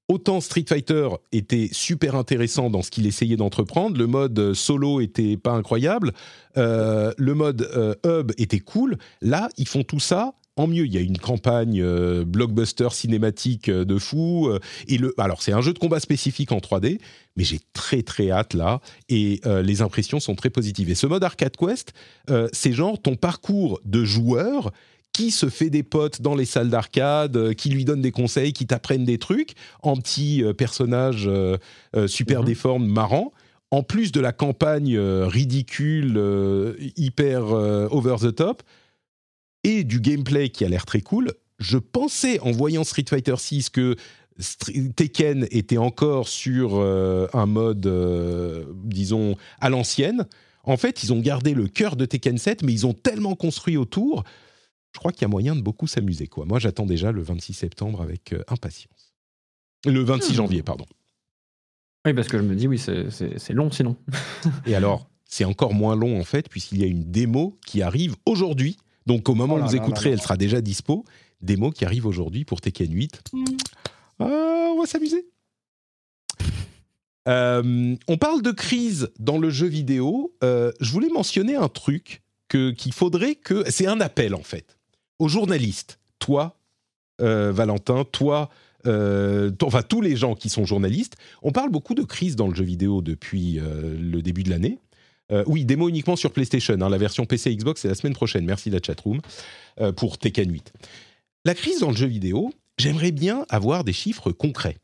autant 0.09 0.43
Street 0.43 0.67
Fighter 0.69 1.09
était 1.33 1.71
super 1.73 2.15
intéressant 2.15 2.69
dans 2.69 2.83
ce 2.83 2.91
qu'il 2.91 3.07
essayait 3.07 3.37
d'entreprendre, 3.37 3.97
le 3.97 4.07
mode 4.07 4.39
euh, 4.39 4.53
solo 4.53 5.01
était 5.01 5.39
pas 5.39 5.53
incroyable, 5.53 6.13
euh, 6.59 7.15
le 7.17 7.33
mode 7.33 7.97
hub 8.05 8.33
était 8.37 8.61
cool. 8.61 8.99
Là, 9.23 9.49
ils 9.57 9.67
font 9.69 9.85
tout 9.85 10.01
ça 10.01 10.35
en 10.61 10.67
mieux. 10.67 10.87
Il 10.87 10.95
y 10.95 10.99
a 10.99 11.01
une 11.01 11.19
campagne 11.19 11.81
euh, 11.81 12.25
blockbuster 12.25 12.89
cinématique 12.93 13.69
euh, 13.69 13.85
de 13.85 13.99
fou. 13.99 14.49
euh, 14.49 14.59
et 14.87 14.99
le, 14.99 15.15
alors, 15.19 15.43
c'est 15.43 15.53
un 15.53 15.61
jeu 15.61 15.73
de 15.73 15.79
combat 15.79 16.01
spécifique 16.01 16.53
en 16.53 16.59
3D, 16.59 16.99
mais 17.37 17.45
j'ai 17.45 17.61
très 17.73 18.03
très 18.03 18.31
hâte 18.31 18.55
là. 18.55 18.81
Et 19.09 19.41
les 19.63 19.83
impressions 19.83 20.21
sont 20.21 20.35
très 20.35 20.51
positives. 20.51 20.91
Et 20.91 20.95
ce 20.95 21.07
mode 21.07 21.23
Arcade 21.23 21.57
Quest, 21.57 21.93
c'est 22.53 22.73
genre 22.73 23.01
ton 23.01 23.15
parcours 23.15 23.81
de 23.85 24.05
joueur 24.05 24.73
qui 25.13 25.33
se 25.33 25.49
fait 25.49 25.69
des 25.69 25.83
potes 25.83 26.23
dans 26.23 26.37
les 26.37 26.45
salles 26.45 26.71
d'arcade, 26.71 27.55
qui 27.55 27.71
lui 27.71 27.85
donne 27.85 28.01
des 28.01 28.13
conseils, 28.13 28.53
qui 28.53 28.67
t'apprennent 28.67 29.05
des 29.05 29.19
trucs 29.19 29.55
en 29.83 29.97
euh, 29.97 30.53
euh, 31.97 32.07
super 32.07 32.41
Mhm. 32.41 32.47
déformes, 32.47 32.87
marrants. 32.87 33.33
En 33.71 33.83
plus 33.83 34.13
de 34.13 34.21
la 34.21 34.33
campagne 34.33 34.97
euh, 34.97 35.27
ridicule, 35.27 36.15
euh, 36.17 36.75
hyper 36.97 37.53
euh, 37.53 37.89
over 37.91 38.17
the 38.21 38.35
top, 38.35 38.63
et 39.69 39.85
du 39.85 40.01
gameplay 40.01 40.49
qui 40.49 40.65
a 40.65 40.69
l'air 40.69 40.87
très 40.87 41.01
cool, 41.03 41.33
je 41.59 41.77
pensais 41.79 42.41
en 42.41 42.51
voyant 42.53 42.85
Street 42.85 43.05
Fighter 43.09 43.35
6 43.37 43.69
que 43.71 43.97
Tekken 44.97 45.47
était 45.51 45.77
encore 45.79 46.29
sur 46.29 46.77
euh, 46.77 47.27
un 47.33 47.47
mode, 47.47 47.85
euh, 47.87 48.65
disons, 48.85 49.37
à 49.61 49.69
l'ancienne. 49.69 50.27
En 50.65 50.77
fait, 50.77 51.03
ils 51.03 51.13
ont 51.13 51.21
gardé 51.21 51.55
le 51.55 51.67
cœur 51.67 51.97
de 51.97 52.05
Tekken 52.05 52.39
7, 52.39 52.63
mais 52.63 52.73
ils 52.73 52.87
ont 52.87 52.95
tellement 52.95 53.35
construit 53.35 53.77
autour. 53.77 54.25
Je 54.93 54.99
crois 55.01 55.13
qu'il 55.13 55.23
y 55.23 55.25
a 55.25 55.29
moyen 55.29 55.55
de 55.55 55.61
beaucoup 55.61 55.87
s'amuser. 55.87 56.29
quoi. 56.29 56.47
Moi, 56.47 56.59
j'attends 56.59 56.87
déjà 56.87 57.13
le 57.13 57.21
26 57.23 57.53
septembre 57.53 58.01
avec 58.01 58.33
euh, 58.33 58.43
impatience. 58.49 59.15
Le 59.85 60.01
26 60.03 60.33
Hmm. 60.33 60.35
janvier, 60.37 60.63
pardon. 60.63 60.87
Oui, 62.07 62.15
parce 62.15 62.29
que 62.29 62.39
je 62.39 62.43
me 62.45 62.55
dis, 62.55 62.69
oui, 62.69 62.79
c'est 62.79 63.53
long 63.53 63.71
sinon. 63.71 63.97
Et 64.67 64.75
alors, 64.75 65.11
c'est 65.25 65.45
encore 65.45 65.75
moins 65.75 65.95
long 65.97 66.19
en 66.19 66.25
fait, 66.25 66.49
puisqu'il 66.49 66.79
y 66.79 66.85
a 66.85 66.87
une 66.87 67.11
démo 67.11 67.59
qui 67.67 67.83
arrive 67.83 68.15
aujourd'hui. 68.25 68.79
Donc, 69.09 69.29
au 69.29 69.35
moment 69.35 69.55
Oh 69.55 69.57
où 69.57 69.61
là 69.61 69.67
vous 69.67 69.75
là 69.75 69.83
écouterez, 69.83 70.11
là 70.11 70.15
elle 70.17 70.23
sera 70.23 70.37
déjà 70.37 70.61
dispo. 70.61 71.05
Démo 71.41 71.71
qui 71.71 71.85
arrive 71.85 72.07
aujourd'hui 72.07 72.45
pour 72.45 72.61
Tekken 72.61 72.93
8. 72.93 73.23
Ah, 74.21 74.25
on 74.71 74.81
va 74.81 74.87
s'amuser. 74.87 75.27
Euh, 77.27 77.97
on 78.07 78.17
parle 78.17 78.43
de 78.43 78.51
crise 78.51 79.11
dans 79.19 79.39
le 79.39 79.51
jeu 79.51 79.67
vidéo. 79.67 80.35
Euh, 80.45 80.73
je 80.81 80.93
voulais 80.93 81.09
mentionner 81.09 81.57
un 81.57 81.69
truc 81.69 82.23
qu'il 82.49 82.93
faudrait 82.93 83.35
que. 83.35 83.65
C'est 83.71 83.87
un 83.87 84.01
appel 84.01 84.35
en 84.35 84.43
fait 84.43 84.79
aux 85.19 85.29
journalistes. 85.29 85.99
Toi, 86.19 86.59
euh, 87.21 87.51
Valentin, 87.51 88.05
toi, 88.05 88.51
euh, 88.87 89.51
enfin 89.63 89.83
tous 89.83 90.01
les 90.01 90.17
gens 90.17 90.35
qui 90.35 90.49
sont 90.49 90.65
journalistes. 90.65 91.17
On 91.43 91.53
parle 91.53 91.71
beaucoup 91.71 91.95
de 91.95 92.03
crise 92.03 92.37
dans 92.37 92.49
le 92.49 92.55
jeu 92.55 92.65
vidéo 92.65 93.03
depuis 93.03 93.59
euh, 93.59 93.97
le 93.99 94.23
début 94.23 94.43
de 94.43 94.51
l'année. 94.51 94.79
Euh, 95.33 95.45
oui, 95.47 95.65
démo 95.65 95.89
uniquement 95.89 96.17
sur 96.17 96.33
PlayStation. 96.33 96.81
hein. 96.81 96.89
la 96.89 96.99
version 96.99 97.27
PC 97.27 97.55
Xbox, 97.55 97.83
c'est 97.83 97.89
la 97.89 97.95
semaine 97.95 98.15
prochaine. 98.15 98.45
Merci 98.45 98.71
la 98.71 98.81
chatroom 98.85 99.21
euh, 99.81 99.93
pour 99.93 100.19
Tekken 100.19 100.51
8. 100.51 100.73
La 101.45 101.55
crise 101.55 101.81
dans 101.81 101.91
le 101.91 101.97
jeu 101.97 102.07
vidéo, 102.07 102.53
j'aimerais 102.79 103.13
bien 103.13 103.45
avoir 103.49 103.85
des 103.85 103.93
chiffres 103.93 104.33
concrets. 104.33 104.77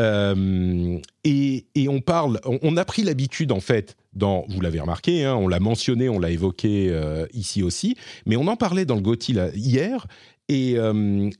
Euh, 0.00 0.98
et, 1.22 1.66
et 1.74 1.88
on 1.88 2.00
parle, 2.00 2.40
on, 2.44 2.76
a 2.78 2.84
pris 2.84 3.02
l'habitude 3.02 3.52
en 3.52 3.60
fait, 3.60 3.96
dans, 4.14 4.46
vous 4.48 4.60
l'avez 4.62 4.80
remarqué, 4.80 5.24
hein, 5.24 5.34
on 5.36 5.48
l'a 5.48 5.60
mentionné, 5.60 6.08
on 6.08 6.18
l'a 6.18 6.30
évoqué 6.30 6.88
euh, 6.88 7.26
ici 7.34 7.62
aussi, 7.62 7.96
mais 8.24 8.36
on 8.36 8.46
en 8.46 8.56
parlait 8.56 8.86
dans 8.86 8.96
le 8.96 9.34
là, 9.34 9.50
hier, 9.54 10.06
et, 10.48 10.76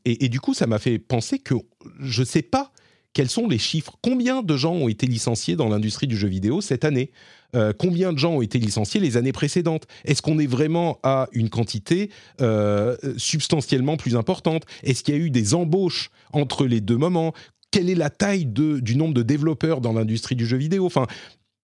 et, 0.05 0.25
et 0.25 0.29
du 0.29 0.39
coup 0.39 0.53
ça 0.53 0.67
m'a 0.67 0.79
fait 0.79 0.99
penser 0.99 1.39
que 1.39 1.55
je 2.01 2.21
ne 2.21 2.27
sais 2.27 2.43
pas 2.43 2.73
quels 3.13 3.29
sont 3.29 3.49
les 3.49 3.59
chiffres 3.59 3.97
Combien 4.03 4.43
de 4.43 4.57
gens 4.57 4.73
ont 4.73 4.89
été 4.89 5.07
licenciés 5.07 5.57
dans 5.57 5.69
l'industrie 5.69 6.07
du 6.07 6.17
jeu 6.17 6.29
vidéo 6.29 6.61
cette 6.61 6.85
année? 6.85 7.11
Euh, 7.55 7.73
Combien 7.77 8.13
de 8.13 8.19
gens 8.19 8.35
ont 8.35 8.43
été 8.43 8.59
licenciés 8.59 9.01
les 9.01 9.17
années 9.17 9.33
précédentes? 9.33 9.87
Est-ce 10.05 10.23
qu'on 10.23 10.39
est 10.39 10.47
vraiment 10.47 10.99
à 11.03 11.29
une 11.33 11.51
quantité 11.51 12.11
euh, 12.41 12.97
substantiellement 13.17 13.97
plus 13.97 14.17
importante? 14.17 14.65
Est-ce 14.83 15.03
qu'il 15.03 15.15
y 15.15 15.19
a 15.19 15.21
eu 15.21 15.31
des 15.31 15.55
embauches 15.55 16.11
entre 16.33 16.67
les 16.67 16.81
deux 16.81 16.97
moments? 16.97 17.33
Quelle 17.71 17.89
est 17.89 17.95
la 17.95 18.11
taille 18.11 18.45
du 18.45 18.97
nombre 18.97 19.15
de 19.15 19.23
développeurs 19.23 19.81
dans 19.81 19.93
l'industrie 19.93 20.37
du 20.37 20.47
jeu 20.47 20.59
vidéo? 20.59 20.85
Enfin, 20.85 21.07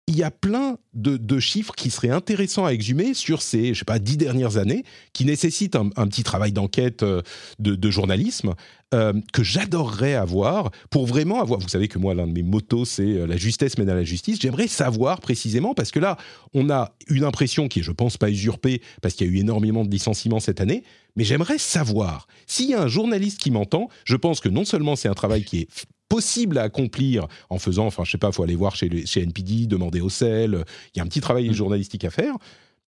il 0.08 0.16
y 0.16 0.22
a 0.22 0.30
plein 0.30 0.78
de, 0.94 1.38
chiffres 1.38 1.74
qui 1.76 1.90
seraient 1.90 2.08
intéressants 2.08 2.64
à 2.64 2.70
exhumer 2.70 3.12
sur 3.12 3.42
ces, 3.42 3.74
je 3.74 3.80
sais 3.80 3.84
pas, 3.84 3.98
dix 3.98 4.16
dernières 4.16 4.56
années, 4.56 4.82
qui 5.12 5.26
nécessitent 5.26 5.76
un, 5.76 5.90
petit 6.08 6.22
travail 6.24 6.50
d'enquête 6.50 7.02
euh, 7.02 7.20
de, 7.58 7.90
journalisme 7.90 8.54
euh, 8.94 9.12
que 9.34 9.44
j'adorerais 9.44 10.14
avoir 10.14 10.70
pour 10.90 11.06
vraiment 11.06 11.42
avoir. 11.42 11.60
Vous 11.60 11.68
savez 11.68 11.88
que 11.88 11.98
moi, 11.98 12.14
l'un 12.14 12.26
de 12.26 12.32
mes 12.32 12.42
motos, 12.42 12.86
c'est 12.86 13.02
euh, 13.02 13.26
la 13.26 13.36
justesse 13.36 13.76
mène 13.76 13.90
à 13.90 13.94
la 13.94 14.02
justice. 14.02 14.40
J'aimerais 14.40 14.66
savoir 14.66 15.20
précisément 15.20 15.74
parce 15.74 15.90
que 15.90 15.98
là, 15.98 16.16
on 16.54 16.70
a 16.70 16.94
une 17.08 17.24
impression 17.24 17.68
qui 17.68 17.80
est, 17.80 17.82
je 17.82 17.92
pense, 17.92 18.16
pas 18.16 18.30
usurpée 18.30 18.80
parce 19.02 19.14
qu'il 19.14 19.26
y 19.26 19.30
a 19.30 19.32
eu 19.32 19.38
énormément 19.38 19.84
de 19.84 19.90
licenciements 19.90 20.40
cette 20.40 20.62
année. 20.62 20.84
Mais 21.16 21.24
j'aimerais 21.24 21.58
savoir 21.58 22.26
s'il 22.46 22.70
y 22.70 22.74
a 22.74 22.80
un 22.80 22.88
journaliste 22.88 23.38
qui 23.38 23.50
m'entend. 23.50 23.88
Je 24.04 24.16
pense 24.16 24.40
que 24.40 24.48
non 24.48 24.64
seulement 24.64 24.96
c'est 24.96 25.08
un 25.08 25.14
travail 25.14 25.44
qui 25.44 25.58
est 25.60 25.68
possible 26.08 26.58
à 26.58 26.62
accomplir 26.62 27.26
en 27.50 27.58
faisant, 27.58 27.86
enfin, 27.86 28.04
je 28.04 28.10
sais 28.10 28.18
pas, 28.18 28.32
faut 28.32 28.42
aller 28.42 28.56
voir 28.56 28.76
chez, 28.76 29.06
chez 29.06 29.22
NPD, 29.22 29.66
demander 29.66 30.00
au 30.00 30.08
sel. 30.08 30.64
Il 30.94 30.98
y 30.98 31.00
a 31.00 31.04
un 31.04 31.06
petit 31.06 31.20
travail 31.20 31.48
mm. 31.48 31.52
journalistique 31.52 32.04
à 32.04 32.10
faire. 32.10 32.34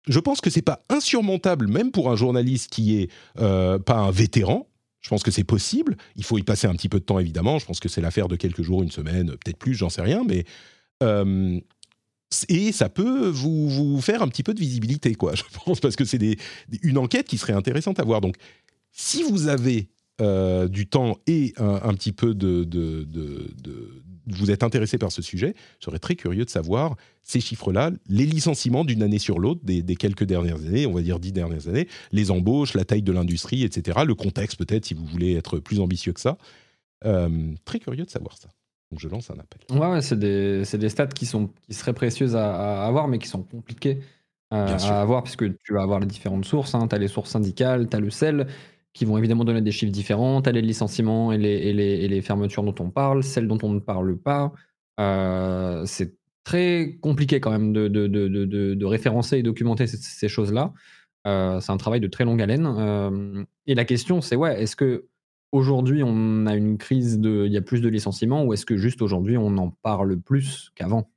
Je 0.06 0.20
pense 0.20 0.40
que 0.40 0.50
c'est 0.50 0.62
pas 0.62 0.82
insurmontable, 0.90 1.68
même 1.68 1.90
pour 1.90 2.10
un 2.10 2.16
journaliste 2.16 2.70
qui 2.70 2.98
est 2.98 3.10
euh, 3.38 3.78
pas 3.78 3.96
un 3.96 4.10
vétéran. 4.10 4.68
Je 5.00 5.08
pense 5.08 5.22
que 5.22 5.30
c'est 5.30 5.44
possible. 5.44 5.96
Il 6.16 6.24
faut 6.24 6.38
y 6.38 6.42
passer 6.42 6.66
un 6.66 6.72
petit 6.72 6.88
peu 6.88 6.98
de 6.98 7.04
temps, 7.04 7.18
évidemment. 7.18 7.58
Je 7.58 7.66
pense 7.66 7.80
que 7.80 7.88
c'est 7.88 8.00
l'affaire 8.00 8.28
de 8.28 8.36
quelques 8.36 8.62
jours, 8.62 8.82
une 8.82 8.90
semaine, 8.90 9.28
peut-être 9.30 9.58
plus, 9.58 9.74
j'en 9.74 9.90
sais 9.90 10.02
rien. 10.02 10.24
Mais 10.26 10.44
euh, 11.02 11.60
et 12.48 12.72
ça 12.72 12.88
peut 12.88 13.28
vous, 13.28 13.68
vous, 13.68 14.00
faire 14.00 14.22
un 14.22 14.28
petit 14.28 14.42
peu 14.42 14.54
de 14.54 14.60
visibilité, 14.60 15.14
quoi. 15.14 15.34
Je 15.36 15.42
pense 15.64 15.80
parce 15.80 15.96
que 15.96 16.04
c'est 16.04 16.36
une 16.82 16.98
enquête 16.98 17.26
qui 17.26 17.38
serait 17.38 17.52
intéressante 17.52 18.00
à 18.00 18.04
voir. 18.04 18.20
Donc, 18.20 18.36
si 18.92 19.22
vous 19.22 19.48
avez 19.48 19.88
euh, 20.20 20.68
du 20.68 20.86
temps 20.86 21.18
et 21.26 21.54
un, 21.58 21.92
petit 21.94 22.12
peu 22.12 22.34
de, 22.34 22.64
de, 22.64 24.02
Vous 24.26 24.50
êtes 24.50 24.62
intéressé 24.62 24.98
par 24.98 25.10
ce 25.10 25.22
sujet, 25.22 25.54
je 25.80 25.86
serais 25.86 25.98
très 25.98 26.14
curieux 26.14 26.44
de 26.44 26.50
savoir 26.50 26.96
ces 27.22 27.40
chiffres-là, 27.40 27.90
les 28.08 28.26
licenciements 28.26 28.84
d'une 28.84 29.02
année 29.02 29.18
sur 29.18 29.38
l'autre, 29.38 29.60
des, 29.64 29.82
quelques 29.96 30.24
dernières 30.24 30.58
années, 30.58 30.86
on 30.86 30.92
va 30.92 31.02
dire 31.02 31.18
dix 31.18 31.32
dernières 31.32 31.68
années, 31.68 31.88
les 32.12 32.30
embauches, 32.30 32.74
la 32.74 32.84
taille 32.84 33.02
de 33.02 33.12
l'industrie, 33.12 33.64
etc. 33.64 34.00
Le 34.06 34.14
contexte 34.14 34.58
peut-être, 34.58 34.84
si 34.84 34.94
vous 34.94 35.04
voulez 35.04 35.34
être 35.34 35.58
plus 35.58 35.80
ambitieux 35.80 36.12
que 36.12 36.20
ça. 36.20 36.36
Euh, 37.04 37.52
très 37.64 37.80
curieux 37.80 38.04
de 38.04 38.10
savoir 38.10 38.36
ça. 38.38 38.48
Donc 38.90 39.00
je 39.00 39.08
lance 39.08 39.30
un 39.30 39.34
appel. 39.34 39.60
Ouais, 39.76 40.00
c'est 40.00 40.18
des, 40.18 40.62
des, 40.62 40.88
stats 40.88 41.06
qui, 41.08 41.26
sont, 41.26 41.50
qui 41.66 41.74
seraient 41.74 41.92
précieuses 41.92 42.36
à, 42.36 42.86
avoir, 42.86 43.08
mais 43.08 43.18
qui 43.18 43.28
sont 43.28 43.42
compliquées 43.42 44.00
à, 44.50 45.00
avoir, 45.00 45.24
puisque 45.24 45.44
tu 45.64 45.72
vas 45.72 45.82
avoir 45.82 45.98
les 45.98 46.06
différentes 46.06 46.44
sources. 46.44 46.74
Hein. 46.74 46.86
Tu 46.88 46.94
as 46.94 46.98
les 46.98 47.08
sources 47.08 47.30
syndicales, 47.30 47.88
tu 47.88 47.96
as 47.96 48.00
le 48.00 48.10
sel, 48.10 48.46
qui 48.94 49.04
vont 49.04 49.18
évidemment 49.18 49.44
donner 49.44 49.60
des 49.60 49.72
chiffres 49.72 49.92
différents. 49.92 50.40
Tu 50.40 50.50
les 50.52 50.62
licenciements 50.62 51.32
et 51.32 51.38
les, 51.38 51.48
et, 51.48 51.72
les, 51.72 52.04
et 52.04 52.08
les, 52.08 52.22
fermetures 52.22 52.62
dont 52.62 52.74
on 52.78 52.90
parle, 52.90 53.22
celles 53.22 53.48
dont 53.48 53.58
on 53.62 53.70
ne 53.70 53.80
parle 53.80 54.16
pas. 54.16 54.52
Euh, 55.00 55.82
c'est 55.84 56.14
très 56.44 56.96
compliqué 57.02 57.40
quand 57.40 57.50
même 57.50 57.72
de 57.72 58.84
référencer 58.84 59.38
et 59.38 59.42
documenter 59.42 59.86
ces, 59.86 60.28
choses-là. 60.28 60.72
Euh, 61.26 61.60
c'est 61.60 61.72
un 61.72 61.76
travail 61.76 62.00
de 62.00 62.06
très 62.06 62.24
longue 62.24 62.40
haleine. 62.40 62.66
Euh, 62.66 63.44
et 63.66 63.74
la 63.74 63.84
question, 63.84 64.20
c'est 64.20 64.36
ouais, 64.36 64.62
est-ce 64.62 64.76
que 64.76 65.08
aujourd'hui 65.52 66.02
on 66.04 66.46
a 66.46 66.54
une 66.54 66.78
crise 66.78 67.18
de, 67.18 67.44
il 67.46 67.52
y 67.52 67.56
a 67.56 67.62
plus 67.62 67.80
de 67.80 67.88
licenciements, 67.88 68.44
ou 68.44 68.52
est-ce 68.52 68.66
que 68.66 68.76
juste 68.76 69.02
aujourd'hui 69.02 69.36
on 69.36 69.56
en 69.56 69.70
parle 69.70 70.20
plus 70.20 70.70
qu'avant? 70.74 71.10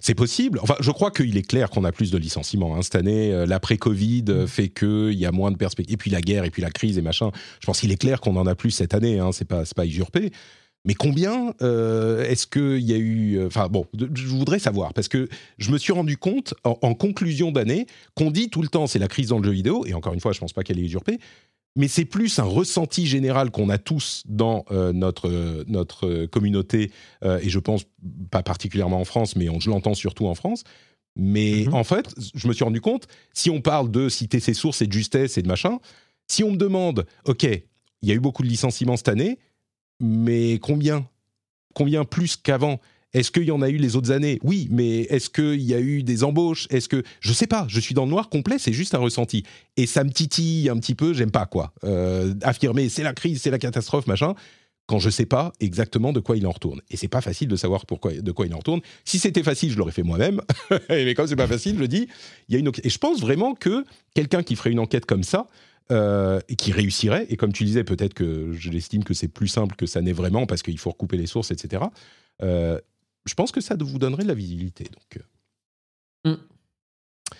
C'est 0.00 0.14
possible. 0.14 0.58
Enfin, 0.62 0.76
je 0.80 0.90
crois 0.90 1.10
qu'il 1.10 1.36
est 1.36 1.46
clair 1.46 1.70
qu'on 1.70 1.84
a 1.84 1.92
plus 1.92 2.10
de 2.10 2.18
licenciements. 2.18 2.76
Hein. 2.76 2.82
Cette 2.82 2.96
année, 2.96 3.32
euh, 3.32 3.46
l'après-Covid 3.46 4.24
euh, 4.28 4.44
mm. 4.44 4.48
fait 4.48 4.68
qu'il 4.68 5.14
y 5.14 5.26
a 5.26 5.32
moins 5.32 5.50
de 5.50 5.56
perspectives. 5.56 5.94
Et 5.94 5.96
puis 5.96 6.10
la 6.10 6.20
guerre, 6.20 6.44
et 6.44 6.50
puis 6.50 6.62
la 6.62 6.70
crise, 6.70 6.98
et 6.98 7.02
machin. 7.02 7.30
Je 7.60 7.66
pense 7.66 7.80
qu'il 7.80 7.92
est 7.92 7.96
clair 7.96 8.20
qu'on 8.20 8.36
en 8.36 8.46
a 8.46 8.54
plus 8.54 8.70
cette 8.70 8.94
année. 8.94 9.18
Hein. 9.18 9.30
C'est 9.32 9.46
pas, 9.46 9.64
pas 9.74 9.86
usurpé. 9.86 10.30
Mais 10.86 10.94
combien 10.94 11.54
euh, 11.62 12.24
est-ce 12.24 12.46
qu'il 12.46 12.84
y 12.84 12.92
a 12.92 12.98
eu 12.98 13.42
Enfin 13.46 13.68
bon, 13.68 13.86
je 13.96 14.26
voudrais 14.26 14.58
savoir 14.58 14.92
parce 14.92 15.08
que 15.08 15.28
je 15.56 15.70
me 15.70 15.78
suis 15.78 15.94
rendu 15.94 16.18
compte 16.18 16.52
en, 16.62 16.94
conclusion 16.94 17.52
d'année 17.52 17.86
qu'on 18.14 18.30
dit 18.30 18.50
tout 18.50 18.60
le 18.60 18.68
temps 18.68 18.86
c'est 18.86 18.98
la 18.98 19.08
crise 19.08 19.28
dans 19.28 19.38
le 19.38 19.44
jeu 19.44 19.52
vidéo 19.52 19.86
et 19.86 19.94
encore 19.94 20.12
une 20.12 20.20
fois 20.20 20.32
je 20.32 20.40
pense 20.40 20.52
pas 20.52 20.62
qu'elle 20.62 20.78
est 20.78 20.82
usurpée, 20.82 21.18
mais 21.76 21.88
c'est 21.88 22.04
plus 22.04 22.38
un 22.38 22.44
ressenti 22.44 23.06
général 23.06 23.50
qu'on 23.50 23.68
a 23.68 23.78
tous 23.78 24.22
dans 24.26 24.64
euh, 24.70 24.92
notre, 24.92 25.64
notre 25.66 26.26
communauté, 26.26 26.92
euh, 27.24 27.40
et 27.42 27.48
je 27.48 27.58
pense 27.58 27.84
pas 28.30 28.42
particulièrement 28.42 29.00
en 29.00 29.04
France, 29.04 29.34
mais 29.36 29.48
on, 29.48 29.60
je 29.60 29.70
l'entends 29.70 29.94
surtout 29.94 30.26
en 30.26 30.34
France. 30.34 30.64
Mais 31.16 31.64
mhm. 31.66 31.74
en 31.74 31.84
fait, 31.84 32.14
je 32.34 32.48
me 32.48 32.52
suis 32.52 32.64
rendu 32.64 32.80
compte, 32.80 33.06
si 33.32 33.50
on 33.50 33.60
parle 33.60 33.90
de 33.90 34.08
citer 34.08 34.40
ses 34.40 34.54
sources 34.54 34.82
et 34.82 34.86
de 34.86 34.92
justesse 34.92 35.38
et 35.38 35.42
de 35.42 35.48
machin, 35.48 35.78
si 36.26 36.42
on 36.42 36.52
me 36.52 36.56
demande, 36.56 37.06
OK, 37.24 37.44
il 37.44 38.08
y 38.08 38.12
a 38.12 38.14
eu 38.14 38.20
beaucoup 38.20 38.42
de 38.42 38.48
licenciements 38.48 38.96
cette 38.96 39.08
année, 39.08 39.38
mais 40.00 40.58
combien? 40.58 41.08
Combien 41.74 42.04
plus 42.04 42.36
qu'avant? 42.36 42.80
Est-ce 43.14 43.30
qu'il 43.30 43.44
y 43.44 43.50
en 43.52 43.62
a 43.62 43.70
eu 43.70 43.76
les 43.76 43.96
autres 43.96 44.10
années? 44.10 44.40
Oui, 44.42 44.68
mais 44.70 45.02
est-ce 45.02 45.30
qu'il 45.30 45.62
y 45.62 45.72
a 45.72 45.80
eu 45.80 46.02
des 46.02 46.24
embauches? 46.24 46.66
Est-ce 46.70 46.88
que 46.88 47.02
je 47.20 47.32
sais 47.32 47.46
pas 47.46 47.64
Je 47.68 47.80
suis 47.80 47.94
dans 47.94 48.04
le 48.04 48.10
noir 48.10 48.28
complet. 48.28 48.56
C'est 48.58 48.72
juste 48.72 48.94
un 48.94 48.98
ressenti 48.98 49.44
et 49.76 49.86
ça 49.86 50.04
me 50.04 50.10
titille 50.10 50.68
un 50.68 50.76
petit 50.76 50.94
peu. 50.94 51.14
J'aime 51.14 51.30
pas 51.30 51.46
quoi. 51.46 51.72
Euh, 51.84 52.34
affirmer 52.42 52.88
c'est 52.88 53.04
la 53.04 53.14
crise, 53.14 53.40
c'est 53.40 53.50
la 53.50 53.58
catastrophe, 53.58 54.06
machin. 54.06 54.34
Quand 54.86 54.98
je 54.98 55.08
sais 55.08 55.24
pas 55.24 55.52
exactement 55.60 56.12
de 56.12 56.20
quoi 56.20 56.36
il 56.36 56.46
en 56.46 56.50
retourne. 56.50 56.82
Et 56.90 56.98
c'est 56.98 57.08
pas 57.08 57.22
facile 57.22 57.48
de 57.48 57.56
savoir 57.56 57.84
de 57.88 58.32
quoi 58.32 58.46
il 58.46 58.54
en 58.54 58.58
retourne. 58.58 58.80
Si 59.06 59.18
c'était 59.18 59.42
facile, 59.42 59.70
je 59.70 59.78
l'aurais 59.78 59.92
fait 59.92 60.02
moi-même. 60.02 60.42
mais 60.90 61.14
comme 61.14 61.26
c'est 61.26 61.36
pas 61.36 61.46
facile, 61.46 61.76
je 61.78 61.84
dis, 61.84 62.06
il 62.48 62.52
y 62.52 62.56
a 62.56 62.58
une. 62.58 62.70
Et 62.82 62.90
je 62.90 62.98
pense 62.98 63.20
vraiment 63.20 63.54
que 63.54 63.86
quelqu'un 64.14 64.42
qui 64.42 64.56
ferait 64.56 64.72
une 64.72 64.80
enquête 64.80 65.06
comme 65.06 65.22
ça, 65.22 65.46
euh, 65.90 66.40
et 66.48 66.56
qui 66.56 66.72
réussirait. 66.72 67.26
Et 67.28 67.36
comme 67.36 67.52
tu 67.52 67.64
disais, 67.64 67.84
peut-être 67.84 68.14
que 68.14 68.52
je 68.52 68.70
l'estime 68.70 69.04
que 69.04 69.12
c'est 69.12 69.28
plus 69.28 69.48
simple 69.48 69.76
que 69.76 69.84
ça 69.84 70.00
n'est 70.00 70.12
vraiment 70.12 70.46
parce 70.46 70.62
qu'il 70.62 70.78
faut 70.78 70.90
recouper 70.90 71.18
les 71.18 71.26
sources, 71.26 71.50
etc. 71.50 71.82
je 73.24 73.34
pense 73.34 73.52
que 73.52 73.60
ça 73.60 73.76
vous 73.78 73.98
donnerait 73.98 74.22
de 74.22 74.28
la 74.28 74.34
visibilité. 74.34 74.84
Donc, 74.84 75.22
euh. 76.26 76.36
mm. 76.36 77.34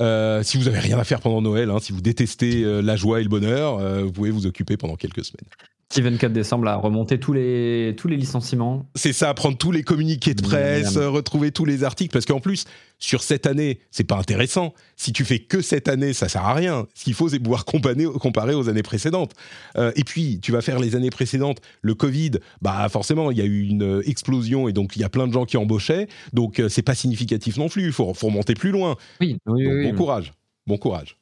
euh, 0.00 0.42
si 0.42 0.56
vous 0.56 0.68
avez 0.68 0.78
rien 0.78 0.98
à 0.98 1.04
faire 1.04 1.20
pendant 1.20 1.42
Noël, 1.42 1.70
hein, 1.70 1.78
si 1.80 1.92
vous 1.92 2.00
détestez 2.00 2.64
euh, 2.64 2.80
la 2.80 2.96
joie 2.96 3.20
et 3.20 3.22
le 3.22 3.28
bonheur, 3.28 3.78
vous 4.04 4.12
pouvez 4.12 4.30
vous 4.30 4.46
occuper 4.46 4.76
pendant 4.76 4.96
quelques 4.96 5.24
semaines. 5.24 5.48
Petit 5.92 6.00
24 6.00 6.32
décembre, 6.32 6.68
à 6.68 6.76
remonter 6.76 7.20
tous 7.20 7.34
les, 7.34 7.94
tous 7.98 8.08
les 8.08 8.16
licenciements. 8.16 8.86
C'est 8.94 9.12
ça, 9.12 9.34
prendre 9.34 9.58
tous 9.58 9.72
les 9.72 9.82
communiqués 9.82 10.32
de 10.32 10.40
presse, 10.40 10.96
retrouver 10.96 11.52
tous 11.52 11.66
les 11.66 11.84
articles, 11.84 12.10
parce 12.10 12.24
qu'en 12.24 12.40
plus, 12.40 12.64
sur 12.98 13.22
cette 13.22 13.44
année, 13.46 13.78
c'est 13.90 14.04
pas 14.04 14.16
intéressant. 14.16 14.72
Si 14.96 15.12
tu 15.12 15.26
fais 15.26 15.40
que 15.40 15.60
cette 15.60 15.88
année, 15.88 16.14
ça 16.14 16.30
sert 16.30 16.46
à 16.46 16.54
rien. 16.54 16.86
Ce 16.94 17.04
qu'il 17.04 17.12
faut, 17.12 17.28
c'est 17.28 17.38
pouvoir 17.38 17.66
comparer, 17.66 18.06
comparer 18.06 18.54
aux 18.54 18.70
années 18.70 18.82
précédentes. 18.82 19.34
Euh, 19.76 19.92
et 19.94 20.02
puis, 20.02 20.40
tu 20.40 20.50
vas 20.50 20.62
faire 20.62 20.80
les 20.80 20.96
années 20.96 21.10
précédentes. 21.10 21.60
Le 21.82 21.94
Covid, 21.94 22.38
bah 22.62 22.88
forcément, 22.88 23.30
il 23.30 23.36
y 23.36 23.42
a 23.42 23.44
eu 23.44 23.60
une 23.60 24.00
explosion 24.06 24.68
et 24.68 24.72
donc 24.72 24.96
il 24.96 25.02
y 25.02 25.04
a 25.04 25.10
plein 25.10 25.26
de 25.28 25.32
gens 25.34 25.44
qui 25.44 25.58
embauchaient. 25.58 26.08
Donc, 26.32 26.58
euh, 26.58 26.70
c'est 26.70 26.80
pas 26.80 26.94
significatif 26.94 27.58
non 27.58 27.68
plus. 27.68 27.84
Il 27.84 27.92
faut, 27.92 28.14
faut 28.14 28.28
remonter 28.28 28.54
plus 28.54 28.70
loin. 28.70 28.96
Oui, 29.20 29.36
oui, 29.44 29.90
Bon 29.90 29.94
courage. 29.94 30.32
Bon 30.66 30.78
courage. 30.78 31.18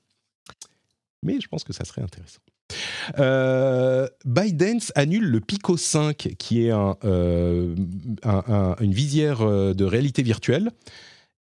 Mais 1.24 1.40
je 1.40 1.48
pense 1.48 1.64
que 1.64 1.72
ça 1.72 1.84
serait 1.84 2.02
intéressant. 2.02 2.38
Euh, 3.18 4.08
annule 4.94 5.24
le 5.24 5.40
Pico 5.40 5.76
5, 5.76 6.34
qui 6.38 6.66
est 6.66 6.72
euh, 6.72 7.74
une 8.80 8.92
visière 8.92 9.42
euh, 9.42 9.74
de 9.74 9.84
réalité 9.84 10.22
virtuelle. 10.22 10.70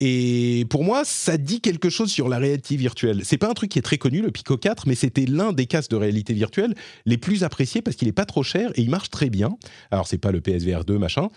Et 0.04 0.66
pour 0.68 0.82
moi, 0.82 1.04
ça 1.04 1.36
dit 1.36 1.60
quelque 1.60 1.88
chose 1.88 2.10
sur 2.10 2.28
la 2.28 2.38
réalité 2.38 2.74
virtuelle. 2.74 3.20
C'est 3.24 3.38
pas 3.38 3.48
un 3.48 3.54
truc 3.54 3.70
qui 3.70 3.78
est 3.78 3.82
très 3.82 3.98
connu, 3.98 4.20
le 4.20 4.32
Pico 4.32 4.56
4, 4.56 4.88
mais 4.88 4.96
c'était 4.96 5.26
l'un 5.26 5.52
des 5.52 5.66
casques 5.66 5.92
de 5.92 5.96
réalité 5.96 6.34
virtuelle 6.34 6.74
les 7.06 7.18
plus 7.18 7.44
appréciés 7.44 7.82
parce 7.82 7.96
qu'il 7.96 8.08
est 8.08 8.12
pas 8.12 8.24
trop 8.24 8.42
cher 8.42 8.72
et 8.74 8.82
il 8.82 8.90
marche 8.90 9.10
très 9.10 9.30
bien. 9.30 9.56
Alors 9.92 10.08
c'est 10.08 10.18
pas 10.18 10.32
le 10.32 10.40
PSVR 10.40 10.84
2 10.84 10.98
machin, 10.98 11.28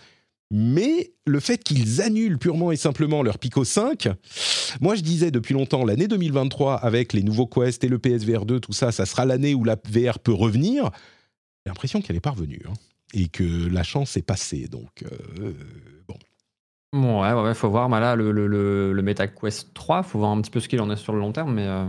mais 0.50 1.12
le 1.26 1.40
fait 1.40 1.62
qu'ils 1.62 2.02
annulent 2.02 2.38
purement 2.38 2.70
et 2.70 2.76
simplement 2.76 3.22
leur 3.22 3.38
Pico 3.38 3.64
5, 3.64 4.08
moi 4.80 4.94
je 4.94 5.02
disais 5.02 5.30
depuis 5.30 5.54
longtemps, 5.54 5.84
l'année 5.84 6.08
2023 6.08 6.76
avec 6.76 7.12
les 7.12 7.22
nouveaux 7.22 7.46
Quest 7.46 7.82
et 7.82 7.88
le 7.88 7.98
PSVR 7.98 8.46
2, 8.46 8.60
tout 8.60 8.72
ça, 8.72 8.92
ça 8.92 9.06
sera 9.06 9.24
l'année 9.24 9.54
où 9.54 9.64
la 9.64 9.76
VR 9.88 10.18
peut 10.18 10.32
revenir. 10.32 10.90
J'ai 11.64 11.70
l'impression 11.70 12.00
qu'elle 12.00 12.16
est 12.16 12.20
parvenue 12.20 12.62
hein, 12.68 12.74
et 13.12 13.28
que 13.28 13.68
la 13.68 13.82
chance 13.82 14.16
est 14.16 14.22
passée. 14.22 14.68
Donc 14.68 15.02
euh, 15.02 15.52
bon. 16.06 16.14
Bon, 16.92 17.22
ouais, 17.22 17.32
ouais, 17.32 17.54
faut 17.54 17.68
voir. 17.68 17.88
là, 17.88 18.14
le, 18.14 18.30
le, 18.30 18.46
le, 18.46 19.02
MetaQuest 19.02 19.74
3, 19.74 20.04
faut 20.04 20.20
voir 20.20 20.30
un 20.30 20.40
petit 20.40 20.50
peu 20.50 20.60
ce 20.60 20.68
qu'il 20.68 20.80
en 20.80 20.90
est 20.90 20.96
sur 20.96 21.12
le 21.12 21.18
long 21.18 21.32
terme, 21.32 21.54
mais. 21.54 21.66
Euh, 21.66 21.86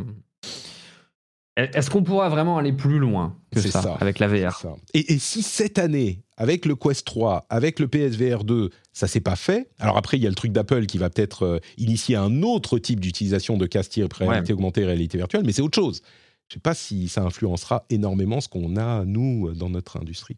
est-ce 1.58 1.90
qu'on 1.90 2.04
pourra 2.04 2.30
vraiment 2.30 2.58
aller 2.58 2.72
plus 2.72 3.00
loin 3.00 3.36
que 3.52 3.60
ça, 3.60 3.98
avec 4.00 4.20
la 4.20 4.28
VR 4.28 4.64
et, 4.94 5.18
si 5.18 5.42
cette 5.42 5.80
année, 5.80 6.24
avec 6.38 6.66
le 6.66 6.76
Quest 6.76 7.06
3, 7.06 7.48
avec 7.50 7.80
le 7.80 7.88
PSVR 7.88 8.44
2, 8.44 8.70
ça 8.94 9.08
s'est 9.08 9.22
pas 9.22 9.36
fait, 9.36 9.70
alors 9.80 9.98
après 9.98 10.18
il 10.18 10.24
y 10.24 10.28
a 10.28 10.30
le 10.30 10.36
truc 10.36 10.52
d'Apple 10.52 10.86
qui 10.86 11.00
va 11.00 11.10
peut-être 11.10 11.44
euh, 11.44 11.60
initier 11.78 12.16
un 12.16 12.44
autre 12.44 12.78
type 12.78 13.00
d'utilisation 13.00 13.58
de 13.58 13.66
casque 13.66 14.00
réalité 14.14 14.54
augmentée, 14.54 14.86
réalité 14.86 15.18
virtuelle, 15.18 15.44
mais 15.46 15.52
c'est 15.52 15.64
autre 15.64 15.76
chose. 15.76 16.04
Je 16.48 16.54
sais 16.54 16.60
pas 16.60 16.76
si 16.76 17.10
ça 17.10 17.24
influencera 17.24 17.86
énormément 17.90 18.40
ce 18.40 18.48
qu'on 18.48 18.78
a 18.78 19.04
nous 19.04 19.54
dans 19.54 19.70
notre 19.70 19.98
industrie. 19.98 20.38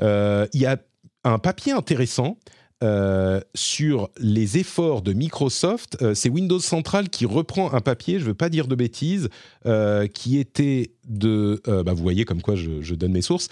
Euh, 0.00 0.46
il 0.52 0.60
y 0.62 0.66
a 0.66 0.78
un 1.24 1.38
papier 1.38 1.72
intéressant 1.72 2.38
euh, 2.82 3.40
sur 3.54 4.10
les 4.18 4.58
efforts 4.58 5.02
de 5.02 5.12
Microsoft. 5.12 5.98
Euh, 6.02 6.14
c'est 6.14 6.28
Windows 6.28 6.58
Central 6.58 7.08
qui 7.10 7.26
reprend 7.26 7.72
un 7.72 7.80
papier, 7.80 8.18
je 8.18 8.24
ne 8.24 8.28
veux 8.28 8.34
pas 8.34 8.48
dire 8.48 8.66
de 8.66 8.74
bêtises, 8.74 9.28
euh, 9.66 10.08
qui 10.08 10.38
était 10.38 10.90
de, 11.08 11.62
bah, 11.66 11.92
vous 11.92 12.02
voyez 12.02 12.24
comme 12.24 12.42
quoi 12.42 12.56
je, 12.56 12.80
je 12.80 12.94
donne 12.94 13.12
mes 13.12 13.22
sources, 13.22 13.48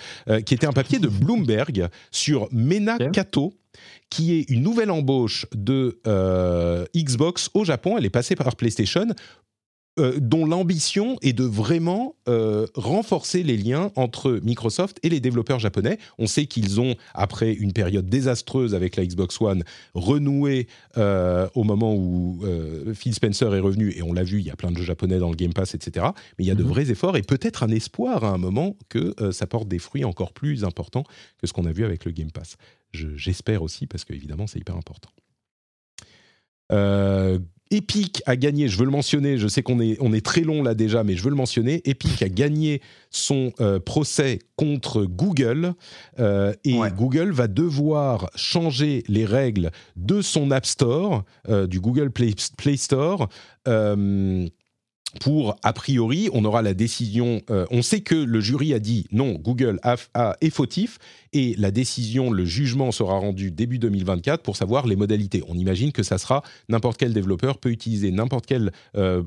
qui 0.46 0.54
était 0.54 0.66
un 0.66 0.72
papier 0.72 0.98
de 0.98 1.08
Bloomberg 1.08 1.88
sur 2.10 2.48
Mena. 2.52 2.98
Kato, 3.12 3.52
qui 4.08 4.34
est 4.34 4.50
une 4.50 4.62
nouvelle 4.62 4.90
embauche 4.90 5.46
de 5.54 6.00
Xbox 6.96 7.50
au 7.54 7.64
Japon. 7.64 7.96
Elle 7.98 8.04
est 8.04 8.10
passée 8.10 8.36
par 8.36 8.54
PlayStation. 8.56 9.06
Euh, 10.00 10.18
dont 10.18 10.44
l'ambition 10.46 11.16
est 11.22 11.32
de 11.32 11.44
vraiment 11.44 12.16
euh, 12.28 12.66
renforcer 12.74 13.42
les 13.44 13.56
liens 13.56 13.92
entre 13.94 14.40
Microsoft 14.42 14.98
et 15.02 15.08
les 15.08 15.20
développeurs 15.20 15.58
japonais. 15.60 15.98
On 16.18 16.26
sait 16.26 16.46
qu'ils 16.46 16.80
ont, 16.80 16.96
après 17.14 17.52
une 17.52 17.72
période 17.72 18.06
désastreuse 18.08 18.74
avec 18.74 18.96
la 18.96 19.04
Xbox 19.06 19.40
One, 19.40 19.62
renoué 19.94 20.66
euh, 20.96 21.48
au 21.54 21.62
moment 21.64 21.94
où 21.94 22.42
Phil 22.94 23.14
Spencer 23.14 23.54
est 23.54 23.60
revenu, 23.60 23.92
et 23.96 24.02
on 24.02 24.12
l'a 24.12 24.24
vu, 24.24 24.38
il 24.40 24.46
y 24.46 24.50
a 24.50 24.56
plein 24.56 24.72
de 24.72 24.76
jeux 24.76 24.84
japonais 24.84 25.18
dans 25.18 25.30
le 25.30 25.36
Game 25.36 25.52
Pass, 25.52 25.74
etc. 25.74 26.06
Mais 26.38 26.44
il 26.44 26.48
y 26.48 26.50
a 26.50 26.54
de 26.54 26.62
Mhm. 26.64 26.68
vrais 26.68 26.90
efforts 26.90 27.16
et 27.16 27.22
peut-être 27.22 27.62
un 27.62 27.68
espoir 27.70 28.24
à 28.24 28.30
un 28.30 28.38
moment 28.38 28.76
que 28.88 29.14
ça 29.32 29.46
porte 29.46 29.68
des 29.68 29.78
fruits 29.78 30.04
encore 30.04 30.32
plus 30.32 30.64
importants 30.64 31.04
que 31.38 31.46
ce 31.46 31.52
qu'on 31.52 31.66
a 31.66 31.72
vu 31.72 31.84
avec 31.84 32.04
le 32.04 32.12
Game 32.12 32.30
Pass. 32.30 32.56
Je- 32.92 33.16
J'espère 33.16 33.62
aussi, 33.62 33.86
parce 33.86 34.04
que 34.04 34.12
évidemment, 34.14 34.46
c'est 34.46 34.58
hyper 34.58 34.76
important. 34.76 35.10
Euh, 36.72 37.38
Epic 37.70 38.22
a 38.26 38.34
gagné, 38.36 38.68
je 38.68 38.76
veux 38.76 38.84
le 38.84 38.90
mentionner, 38.90 39.38
je 39.38 39.46
sais 39.46 39.62
qu'on 39.62 39.80
est, 39.80 39.96
on 40.00 40.12
est 40.12 40.24
très 40.24 40.40
long 40.40 40.62
là 40.62 40.74
déjà, 40.74 41.04
mais 41.04 41.14
je 41.14 41.22
veux 41.22 41.30
le 41.30 41.36
mentionner. 41.36 41.80
Epic 41.84 42.20
a 42.22 42.28
gagné 42.28 42.80
son 43.10 43.52
euh, 43.60 43.78
procès 43.78 44.40
contre 44.56 45.04
Google 45.04 45.74
euh, 46.18 46.52
et 46.64 46.76
Ouais. 46.78 46.90
Google 46.90 47.30
va 47.30 47.46
devoir 47.46 48.30
changer 48.34 49.04
les 49.08 49.24
règles 49.24 49.70
de 49.96 50.20
son 50.20 50.50
App 50.50 50.66
Store, 50.66 51.24
euh, 51.48 51.66
du 51.66 51.80
Google 51.80 52.10
Play, 52.10 52.34
Play 52.56 52.76
Store. 52.76 53.28
Pour, 55.18 55.56
a 55.62 55.72
priori, 55.72 56.28
on 56.32 56.44
aura 56.44 56.62
la 56.62 56.74
décision. 56.74 57.42
euh, 57.50 57.66
on 57.70 57.82
sait 57.82 58.00
que 58.00 58.14
le 58.14 58.40
jury 58.40 58.72
a 58.74 58.78
dit 58.78 59.06
non, 59.10 59.32
Google 59.32 59.80
a, 59.82 59.96
a- 60.14 60.36
est 60.40 60.50
fautif 60.50 60.98
et 61.32 61.54
la 61.58 61.70
décision, 61.70 62.30
le 62.30 62.44
jugement 62.44 62.92
sera 62.92 63.18
rendu 63.18 63.50
début 63.50 63.78
2024 63.78 64.42
pour 64.42 64.56
savoir 64.56 64.86
les 64.86 64.96
modalités. 64.96 65.42
On 65.48 65.54
imagine 65.56 65.90
que 65.92 66.02
ça 66.02 66.18
sera 66.18 66.42
n'importe 66.68 66.96
quel 66.98 67.12
développeur 67.12 67.58
peut 67.58 67.70
utiliser 67.70 68.12
n'importe 68.12 68.46
quelle 68.46 68.70
euh, 68.96 69.22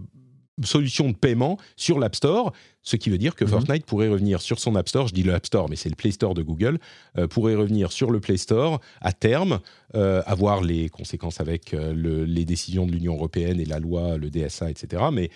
solution 0.63 1.09
de 1.09 1.15
paiement 1.15 1.57
sur 1.75 1.97
l'App 1.99 2.15
Store, 2.15 2.53
ce 2.83 2.95
qui 2.95 3.09
veut 3.09 3.17
dire 3.17 3.33
que 3.35 3.43
Mhm. 3.43 3.49
Fortnite 3.49 3.85
pourrait 3.87 4.07
revenir 4.07 4.39
sur 4.39 4.59
son 4.59 4.75
App 4.75 4.87
Store, 4.87 5.07
je 5.07 5.13
dis 5.13 5.23
le 5.23 5.33
App 5.33 5.47
Store, 5.47 5.67
mais 5.67 5.75
c'est 5.75 5.89
le 5.89 5.95
Play 5.95 6.11
Store 6.11 6.35
de 6.35 6.43
Google, 6.43 6.77
euh, 7.17 7.27
pourrait 7.27 7.55
revenir 7.55 7.91
sur 7.91 8.11
le 8.11 8.19
Play 8.19 8.37
Store 8.37 8.79
à 9.01 9.13
terme, 9.13 9.59
avoir 9.95 10.61
les 10.63 10.89
conséquences 10.89 11.39
avec 11.39 11.71
le- 11.73 12.25
les 12.25 12.45
décisions 12.45 12.85
de 12.87 12.91
l'Union 12.91 13.13
européenne 13.15 13.59
et 13.59 13.65
la 13.65 13.79
loi, 13.79 14.17
le 14.17 14.29
DSA, 14.31 14.69
etc. 14.71 15.03
Mais 15.11 15.29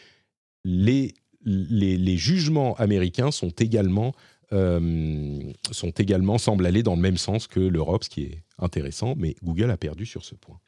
les, 0.67 2.17
jugements 2.17 2.75
américains 2.75 3.31
sont 3.31 3.49
également, 3.49 4.13
euh, 4.51 5.39
sont 5.71 5.91
également, 5.91 6.37
semblent 6.37 6.65
aller 6.65 6.83
dans 6.83 6.95
le 6.95 7.01
même 7.01 7.17
sens 7.17 7.47
que 7.47 7.59
l'Europe, 7.59 8.03
ce 8.03 8.09
qui 8.09 8.23
est 8.23 8.43
intéressant, 8.57 9.15
mais 9.17 9.35
Google 9.43 9.71
a 9.71 9.77
perdu 9.77 10.05
sur 10.05 10.25
ce 10.25 10.35
point. 10.35 10.59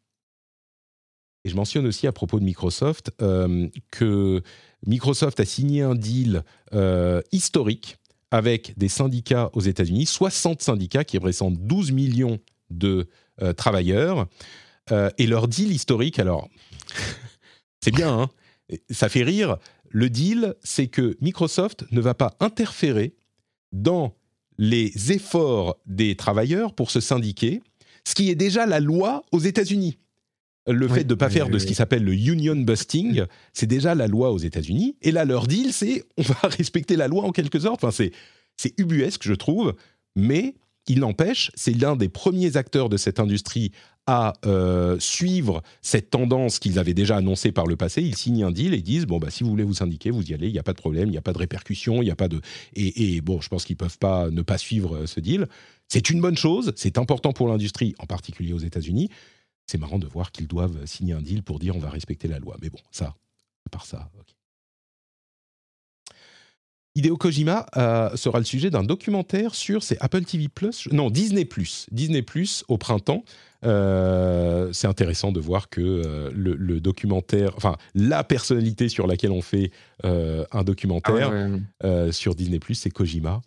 Et 1.46 1.50
je 1.50 1.56
mentionne 1.56 1.86
aussi 1.86 2.06
à 2.08 2.12
propos 2.12 2.40
de 2.40 2.44
Microsoft 2.44 3.12
euh, 3.22 3.68
que 3.92 4.42
Microsoft 4.86 5.40
a 5.40 5.46
signé 5.46 5.82
un 5.82 5.96
deal 5.96 6.44
euh, 6.74 7.22
historique 7.32 7.98
avec 8.32 8.78
des 8.78 8.90
syndicats 8.90 9.50
aux 9.54 9.62
États-Unis, 9.62 10.06
60 10.06 10.62
syndicats 10.62 11.04
qui 11.04 11.18
représentent 11.18 11.58
12 11.58 11.92
millions 11.92 12.40
de 12.70 13.08
travailleurs. 13.56 14.28
Et 15.18 15.28
leur 15.28 15.48
deal 15.48 15.72
historique, 15.72 16.20
alors, 16.20 16.50
c'est 17.82 17.92
bien, 17.92 18.22
hein 18.22 18.30
ça 18.90 19.10
fait 19.10 19.24
rire. 19.24 19.58
Le 19.90 20.10
deal, 20.10 20.56
c'est 20.64 20.88
que 20.88 21.18
Microsoft 21.22 21.86
ne 21.92 22.02
va 22.02 22.14
pas 22.14 22.36
interférer 22.40 23.16
dans 23.72 24.16
les 24.58 25.12
efforts 25.12 25.78
des 25.86 26.16
travailleurs 26.16 26.74
pour 26.74 26.92
se 26.92 27.00
syndiquer, 27.00 27.62
ce 28.04 28.14
qui 28.14 28.30
est 28.30 28.36
déjà 28.36 28.66
la 28.66 28.80
loi 28.80 29.24
aux 29.32 29.40
États-Unis. 29.40 29.98
Le 30.68 30.88
Oui, 30.88 30.94
fait 30.94 31.04
de 31.04 31.14
ne 31.14 31.18
pas 31.18 31.28
oui, 31.28 31.34
faire 31.34 31.46
oui, 31.48 31.54
de 31.54 31.60
ce 31.60 31.66
qui 31.66 31.74
s'appelle 31.74 32.04
le 32.04 32.14
union 32.14 32.56
busting, 32.56 33.24
c'est 33.54 33.66
déjà 33.66 33.96
la 33.96 34.08
loi 34.08 34.32
aux 34.32 34.38
États-Unis. 34.38 34.98
Et 35.02 35.12
là, 35.12 35.26
leur 35.26 35.48
deal, 35.48 35.74
c'est 35.74 36.04
on 36.18 36.22
va 36.22 36.36
respecter 36.44 36.96
la 36.96 37.08
loi 37.08 37.24
en 37.24 37.32
quelque 37.32 37.60
sorte. 37.60 37.84
Enfin, 37.84 37.92
c'est, 37.92 38.12
c'est 38.58 38.78
ubuesque, 38.78 39.24
je 39.24 39.34
trouve, 39.34 39.74
mais 40.16 40.56
il 40.88 41.00
n'empêche, 41.00 41.52
c'est 41.56 41.72
l'un 41.72 41.96
des 41.96 42.10
premiers 42.10 42.58
acteurs 42.58 42.90
de 42.90 42.98
cette 42.98 43.20
industrie 43.20 43.72
à 44.12 44.34
euh, 44.48 45.00
suivre 45.00 45.62
cette 45.84 46.10
tendance 46.10 46.58
qu'ils 46.58 46.80
avaient 46.80 46.96
déjà 46.96 47.18
annoncée 47.18 47.52
par 47.52 47.68
le 47.68 47.76
passé. 47.76 48.02
Ils 48.02 48.16
signent 48.16 48.44
un 48.44 48.52
deal 48.52 48.74
et 48.74 48.82
disent 48.82 49.06
bon 49.06 49.20
bah 49.20 49.30
si 49.30 49.44
vous 49.44 49.52
voulez 49.52 49.64
vous 49.64 49.76
syndiquer, 49.76 50.10
vous 50.10 50.32
y 50.32 50.34
allez. 50.34 50.48
Il 50.48 50.52
n'y 50.52 50.58
a 50.58 50.64
pas 50.64 50.74
de 50.74 50.80
problème, 50.80 51.10
il 51.10 51.12
n'y 51.12 51.18
a 51.18 51.22
pas 51.22 51.32
de 51.32 51.38
répercussions, 51.38 52.02
il 52.02 52.06
n'y 52.06 52.12
a 52.12 52.16
pas 52.16 52.28
de 52.28 52.42
et, 52.74 53.22
bon, 53.22 53.40
je 53.40 53.50
pense 53.50 53.66
qu'ils 53.66 53.78
peuvent 53.78 54.00
pas 54.00 54.32
ne 54.32 54.42
pas 54.42 54.58
suivre 54.58 54.96
euh, 54.96 55.06
ce 55.06 55.20
deal. 55.20 55.48
C'est 55.90 56.10
une 56.10 56.22
bonne 56.22 56.38
chose, 56.38 56.74
c'est 56.76 56.98
important 56.98 57.34
pour 57.34 57.48
l'industrie, 57.48 57.94
en 58.00 58.08
particulier 58.08 58.54
aux 58.54 58.60
États-Unis. 58.60 59.10
C'est 59.68 59.78
marrant 59.78 60.00
de 60.00 60.08
voir 60.08 60.32
qu'ils 60.32 60.48
doivent 60.48 60.88
signer 60.88 61.14
un 61.14 61.22
deal 61.22 61.44
pour 61.44 61.60
dire 61.60 61.76
on 61.76 61.80
va 61.80 61.92
respecter 61.92 62.28
la 62.28 62.40
loi. 62.40 62.58
Mais 62.64 62.72
bon, 62.72 62.80
ça, 62.90 63.16
à 63.68 63.70
part 63.70 63.86
ça, 63.86 64.10
ok. 64.20 64.39
Hideo 66.96 67.18
Kojima 67.18 67.66
euh, 67.78 68.10
sera 68.16 68.40
le 68.40 68.46
sujet 68.46 68.70
d'un 68.70 68.84
documentaire 68.84 69.56
sur 69.56 69.84
c'est 69.84 69.98
Apple 70.02 70.24
TV 70.24 70.48
Plus, 70.48 70.88
non 70.92 71.10
Disney 71.10 71.46
Plus, 71.46 71.86
Disney 71.92 72.22
Plus 72.22 72.64
au 72.68 72.78
printemps. 72.78 73.24
Euh, 73.66 74.72
c'est 74.74 74.88
intéressant 74.88 75.32
de 75.32 75.40
voir 75.40 75.70
que 75.70 75.82
euh, 75.82 76.32
le, 76.34 76.56
le 76.56 76.80
documentaire, 76.80 77.52
enfin 77.58 77.76
la 77.94 78.24
personnalité 78.24 78.90
sur 78.90 79.06
laquelle 79.06 79.32
on 79.32 79.42
fait 79.42 79.72
un 80.04 80.64
documentaire 80.64 81.32
Ah 81.32 81.86
ouais, 81.88 82.06
ouais. 82.06 82.12
sur 82.12 82.36
Disney 82.36 82.60
Plus, 82.60 82.76
c'est 82.76 82.90
Kojima. 82.90 83.42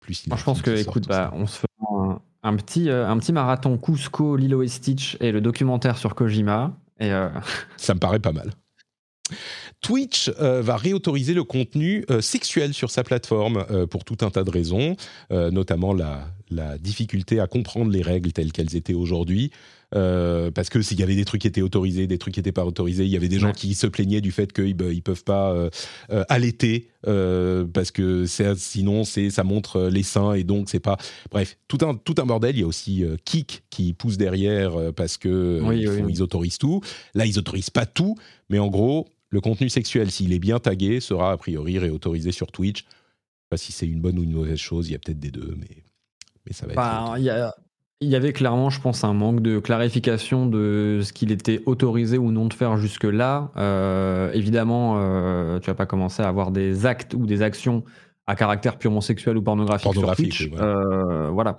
Plus, 0.00 0.26
Moi, 0.26 0.36
je 0.38 0.44
pense 0.44 0.62
que, 0.62 0.70
écoute, 0.70 1.06
bah, 1.06 1.30
on 1.34 1.46
se 1.46 1.58
fait 1.60 1.66
un, 1.92 2.18
un 2.42 2.56
petit, 2.56 2.88
un 2.90 3.18
petit 3.18 3.32
marathon 3.32 3.76
Cusco, 3.76 4.34
Lilo 4.36 4.62
et 4.62 4.68
Stitch 4.68 5.16
et 5.20 5.30
le 5.30 5.40
documentaire 5.42 5.98
sur 5.98 6.14
Kojima. 6.14 6.74
Et 6.98 7.10
Ça 7.76 7.94
me 7.94 8.00
paraît 8.00 8.18
pas 8.18 8.32
mal. 8.32 8.50
Twitch 9.80 10.30
euh, 10.40 10.60
va 10.62 10.76
réautoriser 10.76 11.32
le 11.34 11.44
contenu 11.44 12.04
euh, 12.10 12.20
sexuel 12.20 12.74
sur 12.74 12.90
sa 12.90 13.02
plateforme 13.02 13.64
euh, 13.70 13.86
pour 13.86 14.04
tout 14.04 14.18
un 14.20 14.30
tas 14.30 14.44
de 14.44 14.50
raisons, 14.50 14.96
notamment 15.30 15.92
la, 15.92 16.26
la 16.50 16.76
difficulté 16.78 17.40
à 17.40 17.46
comprendre 17.46 17.90
les 17.90 18.02
règles 18.02 18.32
telles 18.32 18.52
qu'elles 18.52 18.76
étaient 18.76 18.94
aujourd'hui. 18.94 19.50
Parce 19.92 20.68
que 20.68 20.82
s'il 20.82 21.00
y 21.00 21.02
avait 21.02 21.16
des 21.16 21.24
trucs 21.24 21.40
qui 21.40 21.48
étaient 21.48 21.62
autorisés, 21.62 22.06
des 22.06 22.18
trucs 22.18 22.34
qui 22.34 22.38
n'étaient 22.40 22.52
pas 22.52 22.64
autorisés, 22.64 23.04
il 23.04 23.10
y 23.10 23.16
avait 23.16 23.28
des 23.28 23.40
gens 23.40 23.50
qui 23.52 23.74
se 23.74 23.88
plaignaient 23.88 24.20
du 24.20 24.30
fait 24.30 24.52
qu'ils 24.52 24.76
ne 24.76 25.00
peuvent 25.00 25.24
pas 25.24 25.68
allaiter 26.28 26.90
parce 27.02 27.90
que 27.90 28.24
sinon 28.56 29.02
ça 29.04 29.42
montre 29.44 29.88
les 29.90 30.04
seins 30.04 30.34
et 30.34 30.44
donc 30.44 30.68
c'est 30.70 30.78
pas 30.80 30.96
bref 31.32 31.56
tout 31.66 31.78
un 31.82 31.94
tout 31.94 32.14
un 32.18 32.26
bordel. 32.26 32.54
Il 32.56 32.60
y 32.60 32.64
a 32.64 32.66
aussi 32.68 33.04
Kik 33.24 33.64
qui 33.70 33.92
pousse 33.92 34.16
derrière 34.16 34.92
parce 34.94 35.16
que 35.16 35.60
Oui, 35.62 35.80
ils, 35.80 35.88
oui, 35.88 35.96
font- 35.98 36.04
oui. 36.04 36.12
ils 36.14 36.22
autorisent 36.22 36.58
tout. 36.58 36.80
Là 37.14 37.26
ils 37.26 37.38
autorisent 37.38 37.70
pas 37.70 37.86
tout, 37.86 38.16
mais 38.48 38.60
en 38.60 38.68
gros 38.68 39.08
le 39.30 39.40
contenu 39.40 39.68
sexuel 39.68 40.10
s'il 40.10 40.32
est 40.32 40.38
bien 40.38 40.58
tagué 40.58 41.00
sera 41.00 41.32
a 41.32 41.36
priori 41.36 41.78
réautorisé 41.78 42.32
sur 42.32 42.50
Twitch. 42.52 42.80
Je 42.80 42.84
sais 42.88 43.48
pas 43.50 43.56
si 43.56 43.72
c'est 43.72 43.86
une 43.86 44.00
bonne 44.00 44.18
ou 44.18 44.22
une 44.24 44.32
mauvaise 44.32 44.58
chose. 44.58 44.88
Il 44.88 44.92
y 44.92 44.94
a 44.96 44.98
peut-être 44.98 45.20
des 45.20 45.30
deux, 45.30 45.54
mais 45.58 45.84
mais 46.46 46.52
ça 46.52 46.66
va 46.66 46.72
être. 46.72 46.76
bah, 46.76 47.14
il 47.18 47.24
y, 47.24 47.30
a- 47.30 47.54
il 48.02 48.08
y 48.08 48.16
avait 48.16 48.32
clairement, 48.32 48.70
je 48.70 48.80
pense, 48.80 49.04
un 49.04 49.12
manque 49.12 49.40
de 49.42 49.58
clarification 49.58 50.46
de 50.46 51.00
ce 51.04 51.12
qu'il 51.12 51.30
était 51.32 51.62
autorisé 51.66 52.16
ou 52.16 52.32
non 52.32 52.46
de 52.46 52.54
faire 52.54 52.76
jusque-là. 52.78 53.52
Euh, 53.58 54.32
évidemment, 54.32 54.94
euh, 54.98 55.58
tu 55.60 55.66
vas 55.66 55.74
pas 55.74 55.84
commencer 55.86 56.22
à 56.22 56.28
avoir 56.28 56.50
des 56.50 56.86
actes 56.86 57.12
ou 57.12 57.26
des 57.26 57.42
actions 57.42 57.84
à 58.26 58.36
caractère 58.36 58.78
purement 58.78 59.02
sexuel 59.02 59.36
ou 59.36 59.42
pornographique, 59.42 59.84
Pornographique, 59.84 60.32
sur 60.32 60.46
oui, 60.46 60.50
Twitch. 60.52 60.62
Euh, 60.62 61.28
voilà. 61.28 61.58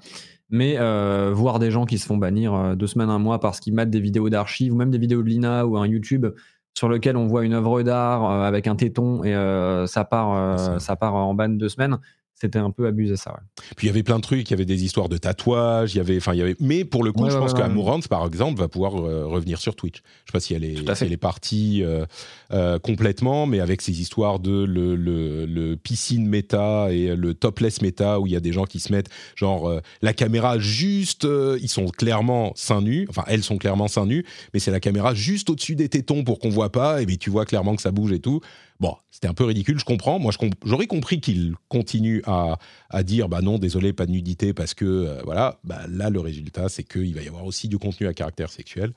Mais 0.49 0.77
euh, 0.79 1.31
voir 1.33 1.59
des 1.59 1.69
gens 1.69 1.85
qui 1.85 1.97
se 1.99 2.05
font 2.07 2.17
bannir 2.17 2.75
deux 2.75 2.87
semaines, 2.87 3.09
un 3.09 3.19
mois 3.19 3.39
parce 3.39 3.59
qu'ils 3.59 3.73
mettent 3.75 3.91
des 3.91 3.99
vidéos 4.01 4.29
d'archives 4.29 4.73
ou 4.73 4.75
même 4.75 4.89
des 4.91 4.97
vidéos 4.97 5.21
de 5.21 5.27
Lina 5.29 5.67
ou 5.67 5.77
un 5.77 5.85
YouTube 5.85 6.25
sur 6.73 6.89
lequel 6.89 7.17
on 7.17 7.27
voit 7.27 7.43
une 7.43 7.53
œuvre 7.53 7.81
d'art 7.83 8.29
euh, 8.29 8.43
avec 8.43 8.67
un 8.67 8.75
téton 8.75 9.23
et 9.23 9.35
euh, 9.35 9.87
ça 9.87 10.05
part, 10.05 10.33
euh, 10.33 10.79
ça. 10.79 10.95
part 10.95 11.15
en 11.15 11.33
ban 11.33 11.49
deux 11.49 11.69
semaines, 11.69 11.99
c'était 12.41 12.59
un 12.59 12.71
peu 12.71 12.87
abusé 12.87 13.15
ça. 13.15 13.31
Ouais. 13.31 13.63
Puis 13.77 13.87
il 13.87 13.89
y 13.89 13.93
avait 13.93 14.03
plein 14.03 14.17
de 14.17 14.23
trucs, 14.23 14.49
il 14.49 14.51
y 14.51 14.53
avait 14.55 14.65
des 14.65 14.83
histoires 14.83 15.07
de 15.09 15.17
tatouages, 15.17 15.93
il 15.93 15.97
y 15.97 16.01
avait, 16.01 16.17
enfin 16.17 16.33
il 16.33 16.39
y 16.39 16.41
avait. 16.41 16.55
Mais 16.59 16.83
pour 16.85 17.03
le 17.03 17.11
coup, 17.11 17.23
Ouais, 17.23 17.29
je 17.29 17.35
ouais, 17.35 17.41
pense 17.41 17.51
ouais, 17.53 17.59
ouais. 17.59 17.63
qu'Amourante, 17.67 18.07
par 18.07 18.25
exemple, 18.25 18.59
va 18.59 18.67
pouvoir 18.67 18.95
euh, 18.95 19.25
revenir 19.27 19.59
sur 19.59 19.75
Twitch. 19.75 19.97
Je 20.25 20.31
sais 20.31 20.33
pas 20.33 20.39
si 20.39 20.53
elle 20.53 20.63
est, 20.63 20.95
si 20.95 21.03
elle 21.03 21.13
est 21.13 21.17
partie 21.17 21.83
euh, 21.83 22.05
euh, 22.51 22.79
complètement, 22.79 23.45
mais 23.45 23.59
avec 23.59 23.81
ces 23.81 24.01
histoires 24.01 24.39
de 24.39 24.63
le, 24.63 24.95
le, 24.95 25.45
le 25.45 25.77
piscine 25.77 26.27
méta 26.27 26.91
et 26.91 27.15
le 27.15 27.33
topless 27.33 27.81
méta 27.81 28.19
où 28.19 28.27
il 28.27 28.33
y 28.33 28.35
a 28.35 28.39
des 28.39 28.51
gens 28.51 28.65
qui 28.65 28.79
se 28.79 28.91
mettent 28.91 29.09
genre 29.35 29.69
euh, 29.69 29.79
la 30.01 30.13
caméra 30.13 30.57
juste, 30.59 31.25
euh, 31.25 31.57
ils 31.61 31.69
sont 31.69 31.85
clairement 31.85 32.53
seins 32.55 32.81
nus, 32.81 33.05
enfin 33.09 33.23
elles 33.27 33.43
sont 33.43 33.57
clairement 33.57 33.87
seins 33.87 34.05
nus, 34.05 34.25
mais 34.53 34.59
c'est 34.59 34.71
la 34.71 34.79
caméra 34.79 35.13
juste 35.13 35.49
au-dessus 35.49 35.75
des 35.75 35.89
tétons 35.89 36.23
pour 36.23 36.39
qu'on 36.39 36.49
voit 36.49 36.71
pas, 36.71 37.01
et 37.01 37.05
bien 37.05 37.17
tu 37.19 37.29
vois 37.29 37.45
clairement 37.45 37.75
que 37.75 37.81
ça 37.81 37.91
bouge 37.91 38.11
et 38.11 38.19
tout. 38.19 38.41
Bon, 38.81 38.97
c'était 39.11 39.27
un 39.27 39.35
peu 39.35 39.43
ridicule, 39.45 39.77
je 39.77 39.85
comprends. 39.85 40.17
Moi, 40.17 40.33
j'aurais 40.65 40.87
compris 40.87 41.21
qu'il 41.21 41.53
continue 41.69 42.23
à, 42.25 42.57
à, 42.89 43.03
dire 43.03 43.29
bah 43.29 43.43
non, 43.43 43.59
désolé, 43.59 43.93
pas 43.93 44.07
de 44.07 44.11
nudité 44.11 44.55
parce 44.55 44.73
que 44.73 44.85
euh, 44.85 45.21
voilà. 45.23 45.59
Bah, 45.63 45.85
là, 45.87 46.09
le 46.09 46.19
résultat, 46.19 46.67
c'est 46.67 46.83
qu'il 46.83 47.13
va 47.13 47.21
y 47.21 47.27
avoir 47.27 47.45
aussi 47.45 47.67
du 47.67 47.77
contenu 47.77 48.07
à 48.07 48.13
caractère 48.15 48.49
sexuel. 48.49 48.91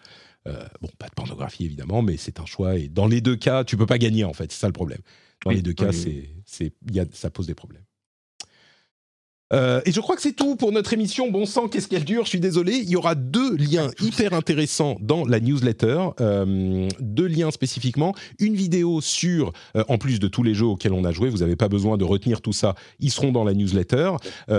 Euh, 0.48 0.64
bon, 0.80 0.88
pas 0.98 1.08
de 1.08 1.12
pornographie 1.12 1.66
évidemment, 1.66 2.00
mais 2.00 2.16
c'est 2.16 2.40
un 2.40 2.46
choix. 2.46 2.78
Et 2.78 2.88
dans 2.88 3.06
les 3.06 3.20
deux 3.20 3.36
cas, 3.36 3.62
tu 3.62 3.76
peux 3.76 3.84
pas 3.84 3.98
gagner 3.98 4.24
en 4.24 4.32
fait. 4.32 4.50
C'est 4.52 4.60
ça 4.60 4.68
le 4.68 4.72
problème. 4.72 5.00
Dans 5.44 5.50
les 5.50 5.60
deux 5.60 5.74
cas, 5.74 5.92
c'est, 5.92 6.30
c'est, 6.46 6.72
ça 7.12 7.28
pose 7.28 7.46
des 7.46 7.54
problèmes. 7.54 7.84
Euh, 9.52 9.80
et 9.84 9.92
je 9.92 10.00
crois 10.00 10.16
que 10.16 10.22
c'est 10.22 10.32
tout 10.32 10.56
pour 10.56 10.72
notre 10.72 10.92
émission. 10.92 11.30
Bon 11.30 11.46
sang, 11.46 11.68
qu'est-ce 11.68 11.88
qu'elle 11.88 12.04
dure 12.04 12.24
Je 12.24 12.30
suis 12.30 12.40
désolé. 12.40 12.74
Il 12.74 12.88
y 12.88 12.96
aura 12.96 13.14
deux 13.14 13.56
liens 13.56 13.90
hyper 14.00 14.32
intéressants 14.32 14.96
dans 15.00 15.24
la 15.24 15.40
newsletter. 15.40 16.08
Euh, 16.20 16.88
deux 17.00 17.26
liens 17.26 17.50
spécifiquement. 17.50 18.14
Une 18.38 18.54
vidéo 18.54 19.00
sur, 19.00 19.52
euh, 19.76 19.84
en 19.88 19.98
plus 19.98 20.18
de 20.18 20.28
tous 20.28 20.42
les 20.42 20.54
jeux 20.54 20.66
auxquels 20.66 20.92
on 20.92 21.04
a 21.04 21.12
joué, 21.12 21.28
vous 21.28 21.38
n'avez 21.38 21.56
pas 21.56 21.68
besoin 21.68 21.96
de 21.96 22.04
retenir 22.04 22.40
tout 22.40 22.52
ça. 22.52 22.74
Ils 23.00 23.10
seront 23.10 23.32
dans 23.32 23.44
la 23.44 23.54
newsletter. 23.54 24.12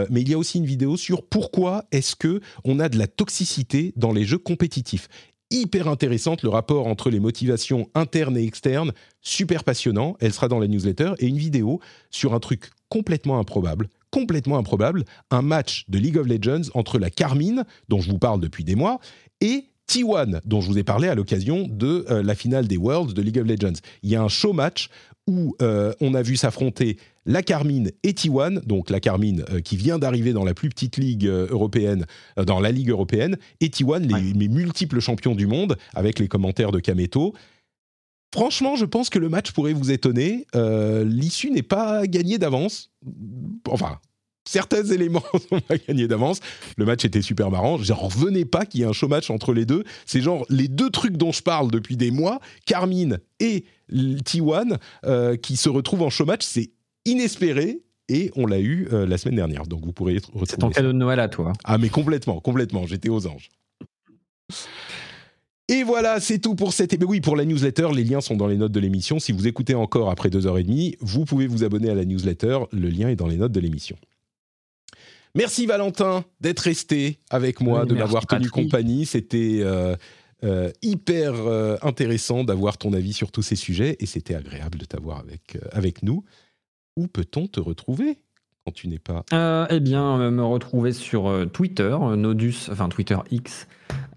mais 0.09 0.21
il 0.21 0.29
y 0.29 0.33
a 0.33 0.37
aussi 0.37 0.57
une 0.57 0.65
vidéo 0.65 0.97
sur 0.97 1.23
pourquoi 1.23 1.85
est-ce 1.91 2.15
que 2.15 2.39
on 2.63 2.79
a 2.79 2.89
de 2.89 2.97
la 2.97 3.07
toxicité 3.07 3.93
dans 3.95 4.11
les 4.11 4.23
jeux 4.23 4.37
compétitifs 4.37 5.07
hyper 5.51 5.87
intéressante, 5.87 6.43
le 6.43 6.49
rapport 6.49 6.87
entre 6.87 7.09
les 7.09 7.19
motivations 7.19 7.87
internes 7.93 8.37
et 8.37 8.43
externes, 8.43 8.93
super 9.21 9.63
passionnant, 9.63 10.15
elle 10.19 10.33
sera 10.33 10.47
dans 10.47 10.59
la 10.59 10.67
newsletter, 10.67 11.13
et 11.19 11.27
une 11.27 11.37
vidéo 11.37 11.79
sur 12.09 12.33
un 12.33 12.39
truc 12.39 12.71
complètement 12.89 13.39
improbable, 13.39 13.89
complètement 14.15 14.57
improbable, 14.57 15.03
un 15.29 15.41
match 15.41 15.83
de 15.89 15.97
League 15.97 16.17
of 16.17 16.25
Legends 16.25 16.69
entre 16.73 16.99
la 16.99 17.09
Carmine, 17.09 17.65
dont 17.89 17.99
je 17.99 18.09
vous 18.09 18.17
parle 18.17 18.39
depuis 18.39 18.63
des 18.63 18.75
mois, 18.75 19.01
et 19.41 19.65
T1, 19.91 20.39
dont 20.45 20.61
je 20.61 20.67
vous 20.67 20.77
ai 20.77 20.85
parlé 20.85 21.09
à 21.09 21.15
l'occasion 21.15 21.67
de 21.69 22.05
euh, 22.09 22.23
la 22.23 22.33
finale 22.33 22.65
des 22.65 22.77
Worlds 22.77 23.13
de 23.13 23.21
League 23.21 23.37
of 23.37 23.45
Legends. 23.45 23.77
Il 24.03 24.09
y 24.09 24.15
a 24.15 24.23
un 24.23 24.29
show 24.29 24.53
match 24.53 24.87
où 25.27 25.57
euh, 25.61 25.91
on 25.99 26.13
a 26.13 26.21
vu 26.21 26.37
s'affronter 26.37 26.95
la 27.25 27.43
Carmine 27.43 27.91
et 28.03 28.13
T1, 28.13 28.65
donc 28.65 28.89
la 28.89 29.01
Carmine 29.01 29.43
euh, 29.49 29.59
qui 29.59 29.75
vient 29.75 29.99
d'arriver 29.99 30.31
dans 30.31 30.45
la 30.45 30.53
plus 30.53 30.69
petite 30.69 30.95
ligue 30.95 31.25
européenne, 31.25 32.05
dans 32.37 32.61
la 32.61 32.71
ligue 32.71 32.91
européenne, 32.91 33.35
et 33.59 33.67
T1, 33.67 33.99
les, 34.07 34.47
multiples 34.47 35.01
champions 35.01 35.35
du 35.35 35.45
monde, 35.45 35.75
avec 35.93 36.19
les 36.19 36.29
commentaires 36.29 36.71
de 36.71 36.79
Kameto. 36.79 37.33
Franchement, 38.33 38.75
je 38.75 38.85
pense 38.85 39.09
que 39.09 39.19
le 39.19 39.29
match 39.29 39.51
pourrait 39.51 39.73
vous 39.73 39.91
étonner. 39.91 40.45
Euh, 40.55 41.03
l'issue 41.05 41.51
n'est 41.51 41.63
pas 41.63 42.05
gagnée 42.05 42.37
d'avance. 42.37 42.91
Enfin, 43.69 43.99
certains 44.47 44.83
éléments 44.83 45.23
sont 45.49 45.59
pas 45.61 45.77
gagnés 45.77 46.07
d'avance. 46.07 46.39
Le 46.77 46.85
match 46.85 47.05
était 47.05 47.21
super 47.21 47.51
marrant. 47.51 47.77
J'en 47.77 47.95
revenais 47.95 48.45
pas 48.45 48.65
qu'il 48.65 48.81
y 48.81 48.83
ait 48.83 48.87
un 48.87 48.93
show 48.93 49.07
match 49.07 49.29
entre 49.29 49.53
les 49.53 49.65
deux. 49.65 49.83
C'est 50.05 50.21
genre 50.21 50.45
les 50.49 50.67
deux 50.67 50.89
trucs 50.89 51.17
dont 51.17 51.31
je 51.31 51.41
parle 51.41 51.71
depuis 51.71 51.97
des 51.97 52.11
mois, 52.11 52.39
Carmine 52.65 53.19
et 53.39 53.65
T1, 53.91 54.77
euh, 55.05 55.35
qui 55.35 55.57
se 55.57 55.69
retrouvent 55.69 56.03
en 56.03 56.09
show 56.09 56.25
match. 56.25 56.45
C'est 56.45 56.71
inespéré. 57.05 57.81
Et 58.07 58.31
on 58.35 58.45
l'a 58.45 58.59
eu 58.59 58.87
euh, 58.93 59.07
la 59.07 59.17
semaine 59.17 59.37
dernière. 59.37 59.65
Donc 59.65 59.83
vous 59.83 59.91
pourrez 59.91 60.17
retrouver. 60.17 60.45
C'est 60.47 60.57
ton 60.57 60.69
cadeau 60.69 60.89
de 60.89 60.97
Noël 60.97 61.19
à 61.19 61.27
toi. 61.27 61.53
Ah, 61.63 61.79
mais 61.79 61.89
complètement, 61.89 62.39
complètement. 62.39 62.85
J'étais 62.85 63.09
aux 63.09 63.25
anges. 63.25 63.49
Et 65.67 65.83
voilà, 65.83 66.19
c'est 66.19 66.37
tout 66.37 66.53
pour 66.53 66.73
cette... 66.73 66.95
Oui, 67.03 67.21
pour 67.21 67.35
la 67.35 67.43
newsletter, 67.43 67.89
les 67.93 68.03
liens 68.03 68.21
sont 68.21 68.35
dans 68.35 68.47
les 68.47 68.57
notes 68.57 68.71
de 68.71 68.79
l'émission. 68.79 69.19
Si 69.19 69.31
vous 69.31 69.47
écoutez 69.47 69.73
encore 69.73 70.11
après 70.11 70.29
deux 70.29 70.45
heures 70.45 70.59
et 70.59 70.63
demie, 70.63 70.95
vous 70.99 71.25
pouvez 71.25 71.47
vous 71.47 71.63
abonner 71.63 71.89
à 71.89 71.95
la 71.95 72.05
newsletter. 72.05 72.59
Le 72.71 72.87
lien 72.89 73.09
est 73.09 73.15
dans 73.15 73.27
les 73.27 73.37
notes 73.37 73.51
de 73.51 73.59
l'émission. 73.59 73.97
Merci 75.35 75.65
Valentin 75.65 76.23
d'être 76.39 76.61
resté 76.61 77.19
avec 77.29 77.61
moi, 77.61 77.85
de 77.85 77.93
m'avoir 77.93 78.25
tenu 78.25 78.49
compagnie. 78.49 79.05
C'était 79.05 79.59
euh, 79.61 79.95
euh, 80.43 80.71
hyper 80.81 81.33
euh, 81.33 81.77
intéressant 81.81 82.45
d'avoir 82.45 82.77
ton 82.77 82.93
avis 82.93 83.11
sur 83.11 83.31
tous 83.31 83.41
ces 83.41 83.57
sujets 83.57 83.97
et 83.99 84.05
c'était 84.05 84.35
agréable 84.35 84.77
de 84.77 84.85
t'avoir 84.85 85.19
avec, 85.19 85.57
avec 85.71 86.03
nous. 86.03 86.23
Où 86.95 87.07
peut-on 87.07 87.47
te 87.47 87.59
retrouver? 87.59 88.19
Quand 88.65 88.71
tu 88.71 88.87
n'es 88.87 88.99
pas 88.99 89.23
Eh 89.69 89.79
bien, 89.79 90.31
me 90.31 90.43
retrouver 90.43 90.91
sur 90.91 91.31
Twitter, 91.53 91.95
Nodus, 92.15 92.69
enfin 92.71 92.89
Twitter 92.89 93.17
X, 93.29 93.67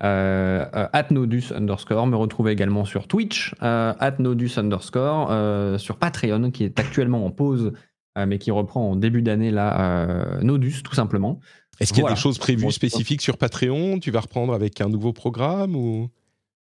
euh, 0.03 0.65
at 0.93 1.07
Nodus 1.11 1.53
underscore. 1.55 2.07
Me 2.07 2.17
retrouver 2.17 2.53
également 2.53 2.85
sur 2.85 3.07
Twitch, 3.09 3.55
euh, 3.63 3.93
at 3.99 4.17
Nodus 4.19 4.53
underscore, 4.57 5.29
euh, 5.31 5.79
sur 5.79 5.97
Patreon, 5.97 6.51
qui 6.51 6.65
est 6.65 6.79
actuellement 6.79 7.25
en 7.25 7.31
pause, 7.31 7.73
mais 8.17 8.39
qui 8.39 8.51
reprend 8.51 8.91
en 8.91 8.97
début 8.97 9.23
d'année 9.23 9.53
là, 9.53 10.41
Nodus, 10.43 10.83
tout 10.83 10.95
simplement. 10.95 11.39
Est-ce 11.79 11.93
qu'il 11.93 12.03
y 12.03 12.07
a 12.07 12.11
des 12.11 12.17
choses 12.17 12.39
prévues 12.39 12.73
spécifiques 12.73 13.23
sur 13.23 13.37
Patreon? 13.37 14.01
Tu 14.01 14.11
vas 14.11 14.21
reprendre 14.21 14.53
avec 14.55 14.81
un 14.81 14.89
nouveau 14.89 15.13
programme 15.13 15.77
ou? 15.77 16.11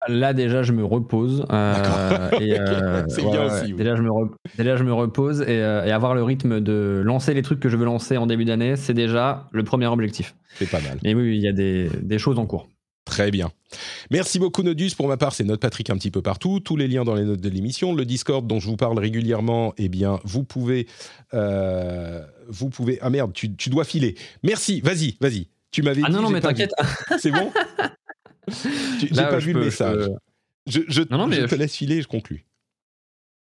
Là 0.08 0.34
déjà 0.34 0.64
je 0.64 0.72
me 0.72 0.84
repose. 0.84 1.46
c'est 1.50 3.24
bien 3.24 3.46
aussi. 3.46 3.74
Déjà, 3.74 3.96
je 3.96 4.02
me 4.02 4.10
déjà 4.58 4.76
je 4.76 4.84
me 4.84 4.94
repose 4.94 5.42
et, 5.42 5.58
et, 5.58 5.92
avoir 5.92 6.16
le 6.16 6.24
rythme 6.24 6.60
de 6.62 7.02
lancer 7.04 7.34
les 7.34 7.42
trucs 7.42 7.60
que 7.60 7.70
je 7.70 7.78
veux 7.78 7.86
lancer 7.86 8.18
en 8.18 8.28
début 8.28 8.46
d'année, 8.46 8.76
c'est 8.76 8.94
déjà 8.94 9.48
le 9.52 9.64
premier 9.64 9.88
objectif. 9.88 10.36
C'est 10.56 10.70
pas 10.70 10.82
mal. 10.82 11.00
Mais 11.04 11.14
oui, 11.14 11.36
il 11.36 11.42
y 11.42 11.48
a 11.48 11.54
des, 11.54 11.90
des 12.02 12.20
choses 12.20 12.40
en 12.40 12.46
cours. 12.46 12.68
Très 13.06 13.30
bien. 13.30 13.52
Merci 14.10 14.40
beaucoup 14.40 14.64
Nodus. 14.64 14.92
Pour 14.98 15.08
ma 15.08 15.16
part, 15.16 15.34
c'est 15.34 15.44
Note 15.44 15.62
Patrick 15.62 15.92
un 15.92 15.96
petit 15.96 16.10
peu 16.10 16.24
partout. 16.24 16.60
Tous 16.60 16.76
les 16.76 16.88
liens 16.88 17.04
dans 17.04 17.14
les 17.14 17.24
notes 17.24 17.40
de 17.40 17.50
l'émission. 17.50 17.94
Le 17.94 18.04
Discord 18.04 18.46
dont 18.48 18.60
je 18.60 18.66
vous 18.66 18.78
parle 18.78 18.98
régulièrement, 18.98 19.74
eh 19.78 19.90
bien, 19.90 20.20
vous 20.24 20.44
pouvez... 20.44 20.88
Euh, 21.36 22.26
vous 22.48 22.70
pouvez... 22.70 22.98
Ah 23.02 23.12
merde, 23.12 23.32
tu, 23.32 23.70
dois 23.70 23.84
filer. 23.84 24.16
Merci, 24.42 24.82
vas-y, 24.82 25.18
vas-y. 25.22 25.48
Tu 25.70 25.84
m'avais 25.84 26.02
ah 26.04 26.10
dit... 26.10 26.16
non, 26.16 26.24
non, 26.24 26.30
mais 26.32 26.42
t'inquiète. 26.42 26.72
C'est 27.20 27.32
bon? 27.32 27.52
J'ai 29.00 29.10
pas 29.10 29.38
vu 29.38 29.54
le 29.54 29.62
message. 29.62 30.10
Je, 30.68 30.82
je, 30.88 31.02
je 31.04 31.46
te 31.46 31.56
laisse 31.56 31.76
filer 31.76 31.98
et 31.98 32.02
je 32.02 32.08
conclus. 32.08 32.46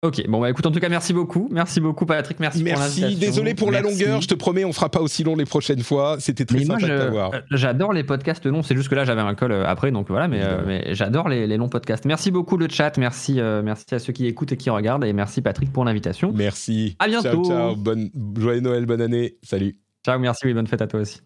Ok, 0.04 0.28
bon 0.28 0.42
bah 0.42 0.50
écoute, 0.50 0.66
en 0.66 0.72
tout 0.72 0.82
cas, 0.82 0.90
merci 0.90 1.14
beaucoup. 1.14 1.48
Merci 1.50 1.80
beaucoup, 1.80 2.06
Patrick. 2.06 2.38
Merci, 2.42 2.62
merci. 2.62 3.02
pour 3.02 3.20
Désolé 3.20 3.54
pour 3.56 3.72
la 3.72 3.80
longueur. 3.80 4.20
Je 4.20 4.28
te 4.28 4.34
promets, 4.34 4.66
on 4.66 4.74
fera 4.74 4.90
pas 4.90 5.00
aussi 5.00 5.24
long 5.24 5.34
les 5.38 5.46
prochaines 5.46 5.82
fois. 5.82 6.18
C'était 6.20 6.44
très 6.44 6.66
sympa 6.66 6.86
de 6.86 6.98
t'avoir. 6.98 7.34
Euh, 7.34 7.40
j'adore 7.52 7.94
les 7.94 8.04
podcasts 8.04 8.46
longs. 8.46 8.64
C'est 8.64 8.76
juste 8.76 8.90
que 8.90 8.96
là, 8.96 9.06
j'avais 9.06 9.22
un 9.22 9.34
call 9.34 9.54
euh, 9.54 9.66
après, 9.66 9.92
donc 9.92 10.10
voilà. 10.10 10.28
Mais, 10.28 10.42
euh, 10.44 10.62
mais 10.68 10.94
j'adore 10.94 11.30
les, 11.30 11.56
longs 11.56 11.70
podcasts. 11.70 12.04
Merci 12.04 12.32
beaucoup 12.32 12.58
le 12.58 12.68
chat. 12.68 12.98
Merci, 12.98 13.40
merci 13.64 13.96
à 13.96 14.00
ceux 14.00 14.12
qui 14.12 14.28
écoutent 14.28 14.52
et 14.52 14.58
qui 14.58 14.70
regardent. 14.70 15.06
Et 15.06 15.14
merci 15.14 15.42
Patrick 15.42 15.72
pour 15.72 15.86
l'invitation. 15.86 16.34
Merci. 16.34 16.98
À 17.00 17.08
bientôt. 17.08 17.46
Ciao, 17.46 17.46
ciao. 17.46 17.76
Bonne 17.78 18.10
joyeux 18.38 18.60
Noël, 18.60 18.86
bonne 18.86 19.02
année. 19.02 19.38
Salut. 19.42 19.78
Ciao, 20.06 20.20
merci. 20.20 20.46
Oui, 20.46 20.54
bonne 20.54 20.68
fête 20.68 20.82
à 20.82 20.88
toi 20.88 21.00
aussi. 21.00 21.22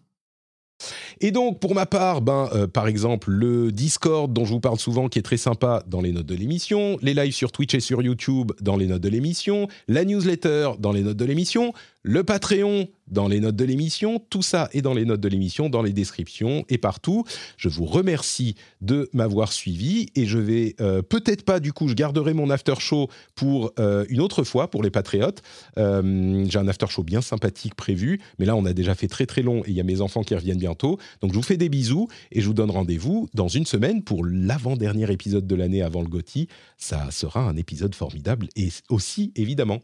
Et 1.20 1.30
donc, 1.30 1.60
pour 1.60 1.74
ma 1.74 1.86
part, 1.86 2.20
ben, 2.20 2.48
euh, 2.54 2.66
par 2.66 2.86
exemple, 2.86 3.30
le 3.30 3.72
Discord 3.72 4.32
dont 4.32 4.44
je 4.44 4.52
vous 4.52 4.60
parle 4.60 4.78
souvent, 4.78 5.08
qui 5.08 5.18
est 5.18 5.22
très 5.22 5.36
sympa 5.36 5.82
dans 5.86 6.00
les 6.00 6.12
notes 6.12 6.26
de 6.26 6.34
l'émission, 6.34 6.98
les 7.02 7.14
lives 7.14 7.34
sur 7.34 7.52
Twitch 7.52 7.74
et 7.74 7.80
sur 7.80 8.02
YouTube 8.02 8.52
dans 8.60 8.76
les 8.76 8.86
notes 8.86 9.02
de 9.02 9.08
l'émission, 9.08 9.68
la 9.88 10.04
newsletter 10.04 10.72
dans 10.78 10.92
les 10.92 11.02
notes 11.02 11.16
de 11.16 11.24
l'émission, 11.24 11.72
le 12.02 12.24
Patreon 12.24 12.88
dans 13.08 13.26
les 13.26 13.40
notes 13.40 13.56
de 13.56 13.64
l'émission. 13.64 14.22
Tout 14.30 14.42
ça 14.42 14.68
est 14.72 14.82
dans 14.82 14.94
les 14.94 15.04
notes 15.04 15.20
de 15.20 15.28
l'émission, 15.28 15.68
dans 15.68 15.82
les 15.82 15.92
descriptions 15.92 16.64
et 16.68 16.78
partout. 16.78 17.24
Je 17.56 17.68
vous 17.68 17.84
remercie 17.84 18.54
de 18.80 19.10
m'avoir 19.12 19.52
suivi 19.52 20.08
et 20.14 20.26
je 20.26 20.38
vais 20.38 20.76
euh, 20.80 21.02
peut-être 21.02 21.44
pas, 21.44 21.58
du 21.58 21.72
coup, 21.72 21.88
je 21.88 21.94
garderai 21.94 22.34
mon 22.34 22.50
after 22.50 22.74
show 22.78 23.08
pour 23.34 23.72
euh, 23.78 24.04
une 24.08 24.20
autre 24.20 24.44
fois 24.44 24.70
pour 24.70 24.82
les 24.82 24.90
patriotes. 24.90 25.42
J'ai 25.76 26.58
un 26.58 26.68
after 26.68 26.86
show 26.88 27.02
bien 27.02 27.20
sympathique 27.20 27.74
prévu, 27.74 28.20
mais 28.38 28.46
là, 28.46 28.56
on 28.56 28.64
a 28.64 28.72
déjà 28.72 28.94
fait 28.94 29.08
très 29.08 29.26
très 29.26 29.42
long 29.42 29.62
et 29.64 29.68
il 29.70 29.74
y 29.74 29.80
a 29.80 29.84
mes 29.84 30.00
enfants 30.00 30.22
qui 30.22 30.34
reviennent 30.34 30.58
bientôt. 30.58 30.98
Donc, 31.20 31.32
je 31.32 31.36
vous 31.36 31.42
fais 31.42 31.56
des 31.56 31.68
bisous 31.68 32.08
et 32.32 32.40
je 32.40 32.46
vous 32.46 32.54
donne 32.54 32.70
rendez-vous 32.70 33.28
dans 33.34 33.48
une 33.48 33.66
semaine 33.66 34.02
pour 34.02 34.24
l'avant-dernier 34.24 35.10
épisode 35.10 35.46
de 35.46 35.54
l'année 35.54 35.82
avant 35.82 36.02
le 36.02 36.08
Gotti. 36.08 36.48
Ça 36.76 37.10
sera 37.10 37.40
un 37.40 37.56
épisode 37.56 37.94
formidable 37.94 38.48
et 38.56 38.68
aussi, 38.88 39.32
évidemment. 39.36 39.80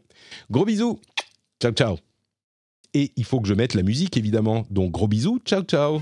Gros 0.49 0.65
bisous! 0.65 0.99
Ciao, 1.61 1.71
ciao. 1.71 1.97
Et 2.93 3.11
il 3.17 3.25
faut 3.25 3.41
que 3.41 3.47
je 3.47 3.53
mette 3.53 3.73
la 3.73 3.83
musique, 3.83 4.17
évidemment. 4.17 4.65
Donc, 4.69 4.91
gros 4.91 5.07
bisous. 5.07 5.39
Ciao, 5.45 5.63
ciao. 5.63 6.01